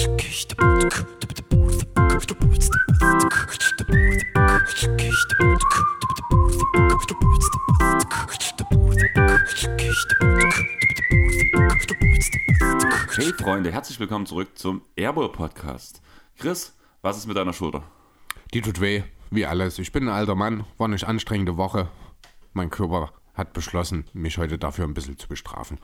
Hey 0.00 0.08
Freunde, 13.34 13.70
herzlich 13.72 14.00
willkommen 14.00 14.24
zurück 14.24 14.48
zum 14.54 14.80
Airball 14.96 15.28
Podcast. 15.28 16.00
Chris, 16.38 16.74
was 17.02 17.18
ist 17.18 17.26
mit 17.26 17.36
deiner 17.36 17.52
Schulter? 17.52 17.82
Die 18.54 18.62
tut 18.62 18.80
weh, 18.80 19.02
wie 19.30 19.44
alles. 19.44 19.78
Ich 19.78 19.92
bin 19.92 20.04
ein 20.04 20.14
alter 20.14 20.34
Mann, 20.34 20.64
war 20.78 20.86
eine 20.86 20.96
anstrengende 21.06 21.58
Woche. 21.58 21.90
Mein 22.54 22.70
Körper 22.70 23.12
hat 23.34 23.52
beschlossen, 23.52 24.06
mich 24.14 24.38
heute 24.38 24.56
dafür 24.56 24.86
ein 24.86 24.94
bisschen 24.94 25.18
zu 25.18 25.28
bestrafen. 25.28 25.78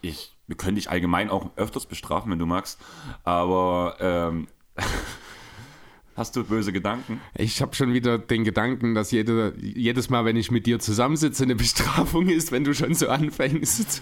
Ich, 0.00 0.33
wir 0.46 0.56
können 0.56 0.76
dich 0.76 0.90
allgemein 0.90 1.30
auch 1.30 1.50
öfters 1.56 1.86
bestrafen, 1.86 2.30
wenn 2.30 2.38
du 2.38 2.46
magst, 2.46 2.80
aber 3.24 3.96
ähm, 4.00 4.46
hast 6.16 6.36
du 6.36 6.44
böse 6.44 6.72
Gedanken? 6.72 7.20
Ich 7.34 7.60
habe 7.62 7.74
schon 7.74 7.92
wieder 7.92 8.18
den 8.18 8.44
Gedanken, 8.44 8.94
dass 8.94 9.10
jede, 9.10 9.54
jedes 9.58 10.10
Mal, 10.10 10.24
wenn 10.24 10.36
ich 10.36 10.50
mit 10.50 10.66
dir 10.66 10.78
zusammensitze, 10.78 11.42
eine 11.44 11.56
Bestrafung 11.56 12.28
ist, 12.28 12.52
wenn 12.52 12.62
du 12.64 12.74
schon 12.74 12.94
so 12.94 13.08
anfängst. 13.08 14.00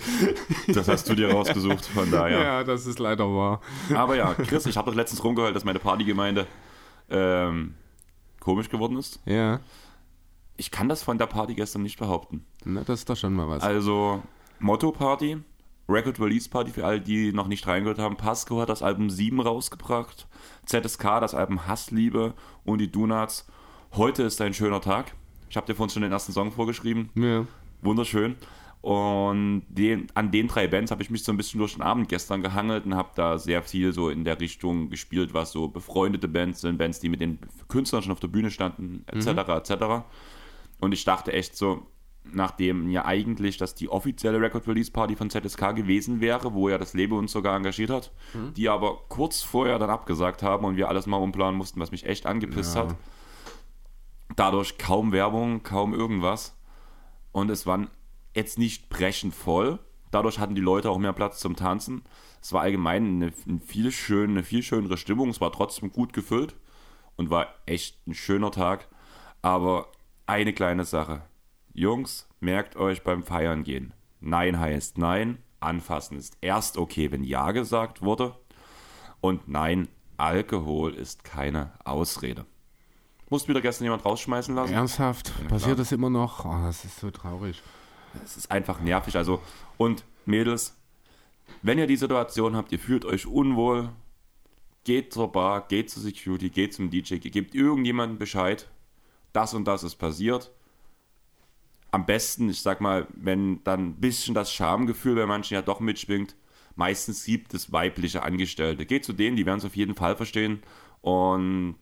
Das 0.69 0.89
hast 0.89 1.09
du 1.09 1.15
dir 1.15 1.31
rausgesucht, 1.33 1.87
von 1.87 2.11
daher. 2.11 2.43
Ja, 2.43 2.65
das 2.65 2.87
ist 2.87 2.99
leider 2.99 3.27
wahr. 3.29 3.61
Aber 3.95 4.17
ja, 4.17 4.35
Chris, 4.35 4.67
ich 4.67 4.77
habe 4.77 4.91
doch 4.91 4.97
letztens 4.97 5.25
rumgehört, 5.25 5.57
dass 5.57 5.65
meine 5.65 5.79
Partygemeinde 5.79 6.47
ähm, 7.09 7.75
komisch 8.41 8.69
geworden 8.69 8.97
ist. 8.99 9.21
Ja, 9.25 9.61
Ich 10.57 10.71
kann 10.71 10.89
das 10.89 11.03
von 11.03 11.19
der 11.19 11.27
Party 11.27 11.55
gestern 11.55 11.83
nicht 11.83 11.99
behaupten. 11.99 12.45
na, 12.65 12.83
das 12.85 13.01
ist 13.01 13.09
doch 13.11 13.17
schon 13.17 13.33
mal 13.35 13.49
was. 13.49 13.63
Also, 13.63 14.23
Motto-Party, 14.59 15.39
Record 15.89 16.21
Release 16.21 16.49
Party 16.49 16.71
für 16.71 16.85
alle, 16.85 17.01
die 17.01 17.33
noch 17.33 17.49
nicht 17.49 17.67
reingehört 17.67 17.99
haben. 17.99 18.17
Pasco 18.17 18.61
hat 18.61 18.69
das 18.69 18.83
Album 18.83 19.11
7 19.11 19.41
rausgebracht. 19.41 20.27
ZSK 20.67 21.21
das 21.21 21.35
Album 21.35 21.67
Hassliebe 21.67 22.35
und 22.65 22.79
die 22.79 22.91
Donuts. 22.91 23.47
Heute 23.93 24.23
ist 24.23 24.41
ein 24.41 24.55
schöner 24.55 24.81
Tag. 24.81 25.15
Ich 25.51 25.57
habe 25.57 25.67
dir 25.67 25.75
vorhin 25.75 25.91
schon 25.93 26.03
den 26.03 26.13
ersten 26.13 26.33
Song 26.33 26.53
vorgeschrieben. 26.53 27.11
Ja. 27.15 27.47
Wunderschön. 27.83 28.37
Und 28.81 29.63
den, 29.69 30.09
an 30.15 30.33
den 30.33 30.49
drei 30.49 30.67
Bands 30.67 30.91
habe 30.91 31.03
ich 31.03 31.11
mich 31.11 31.23
so 31.23 31.33
ein 31.33 31.37
bisschen 31.37 31.59
durch 31.59 31.75
den 31.75 31.83
Abend 31.83 32.09
gestern 32.09 32.43
gehangelt 32.43 32.85
und 32.85 32.97
habe 32.97 33.11
da 33.15 33.39
sehr 33.39 33.63
viel 33.63 33.93
so 33.93 34.09
in 34.09 34.25
der 34.25 34.41
Richtung 34.41 34.91
gespielt, 34.91 35.35
was 35.35 35.53
so 35.53 35.69
befreundete 35.69 36.27
Bands 36.27 36.63
sind, 36.63 36.79
Bands, 36.79 36.99
die 36.99 37.09
mit 37.09 37.21
den 37.21 37.39
Künstlern 37.69 38.03
schon 38.03 38.11
auf 38.11 38.19
der 38.19 38.29
Bühne 38.29 38.51
standen, 38.51 39.05
etc. 39.07 39.71
etc. 39.71 40.05
Und 40.81 40.93
ich 40.93 41.05
dachte 41.05 41.33
echt 41.33 41.57
so, 41.57 41.87
nachdem 42.25 42.89
ja 42.91 43.05
eigentlich 43.05 43.57
das 43.59 43.75
die 43.75 43.89
offizielle 43.89 44.41
Record 44.41 44.67
Release 44.69 44.91
Party 44.91 45.17
von 45.17 45.29
ZSK 45.31 45.75
gewesen 45.75 46.21
wäre, 46.21 46.55
wo 46.55 46.69
ja 46.69 46.79
das 46.79 46.95
Label 46.95 47.19
uns 47.19 47.33
sogar 47.33 47.57
engagiert 47.57 47.91
hat, 47.91 48.13
die 48.57 48.69
aber 48.69 48.99
kurz 49.09 49.43
vorher 49.43 49.79
dann 49.79 49.91
abgesagt 49.91 50.43
haben 50.43 50.65
und 50.65 50.77
wir 50.77 50.89
alles 50.89 51.07
mal 51.07 51.17
umplanen 51.17 51.57
mussten, 51.57 51.81
was 51.81 51.91
mich 51.91 52.07
echt 52.07 52.27
angepisst 52.27 52.75
Ja. 52.77 52.83
hat. 52.89 52.97
Dadurch 54.37 54.79
kaum 54.79 55.13
Werbung, 55.13 55.63
kaum 55.63 55.93
irgendwas. 55.95 56.57
Und 57.33 57.51
es 57.51 57.67
waren 57.67 57.91
jetzt 58.35 58.59
nicht 58.59 58.89
brechend 58.89 59.35
voll. 59.35 59.79
Dadurch 60.11 60.39
hatten 60.39 60.55
die 60.55 60.61
Leute 60.61 60.91
auch 60.91 60.99
mehr 60.99 61.13
Platz 61.13 61.41
zum 61.41 61.57
Tanzen. 61.57 62.03
Es 62.41 62.53
war 62.53 62.63
allgemein 62.63 63.05
eine, 63.23 63.33
eine, 63.49 63.61
viel 63.61 63.91
schön, 63.93 64.31
eine 64.31 64.43
viel 64.43 64.63
schönere 64.63 64.97
Stimmung. 64.97 65.29
Es 65.29 65.41
war 65.41 65.53
trotzdem 65.53 65.93
gut 65.93 66.13
gefüllt 66.13 66.55
und 67.17 67.31
war 67.31 67.49
echt 67.67 68.07
ein 68.07 68.15
schöner 68.15 68.51
Tag. 68.51 68.89
Aber 69.43 69.89
eine 70.27 70.53
kleine 70.53 70.85
Sache. 70.85 71.23
Jungs, 71.75 72.29
merkt 72.41 72.77
euch 72.77 73.03
beim 73.03 73.23
Feiern 73.23 73.65
gehen. 73.65 73.95
Nein 74.21 74.59
heißt 74.59 74.99
Nein. 74.99 75.39
Anfassen 75.61 76.19
ist 76.19 76.37
erst 76.41 76.77
okay, 76.77 77.13
wenn 77.13 77.25
Ja 77.25 77.53
gesagt 77.53 78.03
wurde. 78.03 78.35
Und 79.21 79.49
nein, 79.49 79.89
Alkohol 80.17 80.95
ist 80.95 81.25
keine 81.25 81.73
Ausrede. 81.85 82.45
Musst 83.31 83.49
wieder 83.49 83.61
gestern 83.61 83.85
jemand 83.85 84.05
rausschmeißen 84.05 84.55
lassen? 84.55 84.75
Ernsthaft? 84.75 85.33
Passiert 85.49 85.79
das 85.79 85.93
immer 85.93 86.11
noch? 86.11 86.45
Oh, 86.45 86.65
das 86.65 86.85
ist 86.85 86.99
so 86.99 87.11
traurig. 87.11 87.63
Es 88.23 88.37
ist 88.37 88.51
einfach 88.51 88.81
nervig. 88.81 89.17
Also, 89.17 89.41
und 89.79 90.05
Mädels, 90.27 90.77
wenn 91.63 91.79
ihr 91.79 91.87
die 91.87 91.97
Situation 91.97 92.57
habt, 92.57 92.73
ihr 92.73 92.79
fühlt 92.79 93.05
euch 93.05 93.27
unwohl, 93.27 93.91
geht 94.85 95.13
zur 95.13 95.33
Bar, 95.33 95.67
geht 95.69 95.91
zur 95.91 96.03
Security, 96.03 96.51
geht 96.51 96.75
zum 96.75 96.91
DJ, 96.91 97.17
gebt 97.17 97.55
irgendjemandem 97.55 98.19
Bescheid, 98.19 98.69
das 99.33 99.55
und 99.55 99.65
das 99.65 99.83
ist 99.83 99.95
passiert. 99.95 100.51
Am 101.93 102.07
besten, 102.07 102.49
ich 102.49 102.61
sag 102.61 102.81
mal, 102.81 103.07
wenn 103.15 103.63
dann 103.65 103.89
ein 103.89 104.01
bisschen 104.01 104.35
das 104.35 104.53
Schamgefühl 104.53 105.15
bei 105.15 105.27
manchen 105.27 105.55
ja 105.55 105.63
doch 105.63 105.79
mitschwingt, 105.79 106.35
meistens 106.75 107.25
gibt 107.25 107.55
es 107.55 107.71
weibliche 107.71 108.23
Angestellte. 108.23 108.87
Geht 108.87 109.05
zu 109.05 109.13
denen, 109.13 109.37
die 109.37 109.47
werden 109.47 109.59
es 109.59 109.65
auf 109.65 109.77
jeden 109.77 109.95
Fall 109.95 110.17
verstehen 110.17 110.63
und 111.01 111.77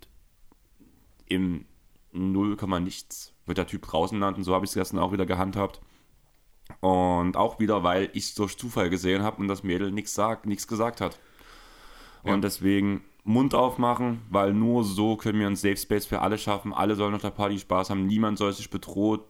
im 1.27 1.65
0, 2.13 2.57
nichts 2.81 3.33
wird 3.47 3.59
der 3.59 3.67
Typ 3.67 3.83
draußen 3.83 4.19
landen. 4.19 4.43
So 4.43 4.55
habe 4.55 4.65
ich 4.65 4.71
es 4.71 4.75
gestern 4.75 4.99
auch 4.99 5.13
wieder 5.13 5.27
gehandhabt. 5.27 5.81
Und 6.81 7.37
auch 7.37 7.59
wieder, 7.59 7.83
weil 7.83 8.11
ich 8.13 8.25
es 8.25 8.35
durch 8.35 8.57
Zufall 8.57 8.91
gesehen 8.91 9.23
habe 9.23 9.41
und 9.41 9.49
das 9.49 9.63
Mädel 9.63 9.91
nichts 9.91 10.15
sagt, 10.15 10.47
nichts 10.47 10.67
gesagt 10.67 11.01
hat. 11.01 11.19
Und 12.23 12.43
deswegen 12.43 13.03
Mund 13.25 13.55
aufmachen, 13.55 14.23
weil 14.31 14.53
nur 14.53 14.85
so 14.85 15.17
können 15.17 15.39
wir 15.39 15.47
einen 15.47 15.57
Safe 15.57 15.77
Space 15.77 16.07
für 16.07 16.21
alle 16.21 16.39
schaffen. 16.39 16.73
Alle 16.73 16.95
sollen 16.97 17.15
auf 17.15 17.23
der 17.23 17.31
Party 17.31 17.59
Spaß 17.59 17.91
haben. 17.91 18.07
Niemand 18.07 18.39
soll 18.39 18.53
sich 18.53 18.71
bedroht, 18.71 19.25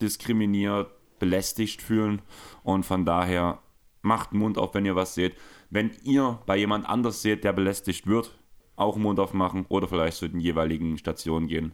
diskriminiert, 0.00 0.90
belästigt 1.18 1.82
fühlen. 1.82 2.22
Und 2.62 2.84
von 2.84 3.04
daher 3.04 3.60
macht 4.02 4.32
Mund 4.32 4.58
auf, 4.58 4.74
wenn 4.74 4.86
ihr 4.86 4.96
was 4.96 5.14
seht. 5.14 5.34
Wenn 5.70 5.92
ihr 6.02 6.40
bei 6.46 6.56
jemand 6.56 6.88
anders 6.88 7.22
seht, 7.22 7.44
der 7.44 7.52
belästigt 7.52 8.06
wird, 8.06 8.38
auch 8.76 8.96
Mund 8.96 9.20
aufmachen 9.20 9.66
oder 9.68 9.88
vielleicht 9.88 10.18
zu 10.18 10.28
den 10.28 10.40
jeweiligen 10.40 10.98
Stationen 10.98 11.48
gehen. 11.48 11.72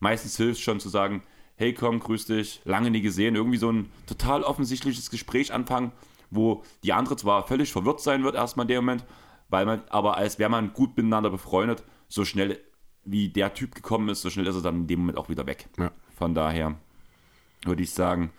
Meistens 0.00 0.36
hilft 0.36 0.58
es 0.58 0.60
schon 0.60 0.80
zu 0.80 0.88
sagen, 0.88 1.22
hey 1.56 1.72
komm, 1.72 2.00
grüß 2.00 2.26
dich, 2.26 2.60
lange 2.64 2.90
nie 2.90 3.00
gesehen. 3.00 3.36
Irgendwie 3.36 3.58
so 3.58 3.70
ein 3.70 3.90
total 4.06 4.42
offensichtliches 4.42 5.10
Gespräch 5.10 5.52
anfangen, 5.52 5.92
wo 6.30 6.62
die 6.82 6.92
andere 6.92 7.16
zwar 7.16 7.46
völlig 7.46 7.72
verwirrt 7.72 8.00
sein 8.00 8.24
wird 8.24 8.34
erstmal 8.34 8.64
in 8.64 8.68
dem 8.68 8.84
Moment, 8.84 9.04
weil 9.48 9.66
man, 9.66 9.82
aber 9.90 10.16
als 10.16 10.38
wäre 10.38 10.50
man 10.50 10.72
gut 10.72 10.96
miteinander 10.96 11.30
befreundet, 11.30 11.84
so 12.08 12.24
schnell 12.24 12.58
wie 13.04 13.28
der 13.28 13.54
Typ 13.54 13.74
gekommen 13.74 14.08
ist, 14.08 14.22
so 14.22 14.30
schnell 14.30 14.46
ist 14.46 14.56
er 14.56 14.62
dann 14.62 14.82
in 14.82 14.86
dem 14.86 15.00
Moment 15.00 15.18
auch 15.18 15.28
wieder 15.28 15.46
weg. 15.46 15.68
Ja. 15.78 15.90
Von 16.16 16.34
daher 16.34 16.76
würde 17.64 17.82
ich 17.82 17.92
sagen, 17.92 18.30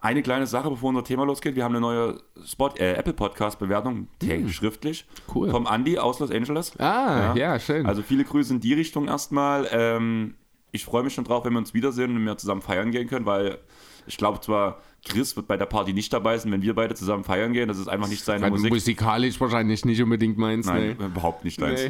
eine 0.00 0.22
kleine 0.22 0.46
Sache, 0.46 0.70
bevor 0.70 0.90
unser 0.90 1.02
Thema 1.04 1.24
losgeht. 1.24 1.56
Wir 1.56 1.64
haben 1.64 1.72
eine 1.74 1.80
neue 1.80 2.20
Spot, 2.46 2.70
äh, 2.78 2.92
Apple 2.92 3.14
Podcast 3.14 3.58
Bewertung, 3.58 4.06
täglich 4.20 4.54
schriftlich, 4.54 5.06
Cool. 5.34 5.50
vom 5.50 5.66
Andy 5.66 5.98
aus 5.98 6.20
Los 6.20 6.30
Angeles. 6.30 6.78
Ah, 6.78 7.34
ja, 7.34 7.58
schön. 7.58 7.84
Also 7.86 8.02
viele 8.02 8.24
Grüße 8.24 8.54
in 8.54 8.60
die 8.60 8.74
Richtung 8.74 9.08
erstmal. 9.08 9.68
Ähm, 9.72 10.34
ich 10.70 10.84
freue 10.84 11.02
mich 11.02 11.14
schon 11.14 11.24
drauf, 11.24 11.44
wenn 11.44 11.52
wir 11.52 11.58
uns 11.58 11.74
wiedersehen 11.74 12.14
und 12.14 12.24
wir 12.24 12.36
zusammen 12.36 12.62
feiern 12.62 12.90
gehen 12.92 13.08
können, 13.08 13.26
weil 13.26 13.58
ich 14.06 14.16
glaube 14.16 14.40
zwar, 14.40 14.80
Chris 15.04 15.34
wird 15.36 15.48
bei 15.48 15.56
der 15.56 15.66
Party 15.66 15.92
nicht 15.92 16.12
dabei 16.12 16.38
sein, 16.38 16.52
wenn 16.52 16.62
wir 16.62 16.74
beide 16.74 16.94
zusammen 16.94 17.24
feiern 17.24 17.52
gehen. 17.52 17.68
Das 17.68 17.78
ist 17.78 17.88
einfach 17.88 18.08
nicht 18.08 18.24
seine 18.24 18.42
Weil 18.42 18.50
Musik. 18.50 18.70
musikalisch 18.72 19.40
wahrscheinlich 19.40 19.84
nicht 19.84 20.00
unbedingt 20.02 20.38
meins. 20.38 20.66
Nein, 20.66 20.96
nee. 20.98 21.04
überhaupt 21.06 21.44
nicht 21.44 21.60
deins. 21.60 21.80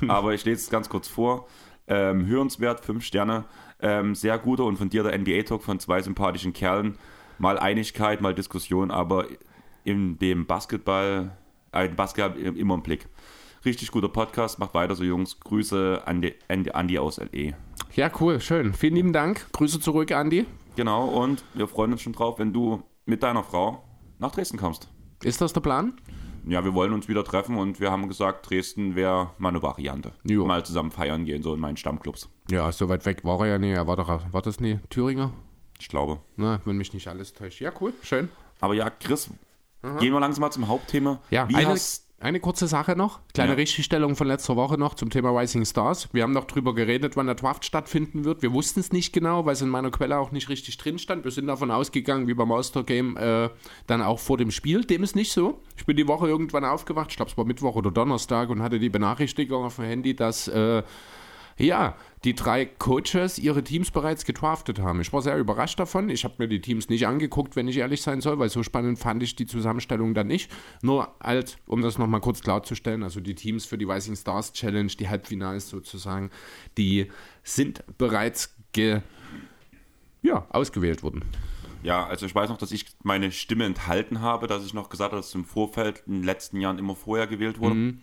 Nee. 0.00 0.08
Aber 0.08 0.34
ich 0.34 0.44
lese 0.44 0.62
es 0.62 0.70
ganz 0.70 0.88
kurz 0.88 1.08
vor. 1.08 1.48
Ähm, 1.88 2.26
hörenswert, 2.26 2.84
fünf 2.84 3.04
Sterne. 3.04 3.44
Ähm, 3.82 4.14
sehr 4.14 4.38
guter 4.38 4.64
und 4.64 4.76
fundierter 4.76 5.16
NBA-Talk 5.16 5.62
von 5.62 5.78
zwei 5.78 6.02
sympathischen 6.02 6.52
Kerlen. 6.52 6.98
Mal 7.38 7.58
Einigkeit, 7.58 8.20
mal 8.20 8.34
Diskussion, 8.34 8.90
aber 8.90 9.26
in 9.84 10.18
dem 10.18 10.46
Basketball, 10.46 11.36
äh, 11.72 11.88
Basketball 11.88 12.38
immer 12.38 12.74
im 12.74 12.82
Blick. 12.82 13.06
Richtig 13.64 13.90
guter 13.90 14.08
Podcast, 14.08 14.58
macht 14.58 14.74
weiter 14.74 14.94
so, 14.94 15.04
Jungs. 15.04 15.38
Grüße 15.40 16.02
an 16.06 16.22
die, 16.22 16.34
an 16.48 16.64
die 16.64 16.74
Andi 16.74 16.98
aus 16.98 17.18
LE. 17.18 17.54
Ja, 17.94 18.10
cool, 18.20 18.40
schön. 18.40 18.72
Vielen 18.72 18.94
lieben 18.94 19.12
Dank. 19.12 19.46
Grüße 19.52 19.80
zurück, 19.80 20.12
Andi. 20.12 20.46
Genau, 20.76 21.06
und 21.06 21.44
wir 21.54 21.66
freuen 21.66 21.92
uns 21.92 22.02
schon 22.02 22.12
drauf, 22.12 22.38
wenn 22.38 22.52
du 22.52 22.82
mit 23.04 23.22
deiner 23.22 23.42
Frau 23.42 23.84
nach 24.18 24.32
Dresden 24.32 24.56
kommst. 24.56 24.88
Ist 25.22 25.40
das 25.40 25.52
der 25.52 25.60
Plan? 25.60 25.94
Ja, 26.46 26.64
wir 26.64 26.72
wollen 26.72 26.92
uns 26.94 27.08
wieder 27.08 27.24
treffen 27.24 27.56
und 27.56 27.80
wir 27.80 27.90
haben 27.90 28.08
gesagt, 28.08 28.48
Dresden 28.48 28.96
wäre 28.96 29.30
mal 29.38 29.50
eine 29.50 29.62
Variante. 29.62 30.12
Jo. 30.24 30.46
Mal 30.46 30.64
zusammen 30.64 30.90
feiern 30.90 31.26
gehen, 31.26 31.42
so 31.42 31.52
in 31.52 31.60
meinen 31.60 31.76
Stammclubs. 31.76 32.30
Ja, 32.50 32.70
so 32.72 32.88
weit 32.88 33.06
weg 33.06 33.24
war 33.24 33.40
er 33.40 33.46
ja 33.46 33.58
nicht. 33.58 33.72
Er 33.76 33.86
war 33.86 33.96
doch, 33.96 34.08
war 34.32 34.42
das 34.42 34.60
nie 34.60 34.78
Thüringer? 34.90 35.32
Ich 35.78 35.88
glaube. 35.88 36.18
Na, 36.36 36.60
wenn 36.64 36.76
mich 36.76 36.92
nicht 36.92 37.08
alles 37.08 37.32
täuscht. 37.32 37.60
Ja, 37.60 37.72
cool, 37.80 37.92
schön. 38.02 38.28
Aber 38.60 38.74
ja, 38.74 38.90
Chris, 38.90 39.30
gehen 39.98 40.12
wir 40.12 40.20
langsam 40.20 40.42
mal 40.42 40.50
zum 40.50 40.68
Hauptthema. 40.68 41.20
Ja, 41.30 41.48
Wie 41.48 41.54
eine, 41.54 41.68
hast, 41.68 42.06
eine 42.18 42.38
kurze 42.40 42.66
Sache 42.66 42.96
noch. 42.96 43.20
Kleine 43.32 43.52
Ja. 43.52 43.56
Richtigstellung 43.56 44.14
von 44.16 44.26
letzter 44.26 44.56
Woche 44.56 44.76
noch 44.76 44.92
zum 44.94 45.08
Thema 45.08 45.30
Rising 45.30 45.64
Stars. 45.64 46.12
Wir 46.12 46.22
haben 46.22 46.32
noch 46.32 46.44
drüber 46.44 46.74
geredet, 46.74 47.16
wann 47.16 47.24
der 47.26 47.34
Draft 47.36 47.64
stattfinden 47.64 48.24
wird. 48.26 48.42
Wir 48.42 48.52
wussten 48.52 48.80
es 48.80 48.92
nicht 48.92 49.14
genau, 49.14 49.46
weil 49.46 49.54
es 49.54 49.62
in 49.62 49.70
meiner 49.70 49.90
Quelle 49.90 50.18
auch 50.18 50.30
nicht 50.32 50.50
richtig 50.50 50.76
drin 50.76 50.98
stand. 50.98 51.24
Wir 51.24 51.30
sind 51.30 51.46
davon 51.46 51.70
ausgegangen, 51.70 52.26
wie 52.26 52.34
beim 52.34 52.52
All-Star 52.52 52.84
Game, 52.84 53.16
äh, 53.16 53.48
dann 53.86 54.02
auch 54.02 54.18
vor 54.18 54.36
dem 54.36 54.50
Spiel. 54.50 54.84
Dem 54.84 55.02
ist 55.02 55.16
nicht 55.16 55.32
so. 55.32 55.62
Ich 55.78 55.86
bin 55.86 55.96
die 55.96 56.06
Woche 56.08 56.28
irgendwann 56.28 56.66
aufgewacht, 56.66 57.10
ich 57.10 57.16
glaube, 57.16 57.30
es 57.30 57.38
war 57.38 57.46
Mittwoch 57.46 57.76
oder 57.76 57.90
Donnerstag 57.90 58.50
und 58.50 58.60
hatte 58.60 58.78
die 58.78 58.90
Benachrichtigung 58.90 59.64
auf 59.64 59.76
dem 59.76 59.86
Handy, 59.86 60.14
dass. 60.14 60.48
Äh, 60.48 60.82
Ja, 61.60 61.94
die 62.24 62.34
drei 62.34 62.64
Coaches 62.64 63.38
ihre 63.38 63.62
Teams 63.62 63.90
bereits 63.90 64.24
gedraftet 64.24 64.78
haben. 64.78 65.00
Ich 65.00 65.12
war 65.12 65.20
sehr 65.20 65.36
überrascht 65.36 65.78
davon. 65.78 66.08
Ich 66.08 66.24
habe 66.24 66.34
mir 66.38 66.48
die 66.48 66.62
Teams 66.62 66.88
nicht 66.88 67.06
angeguckt, 67.06 67.54
wenn 67.54 67.68
ich 67.68 67.76
ehrlich 67.76 68.00
sein 68.00 68.22
soll, 68.22 68.38
weil 68.38 68.48
so 68.48 68.62
spannend 68.62 68.98
fand 68.98 69.22
ich 69.22 69.36
die 69.36 69.46
Zusammenstellung 69.46 70.14
dann 70.14 70.26
nicht. 70.26 70.50
Nur 70.80 71.14
als, 71.18 71.58
um 71.66 71.82
das 71.82 71.98
nochmal 71.98 72.20
kurz 72.20 72.40
klarzustellen, 72.40 73.02
also 73.02 73.20
die 73.20 73.34
Teams 73.34 73.66
für 73.66 73.76
die 73.76 73.84
Rising 73.84 74.16
Stars 74.16 74.54
Challenge, 74.54 74.90
die 74.90 75.08
Halbfinals 75.08 75.68
sozusagen, 75.68 76.30
die 76.78 77.10
sind 77.42 77.84
bereits 77.98 78.56
ge, 78.72 79.02
ja, 80.22 80.46
ausgewählt 80.50 81.02
worden. 81.02 81.24
Ja, 81.82 82.06
also 82.06 82.24
ich 82.24 82.34
weiß 82.34 82.48
noch, 82.48 82.58
dass 82.58 82.72
ich 82.72 82.86
meine 83.02 83.32
Stimme 83.32 83.64
enthalten 83.64 84.20
habe, 84.20 84.46
dass 84.46 84.64
ich 84.64 84.72
noch 84.72 84.88
gesagt 84.88 85.12
habe, 85.12 85.20
dass 85.20 85.28
es 85.28 85.34
im 85.34 85.44
Vorfeld 85.44 86.02
in 86.06 86.14
den 86.14 86.24
letzten 86.24 86.60
Jahren 86.60 86.78
immer 86.78 86.94
vorher 86.94 87.26
gewählt 87.26 87.58
wurde. 87.58 87.74
Mhm. 87.74 88.00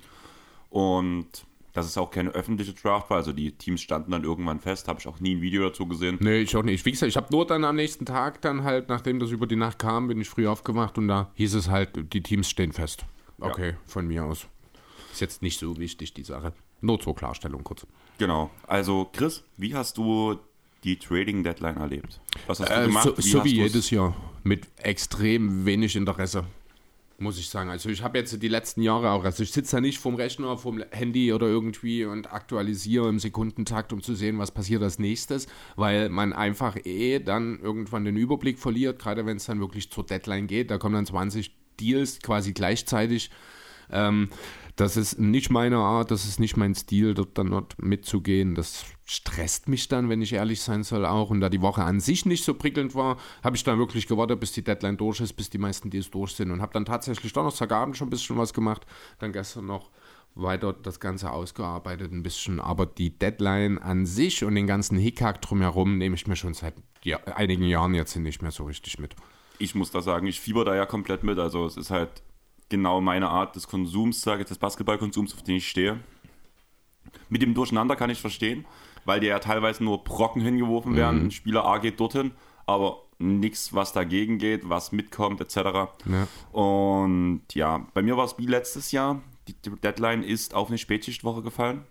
Und 0.69 1.45
dass 1.78 1.86
es 1.86 1.96
auch 1.96 2.10
keine 2.10 2.32
öffentliche 2.32 2.74
Draft 2.74 3.12
war. 3.12 3.18
Also 3.18 3.32
die 3.34 3.52
Teams 3.52 3.82
standen 3.82 4.10
dann 4.12 4.24
irgendwann 4.24 4.60
fest, 4.60 4.88
habe 4.88 5.00
ich 5.00 5.08
auch 5.08 5.20
nie 5.20 5.36
ein 5.36 5.42
Video 5.42 5.62
dazu 5.62 5.86
gesehen. 5.86 6.18
Nee, 6.20 6.40
ich 6.40 6.56
auch 6.58 6.64
nicht. 6.64 6.84
Wie 6.86 6.92
gesagt, 6.92 7.08
ich 7.10 7.18
habe 7.18 7.28
nur 7.30 7.46
dann 7.46 7.64
am 7.66 7.76
nächsten 7.76 8.04
Tag 8.04 8.42
dann 8.42 8.64
halt, 8.64 8.90
nachdem 8.90 9.20
das 9.20 9.30
über 9.30 9.46
die 9.46 9.56
Nacht 9.56 9.78
kam, 9.78 10.08
bin 10.08 10.20
ich 10.20 10.28
früh 10.28 10.48
aufgewacht 10.48 10.98
und 10.98 11.08
da 11.08 11.30
hieß 11.36 11.54
es 11.54 11.70
halt, 11.70 12.14
die 12.14 12.24
Teams 12.24 12.50
stehen 12.50 12.72
fest. 12.74 13.06
Okay, 13.40 13.76
von 13.86 14.08
mir 14.08 14.26
aus. 14.26 14.48
Ist 15.12 15.22
jetzt 15.22 15.44
nicht 15.44 15.60
so 15.60 15.78
wichtig, 15.78 16.16
die 16.16 16.24
Sache. 16.24 16.52
Nur 16.82 17.00
zur 17.00 17.16
Klarstellung 17.16 17.64
kurz. 17.64 17.86
Genau. 18.18 18.50
Also 18.66 19.08
Chris, 19.14 19.44
wie 19.58 19.76
hast 19.76 20.00
du 20.00 20.38
die 20.84 20.98
Trading 20.98 21.44
Deadline 21.44 21.78
erlebt? 21.78 22.20
Was 22.48 22.60
hast 22.60 22.70
du 22.70 22.74
Äh, 22.74 22.86
gemacht? 22.88 23.04
so 23.04 23.18
wie 23.18 23.22
so 23.22 23.44
wie 23.46 23.54
jedes 23.56 23.92
Jahr. 23.92 24.16
Mit 24.44 24.68
extrem 24.78 25.66
wenig 25.68 25.96
Interesse. 25.96 26.44
Muss 27.19 27.40
ich 27.40 27.50
sagen. 27.50 27.72
Also 27.72 27.90
ich 27.90 28.04
habe 28.04 28.19
jetzt 28.19 28.44
die 28.44 28.48
letzten 28.48 28.84
Jahre 28.84 29.10
auch, 29.10 29.24
also 29.24 29.42
ich 29.42 29.52
sitze 29.52 29.78
da 29.78 29.81
nicht 29.81 29.98
vom 29.98 30.14
Rechner, 30.14 30.56
vom 30.56 30.84
Handy 30.92 31.34
oder 31.34 31.48
irgendwie 31.48 32.06
und 32.06 32.31
aktualisiere 32.31 33.10
im 33.10 33.18
Sekundentakt, 33.18 33.92
um 33.92 34.04
zu 34.04 34.14
sehen, 34.14 34.38
was 34.38 34.52
passiert 34.52 34.84
als 34.84 35.00
nächstes, 35.00 35.48
weil 35.75 36.10
man 36.10 36.31
einfach 36.31 36.78
eh 36.86 37.18
dann 37.18 37.60
irgendwann 37.60 38.06
den 38.06 38.18
Überblick 38.18 38.60
verliert, 38.60 39.00
gerade 39.00 39.25
wenn 39.25 39.38
es 39.38 39.46
dann 39.46 39.60
wirklich 39.60 39.90
zur 39.92 40.06
Deadline 40.06 40.46
geht. 40.46 40.69
Da 40.69 40.78
kommen 40.78 40.94
dann 40.94 41.08
20 41.08 41.56
Deals 41.80 42.19
quasi 42.19 42.54
gleichzeitig. 42.54 43.31
Ähm, 43.90 44.30
das 44.75 44.96
ist 44.96 45.18
nicht 45.19 45.50
meine 45.50 45.78
Art, 45.78 46.12
das 46.12 46.25
ist 46.25 46.40
nicht 46.40 46.56
mein 46.56 46.75
Stil, 46.75 47.16
dort 47.16 47.36
dann 47.36 47.50
dort 47.50 47.81
mitzugehen. 47.81 48.54
Das 48.54 48.86
stresst 49.09 49.69
mich 49.69 49.88
dann, 49.88 50.09
wenn 50.09 50.21
ich 50.21 50.33
ehrlich 50.33 50.62
sein 50.62 50.83
soll, 50.83 51.06
auch. 51.06 51.30
Und 51.30 51.39
da 51.39 51.50
die 51.50 51.62
Woche 51.62 51.83
an 51.83 52.00
sich 52.00 52.25
nicht 52.25 52.44
so 52.44 52.54
prickelnd 52.54 52.94
war, 52.94 53.18
habe 53.44 53.56
ich 53.56 53.63
dann 53.63 53.80
wirklich 53.80 54.06
gewartet, 54.06 54.39
bis 54.39 54.51
die 54.51 54.63
Deadline 54.63 54.98
durch 54.98 55.21
ist, 55.21 55.33
bis 55.33 55.50
die 55.50 55.57
meisten 55.57 55.89
Deals 55.89 56.12
durch 56.12 56.33
sind. 56.36 56.51
Und 56.51 56.62
habe 56.62 56.74
dann 56.74 56.86
tatsächlich 56.86 57.31
Donnerstagabend 57.31 57.95
schon 57.98 58.07
ein 58.07 58.12
bisschen 58.12 58.38
was 58.38 58.54
gemacht. 58.54 58.86
Dann 59.19 59.31
gestern 59.31 59.65
noch 59.65 59.89
weiter 60.36 60.74
das 60.74 61.00
Ganze 61.00 61.31
ausgearbeitet 61.31 62.12
ein 62.12 62.21
bisschen. 62.21 62.59
Aber 62.59 62.86
die 62.86 63.18
Deadline 63.18 63.77
an 63.77 64.06
sich 64.06 64.44
und 64.44 64.56
den 64.56 64.68
ganzen 64.68 64.98
Hickhack 64.98 65.42
drumherum 65.42 65.98
nehme 65.98 66.15
ich 66.15 66.27
mir 66.27 66.36
schon 66.36 66.54
seit 66.54 66.75
ja, 67.04 67.18
einigen 67.36 67.63
Jahren 67.63 67.94
jetzt 67.94 68.15
nicht 68.18 68.42
mehr 68.42 68.51
so 68.51 68.65
richtig 68.65 69.00
mit. 69.00 69.15
ich 69.59 69.74
muss 69.74 69.92
da 69.92 70.01
sagen, 70.01 70.27
ich 70.27 70.39
fieber 70.39 70.65
da 70.65 70.75
ja 70.75 70.86
komplett 70.86 71.24
mit. 71.24 71.39
Also 71.39 71.65
es 71.65 71.77
ist 71.77 71.92
halt 71.92 72.09
genau 72.69 73.01
meine 73.01 73.30
Art 73.30 73.56
des 73.56 73.68
Konsums, 73.68 74.21
sage 74.21 74.42
ich, 74.42 74.48
des 74.48 74.57
Basketballkonsums, 74.57 75.33
auf 75.33 75.44
den 75.44 75.56
ich 75.56 75.68
stehe. 75.69 76.00
Mit 77.30 77.42
dem 77.42 77.54
Durcheinander 77.54 77.95
kann 77.95 78.09
ich 78.09 78.19
verstehen, 78.19 78.65
weil 79.07 79.21
dir 79.21 79.30
ja 79.30 79.39
teilweise 79.39 79.83
nur 79.83 80.04
Brocken 80.04 80.42
hingeworfen 80.42 80.95
werden. 80.95 81.27
Ein 81.27 81.31
Spieler 81.31 81.65
A 81.65 81.77
geht 81.80 82.00
dorthin, 82.00 82.33
aber 82.65 83.04
nichts, 83.18 83.74
was 83.74 83.94
dagegen 83.94 84.38
geht, 84.38 84.69
was 84.69 84.92
mitkommt, 84.92 85.42
etc. 85.42 85.56
Ja. 85.56 86.27
Und 86.51 87.42
ja, 87.54 87.88
bei 87.94 88.01
mir 88.01 88.18
war 88.18 88.25
es 88.25 88.38
wie 88.38 88.45
letztes 88.45 88.92
Jahr. 88.92 89.21
Die 89.48 89.56
Deadline 89.81 90.24
ist 90.24 90.54
auf 90.54 90.68
eine 90.68 90.77
Spätschichtwoche 90.77 91.42
gefallen. 91.42 91.86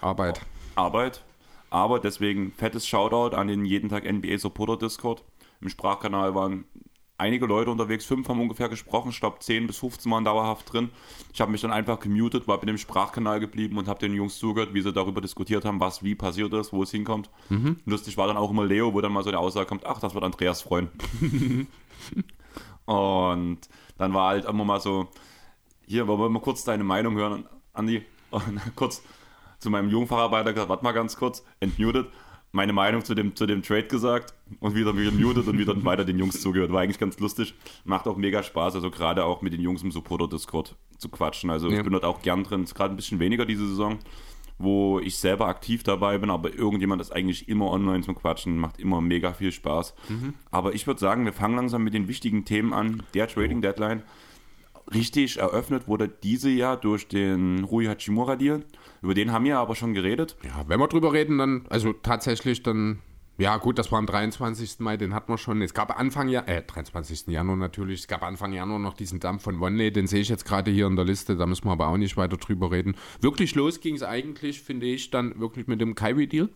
Arbeit. 0.00 0.40
Arbeit. 0.74 1.24
Aber 1.70 2.00
deswegen 2.00 2.52
fettes 2.52 2.86
Shoutout 2.86 3.36
an 3.36 3.46
den 3.46 3.64
jeden 3.64 3.88
Tag 3.88 4.10
NBA 4.10 4.38
Supporter 4.38 4.76
Discord. 4.76 5.22
Im 5.60 5.68
Sprachkanal 5.68 6.34
waren 6.34 6.64
einige 7.18 7.46
Leute 7.46 7.70
unterwegs, 7.70 8.06
fünf 8.06 8.28
haben 8.28 8.40
ungefähr 8.40 8.68
gesprochen, 8.68 9.10
ich 9.10 9.20
glaube 9.20 9.40
10 9.40 9.66
bis 9.66 9.78
15 9.78 10.10
waren 10.10 10.24
dauerhaft 10.24 10.72
drin. 10.72 10.90
Ich 11.32 11.40
habe 11.40 11.50
mich 11.50 11.60
dann 11.60 11.72
einfach 11.72 12.00
gemutet, 12.00 12.48
war 12.48 12.58
bei 12.58 12.66
dem 12.66 12.78
Sprachkanal 12.78 13.40
geblieben 13.40 13.76
und 13.76 13.88
habe 13.88 13.98
den 13.98 14.14
Jungs 14.14 14.38
zugehört, 14.38 14.72
wie 14.72 14.80
sie 14.80 14.92
darüber 14.92 15.20
diskutiert 15.20 15.64
haben, 15.64 15.80
was 15.80 16.02
wie 16.02 16.14
passiert 16.14 16.52
ist, 16.54 16.72
wo 16.72 16.82
es 16.82 16.90
hinkommt. 16.90 17.28
Lustig 17.84 18.16
war 18.16 18.28
dann 18.28 18.36
auch 18.36 18.50
immer 18.50 18.64
Leo, 18.64 18.94
wo 18.94 19.00
dann 19.00 19.12
mal 19.12 19.24
so 19.24 19.30
eine 19.30 19.38
Aussage 19.38 19.66
kommt, 19.66 19.84
ach, 19.84 20.00
das 20.00 20.14
wird 20.14 20.24
Andreas 20.24 20.62
freuen. 20.62 20.88
und 22.86 23.58
dann 23.98 24.14
war 24.14 24.28
halt 24.28 24.44
immer 24.46 24.64
mal 24.64 24.80
so, 24.80 25.08
hier, 25.86 26.06
wollen 26.06 26.20
wir 26.20 26.28
mal 26.28 26.40
kurz 26.40 26.64
deine 26.64 26.84
Meinung 26.84 27.16
hören, 27.16 27.46
Andi? 27.72 28.02
Und 28.30 28.60
kurz 28.76 29.02
zu 29.58 29.70
meinem 29.70 29.90
Jungfacharbeiter 29.90 30.52
gesagt, 30.52 30.68
warte 30.68 30.84
mal 30.84 30.92
ganz 30.92 31.16
kurz, 31.16 31.44
entmutet, 31.60 32.08
meine 32.52 32.72
Meinung 32.72 33.04
zu 33.04 33.14
dem, 33.14 33.36
zu 33.36 33.46
dem 33.46 33.62
Trade 33.62 33.86
gesagt 33.88 34.34
und 34.60 34.74
wieder 34.74 34.96
wieder 34.96 35.10
muted 35.12 35.46
und 35.46 35.58
wieder 35.58 35.84
weiter 35.84 36.04
den 36.04 36.18
Jungs 36.18 36.40
zugehört. 36.40 36.72
War 36.72 36.80
eigentlich 36.80 36.98
ganz 36.98 37.18
lustig. 37.20 37.54
Macht 37.84 38.06
auch 38.06 38.16
mega 38.16 38.42
Spaß, 38.42 38.74
also 38.74 38.90
gerade 38.90 39.24
auch 39.24 39.42
mit 39.42 39.52
den 39.52 39.60
Jungs 39.60 39.82
im 39.82 39.90
Supporter-Discord 39.90 40.74
zu 40.96 41.08
quatschen. 41.10 41.50
Also 41.50 41.68
Ja. 41.68 41.76
ich 41.76 41.82
bin 41.82 41.92
dort 41.92 42.04
auch 42.04 42.22
gern 42.22 42.44
drin. 42.44 42.64
Ist 42.64 42.74
gerade 42.74 42.94
ein 42.94 42.96
bisschen 42.96 43.18
weniger 43.20 43.44
diese 43.44 43.68
Saison, 43.68 43.98
wo 44.58 44.98
ich 44.98 45.18
selber 45.18 45.46
aktiv 45.46 45.82
dabei 45.82 46.18
bin, 46.18 46.30
aber 46.30 46.52
irgendjemand 46.54 47.00
ist 47.02 47.12
eigentlich 47.12 47.48
immer 47.48 47.70
online 47.70 48.02
zum 48.02 48.14
Quatschen, 48.16 48.56
macht 48.58 48.80
immer 48.80 49.00
mega 49.00 49.32
viel 49.34 49.52
Spaß. 49.52 49.94
Aber 50.50 50.74
ich 50.74 50.86
würde 50.86 50.98
sagen, 51.00 51.24
wir 51.26 51.32
fangen 51.32 51.54
langsam 51.54 51.84
mit 51.84 51.94
den 51.94 52.08
wichtigen 52.08 52.44
Themen 52.44 52.72
an. 52.72 53.02
Der 53.14 53.28
Trading 53.28 53.60
Deadline 53.62 54.02
richtig 54.92 55.36
eröffnet 55.38 55.86
wurde 55.86 56.08
diese 56.08 56.48
Jahr 56.50 56.76
durch 56.78 57.08
den 57.08 57.62
Rui 57.64 57.84
Hachimura-Deal. 57.86 58.64
Über 59.02 59.14
den 59.14 59.32
haben 59.32 59.44
wir 59.44 59.58
aber 59.58 59.74
schon 59.76 59.94
geredet. 59.94 60.36
Ja, 60.44 60.64
wenn 60.66 60.80
wir 60.80 60.88
drüber 60.88 61.12
reden, 61.12 61.38
dann, 61.38 61.66
also 61.68 61.92
tatsächlich 61.92 62.62
dann, 62.62 63.00
ja 63.36 63.56
gut, 63.56 63.78
das 63.78 63.92
war 63.92 63.98
am 63.98 64.06
23. 64.06 64.80
Mai, 64.80 64.96
den 64.96 65.14
hatten 65.14 65.32
wir 65.32 65.38
schon. 65.38 65.62
Es 65.62 65.74
gab 65.74 65.98
Anfang 65.98 66.28
Januar, 66.28 66.48
äh, 66.48 66.62
23. 66.62 67.28
Januar 67.28 67.56
natürlich, 67.56 68.00
es 68.00 68.08
gab 68.08 68.22
Anfang 68.22 68.52
Januar 68.52 68.78
noch 68.78 68.94
diesen 68.94 69.20
Dampf 69.20 69.44
von 69.44 69.60
One 69.60 69.92
den 69.92 70.06
sehe 70.06 70.20
ich 70.20 70.28
jetzt 70.28 70.44
gerade 70.44 70.70
hier 70.70 70.86
in 70.86 70.96
der 70.96 71.04
Liste, 71.04 71.36
da 71.36 71.46
müssen 71.46 71.66
wir 71.66 71.72
aber 71.72 71.88
auch 71.88 71.96
nicht 71.96 72.16
weiter 72.16 72.36
drüber 72.36 72.72
reden. 72.72 72.96
Wirklich 73.20 73.54
los 73.54 73.80
ging 73.80 73.94
es 73.94 74.02
eigentlich, 74.02 74.62
finde 74.62 74.86
ich, 74.86 75.10
dann 75.10 75.38
wirklich 75.38 75.66
mit 75.66 75.80
dem 75.80 75.94
Kyrie-Deal. 75.94 76.48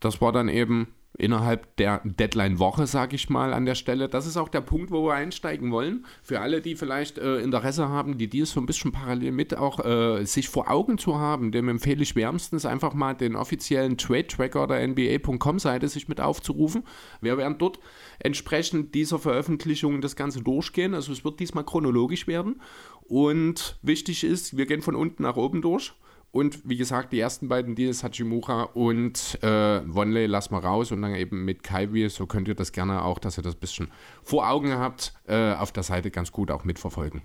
Das 0.00 0.20
war 0.20 0.32
dann 0.32 0.48
eben 0.48 0.88
innerhalb 1.18 1.76
der 1.76 2.00
Deadline-Woche, 2.04 2.86
sage 2.86 3.16
ich 3.16 3.28
mal, 3.28 3.52
an 3.52 3.66
der 3.66 3.74
Stelle. 3.74 4.08
Das 4.08 4.26
ist 4.26 4.36
auch 4.36 4.48
der 4.48 4.62
Punkt, 4.62 4.90
wo 4.90 5.06
wir 5.06 5.14
einsteigen 5.14 5.70
wollen. 5.70 6.06
Für 6.22 6.40
alle, 6.40 6.60
die 6.60 6.74
vielleicht 6.74 7.18
äh, 7.18 7.38
Interesse 7.38 7.88
haben, 7.88 8.16
die 8.16 8.28
Deals 8.28 8.52
so 8.52 8.60
ein 8.60 8.66
bisschen 8.66 8.92
parallel 8.92 9.32
mit 9.32 9.56
auch 9.56 9.84
äh, 9.84 10.24
sich 10.24 10.48
vor 10.48 10.70
Augen 10.70 10.98
zu 10.98 11.18
haben, 11.18 11.52
dem 11.52 11.68
empfehle 11.68 12.02
ich 12.02 12.16
wärmstens 12.16 12.64
einfach 12.64 12.94
mal 12.94 13.14
den 13.14 13.36
offiziellen 13.36 13.98
Trade-Tracker 13.98 14.66
der 14.66 14.88
NBA.com-Seite 14.88 15.88
sich 15.88 16.08
mit 16.08 16.20
aufzurufen. 16.20 16.84
Wir 17.20 17.36
werden 17.36 17.58
dort 17.58 17.78
entsprechend 18.18 18.94
dieser 18.94 19.18
Veröffentlichung 19.18 20.00
das 20.00 20.16
Ganze 20.16 20.42
durchgehen. 20.42 20.94
Also 20.94 21.12
es 21.12 21.24
wird 21.24 21.40
diesmal 21.40 21.64
chronologisch 21.64 22.26
werden. 22.26 22.62
Und 23.02 23.78
wichtig 23.82 24.24
ist, 24.24 24.56
wir 24.56 24.66
gehen 24.66 24.80
von 24.80 24.94
unten 24.94 25.24
nach 25.24 25.36
oben 25.36 25.60
durch. 25.60 25.92
Und 26.32 26.66
wie 26.66 26.78
gesagt, 26.78 27.12
die 27.12 27.20
ersten 27.20 27.48
beiden 27.48 27.74
Deals, 27.74 28.02
Hachimura 28.02 28.62
und 28.62 29.38
äh, 29.42 29.82
Wonley, 29.86 30.24
lassen 30.24 30.54
wir 30.54 30.64
raus 30.64 30.90
und 30.90 31.02
dann 31.02 31.14
eben 31.14 31.44
mit 31.44 31.62
Kyrie. 31.62 32.08
So 32.08 32.26
könnt 32.26 32.48
ihr 32.48 32.54
das 32.54 32.72
gerne 32.72 33.04
auch, 33.04 33.18
dass 33.18 33.38
ihr 33.38 33.42
das 33.42 33.54
ein 33.54 33.60
bisschen 33.60 33.88
vor 34.22 34.48
Augen 34.48 34.72
habt, 34.72 35.12
äh, 35.26 35.52
auf 35.52 35.72
der 35.72 35.82
Seite 35.82 36.10
ganz 36.10 36.32
gut 36.32 36.50
auch 36.50 36.64
mitverfolgen. 36.64 37.20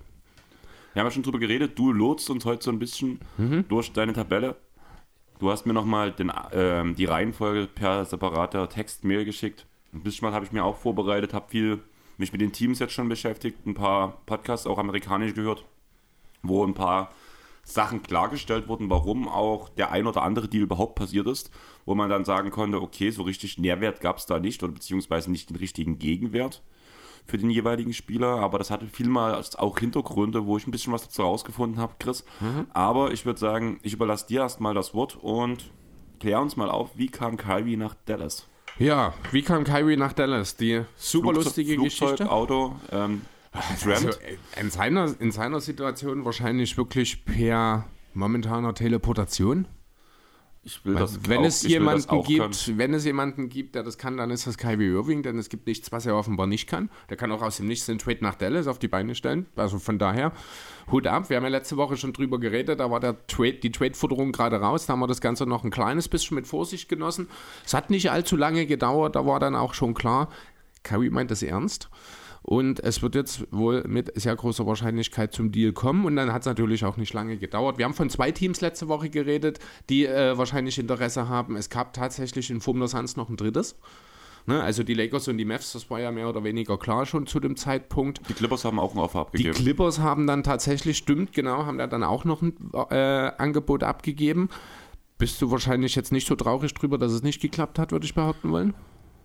Wir 0.91 0.99
haben 0.99 1.07
ja 1.07 1.11
schon 1.11 1.23
drüber 1.23 1.39
geredet. 1.39 1.79
Du 1.79 1.93
lotst 1.93 2.29
uns 2.29 2.43
heute 2.43 2.63
so 2.63 2.71
ein 2.71 2.79
bisschen 2.79 3.19
durch 3.69 3.93
deine 3.93 4.11
Tabelle. 4.11 4.57
Du 5.39 5.51
hast 5.51 5.65
mir 5.65 5.73
nochmal 5.73 6.13
ähm, 6.51 6.95
die 6.95 7.05
Reihenfolge 7.05 7.67
per 7.67 8.03
separater 8.03 8.67
Textmail 8.67 9.23
geschickt. 9.23 9.67
Ein 9.93 10.01
bisschen 10.01 10.27
was 10.27 10.33
habe 10.33 10.43
ich 10.43 10.51
mir 10.51 10.65
auch 10.65 10.75
vorbereitet, 10.75 11.33
habe 11.33 11.49
viel 11.49 11.79
mich 12.17 12.31
mit 12.31 12.41
den 12.41 12.51
Teams 12.51 12.79
jetzt 12.79 12.93
schon 12.93 13.07
beschäftigt, 13.07 13.65
ein 13.65 13.75
paar 13.75 14.17
Podcasts, 14.25 14.65
auch 14.65 14.79
amerikanisch 14.79 15.33
gehört, 15.35 15.63
wo 16.41 16.65
ein 16.65 16.73
paar 16.73 17.11
Sachen 17.69 18.01
klargestellt 18.01 18.67
wurden, 18.69 18.89
warum 18.89 19.27
auch 19.27 19.67
der 19.69 19.91
ein 19.91 20.07
oder 20.07 20.21
andere 20.23 20.47
Deal 20.47 20.63
überhaupt 20.63 20.95
passiert 20.95 21.27
ist, 21.27 21.51
wo 21.85 21.95
man 21.95 22.09
dann 22.09 22.23
sagen 22.23 22.49
konnte, 22.49 22.81
okay, 22.81 23.09
so 23.11 23.23
richtig 23.23 23.57
Nährwert 23.57 23.99
gab 23.99 24.17
es 24.17 24.25
da 24.25 24.39
nicht 24.39 24.63
oder 24.63 24.71
beziehungsweise 24.71 25.29
nicht 25.29 25.49
den 25.49 25.57
richtigen 25.57 25.99
Gegenwert 25.99 26.63
für 27.25 27.37
den 27.37 27.49
jeweiligen 27.49 27.91
Spieler, 27.91 28.39
aber 28.39 28.57
das 28.57 28.71
hatte 28.71 28.87
vielmals 28.87 29.57
auch 29.57 29.79
Hintergründe, 29.79 30.45
wo 30.45 30.55
ich 30.55 30.65
ein 30.65 30.71
bisschen 30.71 30.93
was 30.93 31.03
dazu 31.03 31.23
rausgefunden 31.23 31.77
habe, 31.81 31.95
Chris. 31.99 32.23
Aber 32.73 33.11
ich 33.11 33.25
würde 33.25 33.37
sagen, 33.39 33.79
ich 33.83 33.91
überlasse 33.91 34.27
dir 34.27 34.39
erstmal 34.41 34.73
das 34.73 34.93
Wort 34.93 35.17
und 35.21 35.69
klär 36.21 36.39
uns 36.39 36.55
mal 36.55 36.69
auf, 36.69 36.91
wie 36.95 37.07
kam 37.07 37.35
Kyrie 37.35 37.75
nach 37.75 37.95
Dallas? 38.05 38.47
Ja, 38.79 39.13
wie 39.31 39.41
kam 39.41 39.65
Kyrie 39.65 39.97
nach 39.97 40.13
Dallas? 40.13 40.55
Die 40.55 40.83
super 40.95 41.31
Flugzeug- 41.31 41.43
lustige 41.43 41.73
Flugzeug, 41.75 42.09
Geschichte. 42.11 42.31
Auto, 42.31 42.75
ähm, 42.93 43.23
Also, 43.69 43.89
getrampt. 43.89 44.19
äh, 44.21 44.61
in, 44.61 44.69
seiner, 44.69 45.13
in 45.19 45.31
seiner 45.31 45.59
Situation 45.59 46.25
wahrscheinlich 46.25 46.77
wirklich 46.77 47.25
per 47.25 47.85
momentaner 48.13 48.73
Teleportation. 48.73 49.67
Ich 50.67 50.83
will 50.83 50.95
das 50.95 51.29
wenn 51.29 51.39
auch, 51.39 51.45
es 51.45 51.63
jemanden 51.63 52.09
auch 52.09 52.27
können. 52.27 52.51
gibt, 52.51 52.77
wenn 52.77 52.93
es 52.93 53.05
jemanden 53.05 53.47
gibt, 53.47 53.75
der 53.75 53.83
das 53.83 53.97
kann, 53.97 54.17
dann 54.17 54.31
ist 54.31 54.47
das 54.47 54.57
Kyrie 54.57 54.87
Irving, 54.87 55.23
denn 55.23 55.39
es 55.39 55.47
gibt 55.47 55.65
nichts, 55.65 55.93
was 55.93 56.05
er 56.05 56.13
offenbar 56.17 56.45
nicht 56.45 56.67
kann. 56.67 56.89
Der 57.09 57.15
kann 57.15 57.31
auch 57.31 57.41
aus 57.41 57.55
dem 57.55 57.67
Nichts 57.67 57.85
den 57.85 57.99
Trade 57.99 58.17
nach 58.19 58.35
Dallas 58.35 58.67
auf 58.67 58.77
die 58.77 58.89
Beine 58.89 59.15
stellen. 59.15 59.45
Also 59.55 59.79
von 59.79 59.97
daher, 59.97 60.33
Hut 60.91 61.07
ab. 61.07 61.29
Wir 61.29 61.37
haben 61.37 61.43
ja 61.45 61.49
letzte 61.49 61.77
Woche 61.77 61.95
schon 61.95 62.11
drüber 62.11 62.37
geredet, 62.37 62.81
da 62.81 62.91
war 62.91 62.99
der 62.99 63.25
Trade, 63.27 63.53
die 63.53 63.71
Trade-Forderung 63.71 64.33
gerade 64.33 64.57
raus, 64.57 64.87
da 64.87 64.93
haben 64.93 64.99
wir 64.99 65.07
das 65.07 65.21
Ganze 65.21 65.45
noch 65.45 65.63
ein 65.63 65.71
kleines 65.71 66.09
bisschen 66.09 66.35
mit 66.35 66.47
Vorsicht 66.47 66.89
genossen. 66.89 67.29
Es 67.65 67.73
hat 67.73 67.89
nicht 67.89 68.11
allzu 68.11 68.35
lange 68.35 68.65
gedauert, 68.65 69.15
da 69.15 69.25
war 69.25 69.39
dann 69.39 69.55
auch 69.55 69.73
schon 69.73 69.93
klar, 69.93 70.27
Kyrie 70.83 71.11
meint 71.11 71.31
das 71.31 71.43
ernst. 71.43 71.89
Und 72.49 72.79
es 72.79 73.01
wird 73.01 73.13
jetzt 73.15 73.45
wohl 73.51 73.83
mit 73.89 74.17
sehr 74.17 74.33
großer 74.33 74.65
Wahrscheinlichkeit 74.65 75.33
zum 75.33 75.51
Deal 75.51 75.73
kommen. 75.73 76.05
Und 76.05 76.15
dann 76.15 76.31
hat 76.31 76.43
es 76.43 76.45
natürlich 76.45 76.85
auch 76.85 76.95
nicht 76.95 77.13
lange 77.13 77.35
gedauert. 77.35 77.77
Wir 77.77 77.83
haben 77.83 77.93
von 77.93 78.09
zwei 78.09 78.31
Teams 78.31 78.61
letzte 78.61 78.87
Woche 78.87 79.09
geredet, 79.09 79.59
die 79.89 80.05
äh, 80.05 80.37
wahrscheinlich 80.37 80.79
Interesse 80.79 81.27
haben. 81.27 81.57
Es 81.57 81.69
gab 81.69 81.91
tatsächlich 81.91 82.49
in 82.49 82.61
Form 82.61 82.79
der 82.79 82.87
Suns 82.87 83.17
noch 83.17 83.27
ein 83.27 83.35
drittes. 83.35 83.75
Ne, 84.45 84.63
also 84.63 84.83
die 84.83 84.93
Lakers 84.93 85.27
und 85.27 85.37
die 85.37 85.43
Mavs, 85.43 85.73
das 85.73 85.89
war 85.89 85.99
ja 85.99 86.09
mehr 86.09 86.29
oder 86.29 86.41
weniger 86.45 86.77
klar 86.77 87.05
schon 87.05 87.27
zu 87.27 87.41
dem 87.41 87.57
Zeitpunkt. 87.57 88.21
Die 88.29 88.33
Clippers 88.33 88.63
haben 88.63 88.79
auch 88.79 88.93
ein 88.93 88.99
Offer 88.99 89.19
Die 89.19 89.39
abgegeben. 89.39 89.53
Clippers 89.55 89.99
haben 89.99 90.25
dann 90.25 90.43
tatsächlich, 90.43 90.97
stimmt, 90.97 91.33
genau, 91.33 91.65
haben 91.65 91.77
da 91.77 91.87
dann 91.87 92.05
auch 92.05 92.23
noch 92.23 92.41
ein 92.41 92.53
äh, 92.89 92.95
Angebot 93.37 93.83
abgegeben. 93.83 94.47
Bist 95.17 95.41
du 95.41 95.51
wahrscheinlich 95.51 95.95
jetzt 95.95 96.13
nicht 96.13 96.25
so 96.25 96.37
traurig 96.37 96.73
drüber, 96.73 96.97
dass 96.97 97.11
es 97.11 97.23
nicht 97.23 97.41
geklappt 97.41 97.77
hat, 97.77 97.91
würde 97.91 98.05
ich 98.05 98.15
behaupten 98.15 98.51
wollen? 98.51 98.73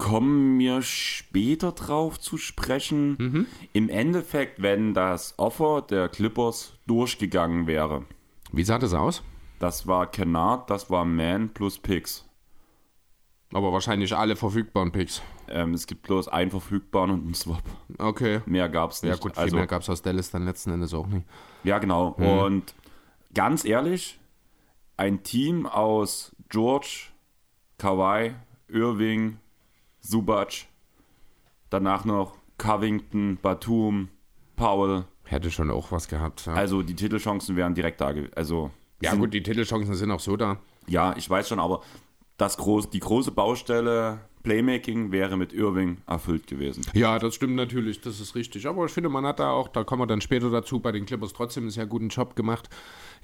Kommen 0.02 0.58
wir 0.58 0.82
später 0.82 1.70
drauf 1.70 2.18
zu 2.18 2.36
sprechen. 2.36 3.16
Mhm. 3.20 3.46
Im 3.72 3.88
Endeffekt, 3.88 4.60
wenn 4.60 4.94
das 4.94 5.38
Offer 5.38 5.80
der 5.80 6.08
Clippers 6.08 6.74
durchgegangen 6.88 7.68
wäre, 7.68 8.04
Wie 8.50 8.64
sah 8.64 8.80
das 8.80 8.94
aus? 8.94 9.22
das 9.60 9.86
war 9.86 10.10
Kennard, 10.10 10.68
das 10.68 10.90
war 10.90 11.04
Man 11.04 11.50
plus 11.50 11.78
Picks. 11.78 12.28
Aber 13.52 13.72
wahrscheinlich 13.72 14.16
alle 14.16 14.34
verfügbaren 14.34 14.90
Picks. 14.90 15.22
Ähm, 15.48 15.72
es 15.72 15.86
gibt 15.86 16.02
bloß 16.02 16.26
einen 16.26 16.50
verfügbaren 16.50 17.10
und 17.12 17.24
einen 17.24 17.34
Swap. 17.34 17.62
Okay. 17.98 18.40
Mehr 18.46 18.68
gab 18.68 18.90
es 18.90 19.04
nicht. 19.04 19.12
Ja 19.12 19.16
gut, 19.16 19.34
viel 19.34 19.42
also, 19.44 19.56
mehr 19.56 19.68
gab 19.68 19.82
es 19.82 19.88
aus 19.88 20.02
Dallas 20.02 20.32
dann 20.32 20.44
letzten 20.44 20.72
Endes 20.72 20.92
auch 20.94 21.06
nicht. 21.06 21.26
Ja, 21.62 21.78
genau. 21.78 22.08
Und 22.08 22.74
ganz 23.34 23.64
ehrlich, 23.64 24.18
ein 24.96 25.22
Team 25.22 25.66
aus 25.66 26.34
George, 26.48 27.10
Kawhi, 27.78 28.34
Irving, 28.66 29.38
Subac, 30.02 30.66
danach 31.70 32.04
noch 32.04 32.34
Covington, 32.58 33.38
Batum, 33.40 34.08
Powell. 34.56 35.04
Hätte 35.24 35.50
schon 35.50 35.70
auch 35.70 35.90
was 35.92 36.08
gehabt. 36.08 36.46
Ja, 36.46 36.54
Also 36.54 36.82
die 36.82 36.94
Titelchancen 36.94 37.56
wären 37.56 37.74
direkt 37.74 38.00
da. 38.00 38.12
ge- 38.12 38.30
Also 38.34 38.70
ja 39.00 39.14
gut, 39.14 39.32
die 39.32 39.42
Titelchancen 39.42 39.94
sind 39.94 40.10
auch 40.10 40.20
so 40.20 40.36
da. 40.36 40.58
ja, 40.86 41.14
ich 41.16 41.28
weiß 41.28 41.48
schon, 41.48 41.58
aber 41.60 41.82
das 42.36 42.56
groß, 42.56 42.90
die 42.90 43.00
große 43.00 43.30
Baustelle 43.30 44.20
Playmaking 44.42 45.12
wäre 45.12 45.36
mit 45.36 45.52
Irving 45.52 45.98
erfüllt 46.08 46.48
gewesen. 46.48 46.84
Ja, 46.94 47.20
das 47.20 47.36
stimmt 47.36 47.54
natürlich, 47.54 48.00
das 48.00 48.18
ist 48.18 48.34
richtig. 48.34 48.66
Aber 48.66 48.84
ich 48.84 48.90
finde, 48.92 49.08
man 49.08 49.24
hat 49.24 49.38
da 49.38 49.52
auch, 49.52 49.68
da 49.68 49.84
kommen 49.84 50.02
wir 50.02 50.06
dann 50.08 50.20
später 50.20 50.50
dazu, 50.50 50.80
bei 50.80 50.90
den 50.90 51.06
Clippers 51.06 51.32
trotzdem 51.32 51.62
einen 51.64 51.70
sehr 51.70 51.86
guten 51.86 52.08
Job 52.08 52.34
gemacht. 52.34 52.68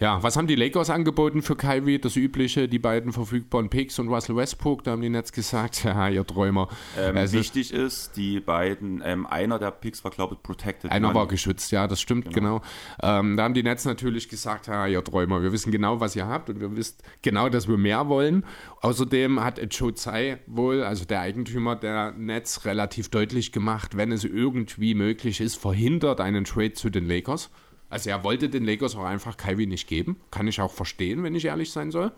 Ja, 0.01 0.23
was 0.23 0.37
haben 0.37 0.47
die 0.47 0.55
Lakers 0.55 0.91
angeboten 0.91 1.43
für 1.43 1.57
Kyrie? 1.57 1.99
Das 1.99 2.15
Übliche, 2.15 2.69
die 2.69 2.79
beiden 2.79 3.13
verfügbaren 3.13 3.69
Picks 3.69 3.99
und 3.99 4.09
Russell 4.09 4.37
Westbrook, 4.37 4.85
da 4.85 4.93
haben 4.93 5.03
die 5.03 5.09
Netz 5.09 5.33
gesagt, 5.33 5.83
ja, 5.85 6.09
ihr 6.09 6.25
Träumer. 6.25 6.69
Ähm, 6.97 7.17
Also, 7.17 7.37
wichtig 7.37 7.73
ist, 7.73 8.17
die 8.17 8.39
beiden, 8.39 9.03
ähm, 9.05 9.27
einer 9.27 9.59
der 9.59 9.73
Picks 9.73 10.05
war, 10.05 10.13
glaube 10.13 10.35
ich, 10.37 10.43
Protected. 10.45 10.93
Einer 10.93 11.09
Man- 11.09 11.17
war 11.17 11.27
geschützt, 11.27 11.73
ja, 11.73 11.89
das 11.89 12.01
stimmt, 12.01 12.33
genau. 12.33 12.63
Ähm, 13.03 13.37
da 13.37 13.43
haben 13.43 13.55
die 13.55 13.65
Netz 13.65 13.85
natürlich 13.87 14.29
gesagt, 14.29 14.69
ja, 14.69 14.87
ihr 14.87 15.03
Träumer, 15.03 15.43
wir 15.43 15.51
wissen 15.51 15.73
genau, 15.73 15.99
was 15.99 16.15
ihr 16.15 16.29
habt 16.29 16.49
und 16.49 16.61
wir 16.61 16.77
wissen 16.77 16.99
genau, 17.23 17.49
dass 17.49 17.67
wir 17.67 17.77
mehr 17.77 18.09
wollen. 18.09 18.45
Außerdem 18.83 19.43
hat 19.43 19.61
Joe 19.75 19.93
Tsai 19.95 20.39
wohl, 20.47 20.85
also 20.85 21.07
der 21.07 21.23
Eigentümer 21.23 21.75
der 21.75 22.13
Netz, 22.13 22.65
relativ 22.65 23.09
deutlich 23.09 23.51
gemacht, 23.51 23.97
wenn 23.97 24.13
es 24.13 24.23
irgendwie 24.23 24.95
möglich 24.95 25.41
ist, 25.41 25.57
verhindert 25.57 26.21
einen 26.21 26.45
Trade 26.45 26.75
zu 26.75 26.89
den 26.89 27.09
Lakers. 27.09 27.51
Also 27.91 28.11
er 28.11 28.23
wollte 28.25 28.49
den 28.49 28.65
Lakers 28.65 28.97
auch 28.97 29.05
einfach 29.05 29.37
Kyrie 29.37 29.67
nicht 29.67 29.89
geben. 29.89 30.21
Kann 30.31 30.47
ich 30.47 30.61
auch 30.61 30.73
verstehen, 30.73 31.23
wenn 31.23 31.35
ich 31.35 31.47
ehrlich 31.47 31.73
sein 31.73 31.91
soll. 31.91 32.13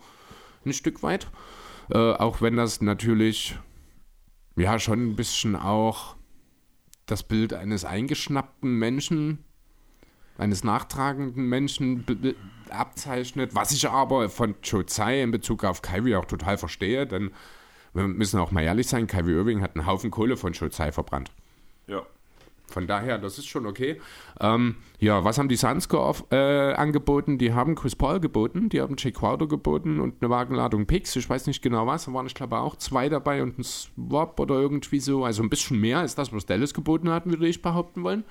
Ein 0.65 0.73
Stück 0.73 1.01
weit. 1.01 1.27
Äh, 1.89 1.97
auch 1.97 2.41
wenn 2.41 2.57
das 2.57 2.81
natürlich 2.81 3.55
ja 4.55 4.79
schon 4.79 5.11
ein 5.11 5.15
bisschen 5.15 5.55
auch 5.55 6.15
das 7.05 7.23
Bild 7.23 7.53
eines 7.53 7.85
eingeschnappten 7.85 8.77
Menschen, 8.77 9.39
eines 10.37 10.63
nachtragenden 10.63 11.47
Menschen 11.47 12.05
abzeichnet, 12.69 13.53
was 13.53 13.71
ich 13.71 13.89
aber 13.89 14.29
von 14.29 14.55
Joe 14.63 14.85
Tsai 14.85 15.21
in 15.21 15.31
Bezug 15.31 15.63
auf 15.63 15.81
Kyrie 15.81 16.15
auch 16.15 16.25
total 16.25 16.57
verstehe, 16.57 17.05
denn 17.05 17.31
wir 17.93 18.07
müssen 18.07 18.39
auch 18.39 18.51
mal 18.51 18.61
ehrlich 18.61 18.87
sein, 18.87 19.07
Kyrie 19.07 19.33
Irving 19.33 19.61
hat 19.61 19.75
einen 19.75 19.85
Haufen 19.85 20.11
Kohle 20.11 20.37
von 20.37 20.53
Joe 20.53 20.69
Tsai 20.69 20.91
verbrannt. 20.91 21.31
Von 22.71 22.87
daher, 22.87 23.17
das 23.17 23.37
ist 23.37 23.47
schon 23.47 23.65
okay. 23.65 24.01
Ähm, 24.39 24.75
ja, 24.99 25.23
was 25.23 25.37
haben 25.37 25.49
die 25.49 25.55
Suns 25.55 25.87
äh, 26.31 26.73
angeboten? 26.73 27.37
Die 27.37 27.53
haben 27.53 27.75
Chris 27.75 27.95
Paul 27.95 28.19
geboten, 28.19 28.69
die 28.69 28.81
haben 28.81 28.95
Jake 28.97 29.19
Crowder 29.19 29.47
geboten 29.47 29.99
und 29.99 30.15
eine 30.21 30.29
Wagenladung 30.29 30.85
Picks. 30.85 31.15
Ich 31.15 31.29
weiß 31.29 31.47
nicht 31.47 31.61
genau 31.61 31.87
was, 31.87 32.05
da 32.05 32.13
waren 32.13 32.25
ich 32.25 32.35
glaube 32.35 32.57
auch 32.57 32.75
zwei 32.75 33.09
dabei 33.09 33.43
und 33.43 33.59
ein 33.59 33.63
Swap 33.63 34.39
oder 34.39 34.55
irgendwie 34.55 34.99
so. 34.99 35.23
Also 35.25 35.43
ein 35.43 35.49
bisschen 35.49 35.79
mehr 35.79 35.99
als 35.99 36.15
das, 36.15 36.33
was 36.33 36.45
Dallas 36.45 36.73
geboten 36.73 37.09
hat, 37.09 37.25
würde 37.25 37.47
ich 37.47 37.61
behaupten 37.61 38.03
wollen. 38.03 38.23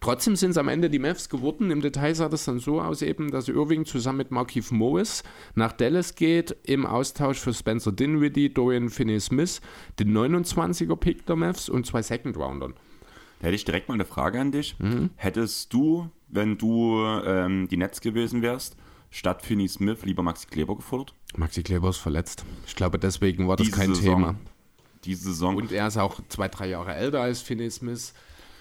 Trotzdem 0.00 0.36
sind 0.36 0.50
es 0.50 0.58
am 0.58 0.68
Ende 0.68 0.90
die 0.90 0.98
Mavs 0.98 1.28
geworden. 1.28 1.70
Im 1.70 1.80
Detail 1.80 2.14
sah 2.14 2.28
das 2.28 2.44
dann 2.44 2.58
so 2.58 2.80
aus, 2.80 3.02
eben, 3.02 3.30
dass 3.30 3.48
Irving 3.48 3.84
zusammen 3.84 4.18
mit 4.18 4.30
Markif 4.30 4.70
Morris 4.70 5.22
nach 5.54 5.72
Dallas 5.72 6.14
geht, 6.14 6.56
im 6.64 6.86
Austausch 6.86 7.38
für 7.38 7.54
Spencer 7.54 7.92
Dinwiddie, 7.92 8.52
Dorian 8.52 8.90
Finney-Smith, 8.90 9.60
den 9.98 10.16
29er-Pick 10.16 11.26
der 11.26 11.36
Mavs 11.36 11.68
und 11.68 11.86
zwei 11.86 12.02
Second-Roundern. 12.02 12.74
Da 13.40 13.46
hätte 13.46 13.54
ich 13.56 13.64
direkt 13.64 13.88
mal 13.88 13.94
eine 13.94 14.04
Frage 14.04 14.40
an 14.40 14.52
dich. 14.52 14.76
Mhm. 14.78 15.10
Hättest 15.16 15.72
du, 15.72 16.08
wenn 16.28 16.56
du 16.58 16.98
ähm, 17.24 17.68
die 17.68 17.76
Netz 17.76 18.00
gewesen 18.00 18.42
wärst, 18.42 18.76
statt 19.10 19.42
Finney 19.42 19.68
Smith 19.68 20.04
lieber 20.04 20.22
Maxi 20.22 20.46
Kleber 20.46 20.76
gefordert? 20.76 21.14
Maxi 21.36 21.62
Kleber 21.62 21.90
ist 21.90 21.98
verletzt. 21.98 22.44
Ich 22.66 22.74
glaube, 22.76 22.98
deswegen 22.98 23.46
war 23.48 23.56
das 23.56 23.66
Diese 23.66 23.78
kein 23.78 23.94
Saison. 23.94 24.18
Thema. 24.20 24.34
Diese 25.04 25.24
Saison. 25.24 25.56
Und 25.56 25.70
er 25.72 25.86
ist 25.86 25.96
auch 25.98 26.20
zwei, 26.28 26.48
drei 26.48 26.68
Jahre 26.68 26.94
älter 26.94 27.20
als 27.20 27.40
Finney 27.42 27.70
Smith. 27.70 28.14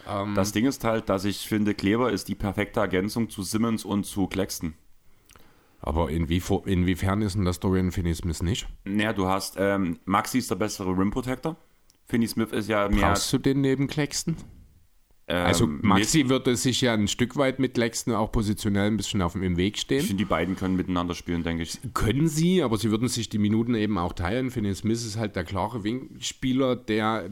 Ähm, 0.08 0.36
das 0.36 0.52
Ding 0.52 0.66
ist 0.66 0.84
halt, 0.84 1.10
dass 1.10 1.26
ich 1.26 1.48
finde, 1.48 1.74
Kleber 1.74 2.12
ist 2.12 2.28
die 2.28 2.36
perfekte 2.36 2.80
Ergänzung 2.82 3.30
zu 3.30 3.42
Simmons 3.44 3.86
und 3.86 4.06
zu 4.06 4.28
Claxton. 4.28 4.76
aber 5.82 6.10
inwie, 6.12 6.42
inwiefern 6.66 7.22
ist 7.22 7.36
denn 7.36 7.46
das 7.46 7.60
Dorian 7.60 7.92
Finney 7.92 8.14
Smith 8.14 8.44
nicht? 8.44 8.68
Naja, 8.84 9.14
du 9.14 9.28
hast, 9.28 9.56
ähm, 9.58 10.00
Maxi 10.06 10.38
ist 10.40 10.52
der 10.52 10.56
bessere 10.56 10.90
Rim 10.90 11.12
Protector. 11.12 11.56
Finney 12.08 12.28
Smith 12.28 12.52
ist 12.52 12.68
ja 12.70 12.88
mehr. 12.90 13.08
Brauchst 13.10 13.32
du 13.34 13.38
den 13.40 13.62
neben 13.62 13.88
Claxton? 13.88 14.36
Ähm, 15.28 15.46
Also 15.46 15.68
Maxi 15.68 16.30
würde 16.30 16.56
sich 16.56 16.82
ja 16.82 16.94
ein 16.94 17.08
Stück 17.08 17.36
weit 17.38 17.60
mit 17.60 17.74
Claxton 17.76 18.14
auch 18.14 18.32
positionell 18.32 18.88
ein 18.88 18.98
bisschen 18.98 19.22
auf 19.22 19.34
dem 19.34 19.44
im 19.44 19.58
Weg 19.58 19.76
Ich 19.76 19.82
stehen. 19.82 20.02
finde, 20.02 20.18
die 20.18 20.26
beiden 20.26 20.56
können 20.56 20.76
miteinander 20.76 21.16
spielen, 21.16 21.44
denke 21.44 21.64
ich. 21.64 21.80
Können 21.94 22.28
sie, 22.28 22.62
aber 22.62 22.78
sie 22.78 22.92
würden 22.92 23.08
sich 23.08 23.30
die 23.30 23.40
Minuten 23.40 23.76
eben 23.76 23.98
auch 23.98 24.14
teilen. 24.14 24.52
Finney 24.52 24.74
Smith 24.76 25.06
ist 25.06 25.18
halt 25.18 25.36
der 25.36 25.44
klare 25.44 25.84
Wingspieler, 25.84 26.76
der 26.76 27.30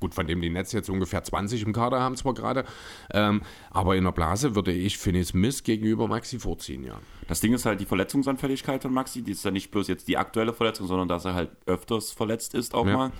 gut, 0.00 0.14
von 0.14 0.26
dem 0.26 0.42
die 0.42 0.50
Netz 0.50 0.72
jetzt 0.72 0.90
ungefähr 0.90 1.24
20 1.24 1.62
im 1.62 1.72
Kader 1.72 1.98
haben 2.00 2.14
zwar 2.14 2.34
gerade, 2.34 2.66
ähm, 3.10 3.40
aber 3.70 3.96
in 3.96 4.04
der 4.04 4.12
Blase 4.12 4.54
würde 4.54 4.70
ich 4.70 4.98
Finney 4.98 5.24
Smith 5.24 5.62
gegenüber 5.64 6.08
Maxi 6.08 6.38
vorziehen, 6.38 6.84
ja. 6.84 7.00
Das 7.26 7.40
Ding 7.40 7.54
ist 7.54 7.64
halt 7.64 7.80
die 7.80 7.86
Verletzungsanfälligkeit 7.86 8.82
von 8.82 8.92
Maxi. 8.92 9.22
Die 9.22 9.30
ist 9.32 9.42
ja 9.46 9.50
nicht 9.50 9.70
bloß 9.70 9.88
jetzt 9.88 10.08
die 10.08 10.18
aktuelle 10.18 10.52
Verletzung, 10.52 10.86
sondern 10.86 11.08
dass 11.08 11.24
er 11.24 11.32
halt 11.32 11.50
öfters 11.64 12.10
verletzt 12.12 12.52
ist 12.52 12.74
auch 12.74 12.86
Ja. 12.86 12.94
mal. 12.96 13.12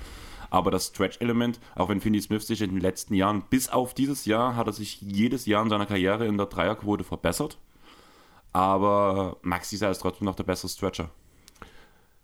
Aber 0.53 0.71
das 0.71 0.89
Stretch-Element, 0.89 1.61
auch 1.75 1.89
wenn 1.89 2.03
Finney 2.03 2.21
Smith 2.21 2.47
sich 2.47 2.61
in 2.61 2.73
den 2.73 2.81
letzten 2.81 3.15
Jahren, 3.15 3.43
bis 3.49 3.71
auf 3.71 3.95
dieses 3.95 4.27
Jahr, 4.27 4.55
hat 4.55 4.67
er 4.67 4.75
sich 4.75 5.01
jedes 5.01 5.47
Jahr 5.47 5.63
in 5.63 5.71
seiner 5.71 5.87
Karriere 5.87 6.27
in 6.27 6.37
der 6.37 6.45
Dreierquote 6.45 7.05
verbessert. 7.05 7.57
Aber 8.53 9.39
Maxi 9.41 9.77
ist 9.77 9.81
ja 9.81 9.91
trotzdem 9.95 10.27
noch 10.27 10.35
der 10.35 10.45
bessere 10.45 10.69
Stretcher. 10.69 11.09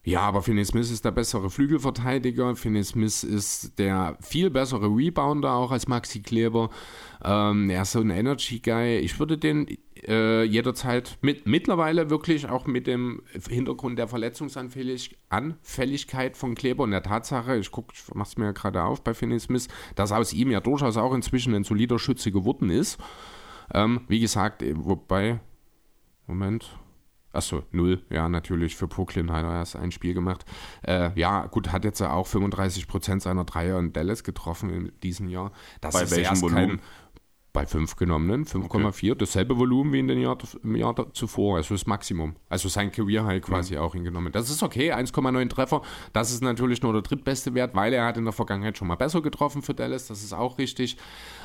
Ja, 0.04 0.20
aber 0.20 0.42
Finney 0.42 0.62
Smith 0.66 0.90
ist 0.90 1.06
der 1.06 1.10
bessere 1.10 1.48
Flügelverteidiger. 1.48 2.54
Finney 2.54 2.84
Smith 2.84 3.24
ist 3.24 3.78
der 3.78 4.18
viel 4.20 4.50
bessere 4.50 4.88
Rebounder 4.94 5.54
auch 5.54 5.70
als 5.70 5.88
Maxi 5.88 6.20
Kleber. 6.20 6.68
Ähm, 7.24 7.70
er 7.70 7.80
ist 7.80 7.92
so 7.92 8.00
ein 8.00 8.10
Energy-Guy. 8.10 8.98
Ich 8.98 9.18
würde 9.18 9.38
den 9.38 9.78
äh, 10.06 10.42
jederzeit 10.44 11.18
mit, 11.22 11.46
mittlerweile 11.46 12.10
wirklich 12.10 12.48
auch 12.48 12.66
mit 12.66 12.86
dem 12.86 13.22
Hintergrund 13.48 13.98
der 13.98 14.08
Verletzungsanfälligkeit 14.08 16.36
von 16.36 16.54
Kleber 16.54 16.84
und 16.84 16.90
der 16.90 17.02
Tatsache, 17.02 17.56
ich 17.56 17.70
gucke, 17.70 17.94
ich 17.94 18.14
mache 18.14 18.28
es 18.28 18.36
mir 18.36 18.46
ja 18.46 18.52
gerade 18.52 18.82
auf 18.82 19.02
bei 19.02 19.14
Finney 19.14 19.40
Smith, 19.40 19.68
dass 19.94 20.12
aus 20.12 20.32
ihm 20.32 20.50
ja 20.50 20.60
durchaus 20.60 20.96
auch 20.96 21.14
inzwischen 21.14 21.54
ein 21.54 21.64
solider 21.64 21.98
Schütze 21.98 22.30
geworden 22.30 22.70
ist. 22.70 22.98
Ähm, 23.72 24.02
wie 24.08 24.20
gesagt, 24.20 24.62
äh, 24.62 24.74
wobei, 24.76 25.40
Moment, 26.26 26.78
Achso, 27.30 27.62
null. 27.72 28.02
Ja, 28.10 28.28
natürlich. 28.28 28.74
Für 28.74 28.88
Brooklyn 28.88 29.30
hat 29.30 29.44
er 29.44 29.52
erst 29.52 29.76
ein 29.76 29.92
Spiel 29.92 30.14
gemacht. 30.14 30.44
Äh, 30.82 31.10
ja, 31.14 31.46
gut, 31.46 31.72
hat 31.72 31.84
jetzt 31.84 32.00
auch 32.00 32.26
35% 32.26 33.20
seiner 33.20 33.44
Dreier 33.44 33.78
in 33.78 33.92
Dallas 33.92 34.24
getroffen 34.24 34.70
in 34.70 34.92
diesem 35.02 35.28
Jahr. 35.28 35.52
Das 35.80 35.94
Bei 35.94 36.02
ist 36.02 36.10
welchem 36.10 36.30
erst 36.30 36.42
Volumen? 36.42 36.68
kein. 36.68 36.80
Bei 37.52 37.66
fünf 37.66 37.96
genommenen, 37.96 38.44
5,4, 38.44 39.14
dasselbe 39.14 39.58
Volumen 39.58 39.92
wie 39.92 39.98
in 40.00 40.06
den 40.06 40.20
Jahr, 40.20 40.36
im 40.62 40.76
Jahr 40.76 40.94
zuvor, 41.14 41.56
also 41.56 41.74
das 41.74 41.86
Maximum. 41.86 42.36
Also 42.48 42.68
sein 42.68 42.92
Career 42.92 43.24
High 43.24 43.42
quasi 43.42 43.74
ja. 43.74 43.80
auch 43.80 43.94
hingenommen. 43.94 44.32
Das 44.32 44.50
ist 44.50 44.62
okay, 44.62 44.92
1,9 44.92 45.48
Treffer. 45.48 45.82
Das 46.12 46.30
ist 46.30 46.42
natürlich 46.42 46.82
nur 46.82 46.92
der 46.92 47.02
drittbeste 47.02 47.54
Wert, 47.54 47.74
weil 47.74 47.94
er 47.94 48.04
hat 48.04 48.18
in 48.18 48.24
der 48.24 48.34
Vergangenheit 48.34 48.76
schon 48.76 48.86
mal 48.86 48.96
besser 48.96 49.22
getroffen 49.22 49.62
für 49.62 49.74
Dallas, 49.74 50.08
das 50.08 50.22
ist 50.22 50.34
auch 50.34 50.58
richtig. 50.58 50.98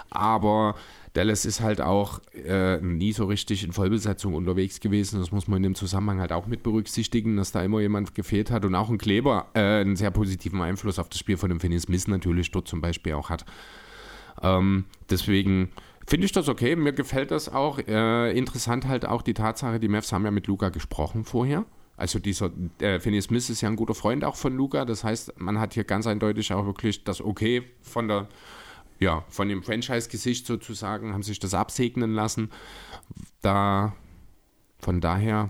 Aber 0.10 0.75
Dallas 1.13 1.45
ist 1.45 1.62
halt 1.62 1.79
auch 1.79 2.19
äh, 2.33 2.77
nie 2.81 3.13
so 3.13 3.25
richtig 3.25 3.63
in 3.63 3.72
Vollbesetzung 3.72 4.33
unterwegs 4.33 4.79
gewesen. 4.79 5.19
Das 5.19 5.31
muss 5.31 5.48
man 5.48 5.57
in 5.57 5.63
dem 5.63 5.75
Zusammenhang 5.75 6.19
halt 6.19 6.31
auch 6.31 6.48
mit 6.48 6.63
berücksichtigen, 6.63 7.38
dass 7.38 7.51
da 7.51 7.63
immer 7.63 7.79
jemand 7.81 8.15
gefehlt 8.15 8.51
hat 8.51 8.65
und 8.65 8.74
auch 8.75 8.89
ein 8.89 8.98
Kleber 8.98 9.48
äh, 9.53 9.81
einen 9.81 9.95
sehr 9.95 10.12
positiven 10.12 10.62
Einfluss 10.62 11.00
auf 11.00 11.10
das 11.10 11.19
Spiel 11.19 11.38
von 11.38 11.50
dem 11.50 11.60
Finney 11.60 11.79
Smith 11.79 12.07
natürlich 12.07 12.51
dort 12.51 12.67
zum 12.67 12.81
Beispiel 12.81 13.13
auch 13.13 13.29
hat. 13.29 13.45
Ähm, 14.41 14.86
deswegen 15.10 15.69
finde 16.07 16.25
ich 16.25 16.31
das 16.31 16.50
okay. 16.50 16.75
Mir 16.75 16.93
gefällt 16.93 17.31
das 17.31 17.50
auch. 17.50 17.79
Äh, 17.79 18.38
interessant 18.38 18.88
halt 18.88 19.05
auch 19.05 19.22
die 19.22 19.33
Tatsache, 19.33 19.79
die 19.79 19.88
Mavs 19.88 20.12
haben 20.12 20.25
ja 20.25 20.31
mit 20.31 20.48
Luca 20.48 20.69
gesprochen 20.69 21.24
vorher. 21.25 21.65
Also 21.95 22.19
dieser 22.19 22.51
äh, 22.79 23.00
Finney 23.00 23.22
Smith 23.22 23.50
ist 23.50 23.62
ja 23.62 23.69
ein 23.69 23.75
guter 23.75 23.93
Freund 23.93 24.24
auch 24.24 24.36
von 24.36 24.55
Luca. 24.55 24.86
Das 24.86 25.03
heißt, 25.03 25.39
man 25.39 25.60
hat 25.60 25.74
hier 25.74 25.83
ganz 25.83 26.07
eindeutig 26.07 26.51
auch 26.53 26.65
wirklich 26.65 27.03
das 27.03 27.22
Okay 27.22 27.63
von 27.81 28.07
der 28.07 28.27
ja, 29.00 29.24
von 29.27 29.50
dem 29.50 29.63
Franchise-Gesicht 29.63 30.45
sozusagen, 30.45 31.13
haben 31.13 31.24
sich 31.24 31.39
das 31.39 31.53
absegnen 31.53 32.13
lassen. 32.13 32.50
Da, 33.41 33.95
von 34.79 35.01
daher 35.01 35.50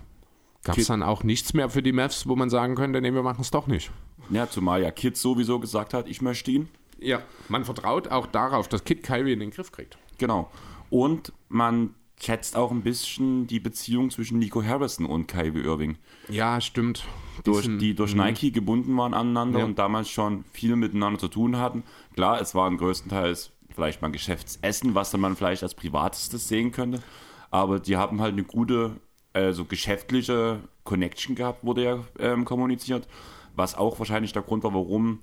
gab 0.64 0.78
es 0.78 0.88
dann 0.88 1.04
auch 1.04 1.24
nichts 1.24 1.54
mehr 1.54 1.70
für 1.70 1.84
die 1.84 1.92
Mavs, 1.92 2.28
wo 2.28 2.36
man 2.36 2.50
sagen 2.50 2.76
könnte, 2.76 3.00
nee, 3.02 3.14
wir 3.14 3.24
machen 3.24 3.42
es 3.42 3.52
doch 3.52 3.68
nicht. 3.68 3.92
Ja, 4.30 4.50
zumal 4.50 4.82
ja 4.82 4.92
Kid 4.92 5.18
sowieso 5.18 5.60
gesagt 5.60 5.94
hat, 5.94 6.08
ich 6.08 6.22
möchte 6.22 6.52
ihn. 6.52 6.70
Ja, 7.00 7.22
man 7.50 7.66
vertraut 7.66 8.08
auch 8.08 8.28
darauf, 8.28 8.68
dass 8.70 8.84
Kid 8.86 9.04
Kyrie 9.04 9.34
in 9.34 9.40
den 9.40 9.52
Griff 9.52 9.72
kriegt. 9.72 9.98
Genau. 10.18 10.50
Und 10.90 11.34
man 11.50 11.96
schätzt 12.22 12.56
auch 12.56 12.72
ein 12.72 12.82
bisschen 12.82 13.48
die 13.48 13.60
Beziehung 13.60 14.10
zwischen 14.10 14.40
Nico 14.40 14.64
Harrison 14.64 15.06
und 15.06 15.28
Kyrie 15.28 15.64
Irving. 15.64 15.98
Ja, 16.30 16.62
stimmt. 16.62 17.06
Durch, 17.44 17.66
die 17.66 17.96
durch 17.96 18.16
mhm. 18.16 18.22
Nike 18.22 18.52
gebunden 18.52 18.96
waren 18.96 19.14
aneinander 19.14 19.60
ja. 19.60 19.66
und 19.66 19.78
damals 19.80 20.10
schon 20.10 20.46
viel 20.54 20.76
miteinander 20.76 21.20
zu 21.20 21.28
tun 21.28 21.58
hatten. 21.58 21.84
Klar, 22.16 22.40
es 22.40 22.56
waren 22.56 22.78
größtenteils 22.78 23.52
vielleicht 23.74 24.02
mal 24.02 24.12
Geschäftsessen, 24.12 24.96
was 24.96 25.12
dann 25.12 25.22
man 25.22 25.36
vielleicht 25.36 25.64
als 25.64 25.74
privatestes 25.74 26.48
sehen 26.48 26.72
könnte. 26.72 27.02
Aber 27.50 27.80
die 27.80 27.98
haben 27.98 28.22
halt 28.22 28.34
eine 28.34 28.44
gute, 28.44 29.00
also 29.34 29.66
geschäftliche 29.66 30.62
Connection 30.84 31.36
gehabt, 31.36 31.64
wurde 31.64 31.84
ja 31.84 32.00
ähm, 32.20 32.46
kommuniziert. 32.46 33.08
Was 33.56 33.76
auch 33.76 34.00
wahrscheinlich 34.00 34.34
der 34.34 34.42
Grund 34.42 34.64
war, 34.64 34.74
warum 34.74 35.20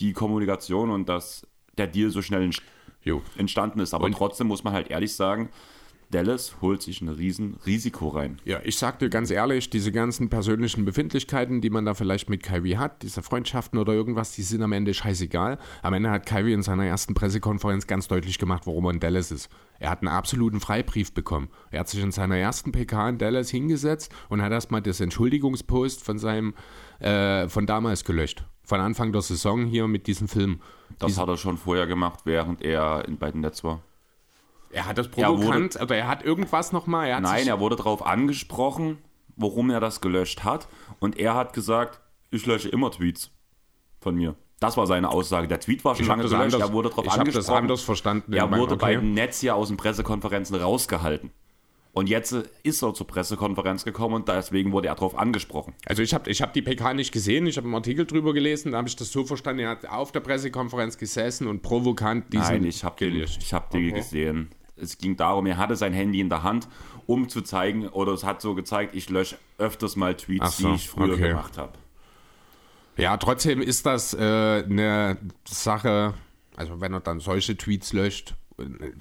die 0.00 0.12
Kommunikation 0.12 0.90
und 0.90 1.08
das, 1.08 1.46
der 1.78 1.86
Deal 1.86 2.10
so 2.10 2.22
schnell 2.22 2.50
entstanden 3.36 3.80
ist. 3.80 3.94
Aber 3.94 4.04
und 4.04 4.12
trotzdem 4.12 4.46
muss 4.46 4.64
man 4.64 4.72
halt 4.72 4.90
ehrlich 4.90 5.14
sagen, 5.14 5.50
Dallas 6.10 6.56
holt 6.60 6.82
sich 6.82 7.00
ein 7.00 7.08
riesen 7.08 7.58
Risiko 7.66 8.08
rein. 8.08 8.40
Ja, 8.44 8.60
ich 8.62 8.78
sag 8.78 9.00
dir 9.00 9.08
ganz 9.08 9.30
ehrlich, 9.30 9.70
diese 9.70 9.90
ganzen 9.90 10.28
persönlichen 10.28 10.84
Befindlichkeiten, 10.84 11.60
die 11.60 11.70
man 11.70 11.84
da 11.84 11.94
vielleicht 11.94 12.30
mit 12.30 12.42
Kyrie 12.42 12.76
hat, 12.76 13.02
diese 13.02 13.22
Freundschaften 13.22 13.78
oder 13.78 13.92
irgendwas, 13.92 14.32
die 14.32 14.42
sind 14.42 14.62
am 14.62 14.72
Ende 14.72 14.94
scheißegal. 14.94 15.58
Am 15.82 15.92
Ende 15.92 16.10
hat 16.10 16.26
Kyrie 16.26 16.52
in 16.52 16.62
seiner 16.62 16.86
ersten 16.86 17.14
Pressekonferenz 17.14 17.86
ganz 17.86 18.06
deutlich 18.06 18.38
gemacht, 18.38 18.66
warum 18.66 18.84
er 18.86 18.92
in 18.92 19.00
Dallas 19.00 19.32
ist. 19.32 19.48
Er 19.80 19.90
hat 19.90 20.02
einen 20.02 20.08
absoluten 20.08 20.60
Freibrief 20.60 21.12
bekommen. 21.12 21.48
Er 21.70 21.80
hat 21.80 21.88
sich 21.88 22.00
in 22.00 22.12
seiner 22.12 22.36
ersten 22.36 22.70
PK 22.70 23.08
in 23.08 23.18
Dallas 23.18 23.50
hingesetzt 23.50 24.14
und 24.28 24.40
hat 24.40 24.52
erstmal 24.52 24.82
das 24.82 25.00
Entschuldigungspost 25.00 26.04
von 26.04 26.18
seinem, 26.18 26.54
äh, 27.00 27.48
von 27.48 27.66
damals 27.66 28.04
gelöscht. 28.04 28.44
Von 28.64 28.80
Anfang 28.80 29.12
der 29.12 29.22
Saison 29.22 29.66
hier 29.66 29.86
mit 29.86 30.06
diesem 30.06 30.28
Film. 30.28 30.60
Das 30.98 31.08
Dies 31.08 31.18
hat 31.18 31.28
er 31.28 31.36
schon 31.36 31.58
vorher 31.58 31.86
gemacht, 31.86 32.20
während 32.24 32.62
er 32.62 33.06
in 33.06 33.18
beiden 33.18 33.40
Nets 33.40 33.62
war. 33.62 33.82
Er 34.70 34.86
hat 34.86 34.98
das 34.98 35.08
provokant, 35.08 35.76
er 35.76 35.82
wurde, 35.82 35.84
oder 35.84 35.96
er 35.96 36.08
hat 36.08 36.24
irgendwas 36.24 36.72
nochmal. 36.72 37.20
Nein, 37.20 37.46
er 37.46 37.60
wurde 37.60 37.76
darauf 37.76 38.04
angesprochen, 38.04 38.98
warum 39.36 39.70
er 39.70 39.80
das 39.80 40.00
gelöscht 40.00 40.44
hat. 40.44 40.66
Und 40.98 41.18
er 41.18 41.34
hat 41.34 41.52
gesagt, 41.52 42.00
ich 42.30 42.46
lösche 42.46 42.68
immer 42.68 42.90
Tweets 42.90 43.30
von 44.00 44.16
mir. 44.16 44.34
Das 44.60 44.76
war 44.76 44.86
seine 44.86 45.10
Aussage. 45.10 45.46
Der 45.46 45.60
Tweet 45.60 45.84
war 45.84 45.94
schon 45.94 46.06
lange 46.06 46.24
gelöscht. 46.24 46.58
er 46.58 46.72
wurde 46.72 46.88
darauf 46.88 47.04
angesprochen. 47.04 47.28
Ich 47.28 47.34
das 47.34 47.50
anders 47.50 47.82
verstanden. 47.82 48.32
Er 48.32 48.50
wurde 48.50 48.74
okay. 48.74 48.80
bei 48.80 48.94
den 48.96 49.12
Netz 49.12 49.40
hier 49.40 49.54
aus 49.54 49.68
den 49.68 49.76
Pressekonferenzen 49.76 50.56
rausgehalten. 50.56 51.30
Und 51.94 52.08
jetzt 52.08 52.32
ist 52.64 52.82
er 52.82 52.92
zur 52.92 53.06
Pressekonferenz 53.06 53.84
gekommen 53.84 54.16
und 54.16 54.28
deswegen 54.28 54.72
wurde 54.72 54.88
er 54.88 54.96
darauf 54.96 55.16
angesprochen. 55.16 55.74
Also 55.86 56.02
ich 56.02 56.12
habe 56.12 56.28
ich 56.28 56.42
hab 56.42 56.52
die 56.52 56.60
PK 56.60 56.92
nicht 56.92 57.12
gesehen, 57.12 57.46
ich 57.46 57.56
habe 57.56 57.66
einen 57.66 57.74
Artikel 57.74 58.04
drüber 58.04 58.34
gelesen, 58.34 58.72
da 58.72 58.78
habe 58.78 58.88
ich 58.88 58.96
das 58.96 59.12
so 59.12 59.24
verstanden, 59.24 59.60
er 59.60 59.70
hat 59.70 59.86
auf 59.86 60.10
der 60.10 60.20
Pressekonferenz 60.20 60.98
gesessen 60.98 61.46
und 61.46 61.62
provokant 61.62 62.32
diesen... 62.32 62.46
Nein, 62.46 62.64
ich 62.64 62.84
habe 62.84 62.96
die, 62.98 63.24
hab 63.24 63.70
die 63.70 63.90
okay. 63.90 63.92
gesehen 63.92 64.50
es 64.76 64.98
ging 64.98 65.16
darum, 65.16 65.46
er 65.46 65.56
hatte 65.56 65.76
sein 65.76 65.92
Handy 65.92 66.20
in 66.20 66.28
der 66.28 66.42
Hand, 66.42 66.68
um 67.06 67.28
zu 67.28 67.42
zeigen, 67.42 67.88
oder 67.88 68.12
es 68.12 68.24
hat 68.24 68.40
so 68.40 68.54
gezeigt, 68.54 68.94
ich 68.94 69.08
lösche 69.08 69.38
öfters 69.58 69.96
mal 69.96 70.16
Tweets, 70.16 70.58
so, 70.58 70.68
die 70.68 70.74
ich 70.74 70.88
früher 70.88 71.14
okay. 71.14 71.28
gemacht 71.28 71.58
habe. 71.58 71.72
Ja, 72.96 73.16
trotzdem 73.16 73.60
ist 73.60 73.86
das 73.86 74.14
äh, 74.14 74.18
eine 74.18 75.18
Sache, 75.44 76.14
also 76.56 76.80
wenn 76.80 76.92
er 76.92 77.00
dann 77.00 77.20
solche 77.20 77.56
Tweets 77.56 77.92
löscht, 77.92 78.34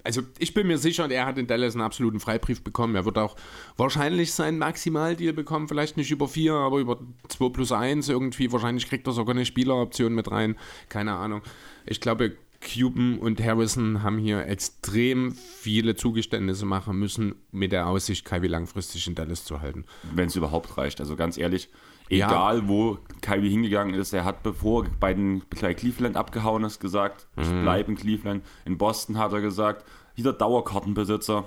also 0.04 0.22
ich 0.39 0.54
bin 0.54 0.68
mir 0.68 0.78
sicher, 0.78 1.10
er 1.10 1.26
hat 1.26 1.38
in 1.38 1.48
Dallas 1.48 1.76
einen 1.76 1.84
absoluten 1.84 2.20
Freibrief 2.20 2.63
bekommen. 2.63 2.96
Er 2.96 3.06
wird 3.06 3.18
auch 3.18 3.36
wahrscheinlich 3.78 4.34
seinen 4.34 4.58
Maximaldeal 4.58 5.34
bekommen, 5.34 5.68
vielleicht 5.68 5.98
nicht 5.98 6.12
über 6.12 6.28
4, 6.28 6.54
aber 6.54 6.80
über 6.80 7.00
2 7.28 7.50
plus 7.50 7.72
1 7.72 8.10
irgendwie. 8.10 8.52
Wahrscheinlich 8.52 8.88
kriegt 8.88 9.08
er 9.08 9.13
sogar 9.13 9.36
eine 9.36 9.46
Spieleroption 9.46 10.13
mit 10.16 10.32
rein. 10.32 10.56
Keine 10.89 11.13
Ahnung. 11.13 11.42
Ich 11.86 12.02
glaube, 12.02 12.36
Cuban 12.63 13.20
und 13.20 13.44
Harrison 13.44 14.04
haben 14.04 14.18
hier 14.18 14.48
extrem 14.48 15.34
viele 15.34 15.96
Zugeständnisse 15.96 16.66
machen 16.66 16.98
müssen, 16.98 17.36
mit 17.52 17.72
der 17.72 17.88
Aussicht, 17.88 18.26
Kyrie 18.26 18.48
langfristig 18.48 19.06
in 19.08 19.16
Dallas 19.16 19.44
zu 19.44 19.62
halten. 19.62 19.86
Wenn 20.13 20.28
es 20.28 20.36
überhaupt 20.36 20.78
reicht. 20.78 21.02
Also 21.02 21.16
ganz 21.16 21.38
ehrlich, 21.38 21.70
egal 22.10 22.60
ja. 22.60 22.68
wo 22.68 22.98
Kyrie 23.22 23.50
hingegangen 23.50 23.96
ist, 23.96 24.13
er 24.13 24.26
hat 24.26 24.44
bevor 24.44 24.86
bei, 25.00 25.13
den, 25.13 25.44
bei 25.62 25.74
Cleveland 25.74 26.18
abgehauen 26.18 26.63
ist, 26.63 26.80
gesagt, 26.80 27.28
mhm. 27.36 27.44
ich 27.44 27.50
bleibe 27.50 27.92
in 27.92 27.98
Cleveland. 27.98 28.46
In 28.66 28.78
Boston 28.78 29.18
hat 29.18 29.34
er 29.34 29.42
gesagt, 29.42 29.86
jeder 30.16 30.34
Dauerkartenbesitzer, 30.34 31.46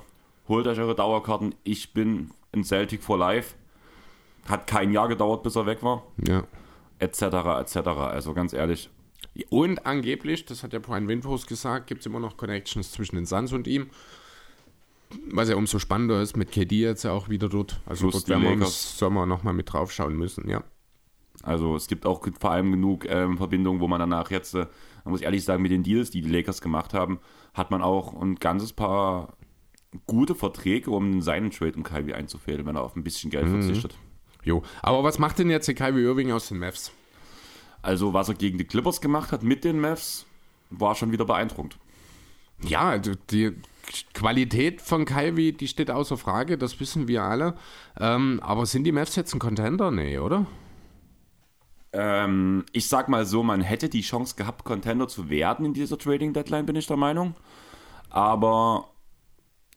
holt 0.49 0.67
euch 0.67 0.79
eure 0.79 0.95
Dauerkarten, 0.95 1.55
ich 1.65 1.93
bin 1.93 2.31
in 2.53 2.65
Celtic 2.65 3.03
for 3.03 3.19
Life. 3.19 3.55
Hat 4.49 4.67
kein 4.67 4.93
Jahr 4.93 5.09
gedauert, 5.09 5.43
bis 5.43 5.57
er 5.57 5.67
weg 5.67 5.83
war. 5.83 6.05
Ja. 6.27 6.45
Etc., 6.99 7.23
etc. 7.23 7.77
Also 7.89 8.33
ganz 8.33 8.53
ehrlich, 8.53 8.89
und 9.51 9.85
angeblich, 9.85 10.47
das 10.47 10.63
hat 10.63 10.73
ja 10.73 10.79
Brian 10.79 11.09
Windhorst 11.09 11.47
gesagt, 11.47 11.87
gibt 11.87 12.01
es 12.01 12.07
immer 12.07 12.21
noch 12.21 12.37
Connections 12.37 12.93
zwischen 12.93 13.17
den 13.17 13.27
Suns 13.27 13.53
und 13.53 13.67
ihm. 13.67 13.91
Was 15.31 15.49
ja 15.49 15.57
umso 15.57 15.79
spannender 15.79 16.21
ist, 16.21 16.37
mit 16.37 16.51
KD 16.51 16.81
jetzt 16.81 17.05
ja 17.05 17.13
auch 17.13 17.29
wieder 17.29 17.49
dort. 17.49 17.81
Also 17.87 18.09
Plus 18.09 18.25
dort 18.25 18.29
werden 18.29 18.43
wir 18.43 18.53
im 18.53 18.65
Sommer 18.65 19.27
nochmal 19.27 19.55
mit 19.55 19.73
drauf 19.73 19.93
schauen 19.93 20.17
müssen, 20.17 20.49
ja. 20.49 20.65
Also 21.43 21.77
es 21.77 21.87
gibt 21.87 22.07
auch 22.07 22.27
vor 22.41 22.51
allem 22.51 22.73
genug 22.73 23.05
ähm, 23.09 23.37
Verbindungen, 23.37 23.81
wo 23.81 23.89
man 23.89 24.01
danach 24.01 24.31
jetzt, 24.31 24.55
äh, 24.55 24.67
man 25.05 25.13
muss 25.13 25.21
ehrlich 25.21 25.45
sagen, 25.45 25.63
mit 25.63 25.71
den 25.71 25.83
Deals, 25.83 26.11
die 26.11 26.23
die 26.23 26.31
Lakers 26.31 26.61
gemacht 26.61 26.95
haben, 26.95 27.21
hat 27.55 27.71
man 27.71 27.83
auch 27.83 28.21
ein 28.21 28.37
ganzes 28.37 28.73
paar 28.73 29.37
gute 30.07 30.35
Verträge, 30.35 30.91
um 30.91 31.23
seinen 31.23 31.51
Trade 31.51 31.75
um 31.77 31.83
Kyrie 31.83 32.15
einzufädeln, 32.15 32.67
wenn 32.67 32.77
er 32.77 32.83
auf 32.83 32.97
ein 32.97 33.05
bisschen 33.05 33.31
Geld 33.31 33.47
mhm. 33.47 33.63
verzichtet. 33.63 33.97
Jo, 34.43 34.63
aber 34.83 35.05
was 35.05 35.19
macht 35.19 35.39
denn 35.39 35.51
jetzt 35.51 35.69
der 35.69 35.75
Kyrie 35.75 36.05
Irving 36.05 36.33
aus 36.33 36.49
den 36.49 36.59
Mavs? 36.59 36.93
Also, 37.83 38.13
was 38.13 38.29
er 38.29 38.35
gegen 38.35 38.59
die 38.59 38.65
Clippers 38.65 39.01
gemacht 39.01 39.33
hat 39.33 39.43
mit 39.43 39.65
den 39.65 39.81
Mavs, 39.81 40.27
war 40.71 40.95
schon 40.95 41.13
wieder 41.13 41.25
beeindruckend. 41.25 41.79
Ja, 42.63 42.89
also 42.89 43.13
die 43.31 43.53
Qualität 44.15 44.81
von 44.81 45.05
Kyrie, 45.05 45.53
die 45.53 45.69
steht 45.69 45.91
außer 45.91 46.17
Frage, 46.17 46.59
das 46.59 46.81
wissen 46.81 47.09
wir 47.09 47.23
alle. 47.23 47.55
Ähm, 47.99 48.41
aber 48.43 48.67
sind 48.67 48.85
die 48.85 48.93
Mavs 48.93 49.17
jetzt 49.17 49.35
ein 49.35 49.39
Contender? 49.39 49.91
Nee, 49.91 50.19
oder? 50.19 50.47
Ähm, 51.93 52.65
ich 52.73 52.89
sag 52.89 53.09
mal 53.09 53.25
so, 53.25 53.43
man 53.43 53.61
hätte 53.61 53.89
die 53.89 54.03
Chance 54.03 54.37
gehabt, 54.37 54.65
Contender 54.65 55.09
zu 55.09 55.31
werden 55.31 55.65
in 55.65 55.75
dieser 55.75 55.99
Trading 55.99 56.33
Deadline, 56.33 56.67
bin 56.67 56.77
ich 56.77 56.87
der 56.87 56.97
Meinung. 56.97 57.35
Aber 58.11 58.91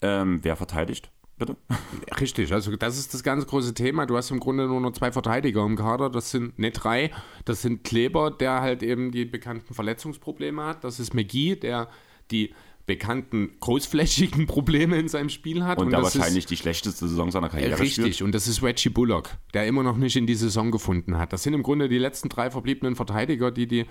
ähm, 0.02 0.39
wer 0.43 0.56
verteidigt? 0.56 1.12
Bitte? 1.38 1.56
Richtig, 2.19 2.52
also 2.52 2.76
das 2.76 2.98
ist 2.98 3.13
das 3.13 3.24
ganz 3.24 3.48
große 3.48 3.74
Thema. 3.74 4.06
Du 4.06 4.17
hast 4.17 4.32
im 4.32 4.41
Grunde 4.41 4.67
nur 4.67 4.82
noch 4.82 4.91
zwei 4.91 5.12
Verteidiger 5.12 5.65
im 5.65 5.78
Kader. 5.78 6.10
Das 6.10 6.32
sind 6.32 6.60
nicht 6.60 6.74
drei. 6.74 7.12
Das 7.45 7.62
sind 7.62 7.86
Kleber, 7.86 8.32
der 8.32 8.62
halt 8.62 8.84
eben 8.84 9.12
die 9.12 9.24
bekannten 9.24 9.74
Verletzungsprobleme 9.74 10.63
hat. 10.63 10.84
Das 10.84 11.00
ist 11.00 11.13
McGee, 11.13 11.56
der 11.56 11.88
die 12.32 12.54
bekannten 12.89 13.52
großflächigen 13.60 14.47
Probleme 14.47 14.97
in 14.97 15.08
seinem 15.08 15.30
Spiel 15.30 15.63
hat. 15.63 15.78
Und, 15.78 15.86
und 15.86 15.91
der 15.91 16.02
wahrscheinlich 16.02 16.45
ist, 16.45 16.49
die 16.49 16.58
schlechteste 16.58 17.08
Saison 17.08 17.30
seiner 17.30 17.47
Karriere 17.47 17.80
Richtig, 17.80 18.15
spielt. 18.15 18.21
und 18.23 18.34
das 18.34 18.47
ist 18.47 18.63
Reggie 18.63 18.89
Bullock, 18.89 19.30
der 19.54 19.67
immer 19.67 19.84
noch 19.84 19.95
nicht 19.95 20.15
in 20.15 20.25
die 20.25 20.34
Saison 20.34 20.71
gefunden 20.71 21.19
hat. 21.19 21.32
Das 21.32 21.43
sind 21.43 21.54
im 21.54 21.62
Grunde 21.62 21.88
die 21.88 21.99
letzten 21.99 22.30
drei 22.30 22.49
verbliebenen 22.49 22.95
Verteidiger, 22.95 23.52
die 23.52 23.67
die 23.67 23.86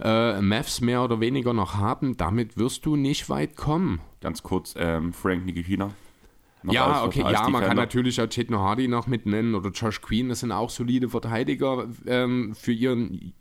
äh, 0.00 0.40
Mavs 0.40 0.80
mehr 0.80 1.04
oder 1.04 1.20
weniger 1.20 1.52
noch 1.52 1.74
haben. 1.74 2.16
Damit 2.16 2.56
wirst 2.56 2.86
du 2.86 2.96
nicht 2.96 3.28
weit 3.28 3.54
kommen. 3.54 4.00
Ganz 4.22 4.42
kurz, 4.42 4.74
ähm, 4.78 5.12
Frank 5.12 5.44
Nikifina 5.44 5.90
ja, 6.64 7.04
okay, 7.04 7.20
ja, 7.20 7.48
man 7.48 7.62
kann 7.62 7.76
natürlich 7.76 8.20
auch 8.20 8.28
Chetno 8.28 8.58
Hardy 8.58 8.88
noch 8.88 9.06
mit 9.06 9.26
nennen 9.26 9.54
oder 9.54 9.70
Josh 9.70 10.00
Queen, 10.00 10.28
das 10.28 10.40
sind 10.40 10.52
auch 10.52 10.70
solide 10.70 11.08
Verteidiger 11.08 11.86
ähm, 12.06 12.54
für 12.54 12.72
ihren 12.72 13.32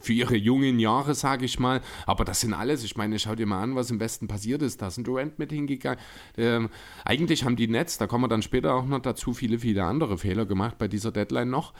für 0.00 0.12
ihre 0.12 0.36
jungen 0.36 0.78
Jahre, 0.78 1.14
sage 1.14 1.44
ich 1.44 1.58
mal. 1.58 1.80
Aber 2.06 2.24
das 2.24 2.40
sind 2.40 2.54
alles. 2.54 2.84
Ich 2.84 2.96
meine, 2.96 3.18
schau 3.18 3.34
dir 3.34 3.46
mal 3.46 3.62
an, 3.62 3.74
was 3.74 3.90
im 3.90 4.00
Westen 4.00 4.28
passiert 4.28 4.62
ist. 4.62 4.82
Da 4.82 4.90
sind 4.90 5.06
Durant 5.06 5.38
mit 5.38 5.52
hingegangen. 5.52 5.98
Ähm, 6.36 6.68
eigentlich 7.04 7.44
haben 7.44 7.56
die 7.56 7.68
Nets, 7.68 7.98
da 7.98 8.06
kommen 8.06 8.24
wir 8.24 8.28
dann 8.28 8.42
später 8.42 8.74
auch 8.74 8.86
noch 8.86 9.00
dazu, 9.00 9.32
viele, 9.32 9.58
viele 9.58 9.84
andere 9.84 10.18
Fehler 10.18 10.46
gemacht 10.46 10.78
bei 10.78 10.88
dieser 10.88 11.12
Deadline 11.12 11.50
noch. 11.50 11.72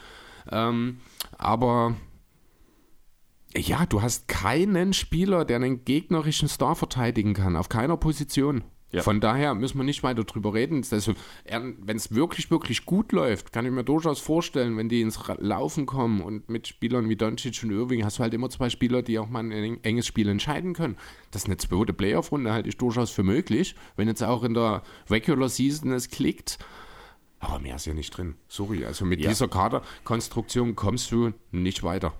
Ähm, 0.51 0.99
aber 1.37 1.95
ja, 3.55 3.85
du 3.85 4.01
hast 4.01 4.27
keinen 4.27 4.93
Spieler, 4.93 5.45
der 5.45 5.57
einen 5.57 5.85
gegnerischen 5.85 6.47
Star 6.47 6.75
verteidigen 6.75 7.33
kann, 7.33 7.55
auf 7.55 7.69
keiner 7.69 7.97
Position. 7.97 8.63
Ja. 8.91 9.01
Von 9.01 9.19
daher 9.19 9.53
müssen 9.53 9.77
wir 9.77 9.83
nicht 9.83 10.01
weiter 10.03 10.23
drüber 10.23 10.53
reden. 10.53 10.85
Also, 10.91 11.13
wenn 11.45 11.97
es 11.97 12.15
wirklich, 12.15 12.49
wirklich 12.49 12.85
gut 12.85 13.11
läuft, 13.11 13.51
kann 13.51 13.65
ich 13.65 13.71
mir 13.71 13.83
durchaus 13.83 14.19
vorstellen, 14.19 14.77
wenn 14.77 14.87
die 14.87 15.01
ins 15.01 15.19
Laufen 15.39 15.85
kommen 15.85 16.21
und 16.21 16.47
mit 16.49 16.67
Spielern 16.67 17.09
wie 17.09 17.17
Doncic 17.17 17.61
und 17.63 17.71
Irving 17.71 18.05
hast 18.05 18.19
du 18.19 18.23
halt 18.23 18.33
immer 18.33 18.49
zwei 18.49 18.69
Spieler, 18.69 19.01
die 19.01 19.19
auch 19.19 19.27
mal 19.27 19.39
ein 19.43 19.83
enges 19.83 20.07
Spiel 20.07 20.29
entscheiden 20.29 20.73
können. 20.73 20.95
Das 21.31 21.43
ist 21.43 21.47
eine 21.47 21.57
zweite 21.57 21.91
Playoff-Runde 21.91 22.53
halte 22.53 22.69
ich 22.69 22.77
durchaus 22.77 23.11
für 23.11 23.23
möglich, 23.23 23.75
wenn 23.97 24.07
jetzt 24.07 24.23
auch 24.23 24.43
in 24.43 24.53
der 24.53 24.83
Regular 25.09 25.49
Season 25.49 25.91
es 25.91 26.09
klickt. 26.09 26.57
Aber 27.39 27.59
mehr 27.59 27.75
ist 27.75 27.85
ja 27.85 27.93
nicht 27.93 28.15
drin. 28.17 28.35
Sorry, 28.47 28.85
also 28.85 29.05
mit 29.05 29.19
ja. 29.19 29.29
dieser 29.29 29.47
Kaderkonstruktion 29.49 30.75
kommst 30.75 31.11
du 31.11 31.33
nicht 31.51 31.83
weiter. 31.83 32.13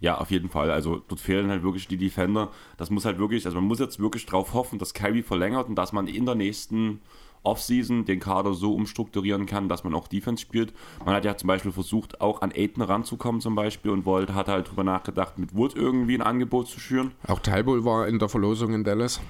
Ja, 0.00 0.18
auf 0.18 0.30
jeden 0.30 0.48
Fall. 0.48 0.70
Also 0.70 1.02
dort 1.08 1.20
fehlen 1.20 1.50
halt 1.50 1.62
wirklich 1.62 1.88
die 1.88 1.96
Defender. 1.96 2.50
Das 2.76 2.90
muss 2.90 3.04
halt 3.04 3.18
wirklich, 3.18 3.46
also 3.46 3.56
man 3.56 3.66
muss 3.66 3.78
jetzt 3.80 3.98
wirklich 3.98 4.26
darauf 4.26 4.54
hoffen, 4.54 4.78
dass 4.78 4.94
Kyrie 4.94 5.22
verlängert 5.22 5.68
und 5.68 5.74
dass 5.74 5.92
man 5.92 6.06
in 6.06 6.24
der 6.24 6.34
nächsten 6.34 7.00
Offseason 7.42 8.04
den 8.04 8.20
Kader 8.20 8.54
so 8.54 8.74
umstrukturieren 8.74 9.46
kann, 9.46 9.68
dass 9.68 9.84
man 9.84 9.94
auch 9.94 10.08
Defense 10.08 10.42
spielt. 10.42 10.72
Man 11.04 11.14
hat 11.14 11.24
ja 11.24 11.36
zum 11.36 11.48
Beispiel 11.48 11.72
versucht, 11.72 12.20
auch 12.20 12.42
an 12.42 12.52
Aiden 12.52 12.82
ranzukommen 12.82 13.40
zum 13.40 13.54
Beispiel 13.54 13.90
und 13.90 14.04
wollte, 14.04 14.34
hat 14.34 14.48
halt 14.48 14.70
drüber 14.70 14.84
nachgedacht, 14.84 15.38
mit 15.38 15.54
Wood 15.54 15.74
irgendwie 15.74 16.14
ein 16.14 16.22
Angebot 16.22 16.68
zu 16.68 16.80
schüren. 16.80 17.12
Auch 17.26 17.40
Tybull 17.40 17.84
war 17.84 18.08
in 18.08 18.18
der 18.18 18.28
Verlosung 18.28 18.74
in 18.74 18.84
Dallas. 18.84 19.20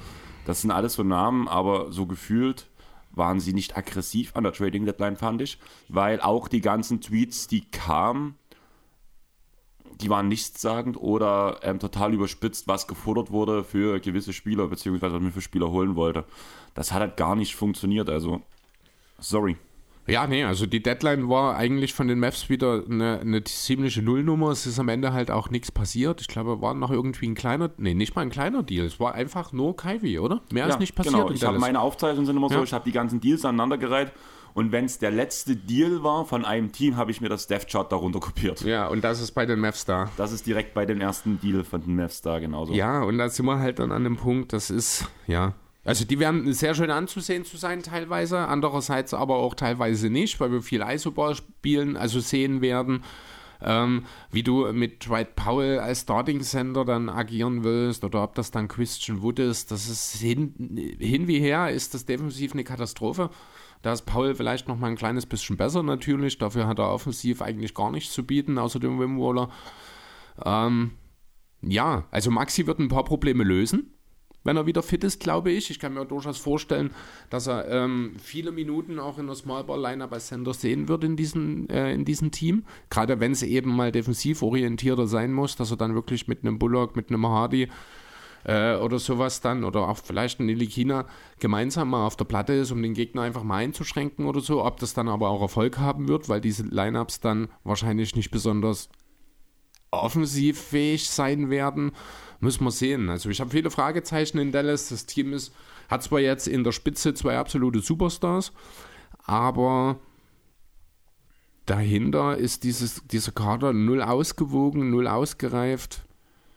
Das 0.46 0.62
sind 0.62 0.70
alles 0.70 0.94
so 0.94 1.02
Namen, 1.02 1.48
aber 1.48 1.92
so 1.92 2.06
gefühlt 2.06 2.68
waren 3.12 3.40
sie 3.40 3.52
nicht 3.52 3.76
aggressiv 3.76 4.34
an 4.36 4.44
der 4.44 4.52
Trading 4.52 4.84
Deadline, 4.84 5.16
fand 5.16 5.42
ich, 5.42 5.58
weil 5.88 6.20
auch 6.20 6.48
die 6.48 6.60
ganzen 6.60 7.00
Tweets, 7.00 7.48
die 7.48 7.62
kamen, 7.62 8.36
die 10.00 10.10
waren 10.10 10.28
nichtssagend 10.28 10.96
oder 10.96 11.60
ähm, 11.62 11.78
total 11.78 12.14
überspitzt, 12.14 12.68
was 12.68 12.86
gefordert 12.86 13.30
wurde 13.30 13.64
für 13.64 14.00
gewisse 14.00 14.32
Spieler, 14.32 14.68
beziehungsweise 14.68 15.14
was 15.14 15.22
man 15.22 15.32
für 15.32 15.40
Spieler 15.40 15.70
holen 15.70 15.96
wollte. 15.96 16.24
Das 16.74 16.92
hat 16.92 17.00
halt 17.00 17.16
gar 17.16 17.34
nicht 17.36 17.56
funktioniert, 17.56 18.08
also 18.08 18.42
sorry. 19.18 19.56
Ja, 20.06 20.26
nee, 20.26 20.42
also 20.42 20.64
die 20.64 20.82
Deadline 20.82 21.28
war 21.28 21.56
eigentlich 21.56 21.92
von 21.92 22.08
den 22.08 22.18
Mavs 22.18 22.48
wieder 22.48 22.82
eine, 22.88 23.20
eine 23.20 23.44
ziemliche 23.44 24.00
Nullnummer. 24.00 24.48
Es 24.50 24.64
ist 24.64 24.78
am 24.78 24.88
Ende 24.88 25.12
halt 25.12 25.30
auch 25.30 25.50
nichts 25.50 25.70
passiert. 25.70 26.22
Ich 26.22 26.28
glaube, 26.28 26.62
war 26.62 26.72
noch 26.72 26.90
irgendwie 26.90 27.28
ein 27.28 27.34
kleiner, 27.34 27.70
nee, 27.76 27.92
nicht 27.92 28.16
mal 28.16 28.22
ein 28.22 28.30
kleiner 28.30 28.62
Deal. 28.62 28.86
Es 28.86 28.98
war 28.98 29.14
einfach 29.14 29.52
nur 29.52 29.76
Kyrie, 29.76 30.18
oder? 30.18 30.40
Mehr 30.50 30.66
ja, 30.66 30.72
ist 30.72 30.80
nicht 30.80 30.94
passiert. 30.94 31.14
Genau, 31.14 31.30
ich 31.30 31.44
habe 31.44 31.58
meine 31.58 31.80
Aufzeichnungen 31.80 32.24
sind 32.24 32.38
immer 32.38 32.48
so, 32.48 32.62
ich 32.62 32.72
habe 32.72 32.86
die 32.86 32.92
ganzen 32.92 33.20
Deals 33.20 33.44
aneinandergereiht 33.44 34.12
und 34.58 34.72
wenn 34.72 34.86
es 34.86 34.98
der 34.98 35.12
letzte 35.12 35.54
Deal 35.54 36.02
war 36.02 36.24
von 36.24 36.44
einem 36.44 36.72
Team, 36.72 36.96
habe 36.96 37.12
ich 37.12 37.20
mir 37.20 37.28
das 37.28 37.46
Death 37.46 37.68
Chart 37.68 37.92
darunter 37.92 38.18
kopiert. 38.18 38.62
Ja, 38.62 38.88
und 38.88 39.04
das 39.04 39.20
ist 39.20 39.30
bei 39.30 39.46
den 39.46 39.60
Mavs 39.60 39.84
da. 39.84 40.10
Das 40.16 40.32
ist 40.32 40.48
direkt 40.48 40.74
bei 40.74 40.84
dem 40.84 41.00
ersten 41.00 41.38
Deal 41.38 41.62
von 41.62 41.80
den 41.80 41.94
Mavs 41.94 42.22
da, 42.22 42.40
genauso. 42.40 42.74
Ja, 42.74 43.02
und 43.02 43.18
da 43.18 43.28
sind 43.28 43.46
wir 43.46 43.60
halt 43.60 43.78
dann 43.78 43.92
an 43.92 44.02
dem 44.02 44.16
Punkt, 44.16 44.52
das 44.52 44.70
ist, 44.70 45.06
ja. 45.28 45.54
Also 45.84 46.04
die 46.04 46.18
werden 46.18 46.52
sehr 46.52 46.74
schön 46.74 46.90
anzusehen 46.90 47.44
zu 47.44 47.56
sein 47.56 47.84
teilweise, 47.84 48.40
andererseits 48.40 49.14
aber 49.14 49.36
auch 49.36 49.54
teilweise 49.54 50.10
nicht, 50.10 50.40
weil 50.40 50.50
wir 50.50 50.60
viel 50.60 50.82
Isoball 50.82 51.36
spielen, 51.36 51.96
also 51.96 52.18
sehen 52.18 52.60
werden. 52.60 53.04
Ähm, 53.62 54.06
wie 54.32 54.42
du 54.42 54.72
mit 54.72 55.06
Dwight 55.06 55.36
Powell 55.36 55.78
als 55.78 56.00
Starting 56.00 56.40
Center 56.40 56.84
dann 56.84 57.08
agieren 57.08 57.62
willst 57.62 58.02
oder 58.02 58.24
ob 58.24 58.34
das 58.34 58.50
dann 58.50 58.66
Christian 58.66 59.22
Wood 59.22 59.38
ist, 59.38 59.70
das 59.70 59.88
ist 59.88 60.16
hin, 60.16 60.96
hin 60.98 61.28
wie 61.28 61.38
her, 61.38 61.70
ist 61.70 61.94
das 61.94 62.06
defensiv 62.06 62.54
eine 62.54 62.64
Katastrophe. 62.64 63.30
Da 63.82 63.92
ist 63.92 64.02
Paul 64.02 64.34
vielleicht 64.34 64.68
noch 64.68 64.78
mal 64.78 64.88
ein 64.88 64.96
kleines 64.96 65.26
bisschen 65.26 65.56
besser 65.56 65.82
natürlich. 65.82 66.38
Dafür 66.38 66.66
hat 66.66 66.78
er 66.78 66.90
offensiv 66.92 67.42
eigentlich 67.42 67.74
gar 67.74 67.90
nichts 67.90 68.12
zu 68.12 68.24
bieten, 68.24 68.58
außer 68.58 68.80
dem 68.80 68.98
Wimwaller. 68.98 69.50
Ähm, 70.44 70.92
ja, 71.62 72.04
also 72.10 72.30
Maxi 72.30 72.66
wird 72.66 72.78
ein 72.78 72.88
paar 72.88 73.04
Probleme 73.04 73.44
lösen, 73.44 73.92
wenn 74.44 74.56
er 74.56 74.66
wieder 74.66 74.82
fit 74.82 75.04
ist, 75.04 75.20
glaube 75.20 75.50
ich. 75.50 75.70
Ich 75.70 75.78
kann 75.78 75.94
mir 75.94 76.04
durchaus 76.04 76.38
vorstellen, 76.38 76.90
dass 77.30 77.46
er 77.46 77.68
ähm, 77.68 78.14
viele 78.22 78.52
Minuten 78.52 78.98
auch 78.98 79.18
in 79.18 79.26
der 79.26 79.34
Smallball-Lineup 79.34 80.12
als 80.12 80.28
Center 80.28 80.54
sehen 80.54 80.88
wird 80.88 81.04
in 81.04 81.16
diesem, 81.16 81.68
äh, 81.68 81.92
in 81.92 82.04
diesem 82.04 82.30
Team. 82.30 82.64
Gerade 82.90 83.20
wenn 83.20 83.32
es 83.32 83.42
eben 83.42 83.74
mal 83.74 83.92
defensiv 83.92 84.42
orientierter 84.42 85.06
sein 85.06 85.32
muss, 85.32 85.56
dass 85.56 85.70
er 85.70 85.76
dann 85.76 85.94
wirklich 85.94 86.28
mit 86.28 86.42
einem 86.42 86.58
Bullock, 86.58 86.96
mit 86.96 87.10
einem 87.10 87.26
Hardy 87.26 87.68
äh, 88.48 88.76
oder 88.76 88.98
sowas 88.98 89.42
dann 89.42 89.62
oder 89.62 89.88
auch 89.88 89.98
vielleicht 89.98 90.40
ein 90.40 90.48
Ilikina 90.48 91.04
gemeinsam 91.38 91.90
mal 91.90 92.06
auf 92.06 92.16
der 92.16 92.24
Platte 92.24 92.54
ist, 92.54 92.70
um 92.70 92.82
den 92.82 92.94
Gegner 92.94 93.22
einfach 93.22 93.42
mal 93.42 93.58
einzuschränken 93.58 94.24
oder 94.24 94.40
so. 94.40 94.64
Ob 94.64 94.80
das 94.80 94.94
dann 94.94 95.06
aber 95.06 95.28
auch 95.28 95.42
Erfolg 95.42 95.78
haben 95.78 96.08
wird, 96.08 96.30
weil 96.30 96.40
diese 96.40 96.62
Lineups 96.62 97.20
dann 97.20 97.48
wahrscheinlich 97.62 98.16
nicht 98.16 98.30
besonders 98.30 98.88
offensivfähig 99.90 101.10
sein 101.10 101.50
werden, 101.50 101.92
müssen 102.40 102.64
wir 102.64 102.70
sehen. 102.70 103.10
Also 103.10 103.28
ich 103.28 103.40
habe 103.40 103.50
viele 103.50 103.70
Fragezeichen 103.70 104.38
in 104.38 104.50
Dallas. 104.50 104.88
Das 104.88 105.04
Team 105.04 105.34
ist, 105.34 105.52
hat 105.90 106.02
zwar 106.02 106.20
jetzt 106.20 106.48
in 106.48 106.64
der 106.64 106.72
Spitze 106.72 107.12
zwei 107.12 107.36
absolute 107.36 107.80
Superstars, 107.80 108.52
aber 109.24 109.98
dahinter 111.66 112.38
ist 112.38 112.64
dieses, 112.64 113.02
dieser 113.08 113.32
Kader 113.32 113.74
null 113.74 114.00
ausgewogen, 114.00 114.88
null 114.88 115.06
ausgereift. 115.06 116.06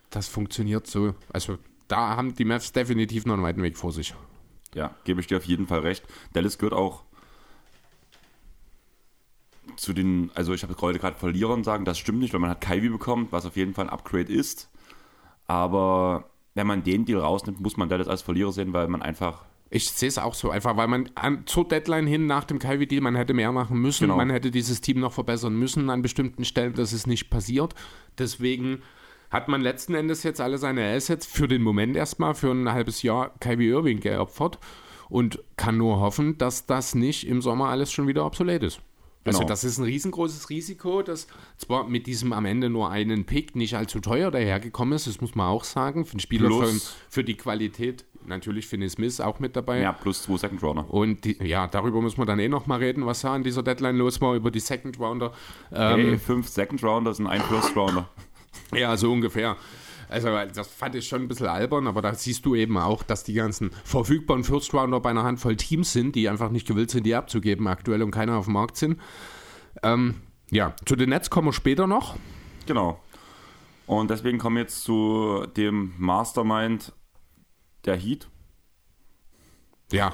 Das 0.10 0.30
funktioniert 0.30 0.88
so. 0.88 1.15
Also 1.34 1.58
da 1.91 2.15
haben 2.15 2.34
die 2.34 2.45
Mavs 2.45 2.71
definitiv 2.71 3.25
noch 3.25 3.34
einen 3.34 3.43
weiten 3.43 3.63
Weg 3.63 3.77
vor 3.77 3.91
sich. 3.91 4.13
Ja, 4.73 4.95
gebe 5.04 5.19
ich 5.19 5.27
dir 5.27 5.38
auf 5.38 5.45
jeden 5.45 5.67
Fall 5.67 5.80
recht. 5.80 6.04
Dallas 6.34 6.58
gehört 6.58 6.73
auch 6.73 7.04
zu 9.75 9.93
den, 9.93 10.32
also 10.34 10.54
ich 10.54 10.63
habe 10.63 10.73
gerade 10.73 10.99
gerade 10.99 11.17
Verlierern 11.17 11.63
sagen, 11.63 11.86
das 11.86 11.97
stimmt 11.97 12.19
nicht, 12.19 12.34
weil 12.34 12.39
man 12.39 12.49
hat 12.49 12.62
Kyrie 12.62 12.89
bekommen, 12.89 13.27
was 13.32 13.45
auf 13.45 13.58
jeden 13.58 13.73
Fall 13.73 13.86
ein 13.86 13.93
Upgrade 13.93 14.32
ist. 14.32 14.69
Aber 15.47 16.30
wenn 16.54 16.67
man 16.67 16.84
den 16.84 17.06
Deal 17.06 17.19
rausnimmt, 17.19 17.60
muss 17.60 17.77
man 17.77 17.89
Dallas 17.89 18.08
als 18.08 18.21
Verlierer 18.21 18.51
sehen, 18.51 18.73
weil 18.73 18.88
man 18.88 19.01
einfach 19.01 19.45
ich 19.73 19.89
sehe 19.89 20.10
es 20.10 20.17
auch 20.17 20.34
so, 20.34 20.49
einfach 20.51 20.75
weil 20.75 20.89
man 20.89 21.10
an, 21.15 21.43
zur 21.45 21.65
Deadline 21.65 22.06
hin 22.06 22.25
nach 22.25 22.43
dem 22.43 22.60
Kyrie-Deal, 22.60 23.01
man 23.01 23.15
hätte 23.15 23.34
mehr 23.34 23.54
machen 23.54 23.80
müssen, 23.80 24.04
genau. 24.04 24.17
man 24.17 24.30
hätte 24.30 24.51
dieses 24.51 24.82
Team 24.82 24.99
noch 24.99 25.13
verbessern 25.13 25.56
müssen 25.56 25.89
an 25.89 26.01
bestimmten 26.01 26.43
Stellen, 26.43 26.73
das 26.73 26.91
ist 26.91 27.08
nicht 27.08 27.30
passiert. 27.30 27.73
Deswegen 28.17 28.82
hat 29.32 29.48
man 29.48 29.62
letzten 29.62 29.96
Endes 29.96 30.24
jetzt 30.24 30.41
alle 30.41 30.58
seine 30.58 30.94
Assets 30.94 31.26
für 31.26 31.48
den 31.48 31.63
Moment 31.63 31.96
erstmal 31.96 32.36
für 32.36 32.52
ein 32.52 32.72
halbes 32.72 33.02
Jahr 33.02 33.32
Kyrie 33.39 33.70
Irving 33.70 34.02
geopfert 34.02 34.60
und 35.10 35.39
kann 35.56 35.78
nur 35.78 36.00
hoffen, 36.00 36.38
dass 36.38 36.65
das 36.65 36.94
nicht 36.94 37.28
im 37.28 37.41
Sommer 37.41 37.70
alles 37.70 37.91
schon 37.91 38.08
wieder 38.08 38.26
obsolet 38.26 38.62
ist. 38.62 38.82
Also 39.24 39.39
genau. 39.39 39.50
Also 39.50 39.50
das 39.50 39.63
ist 39.63 39.78
ein 39.78 39.86
riesengroßes 39.86 40.50
Risiko, 40.50 41.04
dass 41.04 41.28
zwar 41.58 41.88
mit 41.88 42.08
diesem 42.08 42.34
am 42.34 42.46
Ende 42.46 42.70
nur 42.70 42.89
einen 42.89 43.26
Pick 43.26 43.56
nicht 43.56 43.76
allzu 43.76 44.00
teuer 44.00 44.32
dahergekommen 44.32 44.96
ist, 44.96 45.06
das 45.06 45.22
muss 45.22 45.36
man 45.36 45.48
auch 45.48 45.63
sagen, 45.63 46.06
für 46.06 46.15
den 46.15 46.20
Spieler 46.20 46.50
für, 46.50 46.82
für, 47.08 47.24
die 47.24 47.36
Qualität, 47.36 48.04
natürlich 48.26 48.65
Finney 48.67 48.89
Smith 48.89 49.22
auch 49.22 49.39
mit 49.39 49.56
dabei. 49.56 49.80
Ja, 49.80 49.94
plus 49.94 50.24
zwei 50.24 50.38
Second 50.38 50.63
Rounder. 50.63 50.91
Und 50.91 51.24
die, 51.24 51.38
ja, 51.44 51.67
darüber 51.67 52.02
muss 52.02 52.17
man 52.17 52.26
dann 52.26 52.39
eh 52.39 52.50
nochmal 52.50 52.80
reden, 52.80 53.06
was 53.06 53.22
da 53.22 53.36
an 53.36 53.44
dieser 53.44 53.62
Deadline 53.62 53.98
los 53.98 54.20
war, 54.22 54.34
über 54.34 54.50
die 54.50 54.60
Second 54.60 55.00
Rounder. 55.00 55.34
Ähm, 55.72 56.00
hey, 56.00 56.17
fünf 56.17 56.48
Second 56.48 56.84
Rounder 56.84 57.13
sind 57.13 57.28
ein 57.28 57.41
First 57.41 57.76
Rounder. 57.76 58.10
Ja, 58.74 58.96
so 58.98 59.12
ungefähr. 59.12 59.58
Also 60.10 60.28
das 60.54 60.68
fand 60.68 60.96
ich 60.96 61.08
schon 61.08 61.22
ein 61.22 61.28
bisschen 61.30 61.48
albern, 61.48 61.88
aber 61.88 62.02
da 62.02 62.14
siehst 62.14 62.46
du 62.46 62.54
eben 62.54 62.78
auch, 62.78 63.02
dass 63.02 63.24
die 63.24 63.34
ganzen 63.34 63.72
verfügbaren 63.86 64.44
First 64.44 64.74
Rounder 64.74 65.00
bei 65.00 65.10
einer 65.10 65.24
Handvoll 65.24 65.56
Teams 65.56 65.94
sind, 65.94 66.16
die 66.16 66.28
einfach 66.28 66.50
nicht 66.50 66.68
gewillt 66.68 66.92
sind, 66.92 67.06
die 67.06 67.16
abzugeben 67.16 67.68
aktuell 67.68 68.04
und 68.04 68.12
keiner 68.12 68.36
auf 68.36 68.46
dem 68.46 68.54
Markt 68.54 68.76
sind. 68.76 69.00
Ähm, 69.84 70.16
ja, 70.50 70.76
zu 70.86 70.98
den 70.98 71.10
Nets 71.10 71.30
kommen 71.30 71.48
wir 71.48 71.54
später 71.54 71.88
noch. 71.88 72.18
Genau. 72.66 73.02
Und 73.88 74.12
deswegen 74.12 74.38
kommen 74.38 74.58
wir 74.58 74.64
jetzt 74.64 74.84
zu 74.84 75.46
dem 75.56 75.94
Mastermind 75.98 76.92
der 77.86 77.96
Heat. 77.96 78.28
Ja, 79.94 80.14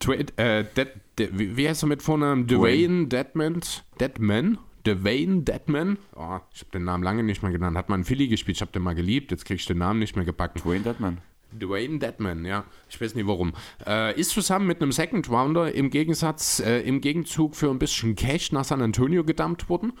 Trade, 0.00 0.26
äh, 0.36 0.64
Dead, 0.76 0.88
De, 1.20 1.28
wie 1.32 1.68
heißt 1.68 1.84
er 1.84 1.86
mit 1.86 2.02
Vornamen? 2.02 2.46
Dwayne 2.46 3.06
Deadman? 3.06 3.60
Deadman? 4.00 4.58
Dwayne 4.86 5.42
Deadman. 5.42 5.98
Oh, 6.14 6.38
ich 6.52 6.60
habe 6.60 6.70
den 6.72 6.84
Namen 6.84 7.02
lange 7.04 7.22
nicht 7.22 7.42
mehr 7.42 7.52
genannt. 7.52 7.76
Hat 7.76 7.88
mal 7.88 7.96
in 7.96 8.04
Philly 8.04 8.28
gespielt. 8.28 8.58
Ich 8.58 8.62
habe 8.62 8.72
den 8.72 8.82
mal 8.82 8.94
geliebt. 8.94 9.30
Jetzt 9.30 9.44
kriege 9.44 9.56
ich 9.56 9.66
den 9.66 9.78
Namen 9.78 9.98
nicht 9.98 10.16
mehr 10.16 10.24
gebacken. 10.24 10.60
Dwayne 10.62 10.84
Deadman. 10.84 11.18
Dwayne 11.52 11.98
Deadman, 11.98 12.44
ja. 12.44 12.64
Ich 12.88 13.00
weiß 13.00 13.14
nicht 13.14 13.26
warum. 13.26 13.52
Äh, 13.86 14.18
ist 14.18 14.30
zusammen 14.30 14.66
mit 14.66 14.80
einem 14.80 14.92
Second 14.92 15.28
Rounder 15.30 15.72
im 15.74 15.90
Gegensatz, 15.90 16.60
äh, 16.60 16.80
im 16.80 17.00
Gegenzug 17.00 17.56
für 17.56 17.70
ein 17.70 17.78
bisschen 17.78 18.14
Cash 18.14 18.52
nach 18.52 18.64
San 18.64 18.82
Antonio 18.82 19.24
gedumpt 19.24 19.68
worden. 19.68 19.92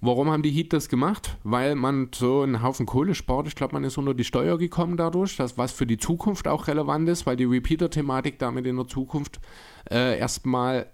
Warum 0.00 0.30
haben 0.30 0.42
die 0.42 0.50
Heat 0.50 0.72
das 0.72 0.88
gemacht? 0.88 1.36
Weil 1.42 1.74
man 1.74 2.10
so 2.14 2.42
einen 2.42 2.62
Haufen 2.62 2.86
Kohle 2.86 3.16
spart. 3.16 3.48
Ich 3.48 3.56
glaube, 3.56 3.74
man 3.74 3.82
ist 3.82 3.98
unter 3.98 4.14
die 4.14 4.24
Steuer 4.24 4.56
gekommen 4.56 4.96
dadurch, 4.96 5.36
das 5.36 5.58
was 5.58 5.72
für 5.72 5.86
die 5.86 5.98
Zukunft 5.98 6.46
auch 6.46 6.68
relevant 6.68 7.08
ist, 7.08 7.26
weil 7.26 7.36
die 7.36 7.44
Repeater-Thematik 7.44 8.38
damit 8.38 8.66
in 8.66 8.76
der 8.76 8.86
Zukunft 8.86 9.40
äh, 9.90 10.16
erstmal 10.16 10.86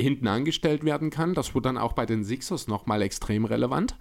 hinten 0.00 0.28
angestellt 0.28 0.84
werden 0.84 1.10
kann. 1.10 1.34
Das 1.34 1.54
wird 1.54 1.66
dann 1.66 1.78
auch 1.78 1.92
bei 1.92 2.06
den 2.06 2.24
Sixers 2.24 2.68
nochmal 2.68 3.02
extrem 3.02 3.44
relevant, 3.44 3.96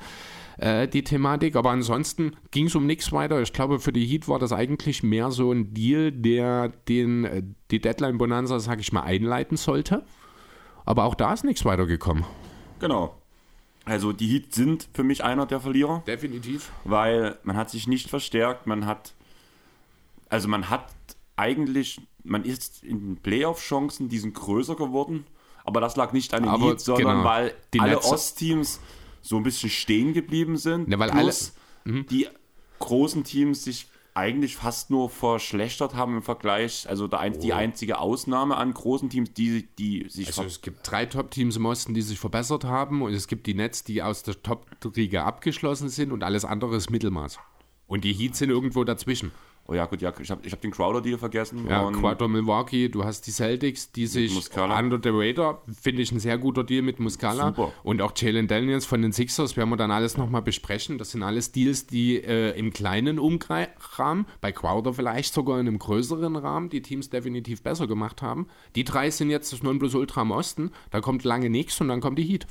äh, 0.58 0.88
die 0.88 1.04
Thematik. 1.04 1.56
Aber 1.56 1.72
ansonsten 1.72 2.36
ging 2.52 2.68
es 2.68 2.76
um 2.76 2.86
nichts 2.86 3.12
weiter. 3.12 3.42
Ich 3.42 3.54
glaube, 3.54 3.80
für 3.80 3.94
die 3.94 4.06
Heat 4.06 4.28
war 4.28 4.40
das 4.40 4.52
eigentlich 4.52 5.04
mehr 5.04 5.32
so 5.32 5.52
ein 5.52 5.74
Deal, 5.74 6.12
der 6.12 6.70
den, 6.88 7.26
äh, 7.26 7.44
die 7.72 7.80
Deadline-Bonanza, 7.80 8.60
sag 8.60 8.80
ich 8.80 8.92
mal, 8.92 9.04
einleiten 9.04 9.58
sollte. 9.58 10.04
Aber 10.86 11.06
auch 11.06 11.16
da 11.16 11.34
ist 11.34 11.44
nichts 11.44 11.66
weitergekommen. 11.66 12.26
Genau. 12.80 13.16
Also 13.86 14.12
die 14.12 14.28
Heat 14.28 14.54
sind 14.54 14.88
für 14.94 15.04
mich 15.04 15.24
einer 15.24 15.46
der 15.46 15.60
Verlierer. 15.60 16.04
Definitiv. 16.08 16.72
Weil 16.84 17.38
man 17.44 17.56
hat 17.56 17.70
sich 17.70 17.88
nicht 17.88 18.10
verstärkt, 18.10 18.68
man 18.68 18.86
hat, 18.86 19.14
also 20.30 20.48
man 20.48 20.70
hat 20.70 20.90
eigentlich, 21.36 22.02
man 22.24 22.44
ist 22.44 22.84
in 22.84 23.18
Playoff-Chancen, 23.18 24.10
die 24.10 24.18
sind 24.18 24.34
größer 24.34 24.76
geworden, 24.76 25.26
aber 25.66 25.82
das 25.82 25.96
lag 25.98 26.14
nicht 26.14 26.34
an 26.34 26.44
den 26.44 26.50
Aber 26.50 26.70
Heat, 26.70 26.80
sondern 26.80 27.18
genau. 27.18 27.24
weil 27.30 27.54
Die 27.74 27.80
alle 27.82 28.02
Ostteams 28.02 28.80
so 29.22 29.38
ein 29.38 29.44
bisschen 29.44 29.70
stehen 29.70 30.14
geblieben 30.14 30.56
sind. 30.58 30.90
Ja, 30.90 30.98
weil 31.00 31.10
plus 31.12 31.54
alle- 31.86 31.94
Mhm. 31.98 32.06
die 32.08 32.28
großen 32.80 33.24
Teams 33.24 33.64
sich 33.64 33.88
eigentlich 34.16 34.56
fast 34.56 34.90
nur 34.92 35.10
verschlechtert 35.10 35.94
haben 35.94 36.16
im 36.16 36.22
Vergleich. 36.24 36.88
Also 36.90 37.08
der 37.08 37.20
ein, 37.20 37.38
die 37.40 37.52
einzige 37.54 38.00
Ausnahme 38.00 38.56
an 38.56 38.74
großen 38.74 39.10
Teams, 39.10 39.34
die, 39.34 39.68
die 39.78 40.08
sich 40.10 40.28
Also 40.28 40.44
es 40.44 40.62
gibt 40.62 40.90
drei 40.90 41.06
Top-Teams 41.06 41.58
im 41.58 41.66
Osten, 41.66 41.94
die 41.94 42.02
sich 42.02 42.18
verbessert 42.18 42.64
haben 42.64 43.02
und 43.02 43.14
es 43.14 43.28
gibt 43.28 43.46
die 43.46 43.54
Nets, 43.54 43.84
die 43.84 44.02
aus 44.02 44.24
der 44.24 44.42
Top-Riege 44.42 45.24
abgeschlossen 45.24 45.90
sind 45.90 46.12
und 46.14 46.24
alles 46.24 46.46
andere 46.46 46.78
ist 46.78 46.90
Mittelmaß. 46.90 47.40
Und 47.88 48.04
die 48.06 48.14
Heat 48.14 48.36
sind 48.38 48.50
irgendwo 48.50 48.84
dazwischen. 48.86 49.32
Oh 49.68 49.74
ja, 49.74 49.88
gut, 49.88 50.00
ja, 50.00 50.14
ich 50.20 50.30
habe 50.30 50.46
ich 50.46 50.52
hab 50.52 50.62
den 50.62 50.70
Crowder-Deal 50.70 51.18
vergessen. 51.18 51.66
Ja, 51.68 51.90
Quater 51.90 52.28
Milwaukee, 52.28 52.88
du 52.88 53.04
hast 53.04 53.26
die 53.26 53.32
Celtics, 53.32 53.92
die 53.92 54.06
sich 54.06 54.32
Muscala. 54.36 54.78
under 54.78 55.00
the 55.02 55.10
radar, 55.12 55.64
finde 55.82 56.04
ich 56.04 56.12
ein 56.12 56.20
sehr 56.20 56.38
guter 56.38 56.64
Deal 56.64 56.84
mit 56.84 57.00
Muscala. 57.00 57.48
Super. 57.48 57.72
Und 57.82 58.00
auch 58.00 58.12
Jalen 58.16 58.48
Daniels 58.48 58.86
von 58.86 59.02
den 59.02 59.12
Sixers, 59.12 59.58
werden 59.58 59.72
wir 59.72 59.78
dann 59.78 59.90
alles 59.90 60.18
nochmal 60.18 60.44
besprechen. 60.44 61.00
Das 61.00 61.12
sind 61.12 61.24
alles 61.24 61.52
Deals, 61.52 61.88
die 61.88 62.18
äh, 62.18 62.52
im 62.52 62.74
kleinen 62.74 63.18
Umrahmen, 63.18 64.28
bei 64.40 64.52
Crowder 64.52 64.94
vielleicht 64.94 65.34
sogar 65.34 65.60
in 65.60 65.68
einem 65.68 65.80
größeren 65.80 66.36
Rahmen, 66.36 66.70
die 66.70 66.84
Teams 66.84 67.10
definitiv 67.10 67.64
besser 67.64 67.88
gemacht 67.88 68.22
haben. 68.22 68.46
Die 68.76 68.84
drei 68.84 69.10
sind 69.10 69.32
jetzt 69.32 69.52
das 69.52 69.64
Nonplusultra 69.64 70.22
im 70.22 70.30
Osten, 70.30 70.72
da 70.92 71.02
kommt 71.02 71.24
lange 71.24 71.50
nichts 71.50 71.82
und 71.82 71.88
dann 71.88 72.02
kommt 72.02 72.20
die 72.20 72.24
Heat. 72.24 72.46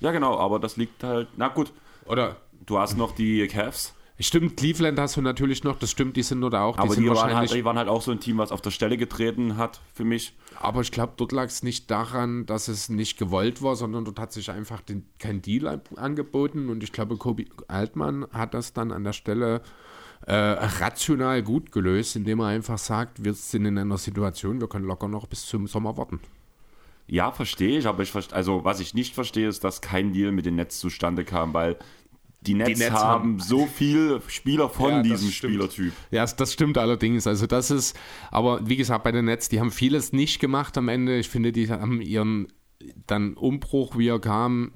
Ja, 0.00 0.10
genau, 0.10 0.36
aber 0.36 0.58
das 0.58 0.76
liegt 0.76 1.04
halt. 1.04 1.28
Na 1.36 1.46
gut, 1.48 1.72
Oder 2.06 2.38
du 2.66 2.78
hast 2.78 2.96
noch 2.96 3.14
die 3.14 3.46
Cavs, 3.46 3.94
Stimmt, 4.22 4.58
Cleveland 4.58 4.98
hast 4.98 5.16
du 5.16 5.22
natürlich 5.22 5.64
noch, 5.64 5.78
das 5.78 5.90
stimmt, 5.90 6.14
die 6.16 6.22
sind 6.22 6.40
nur 6.40 6.50
da 6.50 6.62
auch. 6.64 6.76
Die 6.76 6.82
aber 6.82 6.94
die 6.94 7.08
waren, 7.08 7.34
halt, 7.34 7.54
die 7.54 7.64
waren 7.64 7.78
halt 7.78 7.88
auch 7.88 8.02
so 8.02 8.10
ein 8.10 8.20
Team, 8.20 8.36
was 8.36 8.52
auf 8.52 8.60
der 8.60 8.70
Stelle 8.70 8.98
getreten 8.98 9.56
hat 9.56 9.80
für 9.94 10.04
mich. 10.04 10.36
Aber 10.60 10.82
ich 10.82 10.92
glaube, 10.92 11.14
dort 11.16 11.32
lag 11.32 11.46
es 11.46 11.62
nicht 11.62 11.90
daran, 11.90 12.44
dass 12.44 12.68
es 12.68 12.90
nicht 12.90 13.18
gewollt 13.18 13.62
war, 13.62 13.76
sondern 13.76 14.04
dort 14.04 14.18
hat 14.20 14.32
sich 14.32 14.50
einfach 14.50 14.82
den, 14.82 15.06
kein 15.18 15.40
Deal 15.40 15.66
an- 15.66 15.80
angeboten. 15.96 16.68
Und 16.68 16.82
ich 16.82 16.92
glaube, 16.92 17.16
Kobi 17.16 17.48
Altmann 17.68 18.26
hat 18.30 18.52
das 18.52 18.74
dann 18.74 18.92
an 18.92 19.04
der 19.04 19.14
Stelle 19.14 19.62
äh, 20.26 20.34
rational 20.34 21.42
gut 21.42 21.72
gelöst, 21.72 22.14
indem 22.14 22.40
er 22.40 22.48
einfach 22.48 22.76
sagt, 22.76 23.24
wir 23.24 23.32
sind 23.32 23.64
in 23.64 23.78
einer 23.78 23.96
Situation, 23.96 24.60
wir 24.60 24.68
können 24.68 24.84
locker 24.84 25.08
noch 25.08 25.26
bis 25.26 25.46
zum 25.46 25.66
Sommer 25.66 25.96
warten. 25.96 26.20
Ja, 27.06 27.32
verstehe 27.32 27.78
ich, 27.78 27.86
aber 27.88 28.02
ich 28.02 28.12
verstehe, 28.12 28.36
also 28.36 28.64
was 28.64 28.78
ich 28.80 28.94
nicht 28.94 29.14
verstehe, 29.14 29.48
ist, 29.48 29.64
dass 29.64 29.80
kein 29.80 30.12
Deal 30.12 30.30
mit 30.30 30.46
den 30.46 30.54
Nets 30.56 30.78
zustande 30.78 31.24
kam, 31.24 31.54
weil 31.54 31.76
die 32.42 32.54
Nets, 32.54 32.78
Nets 32.78 32.90
haben, 32.92 33.02
haben- 33.32 33.40
so 33.40 33.66
viele 33.66 34.22
Spieler 34.28 34.68
von 34.70 34.90
Ja, 34.90 35.02
diesem. 35.02 35.30
Spielertyp. 35.30 35.92
Ja, 36.10 36.24
das 36.24 36.52
stimmt 36.52 36.78
allerdings. 36.78 37.26
Also 37.26 37.46
das 37.46 37.70
ist, 37.70 37.98
aber 38.30 38.66
wie 38.68 38.76
gesagt, 38.76 39.04
bei 39.04 39.12
den 39.12 39.26
Nets, 39.26 39.48
die 39.48 39.60
haben 39.60 39.70
vieles 39.70 40.12
nicht 40.12 40.40
gemacht 40.40 40.78
am 40.78 40.88
Ende. 40.88 41.18
Ich 41.18 41.28
finde, 41.28 41.52
die 41.52 41.68
haben 41.70 42.00
ihren 42.00 42.48
dann 43.06 43.34
Umbruch, 43.34 43.98
wie 43.98 44.08
er 44.08 44.18
kam, 44.20 44.72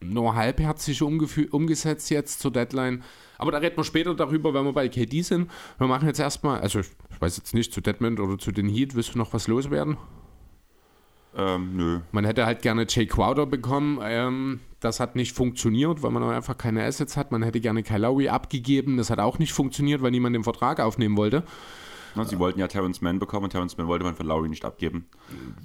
nur 0.00 0.34
halbherzig 0.36 1.02
umgesetzt 1.02 2.10
jetzt 2.10 2.40
zur 2.40 2.52
Deadline. 2.52 3.02
Aber 3.38 3.50
da 3.50 3.58
reden 3.58 3.76
wir 3.76 3.84
später 3.84 4.14
darüber, 4.14 4.54
wenn 4.54 4.64
wir 4.64 4.72
bei 4.72 4.88
KD 4.88 5.22
sind. 5.22 5.50
Wir 5.78 5.88
machen 5.88 6.06
jetzt 6.06 6.20
erstmal, 6.20 6.60
also 6.60 6.78
ich, 6.80 6.86
ich 7.10 7.20
weiß 7.20 7.36
jetzt 7.38 7.54
nicht, 7.54 7.72
zu 7.72 7.80
Deadman 7.80 8.18
oder 8.20 8.38
zu 8.38 8.52
den 8.52 8.68
Heat, 8.68 8.94
willst 8.94 9.14
du 9.14 9.18
noch 9.18 9.32
was 9.32 9.48
loswerden? 9.48 9.96
Ähm, 11.36 11.76
nö. 11.76 12.00
Man 12.12 12.24
hätte 12.24 12.46
halt 12.46 12.62
gerne 12.62 12.86
Jay 12.88 13.06
Crowder 13.06 13.46
bekommen. 13.46 14.00
Ähm, 14.02 14.60
das 14.80 15.00
hat 15.00 15.16
nicht 15.16 15.34
funktioniert, 15.34 16.02
weil 16.02 16.10
man 16.10 16.22
einfach 16.24 16.56
keine 16.56 16.84
Assets 16.84 17.16
hat. 17.16 17.32
Man 17.32 17.42
hätte 17.42 17.60
gerne 17.60 17.82
Kyle 17.82 17.98
Lowry 17.98 18.28
abgegeben. 18.28 18.96
Das 18.96 19.10
hat 19.10 19.18
auch 19.18 19.38
nicht 19.38 19.52
funktioniert, 19.52 20.02
weil 20.02 20.10
niemand 20.10 20.36
den 20.36 20.44
Vertrag 20.44 20.80
aufnehmen 20.80 21.16
wollte. 21.16 21.44
Na, 22.16 22.24
sie 22.24 22.38
wollten 22.38 22.60
ja 22.60 22.68
Terrence 22.68 23.00
Mann 23.00 23.18
bekommen 23.18 23.44
und 23.44 23.50
Terrence 23.50 23.76
Mann 23.76 23.88
wollte 23.88 24.04
man 24.04 24.14
für 24.14 24.22
Lowry 24.22 24.48
nicht 24.48 24.64
abgeben. 24.64 25.06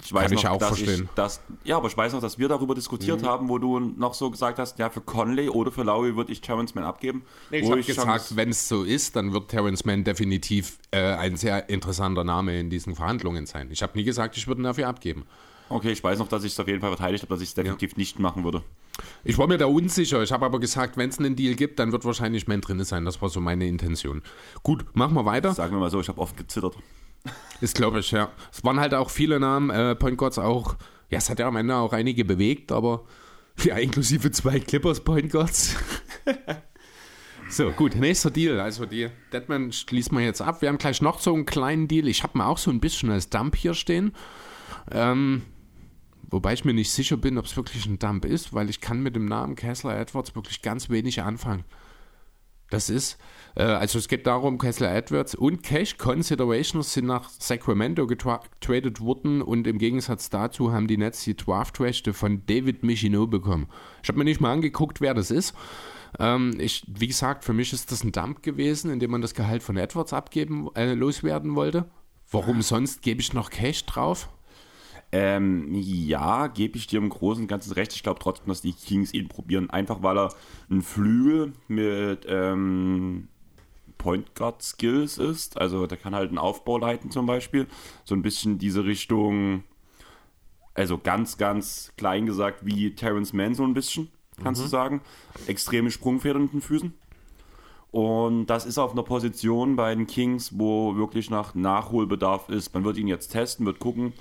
Ich 0.04 0.12
weiß 0.12 0.24
Kann 0.24 0.32
ich 0.38 0.48
auch 0.48 0.58
dass 0.58 0.68
verstehen. 0.68 1.00
Mhm. 1.00 1.06
Ich, 1.06 1.14
dass, 1.14 1.40
ja, 1.62 1.76
aber 1.76 1.86
ich 1.86 1.96
weiß 1.96 2.12
noch, 2.12 2.20
dass 2.20 2.38
wir 2.38 2.48
darüber 2.48 2.74
diskutiert 2.74 3.22
haben, 3.22 3.48
wo 3.48 3.58
du 3.58 3.78
noch 3.78 4.14
so 4.14 4.30
gesagt 4.30 4.58
hast, 4.58 4.78
ja, 4.78 4.90
für 4.90 5.00
Conley 5.00 5.48
oder 5.48 5.70
für 5.70 5.84
Lowry 5.84 6.16
würde 6.16 6.32
ich 6.32 6.40
Terrence 6.40 6.74
Mann 6.74 6.84
abgeben. 6.84 7.22
Ich 7.50 7.64
Wo 7.64 7.72
habe 7.72 7.82
gesagt, 7.82 8.34
wenn 8.34 8.48
es 8.48 8.68
so 8.68 8.82
ist, 8.82 9.14
dann 9.14 9.32
wird 9.32 9.48
Terrence 9.48 9.84
Mann 9.84 10.02
definitiv 10.02 10.78
äh, 10.90 11.00
ein 11.14 11.36
sehr 11.36 11.68
interessanter 11.68 12.24
Name 12.24 12.58
in 12.58 12.68
diesen 12.68 12.96
Verhandlungen 12.96 13.46
sein. 13.46 13.68
Ich 13.70 13.82
habe 13.82 13.96
nie 13.96 14.04
gesagt, 14.04 14.36
ich 14.36 14.48
würde 14.48 14.62
ihn 14.62 14.64
dafür 14.64 14.88
abgeben. 14.88 15.26
Okay, 15.70 15.92
ich 15.92 16.02
weiß 16.02 16.18
noch, 16.18 16.26
dass 16.26 16.42
ich 16.42 16.52
es 16.52 16.58
auf 16.58 16.66
jeden 16.66 16.80
Fall 16.80 16.90
verteidigt 16.90 17.22
habe, 17.22 17.32
dass 17.32 17.40
ich 17.40 17.50
es 17.50 17.54
definitiv 17.54 17.96
nicht 17.96 18.18
machen 18.18 18.42
würde. 18.42 18.62
Ich 19.22 19.38
war 19.38 19.46
mir 19.46 19.56
da 19.56 19.66
unsicher. 19.66 20.20
Ich 20.20 20.32
habe 20.32 20.44
aber 20.44 20.58
gesagt, 20.58 20.96
wenn 20.96 21.08
es 21.08 21.20
einen 21.20 21.36
Deal 21.36 21.54
gibt, 21.54 21.78
dann 21.78 21.92
wird 21.92 22.04
wahrscheinlich 22.04 22.48
Mann 22.48 22.60
drin 22.60 22.82
sein. 22.82 23.04
Das 23.04 23.22
war 23.22 23.28
so 23.28 23.40
meine 23.40 23.68
Intention. 23.68 24.22
Gut, 24.64 24.84
machen 24.94 25.14
wir 25.14 25.24
weiter. 25.24 25.54
Sagen 25.54 25.72
wir 25.76 25.78
mal 25.78 25.90
so, 25.90 26.00
ich 26.00 26.08
habe 26.08 26.20
oft 26.20 26.36
gezittert. 26.36 26.76
Ist 27.60 27.76
glaube 27.76 28.00
ich, 28.00 28.10
ja. 28.10 28.32
Es 28.52 28.64
waren 28.64 28.80
halt 28.80 28.94
auch 28.94 29.10
viele 29.10 29.38
Namen, 29.38 29.70
äh, 29.70 29.94
Point 29.94 30.18
Guards 30.18 30.38
auch. 30.38 30.74
Ja, 31.08 31.18
es 31.18 31.30
hat 31.30 31.38
ja 31.38 31.46
am 31.46 31.54
Ende 31.54 31.76
auch 31.76 31.92
einige 31.92 32.24
bewegt, 32.24 32.72
aber 32.72 33.04
ja, 33.62 33.76
inklusive 33.76 34.32
zwei 34.32 34.58
Clippers 34.58 35.04
Point 35.04 35.30
Guards. 35.30 35.76
so, 37.48 37.70
gut, 37.70 37.94
nächster 37.94 38.32
Deal. 38.32 38.58
Also 38.58 38.86
die 38.86 39.08
Deadman 39.32 39.70
schließen 39.70 40.18
wir 40.18 40.24
jetzt 40.24 40.42
ab. 40.42 40.62
Wir 40.62 40.68
haben 40.68 40.78
gleich 40.78 41.00
noch 41.00 41.20
so 41.20 41.32
einen 41.32 41.46
kleinen 41.46 41.86
Deal. 41.86 42.08
Ich 42.08 42.24
habe 42.24 42.38
mal 42.38 42.46
auch 42.46 42.58
so 42.58 42.72
ein 42.72 42.80
bisschen 42.80 43.10
als 43.12 43.30
Dump 43.30 43.54
hier 43.54 43.74
stehen. 43.74 44.14
Ähm, 44.90 45.42
wobei 46.30 46.52
ich 46.54 46.64
mir 46.64 46.74
nicht 46.74 46.90
sicher 46.90 47.16
bin, 47.16 47.38
ob 47.38 47.44
es 47.44 47.56
wirklich 47.56 47.86
ein 47.86 47.98
Dump 47.98 48.24
ist, 48.24 48.54
weil 48.54 48.70
ich 48.70 48.80
kann 48.80 49.02
mit 49.02 49.16
dem 49.16 49.26
Namen 49.26 49.56
Kessler 49.56 49.98
Edwards 49.98 50.34
wirklich 50.34 50.62
ganz 50.62 50.90
wenig 50.90 51.22
anfangen. 51.22 51.64
Das 52.70 52.88
ist, 52.88 53.18
äh, 53.56 53.64
also 53.64 53.98
es 53.98 54.06
geht 54.06 54.26
darum, 54.26 54.56
Kessler 54.56 54.94
Edwards 54.94 55.34
und 55.34 55.62
Cash 55.62 55.98
Considerations 55.98 56.92
sind 56.92 57.06
nach 57.06 57.28
Sacramento 57.28 58.06
getradet 58.06 59.00
worden 59.00 59.42
und 59.42 59.66
im 59.66 59.78
Gegensatz 59.78 60.30
dazu 60.30 60.72
haben 60.72 60.86
die 60.86 60.96
Nets 60.96 61.24
die 61.24 61.36
Draft-Rechte 61.36 62.12
von 62.12 62.46
David 62.46 62.84
Michino 62.84 63.26
bekommen. 63.26 63.66
Ich 64.02 64.08
habe 64.08 64.18
mir 64.18 64.24
nicht 64.24 64.40
mal 64.40 64.52
angeguckt, 64.52 65.00
wer 65.00 65.14
das 65.14 65.32
ist. 65.32 65.52
Ähm, 66.18 66.54
ich, 66.58 66.84
wie 66.86 67.08
gesagt, 67.08 67.44
für 67.44 67.52
mich 67.52 67.72
ist 67.72 67.90
das 67.90 68.04
ein 68.04 68.12
Dump 68.12 68.42
gewesen, 68.42 68.90
indem 68.90 69.10
man 69.10 69.20
das 69.20 69.34
Gehalt 69.34 69.64
von 69.64 69.76
Edwards 69.76 70.12
abgeben, 70.12 70.68
äh, 70.76 70.94
loswerden 70.94 71.56
wollte. 71.56 71.90
Warum 72.30 72.62
sonst 72.62 73.02
gebe 73.02 73.20
ich 73.20 73.32
noch 73.32 73.50
Cash 73.50 73.84
drauf? 73.86 74.28
Ähm, 75.12 75.68
ja, 75.74 76.46
gebe 76.46 76.76
ich 76.76 76.86
dir 76.86 76.98
im 76.98 77.08
Großen 77.08 77.42
und 77.42 77.48
Ganzen 77.48 77.72
recht. 77.72 77.94
Ich 77.94 78.02
glaube 78.02 78.20
trotzdem, 78.20 78.46
dass 78.46 78.62
die 78.62 78.72
Kings 78.72 79.12
ihn 79.12 79.28
probieren. 79.28 79.70
Einfach 79.70 80.02
weil 80.02 80.18
er 80.18 80.34
ein 80.70 80.82
Flügel 80.82 81.52
mit 81.66 82.26
ähm, 82.28 83.28
Point 83.98 84.34
Guard 84.34 84.62
Skills 84.62 85.18
ist. 85.18 85.60
Also 85.60 85.86
der 85.86 85.98
kann 85.98 86.14
halt 86.14 86.28
einen 86.28 86.38
Aufbau 86.38 86.78
leiten 86.78 87.10
zum 87.10 87.26
Beispiel. 87.26 87.66
So 88.04 88.14
ein 88.14 88.22
bisschen 88.22 88.58
diese 88.58 88.84
Richtung, 88.84 89.64
also 90.74 90.96
ganz, 90.96 91.38
ganz 91.38 91.92
klein 91.96 92.26
gesagt, 92.26 92.64
wie 92.64 92.94
Terrence 92.94 93.32
Mann 93.32 93.54
so 93.54 93.64
ein 93.64 93.74
bisschen, 93.74 94.08
kannst 94.42 94.62
du 94.62 94.66
sagen. 94.66 95.02
Extreme 95.48 95.90
Sprungfedern 95.90 96.42
mit 96.42 96.52
den 96.52 96.60
Füßen. 96.62 96.94
Und 97.90 98.46
das 98.46 98.66
ist 98.66 98.78
auf 98.78 98.92
einer 98.92 99.02
Position 99.02 99.74
bei 99.74 99.94
den 99.94 100.06
Kings, 100.06 100.58
wo 100.58 100.94
wirklich 100.96 101.28
nach 101.28 101.54
Nachholbedarf 101.54 102.48
ist. 102.48 102.72
Man 102.72 102.84
wird 102.84 102.96
ihn 102.96 103.08
jetzt 103.08 103.28
testen, 103.28 103.66
wird 103.66 103.80
gucken, 103.80 104.12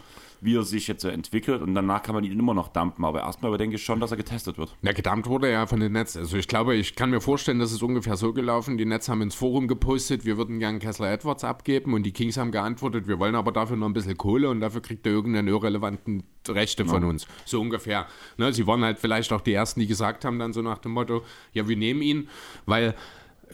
wie 0.41 0.55
er 0.55 0.63
sich 0.63 0.87
jetzt 0.87 1.01
so 1.01 1.07
entwickelt 1.07 1.61
und 1.61 1.75
danach 1.75 2.03
kann 2.03 2.15
man 2.15 2.23
ihn 2.23 2.37
immer 2.37 2.53
noch 2.53 2.69
dumpen. 2.69 3.05
Aber 3.05 3.21
erstmal 3.21 3.57
denke 3.57 3.75
ich 3.75 3.83
schon, 3.83 3.99
dass 3.99 4.11
er 4.11 4.17
getestet 4.17 4.57
wird. 4.57 4.75
Ja, 4.81 4.91
gedammt 4.91 5.27
wurde 5.27 5.47
er 5.47 5.53
ja 5.53 5.65
von 5.67 5.79
den 5.79 5.91
Nets. 5.91 6.15
Also 6.17 6.37
ich 6.37 6.47
glaube, 6.47 6.75
ich 6.75 6.95
kann 6.95 7.09
mir 7.09 7.21
vorstellen, 7.21 7.59
dass 7.59 7.71
es 7.71 7.81
ungefähr 7.81 8.15
so 8.15 8.33
gelaufen. 8.33 8.77
Die 8.77 8.85
Nets 8.85 9.09
haben 9.09 9.21
ins 9.21 9.35
Forum 9.35 9.67
gepostet, 9.67 10.25
wir 10.25 10.37
würden 10.37 10.59
gern 10.59 10.79
Kessler 10.79 11.11
Edwards 11.11 11.43
abgeben 11.43 11.93
und 11.93 12.03
die 12.03 12.11
Kings 12.11 12.37
haben 12.37 12.51
geantwortet, 12.51 13.07
wir 13.07 13.19
wollen 13.19 13.35
aber 13.35 13.51
dafür 13.51 13.77
noch 13.77 13.87
ein 13.87 13.93
bisschen 13.93 14.17
Kohle 14.17 14.49
und 14.49 14.59
dafür 14.59 14.81
kriegt 14.81 15.05
er 15.05 15.11
irgendeinen 15.11 15.47
irrelevanten 15.47 16.23
Rechte 16.47 16.85
von 16.85 17.03
uns. 17.03 17.27
So 17.45 17.61
ungefähr. 17.61 18.07
Ne, 18.37 18.53
sie 18.53 18.65
waren 18.65 18.83
halt 18.83 18.99
vielleicht 18.99 19.31
auch 19.33 19.41
die 19.41 19.53
Ersten, 19.53 19.79
die 19.79 19.87
gesagt 19.87 20.25
haben 20.25 20.39
dann 20.39 20.53
so 20.53 20.61
nach 20.61 20.77
dem 20.79 20.93
Motto, 20.93 21.23
ja, 21.53 21.67
wir 21.67 21.77
nehmen 21.77 22.01
ihn, 22.01 22.29
weil 22.65 22.95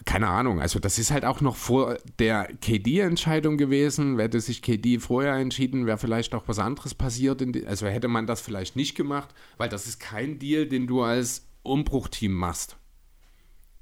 keine 0.06 0.28
Ahnung, 0.28 0.62
also 0.62 0.80
das 0.80 1.00
ist 1.00 1.10
halt 1.10 1.26
auch 1.26 1.42
noch 1.42 1.56
vor 1.56 1.98
der 2.20 2.46
KD-Entscheidung 2.62 3.58
gewesen. 3.58 4.20
Hätte 4.20 4.40
sich 4.40 4.62
KD 4.62 5.00
vorher 5.00 5.34
entschieden, 5.36 5.88
wäre 5.88 5.98
vielleicht 5.98 6.36
auch 6.36 6.48
was 6.48 6.60
anderes 6.60 6.94
passiert. 6.94 7.44
Also 7.66 7.88
hätte 7.88 8.08
man 8.08 8.28
das 8.28 8.42
vielleicht 8.42 8.76
nicht 8.76 8.96
gemacht, 8.96 9.34
weil 9.58 9.68
das 9.68 9.88
ist 9.88 10.00
kein 10.00 10.38
Deal, 10.38 10.68
den 10.68 10.86
du 10.86 11.02
als 11.02 11.48
Umbruchteam 11.64 12.34
machst. 12.34 12.78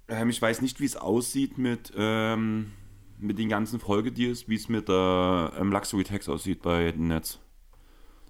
Ähm, 0.07 0.29
ich 0.29 0.41
weiß 0.41 0.61
nicht, 0.61 0.79
wie 0.79 0.85
es 0.85 0.95
aussieht 0.95 1.57
mit, 1.57 1.91
ähm, 1.95 2.71
mit 3.17 3.37
den 3.37 3.49
ganzen 3.49 3.79
Folgedeals, 3.79 4.47
wie 4.47 4.55
es 4.55 4.69
mit 4.69 4.87
der 4.87 5.53
ähm, 5.59 5.71
Luxury 5.71 6.05
Tax 6.05 6.29
aussieht 6.29 6.61
bei 6.61 6.91
den 6.91 7.07
Nets. 7.07 7.39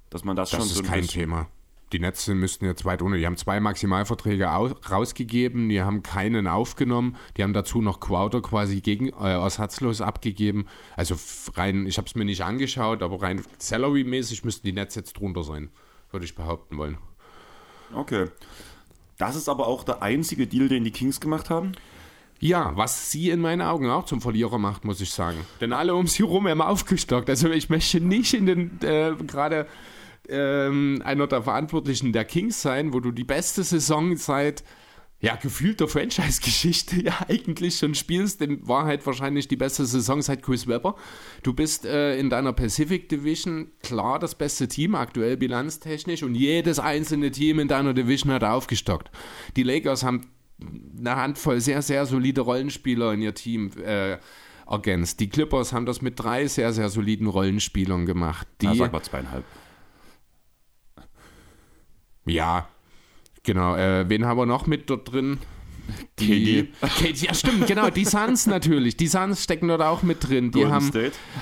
Dass 0.10 0.24
man 0.24 0.36
das, 0.36 0.50
Das 0.50 0.60
schon 0.60 0.68
ist 0.68 0.76
so 0.76 0.82
ein 0.82 0.88
kein 0.88 1.02
bisschen, 1.02 1.22
Thema. 1.22 1.48
Die 1.94 2.00
Netze 2.00 2.36
müssten 2.36 2.66
jetzt 2.66 2.84
weit 2.86 3.02
unter. 3.02 3.18
Die 3.18 3.26
haben 3.26 3.38
zwei 3.38 3.60
Maximalverträge 3.60 4.48
rausgegeben, 4.48 5.70
die 5.70 5.82
haben 5.82 6.04
keinen 6.04 6.48
aufgenommen, 6.48 7.16
die 7.38 7.44
haben 7.44 7.54
dazu 7.54 7.82
noch 7.82 8.00
Quoter 8.00 8.42
quasi 8.42 8.82
gegen 8.82 9.10
äh, 9.10 9.34
ersatzlos 9.34 10.02
abgegeben. 10.02 10.66
Also 10.98 11.16
rein, 11.56 11.86
ich 11.86 11.98
habe 11.98 12.08
es 12.08 12.16
mir 12.16 12.26
nicht 12.26 12.44
angeschaut, 12.44 13.04
aber 13.04 13.22
rein 13.22 13.44
salary-mäßig 13.60 14.44
müssten 14.44 14.66
die 14.66 14.74
Netze 14.74 15.00
jetzt 15.00 15.14
drunter 15.14 15.44
sein, 15.44 15.70
würde 16.12 16.26
ich 16.26 16.36
behaupten 16.36 16.78
wollen. 16.78 16.98
Okay. 17.94 18.28
Das 19.18 19.36
ist 19.36 19.48
aber 19.48 19.68
auch 19.68 19.84
der 19.84 20.02
einzige 20.02 20.48
Deal, 20.48 20.68
den 20.68 20.84
die 20.84 20.92
Kings 20.92 21.22
gemacht 21.22 21.50
haben? 21.50 21.74
Ja, 22.40 22.74
was 22.76 23.10
sie 23.12 23.30
in 23.30 23.40
meinen 23.40 23.62
Augen 23.62 23.90
auch 23.90 24.06
zum 24.06 24.20
Verlierer 24.20 24.58
macht, 24.58 24.84
muss 24.84 25.00
ich 25.00 25.12
sagen. 25.12 25.38
Denn 25.62 25.72
alle 25.72 25.96
um 25.96 26.08
sie 26.08 26.24
herum 26.24 26.48
haben 26.48 26.62
aufgestockt. 26.62 27.30
Also 27.30 27.50
ich 27.50 27.70
möchte 27.70 28.02
nicht 28.02 28.34
in 28.34 28.46
den 28.46 28.82
äh, 28.82 29.14
gerade 29.26 29.68
ähm, 30.30 31.02
einer 31.04 31.28
der 31.28 31.44
Verantwortlichen 31.44 32.14
der 32.14 32.26
Kings 32.26 32.62
sein, 32.62 32.94
wo 32.94 33.00
du 33.00 33.12
die 33.12 33.24
beste 33.24 33.64
Saison 33.64 34.16
seit 34.18 34.64
ja, 35.24 35.38
gefühlter 35.38 35.88
Franchise-Geschichte 35.88 37.02
ja 37.02 37.14
eigentlich 37.30 37.78
schon 37.78 37.96
spielst. 37.96 38.42
In 38.42 38.68
Wahrheit 38.68 39.06
wahrscheinlich 39.06 39.48
die 39.48 39.56
beste 39.56 39.86
Saison 39.86 40.22
seit 40.22 40.44
Chris 40.44 40.68
Webber. 40.68 40.98
Du 41.44 41.54
bist 41.54 41.86
äh, 41.86 42.18
in 42.20 42.30
deiner 42.30 42.52
Pacific 42.52 43.08
Division 43.08 43.72
klar 43.82 44.20
das 44.20 44.36
beste 44.36 44.68
Team, 44.68 44.96
aktuell 44.96 45.38
bilanztechnisch, 45.38 46.24
und 46.24 46.36
jedes 46.36 46.78
einzelne 46.78 47.32
Team 47.32 47.60
in 47.60 47.70
deiner 47.70 47.94
Division 47.94 48.34
hat 48.34 48.44
aufgestockt. 48.44 49.12
Die 49.56 49.64
Lakers 49.64 50.04
haben 50.04 50.28
eine 51.00 51.16
Handvoll 51.16 51.62
sehr, 51.62 51.82
sehr 51.82 52.06
solide 52.06 52.42
Rollenspieler 52.42 53.14
in 53.14 53.22
ihr 53.22 53.34
Team 53.34 53.72
äh, 53.82 54.18
ergänzt. 54.68 55.22
Die 55.22 55.30
Clippers 55.30 55.72
haben 55.72 55.86
das 55.86 56.02
mit 56.02 56.20
drei 56.20 56.48
sehr, 56.48 56.74
sehr 56.74 56.90
soliden 56.90 57.28
Rollenspielern 57.28 58.06
gemacht. 58.06 58.46
Die, 58.62 58.68
Na, 58.68 58.76
sag 58.76 58.92
mal 58.92 59.02
zweieinhalb. 59.02 59.46
Ja, 62.26 62.68
genau. 63.44 63.76
Äh, 63.76 64.10
wen 64.10 64.26
haben 64.26 64.38
wir 64.38 64.46
noch 64.46 64.68
mit 64.68 64.90
dort 64.90 65.12
drin? 65.12 65.40
Die, 66.20 66.70
KD. 66.82 67.26
Ja, 67.26 67.34
stimmt, 67.34 67.68
genau. 67.68 67.90
Die 67.90 68.06
Suns 68.06 68.46
natürlich. 68.48 68.96
Die 68.96 69.08
Suns 69.08 69.44
stecken 69.44 69.68
dort 69.68 69.82
auch 69.82 70.04
mit 70.04 70.28
drin. 70.28 70.52
Die, 70.52 70.66
haben, 70.66 70.92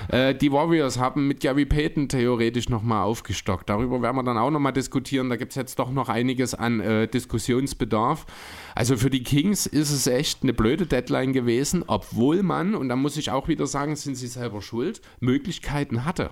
äh, 0.08 0.34
die 0.34 0.52
Warriors 0.52 0.98
haben 0.98 1.28
mit 1.28 1.42
Gary 1.42 1.66
Payton 1.66 2.10
theoretisch 2.10 2.70
nochmal 2.70 3.04
aufgestockt. 3.04 3.70
Darüber 3.70 4.02
werden 4.02 4.16
wir 4.16 4.24
dann 4.24 4.38
auch 4.38 4.50
nochmal 4.50 4.74
diskutieren. 4.74 5.30
Da 5.30 5.36
gibt 5.36 5.52
es 5.52 5.56
jetzt 5.56 5.78
doch 5.78 5.92
noch 5.92 6.10
einiges 6.10 6.56
an 6.56 6.80
äh, 6.80 7.08
Diskussionsbedarf. 7.08 8.26
Also 8.74 8.98
für 8.98 9.10
die 9.10 9.24
Kings 9.24 9.68
ist 9.68 9.92
es 9.92 10.08
echt 10.08 10.44
eine 10.44 10.54
blöde 10.54 10.88
Deadline 10.88 11.34
gewesen, 11.34 11.84
obwohl 11.86 12.42
man, 12.42 12.74
und 12.74 12.90
da 12.90 12.96
muss 12.96 13.18
ich 13.18 13.30
auch 13.30 13.48
wieder 13.48 13.68
sagen, 13.68 13.96
sind 13.96 14.16
sie 14.16 14.28
selber 14.28 14.62
schuld, 14.62 15.02
Möglichkeiten 15.20 16.06
hatte. 16.06 16.32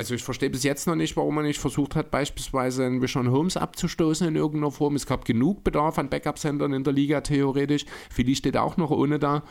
Also 0.00 0.14
ich 0.14 0.22
verstehe 0.22 0.48
bis 0.48 0.62
jetzt 0.62 0.86
noch 0.86 0.94
nicht, 0.94 1.14
warum 1.18 1.34
man 1.34 1.44
nicht 1.44 1.60
versucht 1.60 1.94
hat, 1.94 2.10
beispielsweise 2.10 2.86
einen 2.86 3.02
Vishon 3.02 3.30
Holmes 3.30 3.58
abzustoßen 3.58 4.26
in 4.26 4.34
irgendeiner 4.34 4.70
Form. 4.70 4.96
Es 4.96 5.04
gab 5.04 5.26
genug 5.26 5.62
Bedarf 5.62 5.98
an 5.98 6.08
Backup-Centern 6.08 6.72
in 6.72 6.84
der 6.84 6.94
Liga 6.94 7.20
theoretisch. 7.20 7.84
Philly 8.08 8.34
steht 8.34 8.56
auch 8.56 8.78
noch 8.78 8.90
ohne 8.90 9.18
da. 9.18 9.42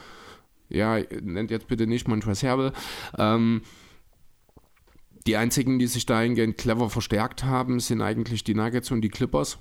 Ja, 0.67 0.97
nennt 1.21 1.51
jetzt 1.51 1.67
bitte 1.67 1.85
nicht 1.85 2.07
Montrezl 2.07 2.47
Herbe. 2.47 2.73
Ähm, 3.19 3.61
die 5.27 5.37
einzigen, 5.37 5.77
die 5.77 5.85
sich 5.85 6.07
dahingehend 6.07 6.57
clever 6.57 6.89
verstärkt 6.89 7.43
haben, 7.43 7.79
sind 7.79 8.01
eigentlich 8.01 8.43
die 8.43 8.55
Nuggets 8.55 8.89
und 8.89 9.01
die 9.01 9.09
Clippers. 9.09 9.59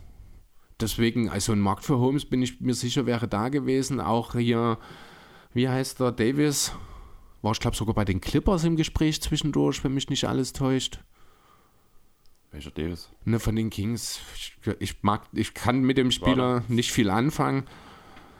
Deswegen, 0.81 1.29
also 1.29 1.53
ein 1.53 1.61
Markt 1.61 1.85
für 1.85 1.99
Holmes, 1.99 2.25
bin 2.25 2.41
ich 2.41 2.63
mir 2.63 2.73
sicher, 2.73 3.05
wäre 3.05 3.29
da 3.29 3.51
gewesen. 3.51 4.01
Auch 4.01 4.33
hier, 4.33 4.79
wie 5.53 5.69
heißt 5.69 6.01
der, 6.01 6.13
Davis, 6.13 6.73
war, 7.49 7.53
ich 7.53 7.61
glaube, 7.61 7.77
sogar 7.77 7.95
bei 7.95 8.05
den 8.05 8.21
Clippers 8.21 8.65
im 8.65 8.77
Gespräch 8.77 9.21
zwischendurch, 9.23 9.83
wenn 9.83 9.95
mich 9.95 10.09
nicht 10.11 10.25
alles 10.27 10.53
täuscht. 10.53 11.01
Welcher 12.51 12.71
Davis? 12.71 13.11
Ne, 13.25 13.41
von 13.41 13.57
den 13.57 13.71
Kings. 13.71 14.21
Ich, 14.35 14.57
ich, 14.79 15.03
mag, 15.03 15.23
ich 15.33 15.55
kann 15.55 15.81
mit 15.81 15.99
dem 15.99 16.11
Spieler 16.11 16.63
nicht 16.69 16.93
viel 16.93 17.11
anfangen. 17.11 17.65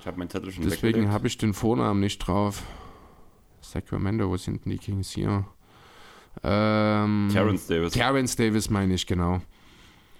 Ich 0.01 0.07
habe 0.07 0.19
meinen 0.19 0.31
Zettel 0.31 0.51
schon 0.51 0.65
Deswegen 0.65 1.11
habe 1.11 1.27
ich 1.27 1.37
den 1.37 1.53
Vornamen 1.53 2.01
nicht 2.01 2.19
drauf. 2.19 2.63
Sacramento, 3.61 4.29
wo 4.29 4.37
sind 4.37 4.65
denn 4.65 4.73
die 4.73 4.79
Kings 4.79 5.11
hier? 5.11 5.45
Ähm, 6.43 7.29
Terrence 7.33 7.67
Davis. 7.67 7.93
Terrence 7.93 8.37
Davis 8.37 8.71
meine 8.71 8.95
ich, 8.95 9.07
genau. 9.07 9.41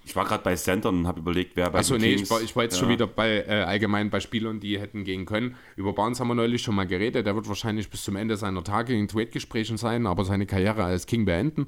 Ich 0.09 0.15
war 0.15 0.25
gerade 0.25 0.43
bei 0.43 0.55
Center 0.55 0.89
und 0.89 1.05
habe 1.05 1.19
überlegt, 1.19 1.55
wer 1.55 1.69
bei 1.69 1.77
Achso, 1.77 1.95
nee, 1.95 2.15
Kings, 2.15 2.23
ich 2.23 2.31
war, 2.31 2.41
ich 2.41 2.55
war 2.55 2.63
jetzt 2.63 2.73
ja. 2.73 2.79
schon 2.79 2.89
wieder 2.89 3.05
bei 3.05 3.45
äh, 3.47 3.61
allgemein 3.61 4.09
bei 4.09 4.19
Spielern, 4.19 4.59
die 4.59 4.79
hätten 4.79 5.03
gehen 5.03 5.27
können. 5.27 5.55
Über 5.75 5.93
Barnes 5.93 6.19
haben 6.19 6.29
wir 6.29 6.33
neulich 6.33 6.63
schon 6.63 6.73
mal 6.73 6.87
geredet. 6.87 7.27
Der 7.27 7.35
wird 7.35 7.47
wahrscheinlich 7.47 7.91
bis 7.91 8.01
zum 8.01 8.15
Ende 8.15 8.35
seiner 8.35 8.63
Tage 8.63 8.95
in 8.97 9.07
Trade-Gesprächen 9.07 9.77
sein, 9.77 10.07
aber 10.07 10.25
seine 10.25 10.47
Karriere 10.47 10.83
als 10.83 11.05
King 11.05 11.25
beenden. 11.25 11.67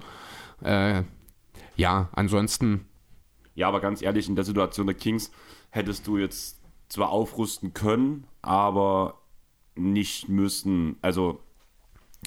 Äh, 0.63 1.03
ja, 1.75 2.09
ansonsten. 2.13 2.87
Ja, 3.53 3.67
aber 3.67 3.79
ganz 3.79 4.01
ehrlich, 4.01 4.27
in 4.27 4.35
der 4.35 4.43
Situation 4.43 4.87
der 4.87 4.95
Kings 4.95 5.31
hättest 5.69 6.07
du 6.07 6.17
jetzt 6.17 6.59
zwar 6.89 7.09
aufrüsten 7.09 7.75
können, 7.75 8.25
aber 8.41 9.21
nicht 9.75 10.29
müssen. 10.29 10.95
Also, 11.03 11.43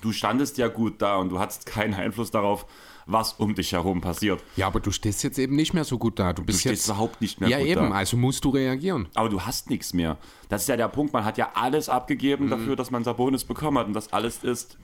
du 0.00 0.12
standest 0.12 0.59
ja 0.59 0.68
gut 0.68 1.03
da 1.03 1.16
und 1.16 1.31
du 1.31 1.40
hattest 1.40 1.66
keinen 1.66 1.94
Einfluss 1.94 2.31
darauf, 2.31 2.66
was 3.06 3.34
um 3.34 3.54
dich 3.54 3.72
herum 3.72 4.00
passiert. 4.00 4.42
Ja, 4.56 4.66
aber 4.66 4.80
du 4.80 4.90
stehst 4.90 5.22
jetzt 5.22 5.38
eben 5.38 5.56
nicht 5.56 5.74
mehr 5.74 5.84
so 5.84 5.98
gut 5.98 6.18
da. 6.18 6.32
Du, 6.32 6.42
bist 6.44 6.58
du 6.58 6.60
stehst 6.68 6.82
jetzt, 6.82 6.86
überhaupt 6.86 7.20
nicht 7.20 7.40
mehr 7.40 7.50
ja, 7.50 7.58
gut 7.58 7.66
eben, 7.66 7.90
da. 7.90 7.90
also 7.90 8.16
musst 8.16 8.44
du 8.44 8.50
reagieren. 8.50 9.08
Aber 9.14 9.28
du 9.28 9.40
hast 9.40 9.70
nichts 9.70 9.92
mehr. 9.92 10.18
Das 10.48 10.62
ist 10.62 10.68
ja 10.68 10.76
der 10.76 10.88
Punkt. 10.88 11.12
Man 11.12 11.24
hat 11.24 11.38
ja 11.38 11.50
alles 11.54 11.88
abgegeben 11.88 12.46
mhm. 12.46 12.50
dafür, 12.50 12.76
dass 12.76 12.90
man 12.90 13.04
Sabonis 13.04 13.44
bekommen 13.44 13.78
hat 13.78 13.86
und 13.86 13.92
das 13.92 14.12
alles 14.12 14.42
ist. 14.42 14.78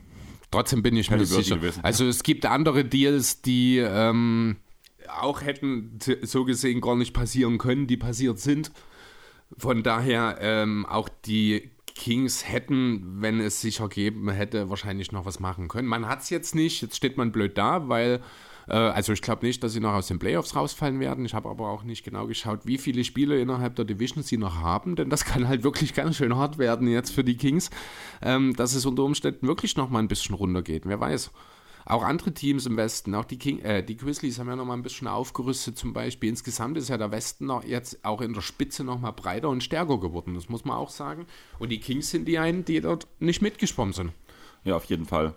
Trotzdem 0.51 0.83
bin 0.83 0.97
ich 0.97 1.11
mir 1.11 1.25
sicher. 1.25 1.57
Gewesen. 1.57 1.81
Also 1.83 2.07
es 2.07 2.23
gibt 2.23 2.45
andere 2.45 2.85
Deals, 2.85 3.41
die 3.41 3.79
ähm, 3.79 4.57
auch 5.21 5.43
hätten 5.43 5.99
so 6.23 6.45
gesehen 6.45 6.81
gar 6.81 6.97
nicht 6.97 7.15
passieren 7.15 7.59
können, 7.59 7.87
die 7.87 7.97
passiert 7.97 8.41
sind. 8.41 8.73
Von 9.57 9.83
daher 9.83 10.39
ähm, 10.41 10.87
auch 10.87 11.09
die 11.09 11.71
Kings 12.01 12.49
hätten, 12.49 13.21
wenn 13.21 13.41
es 13.41 13.61
sich 13.61 13.81
ergeben 13.81 14.31
hätte, 14.31 14.71
wahrscheinlich 14.71 15.13
noch 15.13 15.27
was 15.27 15.39
machen 15.39 15.69
können. 15.69 15.87
Man 15.87 16.09
hat 16.09 16.23
es 16.23 16.31
jetzt 16.31 16.55
nicht, 16.55 16.81
jetzt 16.81 16.97
steht 16.97 17.19
man 17.19 17.31
blöd 17.31 17.59
da, 17.59 17.91
weil, 17.91 18.23
äh, 18.69 18.73
also 18.73 19.13
ich 19.13 19.21
glaube 19.21 19.45
nicht, 19.45 19.63
dass 19.63 19.75
sie 19.75 19.81
noch 19.81 19.93
aus 19.93 20.07
den 20.07 20.19
Playoffs 20.19 20.57
rausfallen 20.57 20.99
werden. 20.99 21.27
Ich 21.27 21.35
habe 21.35 21.51
aber 21.51 21.69
auch 21.69 21.83
nicht 21.83 22.03
genau 22.03 22.27
geschaut, 22.27 22.61
wie 22.65 22.79
viele 22.79 23.05
Spiele 23.05 23.39
innerhalb 23.39 23.77
der 23.77 23.85
Division 23.85 24.23
sie 24.23 24.39
noch 24.39 24.61
haben, 24.63 24.97
denn 24.97 25.11
das 25.11 25.25
kann 25.27 25.47
halt 25.47 25.63
wirklich 25.63 25.93
ganz 25.93 26.17
schön 26.17 26.35
hart 26.35 26.57
werden 26.57 26.89
jetzt 26.89 27.11
für 27.11 27.23
die 27.23 27.37
Kings, 27.37 27.69
ähm, 28.23 28.57
dass 28.57 28.75
es 28.75 28.87
unter 28.87 29.05
Umständen 29.05 29.47
wirklich 29.47 29.77
noch 29.77 29.91
mal 29.91 29.99
ein 29.99 30.09
bisschen 30.09 30.35
runtergeht. 30.35 30.85
Wer 30.87 31.01
weiß. 31.01 31.31
Auch 31.91 32.05
andere 32.05 32.33
Teams 32.33 32.67
im 32.67 32.77
Westen, 32.77 33.17
auch 33.17 33.25
die, 33.25 33.37
King, 33.37 33.59
äh, 33.61 33.83
die 33.83 33.97
Grizzlies 33.97 34.39
haben 34.39 34.47
ja 34.47 34.55
noch 34.55 34.65
mal 34.65 34.75
ein 34.75 34.83
bisschen 34.83 35.09
aufgerüstet 35.09 35.77
zum 35.77 35.93
Beispiel. 35.93 36.29
Insgesamt 36.29 36.79
ist 36.79 36.89
ja 36.89 36.97
der 36.97 37.11
Westen 37.11 37.47
noch 37.47 37.65
jetzt 37.65 38.05
auch 38.05 38.21
in 38.21 38.33
der 38.33 38.43
Spitze 38.43 38.85
noch 38.85 39.01
mal 39.01 39.11
breiter 39.11 39.49
und 39.49 39.65
stärker 39.65 39.99
geworden, 39.99 40.35
das 40.35 40.49
muss 40.49 40.65
man 40.65 40.77
auch 40.77 40.91
sagen. 40.91 41.27
Und 41.59 41.71
die 41.71 41.81
Kings 41.81 42.11
sind 42.11 42.29
die 42.29 42.39
einen, 42.39 42.65
die 42.65 42.81
dort 42.81 43.09
nicht 43.19 43.43
mitgeschwommen 43.43 43.93
sind. 43.93 44.13
Ja, 44.63 44.77
auf 44.77 44.85
jeden 44.85 45.05
Fall. 45.05 45.35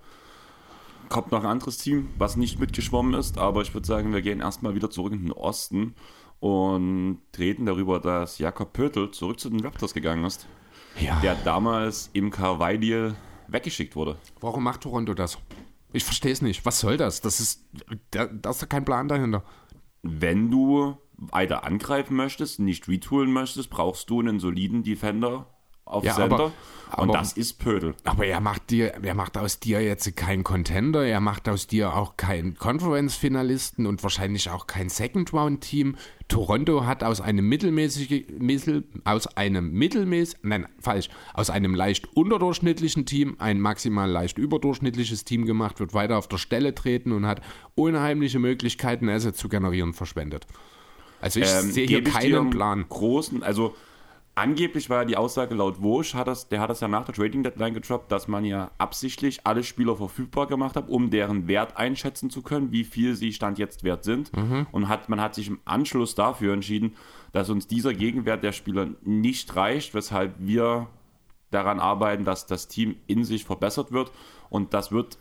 Kommt 1.10 1.32
noch 1.32 1.39
ein 1.39 1.50
anderes 1.50 1.80
Team, 1.80 2.10
was 2.20 2.38
nicht 2.38 2.60
mitgeschwommen 2.60 3.16
ist, 3.16 3.39
aber 3.39 3.63
ich 3.63 3.74
würde 3.74 3.88
sagen, 3.88 4.13
wir 4.13 4.22
gehen 4.22 4.39
erstmal 4.39 4.76
wieder 4.76 4.92
zurück 4.92 5.13
in 5.13 5.24
den 5.24 5.32
Osten 5.32 5.96
und 6.39 7.18
reden 7.36 7.66
darüber, 7.66 8.00
dass 8.00 8.38
Jakob 8.38 8.74
Pöttl 8.74 9.10
zurück 9.10 9.39
zu 9.39 9.50
den 9.50 9.62
Raptors 9.62 9.96
gegangen 9.96 10.24
ist. 10.26 10.46
Ja. 11.00 11.20
Der 11.22 11.34
damals 11.34 12.12
im 12.13 12.30
Carvalho 12.30 13.13
weggeschickt 13.48 13.96
wurde. 13.96 14.18
Warum 14.39 14.63
macht 14.63 14.82
Toronto 14.82 15.16
das? 15.16 15.39
Ich 15.94 16.04
verstehe 16.04 16.32
es 16.32 16.42
nicht. 16.42 16.66
Was 16.66 16.80
soll 16.80 16.98
das? 16.98 17.22
Das 17.22 17.40
ist, 17.40 17.66
da, 18.12 18.26
da 18.26 18.50
ist 18.50 18.62
doch 18.62 18.70
kein 18.70 18.84
Plan 18.84 19.08
dahinter. 19.08 19.44
Wenn 20.02 20.50
du 20.52 20.98
weiter 21.16 21.64
angreifen 21.64 22.18
möchtest, 22.18 22.60
nicht 22.60 22.88
retoolen 22.88 23.32
möchtest, 23.32 23.70
brauchst 23.70 24.10
du 24.10 24.20
einen 24.20 24.40
soliden 24.40 24.84
Defender 24.84 25.48
auf 25.86 26.04
ja, 26.04 26.15
Center. 26.15 26.36
Aber, 26.36 26.52
und 27.02 27.10
aber, 27.10 27.17
das 27.17 27.34
ist 27.34 27.58
Pödel. 27.58 27.96
Aber 28.04 28.26
er 28.26 28.39
macht 28.39 28.69
dir, 28.69 28.93
er 29.02 29.15
macht 29.15 29.38
aus 29.38 29.60
dir 29.60 29.82
jetzt 29.82 30.15
keinen 30.15 30.43
Contender, 30.43 31.04
er 31.06 31.22
macht 31.22 31.50
aus 31.50 31.65
dir 31.65 31.96
auch 31.96 32.17
keinen 32.17 32.56
Conference-Finalisten 32.56 33.88
und 33.88 34.04
wahrscheinlich 34.04 34.50
auch 34.52 34.67
kein 34.67 34.89
Second-Round-Team. 34.89 35.96
Toronto 36.28 36.86
hat 36.86 37.04
aus 37.04 37.19
einem 37.19 37.50
mittelmäßigen, 37.50 38.38
mittel, 38.38 38.84
aus 39.06 39.26
einem 39.26 39.72
mittelmäßig, 39.72 40.38
nein, 40.43 40.67
falsch, 40.80 41.10
aus 41.34 41.50
einem 41.50 41.74
leicht 41.74 42.15
unterdurchschnittlichen 42.15 43.06
Team 43.08 43.38
ein 43.39 43.60
maximal 43.60 44.10
leicht 44.10 44.38
überdurchschnittliches 44.38 45.26
Team 45.26 45.46
gemacht, 45.46 45.80
wird 45.80 45.96
weiter 45.96 46.17
auf 46.17 46.28
der 46.28 46.38
Stelle 46.38 46.76
treten 46.76 47.12
und 47.12 47.26
hat 47.26 47.41
unheimliche 47.76 48.38
Möglichkeiten, 48.38 49.10
Assets 49.10 49.39
zu 49.39 49.50
generieren, 49.50 49.93
verschwendet. 49.93 50.46
Also 51.22 51.39
ich 51.39 51.52
ähm, 51.52 51.72
sehe 51.72 51.88
hier 51.88 52.04
keinen 52.04 52.50
Plan. 52.50 52.86
Großen, 52.88 53.41
also 53.41 53.76
Angeblich 54.36 54.89
war 54.89 55.02
ja 55.02 55.06
die 55.06 55.17
Aussage 55.17 55.54
laut 55.54 55.84
Wosch, 55.84 56.15
hat 56.15 56.26
das, 56.28 56.48
der 56.50 56.60
hat 56.60 56.72
das 56.72 56.80
ja 56.80 56.88
nach 56.88 57.06
der 57.06 57.13
Trading 57.13 57.43
Deadline 57.43 57.76
getroppt, 57.76 58.12
dass 58.12 58.28
man 58.28 58.43
ja 58.43 58.72
absichtlich 58.80 59.46
alle 59.46 59.63
Spieler 59.63 59.96
verfügbar 59.96 60.48
gemacht 60.48 60.76
hat, 60.76 60.89
um 60.89 61.12
deren 61.12 61.48
Wert 61.48 61.78
einschätzen 61.78 62.32
zu 62.32 62.41
können, 62.41 62.72
wie 62.72 62.84
viel 62.84 63.15
sie 63.15 63.32
Stand 63.32 63.60
jetzt 63.60 63.84
wert 63.84 64.04
sind. 64.04 64.36
Mhm. 64.36 64.65
Und 64.72 64.88
hat, 64.88 65.08
man 65.08 65.22
hat 65.22 65.36
sich 65.36 65.50
im 65.50 65.60
Anschluss 65.65 66.15
dafür 66.15 66.54
entschieden, 66.54 66.96
dass 67.32 67.52
uns 67.52 67.67
dieser 67.67 67.93
Gegenwert 67.93 68.43
der 68.43 68.54
Spieler 68.54 68.88
nicht 69.04 69.56
reicht, 69.56 69.93
weshalb 69.93 70.34
wir 70.39 70.88
daran 71.52 71.80
arbeiten, 71.80 72.26
dass 72.26 72.48
das 72.48 72.67
Team 72.67 72.96
in 73.06 73.26
sich 73.26 73.46
verbessert 73.46 73.91
wird. 73.91 74.12
Und 74.50 74.74
das 74.74 74.91
wird, 74.91 75.20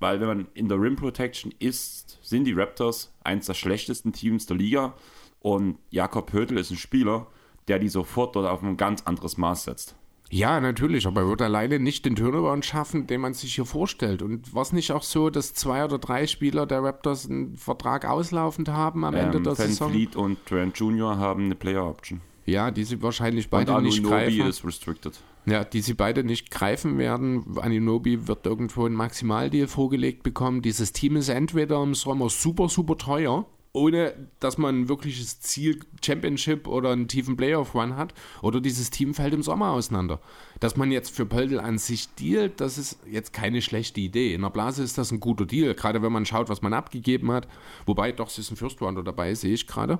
weil 0.00 0.20
wenn 0.20 0.26
man 0.26 0.48
in 0.54 0.68
der 0.68 0.80
Rim 0.80 0.96
Protection 0.96 1.54
ist, 1.60 2.18
sind 2.22 2.42
die 2.42 2.54
Raptors 2.54 3.14
eins 3.22 3.46
der 3.46 3.54
schlechtesten 3.54 4.12
Teams 4.12 4.46
der 4.46 4.56
Liga. 4.56 4.94
Und 5.38 5.78
Jakob 5.90 6.26
Pötl 6.32 6.58
ist 6.58 6.72
ein 6.72 6.76
Spieler, 6.76 7.28
der 7.68 7.78
die 7.78 7.88
sofort 7.88 8.36
dort 8.36 8.48
auf 8.48 8.62
ein 8.62 8.76
ganz 8.76 9.02
anderes 9.02 9.36
Maß 9.36 9.64
setzt. 9.64 9.94
Ja, 10.30 10.60
natürlich, 10.60 11.06
aber 11.06 11.22
er 11.22 11.28
wird 11.28 11.40
alleine 11.40 11.78
nicht 11.78 12.04
den 12.04 12.14
Turnaround 12.14 12.62
schaffen, 12.64 13.06
den 13.06 13.22
man 13.22 13.32
sich 13.32 13.54
hier 13.54 13.64
vorstellt. 13.64 14.20
Und 14.20 14.54
war 14.54 14.60
es 14.60 14.74
nicht 14.74 14.92
auch 14.92 15.02
so, 15.02 15.30
dass 15.30 15.54
zwei 15.54 15.82
oder 15.84 15.98
drei 15.98 16.26
Spieler 16.26 16.66
der 16.66 16.82
Raptors 16.82 17.30
einen 17.30 17.56
Vertrag 17.56 18.04
auslaufend 18.04 18.68
haben 18.68 19.04
am 19.06 19.14
Ende 19.14 19.38
Ähm, 19.38 19.44
der 19.44 19.58
Van 19.58 19.66
Saison? 19.68 19.90
Fleet 19.90 20.16
und 20.16 20.44
Trent 20.44 20.76
Jr. 20.78 21.16
haben 21.16 21.44
eine 21.44 21.54
Player 21.54 21.86
Option. 21.86 22.20
Ja, 22.44 22.70
die 22.70 22.84
sie 22.84 23.00
wahrscheinlich 23.02 23.46
Und 23.46 23.50
beide 23.50 23.80
nicht 23.80 23.98
Anunoby 24.00 24.36
greifen. 24.36 24.46
ist 24.48 24.64
restricted. 24.66 25.18
Ja, 25.46 25.64
die 25.64 25.80
sie 25.80 25.94
beide 25.94 26.24
nicht 26.24 26.50
greifen 26.50 26.98
werden. 26.98 27.56
Aninobi 27.58 28.26
wird 28.28 28.44
irgendwo 28.44 28.84
einen 28.84 28.96
Maximaldeal 28.96 29.66
vorgelegt 29.66 30.22
bekommen. 30.22 30.60
Dieses 30.60 30.92
Team 30.92 31.16
ist 31.16 31.30
entweder 31.30 31.82
im 31.82 31.94
Sommer 31.94 32.28
super, 32.28 32.68
super 32.68 32.98
teuer, 32.98 33.46
ohne 33.72 34.14
dass 34.40 34.58
man 34.58 34.82
ein 34.82 34.88
wirkliches 34.88 35.40
Ziel, 35.40 35.80
Championship 36.04 36.66
oder 36.66 36.90
einen 36.90 37.08
tiefen 37.08 37.36
Playoff-Run 37.36 37.96
hat, 37.96 38.14
oder 38.42 38.60
dieses 38.60 38.90
Team 38.90 39.14
fällt 39.14 39.34
im 39.34 39.42
Sommer 39.42 39.70
auseinander. 39.70 40.20
Dass 40.60 40.76
man 40.76 40.90
jetzt 40.90 41.14
für 41.14 41.26
Pöltl 41.26 41.60
an 41.60 41.78
sich 41.78 42.08
dealt, 42.14 42.60
das 42.60 42.78
ist 42.78 42.98
jetzt 43.08 43.32
keine 43.32 43.62
schlechte 43.62 44.00
Idee. 44.00 44.34
In 44.34 44.42
der 44.42 44.50
Blase 44.50 44.82
ist 44.82 44.98
das 44.98 45.12
ein 45.12 45.20
guter 45.20 45.46
Deal, 45.46 45.74
gerade 45.74 46.02
wenn 46.02 46.12
man 46.12 46.26
schaut, 46.26 46.48
was 46.48 46.62
man 46.62 46.72
abgegeben 46.72 47.30
hat. 47.30 47.46
Wobei, 47.86 48.10
doch, 48.12 48.28
es 48.28 48.38
ist 48.38 48.50
ein 48.50 48.56
First 48.56 48.80
Rounder 48.80 49.04
dabei, 49.04 49.34
sehe 49.34 49.54
ich 49.54 49.66
gerade. 49.66 49.98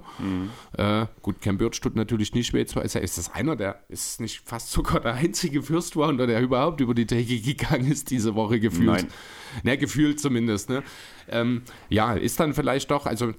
Äh, 0.76 1.06
gut, 1.22 1.40
Cam 1.40 1.58
Birch 1.58 1.80
tut 1.80 1.94
natürlich 1.94 2.34
nicht 2.34 2.52
weh. 2.52 2.62
Ist, 2.62 2.74
ist 2.76 3.18
das 3.18 3.32
einer, 3.32 3.54
der 3.54 3.84
ist 3.88 4.20
nicht 4.20 4.40
fast 4.44 4.72
sogar 4.72 5.00
der 5.00 5.14
einzige 5.14 5.62
First 5.62 5.96
Rounder, 5.96 6.26
der 6.26 6.40
überhaupt 6.40 6.80
über 6.80 6.94
die 6.94 7.06
Decke 7.06 7.40
gegangen 7.40 7.90
ist 7.90 8.10
diese 8.10 8.34
Woche 8.34 8.58
gefühlt. 8.58 8.86
Nein. 8.86 9.06
Ne, 9.62 9.78
gefühlt 9.78 10.20
zumindest. 10.20 10.68
Ne? 10.68 10.82
Ähm, 11.28 11.62
ja, 11.88 12.14
ist 12.14 12.40
dann 12.40 12.54
vielleicht 12.54 12.90
doch, 12.90 13.06
also 13.06 13.32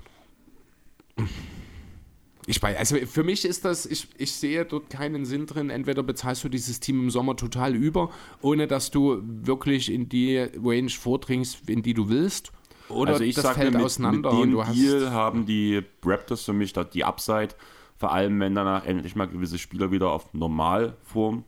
ich 2.46 2.62
weiß, 2.62 2.78
also 2.78 2.98
für 3.06 3.24
mich 3.24 3.46
ist 3.46 3.64
das, 3.64 3.86
ich, 3.86 4.08
ich 4.18 4.32
sehe 4.34 4.66
dort 4.66 4.90
keinen 4.90 5.26
Sinn 5.26 5.46
drin. 5.46 5.70
Entweder 5.70 6.02
bezahlst 6.02 6.44
du 6.44 6.50
dieses 6.50 6.80
Team 6.80 7.00
im 7.02 7.10
Sommer 7.12 7.36
total 7.36 7.76
über, 7.76 8.10
ohne 8.42 8.68
dass 8.68 8.90
du 8.90 9.22
wirklich 9.24 9.92
in 9.92 10.10
die 10.10 10.38
Range 10.38 10.90
vordringst, 10.90 11.70
in 11.70 11.84
die 11.84 11.94
du 11.94 12.10
willst. 12.10 12.52
Oder 12.90 13.14
also 13.14 13.24
ich 13.24 13.36
das 13.36 13.44
sag 13.44 13.56
fällt 13.56 13.74
mir, 13.74 13.78
mit, 13.78 13.86
auseinander 13.86 14.34
mit 14.34 14.42
und 14.42 14.52
dem 14.52 14.68
hast. 14.68 14.76
Deal 14.76 15.12
haben 15.12 15.46
die 15.46 15.84
Raptors 16.04 16.44
für 16.44 16.54
mich 16.54 16.74
dort 16.74 16.96
die 16.96 17.04
Upside, 17.04 17.50
vor 17.98 18.12
allem 18.12 18.40
wenn 18.40 18.56
danach 18.56 18.86
endlich 18.86 19.16
mal 19.16 19.28
gewisse 19.28 19.60
Spieler 19.60 19.92
wieder 19.92 20.10
auf 20.10 20.34
Normalform 20.34 21.44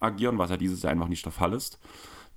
agieren, 0.00 0.38
was 0.38 0.50
ja 0.50 0.56
dieses 0.56 0.82
Jahr 0.82 0.90
einfach 0.90 1.08
nicht 1.08 1.24
der 1.24 1.32
Fall 1.32 1.52
ist, 1.52 1.78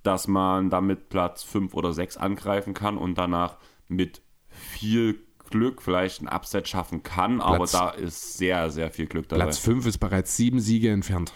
dass 0.04 0.28
man 0.28 0.70
damit 0.70 1.10
Platz 1.10 1.42
5 1.44 1.74
oder 1.74 1.94
6 1.94 2.18
angreifen 2.18 2.76
kann 2.76 2.98
und 2.98 3.18
danach 3.18 3.58
mit 3.88 4.22
viel 4.50 5.20
Glück 5.54 5.82
vielleicht 5.84 6.22
ein 6.24 6.28
Upset 6.28 6.68
schaffen 6.68 7.04
kann, 7.04 7.40
aber 7.40 7.58
Platz- 7.58 7.72
da 7.74 7.90
ist 7.92 8.38
sehr, 8.40 8.72
sehr 8.72 8.90
viel 8.90 9.06
Glück 9.06 9.30
dabei. 9.30 9.44
Platz 9.44 9.60
5 9.60 9.86
ist 9.86 10.00
bereits 10.00 10.36
sieben 10.36 10.60
Siege 10.60 10.90
entfernt. 10.90 11.32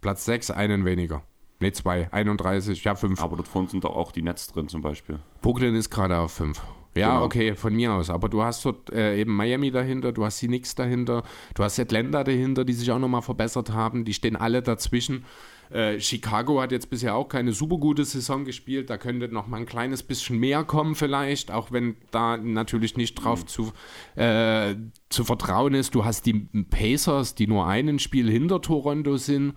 Platz 0.00 0.24
6, 0.24 0.50
einen 0.50 0.84
weniger. 0.84 1.22
Ne, 1.60 1.70
zwei. 1.72 2.12
31, 2.12 2.82
ja, 2.82 2.96
5. 2.96 3.22
aber 3.22 3.36
dort 3.36 3.46
vorne 3.48 3.68
sind 3.68 3.84
doch 3.84 3.94
auch 3.94 4.10
die 4.10 4.22
Nets 4.22 4.48
drin 4.48 4.66
zum 4.68 4.82
Beispiel. 4.82 5.20
Brooklyn 5.42 5.76
ist 5.76 5.90
gerade 5.90 6.18
auf 6.18 6.32
5. 6.32 6.60
Ja, 6.96 7.12
Genau. 7.14 7.24
okay, 7.24 7.54
von 7.54 7.72
mir 7.74 7.92
aus. 7.92 8.10
Aber 8.10 8.28
du 8.28 8.42
hast 8.42 8.64
dort 8.64 8.90
äh, 8.90 9.16
eben 9.20 9.34
Miami 9.34 9.70
dahinter, 9.70 10.10
du 10.12 10.24
hast 10.24 10.42
die 10.42 10.48
Knicks 10.48 10.74
dahinter, 10.74 11.22
du 11.54 11.62
hast 11.62 11.78
Atlanta 11.78 12.24
dahinter, 12.24 12.64
die 12.64 12.72
sich 12.72 12.90
auch 12.90 12.98
nochmal 12.98 13.22
verbessert 13.22 13.70
haben. 13.70 14.04
Die 14.04 14.12
stehen 14.12 14.34
alle 14.36 14.60
dazwischen. 14.60 15.24
Äh, 15.72 16.00
Chicago 16.00 16.60
hat 16.60 16.70
jetzt 16.70 16.90
bisher 16.90 17.14
auch 17.14 17.28
keine 17.28 17.52
super 17.52 17.78
gute 17.78 18.04
Saison 18.04 18.44
gespielt. 18.44 18.90
Da 18.90 18.98
könnte 18.98 19.28
noch 19.28 19.46
mal 19.46 19.58
ein 19.58 19.66
kleines 19.66 20.02
bisschen 20.02 20.38
mehr 20.38 20.64
kommen 20.64 20.94
vielleicht, 20.94 21.50
auch 21.50 21.72
wenn 21.72 21.96
da 22.10 22.36
natürlich 22.36 22.96
nicht 22.96 23.14
drauf 23.14 23.46
zu, 23.46 23.72
äh, 24.14 24.74
zu 25.08 25.24
vertrauen 25.24 25.74
ist. 25.74 25.94
Du 25.94 26.04
hast 26.04 26.26
die 26.26 26.34
Pacers, 26.70 27.34
die 27.34 27.46
nur 27.46 27.66
einen 27.66 27.98
Spiel 27.98 28.30
hinter 28.30 28.60
Toronto 28.60 29.16
sind, 29.16 29.54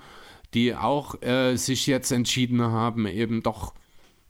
die 0.53 0.73
auch 0.73 1.21
äh, 1.21 1.57
sich 1.57 1.85
jetzt 1.85 2.11
entschieden 2.11 2.61
haben, 2.61 3.07
eben 3.07 3.43
doch 3.43 3.73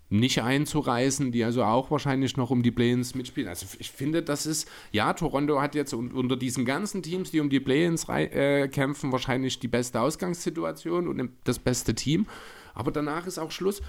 nicht 0.10 0.42
einzureißen, 0.42 1.32
die 1.32 1.44
also 1.44 1.64
auch 1.64 1.90
wahrscheinlich 1.90 2.38
noch 2.38 2.52
um 2.52 2.62
die 2.62 2.72
Play-ins 2.72 3.16
mitspielen. 3.16 3.50
Also 3.50 3.66
ich 3.80 3.92
finde, 3.92 4.22
das 4.22 4.46
ist, 4.46 4.70
ja, 4.92 5.14
Toronto 5.14 5.60
hat 5.62 5.74
jetzt 5.74 5.94
un 5.94 6.12
unter 6.12 6.36
diesen 6.38 6.64
ganzen 6.64 7.02
Teams, 7.02 7.32
die 7.32 7.40
um 7.40 7.50
die 7.50 7.60
Play-ins 7.60 8.08
äh, 8.08 8.68
kämpfen, 8.68 9.12
wahrscheinlich 9.12 9.60
die 9.60 9.68
beste 9.68 10.00
Ausgangssituation 10.00 11.08
und 11.08 11.32
das 11.44 11.60
beste 11.60 11.96
Team. 11.96 12.28
Aber 12.76 12.92
danach 12.92 13.26
ist 13.26 13.40
auch 13.40 13.52
Schluss. 13.52 13.82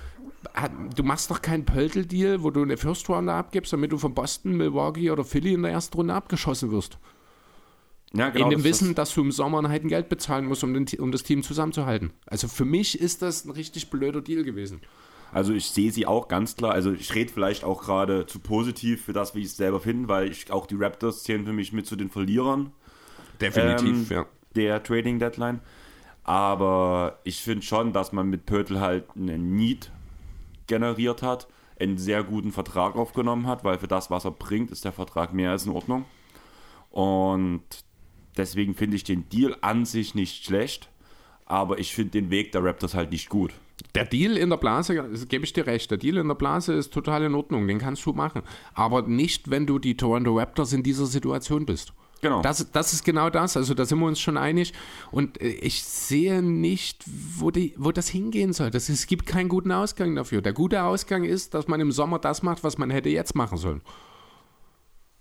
Du 0.94 1.02
machst 1.02 1.30
doch 1.30 1.42
keinen 1.42 1.64
Pöltl-Deal, 1.64 2.42
wo 2.42 2.50
du 2.50 2.62
eine 2.62 2.76
First 2.76 3.08
Rounder 3.08 3.34
abgibst, 3.34 3.72
damit 3.72 3.90
du 3.92 3.98
von 3.98 4.14
Boston, 4.14 4.56
Milwaukee 4.56 5.10
oder 5.10 5.24
Philly 5.24 5.54
in 5.54 5.62
der 5.62 5.72
ersten 5.72 5.96
Runde 5.96 6.14
abgeschossen 6.14 6.70
wirst. 6.70 6.98
Ja, 8.14 8.28
in 8.28 8.48
dem 8.48 8.58
das- 8.60 8.64
Wissen, 8.64 8.94
dass 8.94 9.12
du 9.12 9.20
im 9.22 9.32
Sommer 9.32 9.58
ein 9.58 9.68
Heiden 9.68 9.88
Geld 9.90 10.08
bezahlen 10.08 10.46
musst, 10.46 10.62
um, 10.62 10.72
den, 10.72 10.86
um 11.00 11.10
das 11.10 11.24
Team 11.24 11.42
zusammenzuhalten. 11.42 12.12
Also 12.26 12.46
für 12.46 12.64
mich 12.64 12.98
ist 13.00 13.22
das 13.22 13.44
ein 13.44 13.50
richtig 13.50 13.90
blöder 13.90 14.22
Deal 14.22 14.44
gewesen. 14.44 14.80
Also 15.32 15.52
ich 15.52 15.70
sehe 15.70 15.90
sie 15.90 16.06
auch 16.06 16.28
ganz 16.28 16.56
klar. 16.56 16.72
Also 16.72 16.92
ich 16.92 17.14
rede 17.14 17.32
vielleicht 17.32 17.64
auch 17.64 17.82
gerade 17.82 18.26
zu 18.26 18.38
positiv 18.38 19.04
für 19.04 19.12
das, 19.12 19.34
wie 19.34 19.40
ich 19.40 19.46
es 19.46 19.56
selber 19.56 19.80
finde, 19.80 20.08
weil 20.08 20.30
ich 20.30 20.50
auch 20.50 20.66
die 20.66 20.76
Raptors 20.76 21.22
zählen 21.24 21.44
für 21.44 21.52
mich 21.52 21.72
mit 21.72 21.86
zu 21.86 21.96
den 21.96 22.10
Verlierern 22.10 22.72
Definitiv, 23.40 24.10
ähm, 24.10 24.24
der 24.54 24.82
Trading 24.82 25.18
Deadline. 25.18 25.60
Aber 26.24 27.20
ich 27.24 27.40
finde 27.42 27.64
schon, 27.64 27.92
dass 27.92 28.12
man 28.12 28.28
mit 28.28 28.46
Pötl 28.46 28.80
halt 28.80 29.04
einen 29.14 29.54
Need 29.54 29.92
generiert 30.66 31.22
hat, 31.22 31.46
einen 31.78 31.98
sehr 31.98 32.24
guten 32.24 32.50
Vertrag 32.50 32.96
aufgenommen 32.96 33.46
hat, 33.46 33.62
weil 33.62 33.78
für 33.78 33.88
das, 33.88 34.10
was 34.10 34.24
er 34.24 34.32
bringt, 34.32 34.70
ist 34.70 34.84
der 34.84 34.92
Vertrag 34.92 35.32
mehr 35.32 35.50
als 35.50 35.66
in 35.66 35.72
Ordnung. 35.72 36.04
Und 36.90 37.62
deswegen 38.36 38.74
finde 38.74 38.96
ich 38.96 39.04
den 39.04 39.28
Deal 39.28 39.56
an 39.60 39.84
sich 39.84 40.14
nicht 40.14 40.44
schlecht, 40.44 40.88
aber 41.44 41.78
ich 41.78 41.94
finde 41.94 42.12
den 42.12 42.30
Weg 42.30 42.52
der 42.52 42.64
Raptors 42.64 42.94
halt 42.94 43.12
nicht 43.12 43.28
gut. 43.28 43.52
Der 43.94 44.06
Deal 44.06 44.36
in 44.36 44.50
der 44.50 44.56
Blase, 44.56 44.94
das 44.94 45.28
gebe 45.28 45.44
ich 45.44 45.52
dir 45.52 45.66
recht, 45.66 45.90
der 45.90 45.98
Deal 45.98 46.16
in 46.16 46.28
der 46.28 46.34
Blase 46.34 46.72
ist 46.72 46.92
total 46.92 47.24
in 47.24 47.34
Ordnung, 47.34 47.66
den 47.66 47.78
kannst 47.78 48.04
du 48.06 48.12
machen. 48.12 48.42
Aber 48.74 49.02
nicht, 49.02 49.50
wenn 49.50 49.66
du 49.66 49.78
die 49.78 49.96
Toronto 49.96 50.38
Raptors 50.38 50.72
in 50.72 50.82
dieser 50.82 51.06
Situation 51.06 51.66
bist. 51.66 51.92
Genau. 52.22 52.40
Das, 52.40 52.70
das 52.72 52.92
ist 52.92 53.04
genau 53.04 53.28
das, 53.28 53.56
also 53.56 53.74
da 53.74 53.84
sind 53.84 53.98
wir 54.00 54.06
uns 54.06 54.20
schon 54.20 54.38
einig. 54.38 54.72
Und 55.10 55.40
äh, 55.40 55.48
ich 55.48 55.82
sehe 55.82 56.42
nicht, 56.42 57.04
wo, 57.06 57.50
die, 57.50 57.74
wo 57.76 57.92
das 57.92 58.08
hingehen 58.08 58.52
soll. 58.52 58.70
Das, 58.70 58.88
es 58.88 59.06
gibt 59.06 59.26
keinen 59.26 59.48
guten 59.48 59.70
Ausgang 59.70 60.14
dafür. 60.14 60.40
Der 60.40 60.54
gute 60.54 60.82
Ausgang 60.82 61.24
ist, 61.24 61.54
dass 61.54 61.68
man 61.68 61.80
im 61.80 61.92
Sommer 61.92 62.18
das 62.18 62.42
macht, 62.42 62.64
was 62.64 62.78
man 62.78 62.90
hätte 62.90 63.10
jetzt 63.10 63.34
machen 63.34 63.58
sollen. 63.58 63.82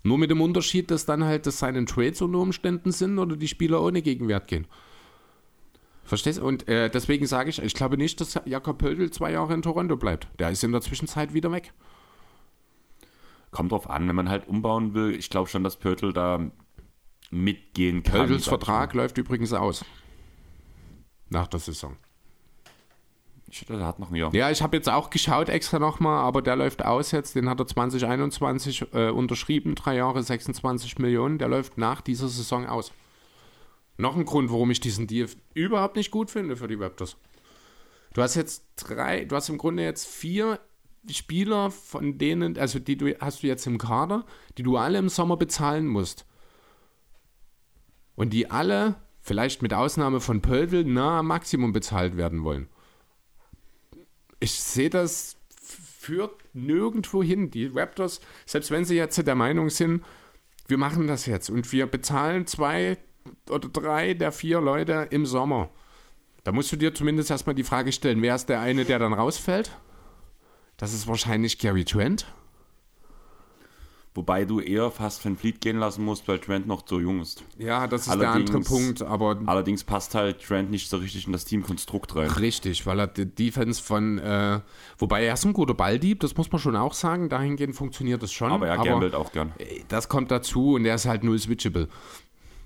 Nur 0.04 0.18
mit 0.18 0.30
dem 0.30 0.40
Unterschied, 0.40 0.92
dass 0.92 1.06
dann 1.06 1.24
halt 1.24 1.48
das 1.48 1.60
seinen 1.60 1.88
Trades 1.88 2.22
unter 2.22 2.40
Umständen 2.40 2.92
sind 2.92 3.20
oder 3.20 3.36
die 3.36 3.48
Spieler 3.48 3.82
ohne 3.82 4.02
Gegenwert 4.02 4.48
gehen. 4.48 4.68
Verstehst 6.06 6.38
du? 6.40 6.46
Und 6.46 6.68
äh, 6.68 6.90
deswegen 6.90 7.26
sage 7.26 7.50
ich, 7.50 7.62
ich 7.62 7.74
glaube 7.74 7.98
nicht, 7.98 8.22
dass 8.22 8.40
Jakob 8.46 8.78
Pöltl 8.78 9.10
zwei 9.10 9.32
Jahre 9.32 9.54
in 9.56 9.64
Toronto 9.64 9.98
bleibt. 9.98 10.28
Der 10.40 10.52
ist 10.52 10.64
in 10.64 10.72
der 10.72 10.82
Zwischenzeit 10.82 11.34
wieder 11.34 11.52
weg. 11.52 11.74
Kommt 13.52 13.72
drauf 13.72 13.90
an, 13.90 14.08
wenn 14.08 14.16
man 14.16 14.30
halt 14.30 14.48
umbauen 14.48 14.94
will. 14.94 15.16
Ich 15.16 15.30
glaube 15.30 15.50
schon, 15.50 15.64
dass 15.64 15.78
Pörtl 15.78 16.14
da 16.14 16.52
mitgehen 17.32 18.04
kann. 18.04 18.32
Ich 18.32 18.46
Vertrag 18.46 18.94
läuft 18.94 19.18
übrigens 19.18 19.52
aus. 19.52 19.84
Nach 21.30 21.48
der 21.48 21.60
Saison. 21.60 21.98
Ich 23.50 23.66
der 23.66 23.86
hat 23.86 24.00
noch 24.00 24.12
ein 24.12 24.16
Jahr. 24.16 24.34
Ja, 24.36 24.52
ich 24.52 24.62
habe 24.62 24.76
jetzt 24.76 24.90
auch 24.90 25.10
geschaut 25.10 25.50
extra 25.50 25.80
nochmal, 25.80 26.20
aber 26.20 26.42
der 26.42 26.56
läuft 26.56 26.84
aus 26.84 27.12
jetzt. 27.12 27.36
Den 27.36 27.50
hat 27.50 27.60
er 27.60 27.68
2021 27.68 28.94
äh, 28.94 29.10
unterschrieben, 29.10 29.76
drei 29.76 29.96
Jahre, 29.96 30.22
26 30.22 31.00
Millionen. 31.00 31.38
Der 31.38 31.48
läuft 31.48 31.78
nach 31.78 32.02
dieser 32.02 32.28
Saison 32.28 32.68
aus. 32.68 32.92
Noch 33.98 34.16
ein 34.16 34.26
Grund, 34.26 34.52
warum 34.52 34.72
ich 34.72 34.80
diesen 34.80 35.08
Deal 35.08 35.30
überhaupt 35.54 35.96
nicht 35.96 36.12
gut 36.12 36.30
finde 36.30 36.58
für 36.58 36.68
die 36.68 36.76
Raptors. 36.76 37.18
Du 38.14 38.22
hast 38.22 38.36
jetzt 38.36 38.66
drei, 38.76 39.26
du 39.26 39.36
hast 39.36 39.50
im 39.50 39.58
Grunde 39.58 39.84
jetzt 39.84 40.08
vier 40.08 40.60
Spieler, 41.10 41.72
von 41.72 42.18
denen, 42.18 42.58
also 42.58 42.80
die 42.80 42.98
du 42.98 43.14
hast 43.20 43.44
du 43.44 43.48
jetzt 43.48 43.68
im 43.68 43.78
Kader, 43.78 44.26
die 44.58 44.64
du 44.64 44.78
alle 44.78 44.98
im 44.98 45.10
Sommer 45.10 45.38
bezahlen 45.38 45.88
musst. 45.88 46.26
Und 48.16 48.32
die 48.32 48.50
alle, 48.50 48.96
vielleicht 49.22 49.62
mit 49.62 49.74
Ausnahme 49.74 50.20
von 50.20 50.42
Pöltl, 50.42 50.98
am 50.98 51.28
Maximum 51.28 51.74
bezahlt 51.74 52.18
werden 52.18 52.44
wollen 52.44 52.70
ich 54.40 54.54
sehe 54.54 54.90
das 54.90 55.38
führt 55.60 56.36
nirgendwo 56.54 57.24
hin. 57.24 57.52
Die 57.52 57.66
Raptors, 57.66 58.22
selbst 58.46 58.72
wenn 58.72 58.86
sie 58.86 58.96
jetzt 58.96 59.18
der 59.26 59.36
Meinung 59.36 59.70
sind, 59.70 60.04
wir 60.68 60.78
machen 60.78 61.08
das 61.08 61.26
jetzt 61.26 61.50
und 61.50 61.72
wir 61.72 61.88
bezahlen 61.88 62.48
zwei 62.48 62.98
oder 63.50 63.70
drei 63.70 64.14
der 64.14 64.32
vier 64.32 64.62
Leute 64.62 65.08
im 65.12 65.26
Sommer, 65.26 65.70
da 66.44 66.52
musst 66.52 66.72
du 66.72 66.76
dir 66.76 66.94
zumindest 66.94 67.32
erstmal 67.32 67.56
die 67.56 67.64
Frage 67.64 67.92
stellen, 67.92 68.22
wer 68.22 68.36
ist 68.36 68.50
der 68.50 68.62
eine, 68.62 68.86
der 68.86 69.00
dann 69.00 69.14
rausfällt? 69.14 69.72
Das 70.78 70.94
ist 70.94 71.08
wahrscheinlich 71.08 71.58
Gary 71.58 71.86
Trent. 71.86 72.28
Wobei 74.16 74.46
du 74.46 74.62
eher 74.62 74.92
fast 74.92 75.26
Van 75.26 75.36
Fleet 75.36 75.60
gehen 75.60 75.78
lassen 75.78 76.06
musst, 76.06 76.26
weil 76.30 76.40
Trent 76.40 76.68
noch 76.68 76.84
zu 76.84 77.02
jung 77.02 77.20
ist. 77.20 77.44
Ja, 77.58 77.86
das 77.86 78.04
ist 78.04 78.10
allerdings, 78.10 78.50
der 78.50 78.56
andere 78.56 78.78
Punkt, 78.78 79.02
aber. 79.02 79.38
Allerdings 79.46 79.84
passt 79.84 80.16
halt 80.16 80.42
Trent 80.42 80.72
nicht 80.72 80.90
so 80.90 80.96
richtig 80.98 81.28
in 81.28 81.34
das 81.34 81.44
Teamkonstrukt 81.44 82.16
rein. 82.16 82.30
Richtig, 82.30 82.86
weil 82.86 83.00
er 83.00 83.08
die 83.08 83.26
Defense 83.26 83.84
von. 83.84 84.18
Äh, 84.20 84.62
wobei 84.98 85.26
er 85.26 85.34
ist 85.34 85.44
ein 85.44 85.52
guter 85.52 85.74
Balldieb, 85.74 86.22
das 86.22 86.38
muss 86.38 86.50
man 86.50 86.60
schon 86.60 86.78
auch 86.78 86.94
sagen. 86.94 87.28
Dahingehend 87.28 87.76
funktioniert 87.76 88.24
das 88.24 88.32
schon. 88.32 88.54
Aber 88.54 88.70
er 88.70 88.78
gambelt 88.78 89.16
auch 89.16 89.34
gern. 89.34 89.52
Das 89.90 90.08
kommt 90.08 90.32
dazu 90.32 90.76
und 90.76 90.86
er 90.86 90.96
ist 90.96 91.08
halt 91.08 91.26
null 91.26 91.38
switchable. 91.38 91.90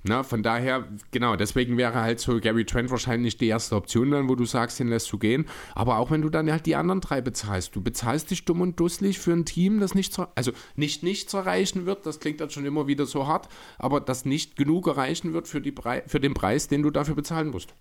Na, 0.03 0.23
von 0.23 0.43
daher, 0.43 0.87
genau, 1.11 1.35
deswegen 1.35 1.77
wäre 1.77 1.95
halt 1.95 2.21
so 2.21 2.39
Gary 2.39 2.63
Trent 2.63 2.89
wahrscheinlich 2.89 3.37
die 3.37 3.47
erste 3.47 3.75
Option 3.75 4.11
dann, 4.11 4.29
wo 4.29 4.35
du 4.35 4.45
sagst, 4.45 4.79
den 4.79 4.87
lässt 4.87 5.11
du 5.11 5.17
gehen. 5.17 5.45
Aber 5.75 5.97
auch 5.97 6.09
wenn 6.09 6.21
du 6.21 6.29
dann 6.29 6.49
halt 6.49 6.65
die 6.65 6.77
anderen 6.77 7.01
drei 7.01 7.19
bezahlst, 7.19 7.75
du 7.75 7.81
bezahlst 7.81 8.31
dich 8.31 8.45
dumm 8.45 8.61
und 8.61 8.79
dusselig 8.79 9.19
für 9.19 9.33
ein 9.33 9.43
Team, 9.43 9.81
das 9.81 9.95
nicht, 9.95 10.17
also 10.35 10.51
nicht 10.77 11.03
nichts 11.03 11.33
erreichen 11.33 11.85
wird, 11.85 12.05
das 12.05 12.21
klingt 12.21 12.39
dann 12.39 12.49
schon 12.49 12.65
immer 12.65 12.87
wieder 12.87 13.05
so 13.05 13.27
hart, 13.27 13.49
aber 13.77 13.99
das 13.99 14.23
nicht 14.23 14.55
genug 14.55 14.87
erreichen 14.87 15.33
wird 15.33 15.49
für, 15.49 15.59
die 15.59 15.73
Pre 15.73 16.03
für 16.07 16.21
den 16.21 16.33
Preis, 16.33 16.69
den 16.69 16.81
du 16.81 16.91
dafür 16.91 17.15
bezahlen 17.15 17.49
musst. 17.49 17.73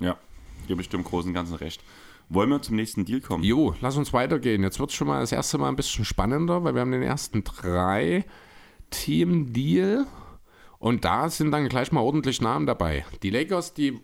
Ja, 0.00 0.16
gebe 0.66 0.80
ich 0.80 0.88
dem 0.88 1.04
großen 1.04 1.34
Ganzen 1.34 1.56
recht. 1.56 1.82
Wollen 2.30 2.50
wir 2.50 2.62
zum 2.62 2.76
nächsten 2.76 3.04
Deal 3.04 3.20
kommen? 3.20 3.42
Jo, 3.42 3.74
lass 3.80 3.96
uns 3.96 4.12
weitergehen. 4.12 4.62
Jetzt 4.62 4.80
wird 4.80 4.90
es 4.90 4.96
schon 4.96 5.08
mal 5.08 5.20
das 5.20 5.32
erste 5.32 5.58
Mal 5.58 5.68
ein 5.68 5.76
bisschen 5.76 6.04
spannender, 6.04 6.62
weil 6.62 6.74
wir 6.74 6.82
haben 6.82 6.92
den 6.92 7.02
ersten 7.02 7.42
drei 7.42 8.24
Team-Deal. 8.90 10.06
Und 10.78 11.04
da 11.04 11.28
sind 11.28 11.50
dann 11.50 11.68
gleich 11.68 11.92
mal 11.92 12.00
ordentlich 12.00 12.40
Namen 12.40 12.66
dabei. 12.66 13.04
Die 13.22 13.30
Lakers, 13.30 13.74
die 13.74 14.00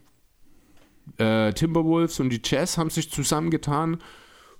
äh, 1.18 1.52
Timberwolves 1.52 2.20
und 2.20 2.30
die 2.30 2.40
Jazz 2.42 2.78
haben 2.78 2.90
sich 2.90 3.10
zusammengetan. 3.10 3.98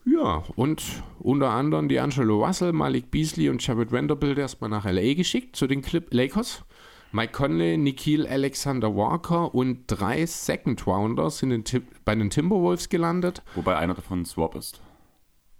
Ja, 0.04 0.44
und 0.56 0.82
unter 1.18 1.50
anderem 1.50 1.88
die 1.88 1.98
Angelo 1.98 2.44
Russell, 2.44 2.72
Malik 2.72 3.10
Beasley 3.10 3.48
und 3.48 3.66
Jared 3.66 3.90
Vanderbilt 3.90 4.38
erstmal 4.38 4.68
nach 4.68 4.84
LA 4.84 5.14
geschickt 5.14 5.56
zu 5.56 5.66
den 5.66 5.80
Clip 5.80 6.12
Lakers. 6.12 6.64
Mike 7.10 7.32
Conley, 7.32 7.78
Nikhil 7.78 8.26
Alexander 8.26 8.94
Walker 8.94 9.54
und 9.54 9.84
drei 9.86 10.26
Second 10.26 10.84
Rounders 10.86 11.38
sind 11.38 11.80
bei 12.04 12.14
den 12.14 12.28
Timberwolves 12.28 12.88
gelandet. 12.88 13.42
Wobei 13.54 13.76
einer 13.76 13.94
davon 13.94 14.24
Swap 14.24 14.56
ist. 14.56 14.82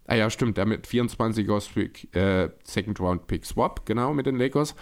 Ah 0.07 0.17
ja, 0.17 0.29
stimmt, 0.29 0.59
der 0.59 0.67
mit 0.67 0.87
24er 0.87 2.17
äh, 2.17 2.51
Second 2.65 3.01
Round 3.01 3.27
Pick 3.27 3.47
Swap, 3.47 3.87
genau, 3.87 4.13
mit 4.13 4.27
den 4.27 4.37
Lakers. 4.37 4.75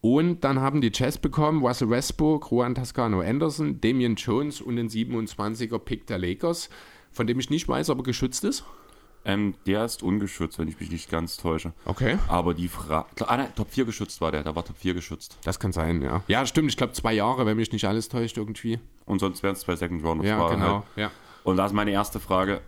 Und 0.00 0.44
dann 0.44 0.60
haben 0.60 0.80
die 0.80 0.92
Jazz 0.92 1.18
bekommen, 1.18 1.64
Russell 1.64 1.90
Westbrook, 1.90 2.50
Juan 2.50 2.74
Toscano 2.74 3.20
Anderson, 3.20 3.80
Damian 3.80 4.14
Jones 4.14 4.60
und 4.60 4.76
den 4.76 4.88
27er 4.88 5.78
Pick 5.78 6.06
der 6.06 6.18
Lakers, 6.18 6.70
von 7.10 7.26
dem 7.26 7.40
ich 7.40 7.50
nicht 7.50 7.66
weiß, 7.68 7.90
ob 7.90 7.98
er 7.98 8.04
geschützt 8.04 8.44
ist. 8.44 8.64
Ähm, 9.24 9.54
der 9.66 9.84
ist 9.84 10.02
ungeschützt, 10.02 10.58
wenn 10.58 10.68
ich 10.68 10.78
mich 10.78 10.90
nicht 10.90 11.10
ganz 11.10 11.36
täusche. 11.36 11.72
Okay. 11.84 12.18
Aber 12.28 12.54
die 12.54 12.68
Frage. 12.68 13.06
Ah, 13.28 13.36
nein, 13.36 13.48
Top 13.56 13.70
4 13.70 13.84
geschützt 13.84 14.20
war 14.20 14.30
der, 14.30 14.44
da 14.44 14.54
war 14.54 14.64
Top 14.64 14.78
4 14.78 14.94
geschützt. 14.94 15.36
Das 15.44 15.58
kann 15.58 15.72
sein, 15.72 16.00
ja. 16.02 16.22
Ja, 16.28 16.46
stimmt, 16.46 16.70
ich 16.70 16.76
glaube 16.76 16.92
zwei 16.92 17.12
Jahre, 17.12 17.44
wenn 17.44 17.56
mich 17.56 17.72
nicht 17.72 17.84
alles 17.86 18.08
täuscht 18.08 18.38
irgendwie. 18.38 18.78
Und 19.04 19.18
sonst 19.18 19.42
wären 19.42 19.54
es 19.54 19.60
zwei 19.60 19.74
Second 19.74 20.04
Rounders. 20.04 20.28
Ja, 20.28 20.48
genau, 20.48 20.74
halt. 20.74 20.84
ja. 20.96 21.10
Und 21.42 21.56
da 21.56 21.66
ist 21.66 21.72
meine 21.72 21.90
erste 21.90 22.20
Frage. 22.20 22.60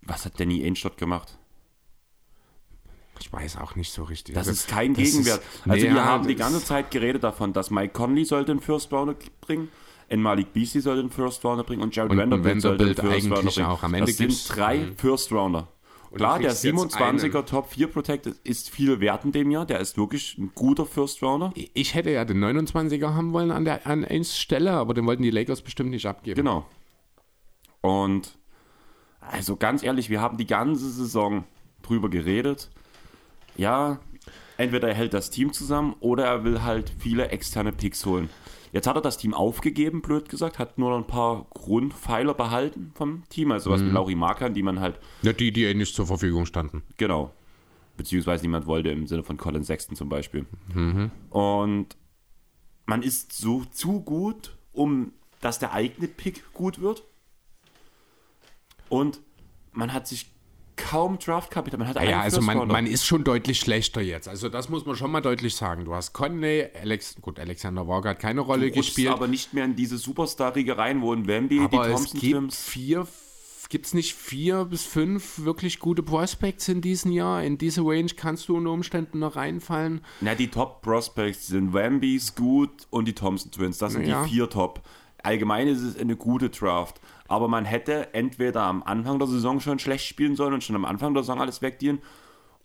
Was 0.00 0.24
hat 0.24 0.40
Danny 0.40 0.64
Ainge 0.64 0.78
dort 0.82 0.96
gemacht? 0.96 1.38
Ich 3.20 3.32
weiß 3.32 3.58
auch 3.58 3.76
nicht 3.76 3.92
so 3.92 4.04
richtig. 4.04 4.34
Das 4.34 4.48
also, 4.48 4.58
ist 4.58 4.68
kein 4.68 4.94
das 4.94 5.04
Gegenwert. 5.04 5.40
Ist, 5.40 5.68
also 5.68 5.86
nee, 5.86 5.94
wir 5.94 6.04
haben 6.04 6.26
die 6.26 6.36
ganze 6.36 6.62
Zeit 6.62 6.90
geredet 6.90 7.24
davon, 7.24 7.52
dass 7.52 7.70
Mike 7.70 7.92
Conley 7.92 8.24
sollte 8.24 8.52
den 8.52 8.60
First 8.60 8.92
Rounder 8.92 9.16
bringen, 9.40 9.68
N. 10.08 10.22
Malik 10.22 10.52
Beasley 10.52 10.80
sollte 10.80 11.02
den 11.02 11.10
First 11.10 11.44
Rounder 11.44 11.64
bringen 11.64 11.82
und 11.82 11.94
Jared 11.94 12.12
und 12.12 12.18
Vanderbilt 12.18 12.62
sollte 12.62 12.86
den 12.86 12.94
First 12.94 13.30
Rounder 13.30 13.50
bringen. 13.50 13.66
Auch. 13.66 13.82
Am 13.82 13.94
Ende 13.94 14.06
das 14.06 14.16
sind 14.16 14.56
drei 14.56 14.78
mhm. 14.78 14.96
First 14.96 15.32
Rounder. 15.32 15.68
Klar, 16.14 16.38
der 16.38 16.54
27er 16.54 17.44
Top 17.44 17.70
4 17.70 17.88
Protected 17.88 18.36
ist 18.44 18.70
viel 18.70 19.00
wert 19.00 19.24
in 19.24 19.32
dem 19.32 19.50
Jahr. 19.50 19.66
Der 19.66 19.80
ist 19.80 19.98
wirklich 19.98 20.38
ein 20.38 20.52
guter 20.54 20.86
First 20.86 21.22
Rounder. 21.22 21.52
Ich 21.74 21.94
hätte 21.94 22.10
ja 22.10 22.24
den 22.24 22.42
29er 22.42 23.14
haben 23.14 23.32
wollen 23.32 23.50
an 23.50 23.64
der 23.64 23.86
an 23.86 24.06
Stelle, 24.24 24.72
aber 24.72 24.94
den 24.94 25.04
wollten 25.06 25.22
die 25.22 25.30
Lakers 25.30 25.62
bestimmt 25.62 25.90
nicht 25.90 26.06
abgeben. 26.06 26.36
Genau. 26.36 26.64
Und 27.80 28.38
also 29.20 29.56
ganz 29.56 29.82
ehrlich, 29.82 30.08
wir 30.08 30.20
haben 30.20 30.36
die 30.38 30.46
ganze 30.46 30.88
Saison 30.90 31.44
drüber 31.82 32.08
geredet 32.08 32.70
ja, 33.56 34.00
entweder 34.56 34.88
er 34.88 34.94
hält 34.94 35.14
das 35.14 35.30
Team 35.30 35.52
zusammen 35.52 35.94
oder 36.00 36.24
er 36.24 36.44
will 36.44 36.62
halt 36.62 36.92
viele 36.98 37.28
externe 37.28 37.72
Picks 37.72 38.04
holen. 38.06 38.28
Jetzt 38.72 38.86
hat 38.86 38.96
er 38.96 39.02
das 39.02 39.16
Team 39.16 39.32
aufgegeben, 39.32 40.02
blöd 40.02 40.28
gesagt, 40.28 40.58
hat 40.58 40.78
nur 40.78 40.90
noch 40.90 40.98
ein 40.98 41.06
paar 41.06 41.46
Grundpfeiler 41.50 42.34
behalten 42.34 42.92
vom 42.94 43.22
Team, 43.28 43.52
also 43.52 43.70
was 43.70 43.80
mhm. 43.80 43.88
wie 43.88 43.92
Lauri 43.92 44.14
Markan, 44.14 44.54
die 44.54 44.62
man 44.62 44.80
halt. 44.80 44.98
Ja, 45.22 45.32
die, 45.32 45.52
die 45.52 45.72
nicht 45.74 45.94
zur 45.94 46.06
Verfügung 46.06 46.46
standen. 46.46 46.82
Genau. 46.96 47.32
Beziehungsweise 47.96 48.44
niemand 48.44 48.66
wollte 48.66 48.90
im 48.90 49.06
Sinne 49.06 49.22
von 49.22 49.38
Colin 49.38 49.64
Sexton 49.64 49.96
zum 49.96 50.08
Beispiel. 50.08 50.44
Mhm. 50.74 51.10
Und 51.30 51.96
man 52.84 53.02
ist 53.02 53.32
so 53.32 53.64
zu 53.64 54.00
gut, 54.00 54.56
um 54.72 55.12
dass 55.40 55.58
der 55.58 55.72
eigene 55.72 56.08
Pick 56.08 56.52
gut 56.52 56.80
wird. 56.80 57.04
Und 58.88 59.20
man 59.72 59.92
hat 59.92 60.06
sich 60.06 60.30
kaum 60.76 61.18
Draftkapital. 61.18 61.78
Man 61.78 61.88
hat 61.88 62.02
ja, 62.02 62.20
also 62.20 62.40
man, 62.40 62.68
man, 62.68 62.86
ist 62.86 63.04
schon 63.04 63.24
deutlich 63.24 63.58
schlechter 63.58 64.00
jetzt. 64.00 64.28
Also 64.28 64.48
das 64.48 64.68
muss 64.68 64.86
man 64.86 64.96
schon 64.96 65.10
mal 65.10 65.20
deutlich 65.20 65.54
sagen. 65.54 65.84
Du 65.84 65.94
hast 65.94 66.12
Conley, 66.12 66.68
Alex, 66.80 67.16
gut, 67.20 67.40
Alexander 67.40 67.86
Walker 67.86 68.10
hat 68.10 68.20
keine 68.20 68.40
Rolle 68.40 68.70
du 68.70 68.76
gespielt. 68.76 69.10
aber 69.10 69.26
nicht 69.28 69.54
mehr 69.54 69.64
in 69.64 69.76
diese 69.76 69.98
Superstar-Riege 69.98 70.78
rein, 70.78 71.02
wo 71.02 71.12
in 71.12 71.26
Wemby, 71.26 71.60
aber 71.60 71.84
die 71.84 71.90
Thompson 71.90 72.16
es 72.16 72.20
gibt 72.20 72.54
vier 72.54 73.06
Gibt 73.68 73.86
es 73.86 73.94
nicht 73.94 74.14
vier 74.14 74.64
bis 74.64 74.84
fünf 74.84 75.40
wirklich 75.40 75.80
gute 75.80 76.02
Prospects 76.02 76.68
in 76.68 76.80
diesem 76.80 77.10
Jahr? 77.10 77.42
In 77.42 77.58
diese 77.58 77.80
Range 77.80 78.10
kannst 78.16 78.48
du 78.48 78.56
unter 78.56 78.70
Umständen 78.70 79.18
noch 79.18 79.34
reinfallen? 79.34 80.02
Na, 80.20 80.36
die 80.36 80.48
Top-Prospects 80.48 81.48
sind 81.48 81.72
Wemby, 81.72 82.18
Scoot 82.20 82.70
und 82.90 83.08
die 83.08 83.12
Thompson 83.12 83.50
Twins. 83.50 83.78
Das 83.78 83.94
sind 83.94 84.06
ja. 84.06 84.22
die 84.22 84.30
vier 84.30 84.48
Top. 84.48 84.82
Allgemein 85.22 85.66
ist 85.66 85.80
es 85.80 85.98
eine 85.98 86.14
gute 86.14 86.50
Draft 86.50 87.00
aber 87.28 87.48
man 87.48 87.64
hätte 87.64 88.14
entweder 88.14 88.62
am 88.62 88.82
Anfang 88.82 89.18
der 89.18 89.28
Saison 89.28 89.60
schon 89.60 89.78
schlecht 89.78 90.06
spielen 90.06 90.36
sollen 90.36 90.54
und 90.54 90.64
schon 90.64 90.76
am 90.76 90.84
Anfang 90.84 91.14
der 91.14 91.22
Saison 91.22 91.40
alles 91.40 91.62
wegdienen, 91.62 92.00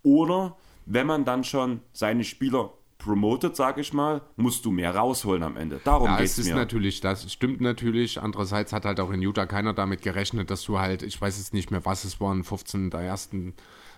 oder 0.03 0.57
wenn 0.85 1.07
man 1.07 1.25
dann 1.25 1.43
schon 1.43 1.81
seine 1.93 2.23
Spieler 2.23 2.73
promotet, 2.97 3.55
sage 3.55 3.81
ich 3.81 3.93
mal, 3.93 4.21
musst 4.35 4.63
du 4.63 4.71
mehr 4.71 4.95
rausholen 4.95 5.43
am 5.43 5.57
Ende. 5.57 5.81
Darum 5.83 6.07
ja, 6.07 6.17
geht 6.17 6.27
es 6.27 6.45
mir. 6.45 6.55
natürlich, 6.55 7.01
das 7.01 7.31
stimmt 7.31 7.59
natürlich. 7.59 8.21
Andererseits 8.21 8.73
hat 8.73 8.85
halt 8.85 8.99
auch 8.99 9.09
in 9.11 9.21
Utah 9.21 9.47
keiner 9.47 9.73
damit 9.73 10.03
gerechnet, 10.03 10.51
dass 10.51 10.63
du 10.63 10.79
halt, 10.79 11.01
ich 11.01 11.19
weiß 11.19 11.37
jetzt 11.39 11.53
nicht 11.53 11.71
mehr, 11.71 11.83
was 11.83 12.03
es 12.03 12.21
waren, 12.21 12.43
15 12.43 12.91
der 12.91 13.01
ersten 13.01 13.55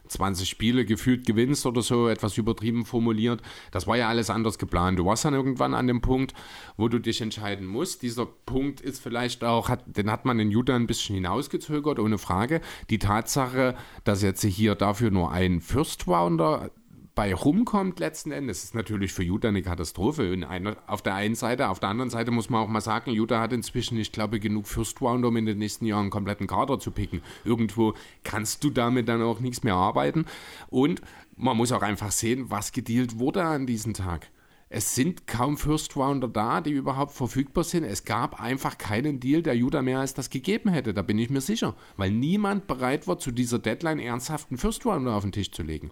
20 0.08 0.48
Spiele 0.48 0.86
gefühlt 0.86 1.26
gewinnst 1.26 1.66
oder 1.66 1.82
so, 1.82 2.08
etwas 2.08 2.38
übertrieben 2.38 2.86
formuliert. 2.86 3.42
Das 3.72 3.88
war 3.88 3.98
ja 3.98 4.10
alles 4.10 4.30
anders 4.30 4.58
geplant. 4.58 5.00
Du 5.00 5.06
warst 5.06 5.26
dann 5.26 5.34
irgendwann 5.34 5.74
an 5.74 5.88
dem 5.88 6.02
Punkt, 6.02 6.34
wo 6.78 6.88
du 6.88 7.00
dich 7.00 7.22
entscheiden 7.22 7.66
musst. 7.66 8.02
Dieser 8.02 8.26
Punkt 8.26 8.82
ist 8.82 9.02
vielleicht 9.02 9.44
auch, 9.44 9.70
hat, 9.70 9.84
den 9.86 10.12
hat 10.12 10.26
man 10.26 10.40
in 10.40 10.52
Utah 10.52 10.76
ein 10.76 10.88
bisschen 10.88 11.16
hinausgezögert, 11.16 12.00
ohne 12.00 12.18
Frage. 12.18 12.62
Die 12.90 13.00
Tatsache, 13.00 13.76
dass 14.04 14.22
jetzt 14.22 14.44
hier 14.44 14.76
dafür 14.76 15.12
nur 15.12 15.32
ein 15.32 15.62
First 15.62 16.08
Rounder 16.08 16.72
bei 17.16 17.34
rumkommt 17.34 18.00
letzten 18.00 18.32
Endes, 18.32 18.64
ist 18.64 18.74
natürlich 18.74 19.14
für 19.14 19.22
Utah 19.22 19.50
eine 19.50 19.62
Katastrophe. 19.62 20.36
Einer, 20.50 20.78
auf 20.88 21.04
der 21.04 21.14
einen 21.14 21.36
Seite, 21.36 21.70
auf 21.70 21.80
der 21.80 21.90
anderen 21.90 22.10
Seite 22.10 22.32
muss 22.32 22.50
man 22.50 22.62
auch 22.62 22.68
mal 22.68 22.82
sagen, 22.82 23.12
Utah 23.12 23.40
hat 23.40 23.54
inzwischen, 23.54 23.98
ich 24.00 24.12
glaube, 24.12 24.40
genug 24.40 24.68
First 24.68 25.00
Round, 25.00 25.24
um 25.24 25.38
in 25.38 25.46
den 25.46 25.60
nächsten 25.60 25.86
Jahren 25.86 26.04
einen 26.04 26.10
kompletten 26.10 26.48
Kader 26.48 26.80
zu 26.80 26.90
picken. 26.90 27.22
Irgendwo 27.46 27.94
kannst 28.24 28.64
du 28.64 28.72
damit 28.72 29.10
dann 29.10 29.22
auch 29.22 29.40
nichts 29.40 29.64
mehr 29.64 29.76
arbeiten. 29.76 30.26
Und 30.70 31.02
man 31.36 31.56
muss 31.56 31.72
auch 31.72 31.84
einfach 31.84 32.12
sehen, 32.12 32.50
was 32.50 32.72
gedealt 32.72 33.20
wurde 33.20 33.44
an 33.44 33.68
diesem 33.68 33.94
Tag. 33.94 34.30
Es 34.70 34.96
sind 34.96 35.28
kaum 35.28 35.58
First 35.58 35.96
Rounder 35.96 36.28
da, 36.28 36.62
die 36.62 36.72
überhaupt 36.72 37.12
verfügbar 37.12 37.64
sind. 37.64 37.84
Es 37.84 38.06
gab 38.06 38.42
einfach 38.42 38.80
keinen 38.80 39.20
Deal, 39.20 39.44
der 39.44 39.56
Utah 39.56 39.84
mehr 39.84 40.00
als 40.00 40.16
das 40.16 40.32
gegeben 40.32 40.70
hätte. 40.70 40.96
Da 40.96 41.04
bin 41.04 41.20
ich 41.20 41.30
mir 41.30 41.42
sicher. 41.42 41.76
Weil 41.96 42.10
niemand 42.10 42.66
bereit 42.66 43.08
war, 43.08 43.20
zu 43.20 43.32
dieser 43.32 43.60
Deadline 43.60 44.00
ernsthaften 44.00 44.58
First 44.58 44.84
Rounder 44.88 45.14
auf 45.14 45.22
den 45.22 45.32
Tisch 45.32 45.52
zu 45.52 45.62
legen 45.62 45.92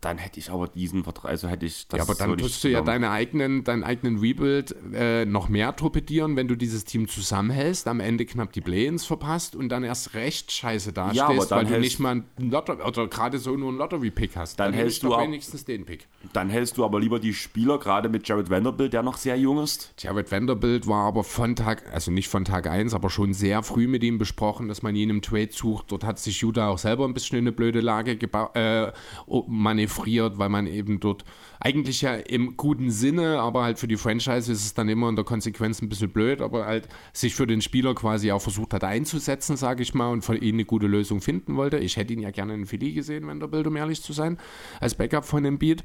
dann 0.00 0.18
hätte 0.18 0.38
ich 0.38 0.50
aber 0.50 0.68
diesen 0.68 1.04
Vertrag, 1.04 1.30
also 1.30 1.48
hätte 1.48 1.66
ich 1.66 1.88
das. 1.88 1.98
Ja, 1.98 2.04
aber 2.04 2.14
dann 2.14 2.36
tust 2.38 2.62
du 2.64 2.68
ja 2.68 2.80
deine 2.80 3.10
eigenen, 3.10 3.64
deinen 3.64 3.82
eigenen 3.82 4.18
Rebuild 4.18 4.74
äh, 4.92 5.24
noch 5.24 5.48
mehr 5.48 5.74
torpedieren, 5.74 6.36
wenn 6.36 6.48
du 6.48 6.56
dieses 6.56 6.84
Team 6.84 7.08
zusammenhältst, 7.08 7.88
am 7.88 8.00
Ende 8.00 8.24
knapp 8.24 8.52
die 8.52 8.60
Play-ins 8.60 9.04
verpasst 9.04 9.56
und 9.56 9.68
dann 9.68 9.84
erst 9.84 10.14
recht 10.14 10.52
scheiße 10.52 10.92
dastehst, 10.92 11.50
ja, 11.50 11.56
weil 11.56 11.66
du 11.66 11.78
nicht 11.80 11.98
mal 11.98 12.10
einen 12.10 12.50
Lottery, 12.50 12.82
oder 12.82 13.08
gerade 13.08 13.38
so 13.38 13.56
nur 13.56 13.70
einen 13.70 13.78
Lottery-Pick 13.78 14.36
hast. 14.36 14.58
Dann, 14.60 14.72
dann 14.72 14.80
hältst 14.80 15.02
du 15.02 15.10
wenigstens 15.10 15.64
den 15.64 15.84
Pick. 15.84 16.06
Dann 16.32 16.50
hältst 16.50 16.76
du 16.78 16.84
aber 16.84 17.00
lieber 17.00 17.18
die 17.18 17.34
Spieler, 17.34 17.78
gerade 17.78 18.08
mit 18.08 18.28
Jared 18.28 18.50
Vanderbilt, 18.50 18.92
der 18.92 19.02
noch 19.02 19.16
sehr 19.16 19.36
jung 19.36 19.62
ist. 19.62 19.94
Jared 19.98 20.30
Vanderbilt 20.30 20.86
war 20.86 21.06
aber 21.06 21.24
von 21.24 21.56
Tag, 21.56 21.92
also 21.92 22.10
nicht 22.10 22.28
von 22.28 22.44
Tag 22.44 22.66
1, 22.66 22.94
aber 22.94 23.10
schon 23.10 23.34
sehr 23.34 23.62
früh 23.62 23.86
mit 23.86 24.02
ihm 24.02 24.18
besprochen, 24.18 24.68
dass 24.68 24.82
man 24.82 24.94
ihn 24.94 25.10
im 25.10 25.22
Trade 25.22 25.50
sucht. 25.50 25.86
Dort 25.90 26.04
hat 26.04 26.18
sich 26.18 26.40
Utah 26.40 26.68
auch 26.68 26.78
selber 26.78 27.04
ein 27.06 27.14
bisschen 27.14 27.38
in 27.38 27.44
eine 27.44 27.52
blöde 27.52 27.80
Lage 27.80 28.16
gebaut. 28.16 28.54
Äh, 28.56 28.92
oh, 29.26 29.44
man 29.48 29.75
manövriert, 29.76 30.38
weil 30.38 30.48
man 30.48 30.66
eben 30.66 31.00
dort 31.00 31.24
eigentlich 31.60 32.02
ja 32.02 32.14
im 32.14 32.56
guten 32.56 32.90
Sinne, 32.90 33.40
aber 33.40 33.62
halt 33.62 33.78
für 33.78 33.88
die 33.88 33.96
Franchise 33.96 34.50
ist 34.50 34.64
es 34.64 34.74
dann 34.74 34.88
immer 34.88 35.08
in 35.08 35.16
der 35.16 35.24
Konsequenz 35.24 35.82
ein 35.82 35.88
bisschen 35.88 36.10
blöd, 36.10 36.40
aber 36.40 36.66
halt 36.66 36.88
sich 37.12 37.34
für 37.34 37.46
den 37.46 37.60
Spieler 37.60 37.94
quasi 37.94 38.32
auch 38.32 38.42
versucht 38.42 38.74
hat 38.74 38.84
einzusetzen, 38.84 39.56
sage 39.56 39.82
ich 39.82 39.94
mal, 39.94 40.10
und 40.10 40.22
von 40.22 40.36
ihm 40.36 40.56
eine 40.56 40.64
gute 40.64 40.86
Lösung 40.86 41.20
finden 41.20 41.56
wollte. 41.56 41.78
Ich 41.78 41.96
hätte 41.96 42.12
ihn 42.12 42.20
ja 42.20 42.30
gerne 42.30 42.54
in 42.54 42.66
Philly 42.66 42.92
gesehen, 42.92 43.26
wenn 43.26 43.40
der 43.40 43.48
Bild, 43.48 43.66
um 43.66 43.76
ehrlich 43.76 44.02
zu 44.02 44.12
sein, 44.12 44.38
als 44.80 44.94
Backup 44.94 45.24
von 45.24 45.42
dem 45.42 45.58
Beat. 45.58 45.84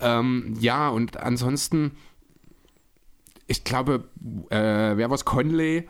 Ähm, 0.00 0.54
ja, 0.60 0.88
und 0.88 1.16
ansonsten, 1.16 1.92
ich 3.46 3.64
glaube, 3.64 4.08
äh, 4.50 4.96
wer 4.96 5.10
was 5.10 5.24
Conley 5.24 5.88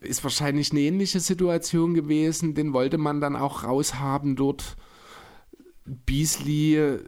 ist 0.00 0.24
wahrscheinlich 0.24 0.72
eine 0.72 0.80
ähnliche 0.80 1.20
Situation 1.20 1.94
gewesen. 1.94 2.54
Den 2.54 2.72
wollte 2.72 2.98
man 2.98 3.20
dann 3.20 3.36
auch 3.36 3.62
raushaben 3.62 4.34
dort. 4.34 4.76
Beasley 5.84 7.00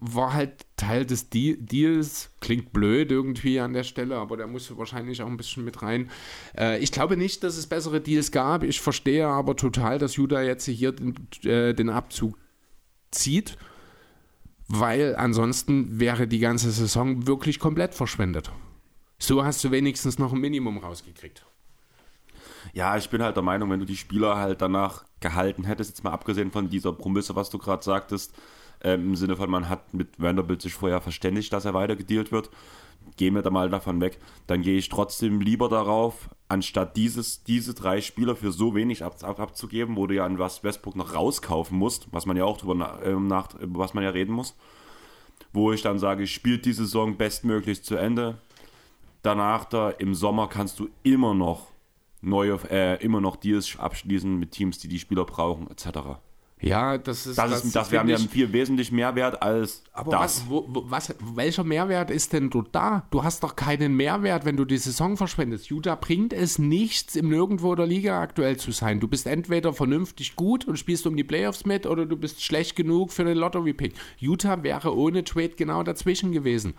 war 0.00 0.32
halt 0.32 0.66
Teil 0.76 1.04
des 1.04 1.28
De 1.28 1.56
Deals. 1.56 2.30
Klingt 2.40 2.72
blöd 2.72 3.10
irgendwie 3.10 3.58
an 3.60 3.72
der 3.72 3.82
Stelle, 3.82 4.16
aber 4.16 4.36
der 4.36 4.46
musste 4.46 4.78
wahrscheinlich 4.78 5.22
auch 5.22 5.26
ein 5.26 5.36
bisschen 5.36 5.64
mit 5.64 5.82
rein. 5.82 6.10
Äh, 6.56 6.78
ich 6.78 6.92
glaube 6.92 7.16
nicht, 7.16 7.42
dass 7.42 7.56
es 7.56 7.66
bessere 7.66 8.00
Deals 8.00 8.30
gab. 8.30 8.62
Ich 8.62 8.80
verstehe 8.80 9.26
aber 9.26 9.56
total, 9.56 9.98
dass 9.98 10.16
Judah 10.16 10.42
jetzt 10.42 10.66
hier 10.66 10.92
den, 10.92 11.14
äh, 11.44 11.74
den 11.74 11.90
Abzug 11.90 12.38
zieht, 13.10 13.58
weil 14.68 15.16
ansonsten 15.16 15.98
wäre 15.98 16.28
die 16.28 16.38
ganze 16.38 16.70
Saison 16.70 17.26
wirklich 17.26 17.58
komplett 17.58 17.94
verschwendet. 17.94 18.52
So 19.18 19.44
hast 19.44 19.64
du 19.64 19.72
wenigstens 19.72 20.18
noch 20.18 20.32
ein 20.32 20.40
Minimum 20.40 20.78
rausgekriegt. 20.78 21.44
Ja, 22.72 22.96
ich 22.96 23.08
bin 23.10 23.22
halt 23.22 23.36
der 23.36 23.42
Meinung, 23.42 23.70
wenn 23.70 23.80
du 23.80 23.86
die 23.86 23.96
Spieler 23.96 24.36
halt 24.36 24.62
danach 24.62 25.04
gehalten 25.20 25.64
hättest, 25.64 25.90
jetzt 25.90 26.04
mal 26.04 26.12
abgesehen 26.12 26.50
von 26.50 26.68
dieser 26.68 26.92
Promisse, 26.92 27.34
was 27.36 27.50
du 27.50 27.58
gerade 27.58 27.82
sagtest, 27.82 28.34
ähm, 28.82 29.08
im 29.08 29.16
Sinne 29.16 29.36
von, 29.36 29.50
man 29.50 29.68
hat 29.68 29.92
mit 29.94 30.20
Vanderbilt 30.20 30.62
sich 30.62 30.74
vorher 30.74 31.00
verständigt, 31.00 31.52
dass 31.52 31.64
er 31.64 31.74
weitergedealt 31.74 32.30
wird, 32.30 32.50
gehen 33.16 33.34
wir 33.34 33.42
da 33.42 33.50
mal 33.50 33.68
davon 33.70 34.00
weg, 34.00 34.18
dann 34.46 34.62
gehe 34.62 34.78
ich 34.78 34.88
trotzdem 34.88 35.40
lieber 35.40 35.68
darauf, 35.68 36.30
anstatt 36.48 36.96
dieses, 36.96 37.42
diese 37.42 37.74
drei 37.74 38.00
Spieler 38.00 38.36
für 38.36 38.52
so 38.52 38.74
wenig 38.74 39.04
ab, 39.04 39.16
ab, 39.22 39.40
abzugeben, 39.40 39.96
wo 39.96 40.06
du 40.06 40.14
ja 40.14 40.24
an 40.24 40.38
was 40.38 40.62
Westbrook 40.62 40.96
noch 40.96 41.14
rauskaufen 41.14 41.76
musst, 41.76 42.08
was 42.12 42.26
man 42.26 42.36
ja 42.36 42.44
auch 42.44 42.58
drüber 42.58 43.00
äh, 43.02 43.12
nach, 43.14 43.48
was 43.60 43.94
man 43.94 44.04
ja 44.04 44.10
reden 44.10 44.32
muss, 44.32 44.56
wo 45.52 45.72
ich 45.72 45.82
dann 45.82 45.98
sage, 45.98 46.26
spielt 46.26 46.64
die 46.64 46.72
Saison 46.72 47.16
bestmöglich 47.16 47.82
zu 47.82 47.96
Ende. 47.96 48.38
Danach 49.22 49.64
da 49.64 49.90
im 49.90 50.14
Sommer 50.14 50.48
kannst 50.48 50.78
du 50.78 50.88
immer 51.02 51.34
noch 51.34 51.72
neue, 52.20 52.58
äh, 52.70 53.02
immer 53.02 53.20
noch 53.20 53.36
Deals 53.36 53.78
abschließen 53.78 54.38
mit 54.38 54.52
Teams, 54.52 54.78
die 54.78 54.88
die 54.88 54.98
Spieler 54.98 55.24
brauchen, 55.24 55.70
etc. 55.70 56.18
Ja, 56.60 56.98
das 56.98 57.26
ist. 57.26 57.38
Das, 57.38 57.50
das, 57.50 57.64
ist, 57.64 57.76
das 57.76 57.90
wäre 57.92 58.08
ja 58.08 58.18
viel 58.18 58.52
wesentlich 58.52 58.90
Mehrwert 58.90 59.42
als 59.42 59.84
aber 59.92 60.10
das. 60.10 60.42
Was, 60.42 60.48
wo, 60.48 60.66
was, 60.88 61.14
welcher 61.34 61.62
Mehrwert 61.62 62.10
ist 62.10 62.32
denn 62.32 62.50
dort 62.50 62.74
da? 62.74 63.06
Du 63.10 63.22
hast 63.22 63.44
doch 63.44 63.54
keinen 63.54 63.96
Mehrwert, 63.96 64.44
wenn 64.44 64.56
du 64.56 64.64
die 64.64 64.78
Saison 64.78 65.16
verschwendest. 65.16 65.70
Utah 65.70 65.94
bringt 65.94 66.32
es 66.32 66.58
nichts, 66.58 67.14
im 67.14 67.28
Nirgendwo 67.28 67.74
der 67.74 67.86
Liga 67.86 68.20
aktuell 68.20 68.56
zu 68.56 68.72
sein. 68.72 68.98
Du 68.98 69.06
bist 69.06 69.26
entweder 69.26 69.72
vernünftig 69.72 70.34
gut 70.34 70.66
und 70.66 70.78
spielst 70.78 71.06
um 71.06 71.16
die 71.16 71.24
Playoffs 71.24 71.64
mit 71.64 71.86
oder 71.86 72.06
du 72.06 72.16
bist 72.16 72.42
schlecht 72.42 72.74
genug 72.74 73.12
für 73.12 73.24
den 73.24 73.38
Lottery-Pick. 73.38 73.94
Utah 74.18 74.62
wäre 74.62 74.96
ohne 74.96 75.22
Trade 75.22 75.50
genau 75.50 75.82
dazwischen 75.84 76.32
gewesen. 76.32 76.74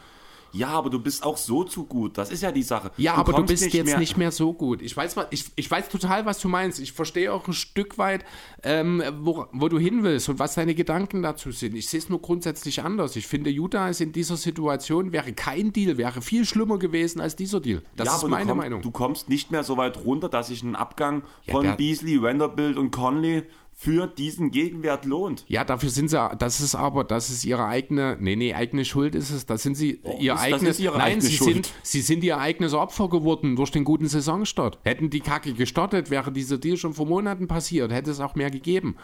Ja, 0.51 0.69
aber 0.69 0.89
du 0.89 0.99
bist 0.99 1.23
auch 1.23 1.37
so 1.37 1.63
zu 1.63 1.85
gut. 1.85 2.17
Das 2.17 2.31
ist 2.31 2.41
ja 2.41 2.51
die 2.51 2.63
Sache. 2.63 2.91
Ja, 2.97 3.15
du 3.15 3.19
aber 3.19 3.33
du 3.33 3.45
bist 3.45 3.63
nicht 3.63 3.73
jetzt 3.73 3.85
mehr 3.85 3.99
nicht 3.99 4.17
mehr 4.17 4.31
so 4.31 4.53
gut. 4.53 4.81
Ich 4.81 4.95
weiß, 4.95 5.15
ich, 5.31 5.45
ich 5.55 5.69
weiß 5.69 5.89
total, 5.89 6.25
was 6.25 6.39
du 6.39 6.49
meinst. 6.49 6.79
Ich 6.79 6.93
verstehe 6.93 7.31
auch 7.31 7.47
ein 7.47 7.53
Stück 7.53 7.97
weit, 7.97 8.25
ähm, 8.63 9.03
wo, 9.19 9.45
wo 9.51 9.69
du 9.69 9.77
hin 9.77 10.03
willst 10.03 10.29
und 10.29 10.39
was 10.39 10.55
deine 10.55 10.75
Gedanken 10.75 11.21
dazu 11.21 11.51
sind. 11.51 11.75
Ich 11.75 11.89
sehe 11.89 11.99
es 11.99 12.09
nur 12.09 12.21
grundsätzlich 12.21 12.83
anders. 12.83 13.15
Ich 13.15 13.27
finde, 13.27 13.49
Utah 13.49 13.89
ist 13.89 14.01
in 14.01 14.11
dieser 14.11 14.37
Situation, 14.37 15.11
wäre 15.11 15.33
kein 15.33 15.73
Deal, 15.73 15.97
wäre 15.97 16.21
viel 16.21 16.45
schlimmer 16.45 16.79
gewesen 16.79 17.21
als 17.21 17.35
dieser 17.35 17.59
Deal. 17.59 17.81
Das 17.95 18.07
ja, 18.07 18.15
ist 18.15 18.27
meine 18.27 18.47
komm, 18.47 18.57
Meinung. 18.57 18.81
Du 18.81 18.91
kommst 18.91 19.29
nicht 19.29 19.51
mehr 19.51 19.63
so 19.63 19.77
weit 19.77 20.03
runter, 20.05 20.29
dass 20.29 20.49
ich 20.49 20.63
einen 20.63 20.75
Abgang 20.75 21.23
ja, 21.45 21.53
von 21.53 21.77
Beasley, 21.77 22.21
Vanderbilt 22.21 22.77
und 22.77 22.91
Conley 22.91 23.43
für 23.81 24.07
diesen 24.07 24.51
Gegenwert 24.51 25.05
lohnt. 25.05 25.45
Ja, 25.47 25.63
dafür 25.63 25.89
sind 25.89 26.09
sie, 26.09 26.29
das 26.37 26.59
ist 26.59 26.75
aber, 26.75 27.05
das 27.05 27.29
ist 27.29 27.45
ihre 27.45 27.65
eigene, 27.65 28.17
nee, 28.19 28.35
nee, 28.35 28.53
eigene 28.53 28.83
Schuld 28.83 29.15
ist 29.15 29.29
es, 29.29 29.45
das 29.45 29.63
sind 29.63 29.75
sie, 29.75 30.01
oh, 30.03 30.17
ihr 30.19 30.33
ist, 30.33 30.41
eigenes, 30.41 30.79
ihre 30.81 30.97
nein, 30.97 31.13
eigene 31.13 31.21
sie 31.21 31.37
Schuld. 31.37 31.53
sind, 31.53 31.73
sie 31.81 32.01
sind 32.01 32.25
ihr 32.25 32.37
eigenes 32.39 32.73
Opfer 32.73 33.07
geworden 33.07 33.55
durch 33.55 33.71
den 33.71 33.85
guten 33.85 34.09
Saisonstart. 34.09 34.79
Hätten 34.83 35.09
die 35.09 35.21
Kacke 35.21 35.53
gestartet, 35.53 36.09
wäre 36.09 36.33
dieser 36.33 36.57
Deal 36.57 36.75
schon 36.75 36.93
vor 36.93 37.05
Monaten 37.05 37.47
passiert, 37.47 37.93
hätte 37.93 38.11
es 38.11 38.19
auch 38.19 38.35
mehr 38.35 38.51
gegeben. 38.51 38.97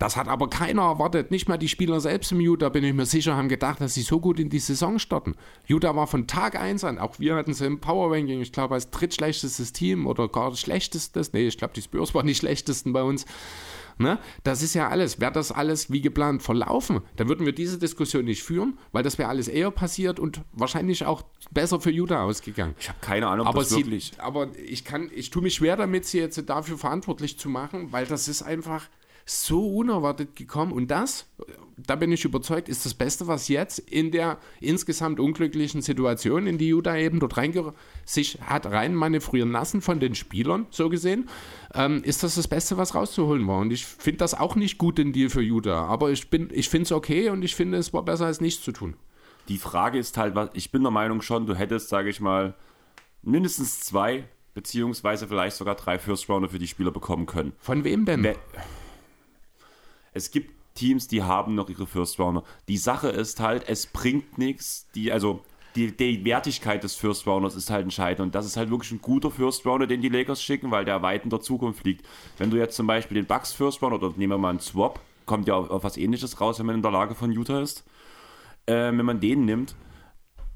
Das 0.00 0.16
hat 0.16 0.28
aber 0.28 0.48
keiner 0.48 0.82
erwartet, 0.84 1.30
nicht 1.30 1.46
mal 1.46 1.58
die 1.58 1.68
Spieler 1.68 2.00
selbst 2.00 2.32
im 2.32 2.40
Utah, 2.40 2.70
bin 2.70 2.82
ich 2.84 2.94
mir 2.94 3.04
sicher, 3.04 3.36
haben 3.36 3.50
gedacht, 3.50 3.82
dass 3.82 3.92
sie 3.92 4.00
so 4.00 4.18
gut 4.18 4.40
in 4.40 4.48
die 4.48 4.58
Saison 4.58 4.98
starten. 4.98 5.34
Utah 5.66 5.94
war 5.94 6.06
von 6.06 6.26
Tag 6.26 6.58
1 6.58 6.84
an, 6.84 6.98
auch 6.98 7.18
wir 7.18 7.36
hatten 7.36 7.52
sie 7.52 7.66
im 7.66 7.80
Power 7.80 8.10
Ranking, 8.10 8.40
ich 8.40 8.50
glaube, 8.50 8.74
als 8.74 8.88
drittschlechtestes 8.88 9.74
Team 9.74 10.06
oder 10.06 10.26
gar 10.28 10.56
schlechtestes, 10.56 11.34
nee, 11.34 11.46
ich 11.46 11.58
glaube, 11.58 11.74
die 11.74 11.82
Spurs 11.82 12.14
waren 12.14 12.26
die 12.26 12.34
schlechtesten 12.34 12.94
bei 12.94 13.02
uns. 13.02 13.26
Ne? 13.98 14.18
Das 14.42 14.62
ist 14.62 14.72
ja 14.72 14.88
alles. 14.88 15.20
Wäre 15.20 15.32
das 15.32 15.52
alles 15.52 15.92
wie 15.92 16.00
geplant 16.00 16.42
verlaufen, 16.42 17.02
dann 17.16 17.28
würden 17.28 17.44
wir 17.44 17.52
diese 17.52 17.76
Diskussion 17.76 18.24
nicht 18.24 18.42
führen, 18.42 18.78
weil 18.92 19.02
das 19.02 19.18
wäre 19.18 19.28
alles 19.28 19.48
eher 19.48 19.70
passiert 19.70 20.18
und 20.18 20.40
wahrscheinlich 20.52 21.04
auch 21.04 21.24
besser 21.50 21.78
für 21.78 21.90
Utah 21.90 22.22
ausgegangen. 22.22 22.74
Ich 22.80 22.88
habe 22.88 22.98
keine 23.02 23.26
Ahnung, 23.26 23.46
aber 23.46 23.60
das 23.60 23.68
sie, 23.68 23.76
wirklich. 23.76 24.14
Aber 24.16 24.48
ich 24.56 24.86
kann, 24.86 25.10
ich 25.14 25.28
tue 25.28 25.42
mich 25.42 25.56
schwer 25.56 25.76
damit, 25.76 26.06
sie 26.06 26.20
jetzt 26.20 26.42
dafür 26.48 26.78
verantwortlich 26.78 27.38
zu 27.38 27.50
machen, 27.50 27.92
weil 27.92 28.06
das 28.06 28.28
ist 28.28 28.40
einfach 28.40 28.88
so 29.30 29.64
unerwartet 29.64 30.34
gekommen. 30.34 30.72
Und 30.72 30.90
das, 30.90 31.26
da 31.76 31.94
bin 31.94 32.10
ich 32.10 32.24
überzeugt, 32.24 32.68
ist 32.68 32.84
das 32.84 32.94
Beste, 32.94 33.28
was 33.28 33.46
jetzt 33.46 33.78
in 33.78 34.10
der 34.10 34.38
insgesamt 34.60 35.20
unglücklichen 35.20 35.82
Situation, 35.82 36.48
in 36.48 36.58
die 36.58 36.68
Utah 36.68 36.96
eben 36.96 37.20
dort 37.20 37.36
reinge 37.36 37.72
sich 38.04 38.38
hat 38.42 38.66
rein 38.66 38.94
manövrieren 38.94 39.52
lassen 39.52 39.82
von 39.82 40.00
den 40.00 40.16
Spielern, 40.16 40.66
so 40.70 40.88
gesehen, 40.88 41.28
ähm, 41.74 42.02
ist 42.02 42.24
das 42.24 42.34
das 42.34 42.48
Beste, 42.48 42.76
was 42.76 42.94
rauszuholen 42.94 43.46
war. 43.46 43.60
Und 43.60 43.72
ich 43.72 43.86
finde 43.86 44.18
das 44.18 44.34
auch 44.34 44.56
nicht 44.56 44.78
gut, 44.78 44.98
den 44.98 45.12
Deal 45.12 45.30
für 45.30 45.42
Utah. 45.42 45.86
Aber 45.86 46.10
ich, 46.10 46.26
ich 46.32 46.68
finde 46.68 46.84
es 46.84 46.92
okay 46.92 47.30
und 47.30 47.42
ich 47.42 47.54
finde, 47.54 47.78
es 47.78 47.92
war 47.92 48.04
besser, 48.04 48.26
als 48.26 48.40
nichts 48.40 48.64
zu 48.64 48.72
tun. 48.72 48.94
Die 49.48 49.58
Frage 49.58 49.98
ist 49.98 50.18
halt, 50.18 50.36
ich 50.54 50.72
bin 50.72 50.82
der 50.82 50.90
Meinung 50.90 51.22
schon, 51.22 51.46
du 51.46 51.54
hättest, 51.54 51.88
sage 51.88 52.10
ich 52.10 52.20
mal, 52.20 52.54
mindestens 53.22 53.80
zwei 53.80 54.24
beziehungsweise 54.54 55.28
vielleicht 55.28 55.56
sogar 55.56 55.76
drei 55.76 55.98
First 55.98 56.28
Rounder 56.28 56.48
für 56.48 56.58
die 56.58 56.66
Spieler 56.66 56.90
bekommen 56.90 57.26
können. 57.26 57.52
Von 57.58 57.84
wem 57.84 58.04
denn? 58.04 58.24
We 58.24 58.34
es 60.20 60.30
gibt 60.30 60.52
Teams, 60.74 61.08
die 61.08 61.22
haben 61.22 61.54
noch 61.54 61.68
ihre 61.68 61.86
First 61.86 62.18
Rounder. 62.20 62.44
Die 62.68 62.76
Sache 62.76 63.08
ist 63.08 63.40
halt, 63.40 63.68
es 63.68 63.86
bringt 63.86 64.38
nichts, 64.38 64.88
die, 64.94 65.10
also 65.10 65.42
die, 65.74 65.96
die 65.96 66.24
Wertigkeit 66.24 66.82
des 66.82 66.94
First 66.94 67.26
Rounders 67.26 67.54
ist 67.54 67.70
halt 67.70 67.84
entscheidend. 67.84 68.20
Und 68.20 68.34
das 68.34 68.46
ist 68.46 68.56
halt 68.56 68.70
wirklich 68.70 68.92
ein 68.92 69.00
guter 69.00 69.30
First 69.30 69.64
Rounder, 69.66 69.86
den 69.86 70.00
die 70.00 70.08
Lakers 70.08 70.42
schicken, 70.42 70.70
weil 70.70 70.84
der 70.84 71.02
weit 71.02 71.24
in 71.24 71.30
der 71.30 71.40
Zukunft 71.40 71.84
liegt. 71.84 72.06
Wenn 72.38 72.50
du 72.50 72.56
jetzt 72.56 72.76
zum 72.76 72.86
Beispiel 72.86 73.16
den 73.16 73.26
Bucks 73.26 73.52
First 73.52 73.82
Rounder 73.82 73.96
oder 73.96 74.14
nehmen 74.16 74.32
wir 74.32 74.38
mal 74.38 74.50
einen 74.50 74.60
Swap, 74.60 75.00
kommt 75.26 75.48
ja 75.48 75.54
auf, 75.54 75.70
auf 75.70 75.84
was 75.84 75.96
ähnliches 75.96 76.40
raus, 76.40 76.58
wenn 76.58 76.66
man 76.66 76.76
in 76.76 76.82
der 76.82 76.90
Lage 76.90 77.14
von 77.14 77.32
Utah 77.32 77.60
ist. 77.60 77.84
Äh, 78.66 78.74
wenn 78.74 79.04
man 79.04 79.20
den 79.20 79.44
nimmt, 79.44 79.74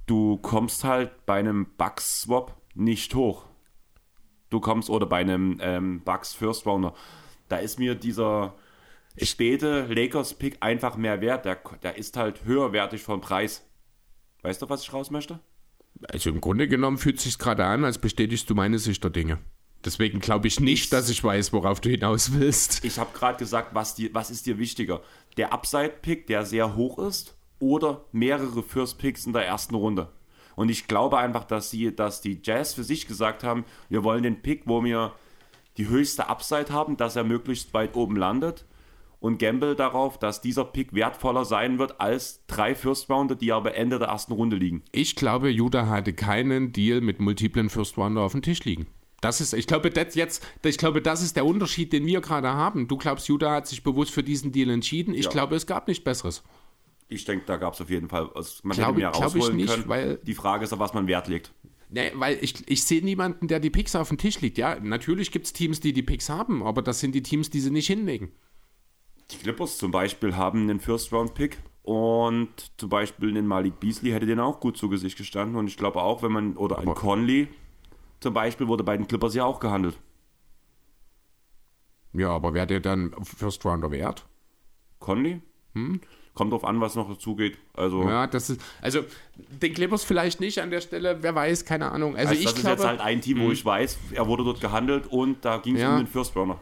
du 0.07 0.37
kommst 0.39 0.85
halt 0.85 1.27
bei 1.27 1.39
einem 1.39 1.67
Bucks 1.77 2.23
Swap 2.23 2.57
nicht 2.75 3.15
hoch. 3.15 3.45
Du 4.51 4.61
kommst, 4.61 4.91
oder 4.91 5.07
bei 5.07 5.19
einem 5.19 5.59
ähm, 5.61 6.03
Bucks 6.05 6.35
First 6.35 6.67
Rounder, 6.67 6.93
da 7.49 7.57
ist 7.57 7.79
mir 7.79 7.95
dieser 7.95 8.55
späte 9.21 9.87
Lakers-Pick 9.87 10.57
einfach 10.61 10.97
mehr 10.97 11.21
wert. 11.21 11.45
Der, 11.45 11.59
der 11.83 11.97
ist 11.97 12.17
halt 12.17 12.45
höherwertig 12.45 13.03
vom 13.03 13.21
Preis. 13.21 13.67
Weißt 14.43 14.61
du, 14.63 14.69
was 14.69 14.83
ich 14.83 14.93
raus 14.93 15.11
möchte? 15.11 15.41
Also 16.09 16.31
im 16.31 16.41
Grunde 16.41 16.69
genommen 16.69 16.99
fühlt 16.99 17.19
es 17.19 17.25
sich 17.25 17.39
gerade 17.39 17.65
an, 17.65 17.85
als 17.85 17.99
bestätigst 17.99 18.51
du 18.51 18.55
meine 18.55 18.79
Sicht 18.79 19.03
der 19.05 19.11
Dinge. 19.11 19.39
Deswegen 19.85 20.21
glaube 20.21 20.49
ich 20.49 20.61
nicht, 20.61 20.85
ich, 20.85 20.91
dass 20.91 21.11
ich 21.11 21.23
weiß, 21.23 21.53
worauf 21.53 21.81
du 21.81 21.91
hinaus 21.91 22.33
willst. 22.33 22.85
Ich 22.85 22.99
habe 22.99 23.17
gerade 23.17 23.39
gesagt, 23.39 23.75
was, 23.75 23.95
die, 23.95 24.13
was 24.15 24.31
ist 24.31 24.47
dir 24.47 24.59
wichtiger? 24.59 25.03
Der 25.37 25.53
Upside-Pick, 25.53 26.27
der 26.27 26.45
sehr 26.45 26.75
hoch 26.75 26.99
ist, 26.99 27.37
oder 27.59 28.05
mehrere 28.13 28.63
First-Picks 28.63 29.27
in 29.27 29.33
der 29.33 29.47
ersten 29.47 29.75
Runde? 29.75 30.09
Und 30.57 30.71
ich 30.71 30.87
glaube 30.87 31.19
einfach, 31.19 31.45
dass, 31.45 31.71
sie, 31.71 31.95
dass 31.95 32.21
die 32.21 32.41
Jazz 32.43 32.75
für 32.75 32.85
sich 32.85 33.07
gesagt 33.07 33.45
haben, 33.45 33.65
wir 33.89 34.05
wollen 34.05 34.23
den 34.23 34.41
Pick, 34.41 34.63
wo 34.67 34.83
wir 34.85 35.13
die 35.77 35.89
höchste 35.89 36.29
Upside 36.29 36.73
haben, 36.73 36.97
dass 36.97 37.17
er 37.17 37.25
möglichst 37.25 37.75
weit 37.75 37.97
oben 37.97 38.17
landet 38.17 38.65
und 39.25 39.39
gamble 39.39 39.75
darauf, 39.75 40.19
dass 40.19 40.43
dieser 40.43 40.67
Pick 40.67 40.93
wertvoller 40.93 41.47
sein 41.47 41.79
wird 41.79 41.99
als 41.99 42.45
drei 42.47 42.75
First 42.75 43.09
Rounder, 43.09 43.35
die 43.35 43.53
aber 43.53 43.75
Ende 43.75 43.99
der 43.99 44.09
ersten 44.09 44.35
Runde 44.35 44.57
liegen. 44.57 44.83
Ich 44.93 45.17
glaube, 45.17 45.49
Judah 45.49 45.89
hatte 45.89 46.13
keinen 46.13 46.73
Deal 46.73 47.01
mit 47.01 47.21
multiplen 47.21 47.71
First 47.71 47.97
Rounder 47.97 48.21
auf 48.21 48.33
dem 48.33 48.43
Tisch 48.43 48.63
liegen. 48.65 48.87
Das 49.23 49.41
ist, 49.41 49.55
ich 49.55 49.67
glaube, 49.67 49.89
das 49.89 50.15
jetzt, 50.15 50.47
ich 50.63 50.77
glaube, 50.77 51.01
das 51.01 51.23
ist 51.23 51.37
der 51.37 51.47
Unterschied, 51.47 51.95
den 51.95 52.05
wir 52.05 52.21
gerade 52.21 52.49
haben. 52.49 52.87
Du 52.87 52.99
glaubst, 52.99 53.27
Judah 53.27 53.53
hat 53.53 53.67
sich 53.67 53.83
bewusst 53.83 54.11
für 54.11 54.23
diesen 54.23 54.53
Deal 54.53 54.69
entschieden. 54.69 55.15
Ich 55.15 55.25
ja. 55.25 55.31
glaube, 55.31 55.57
es 55.57 55.67
gab 55.67 55.89
nichts 55.89 56.05
Besseres. 56.05 56.43
Ich 57.09 57.25
denke, 57.25 57.47
da 57.47 57.57
gab 57.57 57.73
es 57.73 57.81
auf 57.81 57.89
jeden 57.89 58.11
Fall, 58.11 58.29
also 58.35 58.61
man 58.63 58.77
glaube, 58.77 59.01
hätte 59.01 59.01
mehr 59.01 59.09
rausholen 59.09 59.57
nicht, 59.57 59.71
können. 59.71 59.89
Weil 59.89 60.19
die 60.19 60.35
Frage 60.35 60.65
ist, 60.65 60.75
auf 60.75 60.81
was 60.81 60.93
man 60.93 61.07
Wert 61.07 61.29
legt. 61.29 61.51
Nee, 61.89 62.13
weil 62.17 62.37
ich, 62.43 62.57
ich 62.67 62.85
sehe 62.85 63.03
niemanden, 63.03 63.49
der 63.49 63.61
die 63.61 63.71
Picks 63.71 63.97
auf 63.97 64.09
dem 64.09 64.19
Tisch 64.19 64.43
liegt. 64.43 64.59
Ja, 64.59 64.79
natürlich 64.79 65.31
gibt 65.31 65.47
es 65.47 65.55
Teams, 65.55 65.81
die 65.81 65.95
die 65.95 66.03
Picks 66.03 66.29
haben, 66.29 66.63
aber 66.63 66.83
das 66.83 67.01
sind 67.01 67.15
die 67.15 67.23
Teams, 67.23 67.49
die 67.49 67.61
sie 67.61 67.71
nicht 67.71 67.87
hinlegen. 67.87 68.31
Die 69.31 69.37
Clippers 69.39 69.79
zum 69.79 69.91
Beispiel 69.91 70.37
haben 70.37 70.63
einen 70.63 70.81
First-Round-Pick 70.81 71.59
und 71.83 72.49
zum 72.77 72.89
Beispiel 72.89 73.29
einen 73.31 73.47
Malik 73.47 73.81
Beasley 73.81 74.11
hätte 74.11 74.27
den 74.27 74.41
auch 74.41 74.61
gut 74.61 74.77
zu 74.77 74.89
Gesicht 74.89 75.17
gestanden. 75.19 75.57
Und 75.57 75.67
ich 75.67 75.77
glaube 75.77 76.03
auch, 76.03 76.23
wenn 76.23 76.33
man, 76.33 76.57
oder 76.57 76.79
ein 76.79 76.95
Conley 76.95 77.49
zum 78.21 78.35
Beispiel, 78.35 78.69
wurde 78.69 78.85
bei 78.85 78.97
den 78.97 79.07
Clippers 79.09 79.35
ja 79.35 79.45
auch 79.45 79.61
gehandelt. 79.61 79.99
Ja, 82.13 82.31
aber 82.31 82.55
wäre 82.55 82.67
der 82.67 82.81
dann 82.81 83.13
First 83.25 83.65
Rounder 83.65 83.91
wert? 83.91 84.25
Conley? 85.01 85.41
Kommt 86.35 86.53
drauf 86.53 86.65
an, 86.65 86.81
was 86.81 86.95
noch 86.95 87.09
dazu 87.09 87.35
geht. 87.35 87.59
Also, 87.75 88.03
Hm? 88.03 88.09
Ja, 88.09 88.27
das 88.29 88.51
ist, 88.51 88.61
also 88.81 89.01
den 89.37 89.75
Clippers 89.75 90.05
vielleicht 90.05 90.39
nicht 90.41 90.61
an 90.61 90.71
der 90.71 90.81
Stelle, 90.81 91.19
wer 91.23 91.35
weiß, 91.35 91.65
keine 91.65 91.91
Ahnung. 91.91 92.17
Also, 92.17 92.29
also 92.31 92.39
ich 92.39 92.45
das 92.45 92.55
ist 92.55 92.61
glaube, 92.61 92.77
jetzt 92.77 92.87
halt 92.89 93.01
ein 93.01 93.21
Team, 93.21 93.41
wo 93.41 93.51
ich 93.51 93.65
weiß, 93.65 93.99
er 94.13 94.27
wurde 94.29 94.45
dort 94.45 94.61
gehandelt 94.61 95.07
und 95.09 95.45
da 95.45 95.57
ging 95.59 95.75
es 95.75 95.83
Ja. 95.83 95.93
um 95.93 95.99
den 95.99 96.07
First-Runner. 96.07 96.61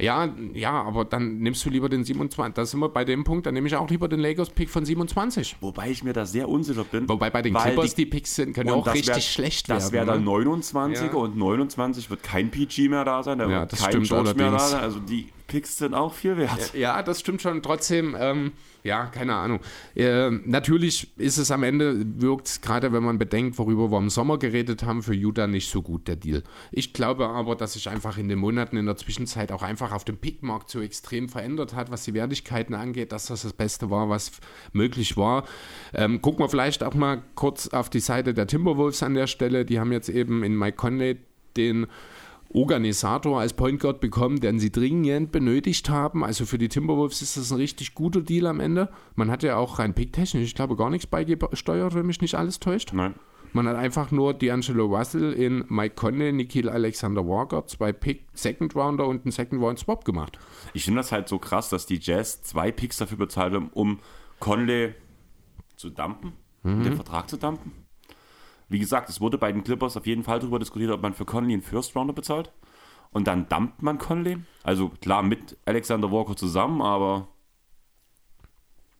Ja, 0.00 0.28
ja, 0.54 0.72
aber 0.82 1.04
dann 1.04 1.38
nimmst 1.38 1.64
du 1.64 1.70
lieber 1.70 1.88
den 1.88 2.04
27, 2.04 2.54
da 2.54 2.64
sind 2.66 2.80
wir 2.80 2.88
bei 2.88 3.04
dem 3.04 3.24
Punkt, 3.24 3.46
dann 3.46 3.54
nehme 3.54 3.66
ich 3.66 3.76
auch 3.76 3.88
lieber 3.88 4.08
den 4.08 4.20
Lakers-Pick 4.20 4.68
von 4.70 4.84
27. 4.84 5.56
Wobei 5.60 5.90
ich 5.90 6.02
mir 6.04 6.12
da 6.12 6.26
sehr 6.26 6.48
unsicher 6.48 6.84
bin. 6.84 7.08
Wobei 7.08 7.30
bei 7.30 7.42
den 7.42 7.54
Clippers 7.54 7.94
die, 7.94 8.06
Picks 8.06 8.34
sind, 8.34 8.52
können 8.54 8.70
und 8.70 8.76
auch 8.80 8.84
das 8.84 8.94
richtig 8.94 9.14
wär- 9.14 9.20
schlecht 9.20 9.68
Das 9.70 9.92
werden. 9.92 10.06
wäre 10.08 10.16
dann 10.16 10.24
ne? 10.24 10.30
29 10.30 11.06
Ja. 11.06 11.12
und 11.18 11.36
29 11.36 12.10
wird 12.10 12.22
kein 12.22 12.50
PG 12.50 12.88
mehr 12.88 13.04
da 13.04 13.22
sein, 13.22 13.38
da 13.38 13.48
Ja, 13.48 13.60
wird 13.60 13.72
das 13.72 13.80
kein 13.80 13.90
stimmt 13.90 14.08
George 14.08 14.34
mehr 14.34 14.50
da 14.50 14.58
sein. 14.58 14.80
Also 14.80 14.98
die 15.00 15.26
Picks 15.50 15.78
sind 15.78 15.94
auch 15.94 16.14
viel 16.14 16.36
wert. 16.36 16.74
Ja, 16.74 17.02
das 17.02 17.18
stimmt 17.18 17.42
schon. 17.42 17.60
Trotzdem, 17.60 18.16
ähm, 18.16 18.52
ja, 18.84 19.06
keine 19.06 19.34
Ahnung. 19.34 19.58
Äh, 19.96 20.30
natürlich 20.30 21.10
ist 21.18 21.38
es 21.38 21.50
am 21.50 21.64
Ende, 21.64 22.04
wirkt 22.20 22.62
gerade, 22.62 22.92
wenn 22.92 23.02
man 23.02 23.18
bedenkt, 23.18 23.58
worüber 23.58 23.90
wir 23.90 23.98
im 23.98 24.10
Sommer 24.10 24.38
geredet 24.38 24.84
haben, 24.84 25.02
für 25.02 25.12
Utah 25.12 25.48
nicht 25.48 25.68
so 25.68 25.82
gut, 25.82 26.06
der 26.06 26.14
Deal. 26.14 26.44
Ich 26.70 26.92
glaube 26.92 27.28
aber, 27.28 27.56
dass 27.56 27.72
sich 27.72 27.88
einfach 27.88 28.16
in 28.16 28.28
den 28.28 28.38
Monaten 28.38 28.76
in 28.76 28.86
der 28.86 28.96
Zwischenzeit 28.96 29.50
auch 29.50 29.62
einfach 29.64 29.90
auf 29.90 30.04
dem 30.04 30.18
Pickmarkt 30.18 30.70
so 30.70 30.80
extrem 30.80 31.28
verändert 31.28 31.74
hat, 31.74 31.90
was 31.90 32.04
die 32.04 32.14
Wertigkeiten 32.14 32.74
angeht, 32.74 33.10
dass 33.10 33.26
das 33.26 33.42
das 33.42 33.52
Beste 33.52 33.90
war, 33.90 34.08
was 34.08 34.30
möglich 34.72 35.16
war. 35.16 35.48
Ähm, 35.92 36.22
gucken 36.22 36.44
wir 36.44 36.48
vielleicht 36.48 36.84
auch 36.84 36.94
mal 36.94 37.24
kurz 37.34 37.66
auf 37.66 37.90
die 37.90 37.98
Seite 37.98 38.34
der 38.34 38.46
Timberwolves 38.46 39.02
an 39.02 39.14
der 39.14 39.26
Stelle. 39.26 39.64
Die 39.64 39.80
haben 39.80 39.90
jetzt 39.90 40.10
eben 40.10 40.44
in 40.44 40.56
Mike 40.56 40.76
Conley 40.76 41.18
den 41.56 41.88
Organisator 42.52 43.40
als 43.40 43.52
Point 43.52 43.80
Guard 43.80 44.00
bekommen, 44.00 44.40
den 44.40 44.58
sie 44.58 44.72
dringend 44.72 45.32
benötigt 45.32 45.88
haben. 45.88 46.24
Also 46.24 46.46
für 46.46 46.58
die 46.58 46.68
Timberwolves 46.68 47.22
ist 47.22 47.36
das 47.36 47.52
ein 47.52 47.58
richtig 47.58 47.94
guter 47.94 48.22
Deal 48.22 48.46
am 48.46 48.60
Ende. 48.60 48.88
Man 49.14 49.30
hat 49.30 49.42
ja 49.42 49.56
auch 49.56 49.78
rein 49.78 49.94
picktechnisch, 49.94 50.44
ich 50.44 50.54
glaube, 50.54 50.76
gar 50.76 50.90
nichts 50.90 51.06
beigesteuert, 51.06 51.94
wenn 51.94 52.06
mich 52.06 52.20
nicht 52.20 52.34
alles 52.34 52.58
täuscht. 52.58 52.92
Nein. 52.92 53.14
Man 53.52 53.66
hat 53.66 53.76
einfach 53.76 54.12
nur 54.12 54.32
D'Angelo 54.32 54.86
Russell 54.96 55.32
in 55.32 55.64
Mike 55.68 55.96
Conley, 55.96 56.32
Nikhil 56.32 56.68
Alexander 56.68 57.26
Walker, 57.26 57.66
zwei 57.66 57.92
Pick, 57.92 58.26
Second 58.32 58.76
Rounder 58.76 59.06
und 59.08 59.24
einen 59.24 59.32
Second 59.32 59.60
Round 59.60 59.78
Swap 59.78 60.04
gemacht. 60.04 60.38
Ich 60.72 60.84
finde 60.84 61.00
das 61.00 61.10
halt 61.10 61.28
so 61.28 61.38
krass, 61.38 61.68
dass 61.68 61.86
die 61.86 61.98
Jazz 62.00 62.42
zwei 62.42 62.70
Picks 62.70 62.98
dafür 62.98 63.18
bezahlt 63.18 63.54
haben, 63.54 63.70
um 63.72 63.98
Conley 64.38 64.94
zu 65.76 65.90
dumpen, 65.90 66.32
um 66.62 66.84
den 66.84 66.94
Vertrag 66.94 67.28
zu 67.28 67.38
dumpen. 67.38 67.72
Wie 68.70 68.78
gesagt, 68.78 69.10
es 69.10 69.20
wurde 69.20 69.36
bei 69.36 69.50
den 69.52 69.64
Clippers 69.64 69.96
auf 69.96 70.06
jeden 70.06 70.22
Fall 70.22 70.38
darüber 70.38 70.60
diskutiert, 70.60 70.92
ob 70.92 71.02
man 71.02 71.12
für 71.12 71.24
Conley 71.24 71.52
einen 71.52 71.62
First 71.62 71.94
Rounder 71.96 72.14
bezahlt. 72.14 72.52
Und 73.10 73.26
dann 73.26 73.48
dumpt 73.48 73.82
man 73.82 73.98
Conley. 73.98 74.38
Also 74.62 74.90
klar 75.00 75.22
mit 75.24 75.56
Alexander 75.66 76.12
Walker 76.12 76.36
zusammen, 76.36 76.80
aber 76.80 77.26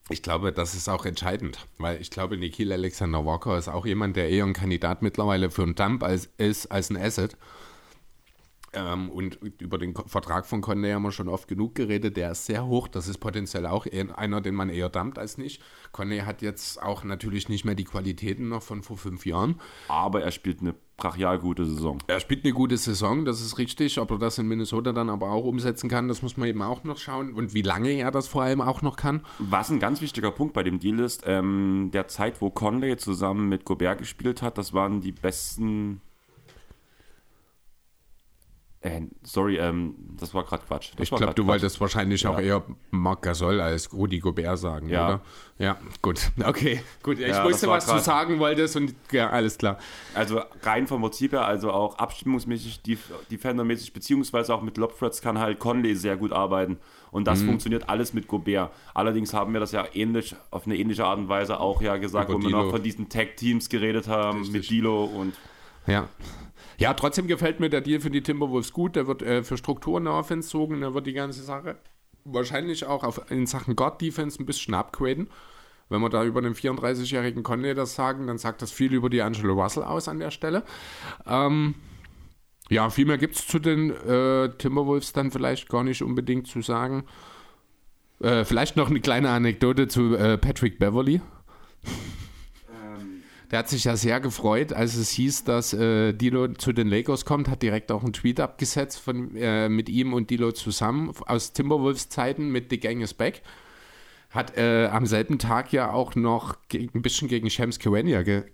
Ich 0.09 0.23
glaube, 0.23 0.53
das 0.53 0.75
ist 0.75 0.89
auch 0.89 1.07
entscheidend, 1.07 1.69
weil 1.79 2.01
ich 2.01 2.11
glaube, 2.11 2.37
Nikhil 2.37 2.73
Alexander 2.73 3.25
Walker 3.25 3.57
ist 3.57 3.69
auch 3.69 3.87
jemand, 3.87 4.17
der 4.17 4.29
eher 4.29 4.45
ein 4.45 4.55
Kandidat 4.55 5.03
mittlerweile 5.03 5.51
für 5.51 5.63
einen 5.63 5.77
Dump 5.77 6.03
als, 6.03 6.29
ist 6.37 6.67
als 6.67 6.91
ein 6.91 6.97
Asset. 6.97 7.37
Ähm, 8.73 9.11
und 9.11 9.39
über 9.59 9.79
den 9.79 9.95
Vertrag 9.95 10.47
von 10.47 10.61
Conley 10.61 10.93
haben 10.93 11.03
wir 11.03 11.13
schon 11.13 11.29
oft 11.29 11.49
genug 11.49 11.75
geredet. 11.75 12.17
Der 12.17 12.33
ist 12.33 12.47
sehr 12.47 12.67
hoch. 12.67 12.89
Das 12.89 13.09
ist 13.09 13.19
potenziell 13.19 13.67
auch 13.67 13.87
einer, 13.87 14.41
den 14.41 14.55
man 14.55 14.69
eher 14.69 14.89
dumpt 14.89 15.19
als 15.19 15.39
nicht. 15.39 15.63
Conley 15.93 16.21
hat 16.21 16.43
jetzt 16.43 16.81
auch 16.83 17.03
natürlich 17.05 17.49
nicht 17.49 17.65
mehr 17.65 17.75
die 17.75 17.85
Qualitäten 17.85 18.49
noch 18.49 18.63
von 18.63 18.83
vor 18.83 18.97
fünf 18.97 19.27
Jahren. 19.27 19.61
aber 19.89 20.23
er 20.23 20.31
spielt 20.31 20.61
eine 20.61 20.75
brachial 20.97 21.39
gute 21.39 21.65
Saison. 21.65 21.99
Er 22.07 22.21
spielt 22.21 22.45
eine 22.45 22.53
gute 22.53 22.77
Saison, 22.77 23.25
das 23.25 23.41
ist 23.41 23.59
richtig. 23.59 23.99
Ob 23.99 24.11
er 24.11 24.19
das 24.19 24.39
in 24.39 24.47
Minnesota 24.47 24.93
dann 24.93 25.09
aber 25.09 25.31
auch 25.31 25.45
umsetzen 25.45 25.89
kann, 25.89 26.09
das 26.09 26.23
muss 26.23 26.37
man 26.37 26.49
eben 26.49 26.63
auch 26.63 26.85
noch 26.85 26.99
schauen. 26.99 27.33
Und 27.33 27.55
wie 27.55 27.63
lange 27.63 27.91
er 27.93 28.11
das 28.11 28.29
vor 28.29 28.43
allem 28.43 28.61
auch 28.61 28.83
noch 28.83 28.97
kann. 28.97 29.23
Was 29.39 29.71
ein 29.71 29.81
ganz 29.81 30.01
wichtiger 30.03 30.31
Punkt 30.31 30.53
bei 30.53 30.63
dem 30.63 30.79
Deal 30.79 31.01
ist, 31.01 31.23
ähm, 31.27 31.91
der 31.93 32.07
Zeit, 32.09 32.41
wo 32.41 32.51
Conley 32.51 32.99
zusammen 32.99 33.49
mit 33.49 33.65
Gobert 33.65 33.99
gespielt 33.99 34.43
hat, 34.43 34.59
das 34.59 34.73
waren 34.75 35.01
die 35.01 35.13
besten. 35.13 36.03
Äh, 38.83 39.03
sorry, 39.23 39.59
ähm, 39.59 39.95
das 40.19 40.33
war 40.33 40.43
gerade 40.43 40.63
Quatsch. 40.67 40.93
Das 40.97 41.05
Ich 41.05 41.11
glaube, 41.11 41.35
du 41.35 41.43
Quatsch. 41.43 41.47
wolltest 41.49 41.81
wahrscheinlich 41.83 42.27
auch 42.27 42.39
eher 42.41 42.63
Marc 42.91 43.21
Gasol 43.21 43.61
als 43.61 43.93
Rudi 43.93 44.21
Gobert 44.21 44.59
sagen, 44.59 44.89
Ja. 44.89 45.07
oder? 45.07 45.21
Ja, 45.59 45.77
gut. 46.01 46.31
Okay, 46.43 46.81
gut. 47.03 47.19
Ich 47.19 47.29
Ja, 47.29 47.45
wusste, 47.45 47.69
was 47.69 47.85
du 47.85 47.93
grad- 47.93 48.05
sagen 48.05 48.39
wolltest 48.39 48.77
und 48.77 48.95
ja, 49.13 49.29
alles 49.29 49.59
klar. 49.59 49.77
Also 50.15 50.41
rein 50.63 50.87
vom 50.87 51.03
Prinzip 51.03 51.33
her, 51.33 51.45
also 51.45 51.71
auch 51.73 51.99
abstimmungsmäßig, 51.99 52.81
def 52.81 53.13
defendermäßig, 53.31 53.93
beziehungsweise 53.93 54.55
auch 54.55 54.63
mit 54.63 54.79
Lobthreads 54.79 55.21
kann 55.21 55.39
halt 55.39 55.59
Conley 55.59 55.95
sehr 55.95 56.17
gut 56.17 56.33
arbeiten. 56.33 56.79
Und 57.11 57.23
Mhm. 57.23 57.27
das 57.27 57.43
funktioniert 57.43 57.87
alles 57.91 58.15
mit 58.15 58.29
Gobert. 58.29 58.71
Allerdings 58.95 59.35
haben 59.35 59.53
wir 59.53 59.61
das 59.61 59.73
ja 59.73 59.85
ähnlich, 59.93 60.35
auf 60.51 60.65
eine 60.65 60.79
ähnliche 60.79 61.05
Art 61.05 61.19
und 61.19 61.29
Weise 61.29 61.61
auch 61.61 61.83
ja 61.83 61.99
gesagt, 61.99 62.31
Über 62.31 62.39
wo 62.39 62.43
wir 62.45 62.49
D'Lo. 62.51 62.63
noch 62.65 62.71
von 62.71 62.83
diesen 62.83 63.11
Tag-Teams 63.11 63.69
geredet 63.69 64.09
haben, 64.09 64.39
Richtig. 64.39 64.55
mit 64.55 64.71
Dilo 64.71 65.05
und 65.05 65.35
Ja. 65.87 66.09
Ja, 66.81 66.95
trotzdem 66.95 67.27
gefällt 67.27 67.61
mir 67.61 67.69
der 67.69 67.83
Deal 67.83 68.01
für 68.01 68.09
die 68.09 68.23
Timberwolves 68.23 68.73
gut. 68.73 68.97
Der 68.97 69.07
wird 69.07 69.21
äh, 69.21 69.43
für 69.43 69.59
Strukturen 69.59 70.05
der 70.05 70.15
Offense 70.15 70.49
sorgen. 70.49 70.81
Der 70.81 70.95
wird 70.95 71.07
die 71.07 71.13
ganze 71.13 71.43
Sache 71.43 71.77
wahrscheinlich 72.25 72.87
auch 72.87 73.05
auf, 73.05 73.31
in 73.31 73.47
Sachen 73.47 73.77
Guard-Defense 73.77 74.43
ein 74.43 74.47
bisschen 74.47 74.73
upgraden. 74.73 75.29
Wenn 75.91 76.01
wir 76.01 76.09
da 76.09 76.25
über 76.25 76.41
den 76.41 76.55
34-jährigen 76.55 77.43
Conley 77.43 77.75
das 77.75 77.95
sagen, 77.95 78.27
dann 78.27 78.39
sagt 78.39 78.63
das 78.63 78.73
viel 78.73 78.95
über 78.95 79.11
die 79.11 79.21
Angelo 79.21 79.61
Russell 79.61 79.83
aus 79.83 80.09
an 80.09 80.21
der 80.21 80.31
Stelle. 80.31 80.63
Ähm, 81.27 81.75
ja, 82.71 82.89
viel 82.89 83.05
mehr 83.05 83.19
gibt 83.19 83.35
es 83.35 83.47
zu 83.47 83.59
den 83.59 83.91
äh, 83.91 84.49
Timberwolves 84.57 85.13
dann 85.13 85.31
vielleicht 85.31 85.69
gar 85.69 85.85
nicht 85.85 86.03
unbedingt 86.03 86.47
zu 86.47 86.63
sagen. 86.63 87.05
Äh, 88.23 88.47
vielleicht 88.47 88.77
noch 88.77 88.89
eine 88.89 89.01
kleine 89.01 89.29
Anekdote 89.29 89.87
zu 89.87 90.15
äh, 90.15 90.39
Patrick 90.39 90.79
Beverly. 90.79 91.21
Der 93.51 93.61
hat 93.61 93.69
sich 93.69 93.85
ja 93.85 93.97
sehr 93.97 94.21
gefreut, 94.21 94.73
als 94.73 94.95
es 94.95 95.11
hieß, 95.11 95.45
dass 95.45 95.73
äh, 95.73 96.13
Dilo 96.13 96.49
zu 96.49 96.73
den 96.73 96.87
Lakers 96.89 97.25
kommt, 97.25 97.49
hat 97.49 97.63
direkt 97.63 97.91
auch 97.91 98.05
einen 98.05 98.13
Tweet 98.13 98.39
abgesetzt 98.39 99.01
von, 99.01 99.37
äh, 99.37 99.69
mit 99.69 99.89
ihm 99.89 100.13
und 100.13 100.31
Dilo 100.31 100.53
zusammen 100.53 101.13
aus 101.27 101.53
Timberwolves 101.53 102.09
Zeiten 102.09 102.51
mit 102.51 102.71
The 102.71 102.79
Gang 102.79 103.03
is 103.03 103.13
Back. 103.13 103.43
Hat 104.31 104.57
äh, 104.57 104.87
am 104.87 105.07
selben 105.07 105.41
Tag 105.41 105.73
ja 105.73 105.93
auch 105.93 106.15
noch 106.15 106.57
ein 106.73 107.03
bisschen 107.03 107.27
gegen 107.27 107.51
Shams 107.51 107.81
Kawania 107.81 108.23
ge 108.23 108.45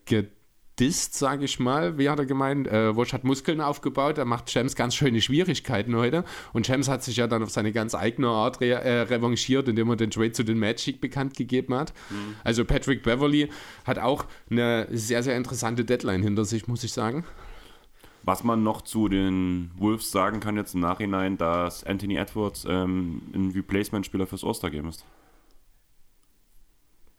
gedisst, 0.77 1.15
sage 1.15 1.45
ich 1.45 1.59
mal. 1.59 1.99
Wie 1.99 2.09
hat 2.09 2.19
er 2.19 2.27
gemeint? 2.27 2.69
Äh, 2.69 2.95
Wosch 2.95 3.13
hat 3.13 3.25
Muskeln 3.25 3.61
aufgebaut, 3.61 4.19
er 4.19 4.25
macht 4.27 4.51
Shams 4.51 4.77
ganz 4.77 4.95
schöne 4.95 5.21
Schwierigkeiten 5.21 5.97
heute. 5.97 6.25
Und 6.53 6.67
Shams 6.67 6.89
hat 6.89 7.03
sich 7.03 7.17
ja 7.17 7.27
dann 7.27 7.43
auf 7.43 7.51
seine 7.51 7.73
ganz 7.73 7.95
eigene 7.95 8.29
Art 8.29 8.61
re 8.61 8.73
äh, 8.73 9.01
revanchiert, 9.03 9.69
indem 9.69 9.89
er 9.91 9.97
den 9.97 10.11
Trade 10.11 10.33
zu 10.33 10.45
den 10.45 10.59
Magic 10.59 11.01
bekannt 11.01 11.35
gegeben 11.37 11.75
hat. 11.75 11.95
Also 12.45 12.65
Patrick 12.65 13.03
Beverly 13.03 13.49
hat 13.85 13.99
auch 13.99 14.27
eine 14.51 14.87
sehr, 14.91 15.23
sehr 15.23 15.37
interessante 15.37 15.85
Deadline 15.85 16.23
hinter 16.23 16.45
sich, 16.45 16.69
muss 16.69 16.85
ich 16.85 16.93
sagen. 16.93 17.25
Was 18.23 18.45
man 18.45 18.63
noch 18.63 18.83
zu 18.83 19.09
den 19.09 19.71
Wolves 19.77 20.11
sagen 20.11 20.41
kann 20.41 20.57
jetzt 20.57 20.75
im 20.75 20.81
Nachhinein, 20.81 21.39
dass 21.39 21.85
Anthony 21.85 22.17
Edwards 22.17 22.67
ähm, 22.69 23.23
ein 23.35 23.53
Replacement-Spieler 23.53 24.27
fürs 24.27 24.45
All-Star-Game 24.45 24.89
ist. 24.89 25.05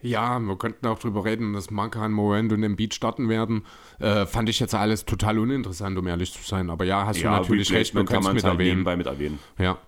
Ja, 0.02 0.40
wir 0.40 0.58
könnten 0.58 0.86
auch 0.86 1.00
drüber 1.00 1.26
reden, 1.26 1.54
dass 1.54 1.72
Markan, 1.72 2.12
Morand 2.12 2.54
und 2.54 2.62
Embiid 2.62 2.94
starten 2.94 3.30
werden. 3.30 3.66
Äh, 4.00 4.28
fand 4.28 4.48
ich 4.48 4.60
jetzt 4.60 4.76
alles 4.76 5.06
total 5.06 5.40
uninteressant, 5.40 5.98
um 5.98 6.06
ehrlich 6.06 6.32
zu 6.32 6.44
sein. 6.44 6.70
Aber 6.70 6.86
ja, 6.86 7.08
hast 7.08 7.22
du 7.22 7.28
natürlich 7.28 7.72
recht, 7.72 7.96
man 7.96 8.06
kann 8.06 8.20
es 8.20 8.32
mit 8.32 8.44
halt 8.44 8.54
erwähnen. 8.54 8.70
nebenbei 8.70 8.96
mit 8.96 9.08
erwähnen. 9.08 9.40
Ja. 9.58 9.80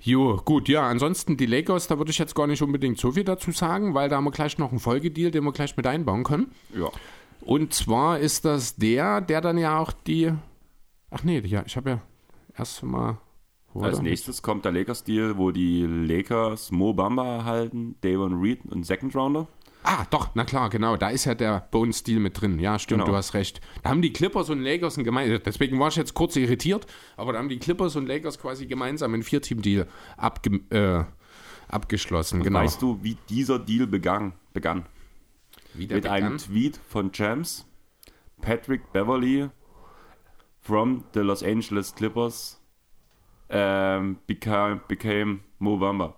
Jo, 0.00 0.40
gut, 0.44 0.68
ja, 0.68 0.88
ansonsten 0.88 1.36
die 1.36 1.46
Lakers, 1.46 1.86
da 1.86 1.98
würde 1.98 2.10
ich 2.10 2.18
jetzt 2.18 2.34
gar 2.34 2.46
nicht 2.46 2.62
unbedingt 2.62 2.98
so 2.98 3.12
viel 3.12 3.24
dazu 3.24 3.52
sagen, 3.52 3.94
weil 3.94 4.08
da 4.08 4.16
haben 4.16 4.24
wir 4.24 4.30
gleich 4.30 4.58
noch 4.58 4.70
einen 4.70 4.80
Folgedeal, 4.80 5.30
den 5.30 5.44
wir 5.44 5.52
gleich 5.52 5.76
mit 5.76 5.86
einbauen 5.86 6.24
können. 6.24 6.52
Ja. 6.74 6.90
Und 7.40 7.74
zwar 7.74 8.18
ist 8.18 8.44
das 8.44 8.76
der, 8.76 9.20
der 9.20 9.40
dann 9.40 9.58
ja 9.58 9.78
auch 9.78 9.92
die. 9.92 10.32
Ach 11.10 11.22
nee, 11.22 11.40
ja, 11.40 11.62
ich 11.66 11.76
habe 11.76 11.90
ja 11.90 12.00
erst 12.56 12.82
mal. 12.82 13.18
War 13.80 13.88
Als 13.88 14.00
nächstes 14.00 14.42
kommt 14.42 14.64
der 14.64 14.72
Lakers-Deal, 14.72 15.36
wo 15.38 15.50
die 15.50 15.84
Lakers 15.86 16.70
Mo 16.70 16.92
Bamba 16.92 17.36
erhalten, 17.36 17.96
Davon 18.00 18.40
Reed 18.40 18.60
und 18.66 18.84
Second 18.84 19.14
Rounder. 19.14 19.46
Ah, 19.84 20.04
doch, 20.10 20.30
na 20.34 20.44
klar, 20.44 20.68
genau. 20.70 20.96
Da 20.96 21.08
ist 21.10 21.24
ja 21.24 21.34
der 21.34 21.66
Bones-Deal 21.70 22.20
mit 22.20 22.40
drin. 22.40 22.58
Ja, 22.58 22.78
stimmt, 22.78 23.02
Genau. 23.02 23.12
du 23.12 23.16
hast 23.16 23.32
recht. 23.34 23.60
Da 23.82 23.90
haben 23.90 24.02
die 24.02 24.12
Clippers 24.12 24.50
und 24.50 24.60
Lakers 24.60 24.98
ein 24.98 25.04
gemeinsam. 25.04 25.40
Deswegen 25.44 25.78
war 25.78 25.88
ich 25.88 25.96
jetzt 25.96 26.14
kurz 26.14 26.36
irritiert, 26.36 26.86
aber 27.16 27.32
da 27.32 27.38
haben 27.38 27.48
die 27.48 27.58
Clippers 27.58 27.96
und 27.96 28.06
Lakers 28.06 28.38
quasi 28.38 28.66
gemeinsam 28.66 29.14
einen 29.14 29.22
Vier-Team-Deal 29.22 29.86
abge 30.16 30.60
äh, 30.70 31.04
abgeschlossen. 31.68 32.42
Genau. 32.42 32.60
Weißt 32.60 32.82
du, 32.82 32.98
wie 33.02 33.16
dieser 33.28 33.58
Deal 33.58 33.86
begann? 33.86 34.32
begann? 34.52 34.86
Mit 35.74 35.92
einem 35.92 36.02
begann? 36.02 36.38
Tweet 36.38 36.80
von 36.88 37.10
James, 37.14 37.64
Patrick 38.40 38.92
Beverly 38.92 39.48
from 40.60 41.04
the 41.14 41.20
Los 41.20 41.42
Angeles 41.42 41.94
Clippers 41.94 42.57
ähm, 43.50 44.18
became, 44.26 44.80
became 44.88 45.40
Mo 45.58 45.76
Bamba. 45.76 46.14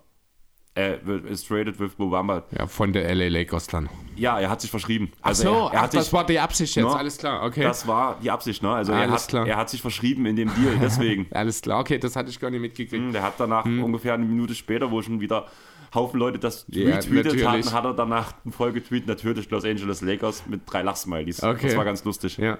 Äh, 0.76 0.98
is 1.28 1.42
traded 1.44 1.80
with 1.80 1.98
Mo 1.98 2.10
Bamba. 2.10 2.44
Ja, 2.56 2.66
von 2.66 2.92
der 2.92 3.12
LA 3.14 3.26
Lakers 3.28 3.66
dann. 3.66 3.88
Ja, 4.14 4.38
er 4.38 4.48
hat 4.50 4.60
sich 4.60 4.70
verschrieben. 4.70 5.10
Ach 5.20 5.34
so, 5.34 5.48
er, 5.48 5.54
er 5.54 5.66
ach, 5.66 5.82
hat 5.82 5.94
das 5.94 6.04
sich, 6.04 6.12
war 6.12 6.24
die 6.24 6.38
Absicht 6.38 6.76
jetzt, 6.76 6.84
No, 6.84 6.92
alles 6.92 7.18
klar, 7.18 7.42
okay. 7.42 7.62
Das 7.62 7.86
war 7.88 8.18
die 8.22 8.30
Absicht, 8.30 8.62
ne? 8.62 8.70
Also 8.70 8.92
er 8.92 8.98
Alles 9.00 9.22
hat, 9.24 9.28
klar. 9.28 9.46
er 9.48 9.56
hat 9.56 9.68
sich 9.68 9.82
verschrieben 9.82 10.26
in 10.26 10.36
dem 10.36 10.48
Deal, 10.54 10.78
deswegen. 10.80 11.26
alles 11.32 11.60
klar, 11.60 11.80
okay, 11.80 11.98
das 11.98 12.14
hatte 12.14 12.30
ich 12.30 12.38
gar 12.38 12.50
nicht 12.50 12.60
mitgekriegt. 12.60 13.02
Hm, 13.02 13.12
Der 13.12 13.22
hat 13.22 13.34
danach 13.38 13.64
ungefähr 13.64 14.14
eine 14.14 14.24
Minute 14.24 14.54
später, 14.54 14.90
wo 14.90 15.02
schon 15.02 15.20
wieder 15.20 15.46
Haufen 15.92 16.20
Leute 16.20 16.38
das 16.38 16.66
Ja, 16.68 16.94
retweetet 16.94 17.34
natürlich. 17.34 17.46
hatten, 17.66 17.72
hat 17.72 17.84
er 17.84 17.94
danach 17.94 18.34
voll 18.50 18.72
getweetet, 18.72 19.08
natürlich 19.08 19.50
Los 19.50 19.64
Angeles 19.64 20.02
Lakers 20.02 20.44
mit 20.46 20.60
drei 20.66 20.82
Lachsmileys. 20.82 21.42
Okay. 21.42 21.66
Das 21.66 21.76
war 21.76 21.84
ganz 21.84 22.04
lustig. 22.04 22.36
Ja. 22.38 22.58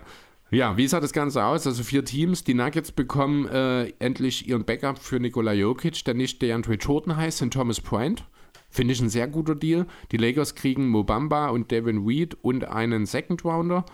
Ja, 0.53 0.77
wie 0.77 0.89
sah 0.89 0.99
das 0.99 1.13
Ganze 1.13 1.45
aus? 1.45 1.67
Also 1.67 1.85
vier 1.85 2.05
Teams. 2.05 2.43
Die 2.43 2.55
Nuggets 2.55 2.91
bekommen 2.91 3.47
äh, 3.47 3.93
endlich 4.01 4.49
ihren 4.49 4.65
Backup 4.65 4.99
für 4.99 5.21
Nikola 5.21 5.53
Jokic, 5.53 6.05
der 6.05 6.15
nicht 6.15 6.43
DeAndre 6.43 6.75
Jordan 6.75 7.17
heißt, 7.17 7.43
und 7.43 7.53
Thomas 7.53 7.81
Bryant. 7.81 8.25
Finde 8.69 8.93
ich 8.93 9.01
ein 9.01 9.09
sehr 9.09 9.29
guter 9.29 9.55
Deal. 9.55 9.87
Die 10.11 10.17
Lakers 10.17 10.57
kriegen 10.57 10.89
Mobamba 10.89 11.51
und 11.51 11.71
Devin 11.71 12.07
Weed 12.07 12.37
und 12.43 12.65
einen 12.65 13.07
Second 13.07 13.45
Rounder. 13.45 13.85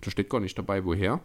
Da 0.00 0.10
steht 0.10 0.28
gar 0.28 0.40
nicht 0.40 0.58
dabei, 0.58 0.84
woher. 0.84 1.20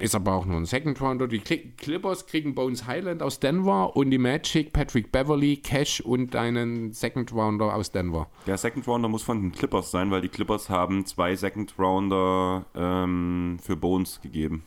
Ist 0.00 0.14
aber 0.14 0.32
auch 0.32 0.46
nur 0.46 0.56
ein 0.56 0.64
Second 0.64 0.98
Rounder. 1.00 1.28
Die 1.28 1.40
Cli- 1.40 1.76
Clippers 1.76 2.26
kriegen 2.26 2.54
Bones 2.54 2.86
Highland 2.86 3.22
aus 3.22 3.38
Denver 3.38 3.94
und 3.94 4.10
die 4.10 4.16
Magic 4.18 4.72
Patrick 4.72 5.12
Beverly, 5.12 5.58
Cash 5.58 6.00
und 6.00 6.34
einen 6.36 6.92
Second 6.92 7.32
Rounder 7.34 7.74
aus 7.74 7.92
Denver. 7.92 8.28
Der 8.46 8.56
Second 8.56 8.88
Rounder 8.88 9.08
muss 9.10 9.22
von 9.22 9.42
den 9.42 9.52
Clippers 9.52 9.90
sein, 9.90 10.10
weil 10.10 10.22
die 10.22 10.28
Clippers 10.30 10.70
haben 10.70 11.04
zwei 11.04 11.36
Second 11.36 11.74
Rounder 11.78 12.64
ähm, 12.74 13.58
für 13.62 13.76
Bones 13.76 14.20
gegeben. 14.22 14.64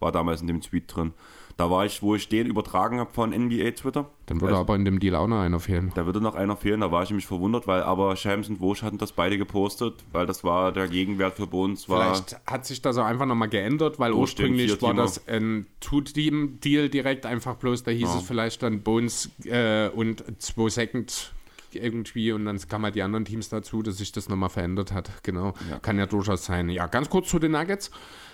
War 0.00 0.10
damals 0.10 0.40
in 0.40 0.48
dem 0.48 0.60
Tweet 0.60 0.84
drin. 0.94 1.12
Da 1.58 1.68
war 1.70 1.84
ich, 1.84 2.02
wo 2.02 2.14
ich 2.14 2.28
den 2.28 2.46
übertragen 2.46 3.00
habe 3.00 3.12
von 3.12 3.32
NBA 3.32 3.72
Twitter. 3.72 4.08
Dann 4.26 4.40
würde 4.40 4.54
Also- 4.54 4.60
aber 4.60 4.76
in 4.76 4.84
dem 4.84 5.00
Deal 5.00 5.16
auch 5.16 5.26
noch 5.26 5.40
einer 5.40 5.58
fehlen. 5.58 5.90
Da 5.96 6.06
würde 6.06 6.20
noch 6.20 6.36
einer 6.36 6.56
fehlen, 6.56 6.80
da 6.80 6.92
war 6.92 7.02
ich 7.02 7.10
nämlich 7.10 7.26
verwundert, 7.26 7.66
weil 7.66 7.82
aber 7.82 8.14
Shams 8.14 8.48
und 8.48 8.60
Wosch 8.60 8.84
hatten 8.84 8.96
das 8.98 9.10
beide 9.10 9.38
gepostet, 9.38 9.94
weil 10.12 10.24
das 10.24 10.44
war 10.44 10.70
der 10.70 10.86
Gegenwert 10.86 11.34
für 11.34 11.48
Bones 11.48 11.88
war. 11.88 12.14
Vielleicht 12.14 12.40
hat 12.46 12.64
sich 12.64 12.80
das 12.80 12.96
auch 12.96 13.04
einfach 13.06 13.26
nochmal 13.26 13.48
geändert, 13.48 13.98
weil 13.98 14.12
Durch 14.12 14.20
ursprünglich 14.20 14.80
war 14.80 14.94
das 14.94 15.26
ein 15.26 15.66
Two-Team-Deal 15.80 16.88
direkt 16.90 17.26
einfach 17.26 17.56
bloß, 17.56 17.82
da 17.82 17.90
hieß 17.90 18.02
Ja. 18.08 18.18
es 18.18 18.22
vielleicht 18.22 18.62
dann 18.62 18.82
Bones 18.82 19.28
äh, 19.44 19.88
und 19.88 20.22
zwei 20.40 20.68
Second 20.68 21.32
irgendwie 21.72 22.30
und 22.30 22.44
dann 22.44 22.56
kamen 22.68 22.84
halt 22.84 22.94
die 22.94 23.02
anderen 23.02 23.24
Teams 23.24 23.48
dazu, 23.48 23.82
dass 23.82 23.98
sich 23.98 24.12
das 24.12 24.28
nochmal 24.28 24.48
verändert 24.48 24.92
hat. 24.92 25.10
Genau, 25.24 25.54
kann 25.82 25.98
ja 25.98 26.06
durchaus 26.06 26.44
sein. 26.44 26.68
Ja, 26.70 26.86
ganz 26.86 27.10
kurz 27.10 27.28
zu 27.28 27.40
den 27.40 27.50
Nuggets. 27.50 27.90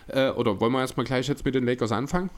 Äh, 0.08 0.28
oder 0.30 0.60
wollen 0.60 0.72
wir 0.72 0.80
erstmal 0.80 1.06
gleich 1.06 1.26
jetzt 1.26 1.44
mit 1.46 1.54
den 1.54 1.64
Lakers 1.64 1.90
anfangen? 1.90 2.28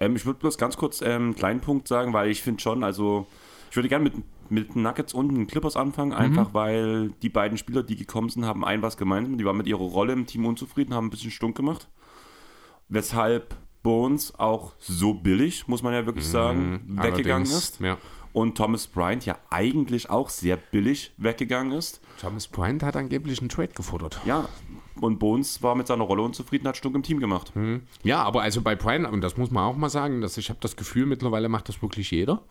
Ähm, 0.00 0.16
ich 0.16 0.26
würde 0.26 0.40
bloß 0.40 0.58
ganz 0.58 0.76
kurz 0.76 1.02
ähm, 1.02 1.08
einen 1.08 1.34
kleinen 1.36 1.60
Punkt 1.60 1.86
sagen, 1.86 2.12
weil 2.12 2.30
ich 2.30 2.42
finde 2.42 2.60
schon, 2.60 2.82
also 2.82 3.26
ich 3.70 3.76
würde 3.76 3.88
gerne 3.88 4.04
mit, 4.04 4.14
mit 4.50 4.74
Nuggets 4.74 5.14
und 5.14 5.28
den 5.28 5.46
Clippers 5.46 5.76
anfangen, 5.76 6.12
einfach 6.12 6.52
weil 6.54 7.10
die 7.22 7.28
beiden 7.28 7.56
Spieler, 7.56 7.84
die 7.84 7.94
gekommen 7.94 8.30
sind, 8.30 8.44
haben 8.44 8.64
ein 8.64 8.82
was 8.82 8.96
gemeinsam. 8.96 9.38
Die 9.38 9.44
waren 9.44 9.56
mit 9.56 9.68
ihrer 9.68 9.78
Rolle 9.78 10.12
im 10.12 10.26
Team 10.26 10.46
unzufrieden, 10.46 10.94
haben 10.94 11.06
ein 11.06 11.10
bisschen 11.10 11.30
stunk 11.30 11.56
gemacht. 11.56 11.88
Weshalb 12.88 13.54
Bones 13.82 14.38
auch 14.38 14.72
so 14.78 15.14
billig, 15.14 15.68
muss 15.68 15.82
man 15.82 15.92
ja 15.94 16.04
wirklich 16.04 16.26
sagen, 16.26 16.82
weggegangen 16.88 17.46
Allerdings, 17.46 17.52
ist. 17.52 17.80
Ja. 17.80 17.96
Und 18.32 18.56
Thomas 18.56 18.86
Bryant 18.86 19.26
ja 19.26 19.38
eigentlich 19.50 20.10
auch 20.10 20.28
sehr 20.28 20.56
billig 20.56 21.12
weggegangen 21.16 21.72
ist. 21.72 22.00
Thomas 22.20 22.46
Bryant 22.46 22.82
hat 22.82 22.96
angeblich 22.96 23.40
einen 23.40 23.48
Trade 23.48 23.72
gefordert. 23.74 24.20
Ja, 24.24 24.48
und 25.02 25.18
Bones 25.18 25.62
war 25.62 25.74
mit 25.74 25.86
seiner 25.86 26.04
Rolle 26.04 26.22
unzufrieden, 26.22 26.68
hat 26.68 26.76
stunk 26.76 26.94
im 26.94 27.02
Team 27.02 27.20
gemacht. 27.20 27.52
Ja, 28.02 28.22
aber 28.22 28.42
also 28.42 28.62
bei 28.62 28.74
Bryant, 28.76 29.06
und 29.10 29.20
das 29.20 29.36
muss 29.36 29.50
man 29.50 29.64
auch 29.64 29.76
mal 29.76 29.90
sagen, 29.90 30.20
dass 30.20 30.36
ich 30.36 30.48
habe 30.50 30.60
das 30.60 30.76
Gefühl, 30.76 31.06
mittlerweile 31.06 31.48
macht 31.48 31.68
das 31.68 31.82
wirklich 31.82 32.10
jeder. 32.10 32.42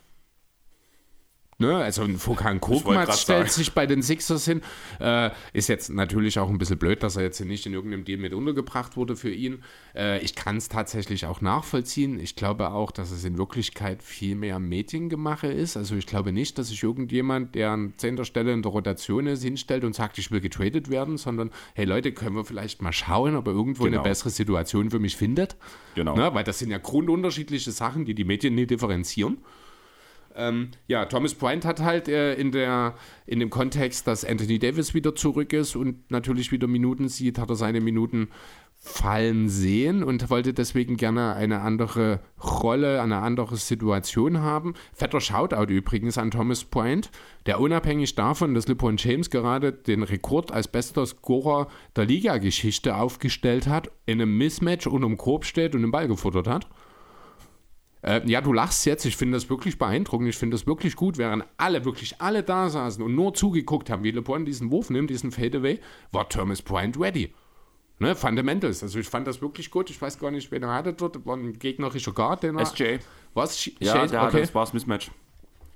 Ne, 1.61 1.75
also 1.75 2.03
ein 2.03 2.17
Korkmaz 2.17 3.05
grad 3.05 3.19
stellt 3.19 3.51
sich 3.51 3.73
bei 3.73 3.85
den 3.85 4.01
Sixers 4.01 4.45
hin. 4.45 4.61
Äh, 5.01 5.31
ist 5.51 5.67
jetzt 5.67 5.89
natürlich 5.89 6.39
auch 6.39 6.49
ein 6.49 6.57
bisschen 6.57 6.77
blöd, 6.77 7.03
dass 7.03 7.17
er 7.17 7.23
jetzt 7.23 7.41
nicht 7.41 7.65
in 7.65 7.73
irgendeinem 7.73 8.05
Deal 8.05 8.17
mit 8.17 8.33
untergebracht 8.33 8.95
wurde 8.95 9.17
für 9.17 9.29
ihn. 9.29 9.61
Äh, 9.93 10.19
ich 10.23 10.35
kann 10.35 10.55
es 10.55 10.69
tatsächlich 10.69 11.25
auch 11.25 11.41
nachvollziehen. 11.41 12.17
Ich 12.17 12.37
glaube 12.37 12.71
auch, 12.71 12.91
dass 12.91 13.11
es 13.11 13.25
in 13.25 13.37
Wirklichkeit 13.37 14.01
viel 14.01 14.35
mehr 14.35 14.57
Mediengemache 14.59 15.47
ist. 15.47 15.75
Also 15.75 15.97
ich 15.97 16.05
glaube 16.07 16.31
nicht, 16.31 16.57
dass 16.57 16.69
sich 16.69 16.81
irgendjemand, 16.81 17.55
der 17.55 17.71
an 17.71 17.93
zehnter 17.97 18.23
Stelle 18.23 18.53
in 18.53 18.61
der 18.61 18.71
Rotation 18.71 19.27
ist, 19.27 19.43
hinstellt 19.43 19.83
und 19.83 19.93
sagt, 19.93 20.17
ich 20.17 20.31
will 20.31 20.39
getradet 20.39 20.89
werden, 20.89 21.17
sondern 21.17 21.51
hey 21.73 21.83
Leute, 21.83 22.13
können 22.13 22.37
wir 22.37 22.45
vielleicht 22.45 22.81
mal 22.81 22.93
schauen, 22.93 23.35
ob 23.35 23.47
er 23.47 23.53
irgendwo 23.53 23.83
Genau. 23.83 23.97
eine 23.97 24.03
bessere 24.09 24.29
Situation 24.29 24.91
für 24.91 24.99
mich 24.99 25.17
findet. 25.17 25.57
Genau. 25.95 26.15
Ne, 26.15 26.33
weil 26.33 26.45
das 26.45 26.59
sind 26.59 26.71
ja 26.71 26.77
grundunterschiedliche 26.77 27.71
Sachen, 27.71 28.05
die 28.05 28.13
die 28.13 28.23
Medien 28.23 28.55
nie 28.55 28.65
differenzieren. 28.65 29.39
Ähm, 30.39 30.69
ja, 30.87 31.05
Thomas 31.05 31.35
Bryant 31.35 31.65
hat 31.65 31.81
halt 31.81 32.07
äh, 32.07 32.33
in, 32.35 32.51
der, 32.51 32.95
in 33.25 33.39
dem 33.39 33.49
Kontext, 33.49 34.07
dass 34.07 34.23
Anthony 34.23 34.57
Davis 34.57 34.93
wieder 34.93 35.13
zurück 35.13 35.53
ist 35.53 35.75
und 35.75 36.09
natürlich 36.09 36.51
wieder 36.51 36.67
Minuten 36.67 37.09
sieht, 37.09 37.37
hat 37.37 37.49
er 37.49 37.55
seine 37.55 37.81
Minuten 37.81 38.29
fallen 38.81 39.49
sehen 39.49 40.03
und 40.03 40.29
wollte 40.29 40.53
deswegen 40.53 40.95
gerne 40.95 41.33
eine 41.33 41.59
andere 41.59 42.21
Rolle, 42.41 43.01
eine 43.01 43.17
andere 43.17 43.57
Situation 43.57 44.39
haben. 44.39 44.73
Fetter 44.93 45.19
Shoutout 45.19 45.69
übrigens 45.69 46.17
an 46.17 46.31
Thomas 46.31 46.63
Bryant, 46.63 47.11
der 47.45 47.59
unabhängig 47.59 48.15
davon, 48.15 48.53
dass 48.53 48.69
LeBron 48.69 48.95
James 48.95 49.29
gerade 49.29 49.73
den 49.73 50.03
Rekord 50.03 50.53
als 50.53 50.69
bester 50.69 51.05
Scorer 51.05 51.67
der 51.97 52.05
Liga-Geschichte 52.05 52.95
aufgestellt 52.95 53.67
hat, 53.67 53.91
in 54.05 54.21
einem 54.21 54.37
Mismatch 54.37 54.87
unterm 54.87 55.17
Korb 55.17 55.43
steht 55.43 55.75
und 55.75 55.81
den 55.81 55.91
Ball 55.91 56.07
gefuttert 56.07 56.47
hat. 56.47 56.69
Äh, 58.01 58.21
ja, 58.29 58.41
du 58.41 58.53
lachst 58.53 58.85
jetzt. 58.85 59.05
Ich 59.05 59.17
finde 59.17 59.35
das 59.35 59.49
wirklich 59.49 59.77
beeindruckend. 59.77 60.29
Ich 60.29 60.37
finde 60.37 60.55
das 60.55 60.65
wirklich 60.65 60.95
gut. 60.95 61.17
Während 61.17 61.43
alle, 61.57 61.85
wirklich 61.85 62.21
alle 62.21 62.43
da 62.43 62.69
saßen 62.69 63.03
und 63.03 63.15
nur 63.15 63.33
zugeguckt 63.33 63.89
haben, 63.89 64.03
wie 64.03 64.11
LeBron 64.11 64.45
diesen 64.45 64.71
Wurf 64.71 64.89
nimmt, 64.89 65.09
diesen 65.09 65.31
Fadeaway, 65.31 65.79
war 66.11 66.29
Thomas 66.29 66.61
Bryant 66.61 66.99
ready. 66.99 67.33
Ne, 67.99 68.15
Fundamentals. 68.15 68.81
Also 68.81 68.99
ich 68.99 69.07
fand 69.07 69.27
das 69.27 69.41
wirklich 69.41 69.69
gut. 69.71 69.89
Ich 69.89 70.01
weiß 70.01 70.19
gar 70.19 70.31
nicht, 70.31 70.51
wen 70.51 70.63
er 70.63 70.73
hatte 70.73 70.93
dort. 70.93 71.25
War 71.25 71.35
ein 71.35 71.59
gegnerischer 71.59 72.13
Guard. 72.13 72.43
Den 72.43 72.57
er, 72.57 72.65
SJ. 72.65 72.99
Was? 73.33 73.59
Sh 73.59 73.71
Ja, 73.79 73.93
Shade? 73.93 74.11
der 74.11 74.23
okay. 74.23 74.39
das 74.39 74.55
war 74.55 74.63
das 74.63 74.73
Mismatch. 74.73 75.11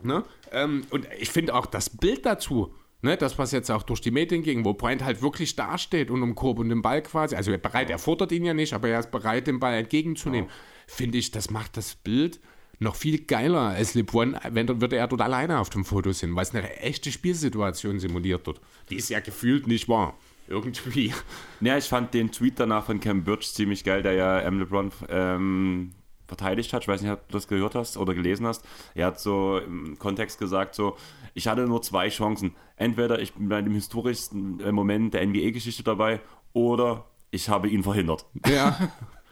Ne? 0.02 0.24
Ähm, 0.52 0.86
und 0.90 1.08
ich 1.20 1.30
finde 1.30 1.54
auch 1.54 1.66
das 1.66 1.90
Bild 1.90 2.26
dazu, 2.26 2.74
ne, 3.02 3.18
das, 3.18 3.38
was 3.38 3.52
jetzt 3.52 3.70
auch 3.72 3.84
durch 3.84 4.02
die 4.02 4.12
Medien 4.12 4.44
ging, 4.44 4.66
wo 4.66 4.74
Bryant 4.74 5.04
halt 5.04 5.22
wirklich 5.22 5.56
dasteht 5.56 6.10
und 6.10 6.24
um 6.24 6.36
Korb 6.36 6.60
und 6.60 6.70
den 6.70 6.82
Ball 6.82 7.02
quasi, 7.02 7.36
also 7.36 7.52
er 7.52 7.58
bereit, 7.58 7.90
er 7.90 8.00
fordert 8.00 8.32
ihn 8.32 8.44
ja 8.44 8.54
nicht, 8.54 8.74
aber 8.74 8.90
er 8.90 9.00
ist 9.00 9.12
bereit, 9.12 9.48
den 9.48 9.60
Ball 9.60 9.76
entgegenzunehmen, 9.76 10.50
finde 10.94 11.18
ich, 11.18 11.32
das 11.32 11.50
macht 11.50 11.78
das 11.78 11.96
Bild 11.96 12.40
noch 12.80 12.96
viel 12.96 13.20
geiler 13.20 13.70
als 13.70 13.94
LeBron, 13.94 14.38
wenn 14.50 14.68
dann 14.68 14.82
würde 14.82 14.98
er 14.98 15.08
dort 15.08 15.22
alleine 15.22 15.60
auf 15.60 15.70
dem 15.70 15.86
Foto 15.86 16.12
sind, 16.12 16.36
weil 16.36 16.44
es 16.44 16.54
eine 16.54 16.78
echte 16.78 17.12
Spielsituation 17.12 18.00
simuliert 18.00 18.46
dort. 18.46 18.62
Die 18.90 18.96
ist 18.96 19.10
ja 19.10 19.20
gefühlt 19.20 19.68
nicht 19.68 19.88
wahr. 19.88 20.16
Irgendwie. 20.48 21.14
Ja, 21.62 21.78
ich 21.78 21.86
fand 21.86 22.14
den 22.14 22.32
Tweet 22.32 22.60
danach 22.60 22.86
von 22.86 23.00
Cam 23.00 23.24
Birch 23.24 23.54
ziemlich 23.54 23.86
geil, 23.86 24.04
der 24.04 24.14
ja 24.14 24.40
M. 24.42 24.60
LeBron 24.60 24.92
ähm, 25.08 25.92
verteidigt 26.28 26.74
hat. 26.74 26.82
Ich 26.82 26.88
weiß 26.88 27.02
nicht, 27.02 27.12
ob 27.12 27.28
du 27.30 27.34
das 27.34 27.48
gehört 27.48 27.76
hast 27.76 27.96
oder 27.96 28.14
gelesen 28.14 28.46
hast. 28.46 28.66
Er 28.94 29.08
hat 29.08 29.20
so 29.22 29.60
im 29.60 29.98
Kontext 29.98 30.40
gesagt, 30.40 30.76
so, 30.76 30.98
ich 31.34 31.48
hatte 31.48 31.66
nur 31.66 31.82
zwei 31.82 32.10
Chancen. 32.10 32.56
Entweder 32.76 33.20
ich 33.20 33.34
bin 33.34 33.48
bei 33.48 33.62
dem 33.62 33.74
historischsten 33.74 34.60
äh, 34.60 34.72
Moment 34.74 35.14
der 35.14 35.26
NBA-Geschichte 35.26 35.84
dabei 35.84 36.20
oder 36.52 37.06
ich 37.32 37.48
habe 37.48 37.70
ihn 37.70 37.84
verhindert. 37.84 38.26
Ja. 38.46 38.92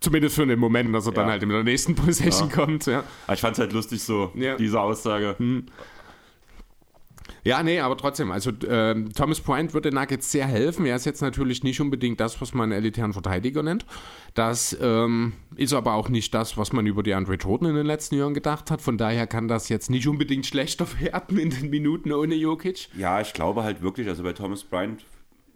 Zumindest 0.00 0.34
für 0.36 0.46
den 0.46 0.58
Moment, 0.58 0.94
dass 0.94 1.06
er 1.06 1.12
dann 1.12 1.26
Ja. 1.26 1.32
halt 1.32 1.42
in 1.42 1.48
der 1.48 1.62
nächsten 1.64 1.94
Possession 1.96 2.50
kommt, 2.50 2.86
ja. 2.86 3.04
Aber 3.26 3.34
ich 3.34 3.40
fand 3.40 3.54
es 3.54 3.58
halt 3.60 3.72
lustig, 3.72 4.02
so, 4.02 4.32
Ja. 4.34 4.56
diese 4.56 4.80
Aussage. 4.80 5.36
Ja, 7.42 7.62
nee, 7.62 7.78
aber 7.80 7.96
trotzdem, 7.98 8.30
also 8.30 8.52
ähm, 8.68 9.12
Thomas 9.12 9.40
Bryant 9.40 9.74
würde 9.74 9.90
Nuggets 9.92 10.32
sehr 10.32 10.46
helfen. 10.46 10.86
Er 10.86 10.96
ist 10.96 11.04
jetzt 11.04 11.20
natürlich 11.20 11.62
nicht 11.62 11.78
unbedingt 11.80 12.18
das, 12.18 12.40
was 12.40 12.54
man 12.54 12.64
einen 12.64 12.72
elitären 12.80 13.12
Verteidiger 13.12 13.62
nennt. 13.62 13.84
Das 14.32 14.76
ähm, 14.80 15.34
ist 15.54 15.74
aber 15.74 15.92
auch 15.92 16.08
nicht 16.08 16.32
das, 16.32 16.56
was 16.56 16.72
man 16.72 16.86
über 16.86 17.02
die 17.02 17.12
Andre 17.12 17.34
Jordan 17.34 17.68
in 17.70 17.76
den 17.76 17.86
letzten 17.86 18.14
Jahren 18.16 18.32
gedacht 18.32 18.70
hat. 18.70 18.80
Von 18.80 18.96
daher 18.96 19.26
kann 19.26 19.46
das 19.48 19.68
jetzt 19.68 19.90
nicht 19.90 20.08
unbedingt 20.08 20.46
schlechter 20.46 20.86
werden 21.00 21.38
in 21.38 21.50
den 21.50 21.68
Minuten 21.68 22.12
ohne 22.12 22.34
Jokic. 22.34 22.88
Ja, 22.96 23.20
ich 23.20 23.34
glaube 23.34 23.62
halt 23.62 23.82
wirklich, 23.82 24.08
also 24.08 24.22
bei 24.22 24.32
Thomas 24.32 24.64
Bryant, 24.64 25.04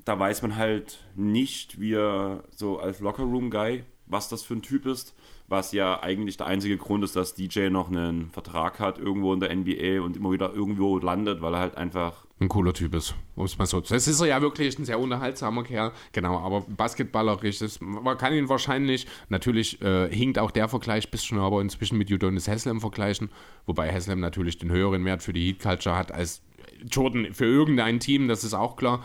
da 0.05 0.19
weiß 0.19 0.43
man 0.43 0.57
halt 0.57 0.99
nicht, 1.17 1.81
wie 1.81 1.95
er 1.95 2.45
so 2.55 2.79
als 2.79 3.01
Lockerroom-Guy, 3.01 3.85
was 4.09 4.29
das 4.29 4.43
für 4.43 4.55
ein 4.55 4.63
Typ 4.63 4.87
ist. 4.87 5.15
Was 5.49 5.73
ja 5.73 6.03
eigentlich 6.03 6.37
der 6.37 6.47
einzige 6.47 6.77
Grund 6.77 7.05
ist, 7.05 7.17
dass 7.17 7.35
DJ 7.35 7.69
noch 7.69 7.89
einen 7.89 8.31
Vertrag 8.31 8.81
hat 8.81 8.99
irgendwo 8.99 9.33
in 9.33 9.41
der 9.41 9.55
NBA 9.55 10.03
und 10.03 10.17
immer 10.17 10.31
wieder 10.31 10.53
irgendwo 10.53 10.99
landet, 10.99 11.41
weil 11.41 11.55
er 11.55 11.61
halt 11.61 11.77
einfach. 11.77 12.27
Ein 12.41 12.49
cooler 12.49 12.73
Typ 12.73 12.95
ist, 12.95 13.15
um 13.35 13.47
es 13.47 13.59
mal 13.59 13.67
so 13.67 13.81
zu 13.81 13.95
Das 13.95 14.07
ist 14.07 14.21
er 14.21 14.27
ja 14.29 14.43
wirklich 14.43 14.79
ein 14.79 14.85
sehr 14.85 15.01
unterhaltsamer 15.01 15.65
Kerl, 15.65 15.93
genau, 16.13 16.39
aber 16.39 16.61
basketballerisch 16.61 17.63
ist, 17.63 17.81
man 17.81 18.17
kann 18.17 18.33
ihn 18.33 18.49
wahrscheinlich, 18.49 19.07
natürlich 19.29 19.83
äh, 19.83 20.09
hinkt 20.15 20.39
auch 20.39 20.53
der 20.53 20.69
Vergleich 20.69 21.11
bis 21.11 21.25
schon, 21.25 21.39
aber 21.39 21.61
inzwischen 21.61 21.99
mit 21.99 22.13
Udonis 22.13 22.47
Haslem 22.47 22.81
vergleichen, 22.81 23.31
wobei 23.67 23.93
Haslem 23.93 24.21
natürlich 24.21 24.59
den 24.59 24.71
höheren 24.71 25.05
Wert 25.05 25.23
für 25.23 25.33
die 25.33 25.47
Heat 25.47 25.61
Culture 25.61 25.97
hat 25.97 26.13
als 26.13 26.43
Jordan 26.89 27.35
für 27.35 27.47
irgendein 27.47 27.99
Team, 27.99 28.29
das 28.29 28.45
ist 28.45 28.55
auch 28.55 28.77
klar. 28.77 29.03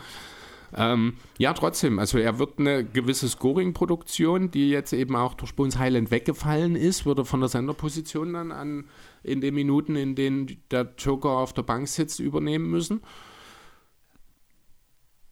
Ähm, 0.76 1.14
ja, 1.38 1.52
trotzdem, 1.52 1.98
also 1.98 2.18
er 2.18 2.38
wird 2.38 2.58
eine 2.58 2.84
gewisse 2.84 3.28
Scoring-Produktion, 3.28 4.50
die 4.50 4.70
jetzt 4.70 4.92
eben 4.92 5.14
auch 5.14 5.34
durch 5.34 5.54
Bones 5.54 5.78
Highland 5.78 6.10
weggefallen 6.10 6.74
ist, 6.74 7.06
würde 7.06 7.24
von 7.24 7.40
der 7.40 7.48
Senderposition 7.48 8.32
dann 8.32 8.50
an 8.50 8.86
in 9.22 9.40
den 9.40 9.54
Minuten, 9.54 9.94
in 9.94 10.14
denen 10.16 10.56
der 10.70 10.92
Joker 10.98 11.30
auf 11.30 11.52
der 11.52 11.62
Bank 11.62 11.86
sitzt, 11.88 12.18
übernehmen 12.18 12.70
müssen. 12.70 13.02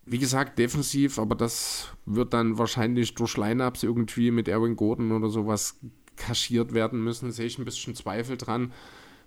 Wie 0.05 0.18
gesagt, 0.18 0.59
defensiv, 0.59 1.18
aber 1.18 1.34
das 1.34 1.93
wird 2.07 2.34
dann 2.34 2.59
wahrscheinlich 2.59 3.14
durch 3.14 3.36
Lineups 3.36 3.82
irgendwie 3.82 4.30
mit 4.30 4.49
Erwin 4.49 4.76
Gordon 4.76 5.12
oder 5.12 5.28
sowas 5.28 5.78
kaschiert 6.16 6.72
werden 6.72 7.03
müssen. 7.03 7.30
Sehe 7.32 7.47
ich 7.47 7.59
ein 7.59 7.64
bisschen 7.64 7.95
Zweifel 7.95 8.36
dran. 8.36 8.72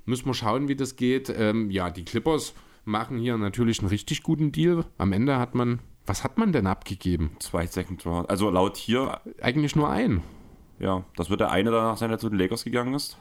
Müssen 0.05 0.27
wir 0.27 0.33
schauen, 0.33 0.67
wie 0.67 0.75
das 0.75 0.95
geht. 0.95 1.33
Ähm, 1.35 1.71
ja, 1.71 1.89
die 1.89 2.05
Clippers 2.05 2.53
machen 2.83 3.17
hier 3.17 3.37
natürlich 3.37 3.79
einen 3.79 3.89
richtig 3.89 4.23
guten 4.23 4.51
Deal. 4.51 4.85
Am 4.97 5.11
Ende 5.11 5.37
hat 5.37 5.55
man, 5.55 5.79
was 6.05 6.23
hat 6.23 6.37
man 6.37 6.51
denn 6.51 6.67
abgegeben? 6.67 7.35
Zwei 7.39 7.65
Second 7.67 8.05
Round. 8.05 8.29
Also 8.29 8.49
laut 8.49 8.77
hier, 8.77 9.21
Eigentlich 9.41 9.75
nur 9.75 9.89
ein. 9.89 10.21
ja, 10.79 11.03
das 11.15 11.29
wird 11.29 11.39
der 11.41 11.51
eine 11.51 11.71
danach 11.71 11.97
sein, 11.97 12.09
der 12.09 12.19
zu 12.19 12.29
den 12.29 12.37
Lakers 12.39 12.63
gegangen 12.63 12.93
ist. 12.93 13.17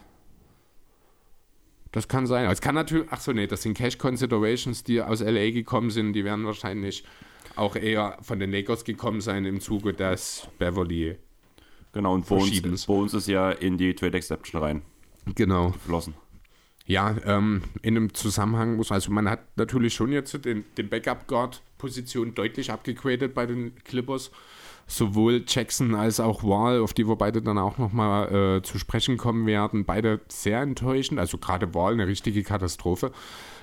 Das 1.92 2.08
kann 2.08 2.26
sein. 2.26 2.50
Es 2.50 2.60
kann 2.60 2.74
natürlich, 2.74 3.06
ach 3.10 3.20
so, 3.20 3.32
nee, 3.32 3.46
das 3.46 3.62
sind 3.62 3.76
Cash 3.76 3.98
Considerations, 3.98 4.82
die 4.82 5.00
aus 5.00 5.20
LA 5.20 5.50
gekommen 5.52 5.90
sind. 5.90 6.12
Die 6.12 6.24
werden 6.24 6.44
wahrscheinlich 6.44 7.04
auch 7.54 7.76
eher 7.76 8.18
von 8.20 8.40
den 8.40 8.50
Lakers 8.50 8.84
gekommen 8.84 9.20
sein 9.20 9.44
im 9.44 9.60
Zuge 9.60 9.92
des 9.92 10.48
Beverly. 10.58 11.16
Genau, 11.92 12.14
und 12.14 12.26
Verschiebens. 12.26 12.86
Bones, 12.86 13.12
Bones 13.12 13.14
ist 13.14 13.28
ja 13.28 13.52
in 13.52 13.78
die 13.78 13.94
Trade 13.94 14.16
Exception 14.16 14.60
rein 14.60 14.82
Genau. 15.36 15.70
geflossen. 15.70 16.14
Ja, 16.86 17.16
ähm, 17.24 17.62
in 17.80 17.96
einem 17.96 18.12
Zusammenhang 18.12 18.76
muss, 18.76 18.92
also 18.92 19.10
man 19.10 19.28
hat 19.28 19.40
natürlich 19.56 19.94
schon 19.94 20.12
jetzt 20.12 20.44
den, 20.44 20.64
den 20.76 20.90
Backup-Guard-Position 20.90 22.34
deutlich 22.34 22.70
abgegradet 22.70 23.34
bei 23.34 23.46
den 23.46 23.74
Clippers. 23.84 24.30
Sowohl 24.86 25.44
Jackson 25.46 25.94
als 25.94 26.20
auch 26.20 26.42
Wall, 26.42 26.80
auf 26.80 26.92
die 26.92 27.08
wir 27.08 27.16
beide 27.16 27.40
dann 27.40 27.56
auch 27.56 27.78
nochmal 27.78 28.58
äh, 28.58 28.62
zu 28.62 28.78
sprechen 28.78 29.16
kommen 29.16 29.46
werden, 29.46 29.86
beide 29.86 30.20
sehr 30.28 30.60
enttäuschend. 30.60 31.18
Also 31.18 31.38
gerade 31.38 31.72
Wall 31.72 31.94
eine 31.94 32.06
richtige 32.06 32.42
Katastrophe. 32.42 33.10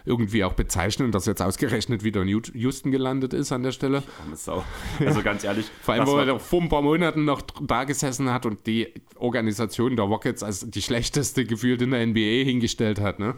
Irgendwie 0.05 0.43
auch 0.43 0.53
bezeichnend, 0.53 1.13
dass 1.13 1.25
jetzt 1.25 1.41
ausgerechnet 1.41 2.03
wieder 2.03 2.21
in 2.21 2.27
Houston 2.27 2.91
gelandet 2.91 3.33
ist 3.33 3.51
an 3.51 3.63
der 3.63 3.71
Stelle. 3.71 4.03
Sau. 4.33 4.63
Also 4.99 5.21
ganz 5.21 5.43
ehrlich, 5.43 5.65
Vor 5.81 5.93
allem, 5.93 6.07
wo 6.07 6.17
er 6.17 6.25
doch 6.25 6.41
vor 6.41 6.61
ein 6.61 6.69
paar 6.69 6.81
Monaten 6.81 7.25
noch 7.25 7.41
da 7.41 7.83
gesessen 7.83 8.31
hat 8.31 8.45
und 8.45 8.65
die 8.67 8.93
Organisation 9.15 9.95
der 9.95 10.05
Rockets 10.05 10.43
als 10.43 10.69
die 10.69 10.81
schlechteste 10.81 11.45
gefühlt 11.45 11.81
in 11.81 11.91
der 11.91 12.05
NBA 12.05 12.43
hingestellt 12.43 12.99
hat, 12.99 13.19
ne? 13.19 13.35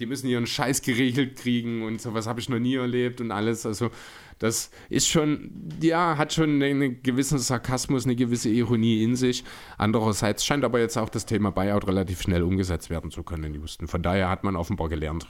Die 0.00 0.06
müssen 0.06 0.26
ihren 0.26 0.46
Scheiß 0.46 0.82
geregelt 0.82 1.36
kriegen 1.36 1.82
und 1.82 2.00
sowas 2.00 2.26
habe 2.26 2.40
ich 2.40 2.48
noch 2.48 2.58
nie 2.58 2.74
erlebt 2.74 3.20
und 3.20 3.30
alles. 3.30 3.64
Also, 3.64 3.90
das 4.40 4.72
ist 4.88 5.08
schon, 5.08 5.52
ja, 5.80 6.18
hat 6.18 6.32
schon 6.32 6.60
einen 6.60 7.00
gewissen 7.04 7.38
Sarkasmus, 7.38 8.04
eine 8.04 8.16
gewisse 8.16 8.48
Ironie 8.48 9.04
in 9.04 9.14
sich. 9.14 9.44
Andererseits 9.78 10.44
scheint 10.44 10.64
aber 10.64 10.80
jetzt 10.80 10.96
auch 10.96 11.08
das 11.08 11.26
Thema 11.26 11.50
Buyout 11.50 11.86
relativ 11.86 12.22
schnell 12.22 12.42
umgesetzt 12.42 12.90
werden 12.90 13.12
zu 13.12 13.22
können 13.22 13.44
in 13.44 13.54
Houston. 13.54 13.86
Von 13.86 14.02
daher 14.02 14.28
hat 14.28 14.42
man 14.42 14.56
offenbar 14.56 14.88
gelernt. 14.88 15.28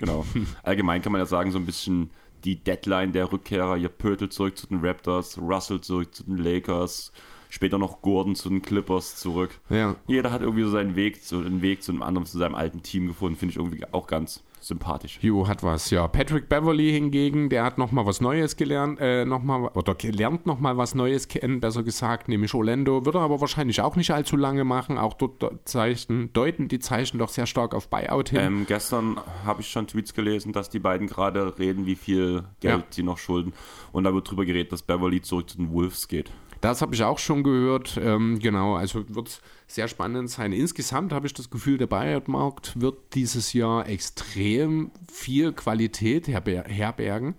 Genau. 0.00 0.24
Allgemein 0.62 1.02
kann 1.02 1.12
man 1.12 1.20
ja 1.20 1.26
sagen, 1.26 1.52
so 1.52 1.58
ein 1.58 1.66
bisschen 1.66 2.10
die 2.44 2.56
Deadline 2.56 3.12
der 3.12 3.30
Rückkehrer. 3.30 3.76
Hier 3.76 3.90
Pötel 3.90 4.30
zurück 4.30 4.56
zu 4.56 4.66
den 4.66 4.80
Raptors, 4.80 5.38
Russell 5.38 5.80
zurück 5.80 6.14
zu 6.14 6.24
den 6.24 6.38
Lakers, 6.38 7.12
später 7.50 7.78
noch 7.78 8.00
Gordon 8.00 8.34
zu 8.34 8.48
den 8.48 8.62
Clippers 8.62 9.16
zurück. 9.16 9.60
Ja. 9.68 9.96
Jeder 10.06 10.32
hat 10.32 10.40
irgendwie 10.40 10.62
so 10.62 10.70
seinen 10.70 10.96
Weg, 10.96 11.18
so 11.22 11.42
den 11.42 11.62
Weg 11.62 11.82
zu 11.82 11.92
einem 11.92 12.02
anderen, 12.02 12.26
zu 12.26 12.38
seinem 12.38 12.54
alten 12.54 12.82
Team 12.82 13.06
gefunden. 13.06 13.38
Finde 13.38 13.52
ich 13.52 13.58
irgendwie 13.58 13.84
auch 13.92 14.06
ganz 14.06 14.42
sympathisch. 14.60 15.18
Jo, 15.22 15.48
hat 15.48 15.62
was, 15.62 15.90
ja. 15.90 16.06
Patrick 16.08 16.48
Beverly 16.48 16.90
hingegen, 16.92 17.48
der 17.48 17.64
hat 17.64 17.78
nochmal 17.78 18.06
was 18.06 18.20
Neues 18.20 18.56
gelernt, 18.56 18.98
äh, 19.00 19.24
noch 19.24 19.42
mal, 19.42 19.68
oder 19.74 19.96
lernt 20.02 20.46
nochmal 20.46 20.76
was 20.76 20.94
Neues 20.94 21.28
kennen, 21.28 21.60
besser 21.60 21.82
gesagt, 21.82 22.28
nämlich 22.28 22.54
Orlando. 22.54 23.04
Wird 23.04 23.14
er 23.14 23.22
aber 23.22 23.40
wahrscheinlich 23.40 23.80
auch 23.80 23.96
nicht 23.96 24.10
allzu 24.10 24.36
lange 24.36 24.64
machen. 24.64 24.98
Auch 24.98 25.14
dort 25.14 25.42
Zeichen, 25.68 26.32
deuten 26.32 26.68
die 26.68 26.78
Zeichen 26.78 27.18
doch 27.18 27.28
sehr 27.30 27.46
stark 27.46 27.74
auf 27.74 27.88
Buyout 27.88 28.30
hin. 28.30 28.40
Ähm, 28.40 28.64
gestern 28.66 29.18
habe 29.44 29.62
ich 29.62 29.68
schon 29.68 29.86
Tweets 29.86 30.14
gelesen, 30.14 30.52
dass 30.52 30.70
die 30.70 30.78
beiden 30.78 31.06
gerade 31.06 31.58
reden, 31.58 31.86
wie 31.86 31.96
viel 31.96 32.44
Geld 32.60 32.80
Ja. 32.80 32.84
sie 32.90 33.02
noch 33.02 33.18
schulden. 33.18 33.52
Und 33.92 34.04
da 34.04 34.14
wird 34.14 34.30
drüber 34.30 34.44
geredet, 34.44 34.72
dass 34.72 34.82
Beverly 34.82 35.20
zurück 35.22 35.50
zu 35.50 35.56
den 35.56 35.72
Wolves 35.72 36.06
geht. 36.08 36.30
Das 36.60 36.82
habe 36.82 36.94
ich 36.94 37.02
auch 37.02 37.18
schon 37.18 37.42
gehört. 37.42 37.98
Ähm, 38.02 38.38
genau, 38.38 38.74
also 38.74 39.02
wird 39.08 39.40
sehr 39.70 39.88
spannend 39.88 40.30
sein. 40.30 40.52
Insgesamt 40.52 41.12
habe 41.12 41.26
ich 41.26 41.34
das 41.34 41.50
Gefühl, 41.50 41.78
der 41.78 41.86
Buyout-Markt 41.86 42.80
wird 42.80 43.14
dieses 43.14 43.52
Jahr 43.52 43.88
extrem 43.88 44.90
viel 45.12 45.52
Qualität 45.52 46.28
herber 46.28 46.64
herbergen. 46.64 47.34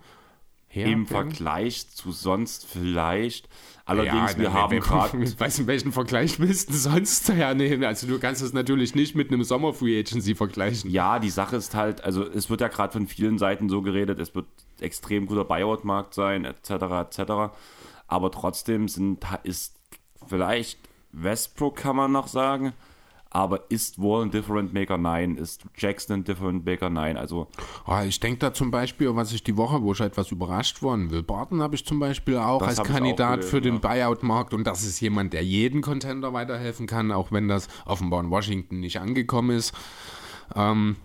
Im 0.69 0.83
Herbergen? 0.83 1.05
Vergleich 1.07 1.89
zu 1.89 2.13
sonst 2.13 2.65
vielleicht. 2.65 3.49
Allerdings, 3.83 4.33
Ja, 4.33 4.39
wir 4.39 4.53
haben 4.53 4.79
gerade 4.79 5.17
Ich 5.23 5.37
weiß, 5.37 5.59
in 5.59 5.67
welchen 5.67 5.91
Vergleich 5.91 6.39
willst 6.39 6.69
du 6.69 6.73
sonst 6.73 7.27
hernehmen? 7.29 7.83
Also, 7.83 8.07
du 8.07 8.19
kannst 8.19 8.41
es 8.41 8.53
natürlich 8.53 8.95
nicht 8.95 9.13
mit 9.15 9.29
einem 9.29 9.43
Sommer-Free 9.43 9.99
Agency 9.99 10.33
vergleichen. 10.33 10.89
Ja, 10.89 11.19
die 11.19 11.29
Sache 11.29 11.57
ist 11.57 11.75
halt, 11.75 12.01
also 12.05 12.23
es 12.23 12.49
wird 12.49 12.61
ja 12.61 12.69
gerade 12.69 12.93
von 12.93 13.07
vielen 13.07 13.37
Seiten 13.37 13.67
so 13.67 13.81
geredet, 13.81 14.19
es 14.19 14.33
wird 14.33 14.45
extrem 14.79 15.25
guter 15.25 15.43
Buyout-Markt 15.43 16.13
sein, 16.13 16.45
etc., 16.45 16.71
etc. 16.71 17.53
Aber 18.07 18.31
trotzdem 18.31 18.87
sind, 18.87 19.19
ist 19.43 19.75
vielleicht 20.25 20.79
Westbrook, 21.13 21.75
kann 21.77 21.95
man 21.95 22.11
noch 22.11 22.27
sagen, 22.27 22.73
aber 23.33 23.61
ist 23.69 23.97
Wall 23.97 24.23
ein 24.23 24.31
Different 24.31 24.73
Maker? 24.73 24.97
Nein. 24.97 25.37
Ist 25.37 25.63
Jackson 25.77 26.17
ein 26.17 26.23
Different 26.25 26.65
Maker? 26.65 26.89
Nein. 26.89 27.15
Also 27.15 27.47
Ah, 27.85 28.03
ich 28.03 28.19
denke 28.19 28.39
da 28.39 28.53
zum 28.53 28.71
Beispiel, 28.71 29.15
was 29.15 29.31
ich 29.31 29.41
die 29.41 29.55
Woche, 29.55 29.81
wo 29.81 29.93
ich 29.93 30.01
etwas 30.01 30.31
überrascht 30.31 30.81
worden 30.81 31.11
will. 31.11 31.23
Barton 31.23 31.61
habe 31.61 31.75
ich 31.75 31.85
zum 31.85 31.99
Beispiel 31.99 32.37
auch 32.37 32.61
als 32.61 32.73
ich 32.73 32.79
auch 32.81 32.83
Kandidat 32.87 33.35
gelesen, 33.35 33.49
für 33.49 33.61
den 33.61 33.73
ja. 33.75 33.79
Buyout-Markt 33.79 34.53
und 34.53 34.65
das 34.65 34.83
ist 34.83 34.99
jemand, 34.99 35.31
der 35.31 35.45
jeden 35.45 35.81
Contender 35.81 36.33
weiterhelfen 36.33 36.87
kann, 36.87 37.11
auch 37.13 37.31
wenn 37.31 37.47
das 37.47 37.69
offenbar 37.85 38.21
in 38.21 38.29
Washington 38.29 38.81
nicht 38.81 38.99
angekommen 38.99 39.55
ist. 39.55 39.73
Ähm, 40.53 40.97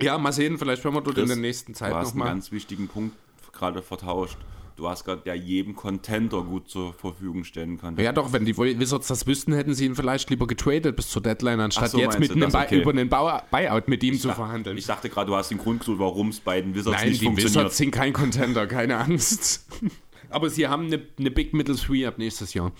ja, 0.00 0.16
mal 0.16 0.32
sehen, 0.32 0.56
vielleicht 0.56 0.82
werden 0.84 0.94
wir 0.94 1.02
dort 1.02 1.18
in 1.18 1.24
Chris, 1.24 1.34
der 1.34 1.42
nächsten 1.42 1.74
Zeit 1.74 1.92
hast 1.92 1.98
einen 2.12 2.18
nochmal. 2.18 2.28
ganz 2.28 2.50
wichtigen 2.50 2.88
Punkt 2.88 3.14
gerade 3.52 3.82
vertauscht. 3.82 4.38
Du 4.78 4.88
hast 4.88 5.04
gerade, 5.04 5.22
der 5.22 5.34
jedem 5.34 5.74
Contender 5.74 6.40
gut 6.42 6.68
zur 6.68 6.92
Verfügung 6.94 7.42
stellen 7.42 7.78
kann. 7.80 7.96
Ja, 7.98 8.12
doch, 8.12 8.32
wenn 8.32 8.44
die 8.44 8.56
Wizards 8.56 9.08
das 9.08 9.26
wüssten, 9.26 9.52
hätten 9.52 9.74
sie 9.74 9.86
ihn 9.86 9.96
vielleicht 9.96 10.30
lieber 10.30 10.46
getradet 10.46 10.94
bis 10.94 11.08
zur 11.08 11.20
Deadline, 11.20 11.58
anstatt 11.58 11.90
so, 11.90 11.98
jetzt 11.98 12.20
mit 12.20 12.30
einem 12.30 12.44
Okay. 12.54 12.80
über 12.80 12.90
einen 12.92 13.08
Bau 13.08 13.40
Buyout 13.50 13.88
mit 13.88 14.04
ihm 14.04 14.12
zu 14.14 14.18
Ich 14.18 14.22
dachte- 14.22 14.36
verhandeln. 14.36 14.78
Ich 14.78 14.86
dachte 14.86 15.08
gerade, 15.08 15.26
du 15.32 15.34
hast 15.36 15.50
den 15.50 15.58
Grund 15.58 15.80
gesucht, 15.80 15.98
warum 15.98 16.28
es 16.28 16.38
bei 16.38 16.60
den 16.60 16.76
Wizards 16.76 16.96
Nein, 17.00 17.08
nicht 17.08 17.20
die 17.22 17.24
funktioniert. 17.24 17.56
Wizards 17.56 17.76
sind 17.76 17.90
kein 17.90 18.12
Contender, 18.12 18.68
keine 18.68 18.98
Angst. 18.98 19.66
Aber 20.30 20.48
sie 20.48 20.68
haben 20.68 20.86
eine, 20.86 21.02
eine 21.18 21.30
Big 21.32 21.54
Middle 21.54 21.74
Three 21.74 22.06
ab 22.06 22.16
nächstes 22.18 22.54
Jahr. 22.54 22.70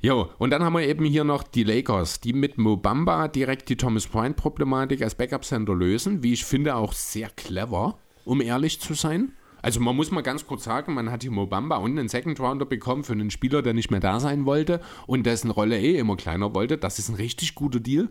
Jo, 0.00 0.30
und 0.38 0.50
dann 0.50 0.62
haben 0.64 0.72
wir 0.72 0.86
eben 0.88 1.04
hier 1.04 1.24
noch 1.24 1.42
die 1.42 1.64
Lakers, 1.64 2.20
die 2.20 2.32
mit 2.32 2.56
Mobamba 2.56 3.28
direkt 3.28 3.68
die 3.68 3.76
Thomas 3.76 4.06
Bryant-Problematik 4.06 5.02
als 5.02 5.14
Backup-Center 5.16 5.74
lösen. 5.74 6.22
Wie 6.22 6.32
ich 6.32 6.46
finde, 6.46 6.76
auch 6.76 6.94
sehr 6.94 7.28
clever, 7.28 7.98
um 8.24 8.40
ehrlich 8.40 8.80
zu 8.80 8.94
sein. 8.94 9.32
Also 9.64 9.80
man 9.80 9.96
muss 9.96 10.10
mal 10.10 10.20
ganz 10.20 10.46
kurz 10.46 10.64
sagen, 10.64 10.92
man 10.92 11.10
hat 11.10 11.22
hier 11.22 11.30
Mobamba 11.30 11.78
und 11.78 11.98
einen 11.98 12.10
Second 12.10 12.38
Rounder 12.38 12.66
bekommen 12.66 13.02
für 13.02 13.14
einen 13.14 13.30
Spieler, 13.30 13.62
der 13.62 13.72
nicht 13.72 13.90
mehr 13.90 13.98
da 13.98 14.20
sein 14.20 14.44
wollte 14.44 14.78
und 15.06 15.24
dessen 15.24 15.50
Rolle 15.50 15.80
eh 15.80 15.96
immer 15.96 16.16
kleiner 16.16 16.54
wollte. 16.54 16.76
Das 16.76 16.98
ist 16.98 17.08
ein 17.08 17.14
richtig 17.14 17.54
guter 17.54 17.80
Deal. 17.80 18.10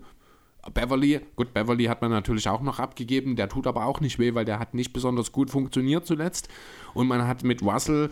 Beverly, 0.74 1.22
gut, 1.36 1.54
Beverly 1.54 1.86
hat 1.86 2.02
man 2.02 2.10
natürlich 2.10 2.50
auch 2.50 2.62
noch 2.62 2.80
abgegeben, 2.80 3.36
der 3.36 3.50
tut 3.50 3.68
aber 3.68 3.86
auch 3.86 4.00
nicht 4.00 4.18
weh, 4.18 4.34
weil 4.34 4.46
der 4.46 4.58
hat 4.58 4.74
nicht 4.74 4.94
besonders 4.94 5.32
gut 5.32 5.52
funktioniert 5.52 6.08
zuletzt. 6.08 6.50
Und 6.96 7.08
man 7.08 7.28
hat 7.28 7.44
mit 7.44 7.62
Russell 7.62 8.10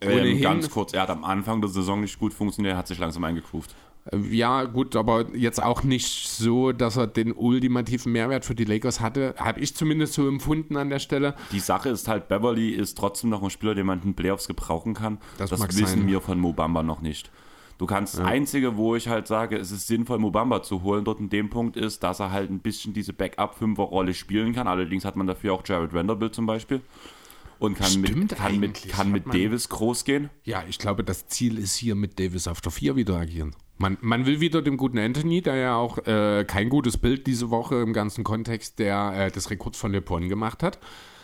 Ähm, 0.00 0.40
ganz 0.40 0.70
kurz, 0.70 0.92
er 0.92 1.02
hat 1.02 1.10
am 1.10 1.24
Anfang 1.24 1.60
der 1.62 1.70
Saison 1.70 2.00
nicht 2.00 2.18
gut 2.20 2.32
funktioniert, 2.32 2.74
er 2.74 2.78
hat 2.78 2.86
sich 2.86 2.98
langsam 2.98 3.24
eingegroovt. 3.24 3.74
Äh, 4.12 4.18
ja 4.30 4.64
gut, 4.64 4.96
aber 4.96 5.34
jetzt 5.36 5.62
auch 5.62 5.82
nicht 5.82 6.28
so, 6.28 6.72
dass 6.72 6.96
er 6.96 7.06
den 7.06 7.32
ultimativen 7.32 8.12
Mehrwert 8.12 8.44
für 8.44 8.54
die 8.54 8.64
Lakers 8.64 9.00
hatte, 9.00 9.34
habe 9.38 9.60
ich 9.60 9.74
zumindest 9.74 10.14
so 10.14 10.28
empfunden 10.28 10.76
an 10.76 10.90
der 10.90 10.98
Stelle. 10.98 11.34
Die 11.52 11.60
Sache 11.60 11.88
ist 11.88 12.08
halt, 12.08 12.28
Beverly 12.28 12.70
ist 12.70 12.96
trotzdem 12.98 13.30
noch 13.30 13.42
ein 13.42 13.50
Spieler, 13.50 13.74
den 13.74 13.86
man 13.86 13.98
in 14.00 14.10
den 14.10 14.14
Playoffs 14.14 14.46
gebrauchen 14.48 14.94
kann. 14.94 15.18
Das 15.38 15.50
Das, 15.50 15.60
mag 15.60 15.70
wissen 15.70 16.00
sein. 16.00 16.06
wir 16.08 16.20
von 16.20 16.38
Mobamba 16.38 16.82
noch 16.82 17.00
nicht. 17.00 17.30
Du 17.76 17.86
kannst, 17.86 18.14
das 18.14 18.24
Einzige, 18.24 18.76
wo 18.76 18.94
ich 18.94 19.08
halt 19.08 19.26
sage, 19.26 19.56
es 19.58 19.72
ist 19.72 19.88
sinnvoll, 19.88 20.20
Mobamba 20.20 20.62
zu 20.62 20.82
holen, 20.84 21.04
dort 21.04 21.18
in 21.18 21.28
dem 21.28 21.50
Punkt 21.50 21.76
ist, 21.76 22.04
dass 22.04 22.20
er 22.20 22.30
halt 22.30 22.48
ein 22.48 22.60
bisschen 22.60 22.92
diese 22.92 23.12
Backup-Fünfer-Rolle 23.12 24.14
spielen 24.14 24.52
kann. 24.52 24.68
Allerdings 24.68 25.04
hat 25.04 25.16
man 25.16 25.26
dafür 25.26 25.54
auch 25.54 25.62
Jared 25.66 25.92
Vanderbilt 25.92 26.36
zum 26.36 26.46
Beispiel. 26.46 26.82
Und 27.58 27.76
kann 27.76 27.86
Stimmt 27.88 28.16
mit, 28.16 28.36
kann 28.36 28.60
mit, 28.60 28.88
kann 28.88 29.10
mit 29.10 29.26
Davis 29.32 29.68
groß 29.68 30.04
gehen. 30.04 30.30
Ja, 30.44 30.62
ich 30.68 30.78
glaube, 30.78 31.02
das 31.02 31.26
Ziel 31.28 31.58
ist 31.58 31.74
hier 31.74 31.94
mit 31.96 32.18
Davis 32.20 32.46
auf 32.46 32.60
der 32.60 32.70
4 32.72 32.94
wieder 32.94 33.16
agieren. 33.16 33.56
Man, 33.76 33.98
man 34.00 34.24
will 34.24 34.40
wieder 34.40 34.62
dem 34.62 34.76
guten 34.76 34.98
Anthony, 34.98 35.42
der 35.42 35.56
ja 35.56 35.76
auch 35.76 35.98
äh, 36.06 36.44
kein 36.44 36.68
gutes 36.68 36.96
Bild 36.96 37.26
diese 37.26 37.50
Woche 37.50 37.76
im 37.76 37.92
ganzen 37.92 38.22
Kontext 38.22 38.78
der, 38.78 39.12
äh, 39.16 39.30
des 39.30 39.50
Rekords 39.50 39.78
von 39.78 39.90
LeBron 39.92 40.28
gemacht 40.28 40.62
hat, 40.62 40.78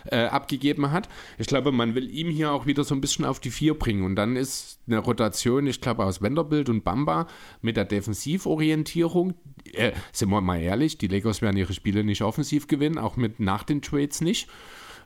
äh, 0.07 0.25
abgegeben 0.25 0.91
hat. 0.91 1.09
Ich 1.39 1.47
glaube, 1.47 1.71
man 1.71 1.95
will 1.95 2.11
ihm 2.11 2.29
hier 2.29 2.51
auch 2.51 2.67
wieder 2.67 2.83
so 2.83 2.95
ein 2.95 3.01
bisschen 3.01 3.25
auf 3.25 3.39
die 3.39 3.53
4 3.53 3.79
bringen. 3.79 4.03
Und 4.05 4.17
dann 4.17 4.35
ist 4.35 4.81
eine 4.89 4.99
Rotation, 4.99 5.67
ich 5.69 5.81
glaube, 5.81 6.05
aus 6.05 6.23
Vanderbilt 6.23 6.69
und 6.69 6.83
Bamba 6.83 7.29
mit 7.63 7.77
der 7.77 7.85
Defensivorientierung. 7.85 9.35
Äh, 9.73 9.93
sind 10.13 10.31
wir 10.31 10.41
mal 10.41 10.61
ehrlich, 10.61 10.99
die 10.99 11.07
Lakers 11.07 11.43
werden 11.43 11.57
ihre 11.57 11.73
Spiele 11.73 12.03
nicht 12.03 12.23
offensiv 12.23 12.67
gewinnen, 12.67 12.99
auch 12.99 13.17
mit 13.17 13.39
nach 13.39 13.63
den 13.63 13.81
Trades 13.81 14.23
nicht. 14.23 14.49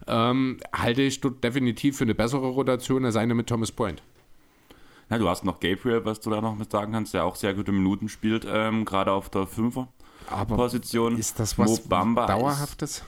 ähm, 0.06 0.58
halte 0.72 1.02
ich 1.02 1.20
dort 1.20 1.44
definitiv 1.44 1.98
für 1.98 2.04
eine 2.04 2.14
bessere 2.14 2.48
Rotation 2.48 3.04
als 3.04 3.16
eine 3.16 3.34
mit 3.34 3.48
Thomas 3.48 3.72
Point. 3.72 4.02
Ja, 5.10 5.18
du 5.18 5.28
hast 5.28 5.44
noch 5.44 5.60
Gabriel, 5.60 6.04
was 6.04 6.20
du 6.20 6.30
da 6.30 6.40
noch 6.40 6.56
mit 6.56 6.70
sagen 6.70 6.92
kannst, 6.92 7.14
der 7.14 7.24
auch 7.24 7.36
sehr 7.36 7.54
gute 7.54 7.72
Minuten 7.72 8.08
spielt, 8.08 8.46
ähm, 8.48 8.84
gerade 8.84 9.12
auf 9.12 9.28
der 9.28 9.46
Fünfer-Position. 9.46 11.18
Ist 11.18 11.38
das 11.38 11.58
was 11.58 11.80
Bamba 11.80 12.26
Dauerhaftes? 12.26 13.04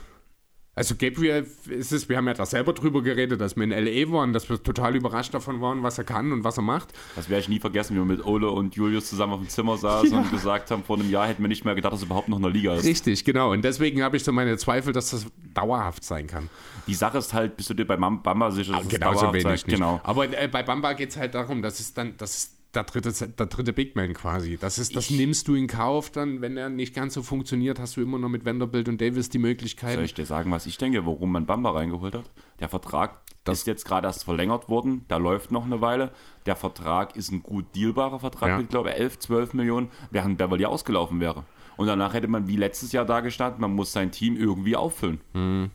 Also 0.77 0.93
Gabriel 0.95 1.47
ist 1.69 1.91
es, 1.91 2.07
wir 2.07 2.17
haben 2.17 2.27
ja 2.27 2.35
da 2.35 2.45
selber 2.45 2.71
drüber 2.71 3.01
geredet, 3.01 3.41
dass 3.41 3.55
wir 3.55 3.63
in 3.63 3.71
L.A. 3.71 4.11
waren, 4.11 4.31
dass 4.31 4.47
wir 4.47 4.61
total 4.61 4.95
überrascht 4.95 5.33
davon 5.33 5.59
waren, 5.59 5.81
was 5.81 5.97
er 5.97 6.03
kann 6.03 6.31
und 6.31 6.43
was 6.43 6.57
er 6.57 6.61
macht. 6.61 6.93
Das 7.15 7.29
werde 7.29 7.41
ich 7.41 7.49
nie 7.49 7.59
vergessen, 7.59 7.95
wie 7.95 7.99
wir 7.99 8.05
mit 8.05 8.23
Ole 8.23 8.51
und 8.51 8.75
Julius 8.75 9.09
zusammen 9.09 9.33
auf 9.33 9.39
dem 9.39 9.49
Zimmer 9.49 9.75
saßen 9.77 10.11
ja. 10.11 10.19
und 10.19 10.29
gesagt 10.29 10.69
haben, 10.69 10.83
vor 10.83 10.99
einem 10.99 11.09
Jahr 11.09 11.27
hätten 11.27 11.41
wir 11.41 11.47
nicht 11.47 11.65
mehr 11.65 11.73
gedacht, 11.73 11.93
dass 11.93 12.01
er 12.01 12.05
überhaupt 12.05 12.29
noch 12.29 12.37
in 12.37 12.43
der 12.43 12.51
Liga 12.51 12.75
ist. 12.75 12.85
Richtig, 12.85 13.25
genau. 13.25 13.53
Und 13.53 13.63
deswegen 13.63 14.03
habe 14.03 14.17
ich 14.17 14.23
so 14.23 14.31
meine 14.31 14.55
Zweifel, 14.57 14.93
dass 14.93 15.09
das 15.09 15.25
dauerhaft 15.55 16.03
sein 16.03 16.27
kann. 16.27 16.47
Die 16.85 16.93
Sache 16.93 17.17
ist 17.17 17.33
halt, 17.33 17.57
bist 17.57 17.71
du 17.71 17.73
dir 17.73 17.87
bei 17.87 17.97
Bamba 17.97 18.51
sicher, 18.51 18.73
dass 18.73 18.85
ah, 18.85 18.87
genau 18.87 19.13
es 19.13 19.19
dauerhaft 19.19 19.41
so 19.41 19.49
wenig 19.49 19.65
Genau. 19.65 19.99
Aber 20.03 20.31
äh, 20.31 20.47
bei 20.47 20.61
Bamba 20.61 20.93
geht 20.93 21.09
es 21.09 21.17
halt 21.17 21.33
darum, 21.33 21.63
dass 21.63 21.79
es 21.79 21.95
dann, 21.95 22.15
dass 22.17 22.37
es 22.37 22.56
der 22.77 22.83
dritte, 22.85 23.27
der 23.27 23.45
dritte 23.47 23.73
Big 23.73 23.95
Man 23.95 24.13
quasi. 24.13 24.57
Das, 24.57 24.77
ist, 24.77 24.95
das 24.95 25.09
nimmst 25.09 25.47
du 25.47 25.55
in 25.55 25.67
Kauf 25.67 26.09
dann, 26.11 26.41
wenn 26.41 26.55
er 26.55 26.69
nicht 26.69 26.93
ganz 26.93 27.15
so 27.15 27.23
funktioniert, 27.23 27.79
hast 27.79 27.97
du 27.97 28.01
immer 28.01 28.19
noch 28.19 28.29
mit 28.29 28.45
Vanderbilt 28.45 28.87
und 28.87 29.01
Davis 29.01 29.29
die 29.29 29.39
Möglichkeit. 29.39 29.95
Soll 29.95 30.05
ich 30.05 30.13
dir 30.13 30.25
sagen, 30.25 30.51
was 30.51 30.65
ich 30.65 30.77
denke, 30.77 31.05
warum 31.05 31.31
man 31.31 31.45
Bamba 31.45 31.71
reingeholt 31.71 32.15
hat? 32.15 32.29
Der 32.59 32.69
Vertrag 32.69 33.21
das 33.47 33.59
ist 33.59 33.67
jetzt 33.67 33.85
gerade 33.85 34.07
erst 34.07 34.25
verlängert 34.25 34.67
worden, 34.67 35.05
da 35.07 35.15
läuft 35.15 35.51
noch 35.51 35.63
eine 35.63 35.79
Weile. 35.79 36.11
Der 36.45 36.57
Vertrag 36.57 37.15
ist 37.15 37.31
ein 37.31 37.43
gut 37.43 37.65
dealbarer 37.75 38.19
Vertrag 38.19 38.49
ja. 38.49 38.57
mit, 38.57 38.69
glaube 38.69 38.89
ich, 38.89 38.95
11, 38.97 39.19
12 39.19 39.53
Millionen, 39.53 39.89
während 40.11 40.37
Beverly 40.37 40.65
ausgelaufen 40.65 41.21
wäre. 41.21 41.45
Und 41.77 41.87
danach 41.87 42.13
hätte 42.13 42.27
man 42.27 42.49
wie 42.49 42.57
letztes 42.57 42.91
Jahr 42.91 43.05
da 43.05 43.21
gestanden, 43.21 43.61
man 43.61 43.73
muss 43.73 43.93
sein 43.93 44.11
Team 44.11 44.35
irgendwie 44.35 44.75
auffüllen. 44.75 45.21
Mhm. 45.33 45.71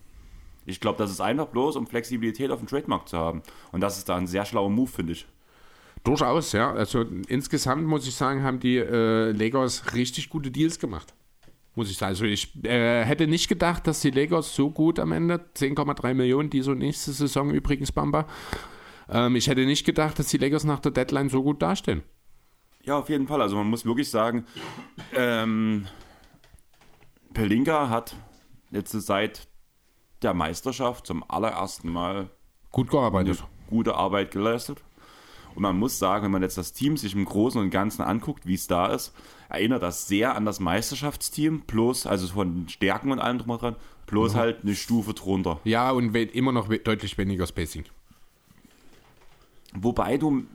Ich 0.65 0.79
glaube, 0.79 0.99
das 0.99 1.09
ist 1.09 1.19
einfach 1.19 1.47
bloß, 1.47 1.75
um 1.75 1.87
Flexibilität 1.87 2.51
auf 2.51 2.59
dem 2.59 2.67
Trademark 2.67 3.07
zu 3.09 3.17
haben. 3.17 3.41
Und 3.71 3.81
das 3.81 3.97
ist 3.97 4.07
da 4.07 4.17
ein 4.17 4.27
sehr 4.27 4.45
schlauer 4.45 4.69
Move, 4.69 4.91
finde 4.91 5.13
ich. 5.13 5.25
Durchaus, 6.03 6.51
ja. 6.51 6.71
Also 6.73 7.05
insgesamt 7.27 7.85
muss 7.85 8.07
ich 8.07 8.15
sagen, 8.15 8.43
haben 8.43 8.59
die 8.59 8.77
äh, 8.77 9.31
Lakers 9.31 9.93
richtig 9.93 10.29
gute 10.29 10.51
Deals 10.51 10.79
gemacht. 10.79 11.13
Muss 11.75 11.89
ich 11.89 11.97
sagen. 11.97 12.09
Also 12.09 12.25
ich 12.25 12.63
äh, 12.65 13.03
hätte 13.03 13.25
nicht 13.25 13.47
gedacht, 13.47 13.87
dass 13.87 14.01
die 14.01 14.11
Lakers 14.11 14.53
so 14.53 14.69
gut 14.69 14.99
am 14.99 15.11
Ende, 15.11 15.45
10,3 15.55 16.13
Millionen, 16.13 16.49
die 16.49 16.61
so 16.61 16.73
nächste 16.73 17.11
Saison 17.11 17.51
übrigens, 17.51 17.91
Bamba. 17.91 18.27
Ähm, 19.09 19.35
ich 19.35 19.47
hätte 19.47 19.65
nicht 19.65 19.85
gedacht, 19.85 20.19
dass 20.19 20.27
die 20.27 20.37
Lakers 20.37 20.65
nach 20.65 20.79
der 20.79 20.91
Deadline 20.91 21.29
so 21.29 21.41
gut 21.41 21.61
dastehen. 21.61 22.03
Ja, 22.83 22.99
auf 22.99 23.09
jeden 23.09 23.27
Fall. 23.27 23.41
Also 23.41 23.55
man 23.55 23.67
muss 23.67 23.85
wirklich 23.85 24.09
sagen, 24.09 24.45
ähm, 25.15 25.87
Pelinka 27.33 27.89
hat 27.89 28.15
jetzt 28.71 28.91
seit 28.91 29.47
der 30.21 30.33
Meisterschaft 30.33 31.07
zum 31.07 31.23
allerersten 31.29 31.89
Mal 31.89 32.29
gut 32.71 32.89
gearbeitet. 32.89 33.43
Gute 33.69 33.95
Arbeit 33.95 34.31
geleistet. 34.31 34.83
Und 35.55 35.61
man 35.61 35.77
muss 35.77 35.99
sagen, 35.99 36.25
wenn 36.25 36.31
man 36.31 36.41
jetzt 36.41 36.57
das 36.57 36.73
Team 36.73 36.97
sich 36.97 37.15
im 37.15 37.25
Großen 37.25 37.59
und 37.61 37.69
Ganzen 37.69 38.01
anguckt, 38.01 38.47
wie 38.47 38.55
es 38.55 38.67
da 38.67 38.87
ist, 38.87 39.13
erinnert 39.49 39.83
das 39.83 40.07
sehr 40.07 40.35
an 40.35 40.45
das 40.45 40.59
Meisterschaftsteam, 40.59 41.61
plus, 41.67 42.07
also 42.07 42.27
von 42.27 42.67
Stärken 42.69 43.11
und 43.11 43.19
allem 43.19 43.37
drum 43.37 43.57
dran, 43.57 43.75
plus 44.07 44.33
mhm. 44.33 44.37
halt 44.37 44.63
eine 44.63 44.75
Stufe 44.75 45.13
drunter. 45.13 45.59
Ja, 45.63 45.91
und 45.91 46.15
immer 46.15 46.51
noch 46.51 46.67
deutlich 46.67 47.17
weniger 47.17 47.45
Spacing. 47.45 47.85
Wobei 49.75 50.17
du 50.17 50.45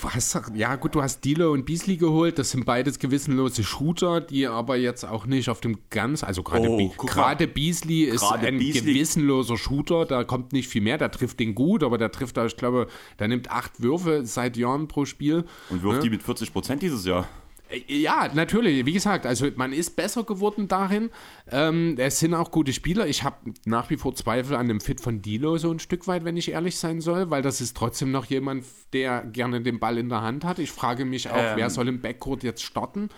Du 0.00 0.08
hast, 0.08 0.40
ja 0.54 0.76
gut, 0.76 0.94
du 0.94 1.02
hast 1.02 1.24
Dealer 1.24 1.50
und 1.50 1.66
Beasley 1.66 1.96
geholt, 1.96 2.38
das 2.38 2.50
sind 2.50 2.64
beides 2.64 2.98
gewissenlose 2.98 3.64
Shooter, 3.64 4.20
die 4.20 4.46
aber 4.46 4.76
jetzt 4.76 5.04
auch 5.04 5.26
nicht 5.26 5.50
auf 5.50 5.60
dem 5.60 5.78
ganz, 5.90 6.22
also 6.22 6.42
gerade 6.42 6.68
oh, 6.68 6.76
Be 6.76 7.46
Beasley 7.48 8.02
ist 8.02 8.20
grade 8.20 8.46
ein 8.46 8.58
Beasley. 8.58 8.92
gewissenloser 8.92 9.56
Shooter, 9.56 10.04
da 10.06 10.22
kommt 10.24 10.52
nicht 10.52 10.68
viel 10.68 10.82
mehr, 10.82 10.98
der 10.98 11.10
trifft 11.10 11.40
den 11.40 11.54
gut, 11.54 11.82
aber 11.82 11.98
der 11.98 12.12
trifft 12.12 12.36
da, 12.36 12.46
ich 12.46 12.56
glaube, 12.56 12.86
der 13.18 13.28
nimmt 13.28 13.50
acht 13.50 13.82
Würfe 13.82 14.24
seit 14.24 14.56
Jahren 14.56 14.86
pro 14.86 15.04
Spiel. 15.04 15.44
Und 15.70 15.82
wirft 15.82 15.96
ja. 15.96 16.02
die 16.02 16.10
mit 16.10 16.22
40 16.22 16.52
Prozent 16.52 16.82
dieses 16.82 17.04
Jahr. 17.04 17.26
Äh, 17.70 17.82
ja, 17.86 18.28
natürlich. 18.32 18.84
Wie 18.86 18.92
gesagt, 18.92 19.26
also 19.26 19.48
man 19.56 19.72
ist 19.72 19.96
besser 19.96 20.24
geworden 20.24 20.68
darin. 20.68 21.10
Ähm, 21.50 21.96
es 21.98 22.18
sind 22.18 22.34
auch 22.34 22.50
gute 22.50 22.72
Spieler. 22.72 23.06
Ich 23.06 23.22
habe 23.22 23.36
nach 23.64 23.90
wie 23.90 23.96
vor 23.96 24.14
Zweifel 24.14 24.56
an 24.56 24.68
dem 24.68 24.80
Fit 24.80 25.00
von 25.00 25.22
Dilo 25.22 25.56
so 25.58 25.70
ein 25.70 25.78
Stück 25.78 26.06
weit, 26.06 26.24
wenn 26.24 26.36
ich 26.36 26.50
ehrlich 26.50 26.76
sein 26.78 27.00
soll, 27.00 27.30
weil 27.30 27.42
das 27.42 27.60
ist 27.60 27.76
trotzdem 27.76 28.10
noch 28.10 28.26
jemand, 28.26 28.64
der 28.92 29.22
gerne 29.22 29.60
den 29.60 29.78
Ball 29.78 29.98
in 29.98 30.08
der 30.08 30.22
Hand 30.22 30.44
hat. 30.44 30.58
Ich 30.58 30.72
frage 30.72 31.04
mich 31.04 31.30
auch, 31.30 31.36
ähm, 31.36 31.56
wer 31.56 31.70
soll 31.70 31.88
im 31.88 32.00
Backcourt 32.00 32.42
jetzt 32.42 32.62
starten? 32.62 33.08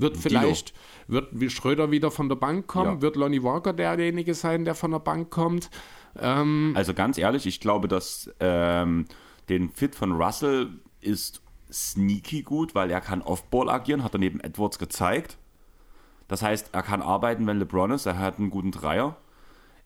Wird 0.00 0.16
vielleicht, 0.16 0.74
Dilo. 1.08 1.26
wird 1.32 1.52
Schröder 1.52 1.90
wieder 1.90 2.12
von 2.12 2.28
der 2.28 2.36
Bank 2.36 2.68
kommen? 2.68 2.96
Ja. 2.96 3.02
Wird 3.02 3.16
Lonnie 3.16 3.42
Walker 3.42 3.72
derjenige 3.72 4.34
sein, 4.34 4.64
der 4.64 4.76
von 4.76 4.92
der 4.92 5.00
Bank 5.00 5.30
kommt? 5.30 5.70
Ähm, 6.16 6.72
also 6.76 6.94
ganz 6.94 7.18
ehrlich, 7.18 7.46
ich 7.46 7.58
glaube, 7.58 7.88
dass 7.88 8.30
ähm, 8.38 9.06
den 9.48 9.70
Fit 9.70 9.96
von 9.96 10.12
Russell 10.12 10.68
ist 11.00 11.42
sneaky 11.72 12.42
gut, 12.42 12.74
weil 12.74 12.90
er 12.90 13.00
kann 13.00 13.22
Off-Ball 13.22 13.68
agieren, 13.68 14.04
hat 14.04 14.14
er 14.14 14.18
neben 14.18 14.40
Edwards 14.40 14.78
gezeigt. 14.78 15.38
Das 16.28 16.42
heißt, 16.42 16.70
er 16.72 16.82
kann 16.82 17.02
arbeiten, 17.02 17.46
wenn 17.46 17.58
LeBron 17.58 17.90
ist, 17.90 18.06
er 18.06 18.18
hat 18.18 18.38
einen 18.38 18.50
guten 18.50 18.70
Dreier. 18.70 19.16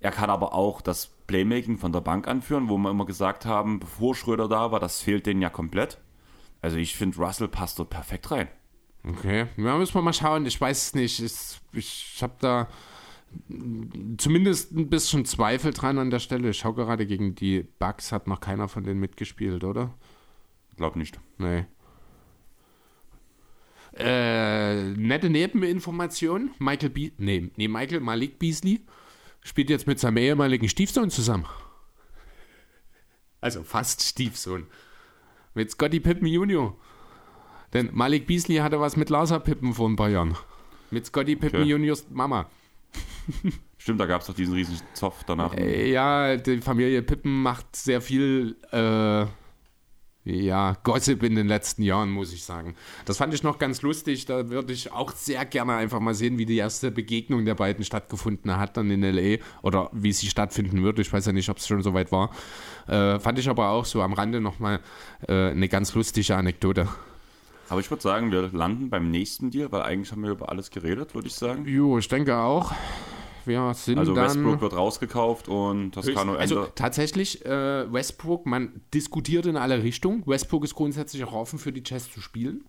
Er 0.01 0.11
kann 0.11 0.31
aber 0.31 0.55
auch 0.55 0.81
das 0.81 1.07
Playmaking 1.29 1.79
von 1.79 1.93
der 1.93 2.01
Bank 2.01 2.27
anführen, 2.27 2.69
wo 2.69 2.77
wir 2.77 2.91
immer 2.91 3.07
gesagt 3.07 3.47
haben, 3.47 3.79
bevor 3.79 4.17
Schröder 4.17 4.49
da 4.49 4.73
war, 4.73 4.81
das 4.81 5.01
fehlt 5.01 5.27
denen 5.27 5.41
ja 5.41 5.51
komplett. 5.51 5.99
Also 6.61 6.77
ich 6.77 6.97
finde, 6.97 7.19
Russell 7.19 7.49
passt 7.49 7.79
dort 7.79 7.91
perfekt 7.91 8.31
rein. 8.33 8.49
Okay, 9.05 9.47
ja, 9.57 9.77
müssen 9.79 9.95
wir 9.95 10.03
mal 10.03 10.13
schauen. 10.13 10.47
Ich 10.47 10.61
weiß 10.61 10.87
es 10.87 10.95
nicht. 10.95 11.21
Ich, 11.21 11.61
ich 11.73 12.23
habe 12.23 12.35
da 12.41 12.69
zumindest 14.19 14.73
ein 14.73 14.89
bisschen 14.89 15.25
Zweifel 15.25 15.73
dran 15.73 15.99
an 15.99 16.11
der 16.11 16.19
Stelle. 16.19 16.51
Ich 16.51 16.59
schaue 16.59 16.75
gerade 16.75 17.07
gegen 17.07 17.35
die 17.35 17.63
Bugs, 17.63 18.13
hat 18.13 18.27
noch 18.27 18.41
keiner 18.41 18.69
von 18.69 18.85
denen 18.85 19.01
mitgespielt, 19.01 19.65
oder? 19.65 19.95
Glaub 20.77 20.97
nicht. 20.97 21.21
Nee. 21.39 21.67
Äh, 23.95 24.83
nette 24.95 25.29
Nebeninformation. 25.29 26.51
Michael 26.59 26.91
Be 26.91 27.13
nee, 27.19 27.51
nee, 27.57 27.69
Michael 27.69 28.01
Malik 28.01 28.39
Beasley 28.39 28.81
spielt 29.43 29.69
jetzt 29.69 29.87
mit 29.87 30.01
seinem 30.01 30.17
ehemaligen 30.17 30.69
Stiefsohn 30.69 31.11
zusammen. 31.11 31.47
Also 33.41 33.63
fast 33.65 34.03
Stiefsohn. 34.03 34.67
Mit 35.55 35.71
Scotty 35.71 36.01
Pippen 36.01 36.27
Jr. 36.27 36.75
Denn 37.75 37.91
Malik 37.93 38.27
Beasley 38.27 38.57
hatte 38.57 38.81
was 38.81 38.97
mit 38.97 39.11
Larsa 39.11 39.39
Pippen 39.39 39.75
vor 39.75 39.89
ein 39.89 39.97
paar 39.97 40.09
Jahren. 40.09 40.37
Mit 40.91 41.07
Scotty 41.07 41.37
Pippen 41.37 41.61
okay. 41.61 41.71
Juniors 41.71 42.07
Mama. 42.11 42.49
Stimmt, 43.79 44.01
da 44.01 44.07
gab 44.07 44.21
es 44.21 44.27
doch 44.29 44.35
diesen 44.35 44.55
riesigen 44.55 44.81
Zoff 44.95 45.25
danach. 45.25 45.55
Äh, 45.55 45.91
ja, 45.91 46.37
die 46.37 46.61
Familie 46.61 47.03
Pippen 47.03 47.43
macht 47.43 47.75
sehr 47.75 48.01
viel 48.01 48.57
äh, 48.71 49.27
ja, 50.25 50.77
Gossip 50.85 51.25
in 51.25 51.35
den 51.35 51.49
letzten 51.49 51.83
Jahren, 51.83 52.11
muss 52.11 52.33
ich 52.33 52.45
sagen. 52.45 52.77
Das 53.07 53.17
fand 53.17 53.35
ich 53.35 53.43
noch 53.43 53.59
ganz 53.59 53.83
lustig. 53.83 54.25
Da 54.27 54.51
würde 54.51 54.73
ich 54.73 54.93
auch 54.93 55.11
sehr 55.13 55.45
gerne 55.45 55.75
einfach 55.75 55.99
mal 55.99 56.15
sehen, 56.15 56.39
wie 56.39 56.47
die 56.47 56.57
erste 56.57 56.93
Begegnung 56.93 57.45
der 57.45 57.57
beiden 57.57 57.85
stattgefunden 57.85 58.57
hat, 58.57 58.77
dann 58.77 58.91
in 58.91 59.03
L.A. 59.03 59.43
oder 59.63 59.91
wie 59.93 60.13
sie 60.13 60.29
stattfinden 60.29 60.85
wird. 60.85 61.01
Ich 61.01 61.13
weiß 61.13 61.27
ja 61.27 61.33
nicht, 61.33 61.49
ob 61.49 61.59
es 61.59 61.67
schon 61.67 61.83
soweit 61.83 62.13
war. 62.13 62.31
Äh, 62.87 63.19
fand 63.19 63.39
ich 63.41 63.49
aber 63.49 63.71
auch 63.71 63.85
so 63.85 64.01
am 64.01 64.13
Rande 64.13 64.41
nochmal 64.41 64.81
äh, 65.27 65.51
eine 65.51 65.69
ganz 65.69 65.93
lustige 65.95 66.37
Anekdote. 66.37 66.89
Aber 67.69 67.81
ich 67.81 67.91
würde 67.91 68.03
sagen, 68.03 68.31
wir 68.31 68.49
landen 68.53 68.91
beim 68.91 69.11
nächsten 69.11 69.51
Deal, 69.51 69.73
weil 69.73 69.83
eigentlich 69.83 70.13
haben 70.13 70.23
wir 70.23 70.31
über 70.31 70.51
alles 70.51 70.71
geredet, 70.71 71.15
würde 71.15 71.29
ich 71.29 71.35
sagen. 71.35 71.67
Jo, 71.67 71.99
ich 71.99 72.07
denke 72.07 72.37
auch 72.37 72.73
wir 73.47 73.75
sind 73.75 73.99
also 73.99 74.15
Westbrook 74.15 74.61
wird 74.61 74.75
rausgekauft 74.75 75.49
und 75.49 75.93
Toscano 75.93 76.33
höchst, 76.33 76.41
Also 76.41 76.67
tatsächlich, 76.75 77.45
äh, 77.45 77.93
Westbrook, 77.93 78.47
man 78.47 78.81
diskutiert 78.95 79.47
in 79.47 79.57
alle 79.57 79.83
Richtungen. 79.83 80.23
Westbrook 80.27 80.65
ist 80.65 80.75
grundsätzlich 80.75 81.25
auch 81.25 81.33
offen 81.33 81.59
für 81.59 81.73
die 81.73 81.83
Jazz 81.85 82.11
zu 82.11 82.21
spielen. 82.21 82.65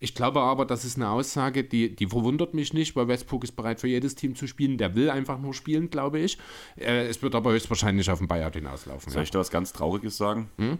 Ich 0.00 0.14
glaube 0.14 0.40
aber, 0.40 0.66
das 0.66 0.84
ist 0.84 0.96
eine 0.96 1.08
Aussage, 1.08 1.64
die, 1.64 1.96
die 1.96 2.06
verwundert 2.06 2.52
mich 2.52 2.74
nicht, 2.74 2.94
weil 2.94 3.08
Westbrook 3.08 3.44
ist 3.44 3.52
bereit 3.52 3.80
für 3.80 3.88
jedes 3.88 4.14
Team 4.14 4.34
zu 4.34 4.46
spielen. 4.46 4.76
Der 4.76 4.94
will 4.94 5.08
einfach 5.08 5.38
nur 5.38 5.54
spielen, 5.54 5.88
glaube 5.88 6.18
ich. 6.18 6.36
Äh, 6.76 7.06
es 7.06 7.22
wird 7.22 7.34
aber 7.34 7.52
höchstwahrscheinlich 7.52 8.10
auf 8.10 8.18
den 8.18 8.28
Buyout 8.28 8.54
hinauslaufen. 8.54 9.10
Soll 9.10 9.20
ja. 9.20 9.24
ich 9.24 9.30
da 9.30 9.38
was 9.38 9.50
ganz 9.50 9.72
Trauriges 9.72 10.16
sagen? 10.16 10.50
Hm? 10.58 10.78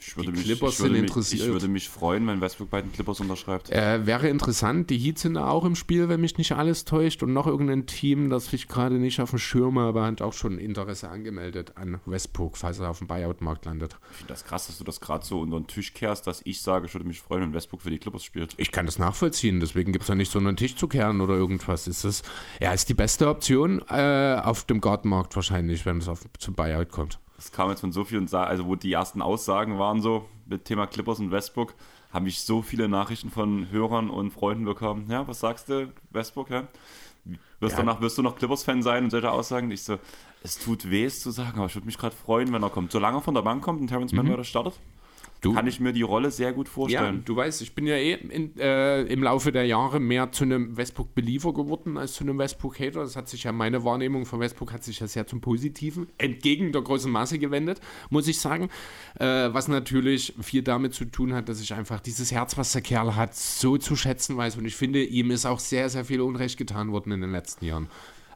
Ich 0.00 0.16
würde, 0.16 0.30
mich, 0.30 0.48
ich, 0.48 0.60
würde 0.60 1.00
mich, 1.00 1.32
ich 1.32 1.46
würde 1.46 1.68
mich 1.68 1.88
freuen, 1.88 2.26
wenn 2.26 2.40
Westbrook 2.40 2.70
bei 2.70 2.82
den 2.82 2.92
Clippers 2.92 3.20
unterschreibt. 3.20 3.70
Äh, 3.70 4.06
wäre 4.06 4.28
interessant. 4.28 4.90
Die 4.90 4.98
Heats 4.98 5.22
sind 5.22 5.36
auch 5.36 5.64
im 5.64 5.74
Spiel, 5.74 6.08
wenn 6.08 6.20
mich 6.20 6.38
nicht 6.38 6.52
alles 6.52 6.84
täuscht. 6.84 7.22
Und 7.22 7.32
noch 7.32 7.46
irgendein 7.46 7.86
Team, 7.86 8.30
das 8.30 8.52
ich 8.52 8.68
gerade 8.68 8.96
nicht 8.96 9.20
auf 9.20 9.30
dem 9.30 9.38
Schirm 9.38 9.78
habe, 9.78 10.02
hat 10.02 10.22
auch 10.22 10.32
schon 10.32 10.58
Interesse 10.58 11.08
angemeldet 11.08 11.72
an 11.76 12.00
Westbrook, 12.06 12.56
falls 12.56 12.78
er 12.78 12.90
auf 12.90 12.98
dem 12.98 13.06
Buyout-Markt 13.06 13.64
landet. 13.64 13.96
Ich 14.12 14.18
finde 14.18 14.32
das 14.32 14.44
krass, 14.44 14.68
dass 14.68 14.78
du 14.78 14.84
das 14.84 15.00
gerade 15.00 15.24
so 15.24 15.40
unter 15.40 15.58
den 15.58 15.66
Tisch 15.66 15.94
kehrst, 15.94 16.26
dass 16.26 16.40
ich 16.44 16.62
sage, 16.62 16.86
ich 16.86 16.94
würde 16.94 17.06
mich 17.06 17.20
freuen, 17.20 17.42
wenn 17.42 17.54
Westbrook 17.54 17.82
für 17.82 17.90
die 17.90 17.98
Clippers 17.98 18.24
spielt. 18.24 18.54
Ich 18.56 18.72
kann 18.72 18.86
das 18.86 18.98
nachvollziehen. 18.98 19.60
Deswegen 19.60 19.92
gibt 19.92 20.02
es 20.02 20.08
ja 20.08 20.14
nicht 20.14 20.30
so 20.30 20.38
einen 20.38 20.56
Tisch 20.56 20.76
zu 20.76 20.88
kehren 20.88 21.20
oder 21.20 21.34
irgendwas. 21.34 21.88
Ist 21.88 22.04
es, 22.04 22.22
er 22.60 22.72
ist 22.74 22.88
die 22.88 22.94
beste 22.94 23.28
Option 23.28 23.82
äh, 23.88 24.40
auf 24.42 24.64
dem 24.64 24.80
Gartenmarkt 24.80 25.34
wahrscheinlich, 25.36 25.84
wenn 25.86 25.98
es 25.98 26.08
auf, 26.08 26.24
zum 26.38 26.54
Buyout 26.54 26.90
kommt. 26.90 27.18
Das 27.38 27.52
kam 27.52 27.70
jetzt 27.70 27.80
von 27.80 27.92
so 27.92 28.04
vielen, 28.04 28.32
also 28.34 28.66
wo 28.66 28.74
die 28.74 28.92
ersten 28.92 29.22
Aussagen 29.22 29.78
waren 29.78 30.02
so, 30.02 30.28
mit 30.46 30.64
Thema 30.64 30.86
Clippers 30.88 31.20
und 31.20 31.30
Westbrook, 31.30 31.72
habe 32.12 32.28
ich 32.28 32.40
so 32.40 32.62
viele 32.62 32.88
Nachrichten 32.88 33.30
von 33.30 33.70
Hörern 33.70 34.10
und 34.10 34.32
Freunden 34.32 34.64
bekommen. 34.64 35.06
Ja, 35.08 35.26
was 35.28 35.38
sagst 35.40 35.68
du, 35.68 35.92
Westbrook? 36.10 36.50
Ja? 36.50 36.64
Wirst, 37.60 37.72
ja. 37.72 37.84
Danach, 37.84 38.00
wirst 38.00 38.18
du 38.18 38.22
noch 38.22 38.36
Clippers-Fan 38.36 38.82
sein 38.82 39.04
und 39.04 39.10
solche 39.10 39.30
Aussagen? 39.30 39.70
Ich 39.70 39.84
so, 39.84 39.98
Es 40.42 40.58
tut 40.58 40.90
weh, 40.90 41.04
es 41.04 41.20
zu 41.20 41.30
sagen, 41.30 41.58
aber 41.58 41.66
ich 41.66 41.74
würde 41.76 41.86
mich 41.86 41.98
gerade 41.98 42.14
freuen, 42.14 42.52
wenn 42.52 42.62
er 42.62 42.70
kommt. 42.70 42.90
Solange 42.90 43.18
er 43.18 43.20
von 43.20 43.34
der 43.34 43.42
Bank 43.42 43.62
kommt 43.62 43.80
und 43.80 43.86
Terrence 43.86 44.12
Mann 44.12 44.26
Mhm. 44.26 44.32
wieder 44.32 44.44
startet, 44.44 44.80
Du- 45.40 45.52
kann 45.54 45.66
ich 45.68 45.78
mir 45.78 45.92
die 45.92 46.02
Rolle 46.02 46.30
sehr 46.32 46.52
gut 46.52 46.66
Ja, 46.66 46.72
vorstellen. 46.72 47.22
du 47.24 47.36
weißt, 47.36 47.62
ich 47.62 47.74
bin 47.74 47.86
ja 47.86 47.94
eh 47.94 48.14
in, 48.14 48.56
äh, 48.58 49.02
im 49.02 49.22
Laufe 49.22 49.52
der 49.52 49.66
Jahre 49.66 50.00
mehr 50.00 50.32
zu 50.32 50.44
einem 50.44 50.76
Westbrook-Believer 50.76 51.54
geworden 51.54 51.96
als 51.96 52.14
zu 52.14 52.24
einem 52.24 52.38
Westbrook-Hater. 52.38 53.00
Das 53.00 53.14
hat 53.14 53.28
sich 53.28 53.44
ja, 53.44 53.52
meine 53.52 53.84
Wahrnehmung 53.84 54.26
von 54.26 54.40
Westbrook 54.40 54.72
hat 54.72 54.82
sich 54.82 54.98
ja 55.00 55.06
sehr 55.06 55.26
zum 55.28 55.40
Positiven, 55.40 56.08
entgegen 56.18 56.72
der 56.72 56.82
großen 56.82 57.10
Masse 57.10 57.38
gewendet, 57.38 57.80
muss 58.10 58.26
ich 58.26 58.40
sagen. 58.40 58.68
Äh, 59.20 59.24
was 59.52 59.68
natürlich 59.68 60.34
viel 60.40 60.62
damit 60.62 60.94
zu 60.94 61.04
tun 61.04 61.32
hat, 61.32 61.48
dass 61.48 61.60
ich 61.60 61.72
einfach 61.72 62.00
dieses 62.00 62.32
Herz, 62.32 62.56
was 62.58 62.72
der 62.72 62.82
Kerl 62.82 63.14
hat, 63.14 63.34
so 63.36 63.76
zu 63.78 63.94
schätzen 63.94 64.36
weiß. 64.36 64.56
Und 64.56 64.64
ich 64.64 64.74
finde, 64.74 65.04
ihm 65.04 65.30
ist 65.30 65.46
auch 65.46 65.60
sehr, 65.60 65.88
sehr 65.88 66.04
viel 66.04 66.20
Unrecht 66.20 66.56
getan 66.58 66.90
worden 66.90 67.12
in 67.12 67.20
den 67.20 67.30
letzten 67.32 67.64
Jahren. 67.64 67.88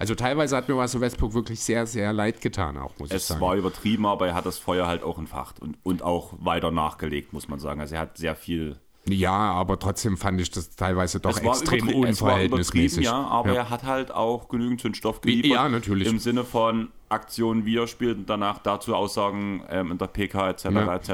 Also 0.03 0.17
teilweise 0.17 0.57
hat 0.57 0.69
mir 0.69 0.77
was 0.77 0.99
Westbrook 1.01 1.33
wirklich 1.33 1.61
sehr, 1.61 1.87
sehr 1.87 2.13
leid 2.13 2.41
getan, 2.41 2.77
auch 2.77 2.91
muss 2.99 3.11
ich 3.11 3.17
Es 3.19 3.29
sagen. 3.29 3.41
war 3.41 3.55
übertrieben, 3.55 4.05
aber 4.05 4.27
er 4.27 4.35
hat 4.35 4.47
das 4.47 4.59
Feuer 4.59 4.89
halt 4.89 5.05
auch 5.05 5.17
entfacht 5.17 5.61
und, 5.63 5.79
und 5.85 6.03
auch 6.03 6.35
weiter 6.41 6.73
nachgelegt, 6.73 7.33
muss 7.33 7.47
man 7.47 7.61
sagen. 7.61 7.81
Also 7.81 7.95
er 7.95 8.01
hat 8.01 8.19
sehr 8.19 8.35
viel. 8.35 8.81
ja, 9.07 9.31
aber 9.31 9.79
trotzdem 9.79 10.17
fand 10.17 10.41
ich 10.41 10.51
das 10.51 10.75
teilweise 10.75 11.21
doch 11.21 11.31
Es 11.31 11.39
extrem 11.39 11.87
es 11.89 11.95
unverhältnismäßig. 11.95 13.05
Ja, 13.05 13.15
aber 13.29 13.51
Ja. 13.51 13.55
er 13.55 13.71
hat 13.71 13.85
halt 13.85 14.11
auch 14.13 14.49
genügend 14.49 14.81
Zündstoff 14.81 15.21
geliefert. 15.21 15.53
Ja, 15.53 15.69
natürlich. 15.69 16.09
Im 16.09 16.19
Sinne 16.19 16.43
von 16.43 16.89
Aktionen, 17.09 17.65
wie 17.65 17.77
er 17.77 17.87
spielt 17.87 18.19
und 18.19 18.29
danach 18.29 18.59
dazu 18.59 18.97
Aussagen 18.97 19.63
ähm, 19.71 19.93
in 19.93 19.99
der 19.99 20.09
PK 20.09 20.51
etc. 20.51 20.65
Ja. 20.65 20.97
etc. 20.97 21.11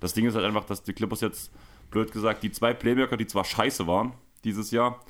Das 0.00 0.12
Ding 0.12 0.26
ist 0.26 0.34
halt 0.34 0.44
einfach, 0.44 0.64
dass 0.66 0.82
die 0.82 0.92
Clippers 0.92 1.22
jetzt, 1.22 1.50
blöd 1.90 2.12
gesagt, 2.12 2.42
die 2.42 2.52
zwei 2.52 2.74
Playmaker, 2.74 3.16
die 3.16 3.26
zwar 3.26 3.44
scheiße 3.46 3.86
waren 3.86 4.12
dieses 4.44 4.70
Jahr, 4.70 5.00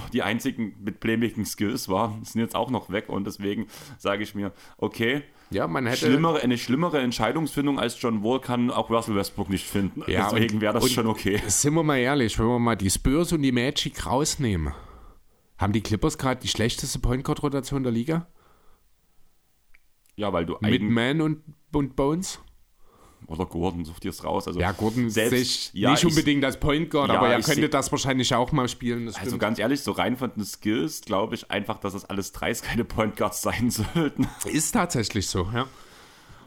aber 0.00 0.10
die 0.12 0.22
einzigen 0.22 0.74
mit 0.82 1.00
Playmaking 1.00 1.44
Skills 1.44 1.88
waren, 1.88 2.24
sind 2.24 2.40
jetzt 2.40 2.54
auch 2.54 2.70
noch 2.70 2.90
weg 2.90 3.08
und 3.08 3.26
deswegen 3.26 3.66
sage 3.98 4.22
ich 4.22 4.34
mir, 4.34 4.52
okay, 4.78 5.22
Ja, 5.50 5.66
man 5.66 5.86
hätte. 5.86 6.06
schlimmere, 6.06 6.40
eine 6.40 6.58
schlimmere 6.58 7.00
Entscheidungsfindung 7.00 7.78
als 7.78 8.00
John 8.00 8.22
Wall 8.22 8.40
kann 8.40 8.70
auch 8.70 8.90
Russell 8.90 9.14
Westbrook 9.16 9.50
nicht 9.50 9.66
finden. 9.66 10.02
Ja, 10.06 10.30
deswegen 10.30 10.60
wäre 10.60 10.74
das 10.74 10.90
schon 10.90 11.06
okay. 11.06 11.40
Sind 11.46 11.74
wir 11.74 11.82
mal 11.82 11.98
ehrlich, 11.98 12.38
wenn 12.38 12.46
wir 12.46 12.58
mal 12.58 12.76
die 12.76 12.90
Spurs 12.90 13.32
und 13.32 13.42
die 13.42 13.52
Magic 13.52 14.06
rausnehmen, 14.06 14.72
haben 15.58 15.72
die 15.72 15.80
Clippers 15.82 16.18
gerade 16.18 16.40
die 16.40 16.48
schlechteste 16.48 16.98
Point 16.98 17.24
Guard 17.24 17.42
Rotation 17.42 17.82
der 17.82 17.92
Liga? 17.92 18.26
Ja, 20.16 20.32
weil 20.32 20.46
du 20.46 20.56
Mit 20.60 20.82
Man 20.82 21.20
und, 21.20 21.42
und 21.72 21.96
Bones? 21.96 22.40
Oder 23.26 23.46
Gordon 23.46 23.84
such 23.84 24.00
dir 24.00 24.10
es 24.10 24.22
raus. 24.24 24.46
Also 24.46 24.60
Ja, 24.60 24.72
Gordon 24.72 25.10
selbst 25.10 25.30
sich 25.38 25.70
ja, 25.74 25.90
nicht 25.90 26.02
ich- 26.04 26.08
unbedingt 26.10 26.44
als 26.44 26.58
Point 26.60 26.90
Guard, 26.90 27.08
Ja, 27.10 27.16
aber 27.18 27.28
er 27.28 27.40
könnte 27.40 27.62
seh- 27.62 27.68
das 27.68 27.90
wahrscheinlich 27.92 28.34
auch 28.34 28.52
mal 28.52 28.68
spielen. 28.68 29.06
Also 29.08 29.18
stimmt. 29.20 29.38
ganz 29.40 29.58
ehrlich, 29.58 29.80
so 29.80 29.92
rein 29.92 30.16
von 30.16 30.32
den 30.34 30.44
Skills 30.44 31.00
glaube 31.02 31.34
ich 31.34 31.50
einfach, 31.50 31.78
dass 31.78 31.92
das 31.94 32.04
alles 32.04 32.32
dreist 32.32 32.64
keine 32.64 32.84
Point 32.84 33.16
Guards 33.16 33.42
sein 33.42 33.70
sollten. 33.94 34.26
ist 34.44 34.72
tatsächlich 34.72 35.26
so, 35.28 35.48
ja. 35.54 35.66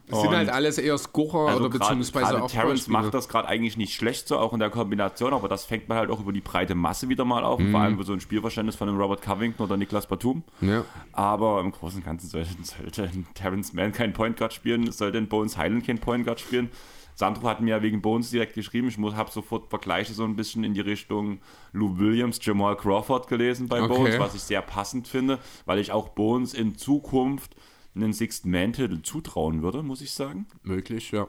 Das 0.09 0.21
sind 0.21 0.31
halt 0.31 0.49
alles 0.49 0.77
eher 0.77 0.97
Scorer 0.97 1.49
Also 1.49 1.59
oder 1.65 1.69
gerade 1.69 1.79
beziehungsweise 1.79 2.25
gerade 2.31 2.43
auch 2.43 2.49
Terrence 2.49 2.87
macht 2.87 3.13
das 3.13 3.27
gerade 3.27 3.47
eigentlich 3.47 3.75
nicht 3.75 3.93
schlecht 3.93 4.27
so, 4.27 4.37
auch 4.37 4.53
in 4.53 4.59
der 4.59 4.69
Kombination, 4.69 5.33
aber 5.33 5.49
das 5.49 5.65
fängt 5.65 5.89
man 5.89 5.97
halt 5.97 6.09
auch 6.09 6.21
über 6.21 6.31
die 6.31 6.39
breite 6.41 6.75
Masse 6.75 7.09
wieder 7.09 7.25
mal 7.25 7.43
auf, 7.43 7.59
Mhm. 7.59 7.71
vor 7.71 7.81
allem 7.81 7.95
über 7.95 8.03
so 8.05 8.13
ein 8.13 8.21
Spielverständnis 8.21 8.75
von 8.77 8.87
einem 8.87 8.99
Robert 8.99 9.21
Covington 9.21 9.65
oder 9.65 9.75
Niklas 9.75 10.07
Batum. 10.07 10.43
Ja. 10.61 10.85
Aber 11.11 11.59
im 11.59 11.71
Großen 11.71 11.99
und 11.99 12.05
Ganzen 12.05 12.27
sollte, 12.29 12.49
sollte 12.63 13.03
ein 13.03 13.27
Terrence 13.33 13.73
Mann 13.73 13.91
kein 13.91 14.13
Point 14.13 14.37
Guard 14.37 14.53
spielen, 14.53 14.91
sollte 14.91 15.17
ein 15.17 15.27
Bones 15.27 15.57
Highland 15.57 15.85
kein 15.85 15.99
Point 15.99 16.25
Guard 16.25 16.39
spielen. 16.39 16.69
Sandro 17.15 17.49
hat 17.49 17.61
mir 17.61 17.71
ja 17.71 17.81
wegen 17.81 18.01
Bones 18.01 18.29
direkt 18.29 18.53
geschrieben, 18.53 18.87
ich 18.89 18.97
habe 19.15 19.31
sofort 19.31 19.69
Vergleiche 19.71 20.13
so 20.13 20.23
ein 20.23 20.35
bisschen 20.35 20.63
in 20.63 20.75
die 20.75 20.81
Richtung 20.81 21.39
Lou 21.73 21.97
Williams, 21.97 22.39
Jamal 22.43 22.77
Crawford 22.77 23.27
gelesen 23.27 23.67
bei 23.67 23.81
Okay. 23.81 23.93
Bones, 23.93 24.19
was 24.19 24.35
ich 24.35 24.41
sehr 24.43 24.61
passend 24.61 25.07
finde, 25.07 25.39
weil 25.65 25.79
ich 25.79 25.91
auch 25.91 26.09
Bones 26.09 26.53
in 26.53 26.75
Zukunft 26.77 27.55
einen 27.97 28.13
Sixth 28.13 28.45
Man-Titel 28.45 29.01
zutrauen 29.01 29.61
würde, 29.61 29.83
muss 29.83 30.01
ich 30.01 30.11
sagen. 30.11 30.45
Möglich, 30.63 31.11
ja. 31.11 31.27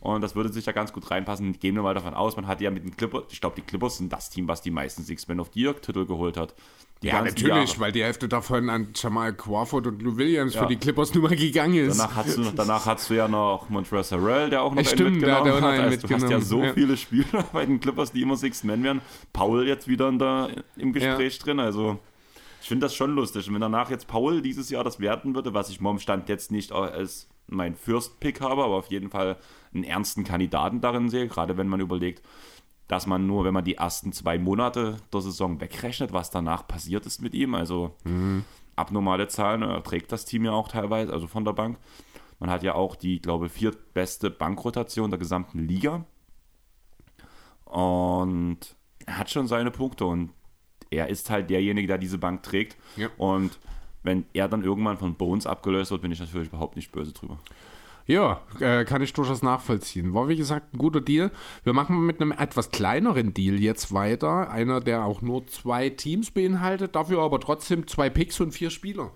Und 0.00 0.20
das 0.20 0.34
würde 0.34 0.52
sich 0.52 0.66
ja 0.66 0.72
ganz 0.72 0.92
gut 0.92 1.10
reinpassen. 1.12 1.58
Gehen 1.60 1.76
wir 1.76 1.82
mal 1.82 1.94
davon 1.94 2.12
aus, 2.14 2.34
man 2.34 2.48
hat 2.48 2.60
ja 2.60 2.70
mit 2.72 2.82
den 2.84 2.96
Clippers, 2.96 3.22
ich 3.30 3.40
glaube, 3.40 3.54
die 3.56 3.62
Clippers 3.62 3.98
sind 3.98 4.12
das 4.12 4.30
Team, 4.30 4.48
was 4.48 4.60
die 4.60 4.72
meisten 4.72 5.04
Six 5.04 5.28
Men 5.28 5.38
of 5.38 5.50
the 5.54 5.60
Year-Titel 5.62 6.06
geholt 6.06 6.36
hat. 6.36 6.54
Die 7.02 7.06
Ja, 7.08 7.22
natürlich, 7.22 7.48
Jahre. 7.70 7.80
weil 7.80 7.92
die 7.92 8.02
Hälfte 8.02 8.28
davon 8.28 8.68
an 8.68 8.88
Jamal 8.96 9.32
Crawford 9.32 9.86
und 9.86 10.02
Lou 10.02 10.16
Williams 10.16 10.54
Ja. 10.54 10.62
für 10.62 10.68
die 10.68 10.76
Clippers 10.76 11.14
nur 11.14 11.28
mal 11.28 11.36
gegangen 11.36 11.74
ist. 11.74 11.98
Danach 12.00 12.16
hast, 12.16 12.36
du, 12.36 12.42
danach 12.54 12.86
hast 12.86 13.10
du 13.10 13.14
ja 13.14 13.28
noch 13.28 13.68
Montrezl 13.70 14.16
Harrell, 14.20 14.50
der 14.50 14.62
auch 14.62 14.74
noch 14.74 14.82
Ja, 14.82 14.88
einen 14.90 14.98
stimmt, 14.98 15.22
der 15.22 15.34
hat 15.36 15.44
mitgenommen 15.44 15.72
einen 15.72 15.84
Also, 15.84 15.96
du 15.96 16.02
hast 16.02 16.10
ja 16.10 16.16
mitgenommen, 16.18 16.44
so 16.46 16.62
ja. 16.64 16.72
viele 16.72 16.96
Spieler 16.96 17.44
bei 17.52 17.64
den 17.66 17.78
Clippers, 17.80 18.10
die 18.12 18.22
immer 18.22 18.36
Six 18.36 18.64
Men 18.64 18.82
wären. 18.82 19.00
Paul 19.32 19.66
jetzt 19.68 19.86
wieder 19.86 20.08
in 20.08 20.18
der, 20.18 20.50
im 20.76 20.92
Gespräch 20.92 21.38
drin. 21.38 21.60
Also 21.60 21.98
ich 22.62 22.68
finde 22.68 22.86
das 22.86 22.94
schon 22.94 23.16
lustig. 23.16 23.48
Und 23.48 23.54
wenn 23.54 23.60
danach 23.60 23.90
jetzt 23.90 24.06
Paul 24.06 24.40
dieses 24.40 24.70
Jahr 24.70 24.84
das 24.84 25.00
werten 25.00 25.34
würde, 25.34 25.52
was 25.52 25.68
ich 25.68 25.80
momentan 25.80 26.22
jetzt 26.28 26.52
nicht 26.52 26.70
als 26.70 27.28
mein 27.48 27.74
First 27.74 28.20
Pick 28.20 28.40
habe, 28.40 28.62
aber 28.62 28.76
auf 28.76 28.86
jeden 28.86 29.10
Fall 29.10 29.36
einen 29.74 29.82
ernsten 29.82 30.22
Kandidaten 30.22 30.80
darin 30.80 31.10
sehe, 31.10 31.26
gerade 31.26 31.56
wenn 31.56 31.66
man 31.66 31.80
überlegt, 31.80 32.22
dass 32.86 33.08
man 33.08 33.26
nur, 33.26 33.44
wenn 33.44 33.52
man 33.52 33.64
die 33.64 33.74
ersten 33.74 34.12
zwei 34.12 34.38
Monate 34.38 34.98
der 35.12 35.20
Saison 35.22 35.60
wegrechnet, 35.60 36.12
was 36.12 36.30
danach 36.30 36.68
passiert 36.68 37.04
ist 37.04 37.20
mit 37.20 37.34
ihm, 37.34 37.56
also 37.56 37.96
abnormale 38.76 39.26
Zahlen, 39.26 39.62
er 39.62 39.82
trägt 39.82 40.12
das 40.12 40.24
Team 40.24 40.44
ja 40.44 40.52
auch 40.52 40.68
teilweise, 40.68 41.12
also 41.12 41.26
von 41.26 41.44
der 41.44 41.54
Bank. 41.54 41.78
Man 42.38 42.48
hat 42.48 42.62
ja 42.62 42.76
auch 42.76 42.94
die, 42.94 43.20
glaube 43.20 43.46
ich, 43.46 43.52
viertbeste 43.52 44.30
Bankrotation 44.30 45.10
der 45.10 45.18
gesamten 45.18 45.58
Liga. 45.58 46.04
Und 47.64 48.76
er 49.04 49.18
hat 49.18 49.30
schon 49.30 49.48
seine 49.48 49.72
Punkte 49.72 50.06
und 50.06 50.30
er 50.92 51.08
ist 51.08 51.30
halt 51.30 51.50
derjenige, 51.50 51.88
der 51.88 51.98
diese 51.98 52.18
Bank 52.18 52.42
trägt. 52.42 52.76
Ja. 52.96 53.08
Und 53.16 53.58
wenn 54.02 54.24
er 54.32 54.48
dann 54.48 54.64
irgendwann 54.64 54.98
von 54.98 55.14
Bones 55.14 55.46
abgelöst 55.46 55.90
wird, 55.90 56.02
bin 56.02 56.12
ich 56.12 56.20
natürlich 56.20 56.48
überhaupt 56.48 56.76
nicht 56.76 56.92
böse 56.92 57.12
drüber. 57.12 57.38
Ja, 58.06 58.40
äh, 58.58 58.84
kann 58.84 59.00
ich 59.00 59.12
durchaus 59.12 59.42
nachvollziehen. 59.42 60.12
War 60.12 60.28
wie 60.28 60.36
gesagt 60.36 60.74
ein 60.74 60.78
guter 60.78 61.00
Deal. 61.00 61.30
Wir 61.62 61.72
machen 61.72 62.04
mit 62.04 62.20
einem 62.20 62.32
etwas 62.32 62.70
kleineren 62.70 63.32
Deal 63.32 63.60
jetzt 63.60 63.94
weiter. 63.94 64.50
Einer, 64.50 64.80
der 64.80 65.04
auch 65.04 65.22
nur 65.22 65.46
zwei 65.46 65.88
Teams 65.88 66.32
beinhaltet, 66.32 66.96
dafür 66.96 67.20
aber 67.22 67.38
trotzdem 67.38 67.86
zwei 67.86 68.10
Picks 68.10 68.40
und 68.40 68.52
vier 68.52 68.70
Spieler. 68.70 69.12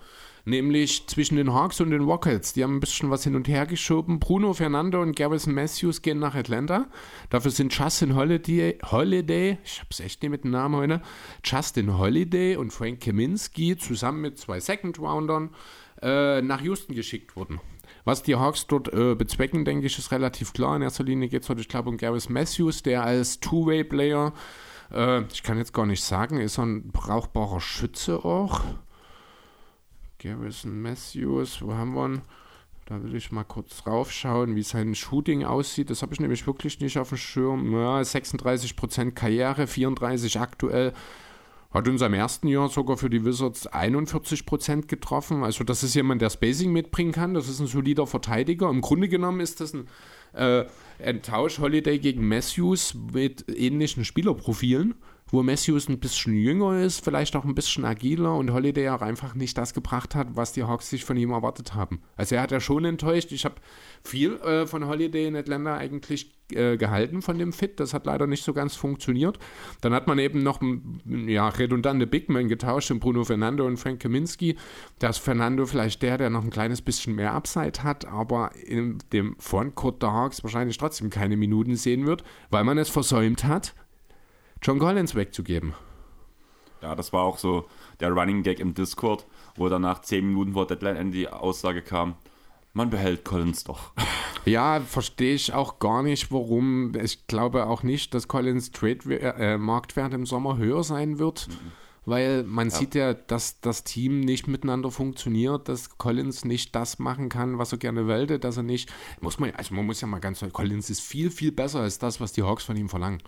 Nämlich 0.49 1.09
zwischen 1.09 1.37
den 1.37 1.53
Hawks 1.53 1.81
und 1.81 1.91
den 1.91 2.03
Rockets. 2.03 2.53
Die 2.53 2.63
haben 2.63 2.77
ein 2.77 2.81
bisschen 2.81 3.11
was 3.11 3.25
hin 3.25 3.35
und 3.35 3.49
her 3.49 3.67
geschoben. 3.67 4.21
Bruno 4.21 4.53
Fernando 4.53 5.03
und 5.03 5.17
Garrison 5.17 5.53
Matthews 5.53 6.03
gehen 6.03 6.21
nach 6.21 6.37
Atlanta. 6.37 6.87
Dafür 7.31 7.51
sind 7.51 7.77
Justin 7.77 8.15
Holiday, 8.15 8.79
Holiday 8.91 9.59
ich 9.65 9.81
hab's 9.81 9.99
echt 9.99 10.23
nicht 10.23 10.31
mit 10.31 10.45
dem 10.45 10.53
Namen 10.53 10.77
heute, 10.77 11.03
Justin 11.45 11.99
Holiday 11.99 12.55
und 12.55 12.73
Frank 12.73 13.01
Kaminski 13.01 13.77
zusammen 13.77 14.21
mit 14.21 14.39
zwei 14.39 14.61
Second-Roundern 14.61 15.51
äh, 16.01 16.41
nach 16.43 16.61
Houston 16.61 16.95
geschickt 16.95 17.35
worden. 17.35 17.61
Was 18.05 18.23
die 18.23 18.37
Hawks 18.37 18.69
dort 18.69 18.93
äh, 18.93 19.17
bezwecken, 19.17 19.65
denke 19.65 19.87
ich, 19.87 19.99
ist 19.99 20.13
relativ 20.13 20.53
klar. 20.53 20.77
In 20.77 20.83
erster 20.83 21.03
Linie 21.03 21.29
geht 21.29 21.43
es 21.43 21.49
heute, 21.49 21.61
ich 21.61 21.69
glaube, 21.69 21.89
um 21.89 21.97
Gareth 21.97 22.31
Matthews, 22.31 22.85
der 22.85 23.03
als 23.03 23.41
Two-Way-Player, 23.41 24.33
äh, 24.93 25.23
ich 25.33 25.43
kann 25.43 25.59
jetzt 25.59 25.75
gar 25.75 25.87
nicht 25.87 26.05
sagen, 26.05 26.39
ist 26.39 26.59
er 26.59 26.67
ein 26.67 26.93
brauchbarer 26.93 27.61
Schütze 27.61 28.25
auch. 28.25 28.61
Garrison 30.27 30.83
Matthews, 30.83 31.63
wo 31.63 31.73
haben 31.75 31.95
wir 31.95 32.07
ihn? 32.07 32.23
Da 32.87 33.03
will 33.03 33.15
ich 33.15 33.31
mal 33.31 33.45
kurz 33.45 33.83
draufschauen, 33.83 34.57
wie 34.57 34.63
sein 34.63 34.95
Shooting 34.95 35.45
aussieht. 35.45 35.91
Das 35.91 36.03
habe 36.03 36.15
ich 36.15 36.21
nämlich 36.21 36.47
wirklich 36.47 36.81
nicht 36.81 36.99
auf 36.99 37.11
dem 37.11 37.19
Schirm. 37.19 37.73
Ja, 37.73 38.01
36% 38.01 39.13
Karriere, 39.13 39.65
34% 39.65 40.39
aktuell. 40.39 40.93
Hat 41.73 41.87
in 41.89 41.99
seinem 41.99 42.15
ersten 42.15 42.49
Jahr 42.49 42.69
sogar 42.69 42.97
für 42.97 43.11
die 43.11 43.25
Wizards 43.25 43.71
41% 43.73 44.87
getroffen. 44.87 45.43
Also 45.45 45.63
das 45.63 45.83
ist 45.83 45.95
jemand, 45.95 46.23
der 46.23 46.31
Spacing 46.31 46.73
mitbringen 46.73 47.13
kann. 47.13 47.35
Das 47.35 47.49
ist 47.49 47.61
ein 47.61 47.67
solider 47.67 48.07
Verteidiger. 48.07 48.69
Im 48.71 48.81
Grunde 48.81 49.09
genommen 49.09 49.41
ist 49.41 49.61
das 49.61 49.75
ein, 49.75 49.89
äh, 50.33 50.65
ein 51.05 51.23
Tausch 51.23 51.59
Holiday 51.59 51.99
gegen 51.99 52.27
Matthews 52.27 52.95
mit 53.13 53.45
ähnlichen 53.49 54.05
Spielerprofilen, 54.05 54.95
wo 55.37 55.43
Matthews 55.43 55.89
ein 55.89 56.01
bisschen 56.01 56.35
jünger 56.35 56.81
ist, 56.81 57.05
vielleicht 57.05 57.37
auch 57.37 57.45
ein 57.45 57.55
bisschen 57.55 57.85
agiler 57.85 58.35
und 58.35 58.53
Holiday 58.53 58.89
auch 58.89 59.03
einfach 59.03 59.35
nicht 59.35 59.57
das 59.59 59.75
gebracht 59.75 60.15
hat, 60.15 60.29
was 60.35 60.53
die 60.53 60.65
Hawks 60.65 60.89
sich 60.89 61.05
von 61.05 61.19
ihm 61.19 61.31
erwartet 61.31 61.75
haben. 61.75 62.01
Also 62.17 62.37
er 62.37 62.43
hat 62.43 62.53
ja 62.53 62.59
schon 62.59 62.87
enttäuscht. 62.87 63.33
Ich 63.33 63.45
habe 63.45 63.57
viel 64.03 64.37
äh, 64.37 64.67
von 64.67 64.89
Holiday 64.89 65.27
in 65.27 65.37
Atlanta 65.37 65.77
eigentlich 65.77 66.35
äh, 66.53 66.79
gehalten 66.79 67.21
von 67.21 67.39
dem 67.39 67.53
Fit. 67.53 67.81
Das 67.81 67.93
hat 67.93 68.07
leider 68.07 68.27
nicht 68.27 68.45
so 68.45 68.55
ganz 68.55 68.77
funktioniert. 68.77 69.39
Dann 69.83 69.93
hat 69.93 70.07
man 70.07 70.19
eben 70.19 70.43
noch 70.43 70.63
m, 70.63 71.01
ja, 71.29 71.49
redundante 71.49 72.07
Big 72.07 72.31
Men 72.31 72.49
getauscht, 72.49 72.91
in 72.91 72.99
Bruno 72.99 73.25
Fernando 73.25 73.67
und 73.67 73.77
Frank 73.77 74.01
Kaminski. 74.01 74.57
Da 74.99 75.11
ist 75.11 75.19
Fernando 75.19 75.67
vielleicht 75.67 76.01
der, 76.03 76.17
der 76.17 76.31
noch 76.31 76.45
ein 76.45 76.51
kleines 76.51 76.81
bisschen 76.81 77.15
mehr 77.15 77.35
Upside 77.35 77.83
hat, 77.83 78.07
aber 78.07 78.53
in 78.65 78.99
dem 79.13 79.37
Frontcourt 79.39 80.03
der 80.03 80.13
Hawks 80.13 80.43
wahrscheinlich 80.43 80.79
trotzdem 80.79 81.11
keine 81.11 81.37
Minuten 81.37 81.77
sehen 81.77 82.07
wird, 82.07 82.25
weil 82.49 82.65
man 82.65 82.79
es 82.79 82.89
versäumt 82.89 83.45
hat, 83.45 83.75
John 84.67 84.81
Collins 84.81 85.15
wegzugeben. 85.15 85.75
Ja, 86.83 86.97
das 86.97 87.13
war 87.13 87.23
auch 87.23 87.39
so 87.39 87.67
der 88.01 88.11
Running 88.11 88.43
Gag 88.43 88.59
im 88.59 88.75
Discord, 88.75 89.25
wo 89.55 89.69
danach 89.69 90.03
zehn 90.03 90.27
Minuten 90.27 90.55
vor 90.55 90.67
Deadline 90.67 91.13
die 91.13 91.29
Aussage 91.29 91.83
kam, 91.83 92.17
man 92.73 92.91
behält 92.91 93.25
Collins 93.25 93.63
doch. 93.65 93.93
Ja, 94.45 94.79
verstehe 94.79 95.35
ich 95.35 95.53
auch 95.55 95.81
gar 95.81 96.05
nicht, 96.05 96.31
warum. 96.31 96.95
Ich 97.03 97.27
glaube 97.27 97.67
auch 97.67 97.83
nicht, 97.83 98.15
dass 98.15 98.29
Collins 98.29 98.71
Trade 98.71 99.19
äh, 99.19 99.59
Marktwert 99.59 100.15
im 100.15 100.25
Sommer 100.25 100.57
höher 100.57 100.85
sein 100.85 101.19
wird. 101.19 101.49
weil 102.05 102.45
man 102.45 102.69
ja. 102.69 102.77
sieht 102.77 102.95
ja, 102.95 103.13
dass 103.13 103.61
das 103.61 103.83
Team 103.83 104.21
nicht 104.21 104.47
miteinander 104.47 104.93
funktioniert, 104.93 105.69
dass 105.69 105.99
Collins 105.99 106.45
nicht 106.45 106.77
das 106.77 107.01
machen 107.01 107.29
kann, 107.29 107.59
was 107.59 107.73
er 107.73 107.79
gerne 107.79 108.07
wollte, 108.07 108.39
dass 108.39 108.57
er 108.57 108.63
nicht, 108.63 108.93
muss 109.21 109.41
man, 109.41 109.51
also 109.51 109.75
man 109.75 109.85
muss 109.85 110.01
ja 110.01 110.07
mal 110.07 110.21
ganz, 110.21 110.45
Collins 110.53 110.91
ist 110.91 111.01
viel, 111.01 111.33
viel 111.33 111.51
besser 111.51 111.81
als 111.81 111.99
das, 111.99 112.21
was 112.21 112.33
die 112.33 112.45
Hawks 112.45 112.63
von 112.63 112.77
ihm 112.77 112.89
verlangen. 112.89 113.21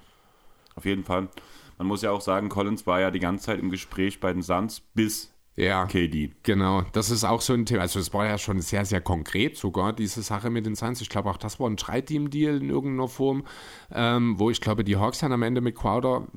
Auf 0.79 0.85
jeden 0.85 1.03
Fall. 1.03 1.29
Man 1.77 1.89
muss 1.89 2.03
ja 2.03 2.13
auch 2.13 2.21
sagen, 2.21 2.49
Collins 2.49 2.87
war 2.87 3.01
ja 3.01 3.11
die 3.11 3.19
ganze 3.19 3.47
Zeit 3.47 3.59
im 3.59 3.69
Gespräch 3.69 4.21
bei 4.21 4.33
den 4.33 4.43
Suns 4.43 4.81
bis 4.95 5.35
ja, 5.57 5.87
KD. 5.87 6.31
Genau, 6.45 6.83
das 6.93 7.11
ist 7.11 7.25
auch 7.25 7.41
so 7.41 7.53
ein 7.53 7.67
Thema. 7.67 7.81
Also 7.81 7.99
es 7.99 8.15
war 8.15 8.27
ja 8.27 8.39
schon 8.39 8.61
sehr, 8.61 8.85
sehr 8.85 9.01
konkret 9.01 9.57
sogar, 9.57 9.93
diese 9.93 10.23
Sache 10.23 10.51
mit 10.51 10.67
den 10.67 10.77
Suns. 10.77 11.01
Ich 11.01 11.09
glaube 11.09 11.29
auch, 11.31 11.37
das 11.37 11.59
war 11.59 11.69
ein 11.69 11.75
Drei-Team-Deal 11.75 12.59
in 12.59 12.71
irgendeiner 12.71 13.09
Form, 13.09 13.45
ähm, 13.93 14.39
wo 14.39 14.51
ich 14.51 14.61
glaube, 14.61 14.85
die 14.85 14.97
Hawks 14.97 15.19
dann 15.19 15.33
am 15.33 15.43
Ende 15.43 15.61
mit 15.61 15.75
Crowder 15.75 16.29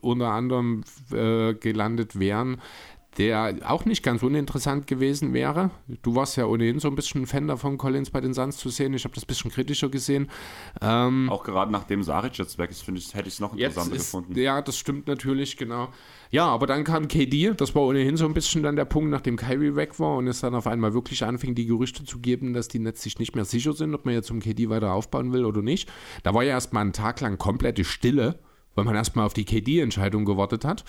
unter 0.00 0.30
anderem 0.30 0.84
äh, 1.10 1.54
gelandet 1.54 2.20
wären 2.20 2.60
der 3.16 3.56
auch 3.66 3.84
nicht 3.84 4.02
ganz 4.02 4.22
uninteressant 4.22 4.86
gewesen 4.86 5.32
wäre. 5.32 5.70
Du 6.02 6.14
warst 6.14 6.36
ja 6.36 6.46
ohnehin 6.46 6.78
so 6.78 6.88
ein 6.88 6.94
bisschen 6.94 7.22
ein 7.22 7.26
Fan 7.26 7.48
davon, 7.48 7.78
Collins 7.78 8.10
bei 8.10 8.20
den 8.20 8.34
Suns 8.34 8.58
zu 8.58 8.68
sehen. 8.68 8.94
Ich 8.94 9.04
habe 9.04 9.14
das 9.14 9.24
ein 9.24 9.26
bisschen 9.26 9.50
kritischer 9.50 9.88
gesehen. 9.88 10.30
Ähm, 10.80 11.28
auch 11.30 11.42
gerade 11.42 11.72
nachdem 11.72 12.02
Saric 12.02 12.38
jetzt 12.38 12.58
weg 12.58 12.70
ist, 12.70 12.82
finde 12.82 13.00
ich, 13.00 13.14
hätte 13.14 13.28
ich 13.28 13.34
es 13.34 13.40
noch 13.40 13.54
interessanter 13.54 13.96
ist, 13.96 14.12
gefunden. 14.12 14.38
Ja, 14.38 14.62
das 14.62 14.76
stimmt 14.76 15.08
natürlich, 15.08 15.56
genau. 15.56 15.88
Ja, 16.30 16.46
aber 16.46 16.66
dann 16.66 16.84
kam 16.84 17.08
KD, 17.08 17.54
das 17.56 17.74
war 17.74 17.82
ohnehin 17.82 18.16
so 18.16 18.26
ein 18.26 18.34
bisschen 18.34 18.62
dann 18.62 18.76
der 18.76 18.84
Punkt, 18.84 19.10
nachdem 19.10 19.36
Kyrie 19.36 19.74
weg 19.74 19.98
war 19.98 20.16
und 20.16 20.28
es 20.28 20.40
dann 20.40 20.54
auf 20.54 20.66
einmal 20.66 20.94
wirklich 20.94 21.24
anfing, 21.24 21.54
die 21.54 21.66
Gerüchte 21.66 22.04
zu 22.04 22.20
geben, 22.20 22.52
dass 22.52 22.68
die 22.68 22.78
Nets 22.78 23.02
sich 23.02 23.18
nicht 23.18 23.34
mehr 23.34 23.46
sicher 23.46 23.72
sind, 23.72 23.94
ob 23.94 24.04
man 24.04 24.14
jetzt 24.14 24.30
um 24.30 24.40
KD 24.40 24.68
weiter 24.68 24.92
aufbauen 24.92 25.32
will 25.32 25.44
oder 25.44 25.62
nicht. 25.62 25.90
Da 26.22 26.34
war 26.34 26.44
ja 26.44 26.50
erstmal 26.50 26.82
einen 26.82 26.92
Tag 26.92 27.20
lang 27.20 27.38
komplette 27.38 27.84
Stille, 27.84 28.38
weil 28.74 28.84
man 28.84 28.94
erstmal 28.94 29.26
auf 29.26 29.34
die 29.34 29.44
KD-Entscheidung 29.44 30.24
gewartet 30.24 30.64
hat. 30.64 30.84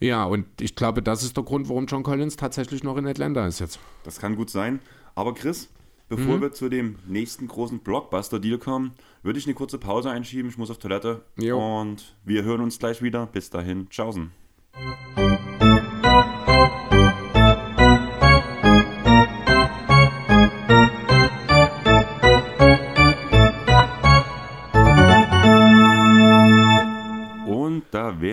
Ja, 0.00 0.24
und 0.24 0.46
ich 0.60 0.74
glaube, 0.74 1.02
das 1.02 1.22
ist 1.22 1.36
der 1.36 1.44
Grund, 1.44 1.68
warum 1.68 1.86
John 1.86 2.02
Collins 2.02 2.36
tatsächlich 2.36 2.84
noch 2.84 2.96
in 2.96 3.06
Atlanta 3.06 3.46
ist 3.46 3.60
jetzt. 3.60 3.78
Das 4.04 4.18
kann 4.18 4.36
gut 4.36 4.50
sein. 4.50 4.80
Aber 5.14 5.32
Chris, 5.32 5.70
bevor 6.08 6.36
mhm. 6.36 6.42
wir 6.42 6.52
zu 6.52 6.68
dem 6.68 6.96
nächsten 7.06 7.48
großen 7.48 7.78
Blockbuster-Deal 7.78 8.58
kommen, 8.58 8.92
würde 9.22 9.38
ich 9.38 9.46
eine 9.46 9.54
kurze 9.54 9.78
Pause 9.78 10.10
einschieben. 10.10 10.50
Ich 10.50 10.58
muss 10.58 10.70
auf 10.70 10.78
Toilette. 10.78 11.22
Jo. 11.36 11.80
Und 11.80 12.14
wir 12.24 12.44
hören 12.44 12.60
uns 12.60 12.78
gleich 12.78 13.02
wieder. 13.02 13.26
Bis 13.26 13.48
dahin. 13.48 13.88
Tschaußen. 13.88 14.30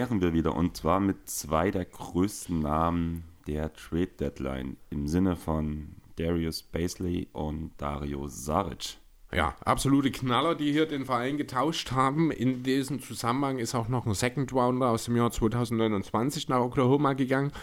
Wären 0.04 0.22
wir 0.22 0.34
wieder 0.34 0.54
und 0.54 0.76
zwar 0.76 1.00
mit 1.00 1.30
zwei 1.30 1.72
der 1.72 1.86
größten 1.86 2.60
Namen 2.60 3.24
der 3.48 3.72
Trade 3.72 4.10
Deadline 4.20 4.76
im 4.90 5.08
Sinne 5.08 5.38
von 5.38 5.96
Darius 6.18 6.62
Baisley 6.62 7.30
und 7.32 7.72
Dario 7.78 8.28
Saric. 8.28 8.98
Ja, 9.34 9.56
absolute 9.64 10.12
Knaller, 10.12 10.56
die 10.56 10.74
hier 10.74 10.88
den 10.88 11.06
Verein 11.06 11.38
getauscht 11.38 11.94
haben. 11.94 12.32
In 12.32 12.64
diesem 12.64 13.02
Zusammenhang 13.02 13.60
ist 13.60 13.76
auch 13.76 13.88
noch 13.88 14.06
ein 14.06 14.14
Second 14.14 14.52
Rounder 14.52 14.90
aus 14.90 15.06
dem 15.06 15.16
Jahr 15.16 15.32
2029 15.32 16.50
nach 16.50 16.60
Oklahoma 16.60 17.14
gegangen. 17.14 17.54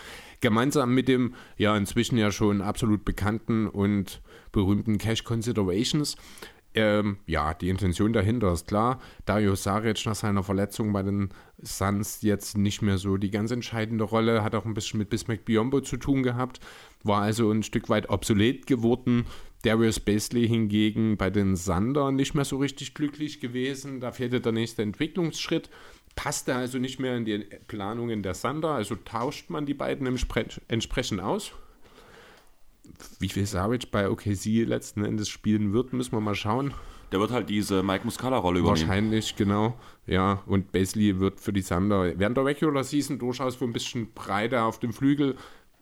Gemeinsam 0.41 0.95
mit 0.95 1.09
dem 1.09 1.35
ja 1.59 1.77
inzwischen 1.77 2.17
ja 2.17 2.33
schon 2.33 2.62
absolut 2.62 3.05
bekannten 3.05 3.69
und 3.69 4.23
berühmten 4.51 4.97
Cash 4.97 5.25
Considerations. 5.25 6.17
Ähm, 6.74 7.18
ja, 7.26 7.52
die 7.55 7.68
Intention 7.68 8.12
dahinter 8.12 8.52
ist 8.52 8.68
klar. 8.68 9.01
Dario 9.24 9.56
Saric 9.56 10.06
nach 10.06 10.14
seiner 10.14 10.44
Verletzung 10.44 10.92
bei 10.92 11.02
den 11.02 11.30
Suns 11.62 12.22
jetzt 12.22 12.56
nicht 12.56 12.80
mehr 12.80 12.97
so 12.97 13.16
die 13.16 13.30
ganz 13.30 13.51
entscheidende 13.51 14.05
Rolle, 14.05 14.44
hat 14.44 14.55
auch 14.55 14.64
ein 14.64 14.74
bisschen 14.74 14.98
mit 14.98 15.10
Bismack 15.10 15.44
Biombo 15.44 15.80
zu 15.80 15.97
tun 15.97 16.22
gehabt, 16.22 16.60
war 17.02 17.22
also 17.22 17.51
ein 17.51 17.64
Stück 17.64 17.88
weit 17.88 18.09
obsolet 18.09 18.66
geworden. 18.66 19.26
Darius 19.62 20.01
Basley 20.01 20.47
hingegen 20.47 21.16
bei 21.16 21.28
den 21.28 21.56
Sander 21.56 22.12
nicht 22.12 22.34
mehr 22.34 22.47
so 22.47 22.56
richtig 22.59 22.94
glücklich 22.94 23.40
gewesen. 23.40 24.01
Da 24.01 24.12
fehlte 24.12 24.40
der 24.40 24.52
nächste 24.52 24.82
Entwicklungsschritt. 24.82 25.68
Passte 26.16 26.55
also 26.55 26.78
nicht 26.78 26.98
mehr 26.98 27.16
in 27.16 27.24
die 27.24 27.38
Planungen 27.66 28.22
der 28.22 28.34
Sander, 28.34 28.70
also 28.70 28.97
tauscht 28.97 29.51
man 29.51 29.66
die 29.66 29.74
beiden 29.74 30.06
entsprechend 30.06 31.20
aus 31.20 31.52
wie 33.19 33.29
viel 33.29 33.47
Saric 33.47 33.91
bei 33.91 34.09
OKC 34.09 34.67
letzten 34.67 35.05
Endes 35.05 35.29
spielen 35.29 35.73
wird, 35.73 35.93
müssen 35.93 36.12
wir 36.12 36.21
mal 36.21 36.35
schauen. 36.35 36.75
Der 37.12 37.19
wird 37.19 37.33
halt 37.33 37.51
diese 37.51 37.83
Mike 37.83 38.05
Muscala-Rolle 38.05 38.61
übernehmen. 38.61 38.89
Wahrscheinlich, 38.89 39.37
genau. 39.37 39.75
Ja, 40.07 40.43
und 40.47 40.71
Basley 40.73 41.19
wird 41.19 41.41
für 41.41 41.53
die 41.53 41.62
Sander 41.62 42.19
während 42.19 42.37
der 42.37 42.45
Regular 42.45 42.85
Season 42.85 43.19
durchaus 43.19 43.61
wohl 43.61 43.69
ein 43.69 43.73
bisschen 43.73 44.12
breiter 44.12 44.65
auf 44.65 44.79
dem 44.79 44.93
Flügel 44.93 45.37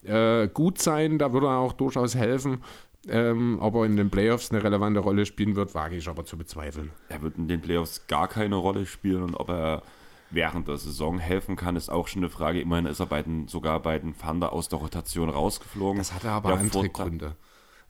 äh, 0.04 0.48
gut 0.48 0.78
sein. 0.78 1.18
Da 1.18 1.32
würde 1.32 1.48
er 1.48 1.58
auch 1.58 1.72
durchaus 1.74 2.14
helfen. 2.14 2.62
Ähm, 3.06 3.58
ob 3.60 3.74
er 3.76 3.84
in 3.84 3.96
den 3.96 4.10
Playoffs 4.10 4.50
eine 4.50 4.62
relevante 4.62 5.00
Rolle 5.00 5.24
spielen 5.24 5.54
wird, 5.54 5.74
wage 5.74 5.96
ich 5.96 6.08
aber 6.08 6.24
zu 6.24 6.36
bezweifeln. 6.36 6.90
Er 7.08 7.22
wird 7.22 7.38
in 7.38 7.46
den 7.46 7.60
Playoffs 7.60 8.06
gar 8.06 8.28
keine 8.28 8.56
Rolle 8.56 8.86
spielen 8.86 9.22
und 9.22 9.34
ob 9.34 9.48
er 9.50 9.82
während 10.30 10.68
der 10.68 10.76
Saison 10.76 11.18
helfen 11.18 11.56
kann, 11.56 11.76
ist 11.76 11.88
auch 11.88 12.08
schon 12.08 12.22
eine 12.22 12.30
Frage. 12.30 12.60
Immerhin 12.60 12.86
ist 12.86 13.00
er 13.00 13.06
bei 13.06 13.22
den, 13.22 13.48
sogar 13.48 13.80
bei 13.80 13.98
den 13.98 14.16
Thunder 14.16 14.52
aus 14.52 14.68
der 14.68 14.78
Rotation 14.78 15.30
rausgeflogen. 15.30 15.98
Das 15.98 16.12
hatte 16.12 16.30
aber 16.30 16.50
der 16.50 16.58
andere 16.58 16.84
Vorteil, 16.84 17.06
Gründe. 17.08 17.36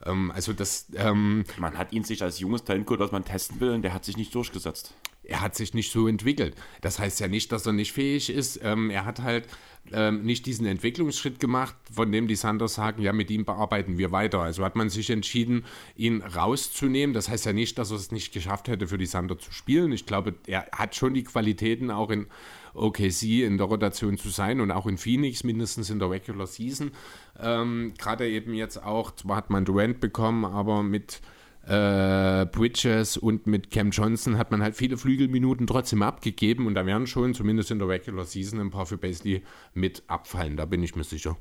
Ähm, 0.04 0.30
also 0.30 0.52
das, 0.52 0.86
ähm, 0.94 1.44
man 1.58 1.76
hat 1.78 1.92
ihn 1.92 2.04
sich 2.04 2.22
als 2.22 2.38
junges 2.38 2.64
Talent 2.64 2.86
geholt, 2.86 3.00
was 3.00 3.12
man 3.12 3.24
testen 3.24 3.60
will, 3.60 3.70
und 3.70 3.82
der 3.82 3.92
hat 3.92 4.04
sich 4.04 4.16
nicht 4.16 4.34
durchgesetzt. 4.34 4.94
Er 5.28 5.40
hat 5.42 5.54
sich 5.54 5.74
nicht 5.74 5.92
so 5.92 6.08
entwickelt. 6.08 6.56
Das 6.80 6.98
heißt 6.98 7.20
ja 7.20 7.28
nicht, 7.28 7.52
dass 7.52 7.66
er 7.66 7.72
nicht 7.72 7.92
fähig 7.92 8.30
ist. 8.30 8.60
Ähm, 8.62 8.90
er 8.90 9.04
hat 9.04 9.20
halt 9.20 9.46
ähm, 9.92 10.22
nicht 10.22 10.46
diesen 10.46 10.66
Entwicklungsschritt 10.66 11.38
gemacht, 11.38 11.74
von 11.92 12.10
dem 12.10 12.28
die 12.28 12.34
Sanders 12.34 12.74
sagen, 12.74 13.02
ja, 13.02 13.12
mit 13.12 13.30
ihm 13.30 13.44
bearbeiten 13.44 13.98
wir 13.98 14.10
weiter. 14.10 14.40
Also 14.40 14.64
hat 14.64 14.74
man 14.74 14.90
sich 14.90 15.10
entschieden, 15.10 15.64
ihn 15.96 16.22
rauszunehmen. 16.22 17.14
Das 17.14 17.28
heißt 17.28 17.46
ja 17.46 17.52
nicht, 17.52 17.78
dass 17.78 17.90
er 17.90 17.98
es 17.98 18.10
nicht 18.10 18.32
geschafft 18.32 18.68
hätte, 18.68 18.88
für 18.88 18.98
die 18.98 19.06
Sander 19.06 19.38
zu 19.38 19.52
spielen. 19.52 19.92
Ich 19.92 20.06
glaube, 20.06 20.34
er 20.46 20.66
hat 20.72 20.94
schon 20.94 21.14
die 21.14 21.24
Qualitäten, 21.24 21.90
auch 21.90 22.10
in 22.10 22.26
OKC 22.74 23.42
in 23.42 23.58
der 23.58 23.66
Rotation 23.66 24.18
zu 24.18 24.28
sein 24.28 24.60
und 24.60 24.70
auch 24.70 24.86
in 24.86 24.98
Phoenix, 24.98 25.44
mindestens 25.44 25.90
in 25.90 25.98
der 25.98 26.10
Regular 26.10 26.46
Season. 26.46 26.92
Ähm, 27.38 27.94
Gerade 27.98 28.28
eben 28.28 28.54
jetzt 28.54 28.82
auch, 28.82 29.10
zwar 29.10 29.36
hat 29.36 29.50
man 29.50 29.64
Durant 29.64 30.00
bekommen, 30.00 30.44
aber 30.44 30.82
mit 30.82 31.20
äh, 31.68 32.46
Bridges 32.46 33.16
und 33.16 33.46
mit 33.46 33.70
Cam 33.70 33.90
Johnson 33.90 34.38
hat 34.38 34.50
man 34.50 34.62
halt 34.62 34.74
viele 34.74 34.96
Flügelminuten 34.96 35.66
trotzdem 35.66 36.02
abgegeben 36.02 36.66
und 36.66 36.74
da 36.74 36.86
werden 36.86 37.06
schon, 37.06 37.34
zumindest 37.34 37.70
in 37.70 37.78
der 37.78 37.88
Regular 37.88 38.24
Season, 38.24 38.58
ein 38.58 38.70
paar 38.70 38.86
für 38.86 38.96
Basley 38.96 39.42
mit 39.74 40.02
abfallen, 40.06 40.56
da 40.56 40.64
bin 40.64 40.82
ich 40.82 40.96
mir 40.96 41.04
sicher. 41.04 41.36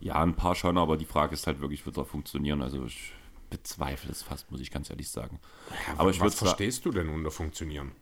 Ja, 0.00 0.22
ein 0.22 0.34
paar 0.34 0.54
schon, 0.54 0.76
aber 0.78 0.96
die 0.96 1.04
Frage 1.04 1.34
ist 1.34 1.46
halt 1.46 1.60
wirklich, 1.60 1.86
wird 1.86 1.96
er 1.96 2.04
funktionieren? 2.04 2.60
Also 2.60 2.84
ich 2.84 3.12
bezweifle 3.50 4.10
es 4.10 4.22
fast, 4.22 4.50
muss 4.50 4.60
ich 4.60 4.70
ganz 4.70 4.90
ehrlich 4.90 5.08
sagen. 5.08 5.38
Ja, 5.70 5.94
aber 5.98 6.18
was 6.20 6.34
verstehst 6.34 6.84
du 6.84 6.90
denn 6.90 7.08
unter 7.08 7.30
funktionieren? 7.30 7.92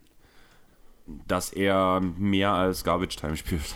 Dass 1.07 1.53
er 1.53 2.01
mehr 2.01 2.53
als 2.53 2.83
Garbage 2.83 3.17
Time 3.17 3.37
spielt. 3.37 3.75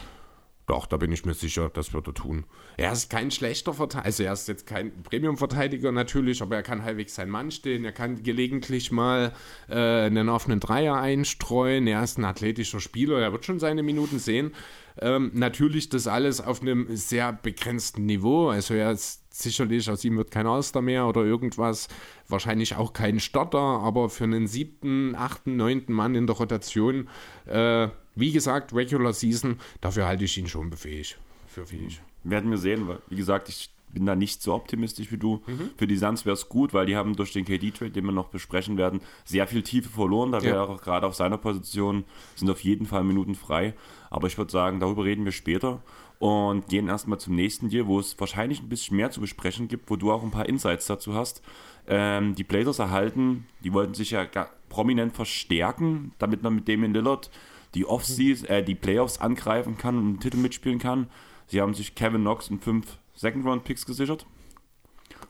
Doch, 0.68 0.84
da 0.84 0.98
bin 0.98 1.10
ich 1.10 1.24
mir 1.24 1.32
sicher, 1.32 1.70
das 1.72 1.94
wird 1.94 2.08
er 2.08 2.14
tun. 2.14 2.44
Er 2.76 2.92
ist 2.92 3.08
kein 3.08 3.30
schlechter 3.30 3.72
Verteidiger, 3.72 4.04
also 4.04 4.22
er 4.22 4.34
ist 4.34 4.48
jetzt 4.48 4.66
kein 4.66 5.02
Premium-Verteidiger 5.02 5.92
natürlich, 5.92 6.42
aber 6.42 6.56
er 6.56 6.62
kann 6.62 6.84
halbwegs 6.84 7.14
sein 7.14 7.30
Mann 7.30 7.50
stehen, 7.50 7.86
er 7.86 7.92
kann 7.92 8.22
gelegentlich 8.22 8.92
mal 8.92 9.32
äh, 9.70 9.74
einen 9.74 10.28
offenen 10.28 10.60
Dreier 10.60 10.96
einstreuen, 10.96 11.86
er 11.86 12.04
ist 12.04 12.18
ein 12.18 12.26
athletischer 12.26 12.80
Spieler, 12.80 13.18
er 13.18 13.32
wird 13.32 13.46
schon 13.46 13.58
seine 13.58 13.82
Minuten 13.82 14.18
sehen. 14.18 14.52
Ähm, 15.00 15.30
natürlich 15.32 15.88
das 15.88 16.06
alles 16.06 16.42
auf 16.42 16.60
einem 16.60 16.94
sehr 16.94 17.32
begrenzten 17.32 18.04
Niveau, 18.04 18.50
also 18.50 18.74
er 18.74 18.92
ist 18.92 19.22
sicherlich, 19.32 19.88
aus 19.90 20.04
ihm 20.04 20.18
wird 20.18 20.30
kein 20.30 20.46
Auster 20.46 20.82
mehr 20.82 21.06
oder 21.06 21.24
irgendwas, 21.24 21.88
wahrscheinlich 22.28 22.76
auch 22.76 22.92
kein 22.92 23.20
Starter, 23.20 23.58
aber 23.58 24.10
für 24.10 24.24
einen 24.24 24.46
siebten, 24.46 25.14
achten, 25.14 25.56
neunten 25.56 25.94
Mann 25.94 26.14
in 26.14 26.26
der 26.26 26.36
Rotation 26.36 27.08
äh, 27.46 27.88
wie 28.18 28.32
gesagt, 28.32 28.74
Regular 28.74 29.12
Season, 29.12 29.58
dafür 29.80 30.06
halte 30.06 30.24
ich 30.24 30.36
ihn 30.38 30.48
schon 30.48 30.70
befähig. 30.70 31.16
Für 31.46 31.66
fähig. 31.66 32.00
Werden 32.24 32.50
wir 32.50 32.58
sehen, 32.58 32.88
weil, 32.88 32.98
wie 33.08 33.16
gesagt, 33.16 33.48
ich 33.48 33.70
bin 33.92 34.06
da 34.06 34.14
nicht 34.14 34.42
so 34.42 34.54
optimistisch 34.54 35.10
wie 35.10 35.16
du. 35.16 35.42
Mhm. 35.46 35.70
Für 35.76 35.86
die 35.86 35.96
Suns 35.96 36.24
wäre 36.26 36.34
es 36.34 36.48
gut, 36.48 36.74
weil 36.74 36.86
die 36.86 36.96
haben 36.96 37.16
durch 37.16 37.32
den 37.32 37.44
KD-Trade, 37.44 37.90
den 37.90 38.04
wir 38.04 38.12
noch 38.12 38.28
besprechen 38.28 38.76
werden, 38.76 39.00
sehr 39.24 39.46
viel 39.46 39.62
Tiefe 39.62 39.88
verloren. 39.88 40.32
Da 40.32 40.42
wäre 40.42 40.56
ja. 40.56 40.64
auch 40.64 40.80
gerade 40.80 41.06
auf 41.06 41.14
seiner 41.14 41.38
Position, 41.38 42.04
sind 42.34 42.50
auf 42.50 42.60
jeden 42.60 42.86
Fall 42.86 43.04
Minuten 43.04 43.34
frei. 43.34 43.74
Aber 44.10 44.26
ich 44.26 44.36
würde 44.36 44.52
sagen, 44.52 44.80
darüber 44.80 45.04
reden 45.04 45.24
wir 45.24 45.32
später 45.32 45.82
und 46.18 46.68
gehen 46.68 46.88
erstmal 46.88 47.18
zum 47.18 47.34
nächsten 47.34 47.68
Deal, 47.68 47.86
wo 47.86 48.00
es 48.00 48.18
wahrscheinlich 48.18 48.60
ein 48.60 48.68
bisschen 48.68 48.96
mehr 48.96 49.10
zu 49.10 49.20
besprechen 49.20 49.68
gibt, 49.68 49.88
wo 49.90 49.96
du 49.96 50.12
auch 50.12 50.22
ein 50.22 50.30
paar 50.30 50.48
Insights 50.48 50.86
dazu 50.86 51.14
hast. 51.14 51.42
Ähm, 51.86 52.34
die 52.34 52.44
Blazers 52.44 52.80
erhalten, 52.80 53.46
die 53.64 53.72
wollten 53.72 53.94
sich 53.94 54.10
ja 54.10 54.26
prominent 54.68 55.14
verstärken, 55.14 56.12
damit 56.18 56.42
man 56.42 56.54
mit 56.54 56.68
Damien 56.68 56.92
Lillard 56.92 57.30
die 57.74 57.86
Offseason, 57.86 58.48
äh, 58.48 58.62
die 58.62 58.74
Playoffs 58.74 59.18
angreifen 59.18 59.76
kann 59.76 59.96
und 59.96 60.04
einen 60.04 60.20
Titel 60.20 60.38
mitspielen 60.38 60.78
kann. 60.78 61.08
Sie 61.46 61.60
haben 61.60 61.74
sich 61.74 61.94
Kevin 61.94 62.22
Knox 62.22 62.50
und 62.50 62.62
fünf 62.62 62.98
Second-Round-Picks 63.14 63.86
gesichert. 63.86 64.26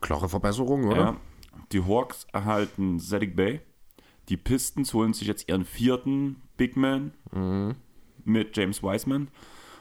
Klare 0.01 0.29
Verbesserung, 0.29 0.85
oder? 0.85 0.97
Ja. 0.97 1.17
Die 1.73 1.85
Hawks 1.85 2.27
erhalten 2.33 2.99
Zedek 3.01 3.37
Bay. 3.37 3.61
Die 4.29 4.37
Pistons 4.37 4.93
holen 4.95 5.15
sich 5.15 5.27
jetzt 5.27 5.49
ihren 5.49 5.65
vierten 5.65 6.43
Big 6.57 6.77
Man 6.77 7.13
mhm. 7.33 7.77
mit 8.25 8.57
James 8.57 8.83
Wiseman. 8.83 9.29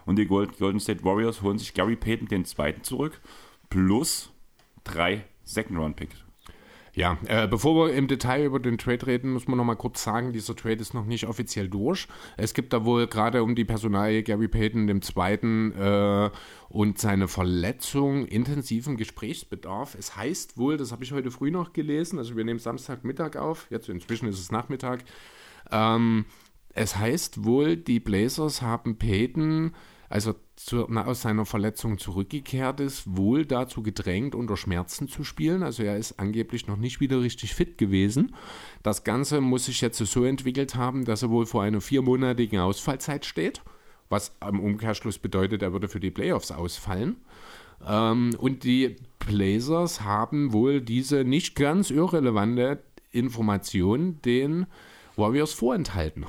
Und 0.05 0.17
die 0.17 0.25
Golden 0.25 0.79
State 0.79 1.03
Warriors 1.03 1.41
holen 1.41 1.57
sich 1.57 1.73
Gary 1.73 1.97
Payton 1.97 2.29
den 2.29 2.45
zweiten 2.45 2.81
zurück, 2.83 3.19
plus 3.69 4.31
drei 4.85 5.25
Second-Round-Picks. 5.43 6.23
Ja, 6.97 7.15
äh, 7.27 7.47
bevor 7.47 7.75
wir 7.75 7.93
im 7.93 8.07
Detail 8.07 8.43
über 8.43 8.59
den 8.59 8.79
Trade 8.79 9.05
reden, 9.05 9.33
muss 9.33 9.47
man 9.47 9.55
noch 9.55 9.63
mal 9.63 9.75
kurz 9.75 10.01
sagen, 10.01 10.33
dieser 10.33 10.55
Trade 10.55 10.81
ist 10.81 10.95
noch 10.95 11.05
nicht 11.05 11.27
offiziell 11.27 11.69
durch. 11.69 12.07
Es 12.37 12.55
gibt 12.55 12.73
da 12.73 12.85
wohl 12.85 13.05
gerade 13.05 13.43
um 13.43 13.53
die 13.53 13.65
Personalie 13.65 14.23
Gary 14.23 14.47
Payton 14.47 14.87
dem 14.87 15.03
Zweiten 15.03 15.73
äh, 15.73 16.31
und 16.69 16.97
seine 16.97 17.27
Verletzung 17.27 18.25
intensiven 18.25 18.97
Gesprächsbedarf. 18.97 19.93
Es 19.93 20.15
heißt 20.15 20.57
wohl, 20.57 20.77
das 20.77 20.91
habe 20.91 21.03
ich 21.03 21.11
heute 21.11 21.29
früh 21.29 21.51
noch 21.51 21.71
gelesen, 21.71 22.17
also 22.17 22.35
wir 22.35 22.43
nehmen 22.43 22.57
Samstagmittag 22.57 23.35
auf, 23.35 23.67
jetzt 23.69 23.89
inzwischen 23.89 24.27
ist 24.27 24.39
es 24.39 24.51
Nachmittag. 24.51 25.03
Ähm, 25.69 26.25
es 26.73 26.97
heißt 26.97 27.43
wohl, 27.43 27.77
die 27.77 27.99
Blazers 27.99 28.63
haben 28.63 28.97
Payton 28.97 29.75
als 30.09 30.27
er 30.27 30.35
zu, 30.55 30.85
na, 30.89 31.05
aus 31.05 31.21
seiner 31.21 31.45
Verletzung 31.45 31.97
zurückgekehrt 31.97 32.79
ist, 32.79 33.03
wohl 33.17 33.45
dazu 33.45 33.83
gedrängt, 33.83 34.35
unter 34.35 34.57
Schmerzen 34.57 35.07
zu 35.07 35.23
spielen. 35.23 35.63
Also 35.63 35.83
er 35.83 35.97
ist 35.97 36.19
angeblich 36.19 36.67
noch 36.67 36.77
nicht 36.77 36.99
wieder 36.99 37.21
richtig 37.21 37.53
fit 37.53 37.77
gewesen. 37.77 38.35
Das 38.83 39.03
Ganze 39.03 39.41
muss 39.41 39.65
sich 39.65 39.81
jetzt 39.81 39.97
so 39.97 40.23
entwickelt 40.23 40.75
haben, 40.75 41.05
dass 41.05 41.23
er 41.23 41.29
wohl 41.29 41.45
vor 41.45 41.63
einer 41.63 41.81
viermonatigen 41.81 42.59
Ausfallzeit 42.59 43.25
steht, 43.25 43.61
was 44.09 44.35
am 44.39 44.59
Umkehrschluss 44.59 45.19
bedeutet, 45.19 45.61
er 45.61 45.73
würde 45.73 45.89
für 45.89 45.99
die 45.99 46.11
Playoffs 46.11 46.51
ausfallen. 46.51 47.17
Ähm, 47.85 48.31
und 48.37 48.63
die 48.63 48.95
Blazers 49.19 50.01
haben 50.01 50.53
wohl 50.53 50.81
diese 50.81 51.23
nicht 51.23 51.55
ganz 51.55 51.91
irrelevante 51.91 52.81
Information 53.11 54.21
den 54.23 54.67
Warriors 55.15 55.53
vorenthalten. 55.53 56.25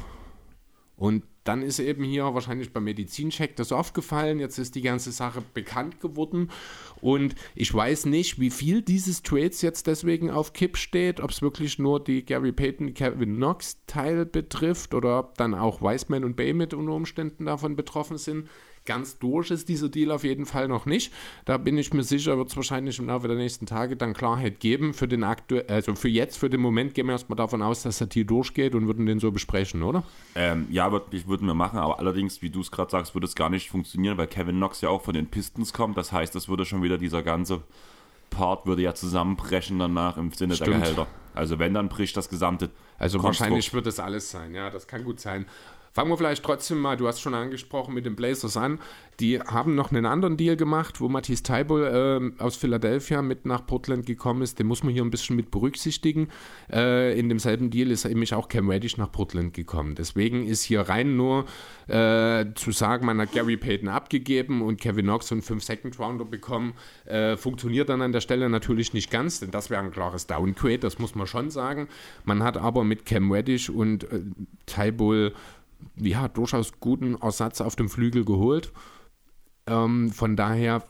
Und 0.96 1.22
dann 1.48 1.62
ist 1.62 1.78
eben 1.78 2.04
hier 2.04 2.24
wahrscheinlich 2.34 2.74
beim 2.74 2.84
Medizincheck 2.84 3.56
das 3.56 3.72
aufgefallen. 3.72 4.38
Jetzt 4.38 4.58
ist 4.58 4.74
die 4.74 4.82
ganze 4.82 5.12
Sache 5.12 5.42
bekannt 5.54 5.98
geworden. 5.98 6.50
Und 7.00 7.34
ich 7.54 7.72
weiß 7.72 8.04
nicht, 8.04 8.38
wie 8.38 8.50
viel 8.50 8.82
dieses 8.82 9.22
Trades 9.22 9.62
jetzt 9.62 9.86
deswegen 9.86 10.30
auf 10.30 10.52
Kipp 10.52 10.76
steht. 10.76 11.20
Ob 11.20 11.30
es 11.30 11.40
wirklich 11.40 11.78
nur 11.78 12.04
die 12.04 12.22
Gary 12.22 12.52
Payton, 12.52 12.92
Kevin 12.92 13.36
Knox 13.36 13.78
Teil 13.86 14.26
betrifft 14.26 14.92
oder 14.92 15.20
ob 15.20 15.38
dann 15.38 15.54
auch 15.54 15.80
Wiseman 15.80 16.22
und 16.22 16.36
Bay 16.36 16.52
mit 16.52 16.74
unter 16.74 16.92
Umständen 16.92 17.46
davon 17.46 17.76
betroffen 17.76 18.18
sind. 18.18 18.50
Ganz 18.88 19.18
durch 19.18 19.50
ist 19.50 19.68
dieser 19.68 19.90
Deal 19.90 20.10
auf 20.10 20.24
jeden 20.24 20.46
Fall 20.46 20.66
noch 20.66 20.86
nicht. 20.86 21.12
Da 21.44 21.58
bin 21.58 21.76
ich 21.76 21.92
mir 21.92 22.02
sicher, 22.02 22.38
wird 22.38 22.48
es 22.48 22.56
wahrscheinlich 22.56 22.98
im 22.98 23.08
Laufe 23.08 23.28
der 23.28 23.36
nächsten 23.36 23.66
Tage 23.66 23.96
dann 23.96 24.14
Klarheit 24.14 24.60
geben. 24.60 24.94
Für 24.94 25.06
den 25.06 25.24
aktu 25.24 25.60
also 25.68 25.94
für 25.94 26.08
jetzt, 26.08 26.38
für 26.38 26.48
den 26.48 26.62
Moment 26.62 26.94
gehen 26.94 27.04
wir 27.04 27.12
erstmal 27.12 27.36
davon 27.36 27.60
aus, 27.60 27.82
dass 27.82 27.98
der 27.98 28.06
Deal 28.06 28.24
durchgeht 28.24 28.74
und 28.74 28.86
würden 28.86 29.04
den 29.04 29.20
so 29.20 29.30
besprechen, 29.30 29.82
oder? 29.82 30.04
Ähm, 30.34 30.66
ja, 30.70 30.90
würden 30.90 31.46
wir 31.46 31.52
machen, 31.52 31.78
aber 31.78 31.98
allerdings, 31.98 32.40
wie 32.40 32.48
du 32.48 32.62
es 32.62 32.70
gerade 32.70 32.90
sagst, 32.90 33.14
würde 33.14 33.26
es 33.26 33.34
gar 33.34 33.50
nicht 33.50 33.68
funktionieren, 33.68 34.16
weil 34.16 34.26
Kevin 34.26 34.56
Knox 34.56 34.80
ja 34.80 34.88
auch 34.88 35.02
von 35.02 35.12
den 35.12 35.26
Pistons 35.26 35.74
kommt. 35.74 35.98
Das 35.98 36.10
heißt, 36.10 36.34
es 36.34 36.48
würde 36.48 36.64
schon 36.64 36.82
wieder 36.82 36.96
dieser 36.96 37.22
ganze 37.22 37.62
Part 38.30 38.66
würde 38.66 38.82
ja 38.82 38.94
zusammenbrechen 38.94 39.78
danach 39.78 40.16
im 40.16 40.32
Sinne 40.32 40.54
Stimmt. 40.54 40.70
der 40.70 40.80
Gehälter. 40.80 41.06
Also 41.34 41.58
wenn, 41.58 41.74
dann 41.74 41.88
bricht 41.88 42.16
das 42.16 42.28
gesamte. 42.28 42.70
Also 42.98 43.18
Konstrukt. 43.18 43.40
wahrscheinlich 43.40 43.74
wird 43.74 43.86
es 43.86 44.00
alles 44.00 44.30
sein, 44.30 44.54
ja, 44.54 44.70
das 44.70 44.86
kann 44.86 45.04
gut 45.04 45.20
sein. 45.20 45.46
Fangen 45.92 46.10
wir 46.10 46.16
vielleicht 46.16 46.44
trotzdem 46.44 46.78
mal, 46.78 46.96
du 46.96 47.08
hast 47.08 47.20
schon 47.20 47.34
angesprochen, 47.34 47.94
mit 47.94 48.06
den 48.06 48.16
Blazers 48.16 48.56
an. 48.56 48.78
Die 49.20 49.40
haben 49.40 49.74
noch 49.74 49.90
einen 49.90 50.06
anderen 50.06 50.36
Deal 50.36 50.56
gemacht, 50.56 51.00
wo 51.00 51.08
Matthias 51.08 51.42
Teibel 51.42 52.32
äh, 52.38 52.42
aus 52.42 52.56
Philadelphia 52.56 53.20
mit 53.20 53.46
nach 53.46 53.66
Portland 53.66 54.06
gekommen 54.06 54.42
ist. 54.42 54.60
Den 54.60 54.68
muss 54.68 54.84
man 54.84 54.92
hier 54.92 55.02
ein 55.02 55.10
bisschen 55.10 55.34
mit 55.34 55.50
berücksichtigen. 55.50 56.28
Äh, 56.72 57.18
in 57.18 57.28
demselben 57.28 57.70
Deal 57.70 57.90
ist 57.90 58.04
nämlich 58.04 58.32
auch 58.34 58.48
Cam 58.48 58.70
Reddish 58.70 58.96
nach 58.96 59.10
Portland 59.10 59.54
gekommen. 59.54 59.96
Deswegen 59.96 60.46
ist 60.46 60.62
hier 60.62 60.82
rein 60.82 61.16
nur 61.16 61.46
äh, 61.88 62.46
zu 62.54 62.70
sagen, 62.70 63.06
man 63.06 63.20
hat 63.20 63.32
Gary 63.32 63.56
Payton 63.56 63.88
abgegeben 63.88 64.62
und 64.62 64.80
Kevin 64.80 65.06
Knox 65.06 65.32
und 65.32 65.42
fünf 65.42 65.64
Second 65.64 65.98
Rounder 65.98 66.24
bekommen, 66.24 66.74
äh, 67.06 67.36
funktioniert 67.36 67.88
dann 67.88 68.02
an 68.02 68.12
der 68.12 68.20
Stelle 68.20 68.48
natürlich 68.48 68.92
nicht 68.92 69.10
ganz, 69.10 69.40
denn 69.40 69.50
das 69.50 69.68
wäre 69.70 69.82
ein 69.82 69.90
klares 69.90 70.26
Downgrade, 70.26 70.78
das 70.78 70.98
muss 70.98 71.14
man 71.14 71.26
schon 71.26 71.50
sagen. 71.50 71.88
Man 72.24 72.42
hat 72.42 72.56
aber 72.56 72.84
mit 72.84 73.04
Cam 73.04 73.32
Reddish 73.32 73.68
und 73.68 74.04
äh, 74.04 74.20
Tybull 74.66 75.34
ja, 75.96 76.28
durchaus 76.28 76.80
guten 76.80 77.16
Ersatz 77.16 77.60
auf 77.60 77.76
dem 77.76 77.88
Flügel 77.88 78.24
geholt. 78.24 78.72
Ähm, 79.66 80.10
von 80.10 80.36
daher 80.36 80.82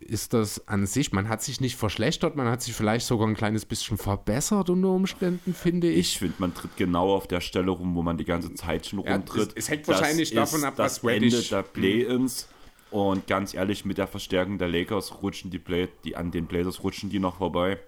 ist 0.00 0.34
das 0.34 0.68
an 0.68 0.86
sich, 0.86 1.12
man 1.12 1.28
hat 1.28 1.42
sich 1.42 1.60
nicht 1.60 1.76
verschlechtert, 1.76 2.36
man 2.36 2.48
hat 2.48 2.62
sich 2.62 2.74
vielleicht 2.74 3.06
sogar 3.06 3.26
ein 3.26 3.34
kleines 3.34 3.64
bisschen 3.64 3.96
verbessert 3.96 4.70
unter 4.70 4.88
Umständen, 4.88 5.54
finde 5.54 5.88
ich. 5.88 6.12
Ich 6.12 6.18
finde, 6.18 6.34
man 6.38 6.54
tritt 6.54 6.76
genau 6.76 7.14
auf 7.14 7.26
der 7.26 7.40
Stelle 7.40 7.70
rum, 7.70 7.94
wo 7.94 8.02
man 8.02 8.18
die 8.18 8.24
ganze 8.24 8.52
Zeit 8.54 8.86
schon 8.86 8.98
rumtritt. 8.98 9.50
es, 9.50 9.64
es, 9.64 9.70
hängt 9.70 9.88
wahrscheinlich 9.88 10.30
das 10.30 10.50
davon 10.50 10.64
ab, 10.66 10.74
was 10.76 11.00
das 11.00 11.12
Ende 11.12 11.42
der 11.42 11.62
Play-Ins. 11.62 12.48
Und 12.90 13.26
ganz 13.26 13.52
ehrlich, 13.52 13.84
mit 13.84 13.98
der 13.98 14.06
Verstärkung 14.06 14.58
der 14.58 14.68
Lakers 14.68 15.22
rutschen 15.22 15.50
die 15.50 15.58
Play, 15.58 15.88
die 16.04 16.16
an 16.16 16.30
den 16.30 16.46
Blazers 16.46 16.82
rutschen 16.82 17.10
die 17.10 17.18
noch 17.18 17.38
vorbei. 17.38 17.78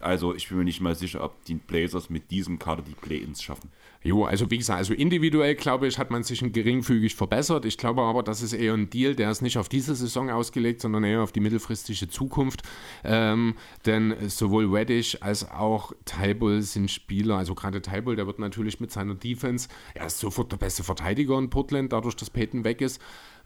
Also 0.00 0.34
ich 0.34 0.48
bin 0.48 0.58
mir 0.58 0.64
nicht 0.64 0.80
mal 0.80 0.94
sicher, 0.94 1.22
ob 1.22 1.44
die 1.44 1.54
Blazers 1.54 2.10
mit 2.10 2.30
diesem 2.30 2.58
Kader 2.58 2.82
die 2.82 2.94
Play-Ins 2.94 3.42
schaffen. 3.42 3.70
Jo, 4.06 4.24
also 4.24 4.50
wie 4.50 4.58
gesagt, 4.58 4.76
also 4.76 4.92
individuell 4.92 5.54
glaube 5.54 5.86
ich, 5.86 5.98
hat 5.98 6.10
man 6.10 6.22
sich 6.22 6.40
geringfügig 6.52 7.14
verbessert. 7.14 7.64
Ich 7.64 7.78
glaube 7.78 8.02
aber, 8.02 8.22
das 8.22 8.42
ist 8.42 8.52
eher 8.52 8.74
ein 8.74 8.90
Deal, 8.90 9.14
der 9.14 9.30
ist 9.30 9.40
nicht 9.40 9.56
auf 9.56 9.70
diese 9.70 9.94
Saison 9.94 10.28
ausgelegt, 10.28 10.82
sondern 10.82 11.04
eher 11.04 11.22
auf 11.22 11.32
die 11.32 11.40
mittelfristige 11.40 12.08
Zukunft. 12.08 12.62
Ähm, 13.02 13.54
denn 13.86 14.14
sowohl 14.28 14.66
Reddish 14.66 15.16
als 15.22 15.50
auch 15.50 15.92
Tybull 16.04 16.60
sind 16.60 16.90
Spieler, 16.90 17.38
also 17.38 17.54
gerade 17.54 17.80
Tybull, 17.80 18.14
der 18.14 18.26
wird 18.26 18.38
natürlich 18.38 18.78
mit 18.78 18.92
seiner 18.92 19.14
Defense, 19.14 19.70
er 19.94 20.04
ist 20.06 20.18
sofort 20.18 20.52
der 20.52 20.58
beste 20.58 20.84
Verteidiger 20.84 21.38
in 21.38 21.48
Portland, 21.48 21.94
dadurch, 21.94 22.14
dass 22.14 22.28
Peyton 22.28 22.62
weg 22.64 22.82
ist. 22.82 23.00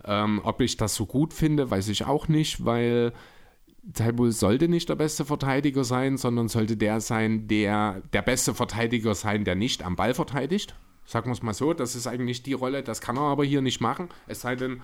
Ähm, 0.04 0.40
ob 0.42 0.60
ich 0.60 0.76
das 0.76 0.96
so 0.96 1.06
gut 1.06 1.32
finde, 1.34 1.70
weiß 1.70 1.86
ich 1.86 2.04
auch 2.04 2.26
nicht, 2.26 2.64
weil 2.64 3.12
Talbot 3.94 4.32
sollte 4.34 4.68
nicht 4.68 4.88
der 4.88 4.96
beste 4.96 5.24
Verteidiger 5.24 5.84
sein, 5.84 6.16
sondern 6.16 6.48
sollte 6.48 6.76
der 6.76 7.00
sein, 7.00 7.48
der 7.48 8.02
der 8.12 8.22
beste 8.22 8.54
Verteidiger 8.54 9.14
sein, 9.14 9.44
der 9.44 9.54
nicht 9.54 9.82
am 9.82 9.96
Ball 9.96 10.14
verteidigt. 10.14 10.74
Sagen 11.04 11.30
wir 11.30 11.32
es 11.32 11.42
mal 11.42 11.54
so, 11.54 11.72
das 11.72 11.96
ist 11.96 12.06
eigentlich 12.06 12.42
die 12.42 12.52
Rolle, 12.52 12.82
das 12.82 13.00
kann 13.00 13.16
er 13.16 13.22
aber 13.22 13.44
hier 13.44 13.62
nicht 13.62 13.80
machen. 13.80 14.10
Es 14.26 14.42
sei 14.42 14.56
denn, 14.56 14.82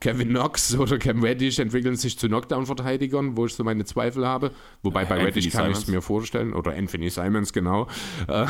Kevin 0.00 0.28
Knox 0.28 0.76
oder 0.76 0.98
Cam 0.98 1.22
Reddish 1.22 1.58
entwickeln 1.58 1.96
sich 1.96 2.18
zu 2.18 2.28
Knockdown-Verteidigern, 2.28 3.36
wo 3.36 3.46
ich 3.46 3.54
so 3.54 3.64
meine 3.64 3.84
Zweifel 3.84 4.26
habe. 4.26 4.52
Wobei 4.82 5.04
bei 5.04 5.16
Anthony 5.16 5.24
Reddish 5.24 5.50
kann 5.50 5.70
ich 5.70 5.78
es 5.78 5.86
mir 5.88 6.02
vorstellen, 6.02 6.52
oder 6.52 6.74
Anthony 6.74 7.10
Simons, 7.10 7.52
genau. 7.52 7.88
Äh, 8.28 8.46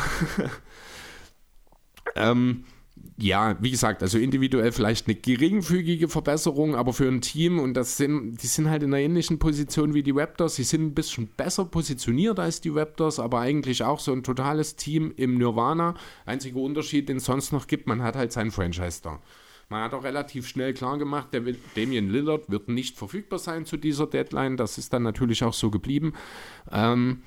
ähm, 2.15 2.65
ja, 3.21 3.57
wie 3.59 3.71
gesagt, 3.71 4.01
also 4.01 4.17
individuell 4.17 4.71
vielleicht 4.71 5.07
eine 5.07 5.15
geringfügige 5.15 6.07
Verbesserung, 6.07 6.75
aber 6.75 6.93
für 6.93 7.07
ein 7.07 7.21
Team 7.21 7.59
und 7.59 7.73
das 7.73 7.97
sind, 7.97 8.41
die 8.41 8.47
sind 8.47 8.69
halt 8.69 8.83
in 8.83 8.93
einer 8.93 9.03
ähnlichen 9.03 9.39
Position 9.39 9.93
wie 9.93 10.03
die 10.03 10.11
Raptors. 10.11 10.55
Sie 10.55 10.63
sind 10.63 10.83
ein 10.83 10.93
bisschen 10.93 11.27
besser 11.27 11.65
positioniert 11.65 12.39
als 12.39 12.61
die 12.61 12.69
Raptors, 12.69 13.19
aber 13.19 13.39
eigentlich 13.39 13.83
auch 13.83 13.99
so 13.99 14.13
ein 14.13 14.23
totales 14.23 14.75
Team 14.75 15.13
im 15.17 15.37
Nirvana. 15.37 15.95
Einziger 16.25 16.59
Unterschied, 16.59 17.09
den 17.09 17.17
es 17.17 17.25
sonst 17.25 17.51
noch 17.51 17.67
gibt, 17.67 17.87
man 17.87 18.01
hat 18.01 18.15
halt 18.15 18.31
seinen 18.31 18.51
Franchise 18.51 19.01
da. 19.03 19.19
Man 19.69 19.83
hat 19.83 19.93
auch 19.93 20.03
relativ 20.03 20.47
schnell 20.47 20.73
klar 20.73 20.97
gemacht, 20.97 21.27
der 21.31 21.41
Damian 21.75 22.09
Lillard 22.09 22.49
wird 22.49 22.69
nicht 22.69 22.97
verfügbar 22.97 23.37
sein 23.37 23.65
zu 23.65 23.77
dieser 23.77 24.07
Deadline. 24.07 24.57
Das 24.57 24.79
ist 24.79 24.93
dann 24.93 25.03
natürlich 25.03 25.43
auch 25.43 25.53
so 25.53 25.69
geblieben. 25.69 26.13
Ähm, 26.71 27.21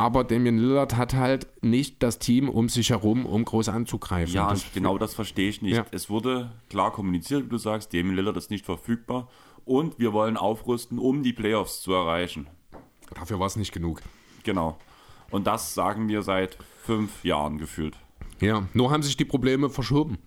aber 0.00 0.24
Damian 0.24 0.56
Lillard 0.56 0.96
hat 0.96 1.14
halt 1.14 1.46
nicht 1.62 2.02
das 2.02 2.18
Team 2.18 2.48
um 2.48 2.68
sich 2.68 2.90
herum, 2.90 3.26
um 3.26 3.44
groß 3.44 3.68
anzugreifen. 3.68 4.34
Ja, 4.34 4.48
das 4.50 4.64
genau 4.72 4.96
das 4.96 5.14
verstehe 5.14 5.50
ich 5.50 5.60
nicht. 5.60 5.76
Ja. 5.76 5.86
Es 5.90 6.08
wurde 6.08 6.52
klar 6.70 6.90
kommuniziert, 6.90 7.44
wie 7.44 7.48
du 7.48 7.58
sagst, 7.58 7.92
Damian 7.92 8.16
Lillard 8.16 8.36
ist 8.36 8.50
nicht 8.50 8.64
verfügbar 8.64 9.28
und 9.64 9.98
wir 9.98 10.12
wollen 10.12 10.36
aufrüsten, 10.36 10.98
um 10.98 11.22
die 11.22 11.32
Playoffs 11.32 11.82
zu 11.82 11.92
erreichen. 11.92 12.46
Dafür 13.14 13.38
war 13.38 13.46
es 13.46 13.56
nicht 13.56 13.72
genug. 13.72 14.00
Genau. 14.42 14.78
Und 15.30 15.46
das 15.46 15.74
sagen 15.74 16.08
wir 16.08 16.22
seit 16.22 16.56
fünf 16.82 17.24
Jahren 17.24 17.58
gefühlt. 17.58 17.96
Ja, 18.40 18.66
nur 18.72 18.90
haben 18.90 19.02
sich 19.02 19.16
die 19.16 19.24
Probleme 19.24 19.68
verschoben. 19.68 20.18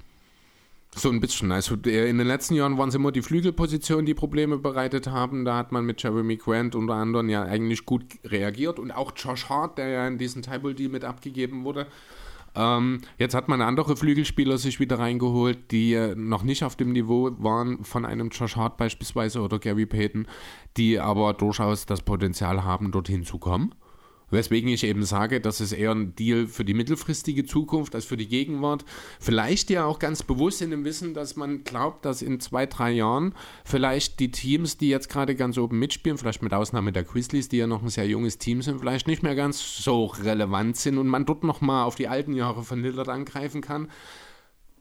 So 0.95 1.09
ein 1.09 1.19
bisschen. 1.19 1.51
Also 1.51 1.75
in 1.75 2.17
den 2.17 2.27
letzten 2.27 2.53
Jahren 2.53 2.77
waren 2.77 2.89
es 2.89 2.95
immer 2.95 3.11
die 3.11 3.23
Flügelpositionen, 3.23 4.05
die 4.05 4.13
Probleme 4.13 4.57
bereitet 4.57 5.07
haben. 5.07 5.43
Da 5.43 5.57
hat 5.57 5.71
man 5.71 5.85
mit 5.85 6.01
Jeremy 6.01 6.37
Grant 6.37 6.75
unter 6.75 6.93
anderem 6.93 7.29
ja 7.29 7.43
eigentlich 7.43 7.85
gut 7.85 8.03
reagiert 8.23 8.77
und 8.77 8.91
auch 8.91 9.11
Josh 9.15 9.49
Hart, 9.49 9.79
der 9.79 9.87
ja 9.87 10.07
in 10.07 10.17
diesen 10.17 10.43
Table 10.43 10.75
Deal 10.75 10.89
mit 10.89 11.03
abgegeben 11.03 11.63
wurde. 11.63 11.87
Ähm, 12.55 13.01
jetzt 13.17 13.33
hat 13.33 13.47
man 13.47 13.61
andere 13.61 13.97
Flügelspieler 13.97 14.59
sich 14.59 14.79
wieder 14.79 14.99
reingeholt, 14.99 15.71
die 15.71 15.93
äh, 15.93 16.13
noch 16.15 16.43
nicht 16.43 16.63
auf 16.63 16.75
dem 16.75 16.91
Niveau 16.91 17.31
waren 17.39 17.83
von 17.83 18.05
einem 18.05 18.29
Josh 18.29 18.55
Hart 18.55 18.77
beispielsweise 18.77 19.41
oder 19.41 19.57
Gary 19.57 19.87
Payton, 19.87 20.27
die 20.77 20.99
aber 20.99 21.33
durchaus 21.33 21.87
das 21.87 22.01
Potenzial 22.01 22.63
haben, 22.63 22.91
dorthin 22.91 23.23
zu 23.23 23.39
kommen. 23.39 23.73
Weswegen 24.33 24.69
ich 24.69 24.83
eben 24.83 25.03
sage, 25.03 25.39
das 25.39 25.61
ist 25.61 25.71
eher 25.71 25.91
ein 25.91 26.15
Deal 26.15 26.47
für 26.47 26.65
die 26.65 26.73
mittelfristige 26.73 27.45
Zukunft 27.45 27.95
als 27.95 28.05
für 28.05 28.17
die 28.17 28.27
Gegenwart. 28.27 28.83
Vielleicht 29.19 29.69
ja 29.69 29.85
auch 29.85 29.99
ganz 29.99 30.23
bewusst 30.23 30.61
in 30.61 30.71
dem 30.71 30.83
Wissen, 30.85 31.13
dass 31.13 31.35
man 31.35 31.63
glaubt, 31.63 32.03
dass 32.03 32.21
in 32.21 32.39
zwei, 32.39 32.65
drei 32.65 32.91
Jahren 32.91 33.35
vielleicht 33.63 34.19
die 34.19 34.31
Teams, 34.31 34.77
die 34.77 34.89
jetzt 34.89 35.09
gerade 35.09 35.35
ganz 35.35 35.57
oben 35.57 35.77
mitspielen, 35.79 36.17
vielleicht 36.17 36.41
mit 36.41 36.53
Ausnahme 36.53 36.91
der 36.91 37.03
Grizzlies, 37.03 37.47
die 37.47 37.57
ja 37.57 37.67
noch 37.67 37.83
ein 37.83 37.89
sehr 37.89 38.07
junges 38.07 38.39
Team 38.39 38.61
sind, 38.61 38.79
vielleicht 38.79 39.07
nicht 39.07 39.23
mehr 39.23 39.35
ganz 39.35 39.83
so 39.83 40.05
relevant 40.05 40.77
sind 40.77 40.97
und 40.97 41.07
man 41.07 41.25
dort 41.25 41.43
nochmal 41.43 41.85
auf 41.85 41.95
die 41.95 42.07
alten 42.07 42.33
Jahre 42.33 42.63
von 42.63 42.81
Lillard 42.81 43.09
angreifen 43.09 43.61
kann 43.61 43.87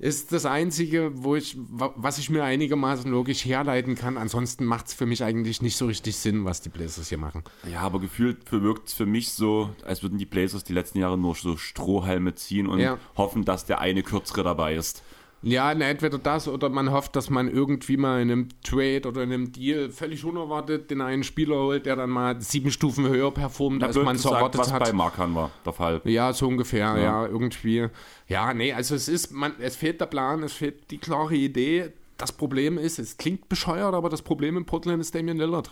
ist 0.03 0.33
das 0.33 0.47
Einzige, 0.47 1.13
wo 1.15 1.37
ich, 1.37 1.57
was 1.71 2.19
ich 2.19 2.29
mir 2.29 2.43
einigermaßen 2.43 3.09
logisch 3.09 3.45
herleiten 3.45 3.95
kann. 3.95 4.19
Ansonsten 4.19 4.65
macht 4.65 4.89
es 4.89 4.95
für 4.95 5.07
mich 5.07 5.23
eigentlich 5.23 5.63
nicht 5.63 5.77
so 5.77 5.87
richtig 5.87 6.17
Sinn, 6.17 6.45
was 6.45 6.61
die 6.61 6.71
Blazers 6.71 7.09
hier 7.09 7.19
machen. 7.19 7.45
Ja, 7.71 7.81
aber 7.83 8.01
gefühlt 8.01 8.51
wirkt 8.51 8.89
es 8.89 8.95
für 8.95 9.07
mich 9.07 9.33
so, 9.33 9.71
als 9.85 10.03
würden 10.03 10.19
die 10.19 10.27
Blazers 10.27 10.65
die 10.65 10.73
letzten 10.73 10.99
Jahre 10.99 11.17
nur 11.17 11.37
so 11.37 11.57
Strohhalme 11.57 12.35
ziehen 12.35 12.67
und 12.67 12.81
Ja. 12.81 12.99
hoffen, 13.17 13.45
dass 13.45 13.65
der 13.65 13.81
eine 13.81 14.03
kürzere 14.03 14.43
dabei 14.43 14.75
ist. 14.75 15.05
Ja, 15.43 15.75
na, 15.75 15.87
entweder 15.87 16.19
das 16.19 16.47
oder 16.47 16.69
man 16.69 16.93
hofft, 16.93 17.17
dass 17.17 17.29
man 17.29 17.49
irgendwie 17.49 17.97
mal 17.97 18.23
in 18.23 18.31
einem 18.31 18.49
Trade 18.63 19.03
oder 19.09 19.23
in 19.23 19.33
einem 19.33 19.53
Deal 19.53 19.91
völlig 19.91 20.25
unerwartet 20.25 20.91
den 20.91 21.01
einen 21.01 21.25
Spieler 21.25 21.57
holt, 21.57 21.85
der 21.87 21.97
dann 21.97 22.11
mal 22.11 22.41
sieben 22.41 22.71
Stufen 22.71 23.09
höher 23.09 23.33
performt, 23.33 23.83
als 23.83 23.97
man 23.97 24.17
es 24.17 24.25
erwartet 24.25 24.61
was 24.61 24.73
hat. 24.73 24.85
bei 24.85 24.93
Markan 24.93 25.35
war, 25.35 25.51
der 25.65 25.73
Fall. 25.73 26.01
Ja, 26.05 26.33
so 26.33 26.47
ungefähr, 26.47 26.97
ja. 26.97 26.99
Ja. 26.99 27.27
irgendwie. 27.27 27.89
Ja, 28.29 28.55
nee, 28.55 28.73
also 28.73 28.95
es 28.95 29.09
ist, 29.09 29.33
man, 29.33 29.53
es 29.59 29.77
fehlt 29.77 30.01
der 30.01 30.07
Plan, 30.07 30.43
es 30.43 30.53
fehlt 30.53 30.91
die 30.91 30.99
klare 30.99 31.35
Idee. 31.35 31.93
Das 32.19 32.31
Problem 32.31 32.79
ist, 32.79 33.01
es 33.01 33.17
klingt 33.17 33.49
bescheuert, 33.49 33.95
aber 33.95 34.09
das 34.09 34.23
Problem 34.23 34.57
in 34.57 34.65
Portland 34.65 35.01
ist 35.01 35.15
Damian 35.15 35.39
Lillard. 35.39 35.71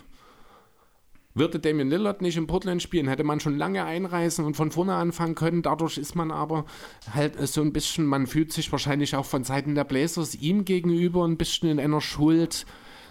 Würde 1.35 1.61
Damian 1.61 1.89
Lillard 1.89 2.23
nicht 2.23 2.37
in 2.37 2.49
Portland 2.49 2.83
spielen, 2.83 3.07
hätte 3.07 3.23
man 3.23 3.39
schon 3.39 3.57
lange 3.57 3.85
einreisen 3.85 4.45
und 4.45 4.57
von 4.57 4.73
vorne 4.73 4.95
anfangen 4.95 5.37
können. 5.37 5.63
Dadurch 5.63 5.97
ist 5.97 6.17
man 6.17 6.33
aber 6.33 6.65
halt 7.15 7.37
so 7.47 7.61
ein 7.61 7.73
bisschen, 7.73 8.05
man 8.05 8.27
fühlt 8.27 8.53
sich 8.53 8.71
wahrscheinlich 8.73 9.15
auch 9.15 9.27
von 9.27 9.45
Seiten 9.45 9.75
der 9.75 9.85
Blazers 9.85 10.35
ihm 10.35 10.65
gegenüber 10.65 11.25
ein 11.25 11.37
bisschen 11.37 11.69
in 11.71 11.79
einer 11.79 12.01
Schuld, 12.01 12.67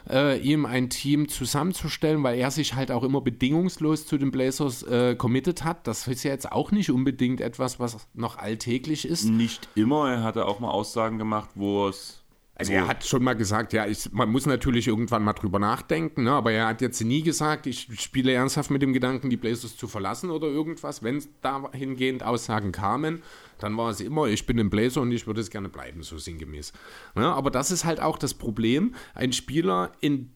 äh, 0.09 0.37
ihm 0.39 0.65
ein 0.65 0.89
Team 0.89 1.29
zusammenzustellen, 1.29 2.21
weil 2.23 2.37
er 2.37 2.51
sich 2.51 2.75
halt 2.75 2.91
auch 2.91 3.03
immer 3.03 3.21
bedingungslos 3.21 4.05
zu 4.05 4.17
den 4.17 4.31
Blazers 4.31 4.83
äh, 4.83 5.15
committed 5.15 5.63
hat. 5.63 5.87
Das 5.87 6.07
ist 6.07 6.23
ja 6.23 6.31
jetzt 6.31 6.51
auch 6.51 6.71
nicht 6.71 6.91
unbedingt 6.91 7.39
etwas, 7.39 7.79
was 7.79 8.05
noch 8.13 8.37
alltäglich 8.37 9.05
ist. 9.05 9.29
Nicht 9.29 9.69
immer, 9.75 10.11
er 10.11 10.23
hatte 10.23 10.45
auch 10.45 10.59
mal 10.59 10.71
Aussagen 10.71 11.17
gemacht, 11.17 11.51
wo 11.55 11.87
es. 11.87 12.18
Also 12.59 12.73
er 12.73 12.87
hat 12.89 13.05
schon 13.05 13.23
mal 13.23 13.37
gesagt, 13.37 13.71
ja, 13.71 13.85
ich, 13.85 14.11
man 14.11 14.29
muss 14.29 14.45
natürlich 14.45 14.89
irgendwann 14.89 15.23
mal 15.23 15.31
drüber 15.31 15.59
nachdenken, 15.59 16.23
ne? 16.23 16.33
aber 16.33 16.51
er 16.51 16.67
hat 16.67 16.81
jetzt 16.81 16.99
nie 16.99 17.23
gesagt, 17.23 17.67
ich 17.67 17.87
spiele 18.01 18.33
ernsthaft 18.33 18.69
mit 18.69 18.81
dem 18.81 18.91
Gedanken, 18.91 19.29
die 19.29 19.37
Blazers 19.37 19.77
zu 19.77 19.87
verlassen 19.87 20.29
oder 20.29 20.47
irgendwas. 20.47 21.01
Wenn 21.01 21.23
dahingehend 21.41 22.21
Aussagen 22.21 22.73
kamen, 22.73 23.23
dann 23.59 23.77
war 23.77 23.89
es 23.91 24.01
immer, 24.01 24.25
ich 24.25 24.45
bin 24.45 24.59
ein 24.59 24.69
Blazer 24.69 24.99
und 24.99 25.13
ich 25.13 25.25
würde 25.25 25.39
es 25.39 25.51
gerne 25.51 25.69
bleiben, 25.69 26.03
so 26.03 26.17
sinngemäß. 26.17 26.73
Ne? 27.15 27.25
Aber 27.25 27.49
das 27.49 27.71
ist 27.71 27.85
halt 27.85 28.01
auch 28.01 28.17
das 28.17 28.33
Problem, 28.33 28.93
ein 29.15 29.31
Spieler 29.31 29.93
in, 30.01 30.33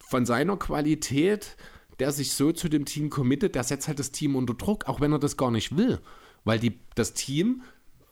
von 0.00 0.26
seiner 0.26 0.58
Qualität, 0.58 1.56
der 1.98 2.12
sich 2.12 2.32
so 2.34 2.52
zu 2.52 2.68
dem 2.68 2.84
Team 2.84 3.08
committet, 3.08 3.54
der 3.54 3.64
setzt 3.64 3.88
halt 3.88 3.98
das 3.98 4.12
Team 4.12 4.36
unter 4.36 4.52
Druck, 4.52 4.86
auch 4.86 5.00
wenn 5.00 5.12
er 5.12 5.18
das 5.18 5.38
gar 5.38 5.50
nicht 5.50 5.78
will. 5.78 5.98
Weil 6.44 6.58
die, 6.58 6.78
das 6.94 7.14
Team 7.14 7.62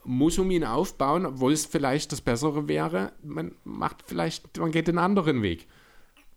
muss 0.04 0.38
um 0.38 0.50
ihn 0.50 0.64
aufbauen, 0.64 1.26
obwohl 1.26 1.52
es 1.52 1.66
vielleicht 1.66 2.12
das 2.12 2.20
Bessere 2.20 2.68
wäre. 2.68 3.12
Man 3.22 3.54
macht 3.64 4.04
vielleicht, 4.06 4.58
man 4.58 4.72
geht 4.72 4.88
den 4.88 4.98
anderen 4.98 5.42
Weg. 5.42 5.68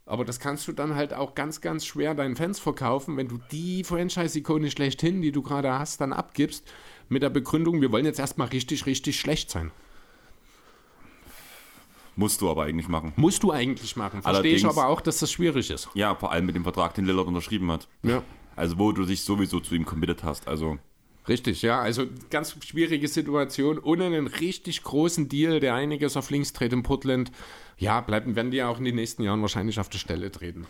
Aber 0.06 0.24
das 0.24 0.40
kannst 0.40 0.68
du 0.68 0.72
dann 0.72 0.96
halt 0.96 1.14
auch 1.14 1.34
ganz, 1.34 1.62
ganz 1.62 1.86
schwer 1.86 2.14
deinen 2.14 2.36
Fans 2.36 2.60
verkaufen, 2.60 3.18
wenn 3.18 3.28
du 3.28 3.40
die 3.52 3.84
Franchise-Ikone 3.84 4.70
schlechthin, 4.70 5.22
die 5.22 5.32
du 5.32 5.42
gerade 5.42 5.74
hast, 5.80 6.00
dann 6.00 6.14
abgibst, 6.14 6.72
mit 7.10 7.24
der 7.24 7.30
Begründung, 7.30 7.82
wir 7.82 7.92
wollen 7.92 8.06
jetzt 8.06 8.20
erstmal 8.20 8.48
richtig, 8.50 8.86
richtig 8.86 9.20
schlecht 9.20 9.50
sein. 9.50 9.72
Musst 12.16 12.42
du 12.42 12.50
aber 12.50 12.64
eigentlich 12.64 12.88
machen. 12.88 13.14
Musst 13.18 13.44
du 13.44 13.52
eigentlich 13.52 13.96
machen. 13.96 14.22
Verstehe 14.22 14.56
ich 14.56 14.66
aber 14.66 14.88
auch, 14.88 15.02
dass 15.02 15.20
das 15.20 15.32
schwierig 15.32 15.70
ist. 15.70 15.90
Ja, 15.96 16.16
vor 16.16 16.32
allem 16.32 16.46
mit 16.46 16.56
dem 16.56 16.64
Vertrag, 16.64 16.94
den 16.94 17.06
Lillard 17.06 17.28
unterschrieben 17.28 17.70
hat. 17.72 17.88
Ja. 18.04 18.24
Also, 18.56 18.80
wo 18.80 18.94
du 18.94 19.06
dich 19.06 19.24
sowieso 19.24 19.60
zu 19.60 19.76
ihm 19.76 19.86
committed 19.86 20.24
hast. 20.24 20.48
Also, 20.48 20.78
Richtig, 21.28 21.62
ja. 21.62 21.80
Also 21.82 22.06
ganz 22.30 22.56
schwierige 22.64 23.08
Situation. 23.08 23.80
Ohne 23.80 24.06
einen 24.06 24.28
richtig 24.28 24.84
großen 24.84 25.28
Deal, 25.28 25.60
der 25.60 25.74
einiges 25.74 26.18
auf 26.18 26.30
links 26.30 26.54
dreht 26.54 26.74
in 26.74 26.84
Portland, 26.84 27.32
ja, 27.78 28.02
bleiben, 28.02 28.36
werden 28.36 28.52
die 28.52 28.64
auch 28.64 28.78
in 28.78 28.86
den 28.86 28.96
nächsten 28.96 29.24
Jahren 29.24 29.42
wahrscheinlich 29.42 29.80
auf 29.80 29.90
der 29.90 29.98
Stelle 29.98 30.32
treten. 30.32 30.68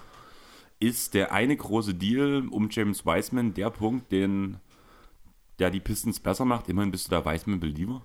ist 0.79 1.13
der 1.13 1.31
eine 1.31 1.55
große 1.55 1.93
Deal 1.93 2.47
um 2.49 2.69
James 2.69 3.05
Wiseman 3.05 3.53
der 3.53 3.69
Punkt, 3.69 4.11
den 4.11 4.57
der 5.59 5.69
die 5.69 5.79
Pistons 5.79 6.19
besser 6.19 6.45
macht? 6.45 6.67
Immerhin 6.67 6.91
bist 6.91 7.07
du 7.07 7.11
da 7.11 7.25
Wiseman-Believer. 7.25 8.01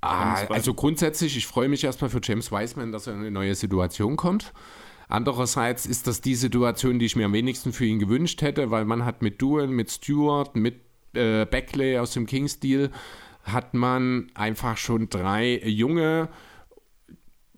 Ah, 0.00 0.44
also 0.46 0.74
grundsätzlich, 0.74 1.36
ich 1.36 1.46
freue 1.46 1.68
mich 1.68 1.84
erstmal 1.84 2.10
für 2.10 2.20
James 2.22 2.50
Wiseman, 2.50 2.90
dass 2.90 3.06
er 3.06 3.12
in 3.12 3.20
eine 3.20 3.30
neue 3.30 3.54
Situation 3.54 4.16
kommt. 4.16 4.52
Andererseits 5.08 5.86
ist 5.86 6.06
das 6.06 6.20
die 6.20 6.34
Situation, 6.34 6.98
die 6.98 7.06
ich 7.06 7.16
mir 7.16 7.26
am 7.26 7.32
wenigsten 7.32 7.72
für 7.72 7.84
ihn 7.84 7.98
gewünscht 7.98 8.42
hätte, 8.42 8.70
weil 8.70 8.84
man 8.84 9.04
hat 9.04 9.22
mit 9.22 9.42
Duell, 9.42 9.66
mit 9.66 9.90
Stewart, 9.90 10.56
mit 10.56 10.80
äh, 11.14 11.46
Beckley 11.46 11.98
aus 11.98 12.12
dem 12.12 12.26
Kings-Deal, 12.26 12.90
hat 13.44 13.74
man 13.74 14.30
einfach 14.34 14.76
schon 14.76 15.08
drei 15.08 15.58
junge 15.64 16.28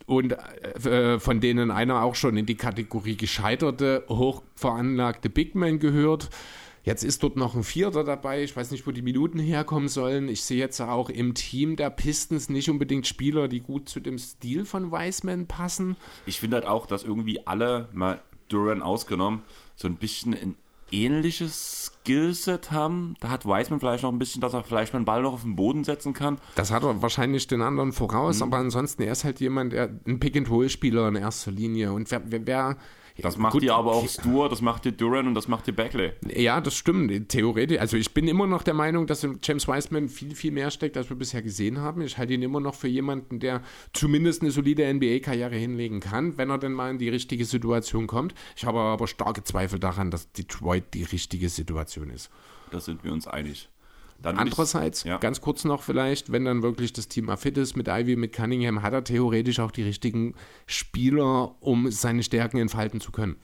und 0.06 0.32
äh, 0.32 1.18
von 1.18 1.40
denen 1.40 1.70
einer 1.70 2.02
auch 2.02 2.14
schon 2.14 2.36
in 2.36 2.46
die 2.46 2.56
Kategorie 2.56 3.16
gescheiterte, 3.16 4.04
hochveranlagte 4.08 5.30
Big 5.30 5.54
Man 5.54 5.78
gehört. 5.78 6.30
Jetzt 6.84 7.04
ist 7.04 7.22
dort 7.22 7.36
noch 7.36 7.54
ein 7.54 7.62
Vierter 7.62 8.02
dabei. 8.02 8.42
Ich 8.42 8.56
weiß 8.56 8.72
nicht, 8.72 8.86
wo 8.86 8.90
die 8.90 9.02
Minuten 9.02 9.38
herkommen 9.38 9.88
sollen. 9.88 10.28
Ich 10.28 10.42
sehe 10.42 10.58
jetzt 10.58 10.80
auch 10.80 11.10
im 11.10 11.34
Team 11.34 11.76
der 11.76 11.90
Pistons 11.90 12.48
nicht 12.48 12.68
unbedingt 12.68 13.06
Spieler, 13.06 13.46
die 13.46 13.60
gut 13.60 13.88
zu 13.88 14.00
dem 14.00 14.18
Stil 14.18 14.64
von 14.64 14.90
Wiseman 14.90 15.46
passen. 15.46 15.96
Ich 16.26 16.40
finde 16.40 16.56
halt 16.56 16.66
auch, 16.66 16.86
dass 16.86 17.04
irgendwie 17.04 17.46
alle, 17.46 17.88
mal 17.92 18.20
Duran 18.48 18.82
ausgenommen, 18.82 19.42
so 19.76 19.86
ein 19.86 19.96
bisschen 19.96 20.34
ein 20.34 20.56
ähnliches 20.92 21.92
Skillset 22.04 22.70
haben. 22.70 23.14
Da 23.20 23.30
hat 23.30 23.44
Wiseman 23.44 23.80
vielleicht 23.80 24.02
noch 24.02 24.12
ein 24.12 24.18
bisschen, 24.18 24.40
dass 24.40 24.52
er 24.54 24.64
vielleicht 24.64 24.92
mal 24.92 24.98
einen 24.98 25.04
Ball 25.06 25.22
noch 25.22 25.32
auf 25.34 25.42
den 25.42 25.56
Boden 25.56 25.84
setzen 25.84 26.12
kann. 26.12 26.38
Das 26.54 26.70
hat 26.70 26.82
er 26.82 27.00
wahrscheinlich 27.02 27.46
den 27.46 27.62
anderen 27.62 27.92
voraus, 27.92 28.36
Mhm. 28.38 28.42
aber 28.44 28.56
ansonsten, 28.58 29.02
er 29.02 29.12
ist 29.12 29.24
halt 29.24 29.40
jemand, 29.40 29.72
der 29.72 29.90
ein 30.06 30.20
Pick-and-Roll-Spieler 30.20 31.08
in 31.08 31.16
erster 31.16 31.50
Linie. 31.50 31.92
Und 31.92 32.10
wer, 32.10 32.22
wer, 32.26 32.46
wer 32.46 32.76
Das 33.18 33.36
macht 33.36 33.52
Gut, 33.52 33.62
dir 33.62 33.74
aber 33.74 33.92
auch 33.92 34.08
Stewart, 34.08 34.50
das 34.50 34.60
macht 34.60 34.84
dir 34.84 34.92
Duran 34.92 35.26
und 35.26 35.34
das 35.34 35.48
macht 35.48 35.66
dir 35.66 35.72
Beckley. 35.72 36.12
Ja, 36.34 36.60
das 36.60 36.74
stimmt. 36.74 37.28
Theoretisch. 37.28 37.78
Also 37.78 37.96
ich 37.96 38.14
bin 38.14 38.26
immer 38.28 38.46
noch 38.46 38.62
der 38.62 38.74
Meinung, 38.74 39.06
dass 39.06 39.22
in 39.24 39.38
James 39.42 39.68
Wiseman 39.68 40.08
viel, 40.08 40.34
viel 40.34 40.50
mehr 40.50 40.70
steckt, 40.70 40.96
als 40.96 41.10
wir 41.10 41.16
bisher 41.16 41.42
gesehen 41.42 41.78
haben. 41.78 42.00
Ich 42.02 42.18
halte 42.18 42.32
ihn 42.32 42.42
immer 42.42 42.60
noch 42.60 42.74
für 42.74 42.88
jemanden, 42.88 43.40
der 43.40 43.62
zumindest 43.92 44.42
eine 44.42 44.50
solide 44.50 44.92
NBA-Karriere 44.92 45.56
hinlegen 45.56 46.00
kann, 46.00 46.38
wenn 46.38 46.50
er 46.50 46.58
denn 46.58 46.72
mal 46.72 46.90
in 46.90 46.98
die 46.98 47.08
richtige 47.08 47.44
Situation 47.44 48.06
kommt. 48.06 48.34
Ich 48.56 48.64
habe 48.64 48.78
aber 48.78 49.06
starke 49.06 49.44
Zweifel 49.44 49.78
daran, 49.78 50.10
dass 50.10 50.32
Detroit 50.32 50.94
die 50.94 51.04
richtige 51.04 51.48
Situation 51.48 52.10
ist. 52.10 52.30
Da 52.70 52.80
sind 52.80 53.04
wir 53.04 53.12
uns 53.12 53.26
einig. 53.26 53.68
Dann 54.22 54.36
würd 54.36 54.46
ich- 54.46 54.52
Andererseits, 54.52 55.04
ja. 55.04 55.18
ganz 55.18 55.40
kurz 55.40 55.64
noch 55.64 55.82
vielleicht, 55.82 56.32
wenn 56.32 56.44
dann 56.44 56.62
wirklich 56.62 56.92
das 56.92 57.08
Team 57.08 57.30
fit 57.36 57.56
ist 57.58 57.76
mit 57.76 57.88
Ivy, 57.88 58.16
mit 58.16 58.32
Cunningham, 58.32 58.82
hat 58.82 58.92
er 58.92 59.04
theoretisch 59.04 59.60
auch 59.60 59.70
die 59.70 59.82
richtigen 59.82 60.34
Spieler, 60.66 61.54
um 61.60 61.90
seine 61.90 62.22
Stärken 62.22 62.58
entfalten 62.58 63.00
zu 63.00 63.12
können. 63.12 63.36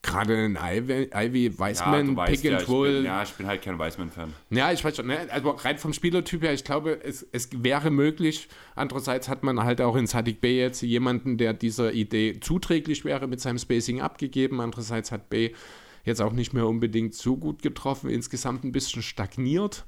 Gerade 0.00 0.44
in 0.44 0.56
Ivy, 0.56 1.10
Ivy 1.12 1.44
ja, 1.44 1.50
du 1.50 1.58
weißt 1.58 1.82
Pick 2.26 2.44
ja, 2.44 2.52
and 2.52 2.62
ich 2.62 2.68
Roll. 2.68 2.92
bin, 2.94 3.04
ja, 3.04 3.22
ich 3.22 3.32
bin 3.32 3.46
halt 3.46 3.60
kein 3.62 3.78
Wiseman-Fan. 3.78 4.32
Ja, 4.50 4.72
ich 4.72 4.82
weiß 4.82 4.96
schon, 4.96 5.08
ne? 5.08 5.26
also 5.30 5.50
rein 5.50 5.76
vom 5.76 5.92
Spielertyp 5.92 6.42
her, 6.42 6.54
ich 6.54 6.64
glaube, 6.64 7.00
es, 7.02 7.26
es 7.32 7.50
wäre 7.52 7.90
möglich. 7.90 8.48
Andererseits 8.76 9.28
hat 9.28 9.42
man 9.42 9.62
halt 9.64 9.80
auch 9.80 9.96
in 9.96 10.06
Sadiq 10.06 10.40
Bey 10.40 10.56
jetzt 10.60 10.82
jemanden, 10.82 11.36
der 11.36 11.52
dieser 11.52 11.92
Idee 11.92 12.38
zuträglich 12.40 13.04
wäre, 13.04 13.26
mit 13.26 13.40
seinem 13.40 13.58
Spacing 13.58 14.00
abgegeben. 14.00 14.60
Andererseits 14.60 15.10
hat 15.12 15.28
Bey 15.28 15.54
jetzt 16.08 16.20
auch 16.20 16.32
nicht 16.32 16.52
mehr 16.52 16.66
unbedingt 16.66 17.14
so 17.14 17.36
gut 17.36 17.62
getroffen, 17.62 18.10
insgesamt 18.10 18.64
ein 18.64 18.72
bisschen 18.72 19.02
stagniert. 19.02 19.84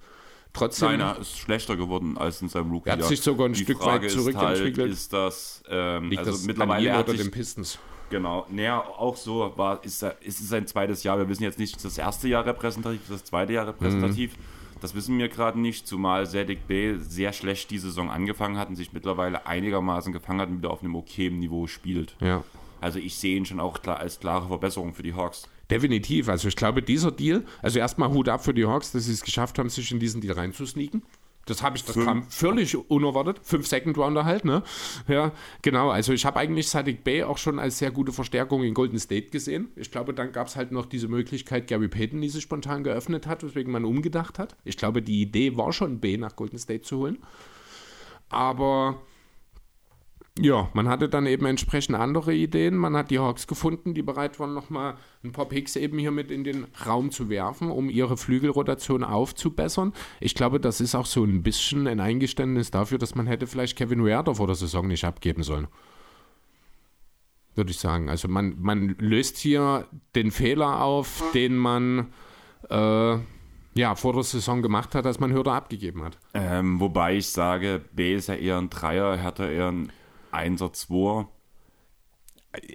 Trotzdem, 0.52 0.90
Seiner 0.90 1.18
ist 1.18 1.38
schlechter 1.38 1.76
geworden 1.76 2.18
als 2.18 2.42
in 2.42 2.48
seinem 2.48 2.72
rookie 2.72 2.88
Er 2.88 2.96
hat 2.96 3.04
sich 3.04 3.20
sogar 3.20 3.46
ein 3.46 3.52
Die 3.52 3.62
Stück 3.62 3.78
Frage 3.78 4.02
weit 4.02 4.04
ist 4.06 4.12
zurückentwickelt. 4.14 4.78
Halt, 4.78 4.92
ist 4.92 5.12
das, 5.12 5.62
ähm, 5.68 6.10
liegt 6.10 6.18
also 6.18 6.32
das 6.32 6.42
mittlerweile 6.44 6.92
an 6.92 6.96
ihm 6.96 7.04
oder 7.04 7.14
den 7.14 7.30
Pistons. 7.30 7.78
Genau, 8.10 8.44
naja, 8.50 8.80
auch 8.80 9.16
so 9.16 9.52
war, 9.56 9.84
ist, 9.84 10.02
ist 10.02 10.40
es 10.40 10.48
sein 10.48 10.66
zweites 10.66 11.04
Jahr. 11.04 11.18
Wir 11.18 11.28
wissen 11.28 11.44
jetzt 11.44 11.60
nicht, 11.60 11.76
ist 11.76 11.84
das 11.84 11.96
erste 11.96 12.26
Jahr 12.26 12.44
repräsentativ, 12.44 13.00
ist 13.02 13.10
das 13.10 13.24
zweite 13.24 13.52
Jahr 13.52 13.68
repräsentativ. 13.68 14.34
Das 14.80 14.94
wissen 14.94 15.18
wir 15.18 15.28
gerade 15.28 15.60
nicht, 15.60 15.86
zumal 15.86 16.26
Sadik 16.26 16.66
Bey 16.66 16.98
sehr 16.98 17.32
schlecht 17.32 17.70
die 17.70 17.78
Saison 17.78 18.10
angefangen 18.10 18.56
hat 18.58 18.68
und 18.68 18.76
sich 18.76 18.92
mittlerweile 18.92 19.46
einigermaßen 19.46 20.12
gefangen 20.12 20.40
hat 20.40 20.48
und 20.48 20.58
wieder 20.58 20.70
auf 20.70 20.82
einem 20.82 20.96
okayen 20.96 21.38
Niveau 21.38 21.66
spielt. 21.66 22.16
Ja. 22.20 22.42
Also 22.80 22.98
ich 22.98 23.16
sehe 23.16 23.36
ihn 23.36 23.44
schon 23.44 23.60
auch 23.60 23.82
klar, 23.82 23.98
als 23.98 24.18
klare 24.18 24.48
Verbesserung 24.48 24.94
für 24.94 25.02
die 25.02 25.14
Hawks. 25.14 25.48
Definitiv. 25.70 26.28
Also 26.28 26.48
ich 26.48 26.56
glaube, 26.56 26.82
dieser 26.82 27.12
Deal, 27.12 27.44
also 27.62 27.78
erstmal 27.78 28.10
Hut 28.10 28.28
ab 28.28 28.44
für 28.44 28.54
die 28.54 28.66
Hawks, 28.66 28.92
dass 28.92 29.04
sie 29.04 29.12
es 29.12 29.22
geschafft 29.22 29.58
haben, 29.58 29.68
sich 29.68 29.90
in 29.92 30.00
diesen 30.00 30.20
Deal 30.20 30.34
reinzusneaken. 30.34 31.02
Das 31.46 31.62
habe 31.62 31.76
ich, 31.76 31.84
das 31.84 31.94
Fünf. 31.94 32.06
kam 32.06 32.22
völlig 32.24 32.76
unerwartet. 32.90 33.40
Fünf 33.42 33.66
Second 33.66 33.96
Rounder 33.96 34.24
halt, 34.24 34.44
ne? 34.44 34.62
Ja, 35.08 35.32
genau. 35.62 35.90
Also 35.90 36.12
ich 36.12 36.24
habe 36.24 36.38
eigentlich 36.38 36.68
Sadiq 36.68 37.02
Bay 37.02 37.24
auch 37.24 37.38
schon 37.38 37.58
als 37.58 37.78
sehr 37.78 37.90
gute 37.90 38.12
Verstärkung 38.12 38.62
in 38.62 38.74
Golden 38.74 38.98
State 38.98 39.30
gesehen. 39.30 39.68
Ich 39.74 39.90
glaube, 39.90 40.14
dann 40.14 40.32
gab 40.32 40.46
es 40.48 40.56
halt 40.56 40.70
noch 40.70 40.86
diese 40.86 41.08
Möglichkeit, 41.08 41.66
Gary 41.66 41.88
Payton, 41.88 42.20
die 42.20 42.28
sich 42.28 42.42
spontan 42.42 42.84
geöffnet 42.84 43.26
hat, 43.26 43.42
weswegen 43.42 43.72
man 43.72 43.84
umgedacht 43.84 44.38
hat. 44.38 44.54
Ich 44.64 44.76
glaube, 44.76 45.02
die 45.02 45.22
Idee 45.22 45.56
war 45.56 45.72
schon, 45.72 45.98
Bay 45.98 46.18
nach 46.18 46.36
Golden 46.36 46.58
State 46.58 46.82
zu 46.82 46.98
holen. 46.98 47.18
Aber 48.28 49.00
Ja, 50.38 50.70
man 50.74 50.88
hatte 50.88 51.08
dann 51.08 51.26
eben 51.26 51.44
entsprechend 51.44 51.96
andere 51.96 52.32
Ideen. 52.32 52.76
Man 52.76 52.96
hat 52.96 53.10
die 53.10 53.18
Hawks 53.18 53.46
gefunden, 53.46 53.94
die 53.94 54.02
bereit 54.02 54.38
waren, 54.38 54.54
nochmal 54.54 54.94
ein 55.24 55.32
paar 55.32 55.46
Picks 55.46 55.76
eben 55.76 55.98
hier 55.98 56.12
mit 56.12 56.30
in 56.30 56.44
den 56.44 56.66
Raum 56.86 57.10
zu 57.10 57.28
werfen, 57.28 57.70
um 57.70 57.90
ihre 57.90 58.16
Flügelrotation 58.16 59.02
aufzubessern. 59.02 59.92
Ich 60.20 60.34
glaube, 60.34 60.60
das 60.60 60.80
ist 60.80 60.94
auch 60.94 61.06
so 61.06 61.24
ein 61.24 61.42
bisschen 61.42 61.86
ein 61.86 62.00
Eingeständnis 62.00 62.70
dafür, 62.70 62.98
dass 62.98 63.14
man 63.14 63.26
hätte 63.26 63.46
vielleicht 63.46 63.76
Kevin 63.76 64.04
Werder 64.04 64.36
vor 64.36 64.46
der 64.46 64.56
Saison 64.56 64.86
nicht 64.86 65.04
abgeben 65.04 65.42
sollen. 65.42 65.66
Würde 67.56 67.72
ich 67.72 67.78
sagen. 67.78 68.08
Also 68.08 68.28
man, 68.28 68.54
man 68.60 68.94
löst 68.98 69.36
hier 69.36 69.88
den 70.14 70.30
Fehler 70.30 70.82
auf, 70.82 71.24
den 71.34 71.56
man 71.56 72.12
äh, 72.70 73.18
ja, 73.74 73.94
vor 73.94 74.12
der 74.12 74.22
Saison 74.22 74.62
gemacht 74.62 74.94
hat, 74.94 75.06
als 75.06 75.20
man 75.20 75.32
Hürder 75.32 75.52
abgegeben 75.52 76.04
hat. 76.04 76.18
Ähm, 76.34 76.80
wobei 76.80 77.16
ich 77.16 77.28
sage, 77.28 77.82
B 77.92 78.14
ist 78.14 78.28
ja 78.28 78.34
eher 78.34 78.58
ein 78.58 78.70
Dreier, 78.70 79.16
Hertha 79.16 79.46
eher 79.48 79.68
ein 79.68 79.92
Einser, 80.32 80.72
Zweier. 80.72 81.28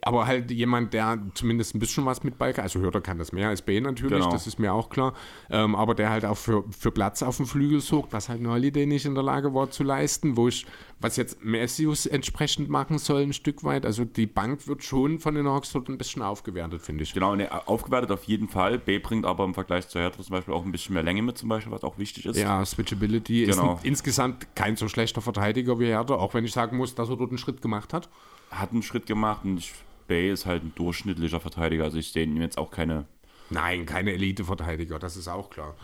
Aber 0.04 0.26
halt 0.26 0.52
jemand, 0.52 0.94
der 0.94 1.20
zumindest 1.34 1.76
ein 1.76 1.80
bisschen 1.80 2.06
was 2.06 2.24
mit 2.24 2.38
Ball 2.38 2.54
kann. 2.54 2.64
Also 2.64 2.80
Hörder 2.80 3.02
kann 3.02 3.18
das 3.18 3.34
mehr 3.34 3.50
als 3.50 3.62
B 3.62 3.82
natürlich, 3.82 4.14
Genau. 4.20 4.32
das 4.32 4.48
ist 4.48 4.58
mir 4.58 4.74
auch 4.74 4.90
klar. 4.90 5.14
Ähm, 5.50 5.76
aber 5.76 5.96
der 5.96 6.10
halt 6.10 6.24
auch 6.24 6.38
für, 6.38 6.64
für 6.72 6.92
Platz 6.92 7.22
auf 7.22 7.36
dem 7.38 7.46
Flügel 7.46 7.82
sorgt, 7.82 8.14
was 8.14 8.30
halt 8.30 8.46
Holiday 8.48 8.86
nicht 8.86 9.06
in 9.06 9.16
der 9.16 9.24
Lage 9.24 9.54
war 9.54 9.70
zu 9.72 9.84
leisten, 9.84 10.38
wo 10.38 10.48
ich, 10.48 10.66
was 11.02 11.18
jetzt 11.18 11.44
Messius 11.44 12.06
entsprechend 12.06 12.70
machen 12.70 13.00
soll, 13.00 13.24
ein 13.24 13.34
Stück 13.34 13.66
weit. 13.66 13.86
Also 13.86 14.06
die 14.06 14.28
Bank 14.28 14.66
wird 14.70 14.82
schon 14.86 15.20
von 15.20 15.36
den 15.36 15.46
Hawks 15.46 15.74
dort 15.74 15.90
ein 15.90 15.98
bisschen 15.98 16.22
aufgewertet, 16.22 16.82
finde 16.82 17.04
ich. 17.04 17.14
Genau, 17.14 17.36
ne, 17.36 17.50
aufgewertet 17.68 18.12
auf 18.12 18.24
jeden 18.24 18.48
Fall. 18.48 18.80
B 18.80 19.00
bringt 19.00 19.26
aber 19.26 19.44
im 19.44 19.54
Vergleich 19.54 19.90
zu 19.90 20.00
Hertha 20.00 20.24
zum 20.24 20.32
Beispiel 20.38 20.54
auch 20.54 20.64
ein 20.64 20.72
bisschen 20.72 20.94
mehr 20.94 21.04
Länge 21.04 21.22
mit, 21.22 21.38
zum 21.38 21.50
Beispiel, 21.50 21.74
was 21.74 21.84
auch 21.84 21.98
wichtig 21.98 22.26
ist. 22.26 22.38
Ja, 22.38 22.64
Switchability 22.64 23.46
Genau. 23.46 23.74
ist 23.76 23.84
insgesamt 23.84 24.56
kein 24.56 24.78
so 24.78 24.88
schlechter 24.88 25.20
Verteidiger 25.20 25.80
wie 25.82 25.88
Hertha, 25.88 26.16
auch 26.16 26.34
wenn 26.34 26.46
ich 26.46 26.54
sagen 26.54 26.78
muss, 26.78 26.96
dass 26.96 27.10
er 27.10 27.18
dort 27.18 27.32
einen 27.32 27.38
Schritt 27.40 27.62
gemacht 27.62 27.92
hat. 27.94 28.08
Hat 28.52 28.72
einen 28.72 28.84
Schritt 28.84 29.06
gemacht 29.06 29.42
und 29.44 29.64
Bay 30.08 30.32
ist 30.32 30.46
halt 30.46 30.64
ein 30.64 30.74
durchschnittlicher 30.76 31.40
Verteidiger. 31.40 31.84
Also 31.84 31.98
ich 31.98 32.12
sehe 32.12 32.24
ihm 32.24 32.42
jetzt 32.42 32.58
auch 32.58 32.72
keine. 32.72 33.06
Nein, 33.50 33.86
keine 33.86 34.14
Elite-Verteidiger, 34.14 34.98
das 35.00 35.18
ist 35.18 35.28
auch 35.28 35.50
klar. 35.50 35.76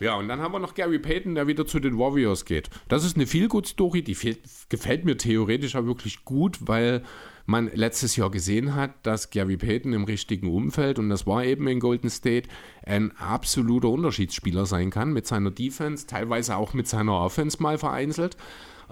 Ja, 0.00 0.14
und 0.16 0.26
dann 0.26 0.40
haben 0.40 0.52
wir 0.52 0.58
noch 0.58 0.74
Gary 0.74 0.98
Payton, 0.98 1.34
der 1.34 1.46
wieder 1.46 1.66
zu 1.66 1.78
den 1.78 1.98
Warriors 1.98 2.44
geht. 2.44 2.70
Das 2.88 3.04
ist 3.04 3.16
eine 3.16 3.26
Feel-Good-Story, 3.26 4.02
die 4.02 4.14
fe- 4.14 4.38
gefällt 4.68 5.04
mir 5.04 5.16
theoretisch 5.16 5.76
auch 5.76 5.84
wirklich 5.84 6.24
gut, 6.24 6.58
weil 6.62 7.02
man 7.46 7.70
letztes 7.74 8.16
Jahr 8.16 8.30
gesehen 8.30 8.74
hat, 8.74 8.90
dass 9.04 9.30
Gary 9.30 9.56
Payton 9.56 9.92
im 9.92 10.04
richtigen 10.04 10.48
Umfeld, 10.48 10.98
und 10.98 11.08
das 11.08 11.26
war 11.26 11.44
eben 11.44 11.68
in 11.68 11.78
Golden 11.80 12.08
State, 12.10 12.48
ein 12.84 13.16
absoluter 13.16 13.90
Unterschiedsspieler 13.90 14.66
sein 14.66 14.90
kann 14.90 15.12
mit 15.12 15.26
seiner 15.26 15.50
Defense, 15.50 16.06
teilweise 16.06 16.56
auch 16.56 16.72
mit 16.72 16.88
seiner 16.88 17.20
Offense 17.20 17.62
mal 17.62 17.78
vereinzelt. 17.78 18.36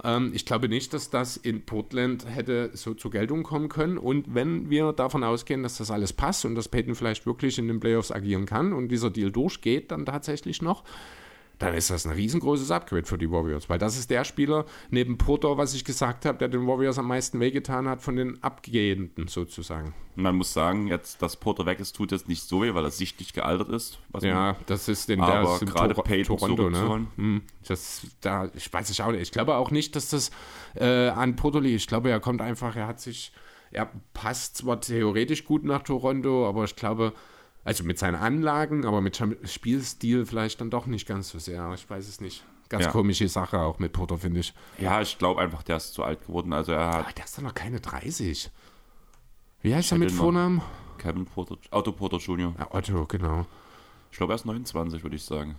Ähm, 0.03 0.31
ich 0.33 0.45
glaube 0.45 0.69
nicht, 0.69 0.93
dass 0.93 1.09
das 1.09 1.37
in 1.37 1.65
Portland 1.65 2.25
hätte 2.27 2.71
so 2.73 2.93
zur 2.93 3.11
Geltung 3.11 3.43
kommen 3.43 3.69
können. 3.69 3.97
Und 3.97 4.33
wenn 4.33 4.69
wir 4.69 4.93
davon 4.93 5.23
ausgehen, 5.23 5.63
dass 5.63 5.77
das 5.77 5.91
alles 5.91 6.13
passt 6.13 6.45
und 6.45 6.55
dass 6.55 6.69
Peyton 6.69 6.95
vielleicht 6.95 7.25
wirklich 7.25 7.57
in 7.57 7.67
den 7.67 7.79
Playoffs 7.79 8.11
agieren 8.11 8.45
kann 8.45 8.73
und 8.73 8.89
dieser 8.89 9.09
Deal 9.09 9.31
durchgeht 9.31 9.91
dann 9.91 10.05
tatsächlich 10.05 10.61
noch, 10.61 10.83
dann 11.61 11.73
ist 11.75 11.89
das 11.89 12.05
ein 12.05 12.11
riesengroßes 12.13 12.71
Upgrade 12.71 13.05
für 13.05 13.17
die 13.17 13.29
Warriors, 13.31 13.69
weil 13.69 13.77
das 13.77 13.97
ist 13.97 14.09
der 14.09 14.23
Spieler 14.23 14.65
neben 14.89 15.17
Porter, 15.17 15.57
was 15.57 15.73
ich 15.73 15.85
gesagt 15.85 16.25
habe, 16.25 16.37
der 16.37 16.47
den 16.47 16.65
Warriors 16.67 16.97
am 16.97 17.07
meisten 17.07 17.39
wehgetan 17.39 17.87
hat 17.87 18.01
von 18.01 18.15
den 18.15 18.41
Abgehenden 18.43 19.27
sozusagen. 19.27 19.93
Man 20.15 20.35
muss 20.35 20.51
sagen, 20.53 20.87
jetzt, 20.87 21.21
dass 21.21 21.37
Porter 21.37 21.65
weg 21.65 21.79
ist, 21.79 21.95
tut 21.95 22.11
jetzt 22.11 22.27
nicht 22.27 22.43
so 22.43 22.63
weh, 22.63 22.73
weil 22.73 22.83
er 22.83 22.91
sichtlich 22.91 23.31
gealtert 23.33 23.69
ist. 23.69 23.99
Ja, 24.21 24.55
das 24.65 24.87
ist 24.89 25.09
in 25.09 25.21
Aber 25.21 25.31
der 25.31 25.53
ist 25.53 25.61
in 25.61 25.67
gerade 25.69 25.93
Tor- 25.93 26.03
Peyton 26.03 26.37
Toronto, 26.37 26.69
ne? 26.69 27.07
Hm, 27.15 27.41
Das, 27.67 28.01
da, 28.21 28.49
ich 28.55 28.71
weiß 28.73 28.89
ich 28.89 29.01
auch 29.03 29.11
nicht. 29.11 29.21
Ich 29.21 29.31
glaube 29.31 29.55
auch 29.55 29.71
nicht, 29.71 29.95
dass 29.95 30.09
das 30.09 30.31
äh, 30.75 31.09
an 31.09 31.35
Porto 31.35 31.59
liegt. 31.59 31.75
Ich 31.81 31.87
glaube, 31.87 32.09
er 32.09 32.19
kommt 32.19 32.41
einfach, 32.41 32.75
er 32.75 32.87
hat 32.87 32.99
sich, 32.99 33.31
er 33.71 33.89
passt 34.13 34.57
zwar 34.57 34.81
theoretisch 34.81 35.45
gut 35.45 35.63
nach 35.63 35.83
Toronto, 35.83 36.47
aber 36.49 36.65
ich 36.65 36.75
glaube, 36.75 37.13
also 37.63 37.83
mit 37.83 37.99
seinen 37.99 38.15
Anlagen, 38.15 38.85
aber 38.85 39.01
mit 39.01 39.21
Spielstil 39.43 40.25
vielleicht 40.25 40.61
dann 40.61 40.69
doch 40.69 40.85
nicht 40.85 41.07
ganz 41.07 41.29
so 41.29 41.39
sehr. 41.39 41.71
Ich 41.75 41.89
weiß 41.89 42.07
es 42.07 42.21
nicht. 42.21 42.43
Ganz 42.69 42.85
Ja. 42.85 42.91
komische 42.91 43.27
Sache 43.27 43.59
auch 43.59 43.79
mit 43.79 43.91
Porto, 43.91 44.15
finde 44.17 44.39
ich. 44.39 44.53
ja, 44.79 45.01
ich 45.01 45.17
glaube 45.17 45.41
einfach, 45.41 45.61
der 45.63 45.77
ist 45.77 45.93
zu 45.93 46.03
alt 46.03 46.25
geworden. 46.25 46.53
Also 46.53 46.71
er 46.71 46.79
Aber 46.79 47.07
hat 47.07 47.17
der 47.17 47.25
ist 47.25 47.37
doch 47.37 47.43
noch 47.43 47.53
keine 47.53 47.81
30. 47.81 48.49
Wie 49.61 49.75
heißt 49.75 49.91
er 49.91 49.95
hätte 49.97 50.05
mit 50.05 50.11
Vornamen? 50.13 50.61
Kevin 50.97 51.25
Porter, 51.25 51.57
Otto 51.71 51.91
Porter 51.91 52.17
Jr. 52.17 52.53
Ja, 52.57 52.67
Otto, 52.73 53.05
genau. 53.07 53.45
Ich 54.11 54.17
glaube, 54.17 54.33
er 54.33 54.35
ist 54.35 54.45
29, 54.45 55.03
würde 55.03 55.15
ich 55.15 55.23
sagen. 55.23 55.55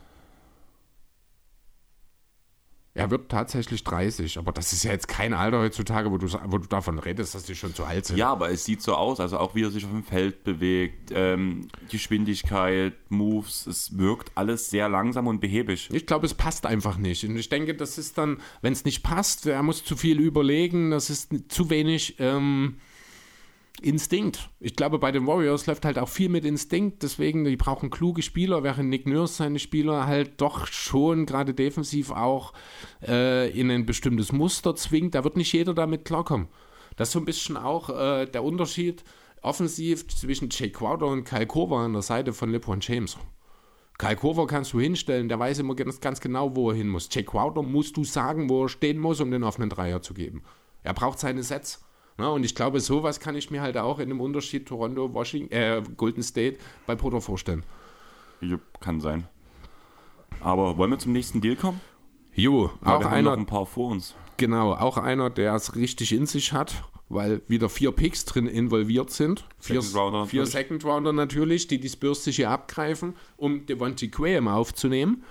Er 2.94 3.10
wird 3.10 3.30
tatsächlich 3.30 3.84
30, 3.84 4.36
aber 4.36 4.52
das 4.52 4.74
ist 4.74 4.82
ja 4.82 4.92
jetzt 4.92 5.08
kein 5.08 5.32
Alter 5.32 5.60
heutzutage, 5.60 6.10
wo 6.10 6.18
du, 6.18 6.30
wo 6.46 6.58
du 6.58 6.68
davon 6.68 6.98
redest, 6.98 7.34
dass 7.34 7.44
die 7.44 7.54
schon 7.54 7.74
zu 7.74 7.84
alt 7.84 8.04
sind. 8.04 8.18
Ja, 8.18 8.30
aber 8.30 8.50
es 8.50 8.66
sieht 8.66 8.82
so 8.82 8.94
aus, 8.94 9.18
also 9.18 9.38
auch 9.38 9.54
wie 9.54 9.62
er 9.62 9.70
sich 9.70 9.86
auf 9.86 9.90
dem 9.90 10.04
Feld 10.04 10.44
bewegt, 10.44 11.10
ähm, 11.14 11.68
Geschwindigkeit, 11.90 12.92
Moves, 13.08 13.66
es 13.66 13.96
wirkt 13.96 14.32
alles 14.34 14.68
sehr 14.68 14.90
langsam 14.90 15.26
und 15.26 15.40
behäbig. 15.40 15.88
Ich 15.90 16.04
glaube, 16.04 16.26
es 16.26 16.34
passt 16.34 16.66
einfach 16.66 16.98
nicht. 16.98 17.24
Und 17.24 17.36
ich 17.38 17.48
denke, 17.48 17.74
das 17.74 17.96
ist 17.96 18.18
dann, 18.18 18.38
wenn 18.60 18.74
es 18.74 18.84
nicht 18.84 19.02
passt, 19.02 19.46
er 19.46 19.62
muss 19.62 19.82
zu 19.82 19.96
viel 19.96 20.20
überlegen, 20.20 20.90
das 20.90 21.08
ist 21.08 21.30
zu 21.48 21.70
wenig 21.70 22.16
ähm, 22.18 22.76
Instinkt. 23.80 24.50
Ich 24.60 24.76
glaube, 24.76 24.98
bei 24.98 25.10
den 25.10 25.26
Warriors 25.26 25.66
läuft 25.66 25.84
halt 25.84 25.98
auch 25.98 26.08
viel 26.08 26.28
mit 26.28 26.44
Instinkt, 26.44 27.02
deswegen, 27.02 27.44
die 27.44 27.56
brauchen 27.56 27.90
kluge 27.90 28.22
Spieler, 28.22 28.62
während 28.62 28.90
Nick 28.90 29.06
Nurse 29.06 29.34
seine 29.34 29.58
Spieler 29.58 30.06
halt 30.06 30.40
doch 30.40 30.66
schon 30.66 31.26
gerade 31.26 31.54
defensiv 31.54 32.10
auch 32.10 32.52
äh, 33.06 33.50
in 33.58 33.70
ein 33.70 33.86
bestimmtes 33.86 34.30
Muster 34.30 34.76
zwingt. 34.76 35.14
Da 35.14 35.24
wird 35.24 35.36
nicht 35.36 35.52
jeder 35.52 35.74
damit 35.74 36.04
klarkommen. 36.04 36.48
Das 36.96 37.08
ist 37.08 37.12
so 37.12 37.18
ein 37.18 37.24
bisschen 37.24 37.56
auch 37.56 37.88
äh, 37.88 38.26
der 38.26 38.44
Unterschied 38.44 39.02
offensiv 39.40 40.06
zwischen 40.08 40.48
Jay 40.50 40.70
Crowder 40.70 41.06
und 41.06 41.24
Kyle 41.24 41.46
Korver 41.46 41.78
an 41.78 41.94
der 41.94 42.02
Seite 42.02 42.32
von 42.32 42.50
LeBron 42.50 42.80
James. 42.80 43.16
Kyle 43.98 44.16
Korver 44.16 44.46
kannst 44.46 44.72
du 44.72 44.80
hinstellen, 44.80 45.28
der 45.28 45.38
weiß 45.38 45.58
immer 45.58 45.74
ganz, 45.74 46.00
ganz 46.00 46.20
genau, 46.20 46.54
wo 46.56 46.70
er 46.70 46.76
hin 46.76 46.88
muss. 46.88 47.08
Jay 47.10 47.24
Crowder 47.24 47.62
musst 47.62 47.96
du 47.96 48.04
sagen, 48.04 48.48
wo 48.48 48.64
er 48.64 48.68
stehen 48.68 48.98
muss, 48.98 49.20
um 49.20 49.30
den 49.30 49.44
offenen 49.44 49.70
Dreier 49.70 50.02
zu 50.02 50.14
geben. 50.14 50.42
Er 50.82 50.94
braucht 50.94 51.18
seine 51.18 51.42
Sets. 51.42 51.84
Ja, 52.18 52.28
und 52.28 52.44
ich 52.44 52.54
glaube, 52.54 52.80
sowas 52.80 53.20
kann 53.20 53.34
ich 53.34 53.50
mir 53.50 53.62
halt 53.62 53.76
auch 53.76 53.98
in 53.98 54.08
dem 54.08 54.20
Unterschied 54.20 54.66
Toronto, 54.66 55.12
Washington, 55.12 55.52
äh, 55.52 55.82
Golden 55.96 56.22
State 56.22 56.58
bei 56.86 56.94
Porter 56.94 57.20
vorstellen. 57.20 57.64
Jupp, 58.40 58.60
Kann 58.80 59.00
sein. 59.00 59.26
Aber 60.40 60.76
wollen 60.76 60.90
wir 60.90 60.98
zum 60.98 61.12
nächsten 61.12 61.40
Deal 61.40 61.56
kommen? 61.56 61.80
Jo, 62.34 62.70
Weil 62.80 62.94
auch 62.96 63.00
wir 63.00 63.10
haben 63.10 63.24
noch 63.24 63.36
ein 63.36 63.46
paar 63.46 63.66
vor 63.66 63.90
uns. 63.90 64.14
genau, 64.36 64.72
auch 64.72 64.96
einer, 64.96 65.30
der 65.30 65.54
es 65.54 65.74
richtig 65.76 66.12
in 66.12 66.26
sich 66.26 66.52
hat, 66.52 66.82
weil 67.08 67.42
wieder 67.46 67.68
vier 67.68 67.92
Picks 67.92 68.24
drin 68.24 68.46
involviert 68.46 69.10
sind. 69.10 69.44
Vier, 69.58 69.82
Second 69.82 70.00
Rounder 70.02 70.26
vier 70.26 70.40
natürlich. 70.42 70.52
Second 70.52 70.84
Rounder 70.84 71.12
natürlich, 71.12 71.66
die 71.68 71.78
die 71.78 71.88
Spurs 71.90 72.24
sich 72.24 72.36
hier 72.36 72.50
abgreifen, 72.50 73.14
um 73.36 73.66
Devontae 73.66 74.08
Graham 74.08 74.48
aufzunehmen. 74.48 75.22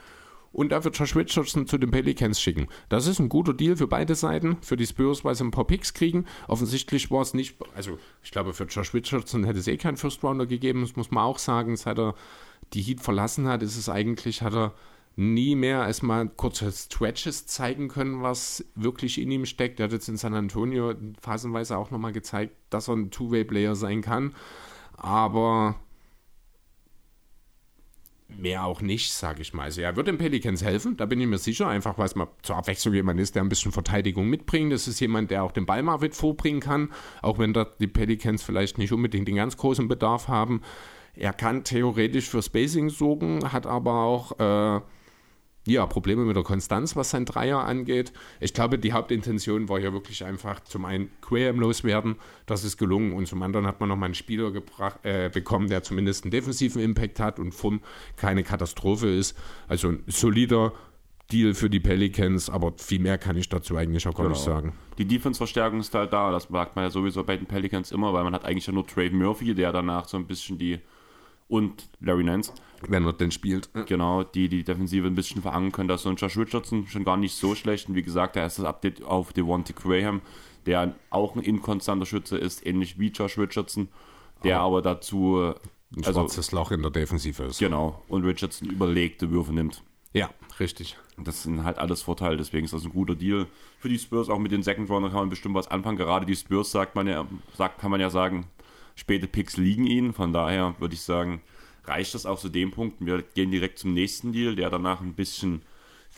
Und 0.54 0.72
da 0.72 0.84
wird 0.84 0.98
Josh 0.98 1.16
Richardson 1.16 1.66
zu 1.66 1.78
den 1.78 1.92
Pelicans 1.92 2.42
schicken. 2.42 2.68
Das 2.90 3.08
ist 3.08 3.20
ein 3.20 3.30
guter 3.30 3.54
Deal 3.54 3.78
für 3.78 3.88
beide 3.88 4.16
Seiten. 4.16 4.58
Für 4.62 4.76
die 4.76 4.86
Spurs, 4.86 5.24
weil 5.24 5.36
sie 5.36 5.46
ein 5.46 5.52
paar 5.52 5.66
Picks 5.66 5.94
kriegen. 5.94 6.26
Offensichtlich 6.48 7.10
war 7.10 7.22
es 7.22 7.34
nicht, 7.34 7.56
also 7.76 7.98
ich 8.24 8.32
glaube, 8.32 8.54
für 8.54 8.66
Josh 8.66 8.94
Richardson 8.94 9.46
hätte 9.46 9.60
es 9.60 9.68
eh 9.68 9.78
keinen 9.78 9.98
First 9.98 10.24
Rounder 10.24 10.46
gegeben. 10.46 10.82
Das 10.82 10.96
muss 10.96 11.12
man 11.12 11.24
auch 11.24 11.40
sagen. 11.40 11.78
Seit 11.78 11.98
er 12.00 12.16
die 12.74 12.82
Heat 12.82 13.02
verlassen 13.02 13.48
hat, 13.48 13.64
ist 13.64 13.78
es 13.78 13.88
eigentlich, 13.88 14.42
hat 14.42 14.54
er 14.54 14.74
nie 15.16 15.56
mehr 15.56 15.82
als 15.82 16.02
mal 16.02 16.28
kurze 16.30 16.72
Stretches 16.72 17.46
zeigen 17.46 17.90
können, 17.90 18.22
was 18.22 18.66
wirklich 18.76 19.20
in 19.20 19.32
ihm 19.32 19.46
steckt. 19.46 19.80
Er 19.80 19.86
hat 19.86 19.92
jetzt 19.92 20.08
in 20.08 20.18
San 20.18 20.34
Antonio 20.34 20.94
phasenweise 21.22 21.78
auch 21.78 21.92
nochmal 21.92 22.14
gezeigt, 22.14 22.56
dass 22.70 22.88
er 22.88 22.96
ein 22.96 23.12
Two-Way-Player 23.12 23.76
sein 23.76 24.02
kann. 24.02 24.34
Aber 24.96 25.76
mehr 28.38 28.66
auch 28.66 28.82
nicht, 28.82 29.14
sage 29.14 29.42
ich 29.42 29.54
mal. 29.54 29.64
Also 29.64 29.82
er 29.82 29.96
wird 29.96 30.08
den 30.08 30.18
Pelicans 30.18 30.64
helfen, 30.64 30.98
da 30.98 31.06
bin 31.06 31.20
ich 31.22 31.28
mir 31.28 31.38
sicher, 31.38 31.68
einfach 31.68 31.98
weil 31.98 32.06
es 32.06 32.16
mal 32.16 32.28
zur 32.42 32.58
Abwechslung 32.58 32.94
jemand 32.94 33.20
ist, 33.20 33.36
der 33.36 33.44
ein 33.44 33.50
bisschen 33.50 33.72
Verteidigung 33.72 34.28
mitbringt. 34.28 34.72
Das 34.72 34.88
ist 34.88 35.00
jemand, 35.00 35.32
der 35.32 35.44
auch 35.44 35.52
den 35.52 35.66
Ball 35.66 35.84
mal 35.84 35.98
mit 35.98 36.16
vorbringen 36.16 36.60
kann, 36.60 36.90
auch 37.22 37.40
wenn 37.40 37.54
da 37.54 37.66
die 37.80 37.88
Pelicans 37.88 38.44
vielleicht 38.44 38.78
nicht 38.78 38.92
unbedingt 38.92 39.28
den 39.28 39.36
ganz 39.36 39.58
großen 39.58 39.88
Bedarf 39.88 40.28
haben. 40.28 40.62
Er 41.16 41.34
kann 41.34 41.64
theoretisch 41.64 42.30
für 42.30 42.42
Spacing 42.42 42.90
sorgen, 42.90 43.52
hat 43.52 43.66
aber 43.66 44.04
auch 44.04 44.40
äh, 44.40 44.82
ja, 45.68 45.86
Probleme 45.86 46.26
mit 46.26 46.36
der 46.36 46.44
Konstanz, 46.44 46.96
was 46.96 47.12
sein 47.12 47.26
Dreier 47.26 47.60
angeht. 47.60 48.12
Ich 48.40 48.54
glaube, 48.54 48.80
die 48.80 48.94
Hauptintention 48.94 49.70
war 49.70 49.80
hier 49.80 49.94
wirklich 49.94 50.26
einfach 50.26 50.60
zum 50.62 50.86
einen 50.86 51.12
Graham 51.22 51.60
loswerden, 51.60 52.16
das 52.48 52.64
ist 52.64 52.78
gelungen 52.78 53.14
und 53.14 53.28
zum 53.28 53.42
anderen 53.44 53.68
hat 53.68 53.80
man 53.80 53.90
nochmal 53.90 54.08
einen 54.08 54.16
Spieler 54.16 54.52
gebracht, 54.52 55.00
äh, 55.04 55.30
bekommen, 55.30 55.70
der 55.70 55.84
zumindest 55.84 56.24
einen 56.24 56.32
defensiven 56.32 56.82
Impact 56.82 57.20
hat 57.20 57.38
und 57.40 57.54
vom 57.54 57.82
keine 58.18 58.44
Katastrophe 58.44 59.08
ist. 59.08 59.38
Also 59.68 59.90
ein 59.90 60.04
solider 60.08 60.74
Deal 61.32 61.54
für 61.54 61.70
die 61.70 61.80
Pelicans, 61.80 62.50
aber 62.50 62.74
viel 62.78 63.00
mehr 63.00 63.18
kann 63.18 63.38
ich 63.38 63.48
dazu 63.48 63.78
eigentlich 63.78 64.06
auch 64.08 64.16
gar 64.16 64.28
nicht 64.28 64.44
Genau. 64.44 64.56
sagen. 64.56 64.74
Die 64.98 65.06
Defense-Verstärkung 65.06 65.80
ist 65.80 65.94
halt 65.94 66.12
da. 66.12 66.32
Das 66.32 66.50
merkt 66.50 66.76
man 66.76 66.84
ja 66.86 66.90
sowieso 66.92 67.24
bei 67.24 67.38
den 67.38 67.46
Pelicans 67.46 67.92
immer, 67.92 68.12
weil 68.14 68.24
man 68.24 68.34
hat 68.34 68.44
eigentlich 68.46 68.68
ja 68.68 68.74
nur 68.74 68.86
Trey 68.86 69.10
Murphy, 69.12 69.54
der 69.56 69.72
danach 69.72 70.08
so 70.08 70.18
ein 70.18 70.26
bisschen 70.28 70.58
die 70.58 70.80
und 71.48 71.88
Larry 72.00 72.24
Nance. 72.24 72.52
Wenn 72.88 73.06
er 73.06 73.14
denn 73.14 73.32
spielt. 73.32 73.70
Genau, 73.88 74.24
die 74.24 74.50
die 74.50 74.64
Defensive 74.64 75.08
ein 75.08 75.16
bisschen 75.16 75.42
verankern 75.42 75.72
können. 75.72 75.88
Da 75.88 75.96
ist 75.96 76.04
so 76.04 76.10
ein 76.10 76.16
Josh 76.16 76.38
Richardson 76.38 76.88
schon 76.88 77.04
gar 77.04 77.18
nicht 77.18 77.36
so 77.36 77.56
schlecht. 77.56 77.90
Und 77.90 77.96
wie 77.96 78.02
gesagt, 78.04 78.36
der 78.36 78.44
erste 78.44 78.68
Update 78.68 79.04
auf 79.04 79.34
Devontae 79.34 79.74
Graham, 79.74 80.22
der 80.66 80.96
auch 81.10 81.36
ein 81.36 81.42
inkonstanter 81.42 82.06
Schütze 82.06 82.38
ist, 82.38 82.66
ähnlich 82.66 83.00
wie 83.00 83.08
Josh 83.10 83.38
Richardson, 83.38 83.88
der 84.44 84.60
Oh. 84.62 84.68
aber 84.68 84.82
dazu, 84.82 85.54
Ein 85.96 86.06
also 86.06 86.22
schwarzes 86.22 86.52
Loch 86.52 86.72
in 86.72 86.82
der 86.82 86.92
Defensive 86.92 87.44
ist. 87.44 87.60
genau, 87.60 88.02
und 88.08 88.24
Richardson 88.26 88.70
überlegte 88.70 89.30
Würfe 89.32 89.54
nimmt. 89.54 89.84
Ja, 90.14 90.30
richtig. 90.60 90.98
Das 91.18 91.44
sind 91.44 91.64
halt 91.64 91.78
alles 91.78 92.02
Vorteile, 92.02 92.36
deswegen 92.38 92.66
ist 92.66 92.74
das 92.74 92.84
ein 92.84 92.92
guter 92.92 93.16
Deal. 93.16 93.46
Für 93.80 93.90
die 93.90 94.00
Spurs 94.00 94.30
auch 94.30 94.40
mit 94.40 94.52
den 94.52 94.64
Second 94.64 94.90
Rounder 94.90 95.10
kann 95.10 95.20
man 95.20 95.30
bestimmt 95.30 95.56
was 95.56 95.70
anfangen. 95.70 95.98
Gerade 95.98 96.26
die 96.26 96.36
Spurs 96.36 96.72
sagt 96.72 96.96
man 96.96 97.08
ja, 97.08 97.26
sagt, 97.56 97.80
kann 97.80 97.92
man 97.92 98.02
ja 98.02 98.10
sagen, 98.10 98.46
späte 98.96 99.28
Picks 99.28 99.58
liegen 99.58 99.86
ihnen. 99.86 100.12
Von 100.14 100.34
daher 100.34 100.76
würde 100.80 100.96
ich 100.96 101.02
sagen, 101.02 101.42
reicht 101.86 102.14
das 102.14 102.26
auch 102.26 102.40
zu 102.40 102.50
dem 102.50 102.72
Punkt. 102.72 102.98
Wir 103.00 103.22
gehen 103.22 103.52
direkt 103.52 103.80
zum 103.80 103.94
nächsten 103.94 104.32
Deal, 104.34 104.56
der 104.56 104.70
danach 104.70 105.02
ein 105.02 105.14
bisschen 105.14 105.62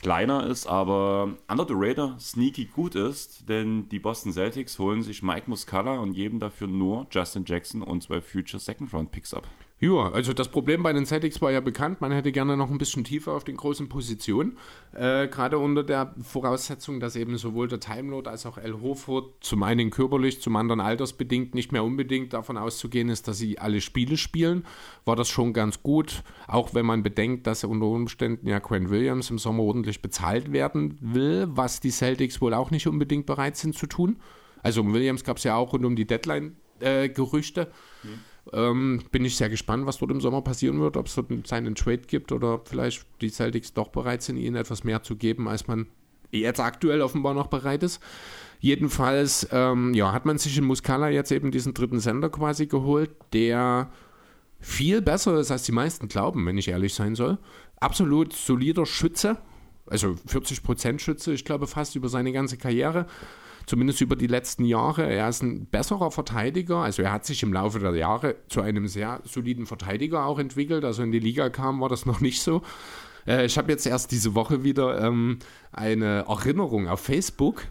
kleiner 0.01 0.45
ist, 0.47 0.67
aber 0.67 1.37
under 1.47 1.65
the 1.67 1.73
radar 1.75 2.19
sneaky 2.19 2.65
gut 2.65 2.95
ist, 2.95 3.47
denn 3.47 3.87
die 3.89 3.99
Boston 3.99 4.33
Celtics 4.33 4.77
holen 4.79 5.01
sich 5.03 5.23
Mike 5.23 5.49
Muscala 5.49 5.99
und 5.99 6.13
geben 6.13 6.39
dafür 6.39 6.67
nur 6.67 7.07
Justin 7.11 7.45
Jackson 7.45 7.81
und 7.81 8.03
zwei 8.03 8.21
Future 8.21 8.59
Second 8.59 8.93
Round 8.93 9.11
Picks 9.11 9.33
ab. 9.33 9.47
Ja, 9.83 10.13
also 10.13 10.31
das 10.31 10.47
Problem 10.47 10.81
bei 10.81 10.93
den 10.93 11.05
Celtics 11.05 11.41
war 11.41 11.51
ja 11.51 11.59
bekannt. 11.59 11.99
Man 11.99 12.13
hätte 12.13 12.31
gerne 12.31 12.55
noch 12.55 12.71
ein 12.71 12.77
bisschen 12.77 13.03
tiefer 13.03 13.33
auf 13.33 13.43
den 13.43 13.57
großen 13.57 13.89
Positionen. 13.89 14.57
Äh, 14.93 15.27
Gerade 15.27 15.57
unter 15.57 15.83
der 15.83 16.15
Voraussetzung, 16.21 17.01
dass 17.01 17.17
eben 17.17 17.35
sowohl 17.35 17.67
der 17.67 17.81
Timelord 17.81 18.29
als 18.29 18.45
auch 18.45 18.57
El 18.57 18.79
Horford 18.81 19.33
zum 19.41 19.61
einen 19.61 19.89
körperlich, 19.89 20.41
zum 20.41 20.55
anderen 20.55 20.79
altersbedingt 20.79 21.53
nicht 21.53 21.73
mehr 21.73 21.83
unbedingt 21.83 22.31
davon 22.31 22.55
auszugehen 22.55 23.09
ist, 23.09 23.27
dass 23.27 23.39
sie 23.39 23.59
alle 23.59 23.81
Spiele 23.81 24.15
spielen, 24.15 24.65
war 25.03 25.17
das 25.17 25.27
schon 25.27 25.51
ganz 25.51 25.83
gut. 25.83 26.23
Auch 26.47 26.73
wenn 26.73 26.85
man 26.85 27.03
bedenkt, 27.03 27.45
dass 27.45 27.65
unter 27.65 27.87
Umständen 27.87 28.47
ja 28.47 28.61
Quinn 28.61 28.89
Williams 28.89 29.31
im 29.31 29.37
Sommer 29.37 29.63
ordentlich 29.63 30.01
bezahlt 30.01 30.53
werden 30.53 30.97
will, 31.01 31.47
was 31.49 31.81
die 31.81 31.91
Celtics 31.91 32.39
wohl 32.39 32.53
auch 32.53 32.71
nicht 32.71 32.87
unbedingt 32.87 33.25
bereit 33.25 33.57
sind 33.57 33.75
zu 33.75 33.87
tun. 33.87 34.15
Also 34.61 34.79
um 34.79 34.93
Williams 34.93 35.25
gab 35.25 35.39
es 35.39 35.43
ja 35.43 35.57
auch 35.57 35.73
rund 35.73 35.83
um 35.83 35.97
die 35.97 36.07
Deadline-Gerüchte. 36.07 37.69
Ähm, 38.51 39.01
bin 39.11 39.23
ich 39.23 39.37
sehr 39.37 39.49
gespannt, 39.49 39.85
was 39.85 39.97
dort 39.97 40.11
im 40.11 40.19
Sommer 40.19 40.41
passieren 40.41 40.81
wird, 40.81 40.97
ob 40.97 41.07
es 41.07 41.15
dort 41.15 41.47
seinen 41.47 41.75
Trade 41.75 42.01
gibt 42.07 42.31
oder 42.31 42.59
vielleicht 42.65 43.05
die 43.21 43.29
Celtics 43.29 43.73
doch 43.73 43.87
bereit 43.87 44.21
sind, 44.21 44.37
ihnen 44.37 44.57
etwas 44.57 44.83
mehr 44.83 45.01
zu 45.01 45.15
geben, 45.15 45.47
als 45.47 45.67
man 45.67 45.87
jetzt 46.31 46.59
aktuell 46.59 47.01
offenbar 47.01 47.33
noch 47.33 47.47
bereit 47.47 47.83
ist. 47.83 48.01
Jedenfalls 48.59 49.47
ähm, 49.51 49.93
ja, 49.93 50.11
hat 50.11 50.25
man 50.25 50.37
sich 50.37 50.57
in 50.57 50.63
Muscala 50.65 51.09
jetzt 51.09 51.31
eben 51.31 51.51
diesen 51.51 51.73
dritten 51.73 51.99
Sender 51.99 52.29
quasi 52.29 52.65
geholt, 52.67 53.11
der 53.33 53.89
viel 54.59 55.01
besser 55.01 55.37
ist, 55.39 55.51
als 55.51 55.63
die 55.63 55.73
meisten 55.73 56.07
glauben, 56.07 56.45
wenn 56.45 56.57
ich 56.57 56.69
ehrlich 56.69 56.93
sein 56.93 57.15
soll. 57.15 57.37
Absolut 57.79 58.33
solider 58.33 58.85
Schütze, 58.85 59.37
also 59.87 60.15
40% 60.27 60.99
Schütze, 60.99 61.33
ich 61.33 61.43
glaube 61.45 61.67
fast 61.67 61.95
über 61.95 62.07
seine 62.07 62.31
ganze 62.31 62.57
Karriere 62.57 63.05
zumindest 63.65 64.01
über 64.01 64.15
die 64.15 64.27
letzten 64.27 64.65
Jahre. 64.65 65.11
Er 65.11 65.29
ist 65.29 65.41
ein 65.41 65.65
besserer 65.65 66.11
Verteidiger, 66.11 66.77
also 66.77 67.01
er 67.01 67.11
hat 67.11 67.25
sich 67.25 67.43
im 67.43 67.53
Laufe 67.53 67.79
der 67.79 67.95
Jahre 67.95 68.35
zu 68.49 68.61
einem 68.61 68.87
sehr 68.87 69.21
soliden 69.23 69.65
Verteidiger 69.65 70.25
auch 70.25 70.39
entwickelt. 70.39 70.85
Also 70.85 71.03
in 71.03 71.11
die 71.11 71.19
Liga 71.19 71.49
kam, 71.49 71.81
war 71.81 71.89
das 71.89 72.05
noch 72.05 72.21
nicht 72.21 72.41
so. 72.41 72.61
Äh, 73.27 73.45
ich 73.45 73.57
habe 73.57 73.71
jetzt 73.71 73.85
erst 73.85 74.11
diese 74.11 74.35
Woche 74.35 74.63
wieder 74.63 75.01
ähm, 75.01 75.39
eine 75.71 76.25
Erinnerung 76.27 76.87
auf 76.87 76.99
Facebook 76.99 77.67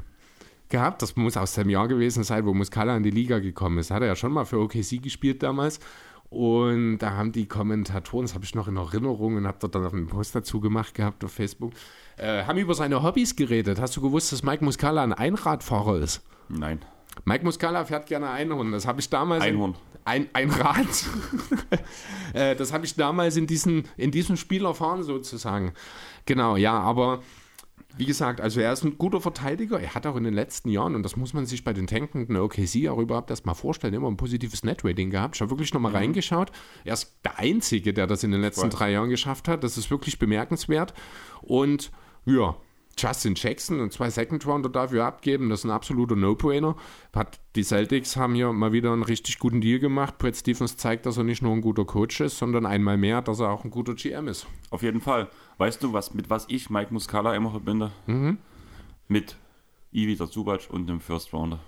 gehabt. 0.68 1.02
Das 1.02 1.16
muss 1.16 1.36
aus 1.36 1.54
dem 1.54 1.70
Jahr 1.70 1.88
gewesen 1.88 2.24
sein, 2.24 2.44
wo 2.46 2.54
Muscala 2.54 2.96
in 2.96 3.02
die 3.02 3.10
Liga 3.10 3.38
gekommen 3.38 3.78
ist. 3.78 3.90
Hat 3.90 4.02
er 4.02 4.08
ja 4.08 4.16
schon 4.16 4.32
mal 4.32 4.44
für 4.44 4.58
OKC 4.58 5.02
gespielt 5.02 5.42
damals. 5.42 5.78
Und 6.32 7.00
da 7.00 7.10
haben 7.10 7.30
die 7.30 7.44
Kommentatoren, 7.44 8.24
das 8.24 8.34
habe 8.34 8.42
ich 8.46 8.54
noch 8.54 8.66
in 8.66 8.78
Erinnerung 8.78 9.36
und 9.36 9.46
habe 9.46 9.58
dort 9.60 9.74
dann 9.74 9.86
einen 9.86 10.06
Post 10.06 10.34
dazu 10.34 10.60
gemacht 10.60 10.94
gehabt 10.94 11.22
auf 11.24 11.32
Facebook, 11.32 11.72
äh, 12.16 12.44
haben 12.44 12.56
über 12.56 12.72
seine 12.72 13.02
Hobbys 13.02 13.36
geredet. 13.36 13.78
Hast 13.78 13.98
du 13.98 14.00
gewusst, 14.00 14.32
dass 14.32 14.42
Mike 14.42 14.64
Muscala 14.64 15.02
ein 15.02 15.12
Einradfahrer 15.12 15.98
ist? 15.98 16.22
Nein. 16.48 16.80
Mike 17.26 17.44
Muscala 17.44 17.84
fährt 17.84 18.06
gerne 18.06 18.30
Einhorn. 18.30 18.72
Das 18.72 18.86
habe 18.86 19.00
ich 19.00 19.10
damals. 19.10 19.44
Einhorn. 19.44 19.74
Ein, 20.06 20.26
ein 20.32 20.48
Rad. 20.48 20.86
äh, 22.32 22.56
das 22.56 22.72
habe 22.72 22.86
ich 22.86 22.96
damals 22.96 23.36
in, 23.36 23.46
diesen, 23.46 23.84
in 23.98 24.10
diesem 24.10 24.38
Spiel 24.38 24.64
erfahren, 24.64 25.02
sozusagen. 25.02 25.74
Genau, 26.24 26.56
ja, 26.56 26.80
aber 26.80 27.20
wie 27.96 28.06
gesagt, 28.06 28.40
also 28.40 28.60
er 28.60 28.72
ist 28.72 28.84
ein 28.84 28.98
guter 28.98 29.20
Verteidiger. 29.20 29.80
Er 29.80 29.94
hat 29.94 30.06
auch 30.06 30.16
in 30.16 30.24
den 30.24 30.34
letzten 30.34 30.68
Jahren, 30.68 30.94
und 30.94 31.02
das 31.02 31.16
muss 31.16 31.34
man 31.34 31.46
sich 31.46 31.64
bei 31.64 31.72
den 31.72 31.86
tankenden 31.86 32.36
OKC 32.36 32.88
auch 32.88 32.98
überhaupt 32.98 33.30
erstmal 33.30 33.54
vorstellen, 33.54 33.94
immer 33.94 34.08
ein 34.08 34.16
positives 34.16 34.64
Netrating 34.64 35.10
gehabt. 35.10 35.36
Ich 35.36 35.40
habe 35.40 35.50
wirklich 35.50 35.72
nochmal 35.74 35.92
reingeschaut. 35.92 36.52
Er 36.84 36.94
ist 36.94 37.16
der 37.24 37.38
Einzige, 37.38 37.92
der 37.92 38.06
das 38.06 38.24
in 38.24 38.30
den 38.30 38.40
letzten 38.40 38.62
Right. 38.62 38.78
drei 38.78 38.92
Jahren 38.92 39.10
geschafft 39.10 39.48
hat. 39.48 39.64
Das 39.64 39.76
ist 39.76 39.90
wirklich 39.90 40.18
bemerkenswert. 40.18 40.94
Und 41.42 41.90
ja, 42.24 42.56
Justin 42.98 43.34
Jackson 43.34 43.80
und 43.80 43.92
zwei 43.92 44.10
Second 44.10 44.46
Rounder 44.46 44.68
dafür 44.68 45.06
abgeben, 45.06 45.48
das 45.48 45.60
ist 45.60 45.64
ein 45.64 45.70
absoluter 45.70 46.14
No-Brainer. 46.14 46.76
Die 47.56 47.64
Celtics 47.64 48.16
haben 48.16 48.34
hier 48.34 48.52
mal 48.52 48.72
wieder 48.72 48.92
einen 48.92 49.02
richtig 49.02 49.38
guten 49.38 49.60
Deal 49.60 49.78
gemacht. 49.78 50.18
Brad 50.18 50.36
Stevens 50.36 50.76
zeigt, 50.76 51.06
dass 51.06 51.16
er 51.16 51.24
nicht 51.24 51.42
nur 51.42 51.52
ein 51.52 51.62
guter 51.62 51.84
Coach 51.84 52.20
ist, 52.20 52.38
sondern 52.38 52.66
einmal 52.66 52.98
mehr, 52.98 53.22
dass 53.22 53.40
er 53.40 53.50
auch 53.50 53.64
ein 53.64 53.70
guter 53.70 53.94
GM 53.94 54.28
ist. 54.28 54.46
Auf 54.70 54.82
jeden 54.82 55.00
Fall. 55.00 55.28
Weißt 55.62 55.80
du, 55.80 55.92
was, 55.92 56.12
mit 56.12 56.28
was 56.28 56.46
ich 56.48 56.70
Mike 56.70 56.92
Muscala 56.92 57.36
immer 57.36 57.52
verbinde? 57.52 57.92
Mit 59.06 59.36
Ivica 59.92 60.28
Zubac 60.28 60.62
und 60.68 60.88
dem 60.88 61.00
First 61.00 61.32
Rounder. 61.32 61.60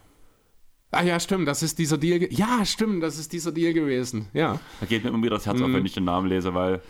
Ah 0.91 1.05
ja, 1.05 1.21
stimmt, 1.21 1.47
das 1.47 1.63
ist 1.63 1.79
dieser 1.79 1.97
Deal. 1.97 2.27
Ja, 2.33 2.65
stimmt, 2.65 3.05
das 3.05 3.21
ist 3.21 3.33
dieser 3.33 3.53
Deal 3.53 3.73
gewesen. 3.73 4.27
Ja. 4.33 4.59
Da 4.81 4.87
geht 4.87 5.05
mir 5.05 5.11
immer 5.11 5.23
wieder 5.23 5.37
das 5.37 5.47
Herz 5.47 5.61
auf, 5.61 5.73
wenn 5.73 5.87
ich 5.87 5.93
den 5.93 6.03
Namen 6.03 6.29
lese, 6.29 6.55
weil 6.55 6.83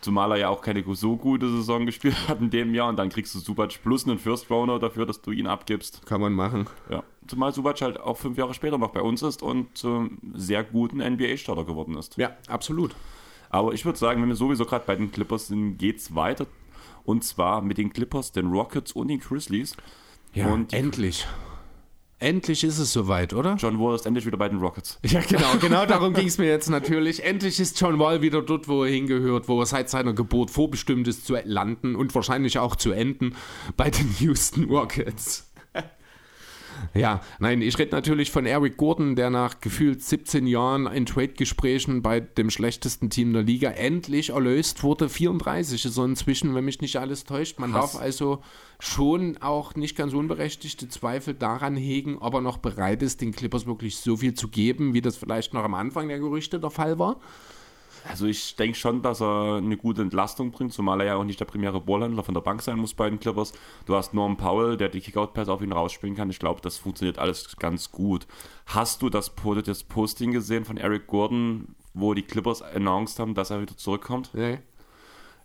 zumal 0.00 0.32
er 0.32 0.38
ja 0.38 0.48
auch 0.48 0.60
keine 0.60 0.82
so 0.96 1.16
gute 1.16 1.48
Saison 1.48 1.86
gespielt 1.86 2.16
hat 2.26 2.40
in 2.40 2.50
dem 2.50 2.74
Jahr 2.74 2.88
und 2.88 2.96
dann 2.96 3.08
kriegst 3.08 3.36
du 3.36 3.38
Subac 3.38 3.80
plus 3.80 4.04
einen 4.08 4.18
First 4.18 4.50
Rounder 4.50 4.80
dafür, 4.80 5.06
dass 5.06 5.22
du 5.22 5.30
ihn 5.30 5.46
abgibst. 5.46 6.06
Kann 6.06 6.20
man 6.20 6.32
machen. 6.32 6.66
Ja. 6.90 7.04
Zumal 7.28 7.54
Subac 7.54 7.80
halt 7.82 8.00
auch 8.00 8.16
fünf 8.16 8.36
Jahre 8.36 8.52
später 8.52 8.78
noch 8.78 8.90
bei 8.90 9.00
uns 9.00 9.22
ist 9.22 9.44
und 9.44 9.78
zum 9.78 10.18
sehr 10.34 10.64
guten 10.64 10.98
NBA-Starter 10.98 11.64
geworden 11.64 11.96
ist. 11.96 12.16
Ja, 12.16 12.36
absolut. 12.48 12.96
Aber 13.50 13.72
ich 13.72 13.84
würde 13.84 13.98
sagen, 13.98 14.20
wenn 14.22 14.28
wir 14.28 14.36
sowieso 14.36 14.64
gerade 14.64 14.84
bei 14.86 14.96
den 14.96 15.10
Clippers 15.10 15.48
sind, 15.48 15.78
geht's 15.78 16.14
weiter. 16.14 16.46
Und 17.04 17.24
zwar 17.24 17.62
mit 17.62 17.78
den 17.78 17.92
Clippers, 17.92 18.32
den 18.32 18.48
Rockets 18.48 18.92
und 18.92 19.08
den 19.08 19.20
Grizzlies. 19.20 19.74
Ja, 20.34 20.48
Und 20.48 20.72
endlich. 20.72 21.26
Endlich 22.20 22.64
ist 22.64 22.78
es 22.78 22.92
soweit, 22.92 23.32
oder? 23.32 23.54
John 23.54 23.78
Wall 23.78 23.94
ist 23.94 24.04
endlich 24.04 24.26
wieder 24.26 24.36
bei 24.36 24.48
den 24.48 24.58
Rockets. 24.58 24.98
Ja, 25.06 25.20
genau, 25.20 25.56
genau 25.60 25.86
darum 25.86 26.14
ging 26.14 26.26
es 26.26 26.36
mir 26.36 26.48
jetzt 26.48 26.68
natürlich. 26.68 27.24
Endlich 27.24 27.60
ist 27.60 27.80
John 27.80 27.98
Wall 28.00 28.22
wieder 28.22 28.42
dort, 28.42 28.66
wo 28.66 28.82
er 28.84 28.90
hingehört, 28.90 29.48
wo 29.48 29.60
er 29.60 29.66
seit 29.66 29.88
seiner 29.88 30.12
Geburt 30.12 30.50
vorbestimmt 30.50 31.06
ist 31.06 31.26
zu 31.26 31.36
landen 31.44 31.94
und 31.94 32.12
wahrscheinlich 32.14 32.58
auch 32.58 32.74
zu 32.74 32.90
enden 32.90 33.36
bei 33.76 33.88
den 33.90 34.12
Houston 34.18 34.64
Rockets. 34.64 35.47
Ja, 36.94 37.20
nein, 37.38 37.62
ich 37.62 37.78
rede 37.78 37.94
natürlich 37.94 38.30
von 38.30 38.46
Eric 38.46 38.76
Gordon, 38.76 39.16
der 39.16 39.30
nach 39.30 39.60
gefühlt 39.60 40.02
17 40.02 40.46
Jahren 40.46 40.86
in 40.86 41.06
Trade-Gesprächen 41.06 42.02
bei 42.02 42.20
dem 42.20 42.50
schlechtesten 42.50 43.10
Team 43.10 43.32
der 43.32 43.42
Liga 43.42 43.70
endlich 43.70 44.30
erlöst 44.30 44.82
wurde. 44.82 45.08
34 45.08 45.84
ist 45.84 45.94
so 45.94 46.04
inzwischen, 46.04 46.54
wenn 46.54 46.64
mich 46.64 46.80
nicht 46.80 46.96
alles 46.96 47.24
täuscht. 47.24 47.58
Man 47.58 47.72
Krass. 47.72 47.92
darf 47.92 48.02
also 48.02 48.42
schon 48.80 49.36
auch 49.38 49.74
nicht 49.74 49.96
ganz 49.96 50.12
unberechtigte 50.12 50.88
Zweifel 50.88 51.34
daran 51.34 51.76
hegen, 51.76 52.18
ob 52.18 52.34
er 52.34 52.40
noch 52.40 52.58
bereit 52.58 53.02
ist, 53.02 53.20
den 53.20 53.32
Clippers 53.32 53.66
wirklich 53.66 53.96
so 53.96 54.16
viel 54.16 54.34
zu 54.34 54.48
geben, 54.48 54.94
wie 54.94 55.00
das 55.00 55.16
vielleicht 55.16 55.54
noch 55.54 55.64
am 55.64 55.74
Anfang 55.74 56.08
der 56.08 56.18
Gerüchte 56.18 56.60
der 56.60 56.70
Fall 56.70 56.98
war. 56.98 57.20
Also 58.08 58.26
ich 58.26 58.56
denke 58.56 58.76
schon, 58.76 59.02
dass 59.02 59.20
er 59.22 59.56
eine 59.56 59.76
gute 59.76 60.02
Entlastung 60.02 60.50
bringt, 60.50 60.72
zumal 60.72 61.00
er 61.00 61.06
ja 61.06 61.16
auch 61.16 61.24
nicht 61.24 61.40
der 61.40 61.44
primäre 61.46 61.80
Ballhändler 61.80 62.22
von 62.22 62.34
der 62.34 62.40
Bank 62.42 62.62
sein 62.62 62.78
muss 62.78 62.94
bei 62.94 63.08
den 63.08 63.18
Clippers. 63.20 63.52
Du 63.86 63.94
hast 63.94 64.14
Norm 64.14 64.36
Powell, 64.36 64.76
der 64.76 64.88
die 64.88 65.00
Kickout-Pass 65.00 65.48
auf 65.48 65.62
ihn 65.62 65.72
rausspielen 65.72 66.16
kann. 66.16 66.30
Ich 66.30 66.38
glaube, 66.38 66.60
das 66.60 66.76
funktioniert 66.76 67.18
alles 67.18 67.56
ganz 67.56 67.90
gut. 67.90 68.26
Hast 68.66 69.02
du 69.02 69.10
das, 69.10 69.30
Po- 69.30 69.54
das 69.54 69.82
Posting 69.84 70.32
gesehen 70.32 70.64
von 70.64 70.76
Eric 70.76 71.06
Gordon, 71.06 71.74
wo 71.94 72.14
die 72.14 72.22
Clippers 72.22 72.62
announced 72.62 73.18
haben, 73.18 73.34
dass 73.34 73.50
er 73.50 73.60
wieder 73.60 73.76
zurückkommt? 73.76 74.30
Nee. 74.34 74.58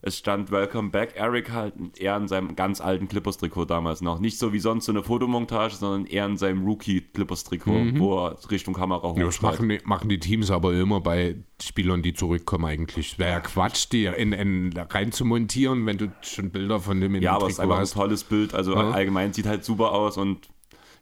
Es 0.05 0.17
stand 0.17 0.51
Welcome 0.51 0.89
Back 0.89 1.13
Eric 1.15 1.51
halt, 1.53 1.73
er 1.97 2.17
in 2.17 2.27
seinem 2.27 2.57
ganz 2.57 2.81
alten 2.81 3.07
Clippers-Trikot 3.07 3.63
damals 3.65 4.01
noch. 4.01 4.19
Nicht 4.19 4.37
so 4.37 4.51
wie 4.51 4.59
sonst 4.59 4.83
so 4.85 4.91
eine 4.91 5.01
Fotomontage, 5.01 5.75
sondern 5.75 6.05
eher 6.05 6.25
in 6.25 6.35
seinem 6.35 6.65
Rookie-Clippers-Trikot, 6.65 7.99
wo 7.99 8.25
er 8.27 8.37
Richtung 8.51 8.73
Kamera 8.73 9.13
Ja, 9.17 9.23
das 9.23 9.41
machen 9.41 9.69
die, 9.69 9.79
machen 9.85 10.09
die 10.09 10.19
Teams 10.19 10.51
aber 10.51 10.73
immer 10.73 10.99
bei 10.99 11.37
Spielern, 11.61 12.01
die 12.01 12.13
zurückkommen 12.13 12.65
eigentlich. 12.65 13.17
Wäre 13.17 13.31
ja 13.31 13.39
Quatsch, 13.39 13.87
die 13.93 14.05
in, 14.05 14.33
in, 14.33 14.73
rein 14.77 15.13
zu 15.13 15.23
montieren, 15.23 15.85
wenn 15.85 15.97
du 15.97 16.11
schon 16.21 16.51
Bilder 16.51 16.81
von 16.81 16.99
dem 16.99 17.15
in 17.15 17.23
Ja, 17.23 17.31
dem 17.31 17.35
aber 17.37 17.45
es 17.47 17.53
ist 17.53 17.59
einfach 17.61 17.75
ein 17.75 17.81
hast. 17.83 17.93
tolles 17.93 18.25
Bild. 18.25 18.53
Also 18.53 18.73
Ja. 18.73 18.91
allgemein 18.91 19.31
sieht 19.31 19.45
halt 19.45 19.63
super 19.63 19.93
aus 19.93 20.17
und 20.17 20.49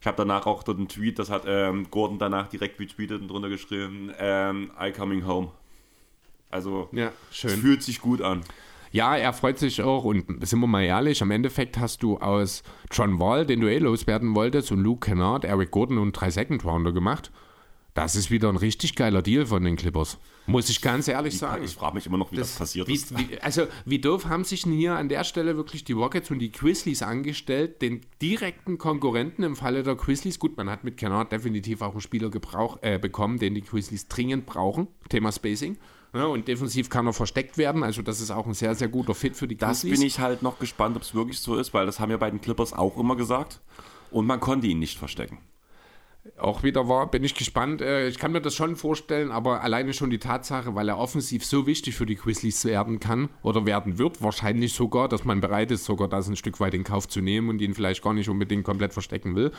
ich 0.00 0.06
habe 0.06 0.16
danach 0.16 0.46
auch 0.46 0.62
dort 0.62 0.78
einen 0.78 0.86
Tweet, 0.86 1.18
das 1.18 1.28
hat 1.28 1.42
ähm, 1.48 1.88
Gordon 1.90 2.20
danach 2.20 2.46
direkt 2.46 2.78
retweetet 2.78 3.20
und 3.20 3.26
drunter 3.28 3.48
geschrieben, 3.48 4.12
ähm, 4.20 4.70
I 4.80 4.92
coming 4.92 5.26
home. 5.26 5.50
Also 6.50 6.88
Ja, 6.92 7.10
es 7.30 7.36
schön. 7.36 7.50
fühlt 7.60 7.82
sich 7.82 8.00
gut 8.00 8.20
an. 8.22 8.42
Ja, 8.92 9.16
er 9.16 9.32
freut 9.32 9.58
sich 9.58 9.82
auch 9.82 10.04
und 10.04 10.46
sind 10.46 10.60
wir 10.60 10.66
mal 10.66 10.82
ehrlich, 10.82 11.22
am 11.22 11.30
Endeffekt 11.30 11.78
hast 11.78 12.02
du 12.02 12.18
aus 12.18 12.62
John 12.90 13.18
Wall, 13.18 13.46
den 13.46 13.60
du 13.60 13.68
eh 13.68 13.78
loswerden 13.78 14.34
wolltest, 14.34 14.70
und 14.70 14.80
Luke 14.80 15.08
Kennard, 15.08 15.44
Eric 15.44 15.70
Gordon 15.70 15.96
und 15.98 16.12
drei 16.12 16.30
Second 16.30 16.64
Rounder 16.64 16.92
gemacht. 16.92 17.32
Das 17.94 18.16
ist 18.16 18.30
wieder 18.30 18.48
ein 18.48 18.56
richtig 18.56 18.94
geiler 18.94 19.20
Deal 19.20 19.44
von 19.44 19.64
den 19.64 19.76
Clippers. 19.76 20.18
Muss 20.46 20.70
ich 20.70 20.80
ganz 20.80 21.08
ehrlich 21.08 21.36
sagen. 21.38 21.62
Ich 21.62 21.74
frage 21.74 21.94
mich 21.94 22.06
immer 22.06 22.16
noch, 22.16 22.32
wie 22.32 22.36
das, 22.36 22.48
das 22.48 22.58
passiert 22.58 22.88
wie, 22.88 22.94
ist. 22.94 23.16
Wie, 23.16 23.38
also, 23.40 23.66
wie 23.84 23.98
doof 23.98 24.26
haben 24.26 24.44
sich 24.44 24.62
denn 24.62 24.72
hier 24.72 24.94
an 24.96 25.08
der 25.08 25.24
Stelle 25.24 25.56
wirklich 25.56 25.84
die 25.84 25.92
Rockets 25.92 26.30
und 26.30 26.38
die 26.38 26.50
Grizzlies 26.50 27.02
angestellt, 27.02 27.82
den 27.82 28.00
direkten 28.20 28.78
Konkurrenten 28.78 29.42
im 29.42 29.56
Falle 29.56 29.82
der 29.82 29.94
Grizzlies? 29.94 30.38
Gut, 30.38 30.56
man 30.56 30.70
hat 30.70 30.84
mit 30.84 30.96
Kennard 30.96 31.32
definitiv 31.32 31.82
auch 31.82 31.92
einen 31.92 32.00
Spieler 32.00 32.30
gebrauch, 32.30 32.78
äh, 32.80 32.98
bekommen, 32.98 33.38
den 33.38 33.54
die 33.54 33.62
Grizzlies 33.62 34.08
dringend 34.08 34.46
brauchen. 34.46 34.88
Thema 35.10 35.30
Spacing. 35.30 35.76
Ja, 36.14 36.26
und 36.26 36.46
defensiv 36.46 36.90
kann 36.90 37.06
er 37.06 37.12
versteckt 37.12 37.56
werden. 37.56 37.82
Also, 37.82 38.02
das 38.02 38.20
ist 38.20 38.30
auch 38.30 38.46
ein 38.46 38.54
sehr, 38.54 38.74
sehr 38.74 38.88
guter 38.88 39.14
Fit 39.14 39.36
für 39.36 39.48
die 39.48 39.56
Grizzlies. 39.56 39.92
Das 39.92 40.00
bin 40.00 40.06
ich 40.06 40.18
halt 40.18 40.42
noch 40.42 40.58
gespannt, 40.58 40.96
ob 40.96 41.02
es 41.02 41.14
wirklich 41.14 41.40
so 41.40 41.56
ist, 41.56 41.72
weil 41.72 41.86
das 41.86 42.00
haben 42.00 42.10
ja 42.10 42.18
bei 42.18 42.30
den 42.30 42.40
Clippers 42.40 42.72
auch 42.72 42.98
immer 42.98 43.16
gesagt. 43.16 43.60
Und 44.10 44.26
man 44.26 44.40
konnte 44.40 44.66
ihn 44.66 44.78
nicht 44.78 44.98
verstecken 44.98 45.38
auch 46.38 46.62
wieder 46.62 46.88
war, 46.88 47.10
bin 47.10 47.24
ich 47.24 47.34
gespannt. 47.34 47.80
Äh, 47.80 48.08
ich 48.08 48.18
kann 48.18 48.32
mir 48.32 48.40
das 48.40 48.54
schon 48.54 48.76
vorstellen, 48.76 49.30
aber 49.30 49.62
alleine 49.62 49.92
schon 49.92 50.10
die 50.10 50.18
Tatsache, 50.18 50.74
weil 50.74 50.88
er 50.88 50.98
offensiv 50.98 51.44
so 51.44 51.66
wichtig 51.66 51.96
für 51.96 52.06
die 52.06 52.16
Grizzlies 52.16 52.64
werden 52.64 53.00
kann 53.00 53.28
oder 53.42 53.66
werden 53.66 53.98
wird, 53.98 54.22
wahrscheinlich 54.22 54.72
sogar, 54.72 55.08
dass 55.08 55.24
man 55.24 55.40
bereit 55.40 55.70
ist, 55.70 55.84
sogar 55.84 56.08
das 56.08 56.28
ein 56.28 56.36
Stück 56.36 56.60
weit 56.60 56.74
in 56.74 56.84
Kauf 56.84 57.08
zu 57.08 57.20
nehmen 57.20 57.48
und 57.48 57.60
ihn 57.60 57.74
vielleicht 57.74 58.02
gar 58.02 58.14
nicht 58.14 58.28
unbedingt 58.28 58.64
komplett 58.64 58.92
verstecken 58.92 59.34
will. 59.34 59.50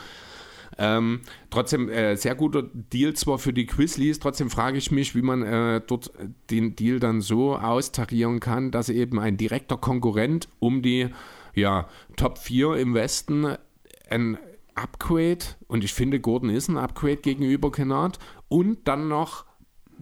Ähm, 0.76 1.20
trotzdem 1.50 1.88
äh, 1.88 2.16
sehr 2.16 2.34
guter 2.34 2.62
Deal 2.62 3.14
zwar 3.14 3.38
für 3.38 3.52
die 3.52 3.66
Grizzlies, 3.66 4.18
trotzdem 4.18 4.50
frage 4.50 4.78
ich 4.78 4.90
mich, 4.90 5.14
wie 5.14 5.22
man 5.22 5.42
äh, 5.42 5.80
dort 5.86 6.10
den 6.50 6.74
Deal 6.74 6.98
dann 6.98 7.20
so 7.20 7.56
austarieren 7.56 8.40
kann, 8.40 8.70
dass 8.70 8.88
eben 8.88 9.20
ein 9.20 9.36
direkter 9.36 9.76
Konkurrent 9.76 10.48
um 10.58 10.82
die 10.82 11.08
ja, 11.54 11.88
Top 12.16 12.38
4 12.38 12.76
im 12.76 12.94
Westen 12.94 13.56
ein 14.10 14.38
Upgrade, 14.74 15.44
und 15.68 15.84
ich 15.84 15.94
finde, 15.94 16.20
Gordon 16.20 16.50
ist 16.50 16.68
ein 16.68 16.76
Upgrade 16.76 17.18
gegenüber 17.18 17.70
Kennard, 17.70 18.18
und 18.48 18.88
dann 18.88 19.08
noch 19.08 19.44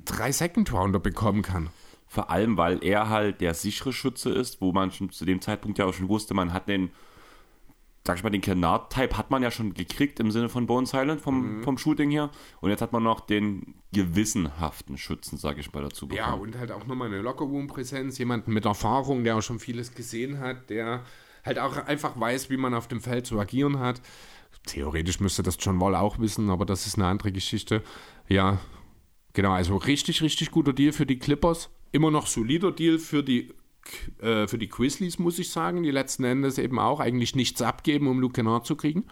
drei 0.04 0.32
Second 0.32 0.72
Rounder 0.72 0.98
bekommen 0.98 1.42
kann. 1.42 1.68
Vor 2.06 2.30
allem, 2.30 2.56
weil 2.56 2.82
er 2.84 3.08
halt 3.08 3.40
der 3.40 3.54
sichere 3.54 3.92
Schütze 3.92 4.30
ist, 4.30 4.60
wo 4.60 4.72
man 4.72 4.90
schon 4.90 5.10
zu 5.10 5.24
dem 5.24 5.40
Zeitpunkt 5.40 5.78
ja 5.78 5.86
auch 5.86 5.94
schon 5.94 6.08
wusste, 6.08 6.34
man 6.34 6.52
hat 6.52 6.68
den, 6.68 6.90
sag 8.06 8.16
ich 8.16 8.24
mal, 8.24 8.30
den 8.30 8.40
Kennard-Type 8.40 9.16
hat 9.16 9.30
man 9.30 9.42
ja 9.42 9.50
schon 9.50 9.74
gekriegt 9.74 10.18
im 10.18 10.30
Sinne 10.30 10.48
von 10.48 10.66
Bone 10.66 10.86
Silent 10.86 11.20
vom, 11.20 11.58
mhm. 11.58 11.62
vom 11.62 11.78
Shooting 11.78 12.10
her. 12.10 12.30
Und 12.60 12.70
jetzt 12.70 12.82
hat 12.82 12.92
man 12.92 13.02
noch 13.02 13.20
den 13.20 13.74
gewissenhaften 13.92 14.98
Schützen, 14.98 15.38
sag 15.38 15.58
ich 15.58 15.72
mal, 15.72 15.82
dazu 15.82 16.08
bekommen. 16.08 16.28
Ja, 16.28 16.34
und 16.34 16.58
halt 16.58 16.72
auch 16.72 16.86
nochmal 16.86 17.08
eine 17.08 17.22
Lockerroom-Präsenz, 17.22 18.18
jemanden 18.18 18.52
mit 18.52 18.64
Erfahrung, 18.64 19.22
der 19.22 19.36
auch 19.36 19.42
schon 19.42 19.60
vieles 19.60 19.94
gesehen 19.94 20.40
hat, 20.40 20.68
der 20.68 21.04
halt 21.44 21.58
auch 21.58 21.76
einfach 21.76 22.18
weiß, 22.18 22.50
wie 22.50 22.56
man 22.56 22.74
auf 22.74 22.88
dem 22.88 23.00
Feld 23.00 23.26
zu 23.26 23.38
agieren 23.38 23.78
hat. 23.78 24.00
Theoretisch 24.66 25.20
müsste 25.20 25.42
das 25.42 25.56
John 25.60 25.80
Wall 25.80 25.94
auch 25.94 26.18
wissen, 26.18 26.50
aber 26.50 26.64
das 26.64 26.86
ist 26.86 26.96
eine 26.96 27.06
andere 27.06 27.32
Geschichte. 27.32 27.82
Ja, 28.28 28.58
genau, 29.32 29.52
also 29.52 29.76
richtig, 29.76 30.22
richtig 30.22 30.50
guter 30.50 30.72
Deal 30.72 30.92
für 30.92 31.06
die 31.06 31.18
Clippers. 31.18 31.70
Immer 31.92 32.10
noch 32.10 32.26
solider 32.26 32.72
Deal 32.72 32.98
für 32.98 33.22
die, 33.22 33.52
äh, 34.20 34.46
für 34.46 34.58
die 34.58 34.68
Grizzlies, 34.68 35.18
muss 35.18 35.38
ich 35.38 35.50
sagen, 35.50 35.82
die 35.82 35.90
letzten 35.90 36.24
Endes 36.24 36.58
eben 36.58 36.78
auch 36.78 37.00
eigentlich 37.00 37.34
nichts 37.34 37.62
abgeben, 37.62 38.06
um 38.08 38.20
Luke 38.20 38.34
Kennard 38.34 38.66
zu 38.66 38.76
kriegen. 38.76 39.04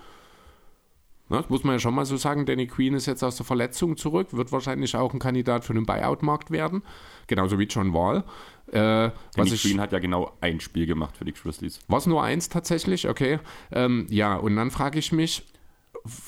das 1.29 1.49
muss 1.49 1.65
man 1.65 1.75
ja 1.75 1.79
schon 1.79 1.95
mal 1.95 2.05
so 2.05 2.17
sagen. 2.17 2.47
Danny 2.47 2.67
Queen 2.67 2.95
ist 2.95 3.07
jetzt 3.07 3.23
aus 3.23 3.37
der 3.37 3.47
Verletzung 3.47 3.97
zurück, 3.97 4.29
wird 4.33 4.53
wahrscheinlich 4.53 4.97
auch 4.97 5.13
ein 5.13 5.19
Kandidat 5.19 5.65
für 5.65 5.75
den 5.75 5.87
Buyout-Markt 5.87 6.51
werden. 6.51 6.83
Genauso 7.27 7.59
wie 7.59 7.65
John 7.65 7.93
Wall. 7.93 8.25
Äh, 8.69 9.11
Danny 9.35 9.51
Queen 9.57 9.81
hat 9.81 9.93
ja 9.93 9.99
genau 9.99 10.37
ein 10.41 10.61
Spiel 10.61 10.87
gemacht 10.87 11.17
für 11.17 11.25
die 11.25 11.33
Grizzlies. 11.33 11.81
Was 11.89 12.07
nur 12.07 12.23
eins 12.23 12.49
tatsächlich? 12.49 13.09
Okay. 13.09 13.41
Ähm, 13.73 14.07
ja, 14.11 14.37
und 14.37 14.57
dann 14.57 14.71
frage 14.71 14.99
ich 14.99 15.13
mich, 15.13 15.45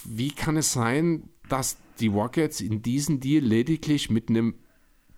wie 0.05 0.31
kann 0.31 0.57
es 0.57 0.73
sein, 0.73 1.29
dass 1.49 1.79
die 2.01 2.09
Rockets 2.09 2.61
in 2.61 2.83
diesem 2.83 3.21
Deal 3.21 3.45
lediglich 3.45 4.11
mit 4.11 4.29
einem 4.29 4.55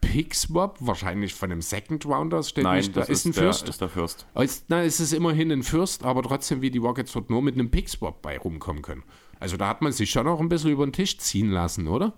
Pick-Swap, 0.04 0.78
wahrscheinlich 0.80 1.34
von 1.34 1.50
einem 1.50 1.62
Second 1.62 2.06
Rounder, 2.06 2.42
steht 2.42 2.64
Nein, 2.64 2.78
nicht, 2.78 2.96
da 2.96 3.02
ist, 3.02 3.24
ein 3.24 3.32
der, 3.32 3.42
Fürst. 3.42 3.68
ist 3.68 3.80
der 3.80 3.88
Fürst. 3.88 4.26
Ist, 4.34 4.66
na, 4.68 4.82
es 4.82 5.00
ist 5.00 5.12
immerhin 5.12 5.50
ein 5.50 5.62
Fürst, 5.62 6.04
aber 6.04 6.22
trotzdem, 6.22 6.60
wie 6.60 6.70
die 6.70 6.78
Rockets 6.78 7.12
dort 7.12 7.30
nur 7.30 7.42
mit 7.42 7.54
einem 7.54 7.70
Pick-Swap 7.70 8.22
bei 8.22 8.38
rumkommen 8.38 8.82
können. 8.82 9.02
Also 9.40 9.56
da 9.56 9.68
hat 9.68 9.82
man 9.82 9.92
sich 9.92 10.10
schon 10.10 10.26
noch 10.26 10.40
ein 10.40 10.48
bisschen 10.48 10.70
über 10.70 10.86
den 10.86 10.92
Tisch 10.92 11.18
ziehen 11.18 11.50
lassen, 11.50 11.88
oder? 11.88 12.12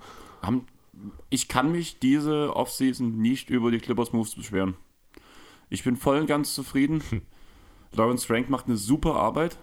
Ich 1.30 1.48
kann 1.48 1.72
mich 1.72 1.98
diese 1.98 2.54
Offseason 2.54 3.18
nicht 3.18 3.50
über 3.50 3.70
die 3.70 3.78
Clippers 3.78 4.12
Moves 4.12 4.34
beschweren. 4.34 4.76
Ich 5.68 5.82
bin 5.82 5.96
voll 5.96 6.18
und 6.18 6.26
ganz 6.26 6.54
zufrieden. 6.54 7.02
Lawrence 7.92 8.26
Frank 8.26 8.50
macht 8.50 8.66
eine 8.66 8.76
super 8.76 9.16
Arbeit. 9.16 9.58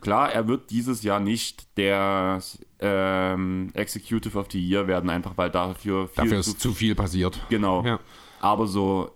Klar, 0.00 0.32
er 0.32 0.48
wird 0.48 0.70
dieses 0.70 1.02
Jahr 1.02 1.20
nicht 1.20 1.76
der 1.76 2.40
ähm, 2.78 3.70
Executive 3.74 4.38
of 4.38 4.46
the 4.50 4.60
Year 4.60 4.86
werden, 4.86 5.10
einfach 5.10 5.36
weil 5.36 5.50
dafür 5.50 6.08
viel 6.08 6.24
dafür 6.24 6.38
ist 6.38 6.60
zu, 6.60 6.72
viel 6.72 6.94
passiert. 6.94 7.38
Genau. 7.50 7.84
Ja. 7.84 8.00
Aber 8.40 8.66
so 8.66 9.10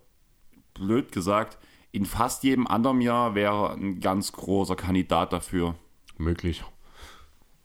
blöd 0.75 1.13
gesagt, 1.13 1.59
in 1.93 2.05
fast 2.05 2.43
jedem 2.43 2.67
anderen 2.67 3.01
Jahr 3.01 3.35
wäre 3.35 3.73
ein 3.73 4.01
ganz 4.01 4.33
großer 4.33 4.77
Kandidat 4.77 5.33
dafür. 5.33 5.77
Möglich. 6.19 6.65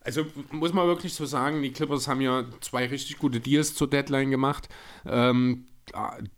Also 0.02 0.26
muss 0.52 0.74
man 0.74 0.88
wirklich 0.88 1.14
so 1.14 1.26
sagen, 1.26 1.62
die 1.62 1.72
Clippers 1.72 2.08
haben 2.08 2.22
ja 2.22 2.46
zwei 2.62 2.88
richtig 2.88 3.18
gute 3.18 3.40
Deals 3.40 3.76
zur 3.76 3.90
Deadline 3.90 4.32
gemacht. 4.32 4.70
Ähm, 5.06 5.66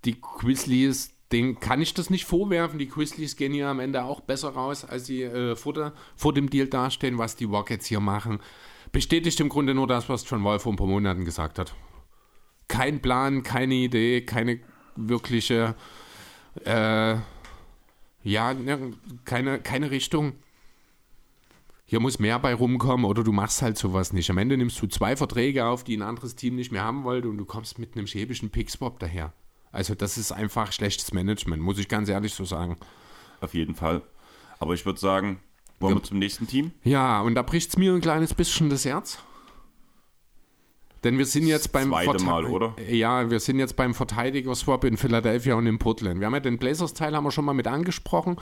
die 0.06 0.20
Grizzlies 0.20 1.14
den 1.32 1.60
kann 1.60 1.82
ich 1.82 1.94
das 1.94 2.10
nicht 2.10 2.26
vorwerfen. 2.26 2.80
Die 2.80 2.90
Grizzlies 2.90 3.36
gehen 3.36 3.54
hier 3.54 3.68
am 3.68 3.80
Ende 3.80 4.04
auch 4.04 4.22
besser 4.22 4.50
raus, 4.50 4.84
als 4.84 5.06
sie 5.06 5.24
äh, 5.24 5.56
vor, 5.56 5.74
der, 5.74 5.94
vor, 6.16 6.34
dem 6.34 6.50
Deal 6.50 6.68
dastehen, 6.68 7.18
was 7.18 7.36
die 7.36 7.46
Rockets 7.46 7.86
hier 7.86 8.00
machen. 8.00 8.40
Bestätigt 8.92 9.40
im 9.40 9.50
Grunde 9.50 9.74
nur 9.74 9.88
das, 9.88 10.10
was 10.10 10.30
John 10.30 10.44
Wall 10.44 10.60
vor 10.60 10.74
ein 10.74 10.76
paar 10.76 10.88
Monaten 10.88 11.24
gesagt 11.24 11.60
hat. 11.60 11.74
Kein 12.68 13.02
Plan, 13.02 13.44
keine 13.44 13.76
Idee, 13.76 14.22
keine 14.22 14.60
wirkliche, 14.96 15.76
äh, 16.66 17.16
ja, 18.24 18.54
ne, 18.54 18.94
keine, 19.24 19.60
keine 19.60 19.92
Richtung. 19.92 20.34
Hier 21.86 22.00
muss 22.00 22.20
mehr 22.20 22.40
bei 22.40 22.54
rumkommen 22.54 23.06
oder 23.06 23.24
du 23.24 23.34
machst 23.34 23.62
halt 23.62 23.78
sowas 23.78 24.14
nicht. 24.14 24.30
Am 24.30 24.38
Ende 24.38 24.58
nimmst 24.58 24.82
du 24.82 24.88
zwei 24.88 25.16
Verträge 25.16 25.66
auf, 25.66 25.84
die 25.84 25.98
ein 25.98 26.02
anderes 26.02 26.36
Team 26.36 26.56
nicht 26.56 26.72
mehr 26.72 26.84
haben 26.84 27.04
wollte 27.04 27.28
und 27.30 27.38
du 27.38 27.46
kommst 27.46 27.80
mit 27.80 27.96
einem 27.96 28.08
schäbischen 28.08 28.50
Pickswap 28.50 29.00
daher. 29.00 29.34
Also 29.72 29.96
das 29.96 30.18
ist 30.18 30.32
einfach 30.32 30.72
schlechtes 30.72 31.14
Management, 31.14 31.62
muss 31.62 31.78
ich 31.78 31.88
ganz 31.88 32.10
ehrlich 32.10 32.34
so 32.34 32.46
sagen. 32.46 32.78
Auf 33.40 33.54
jeden 33.54 33.76
Fall. 33.76 34.02
Aber 34.60 34.74
ich 34.74 34.86
würde 34.86 35.00
sagen, 35.00 35.40
wollen 35.80 35.96
wir 35.96 36.04
zum 36.04 36.20
nächsten 36.20 36.48
Team? 36.48 36.72
Ja, 36.84 37.22
und 37.22 37.36
da 37.36 37.42
bricht 37.42 37.70
es 37.70 37.78
mir 37.78 37.94
ein 37.94 38.02
kleines 38.02 38.34
bisschen 38.34 38.70
das 38.70 38.86
Herz. 38.86 39.20
Denn 41.04 41.18
wir 41.18 41.26
sind 41.26 41.48
jetzt 41.48 41.72
beim 41.72 41.90
Zweite 41.90 42.24
Mal, 42.24 42.46
oder? 42.46 42.76
Ja, 42.88 43.32
wir 43.32 43.40
sind 43.40 43.58
jetzt 43.58 43.76
beim 43.76 43.96
Verteidiger-Swap 43.96 44.84
in 44.84 44.98
Philadelphia 44.98 45.56
und 45.56 45.66
in 45.66 45.80
Portland. 45.80 46.20
Wir 46.20 46.28
haben 46.28 46.34
ja 46.34 46.40
den 46.40 46.60
Blazers-Teil 46.60 47.16
haben 47.16 47.24
wir 47.24 47.32
schon 47.32 47.46
mal 47.46 47.54
mit 47.54 47.68
angesprochen. 47.68 48.36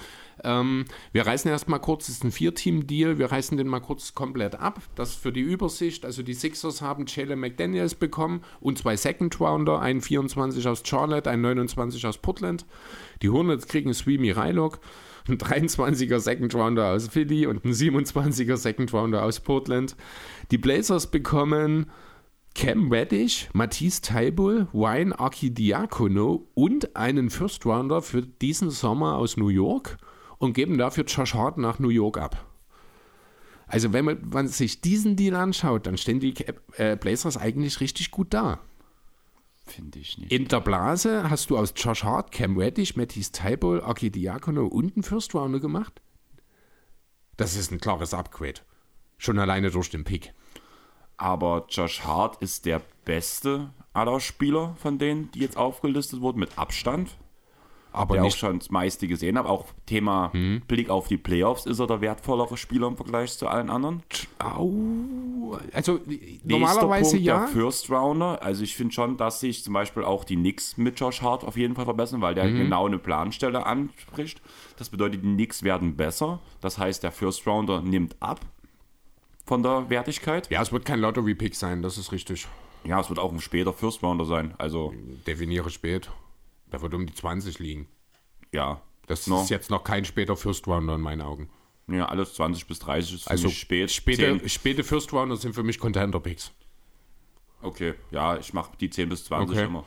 Ähm, 0.44 0.84
wir 1.14 1.26
reißen 1.26 1.49
erstmal 1.49 1.80
kurz, 1.80 2.07
das 2.07 2.15
ist 2.15 2.26
ein 2.26 2.31
Vier-Team-Deal, 2.31 3.18
wir 3.18 3.31
reißen 3.31 3.57
den 3.57 3.68
mal 3.68 3.80
kurz 3.80 4.14
komplett 4.14 4.56
ab. 4.56 4.81
Das 4.95 5.15
für 5.15 5.31
die 5.31 5.40
Übersicht, 5.40 6.03
also 6.03 6.22
die 6.22 6.34
Sixers 6.34 6.81
haben 6.81 7.06
Jalen 7.07 7.40
McDaniels 7.40 7.95
bekommen 7.95 8.41
und 8.60 8.77
zwei 8.77 8.98
Second-Rounder, 8.98 9.80
einen 9.80 10.02
24 10.02 10.68
aus 10.68 10.84
Charlotte, 10.86 11.30
einen 11.30 11.44
29 11.44 12.06
aus 12.06 12.18
Portland. 12.18 12.65
Die 13.22 13.30
Hornets 13.30 13.68
kriegen 13.68 13.94
Sweeney 13.94 14.31
Rylock 14.31 14.80
ein 15.30 15.38
23er 15.38 16.19
Second 16.19 16.56
Rounder 16.56 16.88
aus 16.88 17.07
Philly 17.07 17.45
und 17.45 17.64
ein 17.64 17.73
27er 17.73 18.57
Second 18.57 18.91
Rounder 18.94 19.23
aus 19.23 19.40
Portland. 19.40 19.95
Die 20.52 20.57
Blazers 20.57 21.07
bekommen 21.07 21.86
Cam 22.55 22.91
Reddish, 22.91 23.49
Matisse 23.53 24.01
Taibul, 24.01 24.67
Wayne 24.73 25.17
Archidiakono 25.17 26.47
und 26.55 26.95
einen 26.95 27.30
First 27.30 27.65
Rounder 27.65 28.01
für 28.01 28.21
diesen 28.21 28.69
Sommer 28.69 29.15
aus 29.15 29.38
New 29.38 29.49
York 29.49 29.97
und 30.39 30.53
geben 30.53 30.77
dafür 30.77 31.05
Josh 31.05 31.34
Hart 31.34 31.57
nach 31.57 31.80
New 31.80 31.89
York 31.89 32.17
ab. 32.17 32.45
Also 33.67 33.93
wenn 33.93 34.05
man, 34.05 34.30
man 34.30 34.47
sich 34.47 34.81
diesen 34.81 35.15
Deal 35.15 35.35
anschaut, 35.35 35.85
dann 35.85 35.97
stehen 35.97 36.19
die 36.19 36.34
äh, 36.77 36.97
Blazers 36.97 37.38
eigentlich 37.38 37.80
richtig 37.80 38.09
gut 38.09 38.34
da. 38.34 38.59
Finde 39.67 39.99
ich 39.99 40.17
nicht. 40.17 40.31
In 40.31 40.47
der 40.47 40.61
Blase 40.61 41.30
hast 41.30 41.51
du 41.51 41.57
aus 41.57 41.73
Josh 41.76 42.03
Hart, 42.03 42.31
Cam 42.31 42.57
Reddish, 42.57 42.95
Matisse 42.95 43.31
Taibul, 43.31 43.81
Archidiakono 43.81 44.65
und 44.65 44.95
einen 44.95 45.03
First 45.03 45.35
Rounder 45.35 45.59
gemacht. 45.59 46.01
Das 47.38 47.55
ist 47.55 47.71
ein 47.71 47.80
klares 47.80 48.13
Upgrade. 48.13 48.61
Schon 49.19 49.38
alleine 49.38 49.69
durch 49.69 49.89
den 49.91 50.03
Pick. 50.03 50.34
Aber 51.19 51.65
Josh 51.67 52.05
Hart 52.05 52.41
ist 52.41 52.65
der 52.65 52.81
beste 53.03 53.71
aller 53.93 54.21
Spieler 54.21 54.75
von 54.81 54.97
denen, 54.97 55.29
die 55.31 55.39
jetzt 55.39 55.57
aufgelistet 55.57 56.21
wurden, 56.21 56.39
mit 56.39 56.57
Abstand. 56.57 57.17
Aber 57.91 58.13
der 58.13 58.23
nicht 58.23 58.35
auch 58.35 58.37
schon 58.37 58.59
das 58.59 58.69
meiste 58.69 59.05
gesehen 59.07 59.37
habe. 59.37 59.49
Auch 59.49 59.65
Thema 59.85 60.31
hm. 60.31 60.61
Blick 60.67 60.89
auf 60.89 61.09
die 61.09 61.17
Playoffs 61.17 61.65
ist 61.65 61.79
er 61.79 61.87
der 61.87 61.99
wertvollere 61.99 62.55
Spieler 62.55 62.87
im 62.87 62.95
Vergleich 62.95 63.37
zu 63.37 63.47
allen 63.49 63.69
anderen. 63.69 64.03
Au. 64.37 65.57
Also 65.73 65.99
normalerweise 66.45 67.17
Punkt, 67.17 67.25
ja. 67.25 67.39
Der 67.39 67.47
First 67.47 67.89
Rounder. 67.89 68.41
Also 68.41 68.63
ich 68.63 68.77
finde 68.77 68.93
schon, 68.93 69.17
dass 69.17 69.41
sich 69.41 69.63
zum 69.63 69.73
Beispiel 69.73 70.05
auch 70.05 70.23
die 70.23 70.37
Knicks 70.37 70.77
mit 70.77 70.97
Josh 70.99 71.21
Hart 71.21 71.43
auf 71.43 71.57
jeden 71.57 71.75
Fall 71.75 71.85
verbessern, 71.85 72.21
weil 72.21 72.35
der 72.35 72.45
mhm. 72.45 72.59
genau 72.59 72.85
eine 72.85 72.99
Planstelle 72.99 73.65
anspricht. 73.65 74.41
Das 74.77 74.89
bedeutet, 74.89 75.21
die 75.23 75.33
Knicks 75.33 75.63
werden 75.63 75.97
besser. 75.97 76.39
Das 76.61 76.77
heißt, 76.77 77.03
der 77.03 77.11
First 77.11 77.45
Rounder 77.45 77.81
nimmt 77.81 78.15
ab 78.21 78.39
von 79.49 79.63
der 79.63 79.89
Wertigkeit. 79.89 80.49
Ja, 80.51 80.61
es 80.61 80.71
wird 80.71 80.85
kein 80.85 80.99
Lottery-Pick 81.01 81.55
sein, 81.55 81.81
das 81.81 81.97
ist 81.97 82.11
richtig. 82.11 82.47
Ja, 82.85 82.99
es 83.01 83.09
wird 83.09 83.17
auch 83.19 83.31
ein 83.34 83.41
später 83.41 83.73
First 83.73 84.03
Rounder 84.03 84.23
sein. 84.23 84.53
Also, 84.59 84.93
Definiere 85.27 85.69
spät. 85.71 86.09
Da 86.67 86.81
wird 86.81 86.93
um 86.93 87.05
die 87.05 87.13
20 87.13 87.59
liegen. 87.59 87.88
ja. 88.53 88.81
Das 89.07 89.26
No. 89.26 89.41
ist 89.41 89.49
jetzt 89.49 89.71
noch 89.71 89.84
kein 89.84 90.05
später 90.05 90.35
First 90.38 90.67
Rounder 90.67 90.93
in 90.93 91.01
meinen 91.01 91.21
Augen. 91.21 91.49
Ja, 91.88 92.05
alles 92.05 92.35
20 92.35 92.67
bis 92.67 92.77
30 92.77 93.15
ist 93.15 93.23
für 93.23 93.31
Also 93.31 93.47
mich 93.47 93.57
spät. 93.59 93.89
Späte, 93.89 94.38
10. 94.38 94.47
späte 94.49 94.84
First 94.84 95.11
Rounder 95.11 95.35
sind 95.35 95.55
für 95.55 95.63
mich 95.63 95.80
Contender 95.80 96.19
Picks. 96.19 96.51
Okay, 97.63 97.95
ja, 98.11 98.38
ich 98.38 98.53
mache 98.53 98.69
die 98.80 98.91
10 98.91 99.09
bis 99.09 99.26
20 99.26 99.57
Okay. 99.57 99.65
immer. 99.65 99.84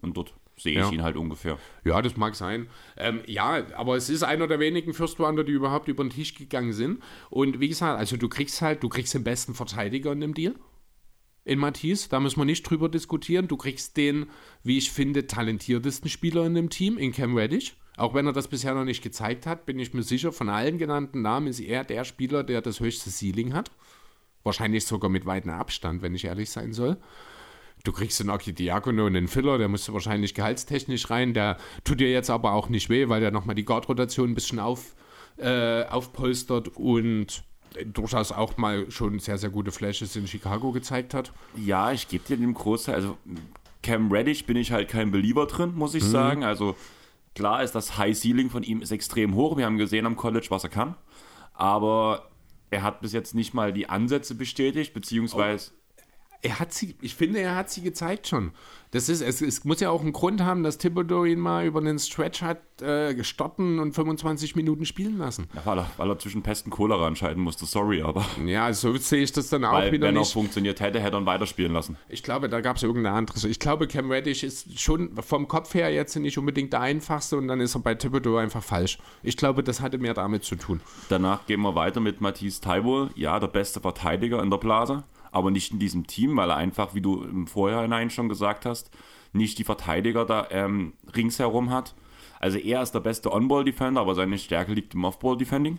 Und 0.00 0.16
dort 0.16 0.32
sehe 0.56 0.72
ich 0.72 0.78
Ja. 0.78 0.90
ihn 0.90 1.02
halt 1.02 1.16
ungefähr. 1.16 1.58
Ja, 1.84 2.00
das 2.02 2.16
mag 2.16 2.34
sein. 2.36 2.68
Ähm, 2.96 3.20
ja, 3.26 3.64
aber 3.76 3.96
es 3.96 4.08
ist 4.08 4.22
einer 4.22 4.46
der 4.46 4.60
wenigen 4.60 4.94
First 4.94 5.18
Rounder, 5.18 5.44
die 5.44 5.52
überhaupt 5.52 5.88
über 5.88 6.04
den 6.04 6.10
Tisch 6.10 6.34
gegangen 6.34 6.72
sind. 6.72 7.02
Und 7.30 7.60
wie 7.60 7.68
gesagt, 7.68 7.98
also 7.98 8.16
du 8.16 8.28
kriegst 8.28 8.62
halt, 8.62 8.82
du 8.82 8.88
kriegst 8.88 9.14
den 9.14 9.24
besten 9.24 9.54
Verteidiger 9.54 10.12
in 10.12 10.20
dem 10.20 10.34
Deal. 10.34 10.54
In 11.46 11.58
Matisse, 11.58 12.08
da 12.08 12.20
müssen 12.20 12.40
wir 12.40 12.46
nicht 12.46 12.62
drüber 12.62 12.88
diskutieren. 12.88 13.48
Du 13.48 13.56
kriegst 13.58 13.96
den, 13.98 14.26
wie 14.62 14.78
ich 14.78 14.90
finde, 14.90 15.26
talentiertesten 15.26 16.08
Spieler 16.08 16.46
in 16.46 16.54
dem 16.54 16.70
Team, 16.70 16.96
in 16.96 17.12
Cam 17.12 17.36
Reddish. 17.36 17.76
Auch 17.96 18.14
wenn 18.14 18.26
er 18.26 18.32
das 18.32 18.48
bisher 18.48 18.74
noch 18.74 18.84
nicht 18.84 19.02
gezeigt 19.02 19.46
hat, 19.46 19.66
bin 19.66 19.78
ich 19.78 19.92
mir 19.94 20.02
sicher, 20.02 20.32
von 20.32 20.48
allen 20.48 20.78
genannten 20.78 21.20
Namen 21.22 21.46
ist 21.46 21.60
er 21.60 21.84
der 21.84 22.04
Spieler, 22.04 22.42
der 22.42 22.60
das 22.62 22.80
höchste 22.80 23.10
Ceiling 23.10 23.52
hat. 23.52 23.70
Wahrscheinlich 24.42 24.84
sogar 24.84 25.10
mit 25.10 25.26
weitem 25.26 25.50
Abstand, 25.52 26.02
wenn 26.02 26.14
ich 26.14 26.24
ehrlich 26.24 26.50
sein 26.50 26.72
soll. 26.72 26.96
Du 27.84 27.92
kriegst 27.92 28.18
den 28.18 28.30
Aki 28.30 28.54
Diakono 28.54 29.06
und 29.06 29.12
den 29.14 29.28
Filler, 29.28 29.58
der 29.58 29.68
musste 29.68 29.92
wahrscheinlich 29.92 30.34
gehaltstechnisch 30.34 31.10
rein. 31.10 31.34
Der 31.34 31.58
tut 31.84 32.00
dir 32.00 32.10
jetzt 32.10 32.30
aber 32.30 32.52
auch 32.52 32.68
nicht 32.70 32.88
weh, 32.88 33.08
weil 33.10 33.20
der 33.20 33.30
nochmal 33.30 33.54
die 33.54 33.64
Guard-Rotation 33.64 34.30
ein 34.30 34.34
bisschen 34.34 34.58
auf, 34.58 34.94
äh, 35.36 35.84
aufpolstert 35.84 36.68
und 36.76 37.44
durchaus 37.92 38.32
auch 38.32 38.56
mal 38.56 38.90
schon 38.90 39.18
sehr, 39.18 39.36
sehr 39.36 39.50
gute 39.50 39.70
Flashes 39.70 40.16
in 40.16 40.26
Chicago 40.26 40.72
gezeigt 40.72 41.12
hat. 41.12 41.32
Ja, 41.56 41.92
ich 41.92 42.08
gebe 42.08 42.24
dir 42.26 42.36
den 42.38 42.54
Großteil. 42.54 42.94
Also, 42.94 43.18
Cam 43.82 44.10
Reddish 44.10 44.46
bin 44.46 44.56
ich 44.56 44.72
halt 44.72 44.88
kein 44.88 45.10
Belieber 45.10 45.46
drin, 45.46 45.74
muss 45.74 45.92
Mhm. 45.92 45.98
ich 45.98 46.04
sagen. 46.04 46.42
Also, 46.44 46.76
klar 47.34 47.62
ist 47.62 47.74
das 47.74 47.98
High 47.98 48.16
Ceiling 48.16 48.48
von 48.48 48.62
ihm 48.62 48.80
ist 48.80 48.92
extrem 48.92 49.34
hoch. 49.34 49.58
Wir 49.58 49.66
haben 49.66 49.76
gesehen 49.76 50.06
am 50.06 50.16
College, 50.16 50.46
was 50.48 50.64
er 50.64 50.70
kann. 50.70 50.94
Aber 51.52 52.30
er 52.70 52.82
hat 52.82 53.02
bis 53.02 53.12
jetzt 53.12 53.34
nicht 53.34 53.52
mal 53.52 53.72
die 53.74 53.88
Ansätze 53.90 54.34
bestätigt, 54.34 54.94
beziehungsweise. 54.94 55.72
Er 56.44 56.60
hat 56.60 56.74
sie, 56.74 56.94
ich 57.00 57.14
finde, 57.14 57.40
er 57.40 57.56
hat 57.56 57.70
sie 57.70 57.80
gezeigt 57.80 58.28
schon. 58.28 58.52
Das 58.90 59.08
ist, 59.08 59.22
es, 59.22 59.40
es 59.40 59.64
muss 59.64 59.80
ja 59.80 59.88
auch 59.90 60.02
einen 60.02 60.12
Grund 60.12 60.42
haben, 60.42 60.62
dass 60.62 60.78
Thibodeau 60.78 61.24
ihn 61.24 61.40
mal 61.40 61.64
über 61.64 61.80
den 61.80 61.98
Stretch 61.98 62.42
hat 62.42 62.58
äh, 62.80 63.14
gestoppen 63.14 63.78
und 63.80 63.92
25 63.94 64.54
Minuten 64.54 64.84
spielen 64.84 65.16
lassen. 65.18 65.48
Ja, 65.54 65.62
weil, 65.64 65.78
er, 65.78 65.90
weil 65.96 66.10
er 66.10 66.18
zwischen 66.18 66.42
Pest 66.42 66.66
und 66.66 66.70
Cholera 66.70 67.08
entscheiden 67.08 67.42
musste, 67.42 67.64
sorry, 67.64 68.02
aber 68.02 68.24
Ja, 68.44 68.72
so 68.72 68.94
sehe 68.96 69.22
ich 69.22 69.32
das 69.32 69.48
dann 69.48 69.64
auch 69.64 69.72
weil, 69.72 69.90
wieder 69.90 70.06
wenn 70.08 70.16
er 70.16 70.20
nicht. 70.20 70.32
funktioniert 70.34 70.80
hätte, 70.80 71.00
hätte 71.00 71.16
er 71.16 71.20
ihn 71.22 71.26
weiterspielen 71.26 71.72
lassen. 71.72 71.96
Ich 72.08 72.22
glaube, 72.22 72.48
da 72.50 72.60
gab 72.60 72.76
es 72.76 72.82
irgendeine 72.82 73.16
andere. 73.16 73.48
Ich 73.48 73.58
glaube, 73.58 73.88
Cam 73.88 74.10
Reddish 74.12 74.44
ist 74.44 74.78
schon 74.78 75.16
vom 75.22 75.48
Kopf 75.48 75.72
her 75.74 75.90
jetzt 75.92 76.14
nicht 76.16 76.36
unbedingt 76.38 76.72
der 76.74 76.82
einfachste 76.82 77.36
und 77.38 77.48
dann 77.48 77.60
ist 77.60 77.74
er 77.74 77.80
bei 77.80 77.94
Thibodeau 77.94 78.36
einfach 78.36 78.62
falsch. 78.62 78.98
Ich 79.22 79.36
glaube, 79.38 79.64
das 79.64 79.80
hatte 79.80 79.96
mehr 79.98 80.14
damit 80.14 80.44
zu 80.44 80.56
tun. 80.56 80.80
Danach 81.08 81.46
gehen 81.46 81.62
wir 81.62 81.74
weiter 81.74 82.00
mit 82.00 82.20
Matisse 82.20 82.60
Taibo, 82.60 83.08
ja, 83.16 83.40
der 83.40 83.48
beste 83.48 83.80
Verteidiger 83.80 84.40
in 84.42 84.50
der 84.50 84.58
Blase, 84.58 85.02
aber 85.34 85.50
nicht 85.50 85.72
in 85.72 85.78
diesem 85.78 86.06
Team, 86.06 86.36
weil 86.36 86.50
er 86.50 86.56
einfach, 86.56 86.94
wie 86.94 87.00
du 87.00 87.22
im 87.22 87.46
Vorhinein 87.46 88.10
schon 88.10 88.28
gesagt 88.28 88.66
hast, 88.66 88.90
nicht 89.32 89.58
die 89.58 89.64
Verteidiger 89.64 90.24
da 90.24 90.46
ähm, 90.50 90.92
ringsherum 91.14 91.70
hat. 91.70 91.94
Also 92.40 92.58
er 92.58 92.82
ist 92.82 92.92
der 92.92 93.00
beste 93.00 93.32
On-Ball-Defender, 93.32 94.00
aber 94.00 94.14
seine 94.14 94.38
Stärke 94.38 94.72
liegt 94.72 94.94
im 94.94 95.04
Off-Ball-Defending. 95.04 95.78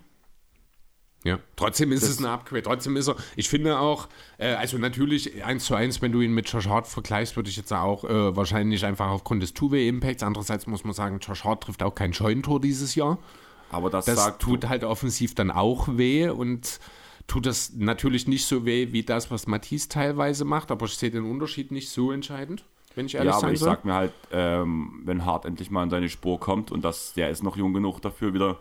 Ja. 1.23 1.39
Trotzdem 1.55 1.91
ist 1.91 2.03
es 2.03 2.19
ein 2.19 2.25
Upgrade. 2.25 2.61
Trotzdem 2.61 2.95
ist 2.97 3.07
er, 3.07 3.15
ich 3.35 3.49
finde 3.49 3.79
auch, 3.79 4.09
äh, 4.37 4.53
also 4.53 4.77
natürlich 4.77 5.43
eins 5.43 5.65
zu 5.65 5.73
eins, 5.73 6.01
wenn 6.01 6.11
du 6.11 6.21
ihn 6.21 6.33
mit 6.33 6.47
Josh 6.47 6.67
Hart 6.67 6.85
vergleichst, 6.85 7.35
würde 7.35 7.49
ich 7.49 7.57
jetzt 7.57 7.73
auch 7.73 8.03
äh, 8.03 8.35
wahrscheinlich 8.35 8.85
einfach 8.85 9.09
aufgrund 9.09 9.41
des 9.41 9.53
Two-Way-Impacts. 9.55 10.21
Andererseits 10.21 10.67
muss 10.67 10.83
man 10.83 10.93
sagen, 10.93 11.19
Josh 11.19 11.43
Hart 11.43 11.63
trifft 11.63 11.81
auch 11.81 11.95
kein 11.95 12.13
Scheunentor 12.13 12.61
dieses 12.61 12.93
Jahr. 12.93 13.17
Aber 13.71 13.89
das, 13.89 14.05
Das 14.05 14.37
tut 14.37 14.69
halt 14.69 14.83
offensiv 14.83 15.33
dann 15.33 15.49
auch 15.49 15.87
weh 15.97 16.29
und 16.29 16.79
tut 17.27 17.45
das 17.45 17.73
natürlich 17.75 18.27
nicht 18.27 18.45
so 18.45 18.65
weh 18.65 18.91
wie 18.91 19.03
das, 19.03 19.31
was 19.31 19.47
Matisse 19.47 19.89
teilweise 19.89 20.45
macht, 20.45 20.71
aber 20.71 20.85
ich 20.85 20.97
sehe 20.97 21.11
den 21.11 21.29
Unterschied 21.29 21.71
nicht 21.71 21.89
so 21.89 22.11
entscheidend, 22.11 22.65
wenn 22.95 23.07
ich 23.07 23.15
ehrlich 23.15 23.31
ja, 23.31 23.37
aber 23.37 23.51
ich 23.51 23.59
soll. 23.59 23.69
sag 23.69 23.85
mir 23.85 23.93
halt, 23.93 24.13
ähm, 24.31 25.01
wenn 25.05 25.25
Hart 25.25 25.45
endlich 25.45 25.71
mal 25.71 25.83
in 25.83 25.89
seine 25.89 26.09
Spur 26.09 26.39
kommt 26.39 26.71
und 26.71 26.83
das, 26.83 27.13
der 27.13 27.29
ist 27.29 27.43
noch 27.43 27.57
jung 27.57 27.73
genug 27.73 27.99
dafür, 28.01 28.33
wieder 28.33 28.59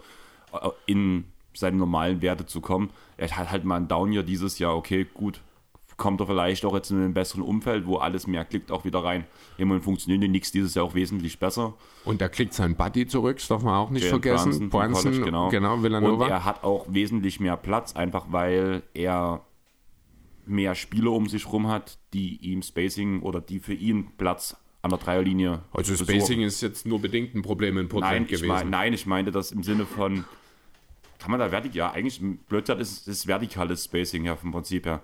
äh, 0.52 0.68
in 0.86 1.24
seine 1.52 1.76
normalen 1.76 2.20
Werte 2.22 2.46
zu 2.46 2.60
kommen. 2.60 2.90
Er 3.16 3.30
hat 3.30 3.50
halt 3.50 3.64
mal 3.64 3.76
ein 3.76 3.88
Down-Jahr 3.88 4.24
dieses 4.24 4.58
Jahr, 4.58 4.76
okay, 4.76 5.06
gut. 5.12 5.40
Kommt 5.96 6.20
er 6.20 6.26
vielleicht 6.26 6.64
auch 6.64 6.74
jetzt 6.74 6.90
in 6.90 6.98
einem 6.98 7.14
besseren 7.14 7.42
Umfeld, 7.42 7.86
wo 7.86 7.96
alles 7.96 8.26
mehr 8.26 8.44
klickt, 8.44 8.70
auch 8.70 8.84
wieder 8.84 9.04
rein. 9.04 9.24
Immerhin 9.58 9.82
funktionieren 9.82 10.20
die 10.20 10.28
Knicks 10.28 10.50
dieses 10.50 10.74
Jahr 10.74 10.84
auch 10.84 10.94
wesentlich 10.94 11.38
besser. 11.38 11.74
Und 12.04 12.20
da 12.20 12.28
kriegt 12.28 12.52
sein 12.52 12.74
Buddy 12.74 13.06
zurück, 13.06 13.36
das 13.36 13.48
darf 13.48 13.62
man 13.62 13.74
auch 13.74 13.90
nicht 13.90 14.04
Jalen 14.04 14.22
vergessen. 14.22 14.70
Vom 14.70 14.92
College, 14.92 15.20
genau. 15.20 15.48
genau. 15.50 15.82
Villanova. 15.82 16.24
Und 16.24 16.30
er 16.30 16.44
hat 16.44 16.64
auch 16.64 16.86
wesentlich 16.88 17.38
mehr 17.38 17.56
Platz, 17.56 17.94
einfach 17.94 18.26
weil 18.30 18.82
er 18.92 19.42
mehr 20.46 20.74
Spieler 20.74 21.12
um 21.12 21.28
sich 21.28 21.50
rum 21.50 21.68
hat, 21.68 21.98
die 22.12 22.36
ihm 22.36 22.62
Spacing 22.62 23.22
oder 23.22 23.40
die 23.40 23.60
für 23.60 23.74
ihn 23.74 24.12
Platz 24.16 24.56
an 24.82 24.90
der 24.90 24.98
Dreierlinie 24.98 25.62
also 25.72 25.92
besorgen. 25.92 26.20
Spacing 26.20 26.40
ist 26.42 26.60
jetzt 26.60 26.86
nur 26.86 27.00
bedingt 27.00 27.34
ein 27.34 27.42
Problem 27.42 27.78
in 27.78 27.88
Portland 27.88 28.12
Nein 28.12 28.22
ich, 28.24 28.28
gewesen. 28.28 28.48
mein, 28.48 28.70
nein, 28.70 28.92
ich 28.92 29.06
meinte 29.06 29.30
das 29.30 29.50
im 29.50 29.62
Sinne 29.62 29.86
von, 29.86 30.24
kann 31.18 31.30
man 31.30 31.40
da 31.40 31.50
vertikal, 31.50 31.76
ja, 31.76 31.90
eigentlich 31.92 32.20
blödsinn 32.48 32.78
ist, 32.78 33.08
ist 33.08 33.26
vertikales 33.26 33.84
Spacing 33.84 34.26
ja 34.26 34.36
vom 34.36 34.52
Prinzip 34.52 34.84
her. 34.84 35.00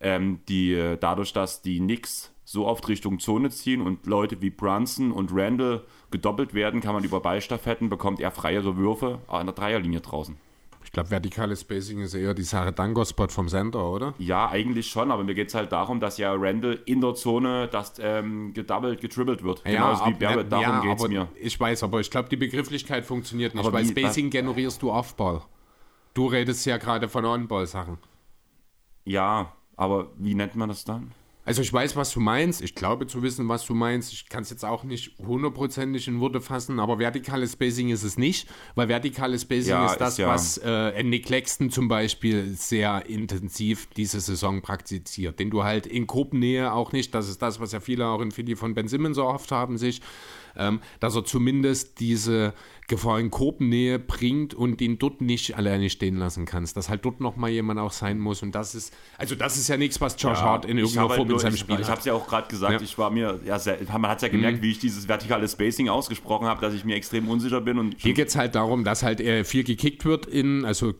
Ähm, 0.00 0.40
die, 0.48 0.72
äh, 0.72 0.96
dadurch, 0.98 1.32
dass 1.32 1.62
die 1.62 1.78
Knicks 1.78 2.32
so 2.44 2.66
oft 2.66 2.88
Richtung 2.88 3.18
Zone 3.20 3.50
ziehen 3.50 3.80
und 3.80 4.06
Leute 4.06 4.40
wie 4.42 4.50
Brunson 4.50 5.12
und 5.12 5.30
Randall 5.32 5.84
gedoppelt 6.10 6.54
werden, 6.54 6.80
kann 6.80 6.94
man 6.94 7.04
über 7.04 7.20
Ballstaffetten, 7.20 7.88
bekommt 7.90 8.18
er 8.18 8.30
freiere 8.30 8.76
Würfe 8.76 9.20
an 9.28 9.46
der 9.46 9.54
Dreierlinie 9.54 10.00
draußen. 10.00 10.36
Ich 10.82 10.92
glaube, 10.92 11.10
vertikales 11.10 11.60
Spacing 11.60 12.00
ist 12.00 12.14
eher 12.14 12.34
die 12.34 12.42
Sache 12.42 12.72
Dango-Spot 12.72 13.28
vom 13.28 13.46
Center, 13.48 13.84
oder? 13.88 14.14
Ja, 14.18 14.48
eigentlich 14.48 14.88
schon, 14.88 15.10
aber 15.12 15.22
mir 15.22 15.34
geht 15.34 15.48
es 15.48 15.54
halt 15.54 15.70
darum, 15.70 16.00
dass 16.00 16.16
ja 16.18 16.32
Randall 16.34 16.80
in 16.86 17.00
der 17.02 17.14
Zone 17.14 17.68
das 17.70 17.92
ähm, 18.00 18.52
gedoubled, 18.54 19.00
getribbelt 19.00 19.44
wird. 19.44 19.62
Genauso 19.62 20.06
wie 20.06 20.14
Barrett, 20.14 20.50
darum 20.50 20.64
ja, 20.64 20.80
geht 20.80 20.98
es 20.98 21.08
mir. 21.08 21.28
Ich 21.38 21.60
weiß, 21.60 21.82
aber 21.84 22.00
ich 22.00 22.10
glaube, 22.10 22.28
die 22.30 22.36
Begrifflichkeit 22.36 23.04
funktioniert 23.04 23.54
nicht, 23.54 23.64
Aber 23.64 23.74
weil 23.74 23.84
wie- 23.84 23.90
Spacing 23.90 24.30
generierst 24.30 24.80
du 24.82 24.90
Offball. 24.90 25.42
Du 26.14 26.26
redest 26.26 26.64
ja 26.66 26.78
gerade 26.78 27.08
von 27.08 27.24
On-Ball-Sachen. 27.24 27.98
Ja, 29.04 29.52
aber 29.80 30.08
wie 30.18 30.34
nennt 30.34 30.54
man 30.54 30.68
das 30.68 30.84
dann? 30.84 31.12
Also 31.46 31.62
ich 31.62 31.72
weiß, 31.72 31.96
was 31.96 32.12
du 32.12 32.20
meinst. 32.20 32.60
Ich 32.60 32.74
glaube 32.74 33.06
zu 33.06 33.22
wissen, 33.22 33.48
was 33.48 33.64
du 33.64 33.74
meinst. 33.74 34.12
Ich 34.12 34.28
kann 34.28 34.42
es 34.42 34.50
jetzt 34.50 34.64
auch 34.64 34.84
nicht 34.84 35.18
hundertprozentig 35.18 36.06
in 36.06 36.20
Worte 36.20 36.40
fassen, 36.42 36.78
aber 36.78 36.98
vertikales 36.98 37.52
Spacing 37.52 37.88
ist 37.88 38.02
es 38.04 38.18
nicht, 38.18 38.46
weil 38.74 38.88
vertikales 38.88 39.42
Spacing 39.42 39.70
Ja, 39.70 39.86
ist 39.86 39.96
das, 40.00 40.12
ist 40.12 40.18
ja- 40.18 40.28
was 40.28 40.58
äh, 40.58 41.02
Nick 41.02 41.24
Claxton 41.26 41.70
zum 41.70 41.88
Beispiel 41.88 42.54
sehr 42.54 43.06
intensiv 43.06 43.88
diese 43.96 44.20
Saison 44.20 44.60
praktiziert. 44.60 45.40
Den 45.40 45.48
du 45.50 45.64
halt 45.64 45.86
in 45.86 46.06
Gruppennähe 46.06 46.72
auch 46.72 46.92
nicht, 46.92 47.14
das 47.14 47.28
ist 47.28 47.40
das, 47.40 47.58
was 47.58 47.72
ja 47.72 47.80
viele 47.80 48.06
auch 48.06 48.20
in 48.20 48.32
Philly 48.32 48.54
von 48.54 48.74
Ben 48.74 48.86
Simmons 48.86 49.16
erhofft 49.16 49.50
haben 49.50 49.78
sich, 49.78 50.02
ähm, 50.56 50.80
dass 51.00 51.14
er 51.16 51.24
zumindest 51.24 52.00
diese 52.00 52.52
Gefahr 52.88 53.20
in 53.20 53.30
Gruppennähe 53.30 54.00
bringt 54.00 54.52
und 54.52 54.80
ihn 54.80 54.98
dort 54.98 55.20
nicht 55.20 55.56
alleine 55.56 55.90
stehen 55.90 56.16
lassen 56.16 56.44
kannst. 56.44 56.76
Dass 56.76 56.88
halt 56.88 57.04
dort 57.04 57.20
nochmal 57.20 57.50
jemand 57.50 57.78
auch 57.78 57.92
sein 57.92 58.18
muss 58.18 58.42
und 58.42 58.52
das 58.54 58.74
ist, 58.74 58.92
also 59.16 59.34
das 59.36 59.56
ist 59.56 59.68
ja 59.68 59.76
nichts, 59.76 60.00
was 60.00 60.16
Josh 60.20 60.38
Hart 60.40 60.64
in 60.64 60.76
ich 60.76 60.82
irgendeiner 60.82 61.02
habe 61.02 61.10
halt 61.10 61.18
Form 61.18 61.30
in 61.30 61.38
seinem 61.38 61.54
ich, 61.54 61.60
Spiel 61.60 61.76
Ich 61.76 61.82
hat. 61.82 61.88
habe 61.90 61.98
es 62.00 62.04
ja 62.06 62.14
auch 62.14 62.26
gerade 62.26 62.48
gesagt, 62.48 62.72
Ja. 62.72 62.78
Mhm. 62.78 62.84
ich 62.84 62.98
war 62.98 63.10
mir, 63.10 63.38
ja, 63.44 63.58
sehr, 63.58 63.78
man 63.92 64.10
hat 64.10 64.18
es 64.18 64.22
ja 64.22 64.28
gemerkt, 64.28 64.60
wie 64.62 64.72
ich 64.72 64.78
dieses 64.80 65.06
vertikale 65.06 65.48
Spacing 65.48 65.88
ausgesprochen 65.88 66.46
habe, 66.48 66.60
dass 66.60 66.74
ich 66.74 66.84
mir 66.84 66.96
extrem 66.96 67.28
unsicher 67.28 67.60
bin 67.60 67.78
und 67.78 67.94
Hier 67.98 68.14
geht 68.14 68.28
es 68.28 68.36
halt 68.36 68.54
darum, 68.56 68.82
dass 68.82 69.02
halt 69.04 69.20
äh, 69.20 69.44
viel 69.44 69.62
gekickt 69.62 70.04
wird 70.04 70.26
in, 70.26 70.64
also 70.64 70.94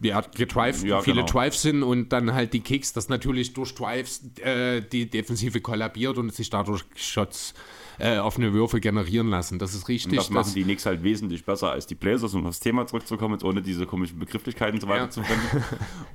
ja, 0.00 0.20
getrive, 0.20 0.86
Ja, 0.86 1.00
viele 1.00 1.20
genau. 1.20 1.26
Drives 1.26 1.62
sind 1.62 1.82
und 1.82 2.12
dann 2.12 2.34
halt 2.34 2.52
die 2.54 2.60
Kicks, 2.60 2.92
dass 2.92 3.08
natürlich 3.08 3.52
durch 3.52 3.74
Drives 3.74 4.20
äh, 4.40 4.82
die 4.82 5.08
Defensive 5.08 5.60
kollabiert 5.60 6.18
und 6.18 6.34
sich 6.34 6.50
dadurch 6.50 6.82
Shots, 6.96 7.54
äh, 8.02 8.18
offene 8.18 8.52
Würfe 8.52 8.80
generieren 8.80 9.28
lassen. 9.28 9.58
Das 9.58 9.74
ist 9.74 9.88
richtig. 9.88 10.16
das 10.18 10.28
machen 10.30 10.52
die 10.54 10.64
Knicks 10.64 10.84
halt 10.86 11.02
wesentlich 11.02 11.44
besser 11.44 11.70
als 11.70 11.86
die 11.86 11.94
Blazers, 11.94 12.34
um 12.34 12.40
auf 12.42 12.48
das 12.50 12.60
Thema 12.60 12.86
zurückzukommen, 12.86 13.34
jetzt 13.34 13.44
ohne 13.44 13.62
diese 13.62 13.86
komischen 13.86 14.18
Begrifflichkeiten 14.18 14.80
so 14.80 14.88
weiter 14.88 15.04
Ja. 15.04 15.10
zu 15.10 15.22
finden. 15.22 15.64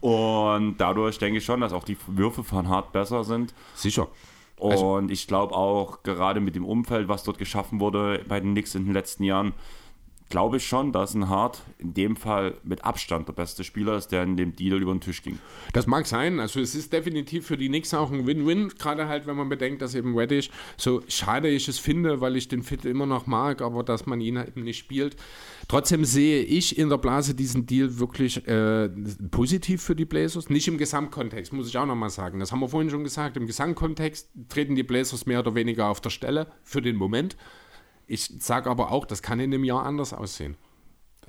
Und 0.02 0.78
dadurch 0.78 1.18
denke 1.18 1.38
ich 1.40 1.46
schon, 1.46 1.62
dass 1.62 1.74
auch 1.74 1.84
die 1.84 1.98
Würfe 2.08 2.44
von 2.44 2.68
Hart 2.68 2.92
besser 2.92 3.24
sind. 3.24 3.54
Sicher. 3.76 4.08
Und 4.58 4.72
Also 4.72 5.02
ich 5.10 5.28
glaube 5.28 5.54
auch, 5.56 6.04
gerade 6.04 6.40
mit 6.40 6.56
dem 6.56 6.66
Umfeld, 6.66 7.08
was 7.08 7.24
dort 7.24 7.38
geschaffen 7.38 7.80
wurde 7.80 8.24
bei 8.28 8.40
den 8.40 8.52
Knicks 8.52 8.76
in 8.76 8.86
den 8.86 8.94
letzten 8.94 9.24
Jahren, 9.24 9.54
glaube 10.30 10.58
ich 10.58 10.68
schon, 10.68 10.92
dass 10.92 11.14
ein 11.14 11.30
Hart 11.30 11.62
in 11.78 11.94
dem 11.94 12.16
Fall 12.16 12.56
mit 12.64 12.84
Abstand 12.84 13.28
der 13.28 13.34
beste 13.34 13.64
Spieler 13.64 13.96
ist, 13.96 14.10
der 14.10 14.24
in 14.24 14.36
dem 14.36 14.56
Deal 14.56 14.82
über 14.82 14.94
den 14.94 15.02
Tisch 15.02 15.24
ging. 15.24 15.40
Das 15.74 15.88
mag 15.88 16.06
sein. 16.06 16.40
Also 16.40 16.60
es 16.60 16.76
ist 16.76 16.92
definitiv 16.92 17.48
für 17.48 17.58
die 17.58 17.68
Knicks 17.68 17.94
auch 17.94 18.12
ein 18.12 18.28
Win-Win, 18.28 18.70
gerade 18.78 19.08
halt, 19.08 19.28
wenn 19.28 19.38
man 19.38 19.50
bedenkt, 19.50 19.82
dass 19.82 19.96
eben 19.96 20.18
Reddish, 20.18 20.50
so 20.76 21.02
schade 21.08 21.48
ich 21.50 21.68
es 21.68 21.80
finde, 21.80 22.20
weil 22.20 22.36
ich 22.36 22.48
den 22.48 22.64
Fit 22.64 22.86
immer 22.86 23.06
noch 23.06 23.26
mag, 23.26 23.62
aber 23.62 23.84
dass 23.84 24.06
man 24.06 24.20
ihn 24.20 24.38
halt 24.38 24.50
eben 24.50 24.64
nicht 24.64 24.78
spielt. 24.78 25.16
Trotzdem 25.68 26.06
sehe 26.06 26.44
ich 26.44 26.78
in 26.78 26.90
der 26.90 26.98
Blase 26.98 27.34
diesen 27.34 27.66
Deal 27.66 28.00
wirklich 28.00 28.46
äh, 28.48 28.90
positiv 29.32 29.82
für 29.82 29.96
die 29.96 30.06
Blazers. 30.06 30.50
Nicht 30.50 30.68
im 30.68 30.78
Gesamtkontext, 30.78 31.54
muss 31.54 31.68
ich 31.68 31.78
auch 31.78 31.86
nochmal 31.86 32.10
sagen. 32.10 32.40
Das 32.40 32.52
haben 32.52 32.60
wir 32.60 32.70
vorhin 32.70 32.90
schon 32.90 33.04
gesagt. 33.04 33.38
Im 33.38 33.48
Gesamtkontext 33.48 34.30
treten 34.50 34.76
die 34.76 34.84
Blazers 34.84 35.26
mehr 35.26 35.40
oder 35.40 35.56
weniger 35.56 35.88
auf 35.88 36.02
der 36.02 36.10
Stelle 36.10 36.48
für 36.64 36.82
den 36.82 36.96
Moment. 36.96 37.38
Ich 38.08 38.32
sage 38.40 38.70
aber 38.70 38.92
auch, 38.92 39.06
das 39.06 39.22
kann 39.22 39.40
in 39.40 39.54
einem 39.54 39.64
Jahr 39.64 39.86
anders 39.86 40.14
aussehen. 40.14 40.58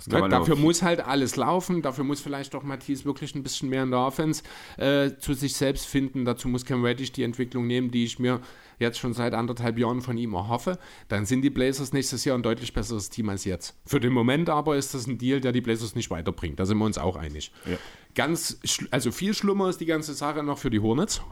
Ne? 0.07 0.29
Dafür 0.29 0.55
muss 0.55 0.83
halt 0.83 1.01
alles 1.01 1.35
laufen, 1.35 1.83
dafür 1.83 2.05
muss 2.05 2.21
vielleicht 2.21 2.55
doch 2.55 2.63
Matthias 2.63 3.05
wirklich 3.05 3.35
ein 3.35 3.43
bisschen 3.43 3.69
mehr 3.69 3.83
in 3.83 3.91
der 3.91 4.01
Offense 4.01 4.45
äh, 4.77 5.11
zu 5.19 5.35
sich 5.35 5.57
selbst 5.57 5.87
finden. 5.87 6.25
Dazu 6.25 6.49
muss 6.49 6.65
Cam 6.65 6.85
Reddish 6.85 7.11
die 7.13 7.25
Entwicklung 7.25 7.67
nehmen, 7.67 7.91
die 7.91 8.05
ich 8.05 8.19
mir 8.19 8.41
jetzt 8.79 8.99
schon 8.99 9.13
seit 9.13 9.35
anderthalb 9.35 9.77
Jahren 9.77 10.01
von 10.01 10.17
ihm 10.17 10.35
erhoffe. 10.35 10.79
Dann 11.09 11.27
sind 11.27 11.43
die 11.43 11.51
Blazers 11.51 11.93
nächstes 11.93 12.25
Jahr 12.25 12.39
ein 12.39 12.45
deutlich 12.45 12.73
besseres 12.73 13.11
Team 13.11 13.29
als 13.29 13.45
jetzt. 13.45 13.75
Für 13.87 13.99
den 13.99 14.13
Moment 14.13 14.49
aber 14.51 14.77
ist 14.77 14.95
das 14.95 15.09
ein 15.09 15.19
Deal, 15.19 15.41
der 15.41 15.51
die 15.51 15.61
Blazers 15.61 15.97
nicht 15.97 16.11
weiterbringt. 16.11 16.61
Da 16.61 16.67
sind 16.67 16.79
wir 16.79 16.85
uns 16.85 16.99
auch 16.99 17.17
einig. 17.17 17.51
Ja. 17.67 17.77
Ganz, 18.15 18.61
also 18.93 19.11
viel 19.11 19.35
schlimmer 19.35 19.69
ist 19.69 19.81
die 19.81 19.87
ganze 19.87 20.15
Sache 20.15 20.45
noch 20.45 20.59
für 20.59 20.71
die 20.71 20.81
Hornets. 20.81 21.23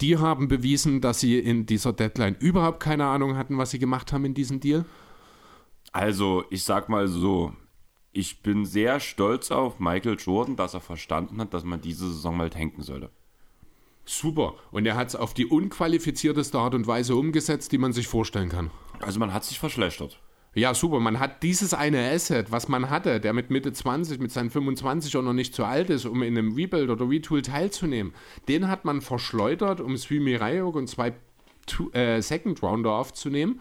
Die 0.00 0.16
haben 0.18 0.48
bewiesen, 0.48 1.00
dass 1.00 1.20
sie 1.20 1.38
in 1.38 1.66
dieser 1.66 1.92
Deadline 1.92 2.36
überhaupt 2.38 2.80
keine 2.80 3.06
Ahnung 3.06 3.36
hatten, 3.36 3.58
was 3.58 3.70
sie 3.70 3.78
gemacht 3.78 4.12
haben 4.12 4.24
in 4.24 4.34
diesem 4.34 4.60
Deal. 4.60 4.84
Also, 5.92 6.44
ich 6.50 6.64
sag 6.64 6.88
mal 6.88 7.08
so, 7.08 7.52
ich 8.12 8.42
bin 8.42 8.64
sehr 8.64 9.00
stolz 9.00 9.50
auf 9.50 9.78
Michael 9.78 10.16
Jordan, 10.18 10.56
dass 10.56 10.74
er 10.74 10.80
verstanden 10.80 11.40
hat, 11.40 11.52
dass 11.52 11.64
man 11.64 11.80
diese 11.80 12.08
Saison 12.08 12.36
mal 12.36 12.50
tanken 12.50 12.82
sollte. 12.82 13.10
Super. 14.04 14.54
Und 14.72 14.86
er 14.86 14.96
hat 14.96 15.08
es 15.08 15.16
auf 15.16 15.34
die 15.34 15.46
unqualifizierteste 15.46 16.58
Art 16.58 16.74
und 16.74 16.86
Weise 16.86 17.14
umgesetzt, 17.14 17.70
die 17.70 17.78
man 17.78 17.92
sich 17.92 18.08
vorstellen 18.08 18.48
kann. 18.48 18.70
Also 19.00 19.20
man 19.20 19.32
hat 19.32 19.44
sich 19.44 19.58
verschlechtert. 19.58 20.20
Ja, 20.52 20.74
super. 20.74 20.98
Man 20.98 21.20
hat 21.20 21.44
dieses 21.44 21.74
eine 21.74 22.10
Asset, 22.10 22.50
was 22.50 22.66
man 22.68 22.90
hatte, 22.90 23.20
der 23.20 23.32
mit 23.32 23.50
Mitte 23.50 23.72
20, 23.72 24.18
mit 24.18 24.32
seinen 24.32 24.50
25 24.50 25.16
auch 25.16 25.22
noch 25.22 25.32
nicht 25.32 25.54
zu 25.54 25.64
alt 25.64 25.90
ist, 25.90 26.06
um 26.06 26.22
in 26.22 26.36
einem 26.36 26.54
Rebuild 26.54 26.90
oder 26.90 27.08
Retool 27.08 27.42
teilzunehmen. 27.42 28.12
Den 28.48 28.66
hat 28.68 28.84
man 28.84 29.00
verschleudert, 29.00 29.80
um 29.80 29.96
Swimi 29.96 30.34
Rayok 30.34 30.74
und 30.74 30.88
zwei 30.88 31.14
äh, 31.92 32.20
Second 32.20 32.62
Rounder 32.62 32.90
aufzunehmen. 32.90 33.60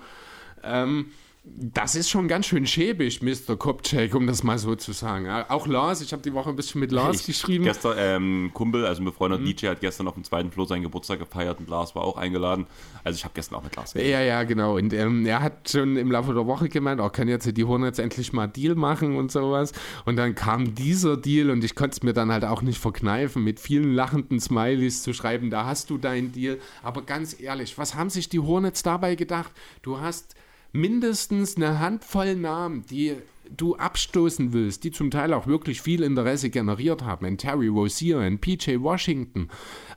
Ähm, 0.64 1.12
das 1.56 1.96
ist 1.96 2.10
schon 2.10 2.28
ganz 2.28 2.46
schön 2.46 2.66
schäbig, 2.66 3.22
Mr. 3.22 3.56
Kopczak, 3.58 4.16
um 4.16 4.28
das 4.28 4.44
mal 4.44 4.58
so 4.58 4.76
zu 4.76 4.94
sagen. 4.94 5.30
Auch 5.50 5.68
Lars, 5.68 6.02
ich 6.02 6.12
habe 6.14 6.22
die 6.22 6.34
Woche 6.34 6.50
ein 6.50 6.56
bisschen 6.56 6.80
mit 6.80 6.92
Lars 6.92 7.22
ich, 7.22 7.26
geschrieben. 7.26 7.64
Gestern, 7.66 7.96
ähm, 7.98 8.52
Kumpel, 8.54 8.86
also 8.86 9.02
ein 9.02 9.06
befreundeter 9.06 9.42
mhm. 9.42 9.56
DJ, 9.56 9.68
hat 9.68 9.82
gestern 9.82 10.08
auf 10.08 10.14
dem 10.14 10.24
zweiten 10.24 10.52
Floor 10.52 10.68
seinen 10.68 10.84
Geburtstag 10.84 11.20
gefeiert 11.20 11.60
und 11.60 11.70
Lars 11.70 11.96
war 11.96 12.04
auch 12.04 12.18
eingeladen. 12.18 12.66
Also 13.04 13.18
ich 13.18 13.24
habe 13.24 13.34
gestern 13.34 13.56
auch 13.56 13.64
mit 13.64 13.76
Lars 13.76 13.94
geredet. 13.94 14.12
Ja, 14.12 14.22
ja, 14.22 14.44
genau. 14.44 14.78
Und 14.78 14.94
ähm, 14.94 15.26
er 15.26 15.42
hat 15.42 15.70
schon 15.70 15.98
im 15.98 16.12
Laufe 16.12 16.34
der 16.34 16.46
Woche 16.46 16.70
gemeint, 16.70 17.02
auch 17.02 17.08
oh, 17.08 17.10
kann 17.10 17.28
jetzt 17.28 17.58
die 17.58 17.64
Hornets 17.64 18.00
endlich 18.00 18.32
mal 18.32 18.48
Deal 18.48 18.76
machen 18.76 19.16
und 19.16 19.32
sowas. 19.32 19.74
Und 20.06 20.16
dann 20.16 20.36
kam 20.36 20.76
dieser 20.76 21.18
Deal 21.18 21.50
und 21.50 21.64
ich 21.64 21.76
konnte 21.76 21.96
es 21.98 22.04
mir 22.04 22.14
dann 22.14 22.32
halt 22.32 22.46
auch 22.46 22.62
nicht 22.62 22.80
verkneifen, 22.80 23.44
mit 23.44 23.60
vielen 23.60 23.94
lachenden 23.94 24.40
Smileys 24.40 25.04
zu 25.04 25.14
schreiben, 25.14 25.50
da 25.50 25.66
hast 25.66 25.90
du 25.90 25.98
deinen 25.98 26.32
Deal. 26.32 26.58
Aber 26.84 27.02
ganz 27.02 27.40
ehrlich, 27.40 27.78
was 27.78 27.96
haben 27.96 28.10
sich 28.10 28.30
die 28.30 28.40
Hornets 28.40 28.84
dabei 28.84 29.16
gedacht? 29.16 29.52
Du 29.82 30.00
hast 30.00 30.36
mindestens 30.72 31.56
eine 31.56 31.80
Handvoll 31.80 32.36
Namen, 32.36 32.86
die 32.90 33.16
du 33.56 33.76
abstoßen 33.76 34.54
willst, 34.54 34.84
die 34.84 34.92
zum 34.92 35.12
Teil 35.12 35.34
auch 35.34 35.48
wirklich 35.48 35.82
viel 35.82 36.04
Interesse 36.04 36.50
generiert 36.50 37.04
haben. 37.04 37.26
Ein 37.26 37.38
Terry 37.38 37.68
Rozier, 37.68 38.20
ein 38.20 38.40
PJ 38.40 38.80
Washington, 38.80 39.50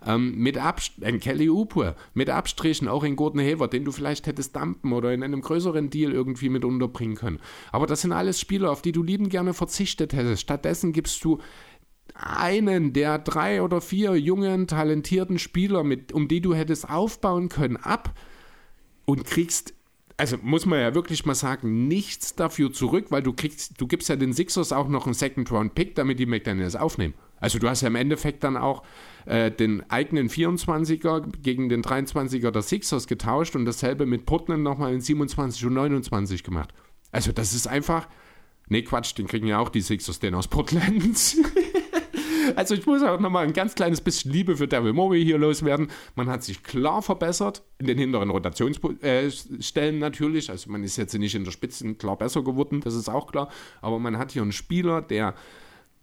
ähm, 0.07 0.37
mit 0.39 0.57
ein 0.59 1.21
Kelly 1.21 1.51
Upur, 1.51 1.95
mit 2.15 2.31
Abstrichen 2.31 2.89
auch 2.89 3.05
in 3.05 3.17
Gordon 3.17 3.41
Hayward, 3.41 3.73
den 3.73 3.85
du 3.85 3.93
vielleicht 3.93 4.27
hättest 4.27 4.57
dumpen 4.57 4.93
oder 4.93 5.13
in 5.13 5.23
einem 5.23 5.43
größeren 5.43 5.91
Deal 5.91 6.13
irgendwie 6.13 6.49
mit 6.49 6.65
unterbringen 6.65 7.17
können. 7.17 7.41
Aber 7.73 7.87
das 7.87 8.01
sind 8.01 8.13
alles 8.13 8.41
Spieler, 8.41 8.71
auf 8.71 8.83
die 8.83 8.93
du 8.93 9.03
lieben 9.03 9.29
gerne 9.29 9.55
verzichtet 9.55 10.13
hättest. 10.15 10.43
Stattdessen 10.43 10.93
gibst 10.93 11.23
du 11.25 11.39
einen 12.15 12.93
der 12.93 13.19
drei 13.19 13.63
oder 13.63 13.81
vier 13.81 14.17
jungen, 14.17 14.67
talentierten 14.67 15.39
Spieler, 15.39 15.85
mit, 15.85 16.13
um 16.13 16.29
die 16.29 16.41
du 16.41 16.55
hättest 16.55 16.89
aufbauen 16.89 17.49
können, 17.49 17.77
ab 17.77 18.15
und 19.05 19.25
kriegst 19.25 19.75
also 20.23 20.37
muss 20.41 20.67
man 20.67 20.79
ja 20.79 20.95
wirklich 20.95 21.27
mal 21.27 21.35
sagen, 21.35 21.89
nichts 21.89 22.37
dafür 22.37 22.73
zurück, 22.73 23.07
weil 23.11 23.25
du 23.25 23.33
kriegst, 23.33 23.81
du 23.81 23.89
gibst 23.89 24.09
ja 24.09 24.15
den 24.15 24.33
Sixers 24.33 24.71
auch 24.71 24.87
noch 24.87 25.07
einen 25.07 25.15
Second-Round-Pick, 25.15 25.97
damit 25.97 26.21
die 26.21 26.27
McDaniels 26.27 26.77
aufnehmen. 26.77 27.15
Also 27.41 27.59
du 27.59 27.69
hast 27.69 27.81
ja 27.81 27.89
im 27.89 27.97
Endeffekt 27.97 28.45
dann 28.45 28.57
auch 28.57 28.85
äh, 29.27 29.51
den 29.51 29.83
eigenen 29.91 30.29
24er 30.31 31.25
gegen 31.43 31.69
den 31.69 31.83
23er 31.83 32.53
der 32.53 32.63
Sixers 32.63 33.09
getauscht 33.09 33.57
und 33.57 33.65
dasselbe 33.65 34.07
mit 34.07 34.25
Portland 34.25 34.63
nochmal 34.63 34.95
in 34.95 35.01
27 35.01 35.67
und 35.67 35.75
29 35.75 36.45
gemacht. 36.45 36.73
Also 37.11 37.33
das 37.33 37.53
ist 37.53 37.67
einfach, 37.67 38.07
nee 38.69 38.83
Quatsch, 38.83 39.19
den 39.19 39.27
kriegen 39.27 39.49
ja 39.49 39.59
auch 39.59 39.71
die 39.71 39.81
Sixers, 39.81 40.21
den 40.21 40.37
aus 40.37 40.47
Portland. 40.47 41.37
Also 42.57 42.75
ich 42.75 42.87
muss 42.87 43.03
auch 43.03 43.21
nochmal 43.21 43.47
ein 43.47 43.53
ganz 43.53 43.75
kleines 43.75 44.01
bisschen 44.01 44.33
Liebe 44.33 44.57
für 44.57 44.69
Daryl 44.69 44.93
Morey 44.93 45.25
hier 45.25 45.39
loswerden. 45.39 45.89
Man 46.15 46.29
hat 46.29 46.43
sich 46.43 46.63
klar 46.63 47.03
verbessert, 47.03 47.63
in 47.79 47.87
den 47.87 47.99
hinteren 47.99 48.31
Rotationsstellen 48.31 49.99
natürlich. 49.99 50.51
Also 50.51 50.71
man 50.71 50.85
ist 50.85 50.97
jetzt 50.97 51.15
nicht 51.15 51.35
in 51.35 51.45
der 51.45 51.53
Spitze 51.53 51.95
klar 51.95 52.17
besser 52.17 52.43
geworden, 52.43 52.81
das 52.81 52.95
ist 52.95 53.09
auch 53.09 53.31
klar. 53.31 53.49
Aber 53.81 53.99
man 53.99 54.19
hat 54.19 54.33
hier 54.33 54.43
einen 54.43 54.53
Spieler, 54.53 55.03
der 55.03 55.35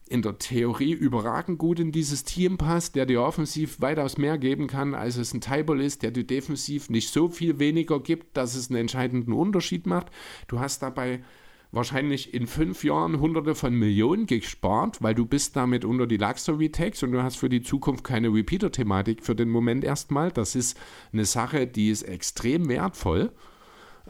in 0.10 0.24
der 0.24 0.40
Theorie 0.40 0.91
überragend 0.91 1.60
gut 1.60 1.80
in 1.80 1.91
dieses 1.91 2.24
Team 2.24 2.57
passt, 2.57 2.95
der 2.95 3.06
dir 3.06 3.22
offensiv 3.22 3.80
weitaus 3.80 4.18
mehr 4.18 4.40
geben 4.40 4.66
kann, 4.68 4.95
als 4.95 5.18
es 5.18 5.34
ein 5.34 5.41
Tyball 5.41 5.80
ist, 5.82 6.02
der 6.02 6.10
dir 6.11 6.26
defensiv 6.26 6.90
nicht 6.90 7.10
so 7.14 7.30
viel 7.30 7.60
weniger 7.60 7.99
gibt, 7.99 8.36
dass 8.36 8.56
es 8.56 8.70
einen 8.70 8.80
entscheidenden 8.80 9.34
Unterschied 9.34 9.86
macht. 9.86 10.07
Du 10.48 10.60
hast 10.60 10.82
dabei 10.82 11.22
wahrscheinlich 11.71 12.33
in 12.33 12.47
fünf 12.47 12.83
Jahren 12.83 13.19
hunderte 13.19 13.53
von 13.55 13.73
Millionen 13.73 14.25
gespart, 14.25 15.01
weil 15.01 15.13
du 15.13 15.25
bist 15.25 15.55
damit 15.55 15.85
unter 15.85 16.07
die 16.07 16.17
Luxury 16.17 16.71
Tax 16.71 17.03
und 17.03 17.11
du 17.11 17.21
hast 17.21 17.37
für 17.37 17.49
die 17.49 17.61
Zukunft 17.61 18.03
keine 18.03 18.33
Repeater-Thematik 18.33 19.23
für 19.23 19.35
den 19.35 19.49
Moment 19.49 19.83
erstmal. 19.83 20.31
Das 20.31 20.55
ist 20.55 20.77
eine 21.13 21.25
Sache, 21.25 21.67
die 21.67 21.89
ist 21.89 22.03
extrem 22.03 22.67
wertvoll. 22.69 23.31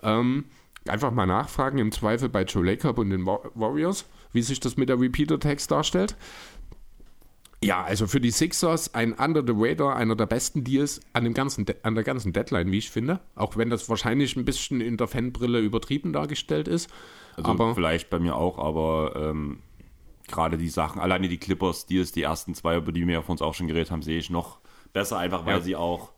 Ähm, 0.02 0.46
einfach 0.88 1.12
mal 1.12 1.26
nachfragen, 1.26 1.78
im 1.80 1.92
Zweifel 1.92 2.30
bei 2.30 2.44
Joe 2.44 2.66
Lacob 2.66 2.98
und 2.98 3.10
den 3.10 3.26
Warriors, 3.26 4.06
wie 4.32 4.42
sich 4.42 4.60
das 4.60 4.78
mit 4.78 4.90
der 4.90 5.00
Repeater-Tax 5.00 5.68
darstellt. 5.68 6.16
Ja, 7.62 7.84
also 7.84 8.08
für 8.08 8.22
die 8.22 8.32
Sixers 8.32 8.94
ein 8.96 9.12
Under 9.12 9.44
the 9.46 9.54
Radar, 9.54 9.98
einer 9.98 10.16
der 10.16 10.28
besten 10.28 10.64
Deals 10.64 11.02
an, 11.12 11.26
dem 11.26 11.34
ganzen 11.34 11.66
an 11.84 11.94
der 11.94 12.06
ganzen 12.06 12.32
Deadline, 12.32 12.72
wie 12.72 12.78
ich 12.78 12.90
finde. 12.90 13.20
Auch 13.36 13.58
wenn 13.58 13.70
das 13.70 13.90
wahrscheinlich 13.90 14.38
ein 14.38 14.46
bisschen 14.46 14.80
in 14.80 14.96
der 14.96 15.08
Fanbrille 15.08 15.60
übertrieben 15.60 16.14
dargestellt 16.14 16.70
ist. 16.70 16.90
Also 17.44 17.52
aber, 17.52 17.76
vielleicht 17.76 18.10
bei 18.10 18.20
mir 18.20 18.36
auch, 18.36 18.58
aber 18.58 19.14
ähm, 19.16 19.60
gerade 20.28 20.58
die 20.58 20.70
Sachen, 20.70 21.02
alleine 21.02 21.28
die 21.28 21.38
Clippers, 21.38 21.86
die 21.86 21.98
ist 21.98 22.16
die 22.16 22.24
ersten 22.24 22.54
zwei, 22.54 22.78
über 22.78 22.92
die 22.92 23.06
wir 23.08 23.20
auf 23.20 23.30
uns 23.30 23.42
auch 23.42 23.54
schon 23.54 23.68
geredet 23.68 23.92
haben, 23.92 24.02
sehe 24.02 24.20
ich 24.20 24.30
noch 24.30 24.60
besser, 24.94 25.18
einfach 25.18 25.46
weil 25.46 25.58
ja. 25.58 25.62
sie 25.62 25.76
auch 25.76 26.12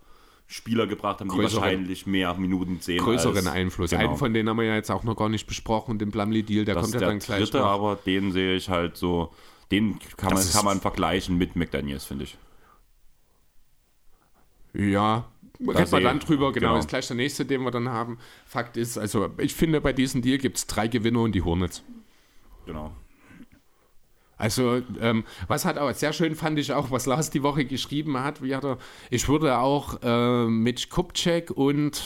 Spieler 0.48 0.86
gebracht 0.86 1.22
haben, 1.22 1.30
die 1.30 1.36
größeren, 1.36 1.64
wahrscheinlich 1.64 2.06
mehr 2.06 2.34
Minuten 2.34 2.80
sehen. 2.82 3.00
Größeren 3.00 3.38
als, 3.38 3.48
Einfluss. 3.48 3.92
Genau. 3.92 4.04
Einen 4.04 4.18
von 4.18 4.34
denen 4.34 4.50
haben 4.50 4.58
wir 4.58 4.66
ja 4.66 4.76
jetzt 4.76 4.92
auch 4.92 5.04
noch 5.04 5.16
gar 5.16 5.30
nicht 5.30 5.48
besprochen, 5.48 5.98
den 5.98 6.12
Plumlee-Deal, 6.12 6.66
der 6.66 6.76
das 6.76 6.84
kommt 6.84 6.94
ja 6.96 7.00
dann 7.00 7.20
gleich 7.20 7.40
dritte, 7.44 7.60
noch. 7.60 7.68
aber 7.68 7.96
den 7.96 8.34
sehe 8.34 8.56
ich 8.56 8.70
halt 8.70 8.98
so, 8.98 9.32
den 9.72 9.98
kann, 10.18 10.34
man, 10.34 10.44
kann 10.46 10.66
man 10.66 10.82
vergleichen 10.82 11.38
mit 11.38 11.56
McDaniels, 11.56 12.04
finde 12.04 12.26
ich. 12.26 12.38
Ja, 14.74 15.26
Reden 15.68 15.92
wir 15.92 16.02
dann 16.02 16.20
drüber, 16.20 16.52
genau, 16.52 16.70
genau, 16.70 16.80
ist 16.80 16.90
gleich 16.90 17.08
der 17.08 17.16
nächste, 17.16 17.46
den 17.46 17.62
wir 17.62 17.72
dann 17.72 17.90
haben. 17.90 18.18
Fakt 18.46 18.78
ist, 18.78 18.98
also 18.98 19.30
ich 19.38 19.54
finde, 19.54 19.82
bei 19.82 19.94
diesem 19.94 20.22
Deal 20.22 20.38
gibt 20.38 20.58
es 20.58 20.68
drei 20.68 20.88
Gewinner 20.88 21.22
und 21.22 21.34
die 21.34 21.44
Hornets. 21.44 21.84
Genau. 22.66 22.92
Also, 24.38 24.82
ähm, 25.00 25.24
was 25.48 25.66
hat 25.66 25.78
auch 25.78 25.94
sehr 25.94 26.14
schön 26.14 26.34
fand 26.34 26.58
ich 26.58 26.74
auch, 26.74 26.90
was 26.90 27.06
Lars 27.06 27.30
die 27.30 27.44
Woche 27.44 27.64
geschrieben 27.64 28.18
hat, 28.18 28.42
wie 28.42 28.56
hat 28.56 28.66
er, 28.66 28.80
ich 29.12 29.30
würde 29.30 29.60
auch 29.60 30.00
äh, 30.02 30.48
mit 30.48 30.90
Kupchek 30.90 31.52
und 31.52 32.02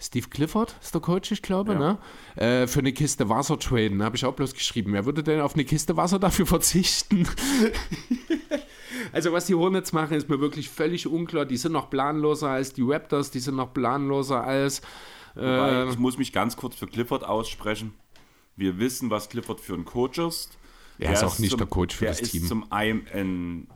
Steve 0.00 0.28
Clifford 0.28 0.76
ist 0.80 0.94
der 0.94 1.00
Coach, 1.00 1.32
ich 1.32 1.42
glaube, 1.42 1.72
ja. 1.72 1.78
ne? 1.78 1.98
Äh, 2.36 2.66
für 2.66 2.80
eine 2.80 2.92
Kiste 2.92 3.28
Wasser 3.28 3.58
traden. 3.58 4.02
Habe 4.02 4.16
ich 4.16 4.24
auch 4.24 4.34
bloß 4.34 4.54
geschrieben. 4.54 4.92
Wer 4.92 5.06
würde 5.06 5.22
denn 5.22 5.40
auf 5.40 5.54
eine 5.54 5.64
Kiste 5.64 5.96
Wasser 5.96 6.18
dafür 6.18 6.46
verzichten? 6.46 7.28
Also 9.12 9.32
was 9.32 9.46
die 9.46 9.54
Hornets 9.54 9.92
machen, 9.92 10.16
ist 10.16 10.28
mir 10.28 10.40
wirklich 10.40 10.68
völlig 10.68 11.06
unklar. 11.06 11.46
Die 11.46 11.56
sind 11.56 11.72
noch 11.72 11.90
planloser 11.90 12.50
als 12.50 12.72
die 12.72 12.82
Raptors, 12.82 13.30
die 13.30 13.40
sind 13.40 13.56
noch 13.56 13.72
planloser 13.72 14.42
als... 14.44 14.80
Äh, 15.36 15.40
Wobei, 15.40 15.86
ich 15.90 15.98
muss 15.98 16.18
mich 16.18 16.32
ganz 16.32 16.56
kurz 16.56 16.76
für 16.76 16.86
Clifford 16.86 17.24
aussprechen. 17.24 17.94
Wir 18.56 18.78
wissen, 18.78 19.10
was 19.10 19.28
Clifford 19.28 19.60
für 19.60 19.74
ein 19.74 19.84
Coach 19.84 20.18
ist. 20.18 20.58
Er 20.98 21.12
ist 21.12 21.22
auch 21.22 21.38
nicht 21.38 21.50
zum, 21.50 21.58
der 21.58 21.68
Coach 21.68 21.94
für 21.94 22.06
das 22.06 22.18
Team. 22.18 22.40
Er 22.40 22.42
ist 22.42 22.48
zum 22.48 22.72
einen 22.72 23.68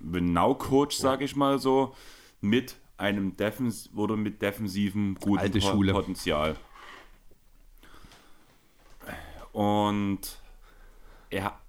ein 0.00 0.32
Now-Coach, 0.32 0.96
sage 0.96 1.24
ich 1.24 1.36
mal 1.36 1.58
so, 1.58 1.94
mit 2.40 2.76
einem 2.96 3.36
Defens 3.36 3.90
oder 3.94 4.16
mit 4.16 4.40
defensivem 4.40 5.16
guten 5.20 5.40
Alte 5.40 5.60
Schule. 5.60 5.92
Potenzial. 5.92 6.56
Und 9.52 10.20
er 11.30 11.60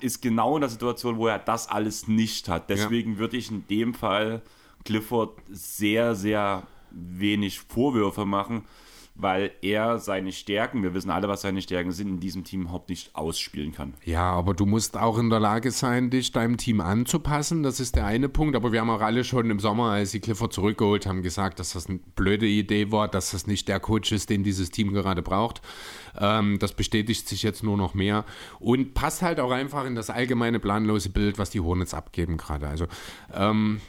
ist 0.00 0.22
genau 0.22 0.56
in 0.56 0.60
der 0.60 0.70
Situation, 0.70 1.18
wo 1.18 1.26
er 1.26 1.38
das 1.38 1.68
alles 1.68 2.08
nicht 2.08 2.48
hat. 2.48 2.70
Deswegen 2.70 3.18
würde 3.18 3.36
ich 3.36 3.50
in 3.50 3.66
dem 3.68 3.94
Fall 3.94 4.42
Clifford 4.84 5.38
sehr, 5.50 6.14
sehr 6.14 6.62
wenig 6.90 7.60
Vorwürfe 7.60 8.24
machen, 8.24 8.64
weil 9.16 9.52
er 9.62 9.98
seine 9.98 10.32
Stärken, 10.32 10.82
wir 10.82 10.92
wissen 10.92 11.10
alle, 11.10 11.28
was 11.28 11.42
seine 11.42 11.62
Stärken 11.62 11.92
sind, 11.92 12.08
in 12.08 12.20
diesem 12.20 12.42
Team 12.42 12.62
überhaupt 12.62 12.88
nicht 12.88 13.14
ausspielen 13.14 13.72
kann. 13.72 13.94
Ja, 14.04 14.32
aber 14.32 14.54
du 14.54 14.66
musst 14.66 14.96
auch 14.96 15.18
in 15.18 15.30
der 15.30 15.38
Lage 15.38 15.70
sein, 15.70 16.10
dich 16.10 16.32
deinem 16.32 16.56
Team 16.56 16.80
anzupassen. 16.80 17.62
Das 17.62 17.78
ist 17.78 17.94
der 17.94 18.06
eine 18.06 18.28
Punkt. 18.28 18.56
Aber 18.56 18.72
wir 18.72 18.80
haben 18.80 18.90
auch 18.90 19.00
alle 19.00 19.22
schon 19.22 19.50
im 19.50 19.60
Sommer, 19.60 19.90
als 19.90 20.10
sie 20.10 20.18
Clifford 20.18 20.52
zurückgeholt 20.52 21.06
haben, 21.06 21.22
gesagt, 21.22 21.60
dass 21.60 21.74
das 21.74 21.88
eine 21.88 22.00
blöde 22.16 22.46
Idee 22.46 22.90
war, 22.90 23.06
dass 23.06 23.30
das 23.30 23.46
nicht 23.46 23.68
der 23.68 23.78
Coach 23.78 24.10
ist, 24.10 24.30
den 24.30 24.42
dieses 24.42 24.70
Team 24.70 24.92
gerade 24.92 25.22
braucht. 25.22 25.62
Ähm, 26.18 26.58
das 26.58 26.72
bestätigt 26.72 27.28
sich 27.28 27.44
jetzt 27.44 27.62
nur 27.62 27.76
noch 27.76 27.94
mehr 27.94 28.24
und 28.58 28.94
passt 28.94 29.22
halt 29.22 29.38
auch 29.38 29.52
einfach 29.52 29.84
in 29.84 29.94
das 29.94 30.10
allgemeine 30.10 30.58
planlose 30.58 31.10
Bild, 31.10 31.38
was 31.38 31.50
die 31.50 31.60
Hornets 31.60 31.94
abgeben 31.94 32.36
gerade. 32.36 32.66
Also 32.66 32.86
ähm, 33.32 33.80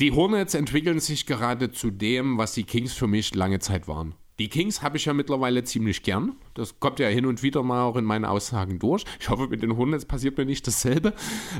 die 0.00 0.12
Hornets 0.12 0.54
entwickeln 0.54 0.98
sich 0.98 1.26
gerade 1.26 1.70
zu 1.70 1.90
dem, 1.90 2.38
was 2.38 2.54
die 2.54 2.64
Kings 2.64 2.94
für 2.94 3.06
mich 3.06 3.34
lange 3.34 3.58
Zeit 3.58 3.86
waren. 3.86 4.14
Die 4.38 4.48
Kings 4.48 4.80
habe 4.80 4.96
ich 4.96 5.04
ja 5.04 5.12
mittlerweile 5.12 5.64
ziemlich 5.64 6.02
gern. 6.02 6.34
Das 6.54 6.80
kommt 6.80 6.98
ja 6.98 7.08
hin 7.08 7.26
und 7.26 7.42
wieder 7.42 7.62
mal 7.62 7.82
auch 7.82 7.96
in 7.96 8.06
meinen 8.06 8.24
Aussagen 8.24 8.78
durch. 8.78 9.04
Ich 9.20 9.28
hoffe, 9.28 9.48
mit 9.48 9.62
den 9.62 9.76
Hornets 9.76 10.06
passiert 10.06 10.38
mir 10.38 10.46
nicht 10.46 10.66
dasselbe. 10.66 11.12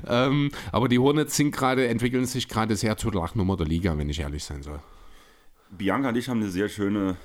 Ähm, 0.09 0.51
aber 0.73 0.89
die 0.89 0.99
Hornets 0.99 1.37
sind 1.37 1.55
gerade, 1.55 1.89
entwickeln 1.89 2.25
sich 2.25 2.49
gerade 2.49 2.77
sehr 2.77 2.97
zur 2.97 3.13
Lachnummer 3.13 3.59
der 3.59 3.67
Liga, 3.67 3.99
wenn 3.99 4.09
ich 4.09 4.21
ehrlich 4.21 4.45
sein 4.45 4.63
soll. 4.63 4.81
Bianca 5.71 6.09
und 6.09 6.17
ich 6.17 6.31
haben 6.31 6.41
eine 6.41 6.49
sehr 6.49 6.71
schöne, 6.71 7.17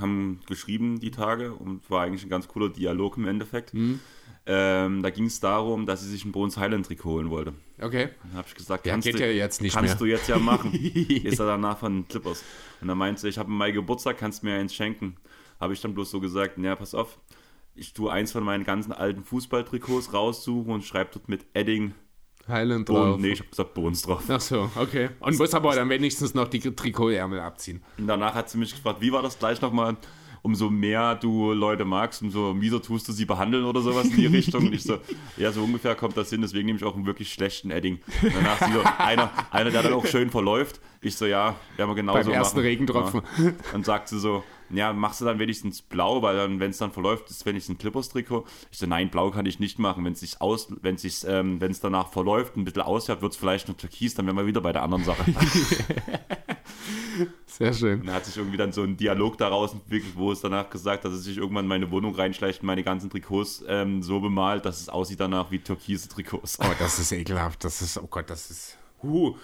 haben 0.00 0.40
geschrieben 0.46 0.98
die 0.98 1.10
Tage 1.10 1.52
und 1.52 1.90
war 1.90 2.04
eigentlich 2.04 2.24
ein 2.24 2.30
ganz 2.30 2.48
cooler 2.48 2.70
Dialog 2.70 3.18
im 3.18 3.26
Endeffekt. 3.26 3.74
Mhm. 3.74 4.00
Ähm, 4.46 5.02
da 5.02 5.08
ging 5.10 5.24
es 5.24 5.40
darum, 5.40 5.86
dass 5.86 6.02
sie 6.02 6.08
sich 6.10 6.24
ein 6.26 6.32
Bones 6.32 6.58
Highland 6.58 6.84
Trikot 6.86 7.10
holen 7.12 7.30
wollte. 7.30 7.54
Okay. 7.80 8.10
Dann 8.22 8.34
habe 8.34 8.46
ich 8.48 8.54
gesagt, 8.54 8.84
Ja, 8.86 8.92
kannst, 8.92 9.06
geht 9.06 9.18
du, 9.18 9.24
ja 9.26 9.32
jetzt 9.32 9.62
nicht 9.62 9.72
kannst 9.74 9.92
mehr. 9.94 9.98
du 9.98 10.04
jetzt 10.04 10.28
ja 10.28 10.38
machen. 10.38 10.72
ist 10.74 11.38
er 11.38 11.46
danach 11.46 11.78
von 11.78 11.94
den 12.02 12.08
Clippers. 12.08 12.44
Und 12.82 12.88
dann 12.88 12.98
meinte 12.98 13.22
sie, 13.22 13.28
ich 13.28 13.38
habe 13.38 13.50
Mai 13.50 13.70
Geburtstag, 13.70 14.18
kannst 14.18 14.42
du 14.42 14.46
mir 14.46 14.56
eins 14.56 14.74
schenken. 14.74 15.16
Habe 15.60 15.72
ich 15.72 15.80
dann 15.80 15.94
bloß 15.94 16.10
so 16.10 16.20
gesagt, 16.20 16.58
naja, 16.58 16.76
pass 16.76 16.94
auf, 16.94 17.18
ich 17.74 17.94
tue 17.94 18.12
eins 18.12 18.32
von 18.32 18.44
meinen 18.44 18.64
ganzen 18.64 18.92
alten 18.92 19.24
Fußballtrikots 19.24 20.12
raussuchen 20.12 20.72
und 20.74 20.84
schreibe 20.84 21.10
dort 21.14 21.28
mit 21.28 21.46
Edding 21.54 21.94
Highland 22.46 22.84
Bones. 22.84 23.12
drauf. 23.12 23.20
Nee, 23.20 23.28
ich 23.30 23.38
habe 23.40 23.48
gesagt 23.48 23.72
Bones 23.72 24.02
drauf. 24.02 24.22
Ach 24.28 24.40
so, 24.40 24.70
okay. 24.76 25.08
Und 25.20 25.38
muss 25.38 25.54
aber 25.54 25.74
dann 25.74 25.88
wenigstens 25.88 26.34
noch 26.34 26.48
die 26.48 26.60
Trikotärmel 26.60 27.40
abziehen. 27.40 27.82
Und 27.96 28.06
danach 28.08 28.34
hat 28.34 28.50
sie 28.50 28.58
mich 28.58 28.74
gefragt, 28.74 29.00
wie 29.00 29.10
war 29.10 29.22
das 29.22 29.38
gleich 29.38 29.62
nochmal? 29.62 29.96
Umso 30.46 30.68
mehr 30.68 31.14
du 31.14 31.54
Leute 31.54 31.86
magst, 31.86 32.20
umso 32.20 32.52
mieser 32.52 32.82
tust 32.82 33.08
du 33.08 33.12
sie 33.12 33.24
behandeln 33.24 33.64
oder 33.64 33.80
sowas 33.80 34.08
in 34.08 34.16
die 34.16 34.26
Richtung. 34.26 34.66
Und 34.66 34.74
ich 34.74 34.82
so, 34.82 34.98
ja, 35.38 35.50
so 35.52 35.64
ungefähr 35.64 35.94
kommt 35.94 36.18
das 36.18 36.28
hin, 36.28 36.42
deswegen 36.42 36.66
nehme 36.66 36.76
ich 36.76 36.84
auch 36.84 36.94
einen 36.94 37.06
wirklich 37.06 37.32
schlechten 37.32 37.70
Edding. 37.70 37.98
Und 38.20 38.34
danach 38.34 38.58
so, 38.58 38.82
einer, 38.98 39.30
einer, 39.50 39.70
der 39.70 39.82
dann 39.82 39.94
auch 39.94 40.04
schön 40.04 40.28
verläuft. 40.28 40.82
Ich 41.00 41.16
so, 41.16 41.24
ja, 41.24 41.54
werden 41.76 41.88
wir 41.88 41.94
genauso 41.94 42.28
Beim 42.28 42.32
ersten 42.32 42.58
machen. 42.58 42.66
Regentropfen. 42.66 43.22
Ja. 43.38 43.52
Dann 43.72 43.84
sagt 43.84 44.08
sie 44.08 44.18
so, 44.18 44.44
ja, 44.68 44.92
machst 44.92 45.22
du 45.22 45.24
dann 45.24 45.38
wenigstens 45.38 45.80
blau, 45.80 46.20
weil 46.20 46.36
dann, 46.36 46.60
wenn 46.60 46.72
es 46.72 46.78
dann 46.78 46.92
verläuft, 46.92 47.30
ist 47.30 47.46
wenigstens 47.46 47.76
ein 47.76 47.78
Clippers-Trikot. 47.78 48.44
Ich 48.70 48.76
so, 48.76 48.86
nein, 48.86 49.08
blau 49.08 49.30
kann 49.30 49.46
ich 49.46 49.60
nicht 49.60 49.78
machen. 49.78 50.04
Wenn 50.04 50.12
es 50.12 50.20
sich 50.20 50.42
aus, 50.42 50.68
wenn 50.82 50.96
es 50.96 51.24
ähm, 51.24 51.58
wenn 51.62 51.70
es 51.70 51.80
danach 51.80 52.12
verläuft, 52.12 52.56
ein 52.56 52.64
bisschen 52.64 52.82
ausfärbt, 52.82 53.22
wird 53.22 53.32
es 53.32 53.38
vielleicht 53.38 53.68
noch 53.68 53.76
türkis, 53.76 54.14
dann 54.14 54.26
wären 54.26 54.36
wir 54.36 54.46
wieder 54.46 54.60
bei 54.60 54.72
der 54.72 54.82
anderen 54.82 55.04
Sache. 55.04 55.24
Sehr 57.46 57.72
schön. 57.72 58.00
Und 58.00 58.06
da 58.06 58.14
hat 58.14 58.24
sich 58.24 58.36
irgendwie 58.36 58.56
dann 58.56 58.72
so 58.72 58.82
ein 58.82 58.96
Dialog 58.96 59.38
daraus 59.38 59.72
entwickelt, 59.72 60.14
wo 60.16 60.32
es 60.32 60.40
danach 60.40 60.70
gesagt 60.70 61.04
hat, 61.04 61.10
dass 61.10 61.18
es 61.18 61.24
sich 61.24 61.36
irgendwann 61.36 61.64
in 61.64 61.68
meine 61.68 61.90
Wohnung 61.90 62.14
reinschleicht 62.14 62.60
und 62.60 62.66
meine 62.66 62.82
ganzen 62.82 63.10
Trikots 63.10 63.64
ähm, 63.68 64.02
so 64.02 64.20
bemalt, 64.20 64.64
dass 64.64 64.80
es 64.80 64.88
aussieht 64.88 65.20
danach 65.20 65.50
wie 65.50 65.58
türkise 65.58 66.08
Trikots. 66.08 66.58
Oh, 66.60 66.72
das 66.78 66.98
ist 66.98 67.12
ekelhaft. 67.12 67.64
Das 67.64 67.82
ist, 67.82 67.98
oh 67.98 68.06
Gott, 68.08 68.28
das 68.28 68.50
ist. 68.50 68.78
Huh. 69.02 69.36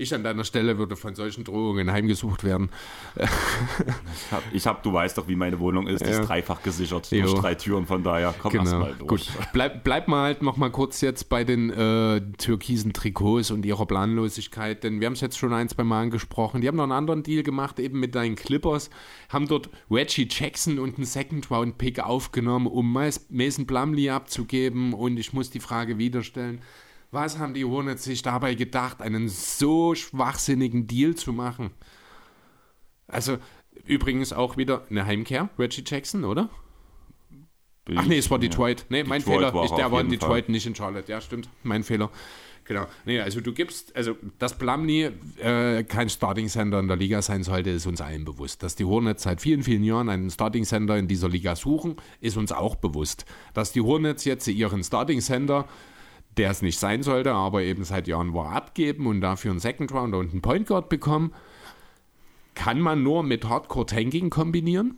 Ich 0.00 0.14
an 0.14 0.22
deiner 0.22 0.44
Stelle 0.44 0.78
würde 0.78 0.94
von 0.94 1.14
solchen 1.16 1.42
Drohungen 1.42 1.90
heimgesucht 1.90 2.44
werden. 2.44 2.70
Ich 3.16 4.32
hab, 4.32 4.42
ich 4.52 4.66
hab, 4.66 4.82
du 4.84 4.92
weißt 4.92 5.18
doch, 5.18 5.26
wie 5.26 5.34
meine 5.36 5.58
Wohnung 5.58 5.88
ist. 5.88 6.04
Die 6.04 6.10
Ja. 6.10 6.20
ist 6.20 6.28
dreifach 6.28 6.62
gesichert. 6.62 7.10
Jo. 7.10 7.22
Durch 7.22 7.34
drei 7.40 7.54
Türen, 7.56 7.84
von 7.84 8.02
daher 8.04 8.34
komm 8.40 8.52
Genau. 8.52 8.78
mal 8.78 8.94
durch. 8.98 9.08
Gut. 9.08 9.28
Bleib, 9.52 9.82
bleib 9.84 10.06
mal 10.06 10.22
halt 10.22 10.42
noch 10.42 10.56
mal 10.56 10.70
kurz 10.70 11.00
jetzt 11.00 11.28
bei 11.28 11.42
den 11.42 11.70
äh, 11.70 12.20
türkisen 12.38 12.92
Trikots 12.92 13.50
und 13.50 13.66
ihrer 13.66 13.86
Planlosigkeit, 13.86 14.84
denn 14.84 15.00
wir 15.00 15.06
haben 15.06 15.14
es 15.14 15.20
jetzt 15.20 15.36
schon 15.36 15.52
ein, 15.52 15.68
zwei 15.68 15.82
Mal 15.84 16.02
angesprochen. 16.02 16.60
Die 16.60 16.68
haben 16.68 16.76
noch 16.76 16.84
einen 16.84 16.92
anderen 16.92 17.24
Deal 17.24 17.42
gemacht, 17.42 17.80
eben 17.80 17.98
mit 17.98 18.14
deinen 18.14 18.36
Clippers, 18.36 18.90
haben 19.28 19.48
dort 19.48 19.68
Reggie 19.90 20.28
Jackson 20.30 20.78
und 20.78 20.96
einen 20.96 21.06
Second-Round-Pick 21.06 22.00
aufgenommen, 22.00 22.68
um 22.68 22.92
Mas- 22.92 23.26
Mason 23.30 23.66
Plumlee 23.66 24.10
abzugeben. 24.10 24.92
Und 24.92 25.16
ich 25.18 25.32
muss 25.32 25.50
die 25.50 25.60
Frage 25.60 25.98
wieder 25.98 26.22
stellen, 26.22 26.60
was 27.10 27.38
haben 27.38 27.54
die 27.54 27.64
Hornets 27.64 28.04
sich 28.04 28.22
dabei 28.22 28.54
gedacht, 28.54 29.02
einen 29.02 29.28
so 29.28 29.94
schwachsinnigen 29.94 30.86
Deal 30.86 31.14
zu 31.14 31.32
machen? 31.32 31.70
Also, 33.06 33.38
übrigens 33.84 34.32
auch 34.32 34.56
wieder 34.56 34.86
eine 34.90 35.06
Heimkehr, 35.06 35.48
Reggie 35.58 35.84
Jackson, 35.86 36.24
oder? 36.24 36.50
Ach 37.96 38.04
nee, 38.04 38.18
es 38.18 38.30
war 38.30 38.38
Detroit. 38.38 38.84
Nee, 38.90 39.04
mein 39.04 39.20
Detroit 39.20 39.38
Fehler. 39.38 39.54
war 39.54 39.64
ich, 39.64 39.70
er 39.70 39.76
der 39.76 39.92
war 39.92 40.00
in 40.00 40.10
Detroit, 40.10 40.48
nicht 40.48 40.66
in 40.66 40.74
Charlotte. 40.74 41.10
Ja, 41.10 41.20
stimmt. 41.20 41.48
Mein 41.62 41.82
Fehler. 41.82 42.10
Genau. 42.64 42.86
Nee, 43.06 43.18
also 43.20 43.40
du 43.40 43.54
gibst, 43.54 43.96
also 43.96 44.14
dass 44.38 44.58
Plumlee 44.58 45.10
äh, 45.38 45.84
kein 45.84 46.10
Starting 46.10 46.48
Center 46.48 46.78
in 46.80 46.86
der 46.86 46.98
Liga 46.98 47.22
sein 47.22 47.42
sollte, 47.42 47.70
ist 47.70 47.86
uns 47.86 48.02
allen 48.02 48.26
bewusst. 48.26 48.62
Dass 48.62 48.76
die 48.76 48.84
Hornets 48.84 49.22
seit 49.22 49.40
vielen, 49.40 49.62
vielen 49.62 49.82
Jahren 49.84 50.10
einen 50.10 50.28
Starting 50.28 50.64
Center 50.64 50.98
in 50.98 51.08
dieser 51.08 51.30
Liga 51.30 51.56
suchen, 51.56 51.96
ist 52.20 52.36
uns 52.36 52.52
auch 52.52 52.76
bewusst. 52.76 53.24
Dass 53.54 53.72
die 53.72 53.80
Hornets 53.80 54.26
jetzt 54.26 54.46
ihren 54.48 54.84
Starting 54.84 55.22
Center, 55.22 55.66
der 56.38 56.50
es 56.50 56.62
nicht 56.62 56.78
sein 56.78 57.02
sollte, 57.02 57.32
aber 57.32 57.62
eben 57.62 57.84
seit 57.84 58.08
Jahren 58.08 58.32
war, 58.32 58.52
abgeben 58.52 59.06
und 59.06 59.20
dafür 59.20 59.50
einen 59.50 59.60
Second 59.60 59.92
Rounder 59.92 60.18
und 60.18 60.30
einen 60.30 60.42
Point 60.42 60.66
Guard 60.68 60.88
bekommen, 60.88 61.34
kann 62.54 62.80
man 62.80 63.02
nur 63.02 63.22
mit 63.22 63.48
Hardcore 63.48 63.86
Tanking 63.86 64.30
kombinieren. 64.30 64.96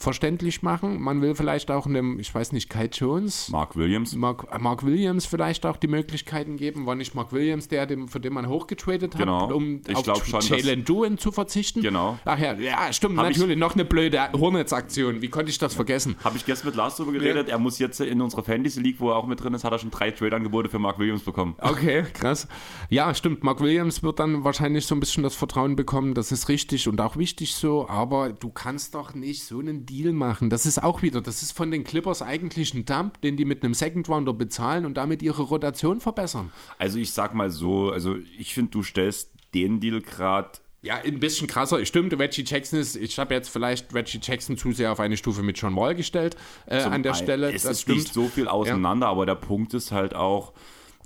Verständlich 0.00 0.62
machen. 0.62 1.00
Man 1.00 1.20
will 1.22 1.34
vielleicht 1.34 1.70
auch 1.72 1.84
einem, 1.86 2.20
ich 2.20 2.32
weiß 2.32 2.52
nicht, 2.52 2.70
Kai 2.70 2.86
Jones, 2.92 3.48
Mark 3.48 3.74
Williams. 3.76 4.14
Mark, 4.14 4.60
Mark 4.60 4.84
Williams 4.86 5.26
vielleicht 5.26 5.66
auch 5.66 5.76
die 5.76 5.88
Möglichkeiten 5.88 6.56
geben. 6.56 6.86
War 6.86 6.94
nicht 6.94 7.16
Mark 7.16 7.32
Williams 7.32 7.66
der, 7.66 7.84
dem, 7.86 8.06
für 8.06 8.20
den 8.20 8.32
man 8.32 8.48
hochgetradet 8.48 9.14
hat, 9.14 9.20
Genau. 9.20 9.52
um 9.52 9.80
Ich 9.88 9.96
auf 10.08 10.24
schon, 10.24 10.40
Jalen 10.40 10.84
Duen 10.84 11.18
zu 11.18 11.32
verzichten? 11.32 11.82
Genau. 11.82 12.16
Ach 12.24 12.38
ja, 12.38 12.54
ja 12.54 12.92
stimmt, 12.92 13.18
Hab 13.18 13.28
ich- 13.30 13.36
natürlich. 13.38 13.58
Noch 13.58 13.74
eine 13.74 13.84
blöde 13.84 14.30
Hornets-Aktion. 14.32 15.20
Wie 15.20 15.28
konnte 15.30 15.50
ich 15.50 15.58
das 15.58 15.74
vergessen? 15.74 16.14
Habe 16.22 16.36
ich 16.36 16.46
gestern 16.46 16.68
mit 16.68 16.76
Lars 16.76 16.96
drüber 16.96 17.10
geredet. 17.12 17.48
Er 17.48 17.58
muss 17.58 17.80
jetzt 17.80 18.00
in 18.00 18.20
unserer 18.20 18.44
Fantasy 18.44 18.80
League, 18.80 19.00
wo 19.00 19.10
er 19.10 19.16
auch 19.16 19.26
mit 19.26 19.42
drin 19.42 19.52
ist, 19.54 19.64
hat 19.64 19.72
er 19.72 19.80
schon 19.80 19.90
drei 19.90 20.12
Trade-Angebote 20.12 20.68
für 20.68 20.78
Mark 20.78 21.00
Williams 21.00 21.22
bekommen. 21.24 21.56
Okay, 21.58 22.04
krass. 22.12 22.46
Ja, 22.88 23.12
stimmt. 23.14 23.42
Mark 23.42 23.60
Williams 23.60 24.02
wird 24.04 24.20
dann 24.20 24.44
wahrscheinlich 24.44 24.86
so 24.86 24.94
ein 24.94 25.00
bisschen 25.00 25.24
das 25.24 25.34
Vertrauen 25.34 25.74
bekommen. 25.74 26.14
Das 26.14 26.30
ist 26.30 26.48
richtig 26.48 26.86
und 26.86 27.00
auch 27.00 27.16
wichtig 27.16 27.54
so. 27.56 27.88
Aber 27.88 28.30
du 28.32 28.50
kannst 28.50 28.94
doch 28.94 29.14
nicht 29.14 29.42
so 29.44 29.58
einen 29.58 29.86
Deal 29.88 30.12
machen. 30.12 30.50
Das 30.50 30.66
ist 30.66 30.82
auch 30.82 31.02
wieder, 31.02 31.20
das 31.20 31.42
ist 31.42 31.52
von 31.52 31.70
den 31.70 31.84
Clippers 31.84 32.22
eigentlich 32.22 32.74
ein 32.74 32.84
Dump, 32.84 33.20
den 33.22 33.36
die 33.36 33.44
mit 33.44 33.62
einem 33.64 33.74
Second 33.74 34.08
Rounder 34.08 34.32
bezahlen 34.32 34.84
und 34.86 34.96
damit 34.96 35.22
ihre 35.22 35.42
Rotation 35.42 36.00
verbessern. 36.00 36.52
Also 36.78 36.98
ich 36.98 37.12
sag 37.12 37.34
mal 37.34 37.50
so, 37.50 37.90
also 37.90 38.16
ich 38.38 38.54
finde, 38.54 38.70
du 38.70 38.82
stellst 38.82 39.30
den 39.54 39.80
Deal 39.80 40.00
gerade 40.00 40.50
Ja, 40.82 40.96
ein 40.96 41.18
bisschen 41.20 41.46
krasser. 41.46 41.84
Stimmt, 41.84 42.16
Reggie 42.18 42.44
Jackson 42.46 42.78
ist, 42.78 42.96
ich 42.96 43.18
habe 43.18 43.34
jetzt 43.34 43.48
vielleicht 43.48 43.92
Reggie 43.94 44.20
Jackson 44.22 44.56
zu 44.56 44.72
sehr 44.72 44.92
auf 44.92 45.00
eine 45.00 45.16
Stufe 45.16 45.42
mit 45.42 45.58
John 45.58 45.74
Wall 45.74 45.94
gestellt 45.94 46.36
äh, 46.66 46.76
an 46.82 47.02
der 47.02 47.14
Stelle. 47.14 47.52
Es 47.52 47.62
das 47.62 47.72
ist 47.72 47.80
stimmt. 47.82 47.98
nicht 47.98 48.14
so 48.14 48.26
viel 48.28 48.46
auseinander, 48.46 49.08
aber 49.08 49.26
der 49.26 49.34
Punkt 49.34 49.74
ist 49.74 49.90
halt 49.90 50.14
auch, 50.14 50.52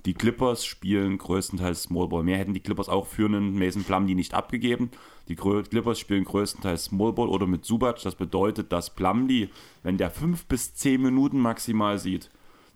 die 0.05 0.13
Clippers 0.13 0.65
spielen 0.65 1.17
größtenteils 1.17 1.83
Small 1.83 2.09
Ball. 2.09 2.23
Mehr 2.23 2.37
hätten 2.37 2.53
die 2.53 2.59
Clippers 2.59 2.89
auch 2.89 3.07
für 3.07 3.25
einen 3.25 3.57
Mason 3.57 3.83
Plumlee 3.83 4.15
nicht 4.15 4.33
abgegeben. 4.33 4.91
Die 5.29 5.35
Clippers 5.35 5.99
spielen 5.99 6.25
größtenteils 6.25 6.85
Small 6.85 7.13
Ball 7.13 7.29
oder 7.29 7.47
mit 7.47 7.63
Subac. 7.63 8.01
Das 8.03 8.15
bedeutet, 8.15 8.71
dass 8.73 8.89
Plumlee, 8.89 9.47
wenn 9.81 9.97
der 9.97 10.11
fünf 10.11 10.45
bis 10.45 10.75
zehn 10.75 11.01
Minuten 11.01 11.39
maximal 11.39 11.97
sieht, 11.97 12.29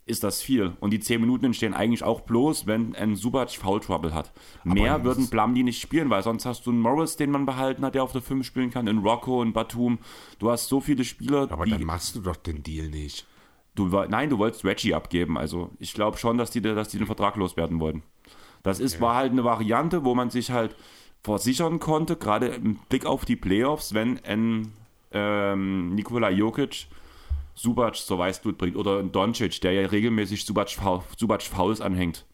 ist 0.05 0.23
das 0.23 0.41
viel. 0.41 0.71
Und 0.79 0.91
die 0.91 1.01
zehn 1.01 1.19
Minuten 1.19 1.45
entstehen 1.45 1.73
eigentlich 1.73 2.03
auch 2.03 2.21
bloß, 2.21 2.65
wenn 2.65 2.95
ein 2.95 3.17
Subac 3.17 3.51
Foul 3.51 3.81
Trouble 3.81 4.13
hat. 4.13 4.31
Mehr 4.63 5.03
würden 5.03 5.29
Plumlee 5.29 5.63
nicht 5.63 5.81
spielen, 5.81 6.09
weil 6.09 6.23
sonst 6.23 6.45
hast 6.45 6.65
du 6.65 6.69
einen 6.69 6.79
Morris, 6.79 7.17
den 7.17 7.31
man 7.31 7.45
behalten 7.45 7.83
hat, 7.83 7.93
der 7.93 8.03
auf 8.03 8.13
der 8.13 8.21
5 8.21 8.45
spielen 8.45 8.71
kann, 8.71 8.87
in 8.87 8.99
Rocco 8.99 9.41
und 9.41 9.51
Batum. 9.51 9.99
Du 10.39 10.49
hast 10.49 10.69
so 10.69 10.79
viele 10.79 11.03
Spieler, 11.03 11.51
aber 11.51 11.65
die 11.65 11.71
dann 11.71 11.83
machst 11.83 12.15
du 12.15 12.21
doch 12.21 12.37
den 12.37 12.63
Deal 12.63 12.87
nicht. 12.87 13.27
Du, 13.77 13.85
nein, 14.09 14.31
du 14.31 14.39
wolltest 14.39 14.65
Reggie 14.65 14.95
abgeben. 14.95 15.37
Also 15.37 15.69
ich 15.77 15.93
glaube 15.93 16.17
schon, 16.17 16.39
dass 16.39 16.49
die, 16.49 16.61
dass 16.61 16.89
die 16.89 16.97
den 16.97 17.05
Vertrag 17.05 17.35
loswerden 17.35 17.79
wollten. 17.79 18.01
Das 18.63 18.79
ist, 18.79 18.99
war 18.99 19.15
halt 19.15 19.31
eine 19.31 19.43
Variante, 19.43 20.03
wo 20.03 20.15
man 20.15 20.31
sich 20.31 20.49
halt 20.49 20.75
versichern 21.23 21.79
konnte, 21.79 22.15
gerade 22.15 22.47
im 22.47 22.79
Blick 22.89 23.05
auf 23.05 23.23
die 23.23 23.35
Playoffs, 23.35 23.93
wenn 23.93 24.19
ein 24.25 24.73
ähm, 25.11 25.93
Nikola 25.93 26.31
Jokic 26.31 26.87
Subac 27.53 27.95
zur 27.97 28.17
Weißblut 28.17 28.57
bringt 28.57 28.75
oder 28.75 28.97
ein 28.97 29.11
Doncic, 29.11 29.61
der 29.61 29.73
ja 29.73 29.87
regelmäßig 29.87 30.43
Subac, 30.43 30.69
Subac 31.15 31.43
Fouls 31.43 31.79
anhängt. 31.79 32.25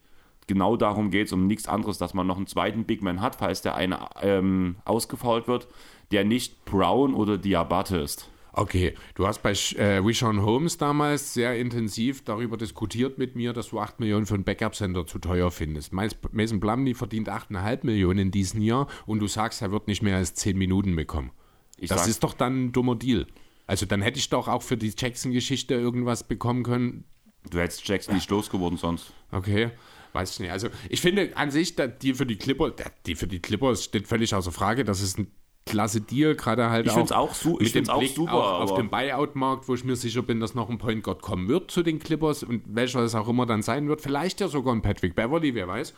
Genau 0.48 0.78
darum 0.78 1.12
geht 1.12 1.28
es, 1.28 1.34
um 1.34 1.46
nichts 1.46 1.68
anderes, 1.68 1.98
dass 1.98 2.14
man 2.14 2.26
noch 2.26 2.38
einen 2.38 2.48
zweiten 2.48 2.86
Big 2.86 3.02
Man 3.02 3.20
hat, 3.20 3.36
falls 3.36 3.62
der 3.62 3.76
eine 3.76 4.00
ähm, 4.22 4.78
ausgefault 4.86 5.50
wird, 5.50 5.68
der 6.12 6.24
nicht 6.24 6.64
Brown 6.64 7.14
oder 7.14 7.38
Diabate 7.38 7.98
ist. 7.98 8.30
Okay, 8.56 8.94
du 9.16 9.26
hast 9.26 9.42
bei 9.42 9.54
äh, 9.78 9.98
Rishon 9.98 10.44
Holmes 10.44 10.78
damals 10.78 11.34
sehr 11.34 11.58
intensiv 11.60 12.24
darüber 12.24 12.56
diskutiert 12.56 13.18
mit 13.18 13.36
mir, 13.36 13.52
dass 13.52 13.70
du 13.70 13.80
8 13.80 14.00
Millionen 14.00 14.28
für 14.28 14.36
einen 14.36 14.44
Backup-Center 14.44 15.08
zu 15.08 15.18
teuer 15.18 15.50
findest. 15.50 15.92
Mason 15.92 16.60
Plumlee 16.60 16.94
verdient 16.94 17.30
8,5 17.30 17.80
Millionen 17.82 18.20
in 18.20 18.32
diesem 18.32 18.62
Jahr 18.62 18.88
und 19.08 19.20
du 19.20 19.28
sagst, 19.28 19.64
er 19.64 19.72
wird 19.72 19.88
nicht 19.88 20.04
mehr 20.04 20.18
als 20.18 20.36
10 20.36 20.56
Minuten 20.56 20.96
bekommen. 20.96 21.32
Ich 21.78 21.90
das 21.90 22.08
ist 22.08 22.24
doch 22.24 22.36
dann 22.36 22.66
ein 22.66 22.72
dummer 22.72 22.96
Deal. 22.96 23.26
Also 23.66 23.88
dann 23.88 24.04
hätte 24.04 24.20
ich 24.20 24.30
doch 24.30 24.48
auch 24.48 24.62
für 24.62 24.78
die 24.78 24.94
Jackson-Geschichte 24.96 25.74
irgendwas 25.74 26.24
bekommen 26.24 26.62
können. 26.62 27.06
Du 27.50 27.58
hättest 27.60 27.88
Jackson 27.88 28.14
nicht 28.14 28.30
losgeworden 28.30 28.78
sonst. 28.78 29.14
Okay. 29.32 29.72
Weiß 30.14 30.34
ich 30.34 30.40
nicht. 30.40 30.52
Also 30.52 30.70
ich 30.90 31.02
finde 31.02 31.36
an 31.36 31.50
sich, 31.50 31.76
die 31.76 32.14
für 32.14 32.28
die 32.28 32.36
Clippers, 32.36 32.74
die 33.08 33.16
für 33.16 33.26
die 33.26 33.40
Clippers 33.40 33.84
steht 33.84 34.08
völlig 34.08 34.36
außer 34.36 34.52
Frage. 34.52 34.84
Das 34.84 35.02
ist 35.02 35.18
ein 35.18 35.32
klasse 35.66 36.02
Deal, 36.02 36.36
gerade 36.36 36.70
halt 36.70 36.86
ich 36.86 36.92
auch, 36.92 37.12
auch 37.12 37.60
mit 37.60 37.76
dem 37.76 37.90
auch 37.90 38.00
Blick 38.00 38.16
super, 38.16 38.34
auch 38.34 38.62
auf 38.62 38.76
den 38.76 38.90
Buyout-Markt, 38.90 39.68
wo 39.68 39.76
ich 39.76 39.84
mir 39.84 39.96
sicher 39.96 40.22
bin, 40.22 40.40
dass 40.40 40.56
noch 40.56 40.70
ein 40.70 40.78
Point 40.78 41.04
Guard 41.04 41.22
kommen 41.22 41.48
wird 41.48 41.72
zu 41.72 41.84
den 41.84 42.00
Clippers 42.00 42.44
und 42.44 42.64
welcher 42.68 43.00
es 43.02 43.16
auch 43.16 43.28
immer 43.28 43.46
dann 43.46 43.62
sein 43.62 43.88
wird. 43.88 44.02
Vielleicht 44.02 44.42
ja 44.42 44.48
sogar 44.48 44.74
ein 44.74 44.82
Patrick 44.82 45.16
Beverly, 45.16 45.56
wer 45.56 45.68
weiß. 45.68 45.94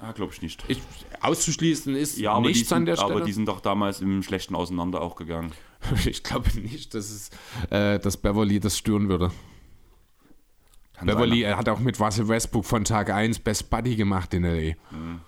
Ah, 0.00 0.12
glaube 0.12 0.32
ich 0.32 0.42
nicht. 0.42 0.64
Ich, 0.68 0.80
auszuschließen 1.20 1.96
ist 1.96 2.18
ja, 2.18 2.38
nichts 2.40 2.68
sind, 2.68 2.76
an 2.76 2.86
der 2.86 2.96
Stelle. 2.96 3.14
Aber 3.14 3.24
die 3.24 3.32
sind 3.32 3.48
doch 3.48 3.60
damals 3.60 4.00
im 4.00 4.22
Schlechten 4.22 4.54
auseinander 4.54 5.00
auch 5.00 5.16
gegangen. 5.16 5.52
ich 6.06 6.22
glaube 6.22 6.48
nicht, 6.60 6.94
dass, 6.94 7.10
es, 7.10 7.30
äh, 7.70 7.98
dass 7.98 8.16
Beverly 8.16 8.60
das 8.60 8.78
stören 8.78 9.08
würde. 9.08 9.32
Kann 10.94 11.06
Beverly 11.06 11.42
sein, 11.42 11.56
hat 11.56 11.68
auch 11.68 11.80
mit 11.80 11.98
Russell 11.98 12.28
Westbrook 12.28 12.64
von 12.64 12.84
Tag 12.84 13.10
1 13.10 13.40
Best 13.40 13.70
Buddy 13.70 13.96
gemacht 13.96 14.34
in 14.34 14.44
L.A. 14.44 14.74
Mhm. 14.94 15.20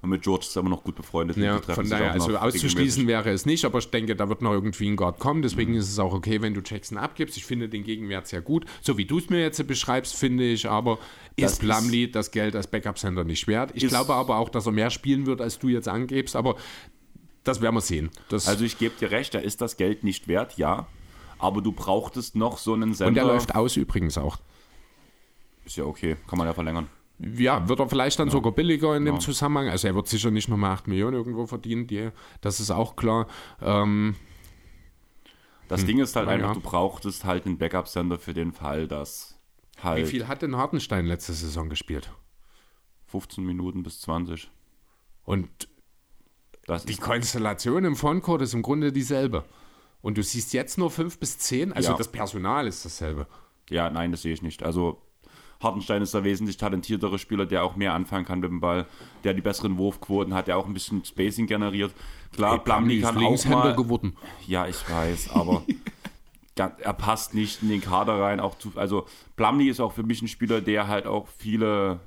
Und 0.00 0.10
mit 0.10 0.22
George 0.22 0.46
ist 0.46 0.56
er 0.56 0.60
immer 0.60 0.70
noch 0.70 0.84
gut 0.84 0.94
befreundet. 0.94 1.36
Ja, 1.36 1.60
von 1.60 1.88
daher, 1.88 2.12
also 2.12 2.36
auszuschließen 2.36 3.08
wäre 3.08 3.30
es 3.30 3.46
nicht, 3.46 3.64
aber 3.64 3.80
ich 3.80 3.90
denke, 3.90 4.14
da 4.14 4.28
wird 4.28 4.42
noch 4.42 4.52
irgendwie 4.52 4.88
ein 4.88 4.94
Guard 4.94 5.18
kommen. 5.18 5.42
Deswegen 5.42 5.72
mhm. 5.72 5.78
ist 5.78 5.90
es 5.90 5.98
auch 5.98 6.12
okay, 6.12 6.40
wenn 6.40 6.54
du 6.54 6.60
Jackson 6.64 6.98
abgibst. 6.98 7.36
Ich 7.36 7.44
finde 7.44 7.68
den 7.68 7.82
Gegenwert 7.82 8.28
sehr 8.28 8.40
gut. 8.40 8.64
So 8.80 8.96
wie 8.96 9.06
du 9.06 9.18
es 9.18 9.28
mir 9.28 9.40
jetzt 9.40 9.66
beschreibst, 9.66 10.14
finde 10.14 10.44
ich 10.44 10.68
aber, 10.68 10.98
das 11.36 11.54
ist 11.54 11.60
Plumlee 11.60 12.06
das 12.06 12.30
Geld 12.30 12.54
als 12.54 12.68
Backup-Center 12.68 13.24
nicht 13.24 13.48
wert. 13.48 13.72
Ich 13.74 13.88
glaube 13.88 14.14
aber 14.14 14.36
auch, 14.36 14.50
dass 14.50 14.66
er 14.66 14.72
mehr 14.72 14.90
spielen 14.90 15.26
wird, 15.26 15.40
als 15.40 15.58
du 15.58 15.68
jetzt 15.68 15.88
angebst. 15.88 16.36
Aber 16.36 16.54
das 17.42 17.60
werden 17.60 17.74
wir 17.74 17.80
sehen. 17.80 18.10
Das 18.28 18.46
also 18.46 18.64
ich 18.64 18.78
gebe 18.78 18.94
dir 19.00 19.10
recht, 19.10 19.34
da 19.34 19.40
ist 19.40 19.60
das 19.60 19.76
Geld 19.76 20.04
nicht 20.04 20.28
wert, 20.28 20.58
ja. 20.58 20.86
Aber 21.38 21.60
du 21.60 21.72
brauchtest 21.72 22.36
noch 22.36 22.58
so 22.58 22.74
einen 22.74 22.94
Sender. 22.94 23.08
Und 23.08 23.14
der 23.14 23.24
läuft 23.24 23.56
aus 23.56 23.76
übrigens 23.76 24.16
auch. 24.16 24.38
Ist 25.64 25.76
ja 25.76 25.84
okay, 25.84 26.16
kann 26.28 26.38
man 26.38 26.46
ja 26.46 26.54
verlängern. 26.54 26.88
Ja, 27.18 27.68
wird 27.68 27.80
er 27.80 27.88
vielleicht 27.88 28.18
dann 28.18 28.28
ja. 28.28 28.32
sogar 28.32 28.52
billiger 28.52 28.96
in 28.96 29.04
dem 29.04 29.14
ja. 29.14 29.20
Zusammenhang. 29.20 29.68
Also 29.68 29.88
er 29.88 29.94
wird 29.94 30.06
sicher 30.06 30.30
nicht 30.30 30.48
nochmal 30.48 30.72
8 30.72 30.86
Millionen 30.86 31.14
irgendwo 31.14 31.46
verdienen, 31.46 31.86
die, 31.86 32.10
das 32.40 32.60
ist 32.60 32.70
auch 32.70 32.94
klar. 32.94 33.26
Ähm, 33.60 34.14
das 35.66 35.80
hm, 35.80 35.86
Ding 35.86 35.98
ist 35.98 36.14
halt 36.16 36.28
einfach, 36.28 36.48
ja. 36.48 36.54
du 36.54 36.60
brauchtest 36.60 37.24
halt 37.24 37.46
einen 37.46 37.58
Backup-Sender 37.58 38.18
für 38.18 38.34
den 38.34 38.52
Fall, 38.52 38.86
dass 38.86 39.38
halt. 39.82 40.06
Wie 40.06 40.10
viel 40.10 40.28
hat 40.28 40.42
denn 40.42 40.56
Hartenstein 40.56 41.06
letzte 41.06 41.32
Saison 41.32 41.68
gespielt? 41.68 42.12
15 43.06 43.44
Minuten 43.44 43.82
bis 43.82 44.00
20. 44.00 44.50
Und 45.24 45.68
das 46.66 46.84
die 46.84 46.96
Konstellation 46.96 47.84
im 47.84 47.96
Frontcourt 47.96 48.42
ist 48.42 48.54
im 48.54 48.62
Grunde 48.62 48.92
dieselbe. 48.92 49.44
Und 50.00 50.16
du 50.18 50.22
siehst 50.22 50.52
jetzt 50.52 50.78
nur 50.78 50.90
5 50.90 51.18
bis 51.18 51.38
10, 51.38 51.72
also 51.72 51.94
das 51.94 52.12
Personal 52.12 52.66
ist 52.66 52.84
dasselbe. 52.84 53.26
Ja, 53.68 53.90
nein, 53.90 54.12
das 54.12 54.22
sehe 54.22 54.32
ich 54.32 54.42
nicht. 54.42 54.62
Also 54.62 55.02
Hartenstein 55.60 56.02
ist 56.02 56.14
der 56.14 56.24
wesentlich 56.24 56.56
talentiertere 56.56 57.18
Spieler, 57.18 57.46
der 57.46 57.64
auch 57.64 57.74
mehr 57.74 57.94
anfangen 57.94 58.24
kann 58.24 58.40
mit 58.40 58.50
dem 58.50 58.60
Ball, 58.60 58.86
der 59.24 59.34
die 59.34 59.40
besseren 59.40 59.76
Wurfquoten 59.76 60.34
hat, 60.34 60.46
der 60.46 60.56
auch 60.56 60.66
ein 60.66 60.74
bisschen 60.74 61.04
Spacing 61.04 61.46
generiert. 61.46 61.92
Klar, 62.32 62.52
hey, 62.52 62.60
Plumlee 62.60 63.00
kann 63.00 63.16
auch 63.16 63.44
mal... 63.46 63.74
geworden. 63.74 64.16
Ja, 64.46 64.66
ich 64.66 64.88
weiß, 64.88 65.30
aber 65.30 65.62
er 66.56 66.92
passt 66.94 67.34
nicht 67.34 67.62
in 67.62 67.68
den 67.68 67.80
Kader 67.80 68.20
rein. 68.20 68.40
Auch 68.40 68.56
zu, 68.58 68.72
also 68.76 69.06
Plumlee 69.36 69.68
ist 69.68 69.80
auch 69.80 69.92
für 69.92 70.04
mich 70.04 70.22
ein 70.22 70.28
Spieler, 70.28 70.60
der 70.60 70.86
halt 70.86 71.06
auch 71.06 71.26
viele 71.36 72.00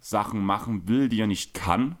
Sachen 0.00 0.44
machen 0.44 0.88
will, 0.88 1.08
die 1.08 1.20
er 1.20 1.26
nicht 1.26 1.54
kann. 1.54 1.98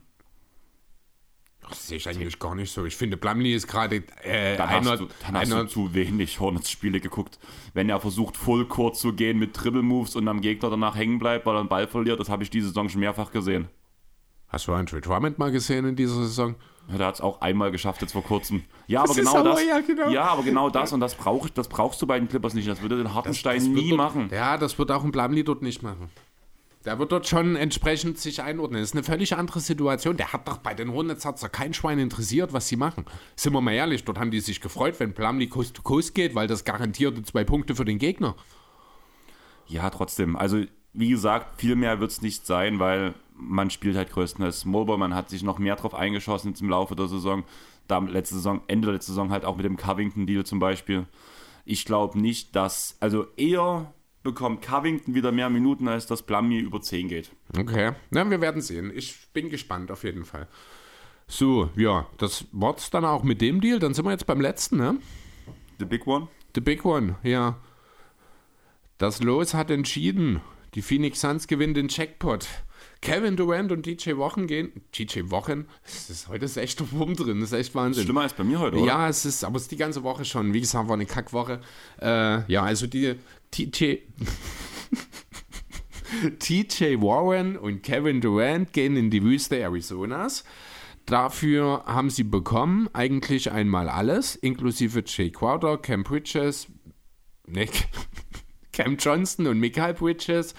Das 1.68 1.86
sehe 1.86 1.96
ich 1.96 2.08
eigentlich 2.08 2.38
gar 2.38 2.54
nicht 2.54 2.72
so. 2.72 2.84
Ich 2.84 2.96
finde, 2.96 3.16
Plumlee 3.16 3.54
ist 3.54 3.66
gerade 3.66 4.02
äh, 4.22 4.56
dann 4.56 4.68
einer, 4.68 4.90
hast 4.90 5.00
du, 5.00 5.08
dann 5.24 5.36
hast 5.36 5.52
du 5.52 5.64
zu 5.66 5.94
wenig 5.94 6.40
Hornets-Spiele 6.40 7.00
geguckt. 7.00 7.38
Wenn 7.74 7.88
er 7.88 8.00
versucht, 8.00 8.36
Full 8.36 8.66
Court 8.66 8.96
zu 8.96 9.12
gehen 9.12 9.38
mit 9.38 9.50
Dribble-Moves 9.62 10.16
und 10.16 10.28
am 10.28 10.40
Gegner 10.40 10.70
danach 10.70 10.96
hängen 10.96 11.18
bleibt, 11.18 11.46
weil 11.46 11.56
er 11.56 11.60
einen 11.60 11.68
Ball 11.68 11.86
verliert, 11.86 12.20
das 12.20 12.28
habe 12.28 12.42
ich 12.42 12.50
diese 12.50 12.68
Saison 12.68 12.88
schon 12.88 13.00
mehrfach 13.00 13.30
gesehen. 13.30 13.68
Hast 14.48 14.66
du 14.66 14.72
Andre 14.72 15.00
Drummond 15.00 15.38
mal 15.38 15.50
gesehen 15.50 15.84
in 15.84 15.94
dieser 15.94 16.22
Saison? 16.22 16.54
Ja, 16.88 16.96
der 16.96 17.06
hat 17.08 17.16
es 17.16 17.20
auch 17.20 17.42
einmal 17.42 17.70
geschafft 17.70 18.00
jetzt 18.00 18.12
vor 18.12 18.24
kurzem. 18.24 18.64
Ja, 18.86 19.02
aber 19.02 19.14
genau 19.14 19.42
das. 19.42 19.62
Ja, 19.62 19.80
genau. 19.80 20.08
ja, 20.08 20.24
aber 20.24 20.42
genau 20.42 20.70
das 20.70 20.92
und 20.94 21.00
das, 21.00 21.14
brauch, 21.14 21.50
das 21.50 21.68
brauchst 21.68 22.00
du 22.00 22.06
bei 22.06 22.18
den 22.18 22.28
Clippers 22.28 22.54
nicht. 22.54 22.66
Das 22.66 22.80
würde 22.80 22.96
den 22.96 23.12
Hartenstein 23.12 23.56
das, 23.56 23.64
das 23.64 23.74
nie 23.74 23.90
dort, 23.90 23.98
machen. 23.98 24.30
Ja, 24.32 24.56
das 24.56 24.78
wird 24.78 24.90
auch 24.90 25.04
ein 25.04 25.12
Plumlee 25.12 25.42
dort 25.42 25.60
nicht 25.60 25.82
machen. 25.82 26.08
Der 26.88 26.98
wird 26.98 27.12
dort 27.12 27.28
schon 27.28 27.54
entsprechend 27.54 28.16
sich 28.16 28.40
einordnen. 28.40 28.80
Das 28.80 28.92
ist 28.92 28.96
eine 28.96 29.04
völlig 29.04 29.36
andere 29.36 29.60
Situation. 29.60 30.16
Der 30.16 30.32
hat 30.32 30.48
doch 30.48 30.56
bei 30.56 30.72
den 30.72 30.88
hat 31.26 31.52
kein 31.52 31.74
Schwein 31.74 31.98
interessiert, 31.98 32.54
was 32.54 32.66
sie 32.66 32.76
machen. 32.76 33.04
Sind 33.36 33.52
wir 33.52 33.60
mal 33.60 33.74
ehrlich, 33.74 34.04
dort 34.04 34.18
haben 34.18 34.30
die 34.30 34.40
sich 34.40 34.62
gefreut, 34.62 34.98
wenn 34.98 35.12
to 35.74 35.82
Coast 35.82 36.14
geht, 36.14 36.34
weil 36.34 36.46
das 36.46 36.64
garantierte 36.64 37.22
zwei 37.24 37.44
Punkte 37.44 37.74
für 37.74 37.84
den 37.84 37.98
Gegner. 37.98 38.36
Ja, 39.66 39.90
trotzdem. 39.90 40.34
Also, 40.34 40.64
wie 40.94 41.10
gesagt, 41.10 41.60
viel 41.60 41.76
mehr 41.76 42.00
wird 42.00 42.10
es 42.10 42.22
nicht 42.22 42.46
sein, 42.46 42.78
weil 42.78 43.12
man 43.36 43.68
spielt 43.68 43.94
halt 43.94 44.10
größtenteils 44.10 44.64
Mobile. 44.64 44.96
Man 44.96 45.14
hat 45.14 45.28
sich 45.28 45.42
noch 45.42 45.58
mehr 45.58 45.76
drauf 45.76 45.94
eingeschossen 45.94 46.54
im 46.58 46.70
Laufe 46.70 46.96
der 46.96 47.08
Saison. 47.08 47.44
Da 47.86 47.98
letzte 47.98 48.36
Saison, 48.36 48.62
Ende 48.66 48.86
der 48.86 48.94
letzten 48.94 49.12
Saison 49.12 49.30
halt 49.30 49.44
auch 49.44 49.56
mit 49.56 49.66
dem 49.66 49.76
Covington-Deal 49.76 50.46
zum 50.46 50.58
Beispiel. 50.58 51.04
Ich 51.66 51.84
glaube 51.84 52.18
nicht, 52.18 52.56
dass, 52.56 52.96
also 52.98 53.26
eher 53.36 53.92
bekommt 54.22 54.62
Covington 54.62 55.14
wieder 55.14 55.32
mehr 55.32 55.50
Minuten, 55.50 55.88
als 55.88 56.06
das 56.06 56.22
Plumlee 56.22 56.60
über 56.60 56.80
10 56.80 57.08
geht. 57.08 57.30
Okay, 57.56 57.92
na, 58.10 58.28
wir 58.28 58.40
werden 58.40 58.62
sehen. 58.62 58.92
Ich 58.94 59.28
bin 59.32 59.48
gespannt 59.48 59.90
auf 59.90 60.04
jeden 60.04 60.24
Fall. 60.24 60.48
So, 61.26 61.70
ja, 61.76 62.06
das 62.16 62.46
war's 62.52 62.90
dann 62.90 63.04
auch 63.04 63.22
mit 63.22 63.40
dem 63.40 63.60
Deal. 63.60 63.78
Dann 63.78 63.94
sind 63.94 64.04
wir 64.04 64.12
jetzt 64.12 64.26
beim 64.26 64.40
letzten, 64.40 64.78
ne? 64.78 64.98
The 65.78 65.84
Big 65.84 66.06
One? 66.06 66.28
The 66.54 66.60
Big 66.60 66.84
One, 66.84 67.16
ja. 67.22 67.58
Das 68.96 69.22
Los 69.22 69.54
hat 69.54 69.70
entschieden. 69.70 70.40
Die 70.74 70.82
Phoenix 70.82 71.20
Suns 71.20 71.46
gewinnen 71.46 71.74
den 71.74 71.88
Jackpot. 71.88 72.46
Kevin 73.00 73.36
Durant 73.36 73.70
und 73.70 73.86
DJ 73.86 74.16
Wochen 74.16 74.46
gehen. 74.46 74.72
DJ 74.96 75.20
Wochen? 75.26 75.66
Das 75.84 76.10
ist, 76.10 76.28
heute 76.28 76.44
ist 76.44 76.56
echt 76.56 76.92
Wurm 76.92 77.14
drin. 77.14 77.40
Das 77.40 77.52
ist 77.52 77.58
echt 77.58 77.74
Wahnsinn. 77.74 78.04
Schlimmer 78.04 78.22
als 78.22 78.32
bei 78.32 78.42
mir 78.42 78.58
heute, 78.58 78.76
oder? 78.76 78.86
Ja, 78.86 79.08
es 79.08 79.24
ist, 79.24 79.44
aber 79.44 79.56
es 79.56 79.62
ist 79.62 79.70
die 79.70 79.76
ganze 79.76 80.02
Woche 80.02 80.24
schon. 80.24 80.52
Wie 80.52 80.60
gesagt, 80.60 80.88
war 80.88 80.94
eine 80.94 81.06
Kackwoche. 81.06 81.60
Äh, 82.00 82.50
ja, 82.50 82.62
also 82.64 82.86
die 82.86 83.14
TJ. 83.50 83.98
TJ 86.38 87.00
Warren 87.00 87.56
und 87.56 87.82
Kevin 87.82 88.20
Durant 88.20 88.72
gehen 88.72 88.96
in 88.96 89.10
die 89.10 89.22
Wüste 89.22 89.64
Arizonas. 89.64 90.44
Dafür 91.06 91.84
haben 91.86 92.10
sie 92.10 92.24
bekommen 92.24 92.88
eigentlich 92.92 93.50
einmal 93.50 93.88
alles, 93.88 94.36
inklusive 94.36 95.02
Jay 95.06 95.30
Crowder, 95.30 95.78
Cam 95.78 96.02
Bridges, 96.02 96.66
Nick, 97.46 97.88
Cam 98.72 98.96
Johnston 98.98 99.46
und 99.46 99.58
Michael 99.58 99.94
Bridges 99.94 100.54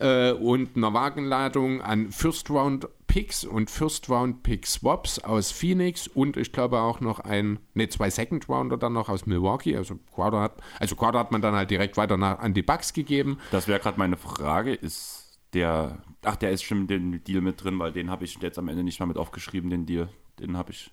äh, 0.00 0.32
und 0.32 0.76
eine 0.76 0.92
Wagenladung 0.92 1.80
an 1.80 2.10
First 2.10 2.50
Round 2.50 2.88
Picks 3.14 3.44
und 3.44 3.70
First 3.70 4.10
Round 4.10 4.42
Pick 4.42 4.66
Swaps 4.66 5.20
aus 5.20 5.52
Phoenix 5.52 6.08
und 6.08 6.36
ich 6.36 6.50
glaube 6.50 6.80
auch 6.80 6.98
noch 6.98 7.20
ein, 7.20 7.60
ne, 7.72 7.88
zwei 7.88 8.10
Second 8.10 8.48
Rounder 8.48 8.76
dann 8.76 8.92
noch 8.92 9.08
aus 9.08 9.24
Milwaukee. 9.24 9.76
Also 9.76 10.00
Crowder 10.12 10.40
hat, 10.40 10.60
also 10.80 10.96
Crowder 10.96 11.20
hat 11.20 11.30
man 11.30 11.40
dann 11.40 11.54
halt 11.54 11.70
direkt 11.70 11.96
weiter 11.96 12.16
nach, 12.16 12.40
an 12.40 12.54
die 12.54 12.62
Bucks 12.62 12.92
gegeben. 12.92 13.38
Das 13.52 13.68
wäre 13.68 13.78
gerade 13.78 14.00
meine 14.00 14.16
Frage, 14.16 14.74
ist 14.74 15.38
der, 15.52 16.02
ach, 16.24 16.34
der 16.34 16.50
ist 16.50 16.64
schon 16.64 16.88
den 16.88 17.22
Deal 17.22 17.40
mit 17.40 17.62
drin, 17.62 17.78
weil 17.78 17.92
den 17.92 18.10
habe 18.10 18.24
ich 18.24 18.36
jetzt 18.42 18.58
am 18.58 18.66
Ende 18.66 18.82
nicht 18.82 18.98
mal 18.98 19.06
mit 19.06 19.16
aufgeschrieben, 19.16 19.70
den 19.70 19.86
Deal. 19.86 20.08
Den 20.40 20.56
habe 20.56 20.72
ich 20.72 20.90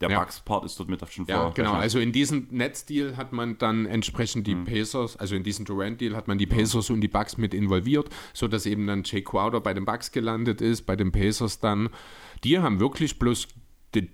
der 0.00 0.10
ja. 0.10 0.20
Bugs-Part 0.20 0.64
ist 0.64 0.78
dort 0.78 0.88
mit 0.88 1.00
schon 1.12 1.26
vor. 1.26 1.34
Ja, 1.34 1.50
genau. 1.50 1.72
Also 1.72 1.98
in 1.98 2.12
diesem 2.12 2.46
Netzdeal 2.50 3.16
hat 3.16 3.32
man 3.32 3.58
dann 3.58 3.84
entsprechend 3.86 4.46
die 4.46 4.54
mhm. 4.54 4.64
Pacers, 4.64 5.16
also 5.16 5.34
in 5.34 5.42
diesem 5.42 5.64
Durant-Deal 5.64 6.14
hat 6.14 6.28
man 6.28 6.38
die 6.38 6.46
Pacers 6.46 6.90
und 6.90 7.00
die 7.00 7.08
Bugs 7.08 7.36
mit 7.36 7.52
involviert, 7.52 8.08
sodass 8.32 8.66
eben 8.66 8.86
dann 8.86 9.02
Jay 9.04 9.22
Crowder 9.22 9.60
bei 9.60 9.74
den 9.74 9.84
Bugs 9.84 10.12
gelandet 10.12 10.60
ist, 10.60 10.82
bei 10.82 10.94
den 10.94 11.10
Pacers 11.10 11.58
dann. 11.58 11.88
Die 12.44 12.58
haben 12.60 12.78
wirklich 12.78 13.18
bloß 13.18 13.48
die, 13.96 14.08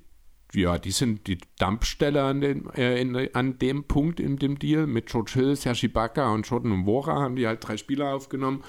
ja, 0.55 0.79
die 0.79 0.91
sind 0.91 1.27
die 1.27 1.39
Dampfstelle 1.59 2.23
an, 2.23 2.41
den, 2.41 2.71
äh, 2.71 2.99
in, 3.01 3.35
an 3.35 3.59
dem 3.59 3.85
Punkt 3.85 4.21
in 4.21 4.39
dem 4.39 4.59
Deal 4.59 4.87
mit 4.87 5.07
George 5.07 5.33
Hill, 5.35 5.55
Sergi 5.57 5.89
Baca 5.89 6.33
und 6.33 6.49
Jordan 6.49 6.87
Wora 6.87 7.15
haben 7.21 7.37
die 7.37 7.47
halt 7.47 7.67
drei 7.67 7.77
Spieler 7.77 8.15
aufgenommen. 8.15 8.65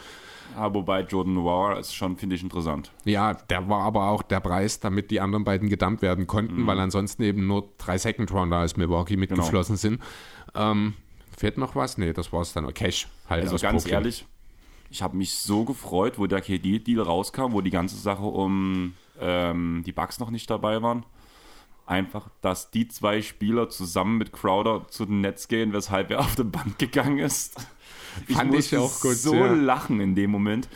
Ja, 0.56 0.74
wobei 0.74 1.02
Jordan 1.02 1.34
Noir 1.34 1.80
ist 1.80 1.94
schon, 1.96 2.18
finde 2.18 2.36
ich, 2.36 2.44
interessant. 2.44 2.92
Ja, 3.04 3.34
der 3.34 3.68
war 3.68 3.82
aber 3.82 4.10
auch 4.10 4.22
der 4.22 4.40
Preis, 4.40 4.80
damit 4.80 5.12
die 5.12 5.20
anderen 5.20 5.44
beiden 5.44 5.70
gedumpt 5.70 6.02
werden 6.02 6.28
konnten, 6.28 6.62
mhm. 6.62 6.68
weil 6.68 6.80
ansonsten 6.80 7.24
eben 7.24 7.48
nur 7.48 7.70
drei 7.78 7.98
Second 7.98 8.32
Rounder 8.32 8.60
aus 8.60 8.78
Milwaukee 8.78 9.16
genau. 9.16 9.36
mitgeflossen 9.36 9.76
genau. 9.76 9.98
sind. 9.98 10.02
Ähm, 10.56 10.94
fehlt 11.36 11.58
noch 11.58 11.76
was? 11.76 11.98
Nee, 11.98 12.14
das 12.14 12.32
war 12.32 12.42
es 12.42 12.54
dann. 12.54 12.74
Cash 12.74 13.08
halt. 13.30 13.44
Also 13.44 13.58
ganz 13.58 13.84
Brooklyn. 13.84 13.94
ehrlich, 13.94 14.26
ich 14.90 15.02
habe 15.02 15.18
mich 15.18 15.34
so 15.34 15.66
gefreut, 15.66 16.18
wo 16.18 16.28
der 16.28 16.42
KD-Deal 16.42 17.02
rauskam, 17.02 17.52
wo 17.52 17.62
die 17.62 17.72
ganze 17.72 17.98
Sache 17.98 18.24
um 18.24 18.94
ähm, 19.20 19.84
die 19.86 19.92
Bugs 19.92 20.20
noch 20.20 20.30
nicht 20.30 20.50
dabei 20.50 20.82
waren. 20.82 21.06
einfach, 21.86 22.30
dass 22.42 22.72
die 22.72 22.88
zwei 22.88 23.22
Spieler 23.22 23.70
zusammen 23.70 24.18
mit 24.18 24.32
Crowder 24.32 24.88
zu 24.88 25.06
den 25.06 25.22
Nets 25.22 25.48
gehen, 25.48 25.74
weshalb 25.74 26.12
er 26.12 26.22
auf 26.22 26.36
der 26.36 26.46
Bank 26.46 26.80
gegangen 26.80 27.20
ist. 27.20 27.68
Ich 28.28 28.36
Fand 28.36 28.52
musste 28.52 28.76
ich 28.76 28.82
auch 28.82 29.00
gut, 29.02 29.14
so 29.16 29.36
ja. 29.36 29.52
lachen 29.54 30.00
in 30.00 30.16
dem 30.16 30.32
Moment. 30.32 30.68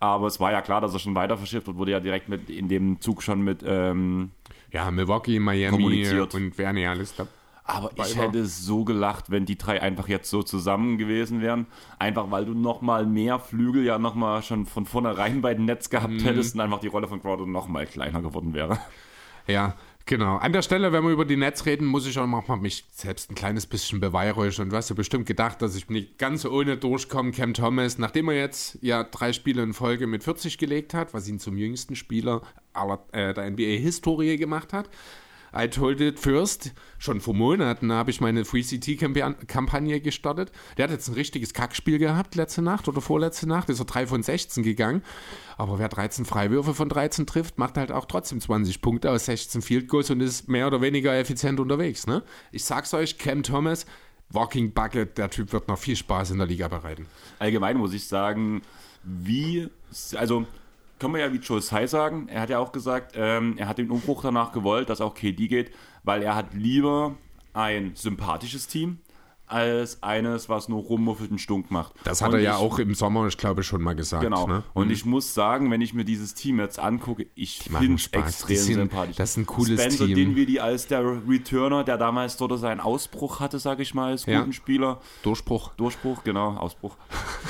Aber 0.00 0.26
es 0.26 0.40
war 0.40 0.52
ja 0.52 0.62
klar, 0.62 0.80
dass 0.80 0.92
er 0.92 0.98
schon 0.98 1.14
weiter 1.14 1.36
verschifft 1.36 1.66
wird, 1.66 1.76
wurde 1.76 1.92
ja 1.92 2.00
direkt 2.00 2.28
mit 2.28 2.48
in 2.50 2.68
dem 2.68 3.00
Zug 3.00 3.22
schon 3.22 3.42
mit. 3.42 3.62
Ähm, 3.66 4.30
Ja, 4.72 4.90
Milwaukee, 4.90 5.38
Miami 5.38 6.08
und 6.18 6.58
wer 6.58 6.72
nicht 6.72 6.88
alles 6.88 7.14
da. 7.14 7.26
aber 7.64 7.90
ich 7.96 8.16
hätte 8.16 8.46
so 8.46 8.84
gelacht, 8.84 9.30
wenn 9.30 9.44
die 9.44 9.58
drei 9.58 9.82
einfach 9.82 10.08
jetzt 10.08 10.30
so 10.30 10.42
zusammen 10.42 10.98
gewesen 10.98 11.40
wären. 11.40 11.66
Einfach 11.98 12.30
weil 12.30 12.44
du 12.44 12.54
nochmal 12.54 13.06
mehr 13.06 13.38
Flügel 13.40 13.84
ja 13.84 13.98
nochmal 13.98 14.42
schon 14.42 14.66
von 14.66 14.86
vornherein 14.86 15.40
bei 15.42 15.54
den 15.54 15.64
Netz 15.64 15.90
gehabt 15.90 16.12
Mhm. 16.12 16.20
hättest 16.20 16.54
und 16.54 16.60
einfach 16.60 16.78
die 16.80 16.86
Rolle 16.88 17.08
von 17.08 17.20
Crowder 17.20 17.46
nochmal 17.46 17.86
kleiner 17.86 18.22
geworden 18.22 18.54
wäre. 18.54 18.78
Ja, 19.48 19.74
genau. 20.06 20.36
An 20.36 20.52
der 20.52 20.62
Stelle, 20.62 20.92
wenn 20.92 21.04
wir 21.04 21.10
über 21.10 21.24
die 21.24 21.36
Nets 21.36 21.66
reden, 21.66 21.86
muss 21.86 22.06
ich 22.06 22.18
auch 22.18 22.26
noch 22.26 22.48
mal 22.48 22.56
mich 22.56 22.84
selbst 22.92 23.30
ein 23.30 23.34
kleines 23.34 23.66
bisschen 23.66 24.00
beweihräuchern. 24.00 24.64
Und 24.64 24.70
du 24.70 24.76
hast 24.76 24.88
ja 24.88 24.94
bestimmt 24.94 25.26
gedacht, 25.26 25.60
dass 25.60 25.76
ich 25.76 25.88
nicht 25.88 26.18
ganz 26.18 26.44
ohne 26.44 26.76
durchkomme. 26.76 27.32
Cam 27.32 27.52
Thomas, 27.52 27.98
nachdem 27.98 28.28
er 28.28 28.36
jetzt 28.36 28.78
ja 28.80 29.04
drei 29.04 29.32
Spiele 29.32 29.62
in 29.62 29.74
Folge 29.74 30.06
mit 30.06 30.24
40 30.24 30.58
gelegt 30.58 30.94
hat, 30.94 31.12
was 31.12 31.28
ihn 31.28 31.38
zum 31.38 31.56
jüngsten 31.56 31.96
Spieler 31.96 32.42
aller, 32.72 33.04
äh, 33.12 33.34
der 33.34 33.50
NBA-Historie 33.50 34.36
gemacht 34.36 34.72
hat. 34.72 34.88
I 35.56 35.68
told 35.68 36.00
it 36.00 36.18
first. 36.18 36.72
Schon 36.98 37.20
vor 37.20 37.34
Monaten 37.34 37.92
habe 37.92 38.10
ich 38.10 38.20
meine 38.20 38.44
Free 38.44 38.62
CT-Kampagne 38.62 40.00
gestartet. 40.00 40.52
Der 40.76 40.84
hat 40.84 40.90
jetzt 40.90 41.08
ein 41.08 41.14
richtiges 41.14 41.54
Kackspiel 41.54 41.98
gehabt 41.98 42.34
letzte 42.34 42.62
Nacht 42.62 42.88
oder 42.88 43.00
vorletzte 43.00 43.48
Nacht. 43.48 43.70
Ist 43.70 43.78
er 43.78 43.86
3 43.86 44.06
von 44.06 44.22
16 44.22 44.62
gegangen. 44.62 45.02
Aber 45.56 45.78
wer 45.78 45.88
13 45.88 46.24
Freiwürfe 46.24 46.74
von 46.74 46.88
13 46.88 47.26
trifft, 47.26 47.58
macht 47.58 47.78
halt 47.78 47.90
auch 47.90 48.04
trotzdem 48.04 48.40
20 48.40 48.82
Punkte 48.82 49.10
aus 49.10 49.24
16 49.26 49.62
Field 49.62 49.88
Goals 49.88 50.10
und 50.10 50.20
ist 50.20 50.48
mehr 50.48 50.66
oder 50.66 50.82
weniger 50.82 51.16
effizient 51.16 51.58
unterwegs. 51.58 52.06
Ne? 52.06 52.22
Ich 52.52 52.64
sag's 52.64 52.92
euch, 52.92 53.16
Cam 53.16 53.42
Thomas, 53.42 53.86
Walking 54.30 54.72
Bucket, 54.72 55.16
der 55.16 55.30
Typ 55.30 55.52
wird 55.52 55.68
noch 55.68 55.78
viel 55.78 55.96
Spaß 55.96 56.32
in 56.32 56.38
der 56.38 56.46
Liga 56.46 56.68
bereiten. 56.68 57.06
Allgemein 57.38 57.78
muss 57.78 57.94
ich 57.94 58.06
sagen, 58.06 58.62
wie, 59.02 59.68
also 60.16 60.46
können 60.98 61.14
wir 61.14 61.20
ja 61.20 61.32
wie 61.32 61.38
Joe 61.38 61.60
Tsai 61.60 61.86
sagen, 61.86 62.28
er 62.28 62.40
hat 62.40 62.50
ja 62.50 62.58
auch 62.58 62.72
gesagt, 62.72 63.12
ähm, 63.16 63.56
er 63.58 63.68
hat 63.68 63.78
den 63.78 63.90
Umbruch 63.90 64.22
danach 64.22 64.52
gewollt, 64.52 64.88
dass 64.88 65.00
auch 65.00 65.14
KD 65.14 65.48
geht, 65.48 65.72
weil 66.04 66.22
er 66.22 66.34
hat 66.34 66.54
lieber 66.54 67.16
ein 67.52 67.92
sympathisches 67.94 68.66
Team 68.66 68.98
als 69.46 70.02
eines, 70.02 70.48
was 70.48 70.68
nur 70.68 70.82
rummuffelt 70.82 71.30
und 71.30 71.38
stunk 71.38 71.70
macht. 71.70 71.92
Das 72.04 72.20
hat 72.22 72.30
Und 72.30 72.36
er 72.36 72.40
ja 72.42 72.50
ich- 72.56 72.60
auch 72.62 72.78
im 72.78 72.94
Sommer, 72.94 73.26
ich 73.26 73.36
glaube, 73.36 73.62
schon 73.62 73.82
mal 73.82 73.94
gesagt. 73.94 74.22
Genau. 74.22 74.46
Ne? 74.46 74.62
Und 74.74 74.90
ich 74.90 75.04
muss 75.04 75.34
sagen, 75.34 75.70
wenn 75.70 75.80
ich 75.80 75.94
mir 75.94 76.04
dieses 76.04 76.34
Team 76.34 76.58
jetzt 76.60 76.78
angucke, 76.78 77.26
ich 77.34 77.58
finde 77.60 77.94
es 77.94 78.06
extrem 78.08 78.56
sind- 78.56 78.74
sympathisch. 78.74 79.16
das 79.16 79.30
ist 79.30 79.36
ein 79.38 79.46
cooles 79.46 79.80
Spencer 79.80 80.06
Team. 80.06 80.14
Dinwiddie 80.16 80.60
als 80.60 80.86
der 80.86 81.04
Returner, 81.28 81.84
der 81.84 81.98
damals 81.98 82.36
dort 82.36 82.58
seinen 82.58 82.80
Ausbruch 82.80 83.40
hatte, 83.40 83.58
sage 83.58 83.82
ich 83.82 83.94
mal, 83.94 84.10
als 84.12 84.26
Ja. 84.26 84.40
guten 84.40 84.52
Spieler. 84.52 85.00
Durchbruch. 85.22 85.72
Durchbruch, 85.76 86.24
genau, 86.24 86.56
Ausbruch. 86.56 86.96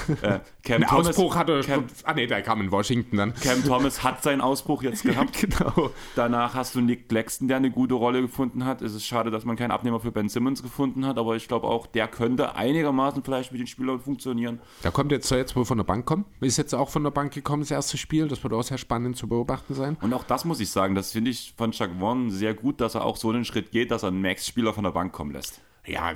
äh, 0.22 0.40
Cam, 0.62 0.82
Thomas, 0.82 1.08
Ausbruch 1.08 1.36
hat 1.36 1.48
er 1.48 1.60
Cam. 1.62 1.84
Ah, 2.04 2.14
nee, 2.14 2.26
der 2.26 2.42
kam 2.42 2.60
in 2.60 2.70
Washington 2.70 3.16
dann. 3.16 3.34
Cam 3.34 3.62
Thomas 3.64 4.02
hat 4.02 4.22
seinen 4.22 4.40
Ausbruch 4.40 4.82
jetzt 4.82 5.02
gehabt. 5.04 5.32
genau. 5.40 5.90
Danach 6.14 6.54
hast 6.54 6.74
du 6.74 6.80
Nick 6.80 7.08
Claxton, 7.08 7.48
der 7.48 7.58
eine 7.58 7.70
gute 7.70 7.94
Rolle 7.94 8.20
gefunden 8.22 8.64
hat. 8.64 8.82
Es 8.82 8.94
ist 8.94 9.06
schade, 9.06 9.30
dass 9.30 9.44
man 9.44 9.56
keinen 9.56 9.70
Abnehmer 9.70 10.00
für 10.00 10.10
Ben 10.12 10.28
Simmons 10.28 10.62
gefunden 10.62 11.06
hat, 11.06 11.18
aber 11.18 11.36
ich 11.36 11.46
glaube 11.48 11.66
auch, 11.66 11.85
der 11.94 12.08
könnte 12.08 12.54
einigermaßen 12.54 13.22
vielleicht 13.22 13.52
mit 13.52 13.60
den 13.60 13.66
Spielern 13.66 14.00
funktionieren. 14.00 14.60
Da 14.82 14.90
kommt 14.90 15.12
jetzt, 15.12 15.28
soll 15.28 15.38
jetzt 15.38 15.56
wohl 15.56 15.64
von 15.64 15.78
der 15.78 15.84
Bank 15.84 16.06
kommen. 16.06 16.24
Ist 16.40 16.56
jetzt 16.56 16.74
auch 16.74 16.88
von 16.88 17.02
der 17.02 17.10
Bank 17.10 17.32
gekommen, 17.32 17.62
das 17.62 17.70
erste 17.70 17.96
Spiel. 17.96 18.28
Das 18.28 18.42
wird 18.42 18.52
auch 18.52 18.62
sehr 18.62 18.78
spannend 18.78 19.16
zu 19.16 19.28
beobachten 19.28 19.74
sein. 19.74 19.96
Und 20.00 20.12
auch 20.12 20.24
das 20.24 20.44
muss 20.44 20.60
ich 20.60 20.70
sagen, 20.70 20.94
das 20.94 21.12
finde 21.12 21.30
ich 21.30 21.54
von 21.56 21.72
Chuck 21.72 21.90
Vaughn 21.98 22.30
sehr 22.30 22.54
gut, 22.54 22.80
dass 22.80 22.94
er 22.94 23.04
auch 23.04 23.16
so 23.16 23.30
einen 23.30 23.44
Schritt 23.44 23.70
geht, 23.70 23.90
dass 23.90 24.02
er 24.02 24.08
einen 24.08 24.20
Max-Spieler 24.20 24.72
von 24.72 24.84
der 24.84 24.90
Bank 24.90 25.12
kommen 25.12 25.32
lässt. 25.32 25.60
Ja, 25.86 26.14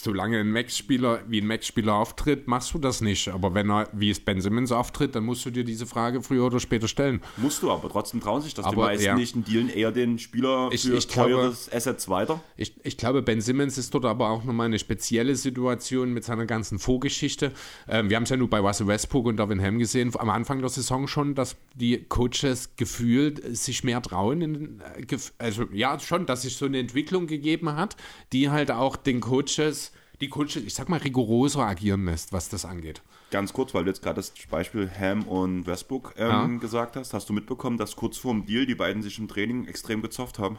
solange 0.00 0.40
ein 0.40 0.50
Max-Spieler 0.50 1.20
wie 1.28 1.40
ein 1.40 1.46
Max-Spieler 1.46 1.94
auftritt, 1.94 2.48
machst 2.48 2.72
du 2.72 2.78
das 2.78 3.00
nicht. 3.02 3.28
Aber 3.28 3.52
wenn 3.54 3.70
er 3.70 3.88
wie 3.92 4.08
es 4.10 4.20
Ben 4.20 4.40
Simmons 4.40 4.72
auftritt, 4.72 5.14
dann 5.14 5.24
musst 5.24 5.44
du 5.44 5.50
dir 5.50 5.64
diese 5.64 5.86
Frage 5.86 6.22
früher 6.22 6.46
oder 6.46 6.60
später 6.60 6.88
stellen. 6.88 7.20
Musst 7.36 7.62
du 7.62 7.70
aber, 7.70 7.88
trotzdem 7.90 8.20
trauen 8.20 8.40
sich 8.40 8.54
das 8.54 8.64
die 8.64 8.72
Aber, 8.72 8.86
meisten 8.86 9.04
ja. 9.04 9.14
nicht 9.14 9.34
und 9.36 9.46
dealen 9.46 9.68
eher 9.68 9.92
den 9.92 10.18
Spieler 10.18 10.70
Ich- 10.72 10.82
für 10.82 10.94
ich 10.96 11.08
glaube- 11.08 11.30
teures 11.32 11.70
Assets 11.72 12.08
weiter. 12.08 12.42
Ich, 12.56 12.74
ich 12.84 12.96
glaube, 12.96 13.22
Ben 13.22 13.40
Simmons 13.42 13.76
ist 13.76 13.92
dort 13.92 14.06
aber 14.06 14.30
auch 14.30 14.44
nochmal 14.44 14.66
eine 14.66 14.78
spezielle 14.78 15.34
Situation 15.36 16.12
mit 16.12 16.24
seiner 16.24 16.46
ganzen 16.46 16.78
Vorgeschichte. 16.78 17.52
Ähm, 17.88 18.08
wir 18.08 18.16
haben 18.16 18.24
es 18.24 18.30
ja 18.30 18.36
nur 18.38 18.48
bei 18.48 18.60
Russell 18.60 18.86
Westbrook 18.86 19.26
und 19.26 19.36
Darvin 19.36 19.62
Ham 19.62 19.78
gesehen, 19.78 20.10
am 20.18 20.30
Anfang 20.30 20.60
der 20.60 20.70
Saison 20.70 21.06
schon, 21.06 21.34
dass 21.34 21.56
die 21.74 22.02
Coaches 22.04 22.76
gefühlt 22.76 23.56
sich 23.56 23.84
mehr 23.84 24.00
trauen. 24.00 24.40
In, 24.40 24.80
äh, 24.96 25.16
also 25.38 25.64
ja, 25.72 25.98
schon, 26.00 26.24
dass 26.26 26.42
sich 26.42 26.56
so 26.56 26.64
eine 26.66 26.78
Entwicklung 26.78 27.26
gegeben 27.26 27.76
hat, 27.76 27.96
die 28.32 28.48
halt 28.50 28.70
auch 28.70 28.96
den 29.06 29.20
Coaches, 29.20 29.92
die 30.20 30.28
Coaches, 30.28 30.56
ich 30.56 30.74
sag 30.74 30.88
mal, 30.88 30.98
rigoroser 31.00 31.66
agieren 31.66 32.04
lässt, 32.04 32.32
was 32.32 32.48
das 32.48 32.64
angeht. 32.64 33.02
Ganz 33.30 33.52
kurz, 33.52 33.72
weil 33.72 33.84
du 33.84 33.90
jetzt 33.90 34.02
gerade 34.02 34.16
das 34.16 34.32
Beispiel 34.50 34.90
Ham 34.90 35.22
und 35.24 35.66
Westbrook 35.66 36.14
ähm, 36.18 36.28
Ja. 36.28 36.46
gesagt 36.58 36.96
hast. 36.96 37.14
Hast 37.14 37.28
du 37.28 37.32
mitbekommen, 37.32 37.78
dass 37.78 37.96
kurz 37.96 38.18
vor 38.18 38.32
dem 38.32 38.44
Deal 38.44 38.66
die 38.66 38.74
beiden 38.74 39.02
sich 39.02 39.18
im 39.18 39.26
Training 39.26 39.66
extrem 39.66 40.02
gezofft 40.02 40.38
haben? 40.38 40.58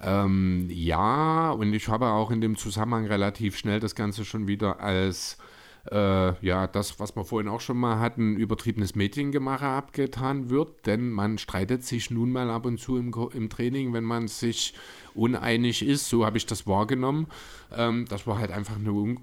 Ähm, 0.00 0.68
ja, 0.70 1.50
und 1.50 1.72
ich 1.74 1.88
habe 1.88 2.08
auch 2.08 2.30
in 2.30 2.40
dem 2.40 2.56
Zusammenhang 2.56 3.06
relativ 3.06 3.56
schnell 3.56 3.80
das 3.80 3.94
Ganze 3.94 4.24
schon 4.24 4.46
wieder 4.46 4.80
als 4.80 5.36
äh, 5.90 6.46
ja, 6.46 6.66
das, 6.66 7.00
was 7.00 7.16
wir 7.16 7.24
vorhin 7.24 7.48
auch 7.48 7.60
schon 7.60 7.76
mal 7.76 7.98
hatten, 7.98 8.36
übertriebenes 8.36 8.94
Mediengemache 8.94 9.66
abgetan 9.66 10.50
wird, 10.50 10.86
denn 10.86 11.10
man 11.10 11.38
streitet 11.38 11.84
sich 11.84 12.10
nun 12.10 12.30
mal 12.30 12.50
ab 12.50 12.66
und 12.66 12.78
zu 12.78 12.96
im, 12.96 13.12
im 13.32 13.50
Training, 13.50 13.92
wenn 13.92 14.04
man 14.04 14.28
sich 14.28 14.74
uneinig 15.14 15.84
ist, 15.84 16.08
so 16.08 16.24
habe 16.24 16.36
ich 16.36 16.46
das 16.46 16.66
wahrgenommen. 16.66 17.26
Ähm, 17.74 18.06
das 18.08 18.26
war 18.26 18.38
halt 18.38 18.52
einfach 18.52 18.76
eine 18.76 19.16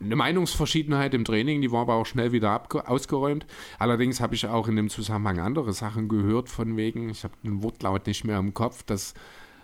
eine 0.00 0.16
Meinungsverschiedenheit 0.16 1.14
im 1.14 1.24
Training, 1.24 1.62
die 1.62 1.72
war 1.72 1.82
aber 1.82 1.94
auch 1.94 2.04
schnell 2.04 2.32
wieder 2.32 2.62
ausgeräumt. 2.88 3.46
Allerdings 3.78 4.20
habe 4.20 4.34
ich 4.34 4.46
auch 4.46 4.68
in 4.68 4.76
dem 4.76 4.90
Zusammenhang 4.90 5.38
andere 5.38 5.72
Sachen 5.72 6.08
gehört, 6.08 6.48
von 6.50 6.76
wegen, 6.76 7.08
ich 7.08 7.24
habe 7.24 7.34
den 7.42 7.62
Wortlaut 7.62 8.06
nicht 8.06 8.24
mehr 8.24 8.38
im 8.38 8.52
Kopf, 8.52 8.82
dass 8.82 9.14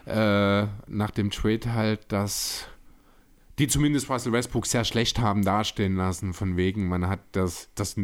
äh, 0.07 0.67
nach 0.87 1.11
dem 1.11 1.31
Trade 1.31 1.75
halt, 1.75 2.13
dass 2.13 2.69
die 3.61 3.69
zumindest 3.69 4.09
Russell 4.09 4.33
Westbrook 4.33 4.65
sehr 4.65 4.85
schlecht 4.85 5.19
haben 5.19 5.45
dastehen 5.45 5.97
lassen, 5.97 6.33
von 6.33 6.57
wegen, 6.57 6.89
man 6.89 7.07
hat 7.09 7.21
das, 7.33 7.69
das 7.75 7.95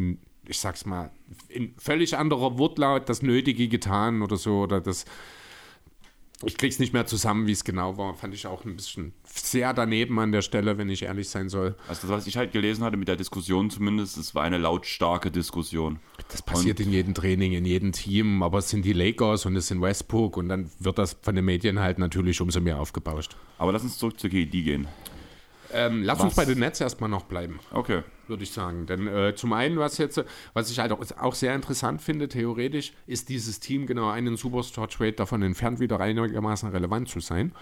ich 0.45 0.59
sag's 0.59 0.85
mal, 0.85 1.11
in 1.49 1.73
völlig 1.79 2.15
anderer 2.15 2.59
Wortlaut 2.59 3.09
das 3.09 3.23
Nötige 3.23 3.67
getan 3.67 4.21
oder 4.21 4.37
so, 4.37 4.61
oder 4.61 4.79
das, 4.79 5.05
ich 6.45 6.57
krieg's 6.57 6.77
nicht 6.77 6.93
mehr 6.93 7.07
zusammen, 7.07 7.47
wie 7.47 7.53
es 7.53 7.63
genau 7.63 7.97
war, 7.97 8.13
fand 8.13 8.35
ich 8.35 8.45
auch 8.45 8.65
ein 8.65 8.75
bisschen 8.75 9.13
sehr 9.25 9.73
daneben 9.73 10.19
an 10.19 10.31
der 10.31 10.43
Stelle, 10.43 10.77
wenn 10.77 10.89
ich 10.89 11.01
ehrlich 11.01 11.27
sein 11.27 11.49
soll. 11.49 11.75
Also 11.87 12.07
das, 12.07 12.17
was 12.17 12.27
ich 12.27 12.37
halt 12.37 12.51
gelesen 12.51 12.83
hatte 12.83 12.95
mit 12.95 13.07
der 13.07 13.15
Diskussion 13.15 13.71
zumindest, 13.71 14.15
es 14.17 14.35
war 14.35 14.43
eine 14.43 14.59
lautstarke 14.59 15.31
Diskussion. 15.31 15.99
Das 16.29 16.43
passiert 16.43 16.79
in 16.79 16.91
jedem 16.91 17.15
Training, 17.15 17.53
in 17.53 17.65
jedem 17.65 17.93
Team, 17.93 18.43
aber 18.43 18.59
es 18.59 18.69
sind 18.69 18.85
die 18.85 18.93
Lakers 18.93 19.47
und 19.47 19.55
es 19.55 19.67
sind 19.67 19.81
Westbrook 19.81 20.37
und 20.37 20.49
dann 20.49 20.69
wird 20.77 20.99
das 20.99 21.17
von 21.19 21.33
den 21.33 21.45
Medien 21.45 21.79
halt 21.79 21.97
natürlich 21.97 22.39
umso 22.41 22.61
mehr 22.61 22.79
aufgebauscht. 22.79 23.35
Aber 23.57 23.71
lass 23.71 23.81
uns 23.81 23.97
zurück 23.97 24.19
zur 24.19 24.29
KD 24.29 24.61
gehen. 24.61 24.87
Ähm, 25.73 26.03
lass 26.03 26.19
Was? 26.19 26.25
uns 26.25 26.35
bei 26.35 26.45
den 26.45 26.59
Nets 26.59 26.79
erstmal 26.81 27.09
noch 27.09 27.23
bleiben. 27.23 27.59
Okay. 27.71 28.03
würde 28.27 28.43
ich 28.43 28.51
sagen. 28.51 28.85
Denn 28.85 29.07
äh, 29.07 29.35
zum 29.35 29.53
einen, 29.53 29.77
was 29.77 29.97
jetzt, 29.97 30.23
was 30.53 30.69
ich 30.71 30.79
halt 30.79 30.91
auch, 30.91 30.99
auch 31.19 31.35
sehr 31.35 31.55
interessant 31.55 32.01
finde, 32.01 32.27
theoretisch, 32.27 32.93
ist 33.05 33.29
dieses 33.29 33.59
Team 33.59 33.85
genau 33.85 34.09
einen 34.09 34.35
Superstar-Trade 34.37 35.13
davon 35.13 35.41
entfernt, 35.41 35.79
wieder 35.79 35.99
einigermaßen 35.99 36.69
relevant 36.69 37.09
zu 37.09 37.19
sein. 37.19 37.53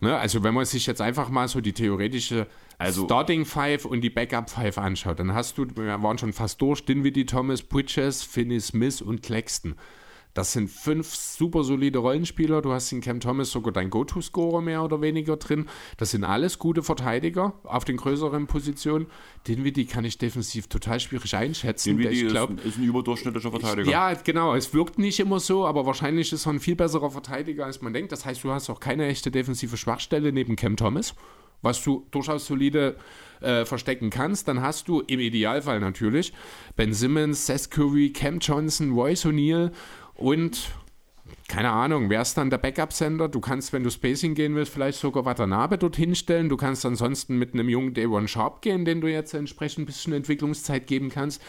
Ne? 0.00 0.16
Also 0.16 0.44
wenn 0.44 0.54
man 0.54 0.64
sich 0.64 0.86
jetzt 0.86 1.00
einfach 1.00 1.28
mal 1.28 1.48
so 1.48 1.60
die 1.60 1.72
theoretische 1.72 2.46
Also- 2.78 3.04
Starting 3.04 3.44
Five 3.44 3.84
und 3.84 4.00
die 4.02 4.10
Backup 4.10 4.48
Five 4.48 4.78
anschaut, 4.78 5.18
dann 5.18 5.34
hast 5.34 5.58
du, 5.58 5.66
wir 5.74 6.00
waren 6.02 6.18
schon 6.18 6.32
fast 6.32 6.60
durch, 6.62 6.84
Dinwiddie, 6.84 7.26
Thomas, 7.26 7.62
Bridges, 7.62 8.22
Finney 8.22 8.60
Smith 8.60 9.02
und 9.02 9.22
Claxton. 9.22 9.74
Das 10.38 10.52
sind 10.52 10.70
fünf 10.70 11.16
super 11.16 11.64
solide 11.64 11.98
Rollenspieler. 11.98 12.62
Du 12.62 12.70
hast 12.70 12.92
in 12.92 13.00
Cam 13.00 13.18
Thomas 13.18 13.50
sogar 13.50 13.72
dein 13.72 13.90
Go-To-Scorer 13.90 14.60
mehr 14.60 14.84
oder 14.84 15.02
weniger 15.02 15.36
drin. 15.36 15.66
Das 15.96 16.12
sind 16.12 16.22
alles 16.22 16.60
gute 16.60 16.84
Verteidiger 16.84 17.54
auf 17.64 17.84
den 17.84 17.96
größeren 17.96 18.46
Positionen. 18.46 19.08
Dinwiddie 19.48 19.86
kann 19.86 20.04
ich 20.04 20.16
defensiv 20.16 20.68
total 20.68 21.00
schwierig 21.00 21.34
einschätzen. 21.34 21.96
Dinwiddie 21.96 22.18
ich 22.18 22.22
ist, 22.26 22.30
glaub, 22.30 22.64
ist 22.64 22.78
ein 22.78 22.84
überdurchschnittlicher 22.84 23.50
Verteidiger. 23.50 23.90
ja, 23.90 24.14
genau. 24.14 24.54
Es 24.54 24.72
wirkt 24.72 25.00
nicht 25.00 25.18
immer 25.18 25.40
so, 25.40 25.66
aber 25.66 25.86
wahrscheinlich 25.86 26.32
ist 26.32 26.46
er 26.46 26.52
ein 26.52 26.60
viel 26.60 26.76
besserer 26.76 27.10
Verteidiger, 27.10 27.66
als 27.66 27.82
man 27.82 27.92
denkt. 27.92 28.12
Das 28.12 28.24
heißt, 28.24 28.44
du 28.44 28.52
hast 28.52 28.70
auch 28.70 28.78
keine 28.78 29.08
echte 29.08 29.32
defensive 29.32 29.76
Schwachstelle 29.76 30.30
neben 30.30 30.54
Cam 30.54 30.76
Thomas, 30.76 31.16
was 31.62 31.82
du 31.82 32.06
durchaus 32.12 32.46
solide 32.46 32.94
äh, 33.40 33.64
verstecken 33.64 34.10
kannst. 34.10 34.46
Dann 34.46 34.62
hast 34.62 34.86
du 34.86 35.00
im 35.00 35.18
Idealfall 35.18 35.80
natürlich 35.80 36.32
Ben 36.76 36.92
Simmons, 36.92 37.46
Seth 37.46 37.72
Curry, 37.72 38.12
Cam 38.12 38.38
Johnson, 38.38 38.92
Royce 38.92 39.26
O'Neal 39.26 39.72
und 40.18 40.72
keine 41.48 41.70
Ahnung, 41.70 42.10
wer 42.10 42.20
ist 42.20 42.34
dann 42.34 42.50
der 42.50 42.58
Backup-Sender? 42.58 43.28
Du 43.28 43.40
kannst, 43.40 43.72
wenn 43.72 43.82
du 43.82 43.90
Spacing 43.90 44.34
gehen 44.34 44.54
willst, 44.54 44.72
vielleicht 44.72 44.98
sogar 44.98 45.24
Watanabe 45.24 45.78
dorthin 45.78 46.14
stellen. 46.14 46.50
Du 46.50 46.58
kannst 46.58 46.84
ansonsten 46.84 47.38
mit 47.38 47.54
einem 47.54 47.70
jungen 47.70 47.94
Davon 47.94 48.28
Sharp 48.28 48.60
gehen, 48.60 48.84
den 48.84 49.00
du 49.00 49.06
jetzt 49.06 49.32
entsprechend 49.32 49.84
ein 49.84 49.86
bisschen 49.86 50.12
Entwicklungszeit 50.12 50.86
geben 50.86 51.08
kannst. 51.08 51.40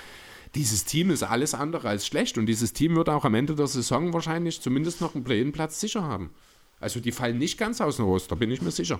Dieses 0.55 0.85
Team 0.85 1.09
ist 1.09 1.23
alles 1.23 1.53
andere 1.53 1.89
als 1.89 2.07
schlecht 2.07 2.37
und 2.37 2.45
dieses 2.45 2.71
Team 2.73 2.95
wird 2.95 3.09
auch 3.09 3.25
am 3.25 3.35
Ende 3.35 3.55
der 3.55 3.67
Saison 3.67 4.13
wahrscheinlich 4.13 4.61
zumindest 4.61 5.01
noch 5.01 5.15
einen 5.15 5.23
Play-in-Platz 5.23 5.79
sicher 5.79 6.03
haben. 6.03 6.31
Also 6.79 6.99
die 6.99 7.11
fallen 7.11 7.37
nicht 7.37 7.57
ganz 7.57 7.81
aus 7.81 7.97
dem 7.97 8.05
Roster, 8.05 8.35
bin 8.35 8.51
ich 8.51 8.61
mir 8.61 8.71
sicher. 8.71 8.99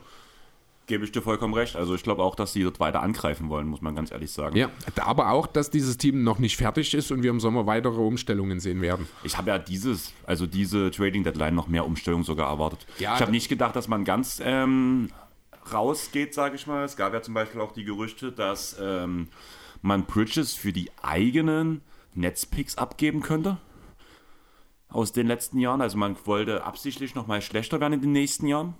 Gebe 0.90 1.06
ich 1.06 1.11
dir 1.11 1.22
vollkommen 1.22 1.53
recht. 1.53 1.76
Also 1.76 1.94
ich 1.94 2.02
glaube 2.02 2.24
auch, 2.24 2.34
dass 2.34 2.52
sie 2.52 2.64
dort 2.64 2.80
weiter 2.80 3.03
angreifen 3.03 3.48
wollen, 3.49 3.68
muss 3.68 3.80
man 3.80 3.94
ganz 3.94 4.11
ehrlich 4.11 4.32
sagen. 4.32 4.56
Ja, 4.57 4.72
aber 4.99 5.30
auch, 5.30 5.45
dass 5.45 5.70
dieses 5.70 5.98
Team 5.98 6.24
noch 6.24 6.40
nicht 6.40 6.57
fertig 6.57 6.95
ist 6.95 7.11
und 7.11 7.22
wir 7.22 7.30
im 7.30 7.40
Sommer 7.40 7.68
weitere 7.68 8.02
Umstellungen 8.02 8.60
sehen 8.60 8.82
werden. 8.82 9.07
Ich 9.24 9.38
habe 9.38 9.52
ja 9.52 9.60
dieses, 9.60 10.14
also 10.26 10.48
diese 10.48 10.90
Trading 10.90 11.24
Deadline 11.24 11.53
noch 11.53 11.68
mehr 11.68 11.86
Umstellung 11.86 12.24
sogar 12.24 12.49
erwartet. 12.49 12.88
Ja, 12.98 13.14
ich 13.14 13.22
habe 13.22 13.30
nicht 13.30 13.49
gedacht, 13.49 13.76
dass 13.76 13.88
man 13.88 14.03
ganz 14.03 14.41
ähm, 14.44 15.11
rausgeht, 15.72 16.34
sage 16.34 16.56
ich 16.56 16.66
mal. 16.66 16.84
Es 16.84 16.98
gab 16.98 17.14
ja 17.14 17.22
zum 17.22 17.36
Beispiel 17.36 17.61
auch 17.61 17.72
die 17.72 17.84
Gerüchte, 17.84 18.32
dass 18.32 18.76
ähm, 18.82 19.28
man 19.84 20.06
Bridges 20.06 20.56
für 20.56 20.74
die 20.74 20.90
eigenen 21.03 21.82
Netzpicks 22.16 22.80
abgeben 22.80 23.22
könnte. 23.22 23.57
Aus 24.88 25.11
den 25.11 25.28
letzten 25.28 25.60
Jahren. 25.60 25.82
Also 25.82 25.99
man 25.99 26.16
wollte 26.26 26.64
absichtlich 26.64 27.14
nochmal 27.14 27.44
schlechter 27.44 27.80
werden 27.80 27.94
in 27.94 28.02
den 28.02 28.11
nächsten 28.11 28.48
Jahren. 28.48 28.74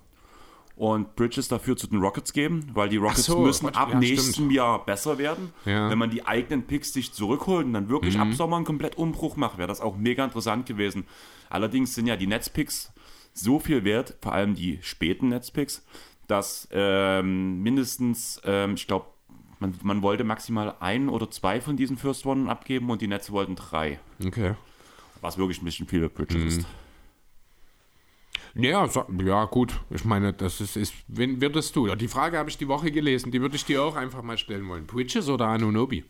Und 0.80 1.14
Bridges 1.14 1.46
dafür 1.48 1.76
zu 1.76 1.88
den 1.88 1.98
Rockets 2.00 2.32
geben, 2.32 2.70
weil 2.72 2.88
die 2.88 2.96
Rockets 2.96 3.26
so, 3.26 3.40
müssen 3.40 3.66
Gott, 3.66 3.76
ab 3.76 3.90
ja, 3.92 3.98
nächstem 3.98 4.32
stimmt. 4.32 4.52
Jahr 4.52 4.82
besser 4.86 5.18
werden. 5.18 5.52
Ja. 5.66 5.84
Mhm. 5.86 5.90
Wenn 5.90 5.98
man 5.98 6.10
die 6.10 6.26
eigenen 6.26 6.66
Picks 6.66 6.94
sich 6.94 7.12
zurückholt 7.12 7.66
und 7.66 7.74
dann 7.74 7.90
wirklich 7.90 8.18
ab 8.18 8.28
Sommer 8.32 8.56
einen 8.56 8.64
komplett 8.64 8.96
Umbruch 8.96 9.36
macht, 9.36 9.58
wäre 9.58 9.68
das 9.68 9.82
auch 9.82 9.98
mega 9.98 10.24
interessant 10.24 10.64
gewesen. 10.64 11.04
Allerdings 11.50 11.94
sind 11.94 12.06
ja 12.06 12.16
die 12.16 12.26
Netzpicks 12.26 12.94
so 13.34 13.58
viel 13.58 13.84
wert, 13.84 14.16
vor 14.22 14.32
allem 14.32 14.54
die 14.54 14.78
späten 14.80 15.28
Netzpicks, 15.28 15.84
dass 16.28 16.66
ähm, 16.72 17.62
mindestens, 17.62 18.40
ähm, 18.46 18.72
ich 18.72 18.86
glaube, 18.86 19.04
man, 19.58 19.74
man 19.82 20.00
wollte 20.00 20.24
maximal 20.24 20.76
ein 20.80 21.10
oder 21.10 21.30
zwei 21.30 21.60
von 21.60 21.76
diesen 21.76 21.98
First 21.98 22.24
One 22.24 22.50
abgeben 22.50 22.88
und 22.88 23.02
die 23.02 23.06
Netze 23.06 23.32
wollten 23.32 23.54
drei. 23.54 24.00
Okay. 24.24 24.54
Was 25.20 25.36
wirklich 25.36 25.60
ein 25.60 25.66
bisschen 25.66 25.86
viel 25.86 26.00
für 26.00 26.08
Bridges 26.08 26.40
Mhm. 26.40 26.48
ist. 26.48 26.66
Ja, 28.54 28.86
so, 28.88 29.04
ja, 29.24 29.44
gut. 29.44 29.80
Ich 29.90 30.04
meine, 30.04 30.32
das 30.32 30.60
ist, 30.60 30.76
ist 30.76 30.94
wen 31.08 31.40
würdest 31.40 31.76
du? 31.76 31.86
Ja, 31.86 31.96
die 31.96 32.08
Frage 32.08 32.38
habe 32.38 32.50
ich 32.50 32.58
die 32.58 32.68
Woche 32.68 32.90
gelesen, 32.90 33.30
die 33.30 33.40
würde 33.40 33.56
ich 33.56 33.64
dir 33.64 33.82
auch 33.82 33.96
einfach 33.96 34.22
mal 34.22 34.38
stellen 34.38 34.68
wollen. 34.68 34.86
Bridges 34.86 35.28
oder 35.28 35.46
Anunobi? 35.48 36.04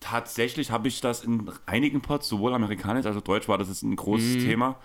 Tatsächlich 0.00 0.70
habe 0.70 0.88
ich 0.88 1.00
das 1.00 1.22
in 1.22 1.48
einigen 1.66 2.00
Pods, 2.00 2.28
sowohl 2.28 2.54
amerikanisch 2.54 3.06
als 3.06 3.16
auch 3.16 3.20
deutsch, 3.22 3.46
war 3.48 3.58
das 3.58 3.68
ist 3.68 3.82
ein 3.82 3.94
großes 3.94 4.36
Mhm. 4.36 4.40
Thema. 4.40 4.80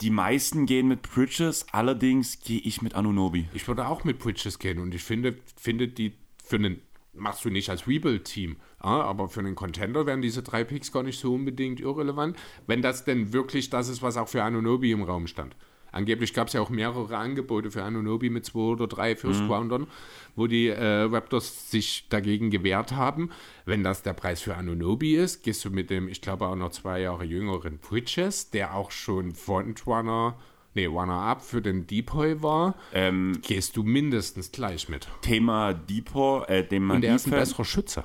Die 0.00 0.10
meisten 0.10 0.66
gehen 0.66 0.88
mit 0.88 1.02
Bridges, 1.02 1.66
allerdings 1.72 2.40
gehe 2.40 2.58
ich 2.60 2.80
mit 2.82 2.94
Anunobi. 2.94 3.48
Ich 3.52 3.68
würde 3.68 3.86
auch 3.86 4.04
mit 4.04 4.18
Bridges 4.18 4.58
gehen 4.58 4.78
und 4.78 4.94
ich 4.94 5.02
finde, 5.02 5.36
finde 5.56 5.88
die 5.88 6.14
für 6.42 6.56
einen, 6.56 6.80
machst 7.16 7.44
du 7.44 7.50
nicht 7.50 7.70
als 7.70 7.86
Rebuild-Team, 7.86 8.56
ja, 8.82 9.02
aber 9.02 9.28
für 9.28 9.40
einen 9.40 9.54
Contender 9.54 10.06
wären 10.06 10.22
diese 10.22 10.42
drei 10.42 10.64
Picks 10.64 10.92
gar 10.92 11.02
nicht 11.02 11.18
so 11.18 11.34
unbedingt 11.34 11.80
irrelevant, 11.80 12.36
wenn 12.66 12.82
das 12.82 13.04
denn 13.04 13.32
wirklich 13.32 13.70
das 13.70 13.88
ist, 13.88 14.02
was 14.02 14.16
auch 14.16 14.28
für 14.28 14.42
Anunobi 14.42 14.92
im 14.92 15.02
Raum 15.02 15.26
stand. 15.26 15.56
Angeblich 15.94 16.34
gab 16.34 16.48
es 16.48 16.54
ja 16.54 16.60
auch 16.60 16.70
mehrere 16.70 17.16
Angebote 17.16 17.70
für 17.70 17.84
Anunobi 17.84 18.28
mit 18.28 18.44
zwei 18.44 18.58
oder 18.72 18.88
drei 18.88 19.14
First 19.14 19.42
Roundern, 19.48 19.86
wo 20.34 20.48
die 20.48 20.66
äh, 20.66 21.02
Raptors 21.02 21.70
sich 21.70 22.08
dagegen 22.08 22.50
gewehrt 22.50 22.92
haben. 22.92 23.30
Wenn 23.64 23.84
das 23.84 24.02
der 24.02 24.12
Preis 24.12 24.40
für 24.40 24.56
Anunobi 24.56 25.14
ist, 25.14 25.44
gehst 25.44 25.64
du 25.64 25.70
mit 25.70 25.90
dem, 25.90 26.08
ich 26.08 26.20
glaube 26.20 26.46
auch 26.46 26.56
noch 26.56 26.70
zwei 26.70 27.00
Jahre 27.00 27.24
jüngeren 27.24 27.78
Bridges, 27.78 28.50
der 28.50 28.74
auch 28.74 28.90
schon 28.90 29.34
Frontrunner, 29.34 30.36
nee, 30.74 30.86
Runner-Up 30.86 31.42
für 31.42 31.62
den 31.62 31.86
Depoy 31.86 32.42
war, 32.42 32.74
Ähm, 32.92 33.40
gehst 33.42 33.76
du 33.76 33.82
mindestens 33.82 34.52
gleich 34.52 34.88
mit. 34.88 35.08
Thema 35.22 35.72
Depot, 35.74 36.48
äh, 36.48 36.66
dem 36.66 36.84
man 36.86 36.96
Und 36.96 37.04
er 37.04 37.16
ist 37.16 37.26
ein 37.26 37.30
besserer 37.30 37.64
Schütze. 37.64 38.04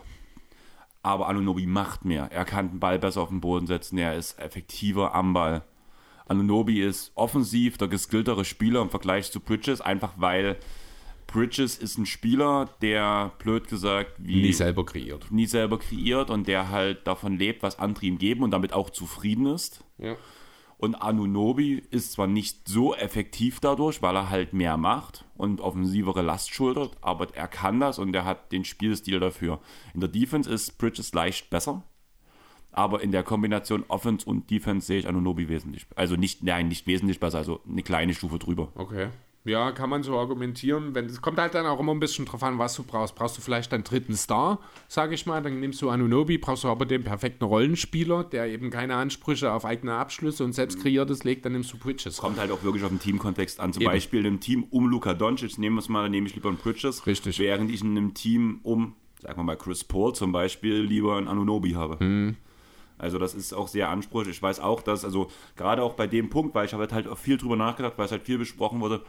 aber 1.01 1.27
Anunobi 1.29 1.65
macht 1.65 2.05
mehr. 2.05 2.29
Er 2.31 2.45
kann 2.45 2.69
den 2.71 2.79
Ball 2.79 2.99
besser 2.99 3.21
auf 3.21 3.29
den 3.29 3.41
Boden 3.41 3.67
setzen, 3.67 3.97
er 3.97 4.15
ist 4.15 4.37
effektiver 4.39 5.15
am 5.15 5.33
Ball. 5.33 5.63
Anunobi 6.27 6.81
ist 6.81 7.11
offensiv 7.15 7.77
der 7.77 7.87
geskilltere 7.87 8.45
Spieler 8.45 8.81
im 8.81 8.89
Vergleich 8.89 9.31
zu 9.31 9.39
Bridges, 9.39 9.81
einfach 9.81 10.13
weil 10.17 10.57
Bridges 11.25 11.77
ist 11.77 11.97
ein 11.97 12.05
Spieler, 12.05 12.69
der 12.81 13.31
blöd 13.39 13.67
gesagt 13.67 14.11
wie 14.17 14.41
Nie 14.41 14.51
selber 14.53 14.83
kreiert. 14.85 15.31
nie 15.31 15.45
selber 15.45 15.77
kreiert 15.79 16.29
und 16.29 16.47
der 16.47 16.69
halt 16.69 17.05
davon 17.07 17.37
lebt, 17.37 17.63
was 17.63 17.79
andere 17.79 18.05
ihm 18.07 18.17
geben 18.17 18.43
und 18.43 18.51
damit 18.51 18.73
auch 18.73 18.89
zufrieden 18.89 19.45
ist. 19.45 19.83
Ja. 19.99 20.15
Und 20.79 20.95
Anunobi 20.95 21.83
ist 21.91 22.13
zwar 22.13 22.27
nicht 22.27 22.69
so 22.69 22.95
effektiv 22.95 23.59
dadurch, 23.59 24.01
weil 24.01 24.15
er 24.15 24.29
halt 24.29 24.53
mehr 24.53 24.77
macht 24.77 25.25
und 25.35 25.59
offensivere 25.59 26.21
Last 26.21 26.53
schultert, 26.53 26.95
aber 27.01 27.35
er 27.35 27.49
kann 27.49 27.81
das 27.81 27.99
und 27.99 28.15
er 28.15 28.23
hat 28.23 28.53
den 28.53 28.63
Spielstil 28.63 29.19
dafür. 29.19 29.59
In 29.93 29.99
der 29.99 30.07
Defense 30.07 30.49
ist 30.49 30.77
Bridges 30.77 31.13
leicht 31.13 31.49
besser, 31.49 31.83
aber 32.71 33.01
in 33.01 33.11
der 33.11 33.23
Kombination 33.23 33.83
Offense 33.89 34.25
und 34.25 34.49
Defense 34.49 34.87
sehe 34.87 34.99
ich 34.99 35.07
Anunobi 35.09 35.49
wesentlich. 35.49 35.85
Also 35.97 36.15
nicht, 36.15 36.43
nein, 36.43 36.69
nicht 36.69 36.87
wesentlich 36.87 37.19
besser, 37.19 37.39
also 37.39 37.59
eine 37.67 37.83
kleine 37.83 38.13
Stufe 38.13 38.39
drüber. 38.39 38.71
Okay. 38.75 39.09
Ja, 39.49 39.71
kann 39.71 39.89
man 39.89 40.03
so 40.03 40.17
argumentieren. 40.17 40.95
Wenn, 40.95 41.05
es 41.05 41.21
kommt 41.21 41.39
halt 41.39 41.55
dann 41.55 41.65
auch 41.65 41.79
immer 41.79 41.93
ein 41.93 41.99
bisschen 41.99 42.25
drauf 42.25 42.43
an, 42.43 42.59
was 42.59 42.75
du 42.75 42.83
brauchst. 42.83 43.15
Brauchst 43.15 43.37
du 43.37 43.41
vielleicht 43.41 43.73
einen 43.73 43.83
dritten 43.83 44.15
Star, 44.15 44.59
sage 44.87 45.15
ich 45.15 45.25
mal, 45.25 45.41
dann 45.41 45.59
nimmst 45.59 45.81
du 45.81 45.89
Anunobi, 45.89 46.37
brauchst 46.37 46.63
du 46.63 46.67
aber 46.67 46.85
den 46.85 47.03
perfekten 47.03 47.43
Rollenspieler, 47.43 48.23
der 48.23 48.47
eben 48.47 48.69
keine 48.69 48.95
Ansprüche 48.95 49.51
auf 49.51 49.65
eigene 49.65 49.95
Abschlüsse 49.95 50.43
und 50.43 50.53
selbst 50.53 50.81
kreiertes 50.81 51.23
legt, 51.23 51.45
dann 51.45 51.53
nimmst 51.53 51.73
du 51.73 51.77
Bridges. 51.77 52.17
Kommt 52.17 52.39
halt 52.39 52.51
auch 52.51 52.63
wirklich 52.63 52.83
auf 52.83 52.89
den 52.89 52.99
Teamkontext 52.99 53.59
an. 53.59 53.73
Zum 53.73 53.81
Eben. 53.81 53.91
Beispiel 53.91 54.19
in 54.19 54.27
einem 54.27 54.39
Team 54.39 54.65
um 54.69 54.87
Luka 54.87 55.13
Doncic, 55.13 55.57
nehmen 55.57 55.75
wir 55.75 55.81
es 55.81 55.89
mal, 55.89 56.03
dann 56.03 56.11
nehme 56.11 56.27
ich 56.27 56.35
lieber 56.35 56.49
einen 56.49 56.57
Bridges. 56.57 57.05
Richtig. 57.07 57.39
Während 57.39 57.71
ich 57.71 57.81
in 57.81 57.91
einem 57.91 58.13
Team 58.13 58.59
um, 58.63 58.95
sagen 59.21 59.37
wir 59.39 59.43
mal, 59.43 59.57
Chris 59.57 59.83
Paul 59.83 60.13
zum 60.13 60.31
Beispiel, 60.31 60.81
lieber 60.81 61.17
einen 61.17 61.27
Anunobi 61.27 61.71
habe. 61.71 62.03
Mhm. 62.03 62.37
Also 62.99 63.17
das 63.17 63.33
ist 63.33 63.53
auch 63.53 63.69
sehr 63.69 63.89
ansprüchlich. 63.89 64.35
Ich 64.35 64.43
weiß 64.43 64.59
auch, 64.59 64.81
dass, 64.81 65.05
also 65.05 65.31
gerade 65.55 65.81
auch 65.81 65.93
bei 65.93 66.05
dem 66.05 66.29
Punkt, 66.29 66.53
weil 66.53 66.65
ich 66.65 66.73
habe 66.73 66.87
halt 66.91 67.07
auch 67.07 67.17
viel 67.17 67.37
drüber 67.37 67.55
nachgedacht, 67.55 67.93
weil 67.95 68.05
es 68.05 68.11
halt 68.11 68.23
viel 68.23 68.37
besprochen 68.37 68.81
wurde. 68.81 69.01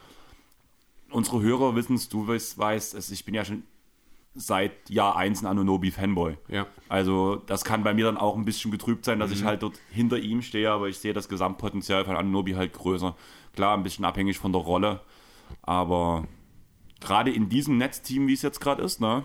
Unsere 1.11 1.41
Hörer 1.43 1.75
wissen 1.75 1.97
es, 1.97 2.09
du 2.09 2.27
weißt, 2.27 2.59
weißt 2.59 2.95
es, 2.95 3.11
ich 3.11 3.25
bin 3.25 3.35
ja 3.35 3.45
schon 3.45 3.65
seit 4.35 4.89
Jahr 4.89 5.17
1 5.17 5.43
ein 5.43 5.47
Anunobi-Fanboy. 5.47 6.37
Ja. 6.49 6.67
Also 6.89 7.37
das 7.47 7.65
kann 7.65 7.83
bei 7.83 7.95
mir 7.95 8.05
dann 8.05 8.17
auch 8.17 8.37
ein 8.37 8.45
bisschen 8.45 8.71
getrübt 8.71 9.05
sein, 9.05 9.19
dass 9.19 9.33
ich 9.33 9.45
halt 9.45 9.63
dort 9.63 9.81
hinter 9.91 10.19
ihm 10.19 10.41
stehe, 10.43 10.71
aber 10.71 10.89
ich 10.89 10.99
sehe 10.99 11.13
das 11.13 11.29
Gesamtpotenzial 11.29 12.05
von 12.05 12.17
Anunobi 12.17 12.53
halt 12.53 12.73
größer. 12.73 13.17
Klar, 13.55 13.77
ein 13.77 13.83
bisschen 13.83 14.05
abhängig 14.05 14.39
von 14.39 14.53
der 14.53 14.63
Rolle, 14.63 15.01
aber 15.63 16.29
gerade 17.01 17.33
in 17.33 17.49
diesem 17.49 17.79
Netzteam, 17.79 18.29
wie 18.29 18.35
es 18.35 18.43
jetzt 18.43 18.61
gerade 18.61 18.83
ist, 18.83 19.01
ne, 19.01 19.25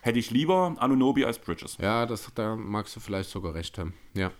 hätte 0.00 0.18
ich 0.18 0.30
lieber 0.30 0.74
Anunobi 0.78 1.24
als 1.24 1.38
Bridges. 1.38 1.76
Ja, 1.78 2.06
das, 2.06 2.30
da 2.34 2.56
magst 2.56 2.96
du 2.96 3.00
vielleicht 3.00 3.28
sogar 3.30 3.54
recht 3.54 3.76
haben. 3.76 3.92
Ja. 4.14 4.30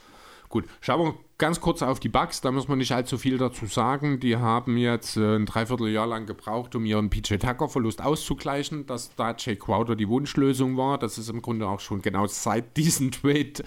Gut, 0.49 0.65
schauen 0.81 1.01
wir 1.01 1.15
ganz 1.37 1.61
kurz 1.61 1.83
auf 1.83 2.01
die 2.01 2.09
Bugs. 2.09 2.41
Da 2.41 2.51
muss 2.51 2.69
man 2.69 2.79
nicht 2.79 2.93
allzu 2.93 3.19
viel 3.19 3.37
dazu 3.37 3.67
sagen. 3.67 4.19
Die 4.19 4.37
haben 4.37 4.79
jetzt 4.79 5.17
äh, 5.17 5.37
ein 5.37 5.45
Dreivierteljahr 5.45 6.07
lang 6.07 6.25
gebraucht, 6.25 6.75
um 6.75 6.87
ihren 6.87 7.11
PJ 7.11 7.37
Tucker-Verlust 7.37 8.03
auszugleichen, 8.03 8.87
dass 8.87 9.15
da 9.15 9.35
Jay 9.37 9.57
Crowder 9.57 9.95
die 9.95 10.09
Wunschlösung 10.09 10.79
war. 10.79 10.99
Das 10.99 11.19
ist 11.19 11.29
im 11.29 11.43
Grunde 11.43 11.69
auch 11.69 11.81
schon 11.81 12.01
genau 12.01 12.27
seit 12.27 12.77
diesem 12.79 13.11
Trade 13.11 13.63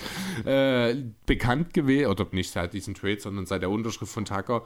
äh, 0.45 0.95
bekannt 1.27 1.73
gewesen, 1.73 2.09
oder 2.09 2.25
nicht 2.31 2.51
seit 2.51 2.73
diesem 2.73 2.95
Trade, 2.95 3.19
sondern 3.19 3.45
seit 3.45 3.61
der 3.61 3.69
Unterschrift 3.69 4.11
von 4.11 4.25
Tucker 4.25 4.63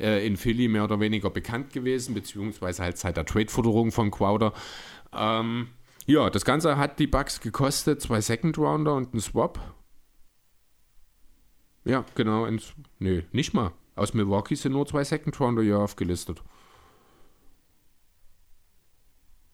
äh, 0.00 0.26
in 0.26 0.38
Philly 0.38 0.68
mehr 0.68 0.84
oder 0.84 1.00
weniger 1.00 1.28
bekannt 1.28 1.72
gewesen, 1.74 2.14
beziehungsweise 2.14 2.82
halt 2.82 2.96
seit 2.96 3.18
der 3.18 3.26
Trade-Forderung 3.26 3.92
von 3.92 4.10
Crowder. 4.10 4.54
Ähm, 5.14 5.68
ja, 6.06 6.30
das 6.30 6.46
Ganze 6.46 6.78
hat 6.78 6.98
die 6.98 7.06
Bugs 7.06 7.40
gekostet, 7.42 8.00
zwei 8.00 8.22
Second 8.22 8.56
Rounder 8.56 8.94
und 8.94 9.12
ein 9.12 9.20
Swap. 9.20 9.60
Ja, 11.88 12.04
genau. 12.14 12.44
Ins, 12.44 12.74
nee, 12.98 13.24
nicht 13.32 13.54
mal. 13.54 13.72
Aus 13.96 14.14
Milwaukee 14.14 14.54
sind 14.54 14.72
nur 14.72 14.86
zwei 14.86 15.02
Second 15.02 15.38
Rounder 15.40 15.62
hier 15.62 15.78
aufgelistet. 15.78 16.42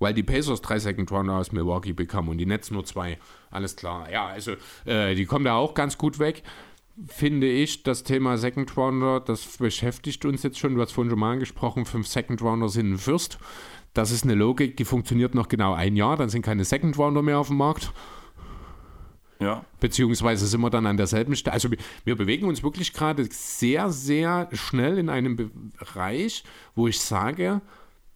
Weil 0.00 0.12
die 0.12 0.24
Pacers 0.24 0.60
drei 0.60 0.78
Second 0.78 1.10
Rounder 1.12 1.34
aus 1.34 1.52
Milwaukee 1.52 1.92
bekamen 1.92 2.28
und 2.28 2.38
die 2.38 2.46
Nets 2.46 2.70
nur 2.70 2.84
zwei. 2.84 3.18
Alles 3.50 3.76
klar. 3.76 4.10
Ja, 4.10 4.26
also 4.26 4.52
äh, 4.84 5.14
die 5.14 5.24
kommen 5.24 5.44
da 5.44 5.54
auch 5.54 5.74
ganz 5.74 5.96
gut 5.96 6.18
weg. 6.18 6.42
Finde 7.06 7.48
ich, 7.48 7.84
das 7.84 8.02
Thema 8.02 8.36
Second 8.36 8.76
Rounder, 8.76 9.20
das 9.20 9.56
beschäftigt 9.56 10.24
uns 10.24 10.42
jetzt 10.42 10.58
schon. 10.58 10.74
Du 10.74 10.80
hast 10.80 10.92
vorhin 10.92 11.10
schon 11.10 11.18
mal 11.18 11.32
angesprochen, 11.32 11.86
fünf 11.86 12.06
Second 12.06 12.42
Rounder 12.42 12.68
sind 12.68 12.92
ein 12.92 12.98
First. 12.98 13.38
Das 13.94 14.10
ist 14.10 14.24
eine 14.24 14.34
Logik, 14.34 14.76
die 14.76 14.84
funktioniert 14.84 15.34
noch 15.34 15.48
genau 15.48 15.72
ein 15.72 15.94
Jahr. 15.96 16.16
Dann 16.16 16.28
sind 16.28 16.42
keine 16.42 16.64
Second 16.64 16.98
Rounder 16.98 17.22
mehr 17.22 17.38
auf 17.38 17.48
dem 17.48 17.56
Markt. 17.56 17.92
Ja, 19.40 19.64
Beziehungsweise 19.80 20.46
sind 20.46 20.60
wir 20.60 20.70
dann 20.70 20.86
an 20.86 20.96
derselben 20.96 21.34
Stelle. 21.36 21.54
Also 21.54 21.68
wir, 22.04 22.16
bewegen 22.16 22.46
uns 22.46 22.62
wirklich 22.62 22.92
gerade 22.92 23.26
sehr, 23.30 23.90
sehr 23.90 24.48
schnell 24.52 24.98
in 24.98 25.08
einem 25.08 25.36
Bereich, 25.78 26.44
wo 26.74 26.86
ich 26.86 27.00
sage, 27.00 27.60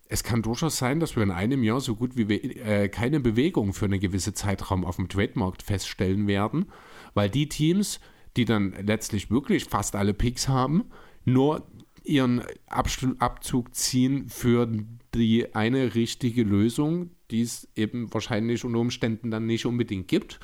es 0.09 0.23
kann 0.23 0.43
durchaus 0.43 0.78
sein, 0.78 1.01
dass 1.01 1.16
wir 1.16 1.23
in 1.23 1.31
einem 1.31 1.62
Jahr 1.62 1.81
so 1.81 1.95
gut 1.95 2.16
wie 2.16 2.23
äh, 2.32 2.89
keine 2.89 3.20
Bewegung 3.20 3.74
für 3.74 3.85
einen 3.85 4.01
gewissen 4.01 4.35
Zeitraum 4.35 4.85
auf 4.85 4.97
dem 4.97 5.09
Trademarkt 5.09 5.62
feststellen 5.62 6.27
werden, 6.27 6.66
weil 7.15 7.28
die 7.28 7.49
Teams, 7.49 8.01
die 8.36 8.45
dann 8.45 8.74
letztlich 8.86 9.31
wirklich 9.31 9.65
fast 9.65 9.97
alle 9.97 10.15
Picks 10.15 10.49
haben, 10.49 10.85
nur 11.24 11.66
ihren 12.05 12.43
Abstu- 12.69 13.19
Abzug 13.19 13.74
ziehen 13.74 14.28
für 14.28 14.66
die 15.15 15.55
eine 15.55 15.95
richtige 15.95 16.43
Lösung, 16.43 17.11
die 17.31 17.43
es 17.43 17.69
eben 17.77 18.12
wahrscheinlich 18.15 18.65
unter 18.65 18.78
Umständen 18.78 19.31
dann 19.31 19.47
nicht 19.47 19.66
unbedingt 19.66 20.09
gibt. 20.09 20.40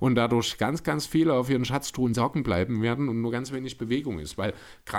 Und 0.00 0.14
dadurch 0.14 0.58
ganz, 0.58 0.82
ganz 0.82 1.06
viele 1.06 1.34
auf 1.34 1.50
ihren 1.50 1.64
Schatztruhen 1.64 2.14
saugen 2.14 2.42
bleiben 2.42 2.82
werden 2.82 3.08
und 3.08 3.20
nur 3.20 3.30
ganz 3.30 3.52
wenig 3.52 3.78
Bewegung 3.78 4.18
ist. 4.18 4.38
Weil, 4.38 4.54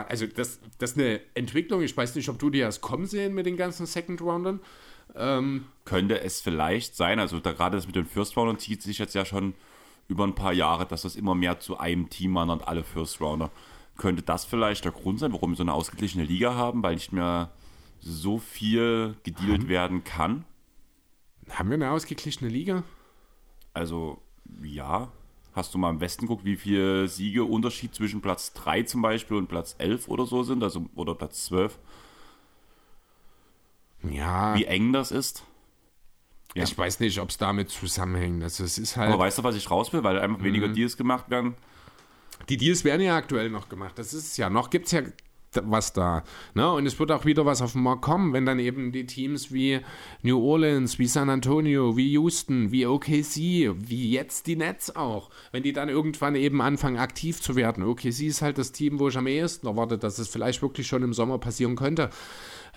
also 0.08 0.26
das, 0.28 0.60
das 0.78 0.92
ist 0.92 0.98
eine 0.98 1.20
Entwicklung, 1.34 1.82
ich 1.82 1.96
weiß 1.96 2.16
nicht, 2.16 2.30
ob 2.30 2.40
du 2.40 2.50
die 2.50 2.60
erst 2.60 2.82
kommen 2.82 3.06
sehen 3.06 3.34
mit 3.34 3.46
den 3.46 3.58
ganzen 3.58 3.86
Second 3.86 4.22
Roundern. 4.22 4.60
Ähm, 5.16 5.66
Könnte 5.86 6.22
es 6.22 6.42
vielleicht 6.42 6.96
sein, 6.96 7.20
also 7.20 7.40
da, 7.40 7.54
gerade 7.54 7.78
das 7.78 7.88
mit 7.88 7.96
den 7.96 8.06
First 8.06 8.36
Roundern 8.38 8.60
zieht 8.60 8.82
sich 8.82 8.98
jetzt 8.98 9.16
ja 9.16 9.26
schon 9.26 9.54
über 10.08 10.24
ein 10.24 10.36
paar 10.36 10.54
Jahre, 10.54 10.86
dass 10.86 11.02
das 11.02 11.16
immer 11.16 11.36
mehr 11.36 11.60
zu 11.60 11.78
einem 11.78 12.10
Team 12.10 12.36
wandert, 12.36 12.68
alle 12.68 12.84
First 12.84 13.22
Rounder. 13.22 13.52
Könnte 13.98 14.22
das 14.22 14.46
vielleicht 14.46 14.86
der 14.86 14.92
Grund 14.92 15.20
sein, 15.20 15.34
warum 15.34 15.52
wir 15.52 15.58
so 15.58 15.64
eine 15.64 15.74
ausgeglichene 15.74 16.24
Liga 16.24 16.56
haben, 16.56 16.84
weil 16.84 16.96
nicht 16.96 17.12
mehr 17.12 17.52
so 18.00 18.38
viel 18.38 19.16
gedealt 19.24 19.64
hm. 19.64 19.70
werden 19.70 20.04
kann? 20.04 20.46
Haben 21.50 21.70
wir 21.70 21.76
eine 21.76 21.92
ausgeglichene 21.92 22.50
Liga? 22.50 22.84
Also, 23.74 24.22
ja. 24.64 25.12
Hast 25.54 25.74
du 25.74 25.80
mal 25.80 25.90
im 25.90 26.00
Westen 26.00 26.28
geguckt, 26.28 26.46
wie 26.46 26.56
viele 26.56 27.08
Siege 27.08 27.44
Unterschied 27.44 27.96
zwischen 27.96 28.22
Platz 28.22 28.54
3 28.54 28.84
zum 28.84 29.02
Beispiel 29.02 29.38
und 29.38 29.48
Platz 29.48 29.76
11 29.80 30.08
oder 30.08 30.26
so 30.26 30.44
sind? 30.44 30.64
Also, 30.64 30.86
oder 30.96 31.16
Platz 31.16 31.46
12? 31.46 31.78
Ja. 34.04 34.56
Wie 34.56 34.66
eng 34.66 34.94
das 34.94 35.12
ist? 35.12 35.44
Ja. 36.54 36.64
Ich 36.64 36.78
weiß 36.78 37.00
nicht, 37.00 37.20
ob 37.20 37.30
es 37.30 37.38
damit 37.38 37.70
zusammenhängt. 37.70 38.44
Also 38.44 38.64
es 38.64 38.78
ist 38.78 38.98
halt. 38.98 39.12
Aber 39.12 39.20
weißt 39.20 39.40
du, 39.40 39.44
was 39.44 39.56
ich 39.56 39.70
raus 39.70 39.94
will? 39.94 40.04
Weil 40.04 40.20
einfach 40.20 40.44
weniger 40.44 40.68
mhm. 40.68 40.74
Deals 40.74 40.98
gemacht 40.98 41.30
werden. 41.30 41.56
Die 42.50 42.58
Deals 42.58 42.84
werden 42.84 43.02
ja 43.02 43.16
aktuell 43.16 43.50
noch 43.50 43.70
gemacht. 43.70 43.98
Das 43.98 44.14
ist 44.14 44.38
ja 44.38 44.50
noch, 44.50 44.70
gibt 44.70 44.86
es 44.86 44.92
ja 44.92 45.02
was 45.66 45.94
da. 45.94 46.24
Ne? 46.54 46.72
Und 46.72 46.86
es 46.86 47.00
wird 47.00 47.12
auch 47.12 47.26
wieder 47.26 47.46
was 47.46 47.62
auf 47.62 47.74
den 47.74 47.84
Markt 47.84 48.02
kommen, 48.02 48.34
wenn 48.34 48.46
dann 48.46 48.60
eben 48.60 48.92
die 48.92 49.06
Teams 49.06 49.52
wie 49.52 49.80
New 50.22 50.40
Orleans, 50.40 51.00
wie 51.00 51.08
San 51.08 51.30
Antonio, 51.30 51.98
wie 51.98 52.12
Houston, 52.12 52.72
wie 52.72 52.86
OKC, 52.86 53.36
wie 53.78 54.12
jetzt 54.12 54.48
die 54.48 54.56
Nets 54.56 54.96
auch, 54.96 55.30
wenn 55.52 55.64
die 55.64 55.74
dann 55.74 55.90
irgendwann 55.90 56.36
eben 56.36 56.62
anfangen 56.62 56.98
aktiv 56.98 57.42
zu 57.42 57.56
werden. 57.56 57.84
OKC 57.84 58.22
ist 58.22 58.42
halt 58.42 58.58
das 58.58 58.72
Team, 58.72 59.00
wo 59.00 59.10
ich 59.10 59.18
am 59.18 59.28
ehesten 59.28 59.68
erwarte, 59.68 59.98
dass 59.98 60.20
es 60.20 60.28
vielleicht 60.28 60.62
wirklich 60.62 60.88
schon 60.88 61.04
im 61.04 61.14
Sommer 61.14 61.38
passieren 61.38 61.76
könnte. 61.76 62.10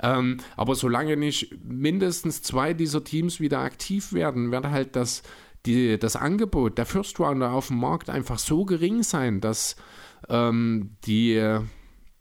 Ähm, 0.02 0.38
aber 0.56 0.74
solange 0.74 1.16
nicht 1.16 1.56
mindestens 1.64 2.42
zwei 2.42 2.74
dieser 2.74 3.04
Teams 3.04 3.40
wieder 3.40 3.60
aktiv 3.60 4.12
werden, 4.12 4.50
wird 4.50 4.66
halt 4.66 4.96
das, 4.96 5.22
die, 5.66 5.98
das 5.98 6.16
Angebot 6.16 6.78
der 6.78 6.86
First 6.86 7.18
Rounder 7.20 7.52
auf 7.52 7.68
dem 7.68 7.78
Markt 7.78 8.08
einfach 8.08 8.38
so 8.38 8.64
gering 8.64 9.02
sein, 9.02 9.40
dass 9.40 9.76
ähm, 10.28 10.96
die 11.04 11.58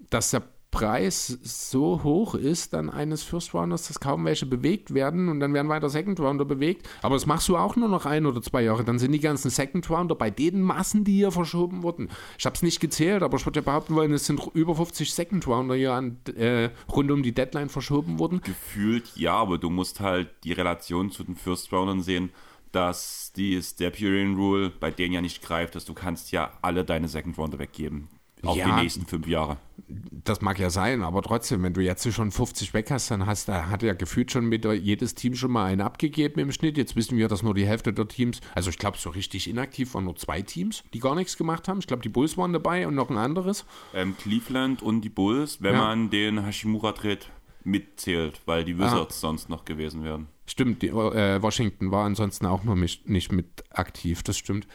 dass 0.10 0.32
der 0.32 0.44
Preis 0.72 1.40
so 1.42 2.04
hoch 2.04 2.36
ist 2.36 2.74
dann 2.74 2.90
eines 2.90 3.24
First 3.24 3.54
Rounders, 3.54 3.88
dass 3.88 4.00
kaum 4.00 4.26
welche 4.26 4.46
bewegt 4.46 4.94
werden 4.94 5.28
und 5.28 5.40
dann 5.40 5.54
werden 5.54 5.68
weiter 5.68 5.90
Second 5.90 6.20
Rounder 6.20 6.46
bewegt. 6.46 6.88
Aber 7.02 7.16
das 7.16 7.26
machst 7.26 7.50
du 7.50 7.58
auch 7.58 7.76
nur 7.76 7.90
noch 7.90 8.06
ein 8.06 8.26
oder 8.26 8.42
zwei 8.42 8.64
Jahre. 8.64 8.84
Dann 8.84 9.00
sind 9.00 9.12
die 9.12 9.20
ganzen 9.20 9.50
Second 9.50 9.90
Rounder 9.90 10.16
bei 10.16 10.30
den 10.30 10.62
Massen, 10.62 11.04
die 11.04 11.14
hier 11.14 11.32
verschoben 11.32 11.82
wurden. 11.82 12.10
Ich 12.38 12.46
habe 12.46 12.56
es 12.56 12.62
nicht 12.62 12.80
gezählt, 12.80 13.24
aber 13.24 13.38
ich 13.38 13.46
würde 13.46 13.60
ja 13.60 13.64
behaupten 13.64 13.96
wollen, 13.96 14.14
es 14.14 14.26
sind 14.26 14.42
über 14.54 14.76
50 14.76 15.12
Second 15.12 15.48
Rounder 15.48 15.76
hier 15.76 15.94
an, 15.94 16.18
äh, 16.36 16.70
rund 16.92 17.10
um 17.10 17.24
die 17.24 17.34
Deadline 17.34 17.70
verschoben 17.70 18.20
worden. 18.20 18.42
Gefühlt 18.44 19.12
ja, 19.16 19.34
aber 19.34 19.58
du 19.58 19.72
musst 19.72 20.00
halt 20.00 20.30
die 20.44 20.54
Relation 20.54 21.10
zu 21.10 21.24
den 21.24 21.36
First 21.36 21.72
Roundern 21.72 22.02
sehen 22.02 22.32
dass 22.72 23.32
die 23.36 23.60
Step-Urine 23.60 24.36
Rule 24.36 24.70
bei 24.70 24.92
denen 24.92 25.12
ja 25.12 25.22
nicht 25.22 25.42
greift, 25.42 25.74
dass 25.74 25.86
du 25.86 25.96
kannst 25.96 26.32
ja 26.32 26.52
alle 26.62 26.86
deine 26.86 27.08
Second 27.08 27.36
Rounder 27.36 27.58
weggeben. 27.58 28.10
Auf 28.44 28.56
ja, 28.56 28.66
die 28.66 28.84
nächsten 28.84 29.06
fünf 29.06 29.28
Jahre. 29.28 29.58
Das 29.88 30.42
mag 30.42 30.60
ja 30.60 30.70
sein, 30.70 31.04
aber 31.04 31.22
trotzdem, 31.22 31.64
wenn 31.64 31.74
du 31.74 31.82
jetzt 31.82 32.12
schon 32.14 32.32
50 32.32 32.74
weg 32.74 32.92
hast, 32.92 33.12
dann 33.12 33.26
hast, 33.26 33.50
da 33.50 33.70
hat 33.70 33.84
ja 33.84 33.94
gefühlt 33.94 34.32
schon 34.32 34.46
mit 34.46 34.66
jedes 34.66 35.16
Team 35.16 35.36
schon 35.36 35.52
mal 35.52 35.66
einen 35.66 35.82
abgegeben 35.82 36.40
im 36.40 36.52
Schnitt. 36.52 36.78
Jetzt 36.78 36.96
wissen 36.96 37.18
wir, 37.18 37.28
dass 37.28 37.44
nur 37.44 37.54
die 37.54 37.66
Hälfte 37.66 37.92
der 37.92 38.08
Teams, 38.08 38.40
also 38.56 38.70
ich 38.70 38.78
glaube, 38.78 38.98
so 38.98 39.10
richtig 39.10 39.50
inaktiv 39.50 39.94
waren 39.94 40.06
nur 40.06 40.16
zwei 40.16 40.42
Teams, 40.42 40.84
die 40.94 41.00
gar 41.00 41.16
nichts 41.16 41.38
gemacht 41.38 41.68
haben. 41.68 41.80
Ich 41.80 41.88
glaube, 41.88 42.04
die 42.04 42.10
Bulls 42.10 42.38
waren 42.38 42.54
dabei 42.54 42.88
und 42.88 42.96
noch 42.96 43.10
ein 43.10 43.18
anderes. 43.18 43.66
Ähm, 43.94 44.16
Cleveland 44.18 44.82
und 44.82 45.02
die 45.02 45.10
Bulls, 45.10 45.62
wenn 45.62 45.74
ja. 45.74 45.82
man 45.82 46.10
den 46.10 46.46
Hashimura-Trade 46.46 47.26
mitzählt, 47.64 48.42
weil 48.46 48.64
die 48.64 48.78
Wizards 48.78 49.18
ah. 49.18 49.20
sonst 49.20 49.50
noch 49.50 49.66
gewesen 49.66 50.04
wären. 50.04 50.28
Stimmt, 50.46 50.82
die, 50.82 50.88
äh, 50.88 51.42
Washington 51.42 51.92
war 51.92 52.06
ansonsten 52.06 52.46
auch 52.46 52.64
noch 52.64 52.76
nicht, 52.76 53.10
nicht 53.10 53.32
mit 53.32 53.64
aktiv, 53.72 54.24
das 54.24 54.38
stimmt 54.38 54.68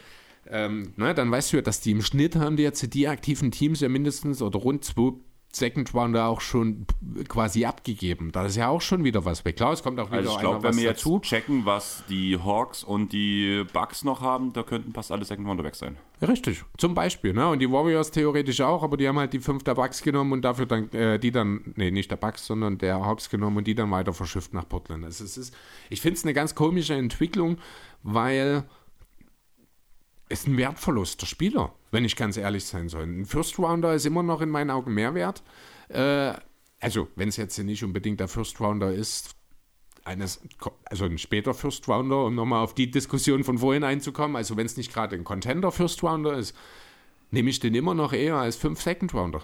ähm, 0.49 0.93
ne, 0.95 1.13
dann 1.13 1.31
weißt 1.31 1.53
du 1.53 1.57
ja, 1.57 1.61
dass 1.61 1.81
die 1.81 1.91
im 1.91 2.01
Schnitt 2.01 2.35
haben 2.35 2.57
die 2.57 2.63
jetzt 2.63 2.93
die 2.93 3.07
aktiven 3.07 3.51
Teams 3.51 3.79
ja 3.79 3.89
mindestens 3.89 4.41
oder 4.41 4.59
rund 4.59 4.83
zwei 4.83 5.13
Second 5.55 5.93
Rounder 5.93 6.27
auch 6.27 6.41
schon 6.41 6.85
quasi 7.27 7.65
abgegeben. 7.65 8.31
Da 8.31 8.45
ist 8.45 8.57
ja 8.57 8.67
auch 8.67 8.81
schon 8.81 9.03
wieder 9.03 9.23
was 9.23 9.45
weg. 9.45 9.55
Klar, 9.55 9.71
es 9.71 9.83
kommt 9.83 9.99
auch 9.99 10.07
wieder 10.07 10.17
also 10.17 10.31
ich 10.33 10.39
glaube, 10.39 10.63
wenn 10.63 10.75
wir 10.75 10.83
jetzt 10.83 10.99
dazu. 10.99 11.19
checken, 11.19 11.65
was 11.65 12.03
die 12.09 12.37
Hawks 12.37 12.83
und 12.83 13.13
die 13.13 13.63
Bucks 13.71 14.03
noch 14.03 14.21
haben, 14.21 14.51
da 14.51 14.63
könnten 14.63 14.91
fast 14.91 15.11
alle 15.11 15.23
Second 15.23 15.47
Rounder 15.47 15.63
weg 15.63 15.75
sein. 15.75 15.97
Ja, 16.19 16.27
richtig, 16.27 16.63
zum 16.77 16.93
Beispiel. 16.93 17.33
Ne? 17.33 17.47
Und 17.47 17.59
die 17.59 17.71
Warriors 17.71 18.11
theoretisch 18.11 18.59
auch, 18.61 18.83
aber 18.83 18.97
die 18.97 19.07
haben 19.07 19.17
halt 19.17 19.33
die 19.33 19.39
fünf 19.39 19.63
der 19.63 19.75
Bucks 19.75 20.01
genommen 20.01 20.33
und 20.33 20.41
dafür 20.41 20.65
dann 20.65 20.91
äh, 20.91 21.19
die 21.19 21.31
dann, 21.31 21.73
nee, 21.75 21.91
nicht 21.91 22.11
der 22.11 22.17
Bucks, 22.17 22.45
sondern 22.45 22.77
der 22.77 23.05
Hawks 23.05 23.29
genommen 23.29 23.57
und 23.57 23.67
die 23.67 23.75
dann 23.75 23.89
weiter 23.91 24.13
verschifft 24.13 24.53
nach 24.53 24.67
Portland. 24.67 25.05
Also 25.05 25.23
es 25.23 25.37
ist, 25.37 25.55
ich 25.89 26.01
finde 26.01 26.17
es 26.17 26.25
eine 26.25 26.33
ganz 26.33 26.55
komische 26.55 26.95
Entwicklung, 26.95 27.57
weil 28.03 28.65
ist 30.29 30.47
ein 30.47 30.57
Wertverlust 30.57 31.21
der 31.21 31.27
Spieler, 31.27 31.73
wenn 31.91 32.05
ich 32.05 32.15
ganz 32.15 32.37
ehrlich 32.37 32.65
sein 32.65 32.89
soll. 32.89 33.03
Ein 33.03 33.25
First 33.25 33.59
Rounder 33.59 33.93
ist 33.93 34.05
immer 34.05 34.23
noch 34.23 34.41
in 34.41 34.49
meinen 34.49 34.71
Augen 34.71 34.93
mehr 34.93 35.13
wert. 35.13 35.43
Äh, 35.89 36.33
also, 36.79 37.07
wenn 37.15 37.29
es 37.29 37.37
jetzt 37.37 37.57
nicht 37.57 37.83
unbedingt 37.83 38.19
der 38.19 38.27
First 38.27 38.59
Rounder 38.59 38.91
ist, 38.91 39.35
eines, 40.03 40.41
also 40.85 41.05
ein 41.05 41.17
später 41.17 41.53
First 41.53 41.87
Rounder, 41.87 42.25
um 42.25 42.35
nochmal 42.35 42.63
auf 42.63 42.75
die 42.75 42.91
Diskussion 42.91 43.43
von 43.43 43.57
vorhin 43.57 43.83
einzukommen, 43.83 44.35
also 44.35 44.55
wenn 44.55 44.65
es 44.65 44.77
nicht 44.77 44.93
gerade 44.93 45.15
ein 45.15 45.23
Contender 45.23 45.71
First 45.71 46.03
Rounder 46.03 46.37
ist, 46.37 46.55
nehme 47.31 47.49
ich 47.49 47.59
den 47.59 47.73
immer 47.73 47.95
noch 47.95 48.13
eher 48.13 48.35
als 48.35 48.55
fünf 48.55 48.81
Second 48.81 49.13
Rounder. 49.13 49.41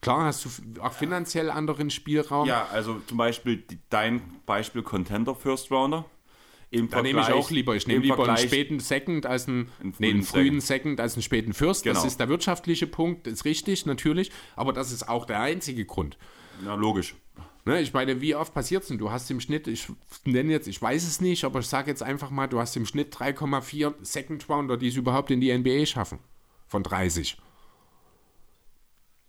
Klar 0.00 0.26
hast 0.26 0.44
du 0.44 0.80
auch 0.80 0.92
finanziell 0.92 1.50
anderen 1.50 1.90
Spielraum. 1.90 2.46
Ja, 2.46 2.68
also 2.72 3.00
zum 3.06 3.18
Beispiel 3.18 3.64
dein 3.90 4.22
Beispiel 4.46 4.82
Contender 4.82 5.34
First 5.34 5.70
Rounder 5.72 6.04
im 6.70 6.90
da 6.90 7.02
nehme 7.02 7.20
ich 7.22 7.32
auch 7.32 7.50
lieber. 7.50 7.76
Ich 7.76 7.86
nehme 7.86 8.02
lieber 8.02 8.16
Vergleich 8.16 8.40
einen 8.40 8.48
späten 8.48 8.80
Second 8.80 9.26
als 9.26 9.48
einen, 9.48 9.70
einen 9.80 9.92
frühen, 9.92 9.94
nee, 9.98 10.10
einen 10.10 10.22
frühen 10.22 10.60
Second. 10.60 10.66
Second 10.66 11.00
als 11.00 11.14
einen 11.14 11.22
späten 11.22 11.52
First. 11.54 11.84
Genau. 11.84 11.94
Das 11.94 12.04
ist 12.04 12.20
der 12.20 12.28
wirtschaftliche 12.28 12.86
Punkt, 12.86 13.26
ist 13.26 13.44
richtig, 13.44 13.86
natürlich. 13.86 14.30
Aber 14.54 14.72
das 14.72 14.92
ist 14.92 15.08
auch 15.08 15.24
der 15.24 15.40
einzige 15.40 15.84
Grund. 15.86 16.18
Ja, 16.64 16.74
logisch. 16.74 17.14
Ne, 17.64 17.80
ich 17.80 17.92
meine, 17.92 18.20
wie 18.20 18.34
oft 18.34 18.54
passiert 18.54 18.82
es 18.82 18.88
denn? 18.88 18.98
Du 18.98 19.10
hast 19.10 19.30
im 19.30 19.40
Schnitt, 19.40 19.66
ich 19.66 19.88
nenne 20.24 20.52
jetzt, 20.52 20.68
ich 20.68 20.80
weiß 20.80 21.06
es 21.06 21.20
nicht, 21.20 21.44
aber 21.44 21.60
ich 21.60 21.66
sage 21.66 21.90
jetzt 21.90 22.02
einfach 22.02 22.30
mal, 22.30 22.46
du 22.46 22.58
hast 22.58 22.76
im 22.76 22.86
Schnitt 22.86 23.14
3,4 23.14 23.94
Second 24.00 24.48
Rounder, 24.48 24.76
die 24.76 24.88
es 24.88 24.96
überhaupt 24.96 25.30
in 25.30 25.40
die 25.40 25.56
NBA 25.56 25.86
schaffen. 25.86 26.18
Von 26.66 26.82
30. 26.82 27.36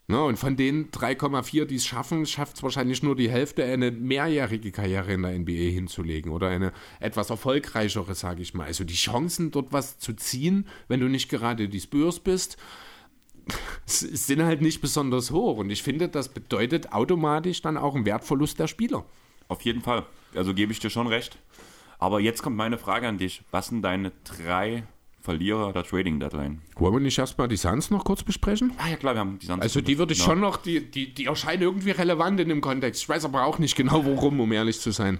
Ne, 0.09 0.23
und 0.23 0.37
von 0.37 0.57
den 0.57 0.89
3,4, 0.89 1.65
die 1.65 1.75
es 1.75 1.85
schaffen, 1.85 2.25
schafft 2.25 2.55
es 2.55 2.63
wahrscheinlich 2.63 3.03
nur 3.03 3.15
die 3.15 3.29
Hälfte, 3.29 3.63
eine 3.63 3.91
mehrjährige 3.91 4.71
Karriere 4.71 5.13
in 5.13 5.21
der 5.21 5.37
NBA 5.37 5.51
hinzulegen 5.51 6.31
oder 6.31 6.47
eine 6.47 6.73
etwas 6.99 7.29
erfolgreichere, 7.29 8.15
sage 8.15 8.41
ich 8.41 8.55
mal. 8.55 8.65
Also 8.65 8.83
die 8.83 8.95
Chancen, 8.95 9.51
dort 9.51 9.71
was 9.71 9.99
zu 9.99 10.13
ziehen, 10.13 10.65
wenn 10.87 10.99
du 10.99 11.07
nicht 11.07 11.29
gerade 11.29 11.69
die 11.69 11.79
Spurs 11.79 12.19
bist, 12.19 12.57
sind 13.85 14.41
halt 14.41 14.63
nicht 14.63 14.81
besonders 14.81 15.29
hoch. 15.29 15.57
Und 15.57 15.69
ich 15.69 15.83
finde, 15.83 16.09
das 16.09 16.29
bedeutet 16.29 16.91
automatisch 16.91 17.61
dann 17.61 17.77
auch 17.77 17.93
einen 17.93 18.07
Wertverlust 18.07 18.57
der 18.57 18.67
Spieler. 18.67 19.05
Auf 19.47 19.61
jeden 19.61 19.81
Fall. 19.81 20.07
Also 20.33 20.55
gebe 20.55 20.71
ich 20.71 20.79
dir 20.79 20.89
schon 20.89 21.05
recht. 21.05 21.37
Aber 21.99 22.19
jetzt 22.19 22.41
kommt 22.41 22.57
meine 22.57 22.79
Frage 22.79 23.07
an 23.07 23.19
dich. 23.19 23.43
Was 23.51 23.67
sind 23.67 23.83
deine 23.83 24.11
drei 24.23 24.85
Verlierer 25.29 25.71
der 25.73 25.83
Trading 25.83 26.19
Deadline. 26.19 26.59
Wollen 26.75 26.95
wir 26.95 26.99
nicht 27.01 27.19
erstmal 27.19 27.47
die 27.47 27.55
Suns 27.55 27.91
noch 27.91 28.03
kurz 28.03 28.23
besprechen? 28.23 28.73
Ah 28.79 28.89
ja 28.89 28.95
klar, 28.95 29.13
wir 29.13 29.19
haben 29.19 29.37
die 29.37 29.45
Suns. 29.45 29.61
Also 29.61 29.79
die 29.79 29.99
würde 29.99 30.13
ich 30.13 30.19
genau. 30.19 30.31
schon 30.31 30.39
noch, 30.39 30.57
die, 30.57 30.89
die, 30.89 31.13
die 31.13 31.25
erscheinen 31.25 31.61
irgendwie 31.61 31.91
relevant 31.91 32.39
in 32.39 32.49
dem 32.49 32.61
Kontext. 32.61 33.03
Ich 33.03 33.09
weiß 33.09 33.25
aber 33.25 33.43
auch 33.45 33.59
nicht 33.59 33.75
genau 33.75 34.03
worum, 34.05 34.39
um 34.39 34.51
ehrlich 34.51 34.79
zu 34.79 34.89
sein. 34.89 35.19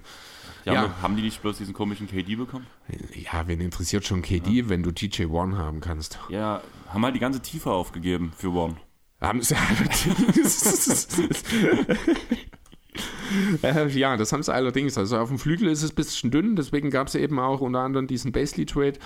Ja, 0.66 0.74
ja. 0.74 0.96
Haben 1.04 1.16
die 1.16 1.22
nicht 1.22 1.44
bloß 1.44 1.60
diesen 1.60 1.76
komischen 1.76 2.08
KD 2.08 2.38
bekommen? 2.38 2.66
Ja, 3.14 3.48
wen 3.48 3.62
interessiert 3.62 4.04
schon 4.04 4.24
KD, 4.24 4.50
ja. 4.50 4.70
wenn 4.70 4.82
du 4.82 4.92
TJ 4.92 5.26
One 5.26 5.60
haben 5.60 5.80
kannst? 5.80 6.18
Ja, 6.30 6.64
haben 6.88 7.06
halt 7.06 7.14
die 7.14 7.20
ganze 7.20 7.40
Tiefe 7.40 7.70
aufgegeben 7.70 8.34
für 8.36 8.52
One. 8.52 8.78
Haben 9.22 9.44
sie. 9.44 9.54
Äh, 13.62 13.88
ja, 13.94 14.18
das 14.18 14.34
haben 14.34 14.42
sie 14.42 14.52
allerdings. 14.52 14.98
Also 14.98 15.20
auf 15.20 15.30
dem 15.30 15.38
Flügel 15.38 15.70
ist 15.70 15.84
es 15.84 15.92
ein 15.92 15.96
bisschen 15.96 16.32
dünn, 16.32 16.56
deswegen 16.56 16.90
gab 16.90 17.10
es 17.10 17.16
eben 17.16 17.38
auch 17.38 17.62
unter 17.62 17.82
anderem 17.82 18.08
diesen 18.08 18.32
Basley-Trade. 18.32 18.98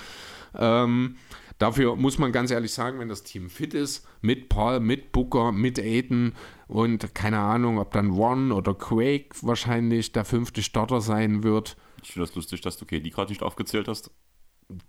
Ähm, 0.57 1.17
dafür 1.57 1.95
muss 1.95 2.17
man 2.17 2.31
ganz 2.31 2.51
ehrlich 2.51 2.73
sagen, 2.73 2.99
wenn 2.99 3.09
das 3.09 3.23
Team 3.23 3.49
fit 3.49 3.73
ist, 3.73 4.07
mit 4.21 4.49
Paul, 4.49 4.79
mit 4.79 5.11
Booker, 5.11 5.51
mit 5.51 5.79
Aiden 5.79 6.33
und 6.67 7.13
keine 7.13 7.39
Ahnung, 7.39 7.79
ob 7.79 7.91
dann 7.91 8.11
One 8.11 8.53
oder 8.53 8.73
Quake 8.73 9.29
wahrscheinlich 9.41 10.11
der 10.11 10.25
fünfte 10.25 10.63
Starter 10.63 11.01
sein 11.01 11.43
wird. 11.43 11.77
Ich 12.01 12.11
finde 12.11 12.27
das 12.27 12.35
lustig, 12.35 12.61
dass 12.61 12.77
du 12.77 12.85
KD 12.85 13.09
gerade 13.09 13.31
nicht 13.31 13.43
aufgezählt 13.43 13.87
hast. 13.87 14.11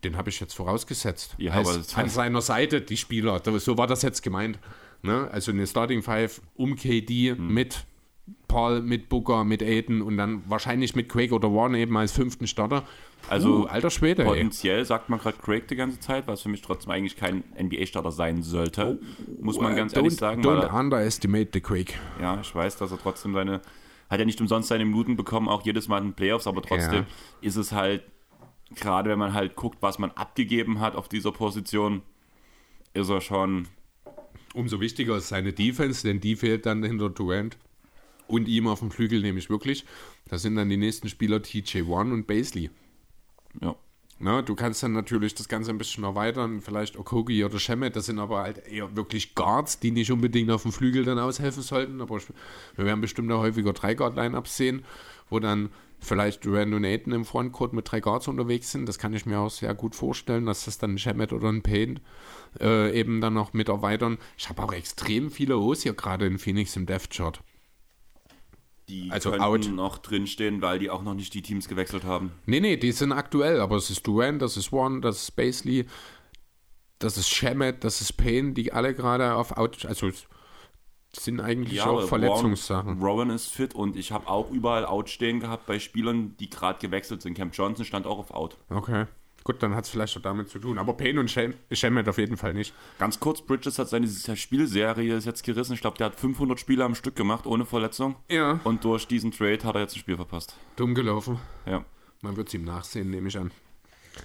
Den 0.02 0.16
habe 0.16 0.30
ich 0.30 0.40
jetzt 0.40 0.54
vorausgesetzt. 0.54 1.34
Ja, 1.38 1.52
aber 1.52 1.78
an 1.94 2.08
seiner 2.08 2.40
Seite 2.40 2.80
die 2.80 2.96
Spieler. 2.96 3.40
So 3.58 3.76
war 3.76 3.86
das 3.86 4.02
jetzt 4.02 4.22
gemeint. 4.22 4.58
Ne? 5.02 5.28
Also 5.30 5.52
eine 5.52 5.66
Starting 5.66 6.02
Five 6.02 6.40
um 6.54 6.76
KD 6.76 7.32
hm. 7.32 7.48
mit 7.48 7.84
Paul, 8.48 8.80
mit 8.80 9.08
Booker, 9.08 9.44
mit 9.44 9.62
Aiden 9.62 10.00
und 10.00 10.16
dann 10.16 10.48
wahrscheinlich 10.48 10.94
mit 10.94 11.08
Quake 11.08 11.34
oder 11.34 11.52
Warren 11.52 11.74
eben 11.74 11.96
als 11.96 12.12
fünften 12.12 12.46
Starter. 12.46 12.84
Also 13.28 13.62
uh, 13.62 13.64
alter 13.66 13.90
Schwede, 13.90 14.22
ey. 14.22 14.28
Potenziell 14.28 14.84
sagt 14.84 15.08
man 15.08 15.18
gerade 15.18 15.38
Craig 15.38 15.66
die 15.68 15.76
ganze 15.76 15.98
Zeit, 16.00 16.26
was 16.26 16.42
für 16.42 16.48
mich 16.48 16.62
trotzdem 16.62 16.90
eigentlich 16.92 17.16
kein 17.16 17.42
NBA-Starter 17.60 18.12
sein 18.12 18.42
sollte. 18.42 18.98
Muss 19.40 19.58
man 19.58 19.74
ganz 19.74 19.94
ehrlich 19.96 20.12
Oh, 20.14 20.16
sagen. 20.16 20.42
don't 20.42 20.60
er- 20.62 20.74
underestimate 20.74 21.48
the 21.52 21.60
Quake. 21.60 21.94
Ja, 22.20 22.40
ich 22.40 22.54
weiß, 22.54 22.76
dass 22.76 22.90
er 22.92 22.98
trotzdem 22.98 23.32
seine. 23.34 23.60
Hat 24.10 24.18
ja 24.20 24.26
nicht 24.26 24.40
umsonst 24.40 24.68
seine 24.68 24.84
Minuten 24.84 25.16
bekommen, 25.16 25.48
auch 25.48 25.64
jedes 25.64 25.88
Mal 25.88 25.98
in 25.98 26.08
den 26.08 26.12
Playoffs, 26.14 26.46
aber 26.46 26.60
trotzdem 26.60 27.06
ist 27.40 27.56
es 27.56 27.72
halt, 27.72 28.02
gerade 28.76 29.08
wenn 29.08 29.18
man 29.18 29.32
halt 29.32 29.56
guckt, 29.56 29.78
was 29.80 29.98
man 29.98 30.10
abgegeben 30.12 30.78
hat 30.80 30.94
auf 30.94 31.08
dieser 31.08 31.32
Position, 31.32 32.02
ist 32.92 33.08
er 33.08 33.22
schon. 33.22 33.66
Umso 34.52 34.80
wichtiger 34.80 35.16
ist 35.16 35.28
seine 35.28 35.52
Defense, 35.54 36.06
denn 36.06 36.20
die 36.20 36.36
fehlt 36.36 36.66
dann 36.66 36.84
hinter 36.84 37.08
Durant 37.08 37.56
und 38.28 38.46
ihm 38.46 38.68
auf 38.68 38.80
dem 38.80 38.90
Flügel 38.90 39.20
nämlich 39.22 39.48
wirklich. 39.50 39.84
Das 40.28 40.42
sind 40.42 40.54
dann 40.56 40.68
die 40.68 40.76
nächsten 40.76 41.08
Spieler 41.08 41.38
TJ1 41.38 42.12
und 42.12 42.26
Basley. 42.26 42.70
Ja. 43.60 43.74
Na, 44.20 44.42
du 44.42 44.54
kannst 44.54 44.82
dann 44.82 44.92
natürlich 44.92 45.34
das 45.34 45.48
Ganze 45.48 45.70
ein 45.70 45.78
bisschen 45.78 46.04
erweitern, 46.04 46.60
vielleicht 46.60 46.96
Okogi 46.96 47.44
oder 47.44 47.58
Shemet, 47.58 47.96
das 47.96 48.06
sind 48.06 48.20
aber 48.20 48.42
halt 48.42 48.66
eher 48.68 48.94
wirklich 48.96 49.34
Guards, 49.34 49.80
die 49.80 49.90
nicht 49.90 50.12
unbedingt 50.12 50.50
auf 50.50 50.62
dem 50.62 50.72
Flügel 50.72 51.04
dann 51.04 51.18
aushelfen 51.18 51.62
sollten, 51.62 52.00
aber 52.00 52.20
wir 52.76 52.84
werden 52.84 53.00
bestimmt 53.00 53.30
auch 53.32 53.40
häufiger 53.40 53.72
drei 53.72 53.94
Guard-Lineups 53.94 54.56
sehen, 54.56 54.84
wo 55.30 55.40
dann 55.40 55.70
vielleicht 55.98 56.44
Durant 56.44 56.72
Aiden 56.84 57.12
im 57.12 57.24
Frontcourt 57.24 57.72
mit 57.72 57.90
drei 57.90 58.00
Guards 58.00 58.28
unterwegs 58.28 58.70
sind, 58.70 58.88
das 58.88 58.98
kann 58.98 59.14
ich 59.14 59.26
mir 59.26 59.40
auch 59.40 59.50
sehr 59.50 59.74
gut 59.74 59.96
vorstellen, 59.96 60.46
dass 60.46 60.66
das 60.66 60.78
dann 60.78 60.94
ein 60.94 60.98
Shemet 60.98 61.32
oder 61.32 61.48
ein 61.48 61.62
Payne 61.62 61.96
äh, 62.60 62.98
eben 62.98 63.20
dann 63.20 63.34
noch 63.34 63.52
mit 63.52 63.68
erweitern. 63.68 64.18
Ich 64.38 64.48
habe 64.48 64.62
auch 64.62 64.72
extrem 64.72 65.30
viele 65.30 65.58
O's 65.58 65.82
hier 65.82 65.94
gerade 65.94 66.26
in 66.26 66.38
Phoenix 66.38 66.76
im 66.76 66.86
Death-Chart. 66.86 67.42
Die 68.88 69.10
Also 69.10 69.30
könnten 69.30 69.42
out. 69.44 69.68
noch 69.68 69.98
drinstehen, 69.98 70.60
weil 70.60 70.78
die 70.78 70.90
auch 70.90 71.02
noch 71.02 71.14
nicht 71.14 71.32
die 71.32 71.42
Teams 71.42 71.68
gewechselt 71.68 72.04
haben. 72.04 72.32
Nee, 72.46 72.60
nee, 72.60 72.76
die 72.76 72.92
sind 72.92 73.12
aktuell, 73.12 73.60
aber 73.60 73.76
es 73.76 73.88
ist 73.90 74.06
Durant, 74.06 74.42
das 74.42 74.56
ist 74.56 74.72
One, 74.72 75.00
das 75.00 75.22
ist 75.22 75.30
Basley, 75.36 75.86
das 76.98 77.16
ist 77.16 77.28
Shemet, 77.28 77.82
das 77.82 78.00
ist 78.00 78.12
Payne, 78.14 78.52
die 78.52 78.72
alle 78.72 78.94
gerade 78.94 79.34
auf 79.34 79.56
Out, 79.56 79.86
also 79.86 80.10
sind 81.12 81.40
eigentlich 81.40 81.80
auch 81.82 81.98
aber 81.98 82.08
Verletzungssachen. 82.08 82.94
Rowan, 82.98 83.04
Rowan 83.04 83.30
ist 83.30 83.48
fit 83.48 83.74
und 83.74 83.96
ich 83.96 84.12
habe 84.12 84.28
auch 84.28 84.50
überall 84.50 84.84
Out 84.84 85.08
stehen 85.08 85.40
gehabt 85.40 85.66
bei 85.66 85.78
Spielern, 85.78 86.36
die 86.38 86.50
gerade 86.50 86.78
gewechselt 86.78 87.22
sind. 87.22 87.34
Camp 87.34 87.54
Johnson 87.54 87.84
stand 87.84 88.06
auch 88.06 88.18
auf 88.18 88.30
Out. 88.32 88.56
Okay. 88.68 89.06
Gut, 89.44 89.62
dann 89.62 89.74
hat 89.74 89.84
es 89.84 89.90
vielleicht 89.90 90.16
auch 90.16 90.22
damit 90.22 90.48
zu 90.48 90.58
tun. 90.58 90.78
Aber 90.78 90.94
Payne 90.94 91.20
und 91.20 91.30
Shem- 91.30 91.52
Shemet 91.70 92.08
auf 92.08 92.16
jeden 92.16 92.38
Fall 92.38 92.54
nicht. 92.54 92.74
Ganz 92.98 93.20
kurz, 93.20 93.42
Bridges 93.42 93.78
hat 93.78 93.88
seine 93.90 94.08
Spielserie 94.08 95.14
ist 95.14 95.26
jetzt 95.26 95.44
gerissen. 95.44 95.74
Ich 95.74 95.82
glaube, 95.82 95.98
der 95.98 96.06
hat 96.06 96.16
500 96.18 96.58
Spiele 96.58 96.82
am 96.84 96.94
Stück 96.94 97.14
gemacht, 97.14 97.44
ohne 97.46 97.66
Verletzung. 97.66 98.16
Ja. 98.30 98.58
Und 98.64 98.84
durch 98.84 99.06
diesen 99.06 99.32
Trade 99.32 99.58
hat 99.64 99.74
er 99.74 99.82
jetzt 99.82 99.96
ein 99.96 99.98
Spiel 100.00 100.16
verpasst. 100.16 100.56
Dumm 100.76 100.94
gelaufen. 100.94 101.38
Ja. 101.66 101.84
Man 102.22 102.36
wird 102.38 102.48
es 102.48 102.54
ihm 102.54 102.64
nachsehen, 102.64 103.10
nehme 103.10 103.28
ich 103.28 103.36
an. 103.38 103.50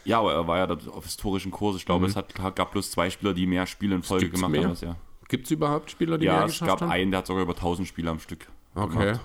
Ja, 0.06 0.20
aber 0.20 0.34
er 0.34 0.48
war 0.48 0.58
ja 0.58 0.68
auf 0.92 1.04
historischen 1.04 1.52
Kurs. 1.52 1.76
Ich 1.76 1.86
glaube, 1.86 2.06
es 2.06 2.16
hat, 2.16 2.34
gab 2.56 2.72
bloß 2.72 2.92
zwei 2.92 3.10
Spieler, 3.10 3.34
die 3.34 3.46
mehr 3.46 3.66
Spiele 3.66 3.96
in 3.96 4.04
Folge 4.04 4.28
Mhm. 4.28 4.30
Gibt's 4.30 4.40
gemacht 4.40 4.52
mehr? 4.54 4.64
haben 4.64 4.70
als 4.70 4.84
er. 4.84 4.96
Gibt 5.28 5.46
es 5.46 5.52
überhaupt 5.52 5.92
Spieler, 5.92 6.18
die 6.18 6.28
Ja, 6.28 6.34
mehr 6.38 6.46
es 6.46 6.52
geschafft 6.54 6.70
gab 6.70 6.82
haben? 6.82 6.92
einen, 6.92 7.12
der 7.12 7.18
hat 7.18 7.28
sogar 7.28 7.44
über 7.44 7.56
1000 7.56 7.88
Spiele 7.88 8.10
am 8.10 8.20
Stück. 8.20 8.48
Okay. 8.74 8.90
gemacht. 8.98 9.20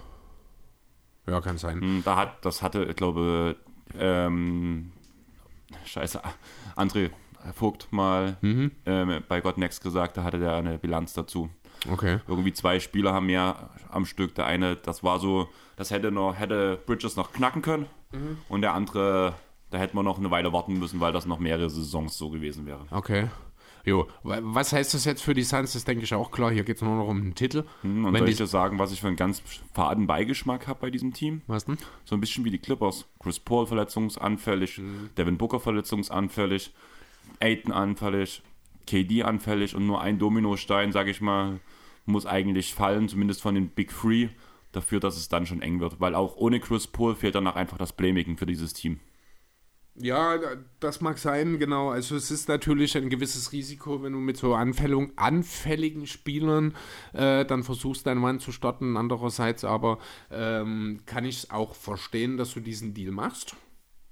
Ja, 1.28 1.40
kann 1.40 1.56
sein. 1.56 1.80
Hm, 1.80 2.02
Da 2.04 2.16
hat, 2.16 2.44
das 2.44 2.62
hatte, 2.62 2.84
ich 2.84 2.96
glaube, 2.96 3.56
ähm, 3.96 4.90
scheiße, 5.84 6.20
André 6.76 7.10
Vogt 7.54 7.88
mal 7.90 8.36
Mhm. 8.40 8.70
ähm, 8.86 9.22
bei 9.28 9.40
God 9.42 9.58
Next 9.58 9.82
gesagt, 9.82 10.16
da 10.16 10.24
hatte 10.24 10.38
der 10.38 10.54
eine 10.56 10.78
Bilanz 10.78 11.12
dazu. 11.12 11.50
Okay. 11.90 12.20
Irgendwie 12.26 12.54
zwei 12.54 12.80
Spieler 12.80 13.12
haben 13.12 13.26
mehr 13.26 13.68
am 13.90 14.06
Stück. 14.06 14.34
Der 14.34 14.46
eine, 14.46 14.76
das 14.76 15.04
war 15.04 15.18
so, 15.18 15.48
das 15.76 15.90
hätte 15.90 16.10
noch, 16.10 16.34
hätte 16.38 16.78
Bridges 16.86 17.16
noch 17.16 17.32
knacken 17.34 17.60
können. 17.60 17.86
Mhm. 18.12 18.38
Und 18.48 18.62
der 18.62 18.72
andere, 18.72 19.34
da 19.70 19.76
hätte 19.76 19.94
man 19.94 20.06
noch 20.06 20.18
eine 20.18 20.30
Weile 20.30 20.52
warten 20.54 20.78
müssen, 20.78 21.00
weil 21.00 21.12
das 21.12 21.26
noch 21.26 21.38
mehrere 21.38 21.68
Saisons 21.68 22.16
so 22.16 22.30
gewesen 22.30 22.64
wäre. 22.64 22.86
Okay. 22.90 23.28
Jo, 23.86 24.08
wa- 24.22 24.38
was 24.42 24.72
heißt 24.72 24.94
das 24.94 25.04
jetzt 25.04 25.22
für 25.22 25.34
die 25.34 25.42
Suns? 25.42 25.74
Das 25.74 25.84
denke 25.84 26.04
ich 26.04 26.14
auch 26.14 26.30
klar. 26.30 26.50
Hier 26.50 26.64
geht 26.64 26.76
es 26.76 26.82
nur 26.82 26.96
noch 26.96 27.06
um 27.08 27.22
den 27.22 27.34
Titel. 27.34 27.64
Hm, 27.82 28.04
Und 28.06 28.12
Wenn 28.14 28.20
soll 28.20 28.28
ich 28.30 28.36
dir 28.38 28.46
sagen, 28.46 28.78
was 28.78 28.92
ich 28.92 29.00
für 29.00 29.08
einen 29.08 29.16
ganz 29.16 29.42
faden 29.74 30.06
Beigeschmack 30.06 30.66
habe 30.66 30.80
bei 30.80 30.90
diesem 30.90 31.12
Team? 31.12 31.42
Was 31.46 31.66
denn? 31.66 31.76
So 32.04 32.14
ein 32.16 32.20
bisschen 32.20 32.44
wie 32.44 32.50
die 32.50 32.58
Clippers. 32.58 33.06
Chris 33.22 33.38
Paul 33.38 33.66
verletzungsanfällig, 33.66 34.78
Mhm. 34.78 35.10
Devin 35.18 35.36
Booker 35.36 35.60
verletzungsanfällig, 35.60 36.72
Aiton 37.40 37.72
anfällig, 37.72 38.42
KD 38.86 39.22
anfällig 39.22 39.74
und 39.74 39.86
nur 39.86 40.00
ein 40.00 40.18
Dominostein, 40.18 40.92
sage 40.92 41.10
ich 41.10 41.20
mal, 41.20 41.60
muss 42.06 42.26
eigentlich 42.26 42.74
fallen, 42.74 43.08
zumindest 43.08 43.42
von 43.42 43.54
den 43.54 43.68
Big 43.68 43.90
Three, 43.90 44.28
dafür, 44.72 45.00
dass 45.00 45.16
es 45.16 45.28
dann 45.28 45.46
schon 45.46 45.62
eng 45.62 45.80
wird. 45.80 46.00
Weil 46.00 46.14
auch 46.14 46.36
ohne 46.36 46.58
Chris 46.60 46.86
Paul 46.86 47.14
fehlt 47.14 47.34
danach 47.34 47.56
einfach 47.56 47.78
das 47.78 47.92
Playmaking 47.92 48.36
für 48.36 48.46
dieses 48.46 48.72
Team. 48.72 49.00
Ja, 49.96 50.38
das 50.80 51.00
mag 51.00 51.18
sein, 51.18 51.60
genau. 51.60 51.90
Also 51.90 52.16
es 52.16 52.32
ist 52.32 52.48
natürlich 52.48 52.96
ein 52.96 53.10
gewisses 53.10 53.52
Risiko, 53.52 54.02
wenn 54.02 54.12
du 54.12 54.18
mit 54.18 54.36
so 54.36 54.54
Anfällung, 54.54 55.12
anfälligen 55.16 56.08
Spielern 56.08 56.74
äh, 57.12 57.44
dann 57.44 57.62
versuchst, 57.62 58.06
deinen 58.06 58.20
Mann 58.20 58.40
zu 58.40 58.50
starten. 58.50 58.96
Andererseits 58.96 59.64
aber 59.64 59.98
ähm, 60.32 61.02
kann 61.06 61.24
ich 61.24 61.44
es 61.44 61.50
auch 61.50 61.76
verstehen, 61.76 62.36
dass 62.36 62.54
du 62.54 62.60
diesen 62.60 62.92
Deal 62.92 63.12
machst. 63.12 63.54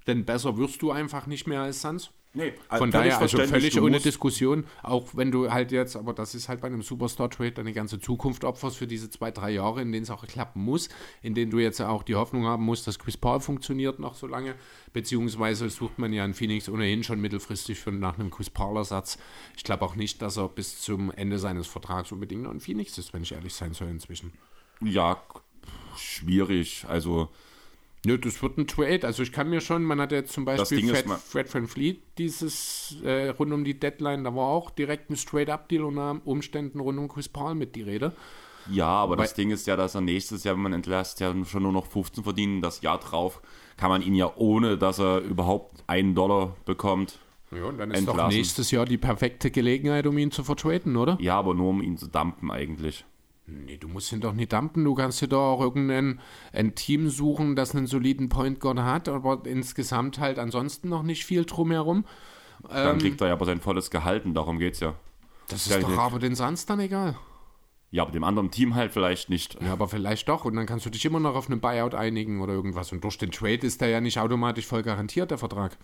Denn 0.07 0.23
besser 0.23 0.57
wirst 0.57 0.81
du 0.81 0.91
einfach 0.91 1.27
nicht 1.27 1.47
mehr 1.47 1.61
als 1.61 1.81
Suns. 1.81 2.11
Nee, 2.35 2.53
Von 2.67 2.89
daher 2.89 3.19
also 3.19 3.37
völlig 3.37 3.79
ohne 3.79 3.99
Diskussion, 3.99 4.65
auch 4.81 5.09
wenn 5.13 5.31
du 5.31 5.51
halt 5.51 5.71
jetzt, 5.71 5.95
aber 5.95 6.13
das 6.13 6.33
ist 6.33 6.49
halt 6.49 6.61
bei 6.61 6.67
einem 6.67 6.81
Superstar-Trade 6.81 7.51
deine 7.51 7.73
ganze 7.73 7.99
Zukunft 7.99 8.43
opferst 8.43 8.77
für 8.77 8.87
diese 8.87 9.11
zwei, 9.11 9.29
drei 9.29 9.51
Jahre, 9.51 9.83
in 9.83 9.91
denen 9.91 10.01
es 10.01 10.09
auch 10.09 10.25
klappen 10.25 10.63
muss, 10.63 10.89
in 11.21 11.35
denen 11.35 11.51
du 11.51 11.59
jetzt 11.59 11.79
auch 11.79 12.01
die 12.01 12.15
Hoffnung 12.15 12.45
haben 12.45 12.63
musst, 12.63 12.87
dass 12.87 12.97
Chris 12.97 13.17
Paul 13.17 13.39
funktioniert 13.39 13.99
noch 13.99 14.15
so 14.15 14.25
lange, 14.25 14.55
beziehungsweise 14.93 15.69
sucht 15.69 15.99
man 15.99 16.11
ja 16.11 16.25
in 16.25 16.33
Phoenix 16.33 16.67
ohnehin 16.69 17.03
schon 17.03 17.21
mittelfristig 17.21 17.79
für, 17.79 17.91
nach 17.91 18.17
einem 18.17 18.31
Chris 18.31 18.49
Paul-Ersatz. 18.49 19.19
Ich 19.55 19.63
glaube 19.63 19.85
auch 19.85 19.95
nicht, 19.95 20.19
dass 20.23 20.37
er 20.37 20.49
bis 20.49 20.81
zum 20.81 21.11
Ende 21.11 21.37
seines 21.37 21.67
Vertrags 21.67 22.11
unbedingt 22.11 22.41
noch 22.41 22.51
in 22.51 22.61
Phoenix 22.61 22.97
ist, 22.97 23.13
wenn 23.13 23.21
ich 23.21 23.33
ehrlich 23.33 23.53
sein 23.53 23.73
soll 23.73 23.89
inzwischen. 23.89 24.33
Ja, 24.81 25.21
schwierig. 25.95 26.85
Also, 26.87 27.29
Nö, 28.05 28.17
das 28.17 28.41
wird 28.43 28.57
ein 28.57 28.67
Trade. 28.67 29.01
Also 29.07 29.23
ich 29.23 29.31
kann 29.31 29.49
mir 29.49 29.61
schon, 29.61 29.83
man 29.83 30.01
hat 30.01 30.11
ja 30.11 30.17
jetzt 30.17 30.33
zum 30.33 30.43
Beispiel 30.43 30.87
Fred, 30.89 31.05
Fred 31.09 31.53
Van 31.53 31.67
Fleet 31.67 32.01
dieses 32.17 32.97
äh, 33.03 33.29
rund 33.29 33.53
um 33.53 33.63
die 33.63 33.79
Deadline, 33.79 34.23
da 34.25 34.35
war 34.35 34.47
auch 34.47 34.69
direkt 34.71 35.09
ein 35.09 35.15
Straight-Up-Deal 35.15 35.83
unter 35.85 36.19
Umständen 36.25 36.79
rund 36.81 36.99
um 36.99 37.07
Chris 37.07 37.29
Paul 37.29 37.55
mit 37.55 37.75
die 37.77 37.81
Rede. 37.83 38.11
ja, 38.69 38.87
aber 38.87 39.15
das 39.15 39.31
Weil- 39.31 39.35
Ding 39.37 39.51
ist 39.51 39.67
ja, 39.67 39.77
dass 39.77 39.95
er 39.95 40.01
nächstes 40.01 40.43
Jahr, 40.43 40.55
wenn 40.55 40.63
man 40.63 40.73
entlässt, 40.73 41.21
ja 41.21 41.33
schon 41.45 41.63
nur 41.63 41.71
noch 41.71 41.85
15 41.87 42.23
verdienen. 42.25 42.61
Das 42.61 42.81
Jahr 42.81 42.99
drauf 42.99 43.41
kann 43.77 43.89
man 43.89 44.01
ihn 44.01 44.15
ja 44.15 44.31
ohne, 44.35 44.77
dass 44.77 44.99
er 44.99 45.19
überhaupt 45.21 45.83
einen 45.87 46.13
Dollar 46.13 46.57
bekommt. 46.65 47.19
Ja, 47.51 47.65
und 47.65 47.77
dann 47.77 47.91
ist 47.91 48.05
doch 48.07 48.13
Entlassen. 48.15 48.35
nächstes 48.37 48.71
Jahr 48.71 48.85
die 48.85 48.97
perfekte 48.97 49.49
Gelegenheit, 49.51 50.07
um 50.07 50.17
ihn 50.17 50.31
zu 50.31 50.43
vertraden, 50.43 50.97
oder? 50.97 51.17
Ja, 51.21 51.37
aber 51.37 51.53
nur 51.53 51.69
um 51.69 51.81
ihn 51.81 51.97
zu 51.97 52.07
dumpen 52.07 52.51
eigentlich. 52.51 53.05
Nee, 53.45 53.77
du 53.77 53.87
musst 53.89 54.11
ihn 54.11 54.21
doch 54.21 54.33
nicht 54.33 54.53
dumpen. 54.53 54.85
Du 54.85 54.95
kannst 54.95 55.21
dir 55.21 55.27
doch 55.27 55.53
auch 55.53 55.61
irgendein 55.61 56.21
ein 56.53 56.75
Team 56.75 57.09
suchen, 57.09 57.55
das 57.55 57.75
einen 57.75 57.87
soliden 57.87 58.29
Point 58.29 58.59
Guard 58.59 58.79
hat, 58.79 59.09
aber 59.09 59.41
insgesamt 59.45 60.19
halt 60.19 60.39
ansonsten 60.39 60.89
noch 60.89 61.03
nicht 61.03 61.25
viel 61.25 61.43
drumherum. 61.43 62.05
Dann 62.69 62.97
kriegt 62.99 63.19
er 63.19 63.27
ja 63.27 63.33
aber 63.33 63.45
sein 63.45 63.59
volles 63.59 63.91
Gehalt 63.91 64.25
und 64.25 64.33
darum 64.33 64.59
geht's 64.59 64.79
ja. 64.79 64.95
Das 65.49 65.67
ist 65.67 65.81
doch 65.81 65.89
nicht. 65.89 65.99
aber 65.99 66.19
den 66.19 66.35
Suns 66.35 66.65
dann 66.65 66.79
egal. 66.79 67.17
Ja, 67.91 68.03
aber 68.03 68.11
dem 68.11 68.23
anderen 68.23 68.49
Team 68.49 68.73
halt 68.73 68.91
vielleicht 68.91 69.29
nicht. 69.29 69.61
Ja, 69.61 69.73
aber 69.73 69.87
vielleicht 69.87 70.27
doch. 70.27 70.45
Und 70.45 70.55
dann 70.55 70.65
kannst 70.65 70.85
du 70.85 70.89
dich 70.89 71.05
immer 71.05 71.19
noch 71.19 71.35
auf 71.35 71.49
einen 71.49 71.59
Buyout 71.59 71.93
einigen 71.93 72.41
oder 72.41 72.53
irgendwas. 72.53 72.91
Und 72.91 73.03
durch 73.03 73.17
den 73.17 73.29
Trade 73.29 73.67
ist 73.67 73.81
der 73.81 73.89
ja 73.89 74.01
nicht 74.01 74.17
automatisch 74.19 74.65
voll 74.65 74.81
garantiert, 74.81 75.29
der 75.29 75.37
Vertrag. 75.37 75.77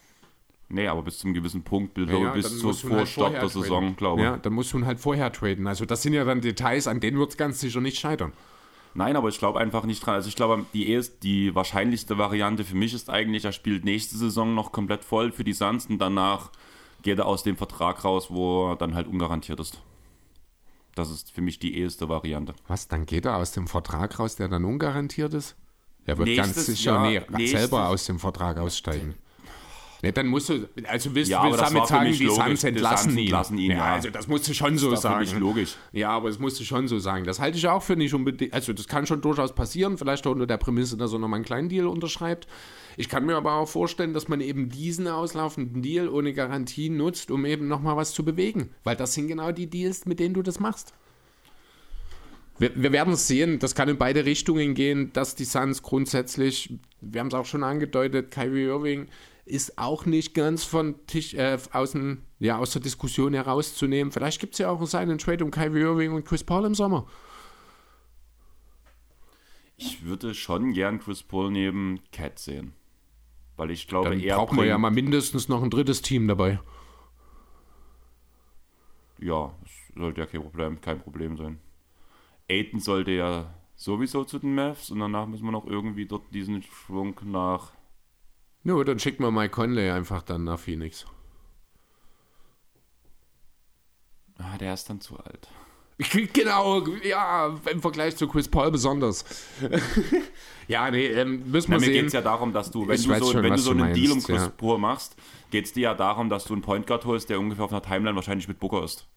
Nee, 0.72 0.88
aber 0.88 1.02
bis 1.02 1.18
zum 1.18 1.34
gewissen 1.34 1.64
Punkt, 1.64 1.96
bis, 1.96 2.08
Ja, 2.10 2.32
bis 2.32 2.60
du 2.60 2.70
ihn 2.70 2.96
halt 2.96 3.18
der. 3.18 3.50
Saison, 3.50 3.96
glaube 3.96 4.22
ich. 4.22 4.26
Ja, 4.26 4.38
dann 4.38 4.54
musst 4.54 4.72
du 4.72 4.78
ihn 4.78 4.86
halt 4.86 5.00
vorher 5.00 5.32
traden. 5.32 5.66
Also 5.66 5.86
das 5.86 6.04
sind 6.04 6.14
ja 6.14 6.24
dann 6.24 6.42
Details, 6.42 6.88
an 6.88 7.00
denen 7.00 7.18
wird 7.18 7.32
es 7.32 7.38
ganz 7.38 7.60
sicher 7.60 7.82
nicht 7.82 7.98
scheitern. 7.98 8.34
Nein, 8.94 9.16
aber 9.16 9.30
ich 9.30 9.40
glaube 9.40 9.60
einfach 9.60 9.86
nicht 9.86 10.06
dran. 10.06 10.16
Also 10.16 10.30
ich 10.30 10.36
glaube, 10.36 10.66
die, 10.74 10.90
erst, 10.90 11.24
die 11.24 11.56
wahrscheinlichste 11.56 12.18
Variante 12.20 12.64
für 12.64 12.76
mich 12.76 12.94
ist 12.94 13.10
eigentlich, 13.10 13.46
er 13.46 13.52
spielt 13.52 13.84
nächste 13.84 14.18
Saison 14.18 14.54
noch 14.54 14.72
komplett 14.72 15.04
voll 15.04 15.32
für 15.32 15.44
die 15.44 15.54
Suns 15.54 15.88
und 15.88 15.98
danach 16.00 16.52
geht 17.02 17.18
er 17.18 17.26
aus 17.26 17.44
dem 17.44 17.58
Vertrag 17.58 18.04
raus, 18.04 18.28
wo 18.30 18.72
er 18.72 18.76
dann 18.76 18.94
halt 18.94 19.08
ungarantiert 19.08 19.60
ist. 19.60 19.82
Das 20.96 21.10
ist 21.10 21.32
für 21.32 21.42
mich 21.42 21.60
die 21.60 21.78
eheste 21.78 22.10
Variante. 22.10 22.54
Was, 22.68 22.88
dann 22.88 23.06
geht 23.06 23.26
er 23.26 23.38
aus 23.38 23.52
dem 23.52 23.68
Vertrag 23.68 24.20
raus, 24.20 24.36
der 24.36 24.50
dann 24.50 24.66
ungarantiert 24.66 25.34
ist? 25.34 25.56
Er 26.06 26.18
wird 26.18 26.28
Nächstes 26.28 26.56
ganz 26.56 26.66
sicher 26.66 27.10
Jahr- 27.10 27.26
nee, 27.30 27.48
selber 27.48 27.88
aus 27.90 28.06
dem 28.06 28.20
Vertrag 28.20 28.58
aussteigen. 28.58 29.16
Nee, 30.02 30.14
dann 30.14 30.28
musst 30.28 30.48
du, 30.48 30.70
also 30.88 31.14
willst, 31.14 31.30
Ja, 31.30 31.44
willst 31.44 31.60
damit 31.60 31.82
für 31.82 31.88
sagen, 31.88 32.12
die. 32.14 32.30
Suns 32.30 32.64
entlassen 32.64 33.12
ihn. 33.18 33.26
entlassen 33.26 33.58
ihn, 33.58 33.72
ja, 33.72 33.78
ja. 33.78 33.94
also 33.96 34.10
das 34.10 34.28
musst 34.30 34.48
du 34.48 34.54
schon 34.54 34.78
so 34.78 34.90
Das 34.92 35.02
für 35.02 35.10
sagen. 35.10 35.20
mich 35.20 35.34
logisch. 35.38 35.76
Ja, 35.92 36.12
aber 36.12 36.30
das 36.30 36.40
musst 36.40 36.58
du 36.60 36.64
schon 36.64 36.88
so 36.88 37.00
sagen. 37.00 37.26
Das 37.26 37.40
halte 37.40 37.58
ich 37.58 37.68
auch 37.68 37.84
für 37.84 37.98
nicht 37.98 38.14
unbedingt. 38.14 38.54
Also, 38.54 38.72
das 38.72 38.88
kann 38.88 39.06
schon 39.06 39.20
durchaus 39.20 39.54
passieren. 39.54 39.98
Vielleicht 39.98 40.26
auch 40.26 40.32
unter 40.32 40.48
der 40.48 40.56
Prämisse, 40.58 40.96
dass 40.96 41.12
er 41.12 41.20
nochmal 41.20 41.38
einen 41.38 41.46
kleinen 41.46 41.68
Deal 41.68 41.86
unterschreibt. 41.88 42.48
Ich 42.96 43.10
kann 43.10 43.26
mir 43.26 43.36
aber 43.36 43.54
auch 43.54 43.68
vorstellen, 43.68 44.14
dass 44.14 44.30
man 44.30 44.40
eben 44.40 44.70
diesen 44.70 45.08
auslaufenden 45.08 45.82
Deal 45.82 46.08
ohne 46.08 46.34
Garantie 46.34 46.90
nutzt, 46.90 47.30
um 47.30 47.46
eben 47.46 47.68
nochmal 47.68 47.98
was 47.98 48.14
zu 48.14 48.24
bewegen. 48.24 48.70
Weil 48.86 48.96
das 48.96 49.14
sind 49.14 49.28
genau 49.28 49.52
die 49.52 49.68
Deals, 49.68 50.06
mit 50.06 50.20
denen 50.20 50.34
du 50.34 50.42
das 50.42 50.62
machst. 50.62 50.94
Wir, 52.58 52.72
wir 52.76 52.92
werden 52.92 53.14
es 53.14 53.28
sehen, 53.28 53.60
das 53.60 53.74
kann 53.76 53.88
in 53.90 53.98
beide 53.98 54.26
Richtungen 54.26 54.74
gehen, 54.76 55.12
dass 55.14 55.36
die 55.36 55.46
Suns 55.46 55.82
grundsätzlich, 55.82 56.74
wir 57.00 57.22
haben 57.22 57.28
es 57.28 57.34
auch 57.34 57.46
schon 57.46 57.64
angedeutet, 57.64 58.32
Kyrie 58.32 58.64
Irving 58.66 59.08
ist 59.50 59.78
auch 59.78 60.06
nicht 60.06 60.34
ganz 60.34 60.64
von 60.64 60.96
Tisch, 61.08 61.34
äh, 61.34 61.58
außen, 61.72 62.24
ja, 62.40 62.58
aus 62.58 62.72
der 62.72 62.82
Diskussion 62.82 63.34
herauszunehmen. 63.34 64.12
Vielleicht 64.12 64.40
gibt 64.40 64.54
es 64.54 64.60
ja 64.60 64.70
auch 64.70 64.94
einen 64.94 65.18
Trade 65.18 65.44
um 65.44 65.52
Kyrie 65.52 65.82
Irving 65.82 66.14
und 66.14 66.26
Chris 66.26 66.44
Paul 66.44 66.66
im 66.66 66.76
Sommer. 66.76 67.08
Ich 69.76 70.04
würde 70.04 70.34
schon 70.34 70.74
gern 70.74 71.00
Chris 71.00 71.24
Paul 71.24 71.52
neben 71.52 72.00
Cat 72.12 72.38
sehen. 72.38 72.74
Weil 73.56 73.72
ich 73.72 73.88
glaube, 73.88 74.10
Dann 74.10 74.20
er 74.20 74.38
brauchen 74.38 74.58
wir 74.58 74.66
ja 74.66 74.78
mal 74.78 74.92
mindestens 74.92 75.50
noch 75.50 75.64
ein 75.64 75.70
drittes 75.70 76.02
Team 76.02 76.28
dabei. 76.28 76.60
Ja, 79.20 79.54
das 79.62 79.72
sollte 79.96 80.22
ja 80.22 80.28
kein 80.28 80.42
Problem, 80.42 80.80
kein 80.80 81.00
Problem 81.02 81.36
sein. 81.36 81.60
Aiton 82.50 82.80
sollte 82.80 83.12
ja 83.12 83.54
sowieso 83.76 84.24
zu 84.24 84.40
den 84.40 84.56
Mavs 84.56 84.92
und 84.92 85.00
danach 85.00 85.28
müssen 85.28 85.44
wir 85.44 85.52
noch 85.52 85.66
irgendwie 85.66 86.06
dort 86.06 86.34
diesen 86.34 86.62
Schwung 86.62 87.20
nach. 87.26 87.74
Nur, 88.64 88.86
dann 88.86 89.00
schicken 89.00 89.24
wir 89.24 89.32
Mike 89.32 89.52
Conley 89.52 89.90
einfach 89.90 90.22
dann 90.22 90.44
nach 90.44 90.60
Phoenix. 90.60 91.06
Ah, 94.38 94.58
der 94.58 94.74
ist 94.74 94.90
dann 94.90 95.02
zu 95.02 95.18
alt. 95.18 95.48
Genau, 96.34 96.82
ja, 97.04 97.60
im 97.70 97.82
Vergleich 97.82 98.16
zu 98.16 98.26
Chris 98.30 98.48
Paul 98.48 98.72
besonders. 98.72 99.26
ja, 100.70 100.90
nee, 100.90 101.08
ähm, 101.08 101.52
müssen 101.52 101.72
wir 101.72 101.78
Na, 101.78 101.86
mir 101.86 101.88
geht 101.88 101.96
sehen. 101.96 102.06
es 102.08 102.14
ja 102.14 102.22
darum, 102.22 102.54
dass 102.54 102.72
du, 102.72 102.88
wenn 102.88 102.96
Ich 102.96 103.06
du 103.06 103.14
so, 103.16 103.34
schon, 103.34 103.44
wenn 103.44 103.52
du 103.52 103.60
so 103.60 103.72
einen 103.72 103.94
Deal 103.94 104.12
um 104.12 104.18
meinst, 104.18 104.28
Chris 104.28 104.44
ja. 104.44 104.50
Paul 104.50 104.78
machst, 104.78 105.18
geht 105.52 105.66
es 105.66 105.74
dir 105.74 105.82
ja 105.82 105.94
darum, 105.96 106.30
dass 106.30 106.46
du 106.46 106.54
einen 106.54 106.62
Point 106.62 106.88
Guard 106.88 107.04
holst, 107.04 107.30
der 107.30 107.38
ungefähr 107.38 107.66
auf 107.66 107.74
einer 107.74 107.82
Timeline 107.82 108.16
wahrscheinlich 108.16 108.48
mit 108.48 108.60
Booker 108.60 108.82
ist. 108.82 109.10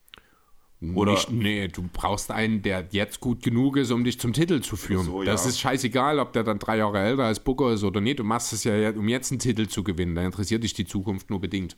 Oder- 0.94 1.12
Nicht, 1.12 1.30
nee, 1.30 1.68
du 1.68 1.84
brauchst 1.92 2.30
einen, 2.30 2.62
der 2.62 2.88
jetzt 2.90 3.20
gut 3.20 3.42
genug 3.42 3.76
ist, 3.76 3.90
um 3.92 4.02
dich 4.04 4.18
zum 4.18 4.32
Titel 4.32 4.60
zu 4.60 4.76
führen. 4.76 5.04
so, 5.04 5.22
Das 5.22 5.44
ja. 5.44 5.50
ist 5.50 5.60
scheißegal, 5.60 6.18
ob 6.18 6.32
der 6.32 6.42
dann 6.42 6.58
drei 6.58 6.78
Jahre 6.78 6.98
älter 6.98 7.24
als 7.24 7.40
Booker 7.40 7.72
ist 7.72 7.84
oder 7.84 8.00
nicht. 8.00 8.18
Du 8.18 8.24
machst 8.24 8.52
es 8.52 8.64
ja, 8.64 8.90
um 8.90 9.08
jetzt 9.08 9.30
einen 9.30 9.38
Titel 9.38 9.68
zu 9.68 9.84
gewinnen. 9.84 10.14
Da 10.14 10.24
interessiert 10.24 10.64
dich 10.64 10.74
die 10.74 10.84
Zukunft 10.86 11.30
nur 11.30 11.40
bedingt. 11.40 11.76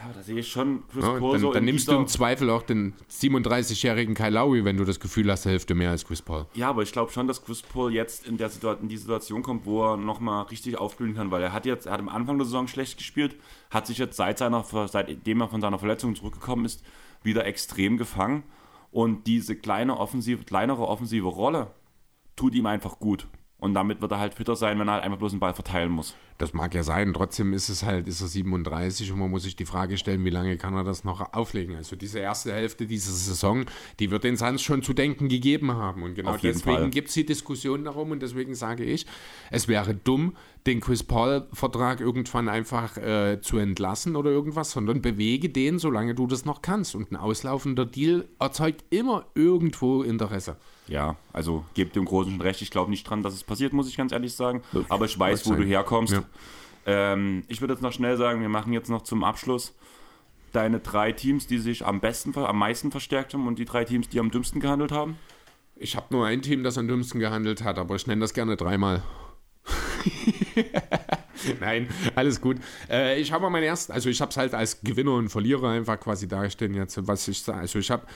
Ja, 0.00 0.12
da 0.14 0.22
sehe 0.22 0.38
ich 0.38 0.46
schon 0.52 0.84
Chris 0.92 1.04
Ja, 1.04 1.18
Paul 1.18 1.32
dann 1.32 1.40
so 1.40 1.52
dann 1.52 1.64
nimmst 1.64 1.88
du 1.88 1.92
im 1.96 2.06
Zweifel 2.06 2.50
auch 2.50 2.62
den 2.62 2.94
37-jährigen 3.10 4.14
Kyle 4.14 4.30
Lowry, 4.30 4.64
wenn 4.64 4.76
du 4.76 4.84
das 4.84 5.00
Gefühl 5.00 5.28
hast, 5.30 5.44
der 5.44 5.52
Hälfte 5.52 5.74
mehr 5.74 5.90
als 5.90 6.04
Chris 6.04 6.22
Paul. 6.22 6.46
Ja, 6.54 6.68
aber 6.70 6.82
ich 6.82 6.92
glaube 6.92 7.10
schon, 7.10 7.26
dass 7.26 7.44
Chris 7.44 7.62
Paul 7.62 7.92
jetzt 7.92 8.24
in, 8.26 8.36
der 8.36 8.48
Situation, 8.48 8.82
in 8.84 8.88
die 8.88 8.96
Situation 8.96 9.42
kommt, 9.42 9.66
wo 9.66 9.84
er 9.84 9.96
nochmal 9.96 10.44
richtig 10.44 10.78
aufblühen 10.78 11.14
kann, 11.16 11.32
weil 11.32 11.42
er 11.42 11.52
hat 11.52 11.66
jetzt, 11.66 11.86
er 11.86 11.94
hat 11.94 12.00
am 12.00 12.08
Anfang 12.08 12.38
der 12.38 12.44
Saison 12.44 12.68
schlecht 12.68 12.98
gespielt, 12.98 13.34
hat 13.70 13.88
sich 13.88 13.98
jetzt 13.98 14.16
seit 14.16 14.38
seiner, 14.38 14.62
seitdem 14.86 15.40
er 15.40 15.48
von 15.48 15.60
seiner 15.60 15.80
Verletzung 15.80 16.14
zurückgekommen 16.14 16.64
ist, 16.64 16.84
wieder 17.22 17.46
extrem 17.46 17.96
gefangen 17.96 18.44
und 18.90 19.26
diese 19.26 19.56
kleine 19.56 19.98
offensive, 19.98 20.44
kleinere 20.44 20.86
offensive 20.86 21.28
Rolle 21.28 21.70
tut 22.36 22.54
ihm 22.54 22.66
einfach 22.66 22.98
gut. 22.98 23.26
Und 23.60 23.74
damit 23.74 24.00
wird 24.00 24.12
er 24.12 24.20
halt 24.20 24.34
fitter 24.34 24.54
sein, 24.54 24.78
wenn 24.78 24.86
er 24.86 24.94
halt 24.94 25.04
einfach 25.04 25.18
bloß 25.18 25.32
den 25.32 25.40
Ball 25.40 25.52
verteilen 25.52 25.90
muss. 25.90 26.14
Das 26.38 26.54
mag 26.54 26.72
ja 26.74 26.84
sein, 26.84 27.12
trotzdem 27.12 27.52
ist 27.52 27.68
es 27.68 27.82
halt, 27.82 28.06
ist 28.06 28.20
er 28.20 28.28
37 28.28 29.10
und 29.10 29.18
man 29.18 29.28
muss 29.28 29.42
sich 29.42 29.56
die 29.56 29.64
Frage 29.64 29.98
stellen, 29.98 30.24
wie 30.24 30.30
lange 30.30 30.56
kann 30.56 30.74
er 30.74 30.84
das 30.84 31.02
noch 31.02 31.32
auflegen? 31.34 31.74
Also 31.74 31.96
diese 31.96 32.20
erste 32.20 32.52
Hälfte 32.52 32.86
dieser 32.86 33.10
Saison, 33.10 33.64
die 33.98 34.12
wird 34.12 34.22
den 34.22 34.36
Suns 34.36 34.62
schon 34.62 34.84
zu 34.84 34.92
denken 34.92 35.28
gegeben 35.28 35.72
haben. 35.72 36.04
Und 36.04 36.14
genau 36.14 36.36
deswegen 36.36 36.92
gibt 36.92 37.08
es 37.08 37.14
die 37.14 37.26
Diskussion 37.26 37.82
darum 37.82 38.12
und 38.12 38.22
deswegen 38.22 38.54
sage 38.54 38.84
ich, 38.84 39.06
es 39.50 39.66
wäre 39.66 39.92
dumm, 39.92 40.36
den 40.68 40.78
Chris 40.78 41.02
Paul-Vertrag 41.02 41.98
irgendwann 42.00 42.48
einfach 42.48 42.96
äh, 42.96 43.40
zu 43.40 43.58
entlassen 43.58 44.14
oder 44.14 44.30
irgendwas, 44.30 44.70
sondern 44.70 45.02
bewege 45.02 45.48
den, 45.48 45.80
solange 45.80 46.14
du 46.14 46.28
das 46.28 46.44
noch 46.44 46.62
kannst. 46.62 46.94
Und 46.94 47.10
ein 47.10 47.16
auslaufender 47.16 47.86
Deal 47.86 48.28
erzeugt 48.38 48.84
immer 48.90 49.26
irgendwo 49.34 50.02
Interesse. 50.04 50.56
Ja, 50.88 51.16
also 51.32 51.64
gebt 51.74 51.96
dem 51.96 52.04
Großen 52.04 52.32
schon 52.32 52.40
recht. 52.40 52.62
Ich 52.62 52.70
glaube 52.70 52.90
nicht 52.90 53.04
dran, 53.04 53.22
dass 53.22 53.34
es 53.34 53.44
passiert, 53.44 53.72
muss 53.72 53.88
ich 53.88 53.96
ganz 53.96 54.12
ehrlich 54.12 54.34
sagen. 54.34 54.62
Aber 54.88 55.04
ich 55.04 55.18
weiß, 55.18 55.46
wo 55.46 55.54
du 55.54 55.64
herkommst. 55.64 56.14
Ja. 56.14 56.22
Ähm, 56.86 57.44
ich 57.48 57.60
würde 57.60 57.74
jetzt 57.74 57.82
noch 57.82 57.92
schnell 57.92 58.16
sagen, 58.16 58.40
wir 58.40 58.48
machen 58.48 58.72
jetzt 58.72 58.88
noch 58.88 59.02
zum 59.02 59.24
Abschluss 59.24 59.74
deine 60.52 60.80
drei 60.80 61.12
Teams, 61.12 61.46
die 61.46 61.58
sich 61.58 61.84
am 61.84 62.00
besten, 62.00 62.36
am 62.36 62.58
meisten 62.58 62.90
verstärkt 62.90 63.34
haben 63.34 63.46
und 63.46 63.58
die 63.58 63.64
drei 63.64 63.84
Teams, 63.84 64.08
die 64.08 64.20
am 64.20 64.30
dümmsten 64.30 64.60
gehandelt 64.60 64.92
haben. 64.92 65.18
Ich 65.76 65.94
habe 65.94 66.06
nur 66.10 66.26
ein 66.26 66.42
Team, 66.42 66.64
das 66.64 66.78
am 66.78 66.88
dümmsten 66.88 67.20
gehandelt 67.20 67.62
hat, 67.62 67.78
aber 67.78 67.94
ich 67.94 68.06
nenne 68.06 68.22
das 68.22 68.34
gerne 68.34 68.56
dreimal. 68.56 69.02
Nein, 71.60 71.88
alles 72.14 72.40
gut. 72.40 72.56
Äh, 72.90 73.20
ich 73.20 73.32
habe 73.32 73.42
mal 73.42 73.50
mein 73.50 73.62
erstes, 73.62 73.90
also 73.90 74.08
ich 74.08 74.20
habe 74.20 74.30
es 74.30 74.36
halt 74.36 74.54
als 74.54 74.80
Gewinner 74.80 75.14
und 75.14 75.28
Verlierer 75.28 75.70
einfach 75.70 76.00
quasi 76.00 76.26
darstellen 76.26 76.74
jetzt, 76.74 77.06
was 77.06 77.28
ich 77.28 77.42
sage. 77.42 77.60
Also 77.60 77.78
ich 77.78 77.90
habe, 77.90 78.06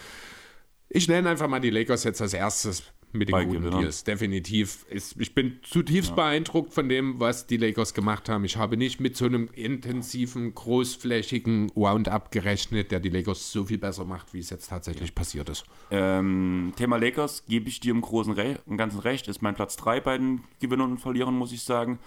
ich 0.95 1.09
nenne 1.09 1.31
einfach 1.31 1.49
mal 1.49 1.61
die 1.61 1.71
Lakers 1.71 2.05
jetzt 2.05 2.21
als 2.21 2.35
erstes 2.35 2.83
mit 3.13 3.29
den 3.29 3.33
Bei 3.33 3.45
guten 3.45 3.59
Gewinnern. 3.63 3.81
Deals. 3.81 4.05
Definitiv. 4.05 4.87
Ich 4.91 5.35
bin 5.35 5.59
zutiefst 5.63 6.15
beeindruckt 6.15 6.73
von 6.73 6.89
dem, 6.89 7.21
was 7.21 7.47
die 7.47 7.57
Lakers 7.57 7.95
gemacht 7.95 8.29
haben. 8.29 8.45
Ich 8.45 8.57
habe 8.57 8.77
nicht 8.77 9.01
mit 9.01 9.17
so 9.17 9.27
einem 9.27 9.49
intensiven, 9.55 10.55
großflächigen 10.55 11.71
Roundup 11.77 12.31
gerechnet, 12.31 12.91
der 12.91 13.01
die 13.01 13.11
Lakers 13.11 13.53
so 13.53 13.65
viel 13.65 13.79
besser 13.79 14.05
macht, 14.05 14.33
wie 14.33 14.39
es 14.39 14.51
jetzt 14.51 14.69
tatsächlich 14.69 15.15
passiert 15.15 15.49
ist. 15.49 15.65
Ähm, 15.91 16.73
Thema 16.77 16.97
Lakers 16.97 17.45
gebe 17.47 17.69
ich 17.69 17.81
dir 17.81 17.93
im 17.93 18.01
großen 18.01 18.33
Re 18.33 18.59
im 18.67 18.77
ganzen 18.77 19.01
Recht, 19.01 19.29
ist 19.29 19.43
mein 19.43 19.55
Platz 19.55 19.77
3 19.77 20.01
bei 20.01 20.19
den 20.19 20.43
Gewinnern 20.61 20.93
und 20.93 20.99
Verlierern, 20.99 21.37
muss 21.37 21.53
ich 21.53 21.63
sagen. 21.63 21.99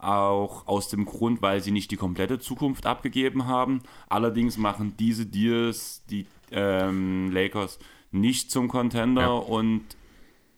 Auch 0.00 0.66
aus 0.68 0.88
dem 0.88 1.06
Grund, 1.06 1.42
weil 1.42 1.60
sie 1.60 1.72
nicht 1.72 1.90
die 1.90 1.96
komplette 1.96 2.38
Zukunft 2.38 2.86
abgegeben 2.86 3.46
haben. 3.46 3.82
Allerdings 4.08 4.56
machen 4.56 4.94
diese 4.96 5.26
Deals 5.26 6.04
die 6.08 6.26
ähm, 6.52 7.32
Lakers 7.32 7.80
nicht 8.10 8.50
zum 8.50 8.68
Contender 8.68 9.22
Ja. 9.22 9.28
und 9.30 9.82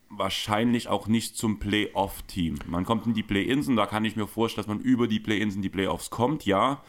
wahrscheinlich 0.09 0.89
auch 0.89 1.07
nicht 1.07 1.37
zum 1.37 1.59
Playoff-Team. 1.59 2.57
Man 2.67 2.85
kommt 2.85 3.07
in 3.07 3.15
die 3.15 3.23
Play-Ins 3.23 3.69
und 3.69 3.77
da 3.77 3.87
kann 3.87 4.05
ich 4.05 4.17
mir 4.17 4.27
vorstellen, 4.27 4.67
dass 4.67 4.75
man 4.75 4.81
über 4.85 5.07
die 5.07 5.21
Play-Ins 5.21 5.55
in 5.55 5.63
die 5.63 5.69
Playoffs 5.69 6.11
kommt, 6.11 6.45
ja. 6.47 6.83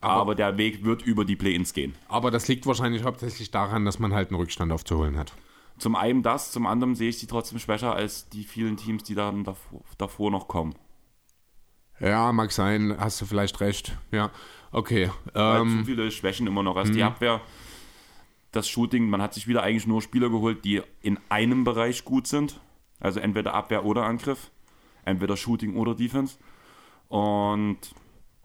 Aber, 0.00 0.34
der 0.34 0.56
Weg 0.58 0.84
wird 0.84 1.02
über 1.02 1.24
die 1.24 1.36
Play-Ins 1.36 1.72
gehen. 1.72 1.94
Aber 2.08 2.30
das 2.30 2.46
liegt 2.48 2.66
wahrscheinlich 2.66 3.02
hauptsächlich 3.04 3.50
daran, 3.50 3.84
dass 3.84 3.98
man 3.98 4.12
halt 4.12 4.28
einen 4.30 4.38
Rückstand 4.38 4.70
aufzuholen 4.70 5.16
hat. 5.16 5.32
Zum 5.78 5.96
einen 5.96 6.22
das, 6.22 6.52
zum 6.52 6.66
anderen 6.66 6.94
sehe 6.94 7.08
ich 7.08 7.18
sie 7.18 7.26
trotzdem 7.26 7.58
schwächer 7.58 7.94
als 7.94 8.28
die 8.28 8.44
vielen 8.44 8.76
Teams, 8.76 9.02
die 9.04 9.14
dann 9.14 9.44
davor, 9.44 9.80
davor 9.98 10.30
noch 10.30 10.48
kommen. 10.48 10.74
Ja, 11.98 12.30
mag 12.32 12.52
sein, 12.52 12.94
hast 12.98 13.20
du 13.20 13.26
vielleicht 13.26 13.60
recht. 13.60 13.96
Ja, 14.12 14.30
okay. 14.70 15.10
Weil 15.32 15.62
Ähm, 15.62 15.78
zu 15.80 15.84
viele 15.86 16.10
Schwächen 16.10 16.46
immer 16.46 16.62
noch. 16.62 16.76
Also 16.76 16.92
die 16.92 17.02
Abwehr, 17.02 17.40
das 18.52 18.68
Shooting, 18.68 19.08
man 19.10 19.20
hat 19.22 19.34
sich 19.34 19.46
wieder 19.48 19.62
eigentlich 19.62 19.86
nur 19.86 20.00
Spieler 20.02 20.30
geholt, 20.30 20.64
die 20.64 20.82
in 21.02 21.18
einem 21.28 21.64
Bereich 21.64 22.04
gut 22.04 22.26
sind. 22.26 22.60
Also 23.00 23.20
entweder 23.20 23.54
Abwehr 23.54 23.84
oder 23.84 24.04
Angriff. 24.04 24.50
Entweder 25.04 25.36
Shooting 25.36 25.76
oder 25.76 25.94
Defense. 25.94 26.36
Und 27.08 27.78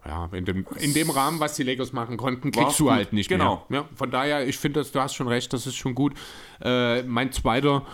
ja, 0.06 0.28
in 0.32 0.44
dem, 0.44 0.66
in 0.80 0.94
dem 0.94 1.10
Rahmen, 1.10 1.40
was 1.40 1.54
die 1.54 1.62
Lakers 1.62 1.92
machen 1.92 2.16
konnten, 2.16 2.50
kriegst 2.50 2.78
du 2.80 2.84
gut. 2.84 2.92
halt 2.92 3.12
nicht 3.12 3.28
Genau. 3.28 3.64
mehr. 3.68 3.82
Ja, 3.82 3.88
von 3.94 4.10
daher, 4.10 4.46
ich 4.46 4.58
finde, 4.58 4.82
du 4.84 5.00
hast 5.00 5.14
schon 5.14 5.28
recht, 5.28 5.52
das 5.52 5.66
ist 5.66 5.76
schon 5.76 5.94
gut. 5.94 6.14
Äh, 6.60 7.02
mein 7.04 7.32
zweiter, 7.32 7.86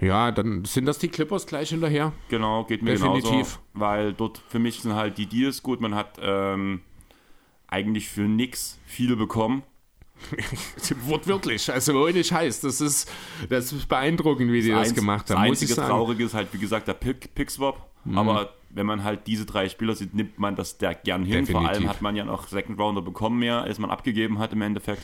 ja, 0.00 0.32
dann 0.32 0.64
sind 0.64 0.86
das 0.86 0.98
die 0.98 1.08
Clippers 1.08 1.46
gleich 1.46 1.68
hinterher. 1.70 2.12
genau, 2.30 2.64
geht 2.64 2.82
mir 2.82 2.92
Definitiv. 2.92 3.30
genauso. 3.30 3.58
Weil 3.74 4.12
dort 4.14 4.38
für 4.48 4.58
mich 4.58 4.80
sind 4.80 4.94
halt 4.94 5.18
die 5.18 5.26
Deals 5.26 5.62
gut. 5.62 5.80
Man 5.82 5.94
hat 5.94 6.18
ähm, 6.22 6.80
eigentlich 7.68 8.08
für 8.08 8.22
nix 8.22 8.78
viele 8.86 9.16
bekommen. 9.16 9.62
Wortwörtlich, 11.06 11.72
also 11.72 12.04
ohne 12.04 12.22
Scheiß. 12.22 12.60
Das 12.60 12.80
ist, 12.80 13.10
das 13.48 13.72
ist 13.72 13.88
beeindruckend, 13.88 14.52
wie 14.52 14.62
die 14.62 14.70
das, 14.70 14.88
Eins- 14.88 14.94
gemacht 14.94 15.28
das 15.28 15.36
haben, 15.36 15.44
ich 15.46 15.50
einzige. 15.50 15.72
Mhm. 15.80 15.86
Traurige 15.86 16.24
ist 16.24 16.34
halt, 16.34 16.48
wie 16.52 16.58
gesagt, 16.58 16.88
der 16.88 16.94
Pick, 16.94 17.34
Pick-Swap. 17.34 17.86
Aber 18.14 18.54
wenn 18.70 18.86
man 18.86 19.04
halt 19.04 19.26
diese 19.26 19.44
drei 19.44 19.68
Spieler 19.68 19.94
sieht, 19.94 20.14
nimmt 20.14 20.38
man 20.38 20.56
das 20.56 20.78
der 20.78 20.94
gern 20.94 21.24
hin. 21.24 21.44
Vor 21.44 21.60
Definitiv. 21.60 21.68
allem 21.68 21.88
hat 21.90 22.00
man 22.00 22.16
ja 22.16 22.24
noch 22.24 22.48
Second 22.48 22.78
Rounder 22.78 23.02
bekommen 23.02 23.38
mehr, 23.38 23.62
als 23.62 23.78
man 23.78 23.90
abgegeben 23.90 24.38
hat 24.38 24.52
im 24.54 24.62
Endeffekt. 24.62 25.02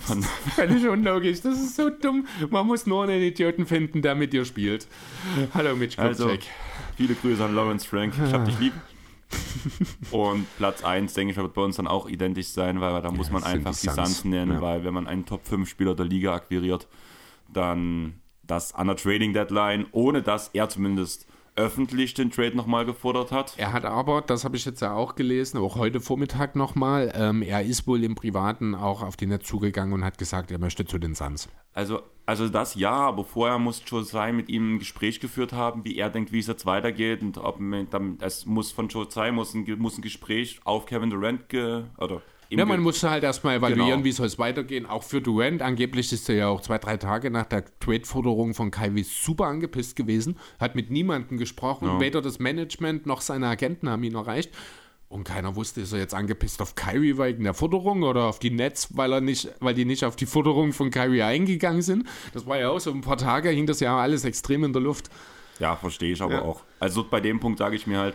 Von, 0.00 0.22
Völlig 0.56 0.86
unlogisch, 0.88 1.40
das 1.42 1.58
ist 1.60 1.76
so 1.76 1.90
dumm. 1.90 2.26
Man 2.50 2.66
muss 2.66 2.86
nur 2.86 3.04
einen 3.04 3.22
Idioten 3.22 3.66
finden, 3.66 4.02
der 4.02 4.14
mit 4.16 4.32
dir 4.32 4.44
spielt. 4.44 4.88
Hallo 5.54 5.76
Mitch 5.76 5.98
also, 5.98 6.24
Kupchak. 6.28 6.40
viele 6.96 7.14
Grüße 7.14 7.44
an 7.44 7.54
Lawrence 7.54 7.86
Frank. 7.86 8.14
Ich 8.26 8.32
hab 8.32 8.44
dich 8.44 8.58
lieb. 8.58 8.72
Und 10.10 10.46
Platz 10.56 10.82
1, 10.84 11.14
denke 11.14 11.32
ich, 11.32 11.36
wird 11.36 11.54
bei 11.54 11.62
uns 11.62 11.76
dann 11.76 11.86
auch 11.86 12.08
identisch 12.08 12.48
sein, 12.48 12.80
weil 12.80 13.00
da 13.02 13.10
muss 13.10 13.30
man 13.30 13.44
einfach 13.44 13.76
die. 13.76 13.88
Suns 13.88 14.24
nennen, 14.24 14.52
Ja. 14.54 14.60
weil 14.60 14.84
wenn 14.84 14.94
man 14.94 15.06
einen 15.06 15.26
Top-5-Spieler 15.26 15.94
der 15.94 16.06
Liga 16.06 16.34
akquiriert, 16.34 16.86
dann 17.52 18.20
das 18.42 18.74
an 18.74 18.88
der 18.88 18.96
Trading 18.96 19.32
Deadline, 19.32 19.86
ohne 19.92 20.22
dass 20.22 20.48
er 20.48 20.68
zumindest 20.68 21.26
öffentlich 21.56 22.14
den 22.14 22.30
Trade 22.30 22.56
nochmal 22.56 22.84
gefordert 22.84 23.30
hat. 23.32 23.54
Er 23.56 23.72
hat 23.72 23.84
aber, 23.84 24.22
das 24.22 24.44
habe 24.44 24.56
ich 24.56 24.64
jetzt 24.64 24.80
ja 24.80 24.94
auch 24.94 25.14
gelesen, 25.14 25.58
auch 25.58 25.76
heute 25.76 26.00
Vormittag 26.00 26.56
nochmal, 26.56 27.12
ähm, 27.14 27.42
er 27.42 27.62
ist 27.62 27.86
wohl 27.86 28.02
im 28.02 28.14
Privaten 28.14 28.74
auch 28.74 29.02
auf 29.02 29.16
die 29.16 29.26
Netz 29.26 29.46
zugegangen 29.46 29.94
und 29.94 30.04
hat 30.04 30.18
gesagt, 30.18 30.50
er 30.50 30.58
möchte 30.58 30.84
zu 30.84 30.98
den 30.98 31.14
Suns. 31.14 31.48
Also, 31.72 32.02
also 32.26 32.48
das 32.48 32.74
ja, 32.74 32.92
aber 32.92 33.24
vorher 33.24 33.58
muss 33.58 33.82
Josai 33.86 34.32
mit 34.32 34.48
ihm 34.48 34.74
ein 34.74 34.78
Gespräch 34.78 35.20
geführt 35.20 35.52
haben, 35.52 35.84
wie 35.84 35.96
er 35.96 36.10
denkt, 36.10 36.32
wie 36.32 36.38
es 36.38 36.46
jetzt 36.46 36.66
weitergeht 36.66 37.22
und 37.22 37.38
ob 37.38 37.60
man, 37.60 37.88
dann, 37.90 38.18
es 38.20 38.46
muss 38.46 38.72
von 38.72 38.88
Josai 38.88 39.30
muss 39.30 39.54
ein, 39.54 39.64
muss 39.78 39.98
ein 39.98 40.02
Gespräch 40.02 40.60
auf 40.64 40.86
Kevin 40.86 41.10
Durant 41.10 41.48
ge, 41.48 41.84
oder 41.98 42.22
Ja, 42.50 42.64
man 42.64 42.80
musste 42.80 43.10
halt 43.10 43.24
erstmal 43.24 43.56
evaluieren, 43.56 43.88
Genau. 43.90 44.04
wie 44.04 44.12
soll 44.12 44.26
es 44.26 44.38
weitergehen. 44.38 44.86
Auch 44.86 45.02
für 45.02 45.20
Durant. 45.20 45.62
Angeblich 45.62 46.12
ist 46.12 46.28
er 46.28 46.34
ja 46.36 46.48
auch 46.48 46.60
zwei, 46.60 46.78
drei 46.78 46.96
Tage 46.96 47.30
nach 47.30 47.46
der 47.46 47.64
Trade-Forderung 47.80 48.54
von 48.54 48.70
Kyrie 48.70 49.02
super 49.02 49.46
angepisst 49.46 49.96
gewesen. 49.96 50.36
Hat 50.60 50.74
mit 50.76 50.90
niemandem 50.90 51.38
gesprochen. 51.38 51.86
Ja. 51.86 52.00
Weder 52.00 52.22
das 52.22 52.38
Management 52.38 53.06
noch 53.06 53.20
seine 53.20 53.48
Agenten 53.48 53.88
haben 53.88 54.02
ihn 54.04 54.14
erreicht. 54.14 54.50
Und 55.08 55.24
keiner 55.24 55.54
wusste, 55.54 55.80
ist 55.82 55.92
er 55.92 56.00
jetzt 56.00 56.14
angepisst 56.14 56.60
auf 56.60 56.74
Kyrie 56.74 57.18
wegen 57.18 57.44
der 57.44 57.54
Forderung 57.54 58.02
oder 58.02 58.24
auf 58.24 58.38
die 58.40 58.50
Nets, 58.50 58.96
weil 58.96 59.12
er 59.12 59.20
nicht, 59.20 59.48
weil 59.60 59.74
die 59.74 59.84
nicht 59.84 60.04
auf 60.04 60.16
die 60.16 60.26
Forderung 60.26 60.72
von 60.72 60.90
Kyrie 60.90 61.22
eingegangen 61.22 61.82
sind. 61.82 62.08
Das 62.32 62.46
war 62.46 62.58
ja 62.58 62.70
auch 62.70 62.80
so 62.80 62.90
ein 62.90 63.00
paar 63.02 63.16
Tage, 63.16 63.50
hing 63.50 63.66
das 63.66 63.78
ja 63.80 63.96
alles 63.96 64.24
extrem 64.24 64.64
in 64.64 64.72
der 64.72 64.82
Luft. 64.82 65.10
Ja, 65.60 65.76
verstehe 65.76 66.12
ich 66.12 66.20
aber 66.20 66.34
Ja. 66.34 66.42
auch. 66.42 66.62
Also 66.80 67.04
bei 67.08 67.20
dem 67.20 67.38
Punkt 67.38 67.58
sage 67.58 67.76
ich 67.76 67.86
mir 67.86 67.98
halt, 67.98 68.14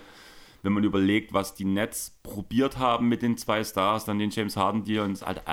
wenn 0.62 0.74
man 0.74 0.84
überlegt, 0.84 1.34
was 1.34 1.56
die 1.56 1.66
Nets 1.66 2.18
probiert 2.24 2.78
haben 2.78 3.08
mit 3.08 3.22
den 3.22 3.38
zwei 3.38 3.64
Stars, 3.64 4.06
dann 4.06 4.20
den 4.20 4.30
James 4.30 4.58
Harden 4.58 4.84
Deal 4.84 5.06
und 5.06 5.12
es 5.14 5.26
halt 5.26 5.44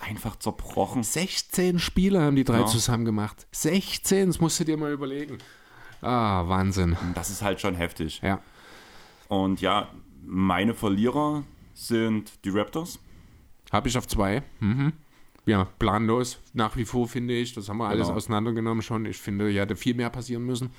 einfach 0.00 0.36
zerbrochen. 0.36 1.02
16 1.02 1.78
Spiele 1.78 2.20
haben 2.22 2.36
die 2.36 2.44
drei 2.44 2.60
Ja. 2.60 2.66
zusammen 2.66 3.04
gemacht. 3.04 3.46
16, 3.52 4.28
das 4.28 4.40
musst 4.40 4.58
du 4.60 4.64
dir 4.64 4.76
mal 4.76 4.92
überlegen. 4.92 5.38
Ah, 6.00 6.44
Wahnsinn. 6.48 6.96
Das 7.14 7.30
ist 7.30 7.42
halt 7.42 7.60
schon 7.60 7.74
heftig. 7.74 8.20
Ja. 8.22 8.40
Und 9.28 9.60
ja, 9.60 9.88
meine 10.24 10.74
Verlierer 10.74 11.44
sind 11.74 12.32
die 12.44 12.50
Raptors. 12.50 12.98
Habe 13.72 13.88
ich 13.88 13.98
auf 13.98 14.06
zwei. 14.06 14.42
Mhm. 14.60 14.92
Ja, 15.46 15.64
planlos 15.78 16.38
nach 16.54 16.76
wie 16.76 16.84
vor 16.86 17.06
finde 17.08 17.34
ich. 17.34 17.52
Das 17.52 17.68
haben 17.68 17.78
wir 17.78 17.88
alles 17.88 18.06
Genau. 18.06 18.16
auseinandergenommen 18.16 18.82
schon. 18.82 19.04
Ich 19.06 19.18
finde, 19.18 19.50
ja, 19.50 19.62
hätte 19.62 19.76
viel 19.76 19.94
mehr 19.94 20.08
passieren 20.10 20.44
müssen. 20.44 20.70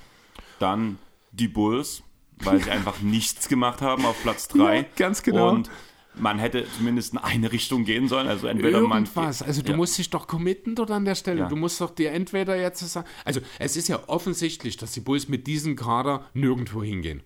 Dann 0.59 0.97
die 1.31 1.47
Bulls, 1.47 2.01
weil 2.43 2.61
sie 2.61 2.71
einfach 2.71 3.01
nichts 3.01 3.47
gemacht 3.47 3.81
haben 3.81 4.05
auf 4.05 4.21
Platz 4.21 4.47
3. 4.49 4.77
Ja, 4.77 4.85
ganz 4.95 5.23
genau. 5.23 5.49
Und 5.49 5.69
man 6.17 6.39
hätte 6.39 6.65
zumindest 6.77 7.13
in 7.13 7.19
eine 7.19 7.51
Richtung 7.51 7.83
gehen 7.85 8.07
sollen. 8.07 8.27
Also 8.27 8.47
entweder 8.47 8.79
Irgendwas. 8.79 9.15
man. 9.15 9.25
Also 9.25 9.61
du 9.61 9.71
ja. 9.71 9.77
musst 9.77 9.97
dich 9.97 10.09
doch 10.09 10.27
committen 10.27 10.75
dort 10.75 10.91
an 10.91 11.05
der 11.05 11.15
Stelle. 11.15 11.41
Ja. 11.41 11.47
Du 11.47 11.55
musst 11.55 11.81
doch 11.81 11.91
dir 11.91 12.11
entweder 12.11 12.55
jetzt 12.55 12.79
sagen. 12.79 13.07
Also 13.23 13.41
es 13.59 13.75
ist 13.75 13.87
ja 13.87 13.99
offensichtlich, 14.07 14.77
dass 14.77 14.91
die 14.91 15.01
Bulls 15.01 15.27
mit 15.27 15.47
diesem 15.47 15.75
Kader 15.75 16.25
nirgendwo 16.33 16.83
hingehen. 16.83 17.21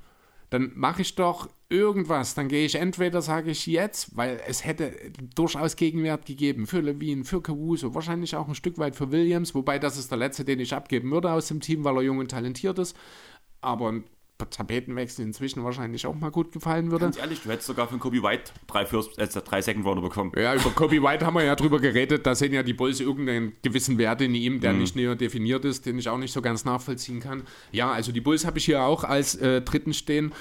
Dann 0.50 0.72
mache 0.74 1.04
ich 1.04 1.14
doch 1.16 1.48
irgendwas. 1.70 2.34
Dann 2.34 2.48
gehe 2.48 2.66
ich 2.66 2.76
entweder, 2.76 3.22
sage 3.22 3.52
ich 3.52 3.68
jetzt, 3.68 4.18
weil 4.18 4.42
es 4.48 4.66
hätte 4.66 4.94
durchaus 5.36 5.76
Gegenwert 5.76 6.26
gegeben 6.26 6.66
für 6.66 6.82
Levine, 6.82 7.24
für 7.24 7.42
Caruso, 7.42 7.94
wahrscheinlich 7.94 8.36
auch 8.36 8.48
ein 8.48 8.56
Stück 8.56 8.80
weit 8.80 8.96
für 8.96 9.12
Williams, 9.12 9.54
wobei 9.54 9.78
das 9.78 9.98
ist 9.98 10.10
der 10.10 10.18
letzte, 10.18 10.46
den 10.46 10.60
ich 10.60 10.74
abgeben 10.74 11.12
würde 11.12 11.32
aus 11.32 11.50
dem 11.50 11.62
Team, 11.62 11.84
weil 11.84 11.98
er 11.98 12.02
jung 12.02 12.18
und 12.18 12.32
talentiert 12.32 12.80
ist. 12.80 12.98
Aber 13.62 14.02
Tapetenwechsel 14.46 15.26
inzwischen 15.26 15.64
wahrscheinlich 15.64 16.06
auch 16.06 16.16
mal 16.16 16.32
gut 16.32 16.52
gefallen 16.52 16.92
würde. 16.92 17.06
Ganz 17.06 17.18
ehrlich, 17.18 17.42
du 17.42 17.50
hättest 17.50 17.68
sogar 17.68 17.88
von 17.88 18.00
Kobe 18.00 18.24
White 18.24 18.52
drei, 18.68 18.86
First, 18.86 19.18
äh, 19.18 19.28
drei 19.28 19.62
Second 19.62 19.86
Runner 19.86 20.02
bekommen. 20.02 20.32
Ja, 20.38 20.56
über 20.56 20.70
Kobe 20.76 21.02
White 21.02 21.26
haben 21.26 21.34
wir 21.34 21.44
ja 21.44 21.56
drüber 21.56 21.80
geredet. 21.80 22.26
Da 22.26 22.36
sehen 22.36 22.54
ja 22.54 22.64
die 22.64 22.74
Bulls 22.74 23.00
irgendeinen 23.00 23.54
gewissen 23.62 23.98
Wert 23.98 24.22
in 24.22 24.34
ihm, 24.34 24.62
der 24.62 24.74
nicht 24.74 24.96
näher 24.96 25.16
definiert 25.16 25.66
ist, 25.66 25.86
den 25.86 26.00
ich 26.00 26.10
auch 26.10 26.18
nicht 26.18 26.34
so 26.34 26.42
ganz 26.42 26.66
nachvollziehen 26.66 27.20
kann. 27.20 27.44
Ja, 27.72 27.92
also 27.92 28.12
die 28.12 28.22
Bulls 28.22 28.46
habe 28.46 28.58
ich 28.58 28.66
hier 28.66 28.84
auch 28.84 29.04
als 29.04 29.36
äh, 29.36 29.62
dritten 29.62 29.94
stehen. 29.94 30.34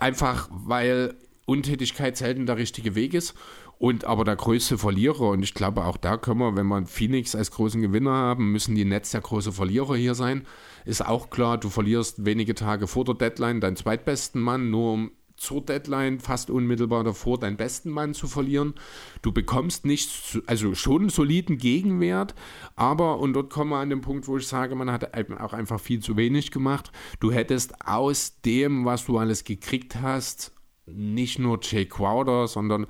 Einfach 0.00 0.48
weil 0.50 1.14
Untätigkeit 1.44 2.16
selten 2.16 2.46
der 2.46 2.56
richtige 2.56 2.94
Weg 2.94 3.14
ist. 3.14 3.34
Und 3.78 4.04
aber 4.04 4.24
der 4.24 4.34
größte 4.34 4.76
Verlierer, 4.76 5.28
und 5.30 5.42
ich 5.42 5.54
glaube 5.54 5.84
auch 5.84 5.96
da 5.96 6.16
können 6.16 6.40
wir, 6.40 6.56
wenn 6.56 6.66
wir 6.66 6.84
Phoenix 6.86 7.36
als 7.36 7.52
großen 7.52 7.80
Gewinner 7.80 8.10
haben, 8.10 8.50
müssen 8.50 8.74
die 8.74 8.84
Nets 8.84 9.12
der 9.12 9.20
große 9.20 9.52
Verlierer 9.52 9.94
hier 9.94 10.16
sein. 10.16 10.46
Ist 10.88 11.04
auch 11.06 11.28
klar, 11.28 11.58
du 11.58 11.68
verlierst 11.68 12.24
wenige 12.24 12.54
Tage 12.54 12.86
vor 12.86 13.04
der 13.04 13.14
Deadline 13.14 13.60
deinen 13.60 13.76
zweitbesten 13.76 14.40
Mann, 14.40 14.70
nur 14.70 14.94
um 14.94 15.10
zur 15.36 15.60
Deadline 15.60 16.18
fast 16.18 16.48
unmittelbar 16.48 17.04
davor 17.04 17.38
deinen 17.38 17.58
besten 17.58 17.90
Mann 17.90 18.14
zu 18.14 18.26
verlieren. 18.26 18.72
Du 19.20 19.30
bekommst 19.30 19.84
nichts, 19.84 20.38
also 20.46 20.74
schon 20.74 21.02
einen 21.02 21.10
soliden 21.10 21.58
Gegenwert, 21.58 22.34
aber, 22.74 23.18
und 23.18 23.34
dort 23.34 23.50
kommen 23.50 23.68
wir 23.68 23.76
an 23.76 23.90
den 23.90 24.00
Punkt, 24.00 24.28
wo 24.28 24.38
ich 24.38 24.48
sage, 24.48 24.74
man 24.76 24.90
hat 24.90 25.14
auch 25.38 25.52
einfach 25.52 25.78
viel 25.78 26.00
zu 26.00 26.16
wenig 26.16 26.52
gemacht. 26.52 26.90
Du 27.20 27.32
hättest 27.32 27.86
aus 27.86 28.40
dem, 28.40 28.86
was 28.86 29.04
du 29.04 29.18
alles 29.18 29.44
gekriegt 29.44 29.96
hast, 30.00 30.52
nicht 30.86 31.38
nur 31.38 31.58
Jay 31.60 31.84
Crowder, 31.84 32.48
sondern 32.48 32.86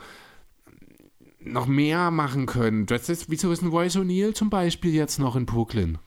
noch 1.41 1.67
mehr 1.67 2.13
machen 2.13 2.47
können. 2.47 2.87
Wieso 2.89 3.51
ist 3.51 3.63
ein 3.63 3.71
Royce 3.71 3.97
O'Neal 3.97 4.35
zum 4.35 4.51
Beispiel 4.51 4.95
jetzt 4.95 5.19
noch 5.19 5.35
in 5.35 5.47
Brooklyn? 5.47 5.99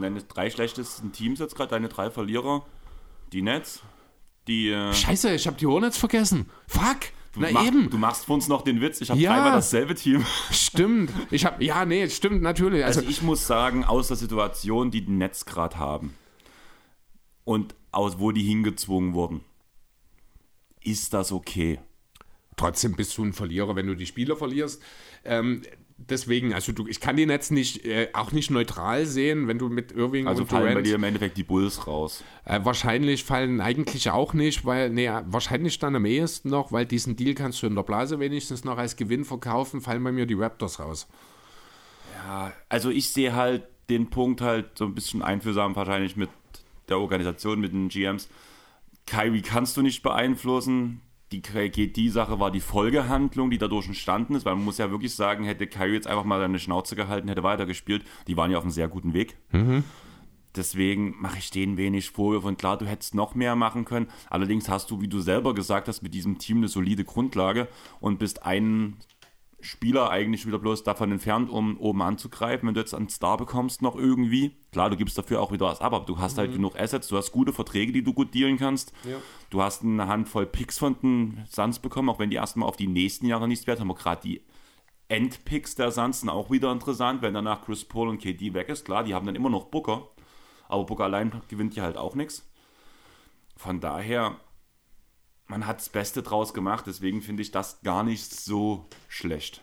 Deine 0.00 0.22
drei 0.22 0.50
schlechtesten 0.50 1.12
Teams 1.12 1.38
jetzt 1.40 1.54
gerade, 1.54 1.70
deine 1.70 1.88
drei 1.88 2.10
Verlierer. 2.10 2.64
Die 3.32 3.42
Nets, 3.42 3.82
die. 4.46 4.70
Äh, 4.70 4.92
Scheiße, 4.92 5.34
ich 5.34 5.46
habe 5.46 5.56
die 5.56 5.66
Hornets 5.66 5.96
vergessen. 5.98 6.50
Fuck! 6.68 7.12
du, 7.32 7.40
Na 7.40 7.50
mach, 7.50 7.66
eben. 7.66 7.90
du 7.90 7.98
machst 7.98 8.24
für 8.24 8.32
uns 8.32 8.48
noch 8.48 8.62
den 8.62 8.80
Witz, 8.80 9.00
ich 9.00 9.10
habe 9.10 9.20
Ja. 9.20 9.34
dreimal 9.34 9.52
dasselbe 9.52 9.94
Team. 9.94 10.24
Stimmt. 10.50 11.10
Ich 11.30 11.44
habe 11.44 11.62
ja, 11.64 11.84
nee, 11.84 12.08
stimmt 12.08 12.42
natürlich. 12.42 12.84
Also, 12.84 13.00
Also 13.00 13.10
ich 13.10 13.22
muss 13.22 13.46
sagen, 13.46 13.84
aus 13.84 14.08
der 14.08 14.16
Situation, 14.16 14.90
die 14.90 15.04
die 15.04 15.12
Nets 15.12 15.44
gerade 15.44 15.78
haben 15.78 16.14
und 17.44 17.74
aus 17.92 18.18
wo 18.18 18.32
die 18.32 18.42
hingezwungen 18.42 19.14
wurden, 19.14 19.40
ist 20.82 21.12
das 21.14 21.32
okay. 21.32 21.78
trotzdem 22.56 22.96
bist 22.96 23.16
du 23.18 23.24
ein 23.24 23.32
Verlierer, 23.34 23.76
wenn 23.76 23.86
du 23.86 23.94
die 23.94 24.06
Spieler 24.06 24.34
verlierst. 24.36 24.80
Ähm, 25.24 25.62
deswegen, 25.98 26.52
also 26.52 26.72
du, 26.72 26.86
ich 26.86 27.00
kann 27.00 27.16
die 27.16 27.26
Netz 27.26 27.50
nicht, 27.50 27.84
äh, 27.84 28.08
auch 28.12 28.32
nicht 28.32 28.50
neutral 28.50 29.06
sehen, 29.06 29.48
wenn 29.48 29.58
du 29.58 29.68
mit 29.68 29.92
Irving 29.92 30.26
Also 30.26 30.42
und 30.42 30.48
fallen 30.48 30.64
bei 30.64 30.70
Durant, 30.70 30.86
dir 30.86 30.94
im 30.96 31.04
Endeffekt 31.04 31.36
die 31.36 31.42
Bulls 31.42 31.86
raus. 31.86 32.22
äh, 32.44 32.60
wahrscheinlich 32.62 33.24
fallen 33.24 33.60
eigentlich 33.60 34.10
auch 34.10 34.34
nicht, 34.34 34.64
weil, 34.64 34.90
nee, 34.90 35.10
wahrscheinlich 35.26 35.78
dann 35.78 35.96
am 35.96 36.04
ehesten 36.04 36.50
noch, 36.50 36.72
weil 36.72 36.86
diesen 36.86 37.16
Deal 37.16 37.34
kannst 37.34 37.62
du 37.62 37.66
in 37.66 37.74
der 37.74 37.82
Blase 37.82 38.20
wenigstens 38.20 38.64
noch 38.64 38.78
als 38.78 38.96
Gewinn 38.96 39.24
verkaufen, 39.24 39.80
fallen 39.80 40.04
bei 40.04 40.12
mir 40.12 40.26
die 40.26 40.34
Raptors 40.34 40.78
raus. 40.80 41.06
Ja, 42.14 42.52
also 42.68 42.90
ich 42.90 43.12
sehe 43.12 43.34
halt 43.34 43.64
den 43.88 44.10
Punkt 44.10 44.40
halt 44.40 44.76
so 44.76 44.84
ein 44.84 44.94
bisschen 44.94 45.22
einfühlsam 45.22 45.76
wahrscheinlich 45.76 46.16
mit 46.16 46.28
der 46.88 46.98
Organisation, 46.98 47.60
mit 47.60 47.72
den 47.72 47.88
GMs. 47.88 48.28
Kyrie 49.06 49.42
kannst 49.42 49.76
du 49.76 49.82
nicht 49.82 50.02
beeinflussen. 50.02 51.00
Die 51.32 51.42
KD-Sache 51.42 52.38
war 52.38 52.50
die 52.52 52.60
Folgehandlung, 52.60 53.50
die 53.50 53.58
dadurch 53.58 53.86
entstanden 53.88 54.36
ist, 54.36 54.44
weil 54.44 54.54
man 54.54 54.64
muss 54.64 54.78
ja 54.78 54.90
wirklich 54.90 55.14
sagen, 55.14 55.44
hätte 55.44 55.66
Kyrie 55.66 55.94
jetzt 55.94 56.06
einfach 56.06 56.24
mal 56.24 56.38
seine 56.38 56.58
Schnauze 56.60 56.94
gehalten, 56.94 57.28
hätte 57.28 57.42
weitergespielt, 57.42 58.04
die 58.28 58.36
waren 58.36 58.50
ja 58.50 58.58
auf 58.58 58.64
einem 58.64 58.70
sehr 58.70 58.86
guten 58.88 59.12
Weg. 59.12 59.36
Deswegen 60.54 61.14
mache 61.20 61.38
ich 61.38 61.50
denen 61.50 61.76
wenig 61.76 62.10
Vorwürfe. 62.10 62.48
Und 62.48 62.58
klar, 62.58 62.78
du 62.78 62.86
hättest 62.86 63.14
noch 63.14 63.34
mehr 63.34 63.56
machen 63.56 63.84
können. 63.84 64.08
Allerdings 64.30 64.68
hast 64.68 64.90
du, 64.90 65.00
wie 65.00 65.08
du 65.08 65.20
selber 65.20 65.52
gesagt 65.52 65.86
hast, 65.88 66.02
mit 66.02 66.14
diesem 66.14 66.38
Team 66.38 66.58
eine 66.58 66.68
solide 66.68 67.04
Grundlage 67.04 67.68
und 68.00 68.18
bist 68.18 68.46
einen 68.46 68.96
Spieler 69.66 70.10
eigentlich 70.10 70.46
wieder 70.46 70.58
bloß 70.58 70.82
davon 70.84 71.12
entfernt, 71.12 71.50
um 71.50 71.76
oben 71.78 72.00
anzugreifen. 72.02 72.66
Wenn 72.66 72.74
du 72.74 72.80
jetzt 72.80 72.94
einen 72.94 73.08
Star 73.08 73.36
bekommst, 73.36 73.82
noch 73.82 73.96
irgendwie, 73.96 74.56
klar, 74.72 74.88
du 74.88 74.96
gibst 74.96 75.18
dafür 75.18 75.42
auch 75.42 75.52
wieder 75.52 75.66
was 75.66 75.80
ab, 75.80 75.92
aber 75.92 76.06
du 76.06 76.18
hast 76.18 76.38
halt 76.38 76.52
genug 76.52 76.78
Assets, 76.78 77.08
du 77.08 77.16
hast 77.16 77.32
gute 77.32 77.52
Verträge, 77.52 77.92
die 77.92 78.02
du 78.02 78.12
gut 78.12 78.32
dealen 78.34 78.56
kannst. 78.56 78.92
Du 79.50 79.62
hast 79.62 79.82
eine 79.82 80.08
Handvoll 80.08 80.46
Picks 80.46 80.78
von 80.78 80.96
den 81.02 81.44
Suns 81.50 81.78
bekommen, 81.78 82.08
auch 82.08 82.18
wenn 82.18 82.30
die 82.30 82.36
erstmal 82.36 82.68
auf 82.68 82.76
die 82.76 82.88
nächsten 82.88 83.26
Jahre 83.26 83.48
nichts 83.48 83.66
wert 83.66 83.80
haben. 83.80 83.90
Aber 83.90 83.98
gerade 83.98 84.22
die 84.22 84.42
Endpicks 85.08 85.74
der 85.74 85.90
Suns 85.90 86.20
sind 86.20 86.30
auch 86.30 86.50
wieder 86.50 86.72
interessant, 86.72 87.22
wenn 87.22 87.34
danach 87.34 87.64
Chris 87.64 87.84
Paul 87.84 88.08
und 88.08 88.18
KD 88.18 88.54
weg 88.54 88.68
ist. 88.68 88.84
Klar, 88.84 89.04
die 89.04 89.14
haben 89.14 89.26
dann 89.26 89.36
immer 89.36 89.50
noch 89.50 89.66
Booker, 89.66 90.08
aber 90.68 90.84
Booker 90.84 91.04
allein 91.04 91.42
gewinnt 91.48 91.76
ja 91.76 91.84
halt 91.84 91.96
auch 91.96 92.14
nichts. 92.14 92.48
Von 93.56 93.80
daher, 93.80 94.36
man 95.48 95.66
hat 95.66 95.78
das 95.78 95.88
Beste 95.88 96.22
draus 96.22 96.54
gemacht, 96.54 96.84
deswegen 96.86 97.22
finde 97.22 97.42
ich 97.42 97.50
das 97.50 97.80
gar 97.82 98.02
nicht 98.02 98.34
so 98.34 98.86
schlecht. 99.08 99.62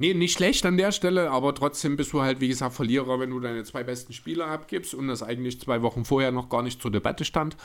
Nee, 0.00 0.14
nicht 0.14 0.34
schlecht 0.34 0.64
an 0.64 0.76
der 0.76 0.92
Stelle, 0.92 1.30
aber 1.32 1.52
trotzdem 1.56 1.96
bist 1.96 2.12
du 2.12 2.22
halt, 2.22 2.40
wie 2.40 2.46
gesagt, 2.46 2.74
Verlierer, 2.74 3.18
wenn 3.18 3.30
du 3.30 3.40
deine 3.40 3.64
zwei 3.64 3.82
besten 3.82 4.12
Spieler 4.12 4.46
abgibst 4.46 4.94
und 4.94 5.08
das 5.08 5.24
eigentlich 5.24 5.60
zwei 5.60 5.82
Wochen 5.82 6.04
vorher 6.04 6.30
noch 6.30 6.48
gar 6.48 6.62
nicht 6.62 6.80
zur 6.80 6.92
Debatte 6.92 7.24
stand. 7.24 7.56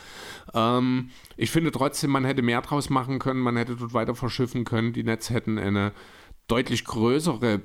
Ähm, 0.56 1.12
ich 1.38 1.52
finde 1.52 1.72
trotzdem, 1.72 2.10
man 2.10 2.26
hätte 2.26 2.42
mehr 2.42 2.62
draus 2.62 2.90
machen 2.90 3.20
können, 3.20 3.40
man 3.40 3.56
hätte 3.56 3.76
dort 3.76 3.94
weiter 3.94 4.16
verschiffen 4.16 4.66
können. 4.66 4.94
Die 4.94 5.04
Nets 5.04 5.30
hätten 5.30 5.60
eine 5.60 5.94
deutlich 6.48 6.86
größere 6.86 7.62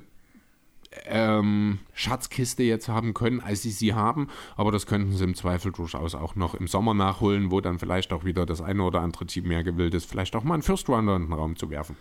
ähm, 1.05 1.79
Schatzkiste 1.93 2.63
jetzt 2.63 2.87
haben 2.87 3.13
können, 3.13 3.41
als 3.41 3.61
sie 3.61 3.71
sie 3.71 3.93
haben. 3.93 4.27
Aber 4.55 4.71
das 4.71 4.85
könnten 4.85 5.15
sie 5.15 5.23
im 5.23 5.35
Zweifel 5.35 5.71
durchaus 5.71 6.15
auch 6.15 6.35
noch 6.35 6.55
im 6.55 6.67
Sommer 6.67 6.93
nachholen, 6.93 7.51
wo 7.51 7.61
dann 7.61 7.79
vielleicht 7.79 8.11
auch 8.13 8.23
wieder 8.23 8.45
das 8.45 8.61
eine 8.61 8.83
oder 8.83 9.01
andere 9.01 9.25
Team 9.25 9.47
mehr 9.47 9.63
gewillt 9.63 9.93
ist, 9.93 10.09
vielleicht 10.09 10.35
auch 10.35 10.43
mal 10.43 10.55
einen 10.55 10.63
First 10.63 10.89
Rounder 10.89 11.15
in 11.15 11.23
den 11.23 11.33
Raum 11.33 11.55
zu 11.55 11.69
werfen. 11.69 11.95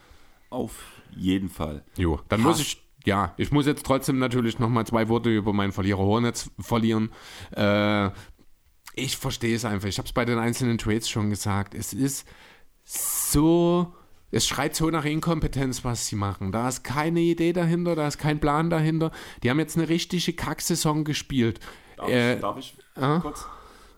Auf 0.51 0.73
jeden 1.11 1.49
Fall. 1.49 1.85
Jo, 1.97 2.21
dann 2.29 2.41
muss 2.41 2.61
ich, 2.61 2.83
ja, 3.05 3.35
ich 3.37 3.53
muss 3.53 3.67
jetzt 3.67 3.85
trotzdem 3.85 4.19
natürlich 4.19 4.59
nochmal 4.59 4.87
zwei 4.87 5.09
Worte 5.09 5.31
über 5.31 5.53
meinen 5.53 5.73
Verlierer 5.73 5.99
Hornets 5.99 6.51
verlieren. 6.59 7.11
Äh, 7.55 8.11
ich 8.95 9.17
verstehe 9.17 9.55
es 9.55 9.65
einfach. 9.65 9.89
Ich 9.89 9.99
habe 9.99 10.07
es 10.07 10.13
bei 10.13 10.25
den 10.25 10.39
einzelnen 10.39 10.79
Trades 10.79 11.09
schon 11.09 11.31
gesagt. 11.31 11.75
Es 11.75 11.93
ist 11.93 12.27
so, 12.85 13.95
es 14.31 14.47
schreit 14.47 14.77
so 14.77 14.91
nach 14.91 15.05
Inkompetenz, 15.05 15.85
was 15.85 16.07
sie 16.07 16.17
machen. 16.17 16.53
Da 16.53 16.69
ist 16.69 16.85
keine 16.85 17.21
Idee 17.21 17.53
dahinter, 17.53 17.97
da 17.97 18.07
ist 18.07 18.19
kein 18.19 18.41
Plan 18.41 18.71
dahinter. 18.71 19.11
Die 19.43 19.51
haben 19.51 19.59
jetzt 19.59 19.77
eine 19.77 19.89
richtige 19.89 20.35
Kacksaison 20.35 21.05
gespielt. 21.05 21.61
Darf 21.97 22.09
Äh, 22.09 22.35
ich, 22.35 22.41
darf 22.41 22.59
ich 22.59 22.75
ah? 22.97 23.21
kurz? 23.21 23.47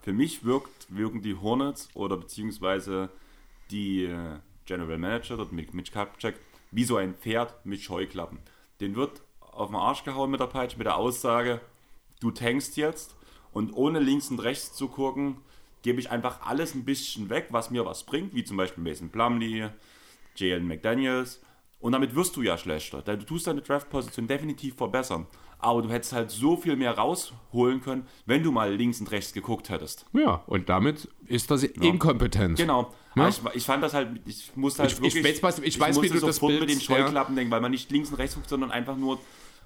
Für 0.02 0.12
mich 0.12 0.44
wirkt, 0.44 0.86
wirken 0.88 1.20
die 1.22 1.36
Hornets 1.36 1.88
oder 1.94 2.16
beziehungsweise 2.16 3.10
die 3.70 4.04
äh, 4.04 4.38
General 4.66 4.98
Manager, 4.98 5.36
dort 5.36 5.52
mit 5.52 5.74
Mitch 5.74 5.92
Kupchak, 5.92 6.34
wie 6.70 6.84
so 6.84 6.96
ein 6.96 7.14
Pferd 7.14 7.54
mit 7.64 7.80
Scheuklappen. 7.80 8.38
Den 8.80 8.94
wird 8.94 9.20
auf 9.40 9.68
den 9.68 9.76
Arsch 9.76 10.04
gehauen 10.04 10.30
mit 10.30 10.40
der 10.40 10.46
Peitsche, 10.46 10.78
mit 10.78 10.86
der 10.86 10.96
Aussage, 10.96 11.60
du 12.20 12.30
tankst 12.30 12.76
jetzt 12.76 13.14
und 13.52 13.72
ohne 13.72 13.98
links 13.98 14.30
und 14.30 14.38
rechts 14.38 14.72
zu 14.72 14.88
gucken, 14.88 15.38
gebe 15.82 16.00
ich 16.00 16.10
einfach 16.10 16.42
alles 16.42 16.74
ein 16.74 16.84
bisschen 16.84 17.30
weg, 17.30 17.48
was 17.50 17.70
mir 17.70 17.84
was 17.84 18.04
bringt, 18.04 18.34
wie 18.34 18.44
zum 18.44 18.56
Beispiel 18.56 18.84
Mason 18.84 19.10
Plumley, 19.10 19.68
Jalen 20.36 20.66
McDaniels. 20.66 21.40
Und 21.78 21.92
damit 21.92 22.14
wirst 22.14 22.36
du 22.36 22.42
ja 22.42 22.58
schlechter. 22.58 23.02
Du 23.02 23.24
tust 23.24 23.46
deine 23.46 23.62
Draft-Position 23.62 24.26
definitiv 24.26 24.76
verbessern. 24.76 25.26
Aber 25.58 25.82
du 25.82 25.90
hättest 25.90 26.12
halt 26.12 26.30
so 26.30 26.56
viel 26.56 26.76
mehr 26.76 26.96
rausholen 26.96 27.80
können, 27.82 28.06
wenn 28.24 28.42
du 28.42 28.50
mal 28.50 28.72
links 28.74 29.00
und 29.00 29.10
rechts 29.10 29.32
geguckt 29.32 29.68
hättest. 29.68 30.06
Ja, 30.12 30.42
und 30.46 30.68
damit 30.68 31.08
ist 31.26 31.50
das 31.50 31.62
ja. 31.62 31.68
Inkompetenz. 31.80 32.58
Genau. 32.58 32.94
Ja? 33.14 33.28
Ich, 33.28 33.40
ich, 33.54 33.64
fand 33.64 33.82
das 33.82 33.92
halt, 33.92 34.20
ich 34.24 34.56
musste 34.56 34.82
halt 34.82 34.92
ich, 34.92 35.00
wirklich, 35.02 35.24
ich 35.24 35.42
weiß, 35.42 35.58
ich 35.58 35.78
weiß 35.78 36.00
wie 36.00 36.08
du 36.08 36.20
das 36.20 36.40
Bild, 36.40 36.60
mit 36.60 36.70
den 36.70 36.80
Scheuklappen 36.80 37.34
ja. 37.34 37.40
denken, 37.40 37.50
weil 37.50 37.60
man 37.60 37.70
nicht 37.70 37.90
links 37.90 38.10
und 38.10 38.16
rechts 38.16 38.36
guckt, 38.36 38.48
sondern 38.48 38.70
einfach 38.70 38.96
nur, 38.96 39.18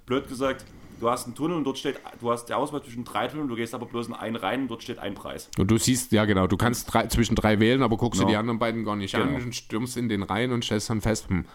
blöd 0.05 0.27
gesagt, 0.27 0.65
du 0.99 1.09
hast 1.09 1.25
einen 1.25 1.35
Tunnel 1.35 1.57
und 1.57 1.63
dort 1.63 1.77
steht, 1.77 1.99
du 2.19 2.31
hast 2.31 2.45
die 2.45 2.53
Auswahl 2.53 2.83
zwischen 2.83 3.03
drei 3.03 3.27
Tunneln, 3.27 3.47
du 3.47 3.55
gehst 3.55 3.73
aber 3.73 3.85
bloß 3.85 4.07
in 4.07 4.13
einen 4.13 4.35
rein 4.35 4.63
und 4.63 4.67
dort 4.69 4.83
steht 4.83 4.99
ein 4.99 5.13
Preis. 5.13 5.49
Und 5.57 5.69
du 5.69 5.77
siehst, 5.77 6.11
ja 6.11 6.25
genau, 6.25 6.47
du 6.47 6.57
kannst 6.57 6.93
drei, 6.93 7.07
zwischen 7.07 7.35
drei 7.35 7.59
wählen, 7.59 7.83
aber 7.83 7.97
guckst 7.97 8.19
ja. 8.21 8.25
dir 8.25 8.33
die 8.33 8.37
anderen 8.37 8.59
beiden 8.59 8.83
gar 8.83 8.95
nicht 8.95 9.13
genau. 9.13 9.35
an 9.35 9.43
und 9.43 9.55
stürmst 9.55 9.97
in 9.97 10.09
den 10.09 10.23
rein 10.23 10.51
und 10.51 10.63
stellst 10.63 10.89
dann 10.89 11.01
fest, 11.01 11.29
hm, 11.29 11.45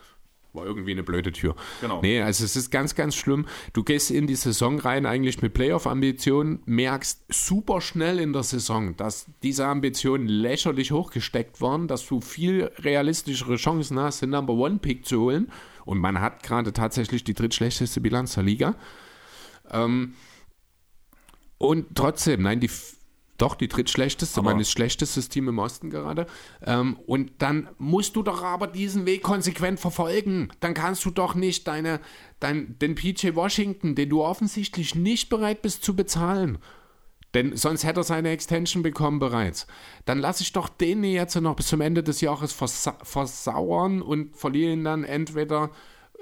war 0.52 0.66
irgendwie 0.66 0.92
eine 0.92 1.02
blöde 1.02 1.32
Tür. 1.32 1.54
Genau. 1.80 2.00
Nee, 2.02 2.22
also 2.22 2.44
es 2.44 2.56
ist 2.56 2.70
ganz, 2.70 2.94
ganz 2.94 3.14
schlimm. 3.14 3.46
Du 3.72 3.84
gehst 3.84 4.10
in 4.10 4.26
die 4.26 4.34
Saison 4.34 4.78
rein 4.78 5.06
eigentlich 5.06 5.42
mit 5.42 5.54
Playoff-Ambitionen, 5.54 6.60
merkst 6.66 7.24
super 7.28 7.80
schnell 7.80 8.18
in 8.18 8.32
der 8.32 8.42
Saison, 8.42 8.96
dass 8.96 9.26
diese 9.42 9.66
Ambitionen 9.66 10.26
lächerlich 10.26 10.92
hochgesteckt 10.92 11.60
waren, 11.60 11.88
dass 11.88 12.06
du 12.06 12.20
viel 12.20 12.70
realistischere 12.78 13.56
Chancen 13.56 13.98
hast, 13.98 14.22
den 14.22 14.30
Number 14.30 14.54
One-Pick 14.54 15.06
zu 15.06 15.20
holen. 15.20 15.52
Und 15.84 15.98
man 15.98 16.20
hat 16.20 16.42
gerade 16.42 16.72
tatsächlich 16.72 17.24
die 17.24 17.34
drittschlechteste 17.34 18.00
Bilanz 18.00 18.34
der 18.34 18.44
Liga. 18.44 18.74
Ähm, 19.72 20.14
und 21.58 21.86
trotzdem, 21.94 22.42
nein, 22.42 22.60
die 22.60 22.70
doch, 23.40 23.54
die 23.54 23.68
drittschlechteste, 23.68 24.38
aber 24.38 24.54
mein 24.54 24.64
schlechtestes 24.64 25.30
Team 25.30 25.48
im 25.48 25.58
Osten 25.58 25.88
gerade. 25.88 26.26
Ähm, 26.64 26.98
und 27.06 27.32
dann 27.38 27.68
musst 27.78 28.14
du 28.16 28.22
doch 28.22 28.42
aber 28.42 28.66
diesen 28.66 29.06
Weg 29.06 29.22
konsequent 29.22 29.80
verfolgen. 29.80 30.50
Dann 30.60 30.74
kannst 30.74 31.04
du 31.06 31.10
doch 31.10 31.34
nicht 31.34 31.66
deine, 31.66 32.00
dein, 32.38 32.78
den 32.78 32.94
PJ 32.94 33.34
Washington, 33.34 33.94
den 33.94 34.10
du 34.10 34.22
offensichtlich 34.22 34.94
nicht 34.94 35.30
bereit 35.30 35.62
bist 35.62 35.82
zu 35.82 35.96
bezahlen. 35.96 36.58
Denn 37.32 37.56
sonst 37.56 37.84
hätte 37.84 38.00
er 38.00 38.04
seine 38.04 38.30
Extension 38.30 38.82
bekommen 38.82 39.20
bereits. 39.20 39.66
Dann 40.04 40.18
lasse 40.18 40.42
ich 40.42 40.52
doch 40.52 40.68
den 40.68 41.02
jetzt 41.04 41.34
noch 41.36 41.56
bis 41.56 41.68
zum 41.68 41.80
Ende 41.80 42.02
des 42.02 42.20
Jahres 42.20 42.52
versa 42.52 42.98
versauern 43.02 44.02
und 44.02 44.36
verliere 44.36 44.72
ihn 44.72 44.84
dann 44.84 45.04
entweder 45.04 45.70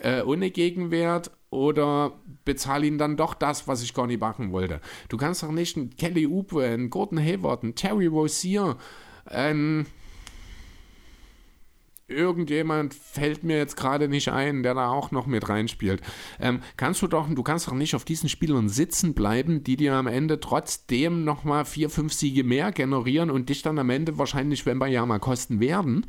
äh, 0.01 0.23
ohne 0.23 0.51
Gegenwert 0.51 1.31
oder 1.51 2.13
bezahle 2.45 2.87
ihn 2.87 2.99
dann 2.99 3.17
doch 3.17 3.35
das, 3.35 3.67
was 3.67 3.83
ich 3.83 3.95
gar 3.95 4.07
nicht 4.07 4.21
machen 4.21 4.53
wollte. 4.53 4.81
Du 5.09 5.17
kannst 5.17 5.43
doch 5.43 5.53
nicht 5.53 5.77
einen 5.77 5.97
Kelly 5.97 6.27
Oubre, 6.27 6.67
einen 6.67 6.91
Gordon 6.91 7.19
Hayward, 7.19 7.63
einen 7.63 7.75
Terry 7.75 8.07
Rozier, 8.07 8.77
einen 9.25 9.87
irgendjemand 12.09 12.95
fällt 12.95 13.45
mir 13.45 13.59
jetzt 13.59 13.77
gerade 13.77 14.09
nicht 14.09 14.31
ein, 14.31 14.63
der 14.63 14.75
da 14.75 14.89
auch 14.89 15.11
noch 15.11 15.27
mit 15.27 15.49
reinspielt. 15.49 16.01
Ähm, 16.41 16.61
kannst 16.77 17.03
du 17.03 17.07
doch, 17.07 17.29
du 17.29 17.43
kannst 17.43 17.69
doch 17.69 17.75
nicht 17.75 17.95
auf 17.95 18.05
diesen 18.05 18.31
Spielern 18.31 18.71
sitzen 18.71 19.13
bleiben, 19.15 19.63
die 19.63 19.77
dir 19.77 19.93
am 19.95 20.07
Ende 20.07 20.41
trotzdem 20.41 21.25
nochmal 21.25 21.67
vier, 21.67 21.91
fünf 21.91 22.15
Siege 22.15 22.45
mehr 22.45 22.73
generieren 22.73 23.31
und 23.31 23.51
dich 23.51 23.63
dann 23.63 23.79
am 23.79 23.91
Ende 23.91 24.17
wahrscheinlich 24.17 24.65
wenn 24.65 24.79
bei 24.79 24.87
Wembayama 24.87 25.19
kosten 25.19 25.61
werden. 25.61 26.07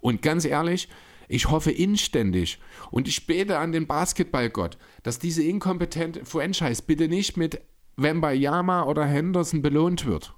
Und 0.00 0.22
ganz 0.22 0.46
ehrlich, 0.46 0.88
ich 1.28 1.50
hoffe 1.50 1.70
inständig 1.70 2.58
und 2.90 3.08
ich 3.08 3.26
bete 3.26 3.58
an 3.58 3.72
den 3.72 3.86
Basketballgott, 3.86 4.78
dass 5.02 5.18
diese 5.18 5.42
inkompetente 5.42 6.24
Franchise 6.24 6.82
bitte 6.86 7.08
nicht 7.08 7.36
mit 7.36 7.60
Wembayama 7.96 8.84
oder 8.84 9.04
Henderson 9.04 9.62
belohnt 9.62 10.06
wird. 10.06 10.34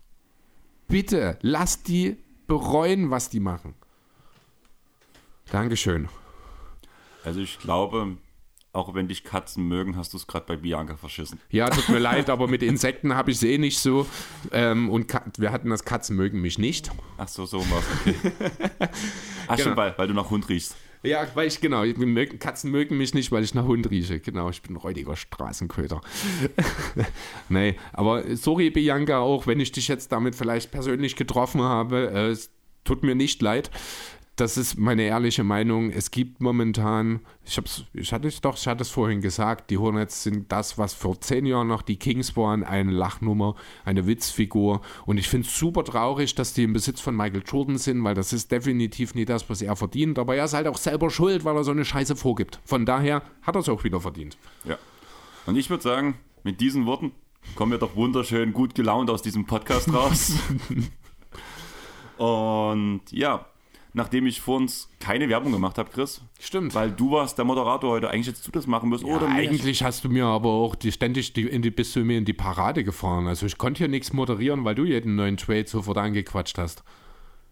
Bitte, 0.88 1.38
lass 1.42 1.82
die 1.82 2.16
bereuen, 2.46 3.10
was 3.10 3.28
die 3.28 3.40
machen. 3.40 3.74
Dankeschön. 5.50 6.08
Also 7.24 7.40
ich 7.40 7.58
glaube, 7.58 8.16
auch 8.76 8.94
wenn 8.94 9.08
dich 9.08 9.24
Katzen 9.24 9.66
mögen, 9.66 9.96
hast 9.96 10.12
du 10.12 10.18
es 10.18 10.26
gerade 10.26 10.46
bei 10.46 10.56
Bianca 10.56 10.96
verschissen. 10.96 11.40
Ja, 11.50 11.68
tut 11.70 11.88
mir 11.88 11.98
leid, 11.98 12.30
aber 12.30 12.46
mit 12.46 12.62
Insekten 12.62 13.14
habe 13.14 13.30
ich 13.30 13.38
es 13.38 13.42
eh 13.42 13.58
nicht 13.58 13.78
so. 13.78 14.06
Ähm, 14.52 14.90
und 14.90 15.12
wir 15.38 15.50
hatten 15.50 15.70
das 15.70 15.84
Katzen 15.84 16.14
mögen 16.14 16.40
mich 16.40 16.58
nicht. 16.58 16.90
Ach 17.16 17.28
so, 17.28 17.46
so 17.46 17.58
was. 17.58 17.84
Okay. 18.00 18.14
Ach, 19.48 19.56
genau. 19.56 19.68
schon, 19.68 19.76
weil, 19.76 19.94
weil 19.96 20.08
du 20.08 20.14
nach 20.14 20.30
Hund 20.30 20.48
riechst. 20.48 20.76
Ja, 21.02 21.26
weil 21.34 21.46
ich, 21.46 21.60
genau, 21.60 21.84
Katzen 22.38 22.70
mögen 22.70 22.96
mich 22.96 23.14
nicht, 23.14 23.30
weil 23.30 23.44
ich 23.44 23.54
nach 23.54 23.64
Hund 23.64 23.88
rieche. 23.90 24.18
Genau, 24.20 24.50
ich 24.50 24.62
bin 24.62 24.74
ein 24.74 24.76
räudiger 24.76 25.14
Straßenköter. 25.14 26.00
nee, 27.48 27.76
aber 27.92 28.36
sorry, 28.36 28.70
Bianca, 28.70 29.18
auch 29.18 29.46
wenn 29.46 29.60
ich 29.60 29.72
dich 29.72 29.88
jetzt 29.88 30.10
damit 30.12 30.34
vielleicht 30.34 30.70
persönlich 30.70 31.16
getroffen 31.16 31.62
habe. 31.62 32.10
Äh, 32.12 32.28
es 32.28 32.50
tut 32.84 33.02
mir 33.02 33.14
nicht 33.14 33.42
leid 33.42 33.70
das 34.36 34.58
ist 34.58 34.78
meine 34.78 35.02
ehrliche 35.02 35.44
Meinung. 35.44 35.90
Es 35.90 36.10
gibt 36.10 36.42
momentan, 36.42 37.20
ich, 37.44 37.56
hab's, 37.56 37.84
ich 37.94 38.12
hatte 38.12 38.28
es 38.28 38.42
doch, 38.42 38.56
ich 38.56 38.66
hatte 38.66 38.82
es 38.82 38.90
vorhin 38.90 39.22
gesagt, 39.22 39.70
die 39.70 39.78
Hornets 39.78 40.22
sind 40.22 40.52
das, 40.52 40.76
was 40.76 40.92
vor 40.92 41.18
zehn 41.20 41.46
Jahren 41.46 41.68
noch 41.68 41.80
die 41.80 41.96
Kings 41.96 42.36
waren, 42.36 42.62
eine 42.62 42.92
Lachnummer, 42.92 43.54
eine 43.86 44.06
Witzfigur. 44.06 44.82
Und 45.06 45.16
ich 45.16 45.28
finde 45.28 45.48
es 45.48 45.56
super 45.56 45.84
traurig, 45.84 46.34
dass 46.34 46.52
die 46.52 46.64
im 46.64 46.74
Besitz 46.74 47.00
von 47.00 47.16
Michael 47.16 47.44
Jordan 47.46 47.78
sind, 47.78 48.04
weil 48.04 48.14
das 48.14 48.34
ist 48.34 48.52
definitiv 48.52 49.14
nicht 49.14 49.30
das, 49.30 49.48
was 49.48 49.62
er 49.62 49.74
verdient. 49.74 50.18
Aber 50.18 50.36
er 50.36 50.44
ist 50.44 50.52
halt 50.52 50.66
auch 50.66 50.76
selber 50.76 51.08
schuld, 51.08 51.46
weil 51.46 51.56
er 51.56 51.64
so 51.64 51.70
eine 51.70 51.86
Scheiße 51.86 52.14
vorgibt. 52.14 52.60
Von 52.66 52.84
daher 52.84 53.22
hat 53.40 53.56
er 53.56 53.60
es 53.60 53.70
auch 53.70 53.84
wieder 53.84 54.00
verdient. 54.00 54.36
Ja. 54.64 54.76
Und 55.46 55.56
ich 55.56 55.70
würde 55.70 55.82
sagen, 55.82 56.18
mit 56.44 56.60
diesen 56.60 56.84
Worten 56.84 57.12
kommen 57.54 57.72
wir 57.72 57.78
doch 57.78 57.96
wunderschön 57.96 58.52
gut 58.52 58.74
gelaunt 58.74 59.08
aus 59.08 59.22
diesem 59.22 59.46
Podcast 59.46 59.90
raus. 59.94 60.32
Und 62.18 63.02
ja, 63.10 63.46
nachdem 63.96 64.26
ich 64.26 64.42
vor 64.42 64.58
uns 64.58 64.90
keine 65.00 65.30
Werbung 65.30 65.52
gemacht 65.52 65.78
habe, 65.78 65.88
Chris. 65.90 66.20
Stimmt. 66.38 66.74
Weil 66.74 66.92
du 66.92 67.12
warst 67.12 67.38
der 67.38 67.46
Moderator 67.46 67.92
heute. 67.92 68.10
Eigentlich 68.10 68.26
hättest 68.28 68.46
du 68.46 68.52
das 68.52 68.66
machen 68.66 68.90
müssen. 68.90 69.06
Ja, 69.06 69.16
oder 69.16 69.26
eigentlich 69.28 69.82
hast 69.82 70.04
du 70.04 70.10
mir 70.10 70.26
aber 70.26 70.50
auch 70.50 70.74
die, 70.74 70.92
ständig 70.92 71.32
die, 71.32 71.48
in 71.48 71.62
die, 71.62 71.70
bist 71.70 71.96
du 71.96 72.00
mir 72.00 72.18
in 72.18 72.26
die 72.26 72.34
Parade 72.34 72.84
gefahren. 72.84 73.26
Also 73.26 73.46
ich 73.46 73.56
konnte 73.56 73.78
hier 73.78 73.88
nichts 73.88 74.12
moderieren, 74.12 74.66
weil 74.66 74.74
du 74.74 74.84
jeden 74.84 75.16
neuen 75.16 75.38
Trade 75.38 75.66
sofort 75.66 75.96
angequatscht 75.96 76.58
hast. 76.58 76.84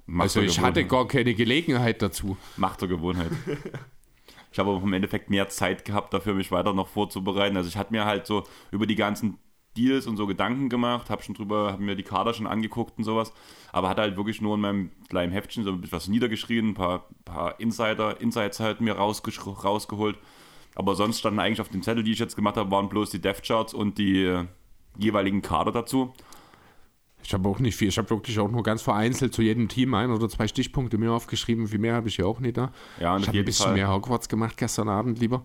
Macht 0.05 0.25
also 0.25 0.43
ich 0.43 0.61
hatte 0.61 0.85
gar 0.85 1.09
keine 1.09 1.33
Gelegenheit 1.33 2.03
dazu. 2.03 2.37
Macht 2.59 2.83
der 2.83 2.89
Gewohnheit. 2.89 3.31
ich 4.53 4.59
habe 4.59 4.71
aber 4.71 4.83
im 4.83 4.93
Endeffekt 4.93 5.31
mehr 5.31 5.49
Zeit 5.49 5.87
gehabt, 5.87 6.13
dafür 6.13 6.35
mich 6.35 6.53
weiter 6.53 6.75
noch 6.75 6.89
vorzubereiten. 6.89 7.57
Also 7.57 7.71
ich 7.71 7.79
hatte 7.79 7.91
mir 7.91 8.05
halt 8.05 8.27
so 8.27 8.45
über 8.71 8.87
die 8.87 8.97
ganzen 8.97 9.39
Deals 9.77 10.07
und 10.07 10.17
so 10.17 10.27
Gedanken 10.27 10.69
gemacht, 10.69 11.11
habe 11.11 11.23
schon 11.23 11.35
drüber, 11.35 11.73
habe 11.73 11.83
mir 11.83 11.97
die 11.97 12.03
Kader 12.03 12.35
schon 12.35 12.47
angeguckt 12.47 12.99
und 12.99 13.05
sowas, 13.05 13.33
aber 13.73 13.89
hatte 13.89 14.03
halt 14.03 14.17
wirklich 14.17 14.41
nur 14.41 14.55
in 14.55 14.61
meinem 14.61 14.91
kleinen 15.09 15.33
Heftchen 15.33 15.65
so 15.65 15.71
ein 15.71 15.81
bisschen 15.81 15.97
was 15.97 16.09
niedergeschrieben, 16.09 16.71
ein 16.71 16.75
paar, 16.75 17.09
paar 17.25 17.61
Insider, 17.61 18.21
Insights 18.21 18.61
halt 18.61 18.81
mir 18.81 18.95
rausgeholt. 18.95 20.17
Aber 20.77 20.95
sonst 20.97 21.21
standen 21.21 21.39
eigentlich 21.39 21.61
auf 21.61 21.69
dem 21.69 21.83
Zettel, 21.83 22.03
die 22.03 22.13
ich 22.13 22.19
jetzt 22.19 22.37
gemacht 22.37 22.57
habe, 22.57 22.71
waren 22.71 22.89
bloß 22.89 23.11
die 23.11 23.21
Death 23.21 23.43
Charts 23.43 23.75
und 23.75 23.99
die 23.99 24.25
äh, 24.25 24.45
jeweiligen 24.99 25.41
Kader 25.41 25.71
dazu. 25.73 26.13
Ich 27.23 27.33
habe 27.33 27.49
auch 27.49 27.59
nicht 27.59 27.77
viel, 27.77 27.89
ich 27.89 27.97
habe 27.97 28.11
wirklich 28.11 28.39
auch 28.39 28.51
nur 28.51 28.63
ganz 28.63 28.83
vereinzelt 28.83 29.33
zu 29.33 29.41
jedem 29.41 29.69
Team 29.69 29.95
ein 29.95 30.11
oder 30.11 30.29
zwei 30.29 30.47
Stichpunkte 30.47 30.99
mir 30.99 31.13
aufgeschrieben. 31.13 31.69
Viel 31.69 31.79
mehr 31.79 31.95
habe 31.95 32.09
ich 32.09 32.19
ja 32.19 32.27
auch 32.27 32.39
nicht 32.39 32.59
da. 32.59 32.71
Ja, 33.01 33.17
ich 33.17 33.27
habe 33.27 33.39
ein 33.39 33.45
bisschen 33.45 33.67
Fall. 33.67 33.75
mehr 33.75 33.91
Hogwarts 33.91 34.29
gemacht 34.29 34.57
gestern 34.59 34.91
Abend 34.91 35.19
lieber. 35.21 35.43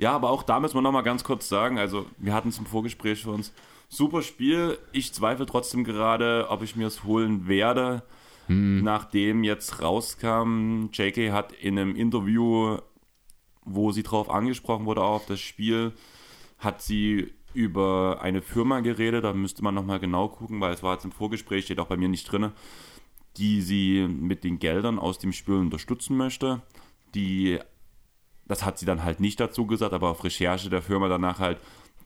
Ja, 0.00 0.12
aber 0.12 0.30
auch 0.30 0.42
da 0.42 0.58
müssen 0.60 0.76
wir 0.76 0.80
nochmal 0.80 1.02
ganz 1.02 1.24
kurz 1.24 1.46
sagen, 1.46 1.78
also 1.78 2.06
wir 2.16 2.32
hatten 2.32 2.48
es 2.48 2.58
im 2.58 2.64
Vorgespräch 2.64 3.22
für 3.22 3.32
uns. 3.32 3.52
Super 3.90 4.22
Spiel. 4.22 4.78
Ich 4.92 5.12
zweifle 5.12 5.44
trotzdem 5.44 5.84
gerade, 5.84 6.46
ob 6.48 6.62
ich 6.62 6.74
mir 6.74 6.86
es 6.86 7.04
holen 7.04 7.46
werde. 7.48 8.02
Hm. 8.46 8.82
Nachdem 8.82 9.44
jetzt 9.44 9.82
rauskam, 9.82 10.88
JK 10.90 11.32
hat 11.32 11.52
in 11.52 11.78
einem 11.78 11.94
Interview, 11.96 12.78
wo 13.66 13.92
sie 13.92 14.02
drauf 14.02 14.30
angesprochen 14.30 14.86
wurde, 14.86 15.02
auf 15.02 15.26
das 15.26 15.40
Spiel, 15.40 15.92
hat 16.58 16.80
sie 16.80 17.34
über 17.52 18.20
eine 18.22 18.40
Firma 18.40 18.80
geredet, 18.80 19.24
da 19.24 19.34
müsste 19.34 19.62
man 19.62 19.74
nochmal 19.74 20.00
genau 20.00 20.28
gucken, 20.28 20.62
weil 20.62 20.72
es 20.72 20.82
war 20.82 20.94
jetzt 20.94 21.04
im 21.04 21.12
Vorgespräch, 21.12 21.66
steht 21.66 21.78
auch 21.78 21.88
bei 21.88 21.98
mir 21.98 22.08
nicht 22.08 22.24
drin, 22.24 22.52
die 23.36 23.60
sie 23.60 24.08
mit 24.08 24.44
den 24.44 24.60
Geldern 24.60 24.98
aus 24.98 25.18
dem 25.18 25.32
Spiel 25.32 25.56
unterstützen 25.56 26.16
möchte, 26.16 26.62
die 27.14 27.58
das 28.50 28.64
hat 28.64 28.80
sie 28.80 28.86
dann 28.86 29.04
halt 29.04 29.20
nicht 29.20 29.38
dazu 29.38 29.64
gesagt, 29.64 29.92
aber 29.92 30.10
auf 30.10 30.24
Recherche 30.24 30.70
der 30.70 30.82
Firma 30.82 31.08
danach 31.08 31.38
halt, 31.38 31.58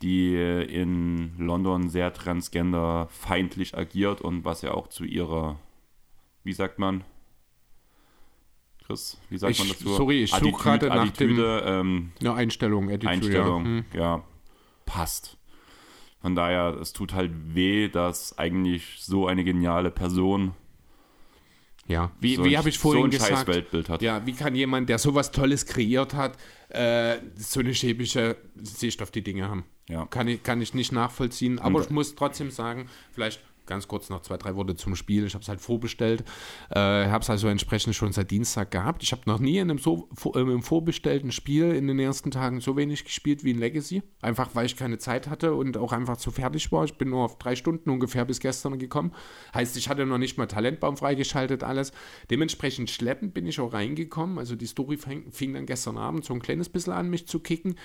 die 0.03 0.35
in 0.37 1.39
London 1.39 1.89
sehr 1.89 2.13
transgender-feindlich 2.13 3.79
agiert 3.79 4.21
und 4.21 4.45
was 4.45 4.61
ja 4.61 4.73
auch 4.73 4.89
zu 4.89 5.05
ihrer, 5.05 5.59
wie 6.43 6.53
sagt 6.53 6.79
man, 6.79 7.03
Chris, 8.87 9.19
wie 9.31 9.39
sagt 9.39 9.53
ich, 9.53 9.59
man 9.61 9.69
dazu? 9.69 9.95
Sorry, 9.95 10.25
ich 10.25 10.33
suche 10.33 10.63
gerade 10.63 10.89
nach 10.89 11.07
Attitüde, 11.07 11.63
dem, 11.63 11.87
ähm, 11.87 12.13
ja, 12.21 12.35
Einstellung, 12.35 12.91
Attitude, 12.91 13.11
Einstellung, 13.11 13.65
ja. 13.65 13.71
Hm. 13.71 13.85
ja, 13.95 14.25
passt. 14.85 15.39
Von 16.21 16.35
daher, 16.35 16.77
es 16.79 16.93
tut 16.93 17.15
halt 17.15 17.33
weh, 17.55 17.89
dass 17.89 18.37
eigentlich 18.37 18.97
so 18.99 19.27
eine 19.27 19.45
geniale 19.45 19.91
Person 19.91 20.53
Ja, 21.87 22.11
wie, 22.19 22.37
so 22.37 22.45
wie 22.45 22.57
habe 22.57 22.69
ich 22.69 22.79
vorhin 22.79 23.03
so 23.03 23.07
ein 23.07 23.11
gesagt, 23.11 23.31
scheiß 23.33 23.47
Weltbild 23.47 23.89
hat. 23.89 24.01
Ja, 24.03 24.25
wie 24.27 24.33
kann 24.33 24.55
jemand, 24.55 24.89
der 24.89 24.99
sowas 24.99 25.31
Tolles 25.33 25.67
kreiert 25.67 26.15
hat, 26.15 26.37
äh, 26.71 27.17
so 27.37 27.61
eine 27.61 27.75
schäbische 27.75 28.37
Sicht 28.63 29.03
auf 29.03 29.11
die 29.11 29.23
Dinge 29.23 29.49
haben? 29.49 29.65
Ja. 29.89 30.07
Kann 30.07 30.29
ich, 30.29 30.43
kann 30.43 30.63
ich 30.63 30.73
nicht 30.73 30.93
nachvollziehen. 30.93 31.59
Aber 31.59 31.77
Und- 31.79 31.85
ich 31.85 31.91
muss 31.91 32.15
trotzdem 32.15 32.51
sagen, 32.51 32.89
vielleicht 33.13 33.41
ganz 33.67 33.89
kurz 33.89 34.10
noch 34.10 34.23
zwei, 34.23 34.36
drei 34.36 34.57
Worte 34.57 34.76
zum 34.76 34.97
Spiel. 34.97 35.26
Ich 35.26 35.34
habe 35.34 35.43
es 35.43 35.49
halt 35.49 35.60
vorbestellt. 35.60 36.25
Äh, 36.70 36.78
habe 36.78 37.23
es 37.23 37.31
also 37.31 37.49
entsprechend 37.49 37.94
schon 37.94 38.12
seit 38.12 38.31
Dienstag 38.31 38.70
gehabt. 38.70 39.02
Ich 39.02 39.12
habe 39.12 39.23
noch 39.26 39.39
nie 39.39 39.59
in 39.59 39.70
einem, 39.70 39.78
so, 39.78 40.09
vor, 40.15 40.36
äh, 40.36 40.41
im 40.41 40.62
vorbestellten 40.62 41.33
Spiel 41.33 41.73
in 41.73 41.86
den 41.86 41.99
ersten 41.99 42.31
Tagen 42.31 42.60
so 42.60 42.76
wenig 42.76 43.05
gespielt 43.05 43.44
wie 43.44 43.52
in 43.52 43.59
Legacy. 43.59 44.02
Einfach 44.20 44.55
weil 44.55 44.67
ich 44.67 44.76
keine 44.76 44.99
Zeit 44.99 45.28
hatte 45.28 45.55
und 45.55 45.76
auch 45.76 45.93
einfach 45.93 46.17
zu 46.17 46.31
fertig 46.31 46.70
war. 46.73 46.84
Ich 46.84 46.99
bin 46.99 47.10
nur 47.10 47.25
auf 47.25 47.39
drei 47.39 47.57
Stunden 47.57 47.91
ungefähr 47.91 48.25
bis 48.25 48.41
gestern 48.41 48.78
gekommen. 48.78 49.12
Heißt, 49.55 49.76
ich 49.76 49.89
hatte 49.89 50.07
noch 50.07 50.18
nicht 50.18 50.39
mal 50.39 50.47
Talentbaum 50.47 50.97
freigeschaltet, 50.97 51.62
alles. 51.62 51.93
Dementsprechend 52.31 52.91
schleppend 52.91 53.34
bin 53.34 53.47
ich 53.47 53.60
auch 53.60 53.73
reingekommen. 53.73 54.39
Also 54.39 54.57
die 54.57 54.67
Story 54.67 54.97
fing, 54.97 55.31
fing 55.33 55.55
dann 55.55 55.67
gestern 55.67 55.99
Abend 55.99 56.25
so 56.25 56.34
ein 56.34 56.43
kleines 56.43 56.68
bisschen 56.68 56.93
an, 56.93 57.10
mich 57.10 57.26
zu 57.26 57.41
kicken. 57.41 57.76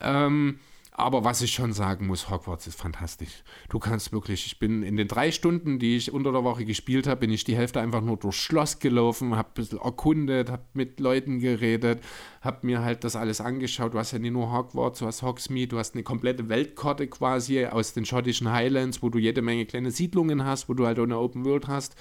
Ähm, 0.00 0.58
aber 0.92 1.24
was 1.24 1.40
ich 1.40 1.52
schon 1.52 1.72
sagen 1.72 2.06
muss, 2.06 2.30
Hogwarts 2.30 2.66
ist 2.66 2.78
fantastisch. 2.78 3.42
Du 3.68 3.78
kannst 3.78 4.12
wirklich, 4.12 4.46
ich 4.46 4.58
bin 4.58 4.82
in 4.82 4.96
den 4.96 5.08
drei 5.08 5.30
Stunden, 5.30 5.78
die 5.78 5.96
ich 5.96 6.12
unter 6.12 6.32
der 6.32 6.44
Woche 6.44 6.64
gespielt 6.64 7.06
habe, 7.06 7.20
bin 7.20 7.30
ich 7.30 7.44
die 7.44 7.56
Hälfte 7.56 7.80
einfach 7.80 8.00
nur 8.00 8.16
durchs 8.16 8.38
Schloss 8.38 8.80
gelaufen, 8.80 9.36
habe 9.36 9.48
ein 9.48 9.54
bisschen 9.54 9.78
erkundet, 9.78 10.50
habe 10.50 10.64
mit 10.74 10.98
Leuten 11.00 11.38
geredet, 11.38 12.02
habe 12.40 12.66
mir 12.66 12.82
halt 12.82 13.04
das 13.04 13.16
alles 13.16 13.40
angeschaut. 13.40 13.94
Du 13.94 13.98
hast 13.98 14.12
ja 14.12 14.18
nicht 14.18 14.32
nur 14.32 14.52
Hogwarts, 14.52 14.98
du 14.98 15.06
hast 15.06 15.22
Hogsmeade, 15.22 15.68
du 15.68 15.78
hast 15.78 15.94
eine 15.94 16.02
komplette 16.02 16.48
Weltkarte 16.48 17.06
quasi 17.06 17.64
aus 17.66 17.92
den 17.92 18.04
schottischen 18.04 18.50
Highlands, 18.50 19.02
wo 19.02 19.08
du 19.08 19.18
jede 19.18 19.42
Menge 19.42 19.66
kleine 19.66 19.92
Siedlungen 19.92 20.44
hast, 20.44 20.68
wo 20.68 20.74
du 20.74 20.86
halt 20.86 20.98
auch 20.98 21.04
eine 21.04 21.18
Open 21.18 21.44
World 21.44 21.68
hast. 21.68 21.94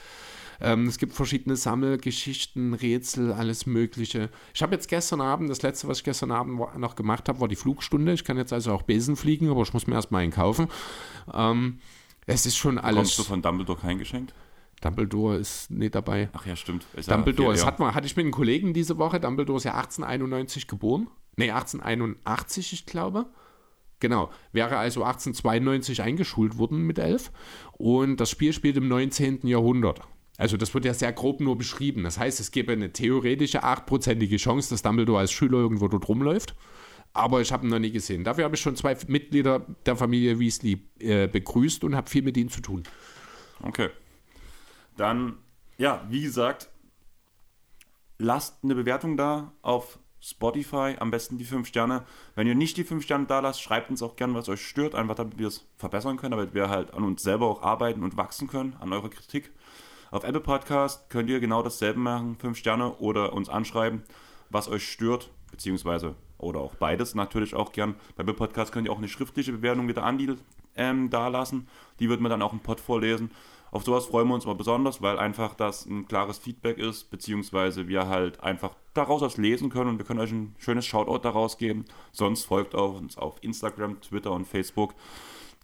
Ähm, 0.62 0.88
es 0.88 0.98
gibt 0.98 1.14
verschiedene 1.14 1.56
Sammelgeschichten, 1.56 2.74
Rätsel, 2.74 3.32
alles 3.32 3.66
Mögliche. 3.66 4.30
Ich 4.54 4.62
habe 4.62 4.76
jetzt 4.76 4.88
gestern 4.88 5.22
Abend, 5.22 5.50
das 5.50 5.62
letzte, 5.62 5.88
was 5.88 6.00
ich 6.00 6.04
gestern 6.04 6.32
Abend 6.32 6.60
noch 6.78 6.96
gemacht 6.96 7.30
habe, 7.30 7.40
war 7.40 7.48
die 7.48 7.56
Flugstunde. 7.56 8.14
Ich 8.14 8.24
kann 8.24 8.38
jetzt 8.38 8.54
also 8.54 8.74
auch 8.74 8.84
Besen 8.84 9.16
fliegen, 9.16 9.50
aber 9.50 9.62
ich 9.62 9.74
muss 9.74 9.88
mir 9.88 9.96
erstmal 9.96 10.24
einen 10.24 10.32
kaufen. 10.32 10.68
Ähm, 11.34 11.80
es 12.26 12.46
ist 12.46 12.58
schon 12.58 12.76
Kommst 12.76 12.88
alles. 12.88 13.16
du 13.16 13.24
von 13.24 13.42
Dumbledore 13.42 13.80
kein 13.80 13.98
Geschenk? 13.98 14.34
Dumbledore 14.82 15.38
ist 15.38 15.72
nicht 15.72 15.96
dabei. 15.96 16.30
Ach 16.34 16.46
ja, 16.46 16.56
stimmt. 16.56 16.86
Ist 16.94 17.08
ja 17.10 17.16
Dumbledore, 17.16 17.50
viel 17.50 17.58
das 17.58 17.66
hat 17.66 17.80
man, 17.80 17.94
hatte 17.94 18.08
ich 18.08 18.16
mit 18.16 18.24
einem 18.24 18.32
Kollegen 18.32 18.74
diese 18.74 18.98
Woche. 18.98 19.20
Dumbledore 19.20 19.58
ist 19.58 19.64
ja 19.64 19.74
1891 19.74 20.68
geboren. 20.68 21.10
Nee, 21.36 21.52
1881, 21.52 22.74
ich 22.74 22.86
glaube. 22.86 23.26
Genau, 24.00 24.30
wäre 24.54 24.78
also 24.78 25.04
1892 25.04 26.02
eingeschult 26.02 26.58
worden 26.58 26.84
mit 26.84 27.00
elf. 27.00 27.32
Und 27.74 28.18
das 28.18 28.30
Spiel 28.30 28.54
spielt 28.54 28.78
im 28.78 28.88
19. 28.88 29.46
Jahrhundert. 29.46 30.02
Also 30.40 30.56
das 30.56 30.74
wird 30.74 30.86
ja 30.86 30.94
sehr 30.94 31.12
grob 31.12 31.42
nur 31.42 31.58
beschrieben. 31.58 32.04
Das 32.06 32.18
heißt, 32.18 32.40
es 32.40 32.52
gäbe 32.52 32.72
eine 32.72 32.94
theoretische 32.94 33.62
achtprozentige 33.62 34.38
Chance, 34.38 34.70
dass 34.70 34.82
Dumbledore 34.82 35.20
als 35.20 35.34
Schüler 35.34 35.58
irgendwo 35.58 35.90
dort 35.90 36.08
rumläuft. 36.08 36.56
Aber 37.12 37.42
ich 37.42 37.52
habe 37.52 37.68
ihn 37.68 37.70
noch 37.70 37.80
nie 37.80 37.92
gesehen. 37.92 38.24
Dafür 38.24 38.46
habe 38.46 38.56
ich 38.56 38.62
schon 38.62 38.78
zwei 38.78 38.96
Mitglieder 39.08 39.66
der 39.86 39.98
Familie 39.98 40.40
Weasley 40.40 40.82
äh, 41.00 41.28
begrüßt 41.28 41.84
und 41.84 41.94
habe 41.94 42.10
viel 42.10 42.22
mit 42.22 42.38
ihnen 42.38 42.50
zu 42.50 42.62
tun. 42.62 42.84
Okay. 43.62 43.90
Dann, 44.96 45.38
ja, 45.78 46.06
wie 46.10 46.22
gesagt, 46.22 46.70
lasst 48.18 48.64
eine 48.64 48.76
Bewertung 48.76 49.18
da 49.18 49.52
auf 49.62 50.00
Spotify, 50.22 50.96
am 51.00 51.12
besten 51.12 51.38
die 51.38 51.46
5 51.46 51.68
Sterne. 51.68 52.06
Wenn 52.36 52.48
ihr 52.48 52.56
nicht 52.56 52.78
die 52.78 52.86
5 52.86 53.04
Sterne 53.04 53.26
da 53.26 53.42
lasst, 53.42 53.62
schreibt 53.62 53.90
uns 53.90 54.02
auch 54.02 54.16
gerne, 54.16 54.36
was 54.36 54.48
euch 54.48 54.66
stört, 54.66 54.96
einfach 54.96 55.16
damit 55.16 55.38
wir 55.38 55.48
es 55.48 55.66
verbessern 55.76 56.16
können, 56.16 56.32
damit 56.32 56.54
wir 56.54 56.70
halt 56.70 56.94
an 56.94 57.04
uns 57.04 57.24
selber 57.24 57.48
auch 57.48 57.62
arbeiten 57.62 58.04
und 58.04 58.16
wachsen 58.16 58.48
können, 58.48 58.78
an 58.80 58.94
eurer 58.94 59.10
Kritik. 59.10 59.52
Auf 60.12 60.24
Apple 60.24 60.42
Podcast 60.42 61.08
könnt 61.10 61.30
ihr 61.30 61.40
genau 61.40 61.62
dasselbe 61.62 62.00
machen, 62.00 62.36
5 62.36 62.58
Sterne, 62.58 62.96
oder 62.96 63.34
uns 63.34 63.48
anschreiben, 63.48 64.04
was 64.50 64.68
euch 64.68 64.90
stört, 64.90 65.30
beziehungsweise 65.52 66.16
oder 66.40 66.62
auch 66.62 66.74
beides 66.76 67.14
natürlich 67.14 67.54
auch 67.54 67.72
gern. 67.72 67.96
Bei 68.16 68.22
Apple 68.22 68.34
Podcast 68.34 68.72
könnt 68.72 68.88
ihr 68.88 68.92
auch 68.92 68.98
eine 68.98 69.08
schriftliche 69.08 69.52
Bewertung 69.52 69.88
wieder 69.88 70.04
an 70.04 70.18
die 70.18 70.34
ähm, 70.76 71.12
da 71.12 71.28
lassen. 71.28 71.68
Die 72.00 72.10
wird 72.10 72.22
man 72.22 72.32
dann 72.32 72.42
auch 72.42 72.54
im 72.54 72.60
Pod 72.60 72.80
vorlesen. 72.80 73.30
Auf 73.72 73.84
sowas 73.84 74.08
freuen 74.08 74.28
wir 74.28 74.34
uns 74.34 74.48
mal 74.48 74.56
besonders, 74.56 75.00
weil 75.04 75.20
einfach 75.20 75.54
das 75.54 75.86
ein 75.86 76.08
klares 76.08 76.40
Feedback 76.40 76.80
ist, 76.80 77.12
beziehungsweise 77.12 77.88
wir 77.88 78.08
halt 78.08 78.42
einfach 78.42 78.72
daraus 78.96 79.22
was 79.22 79.38
lesen 79.38 79.70
können 79.70 79.92
und 79.92 79.98
wir 80.00 80.06
können 80.06 80.22
euch 80.22 80.32
ein 80.32 80.56
schönes 80.58 80.88
Shoutout 80.88 81.20
daraus 81.20 81.60
geben. 81.60 81.86
Sonst 82.12 82.46
folgt 82.46 82.74
auch 82.74 82.96
uns 82.96 83.16
auf 83.16 83.36
Instagram, 83.42 84.02
Twitter 84.02 84.32
und 84.32 84.48
Facebook. 84.48 84.96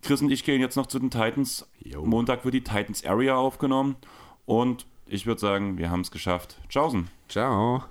Chris 0.03 0.21
und 0.21 0.29
ich 0.29 0.43
gehen 0.43 0.61
jetzt 0.61 0.75
noch 0.75 0.85
zu 0.85 0.99
den 0.99 1.09
Titans. 1.09 1.67
Jo. 1.79 2.05
Montag 2.05 2.45
wird 2.45 2.53
die 2.53 2.63
Titans 2.63 3.03
Area 3.03 3.35
aufgenommen 3.35 3.95
und 4.45 4.85
ich 5.07 5.25
würde 5.25 5.41
sagen, 5.41 5.77
wir 5.77 5.89
haben 5.89 6.01
es 6.01 6.11
geschafft. 6.11 6.57
Tschaußen. 6.69 7.09
Ciao. 7.29 7.83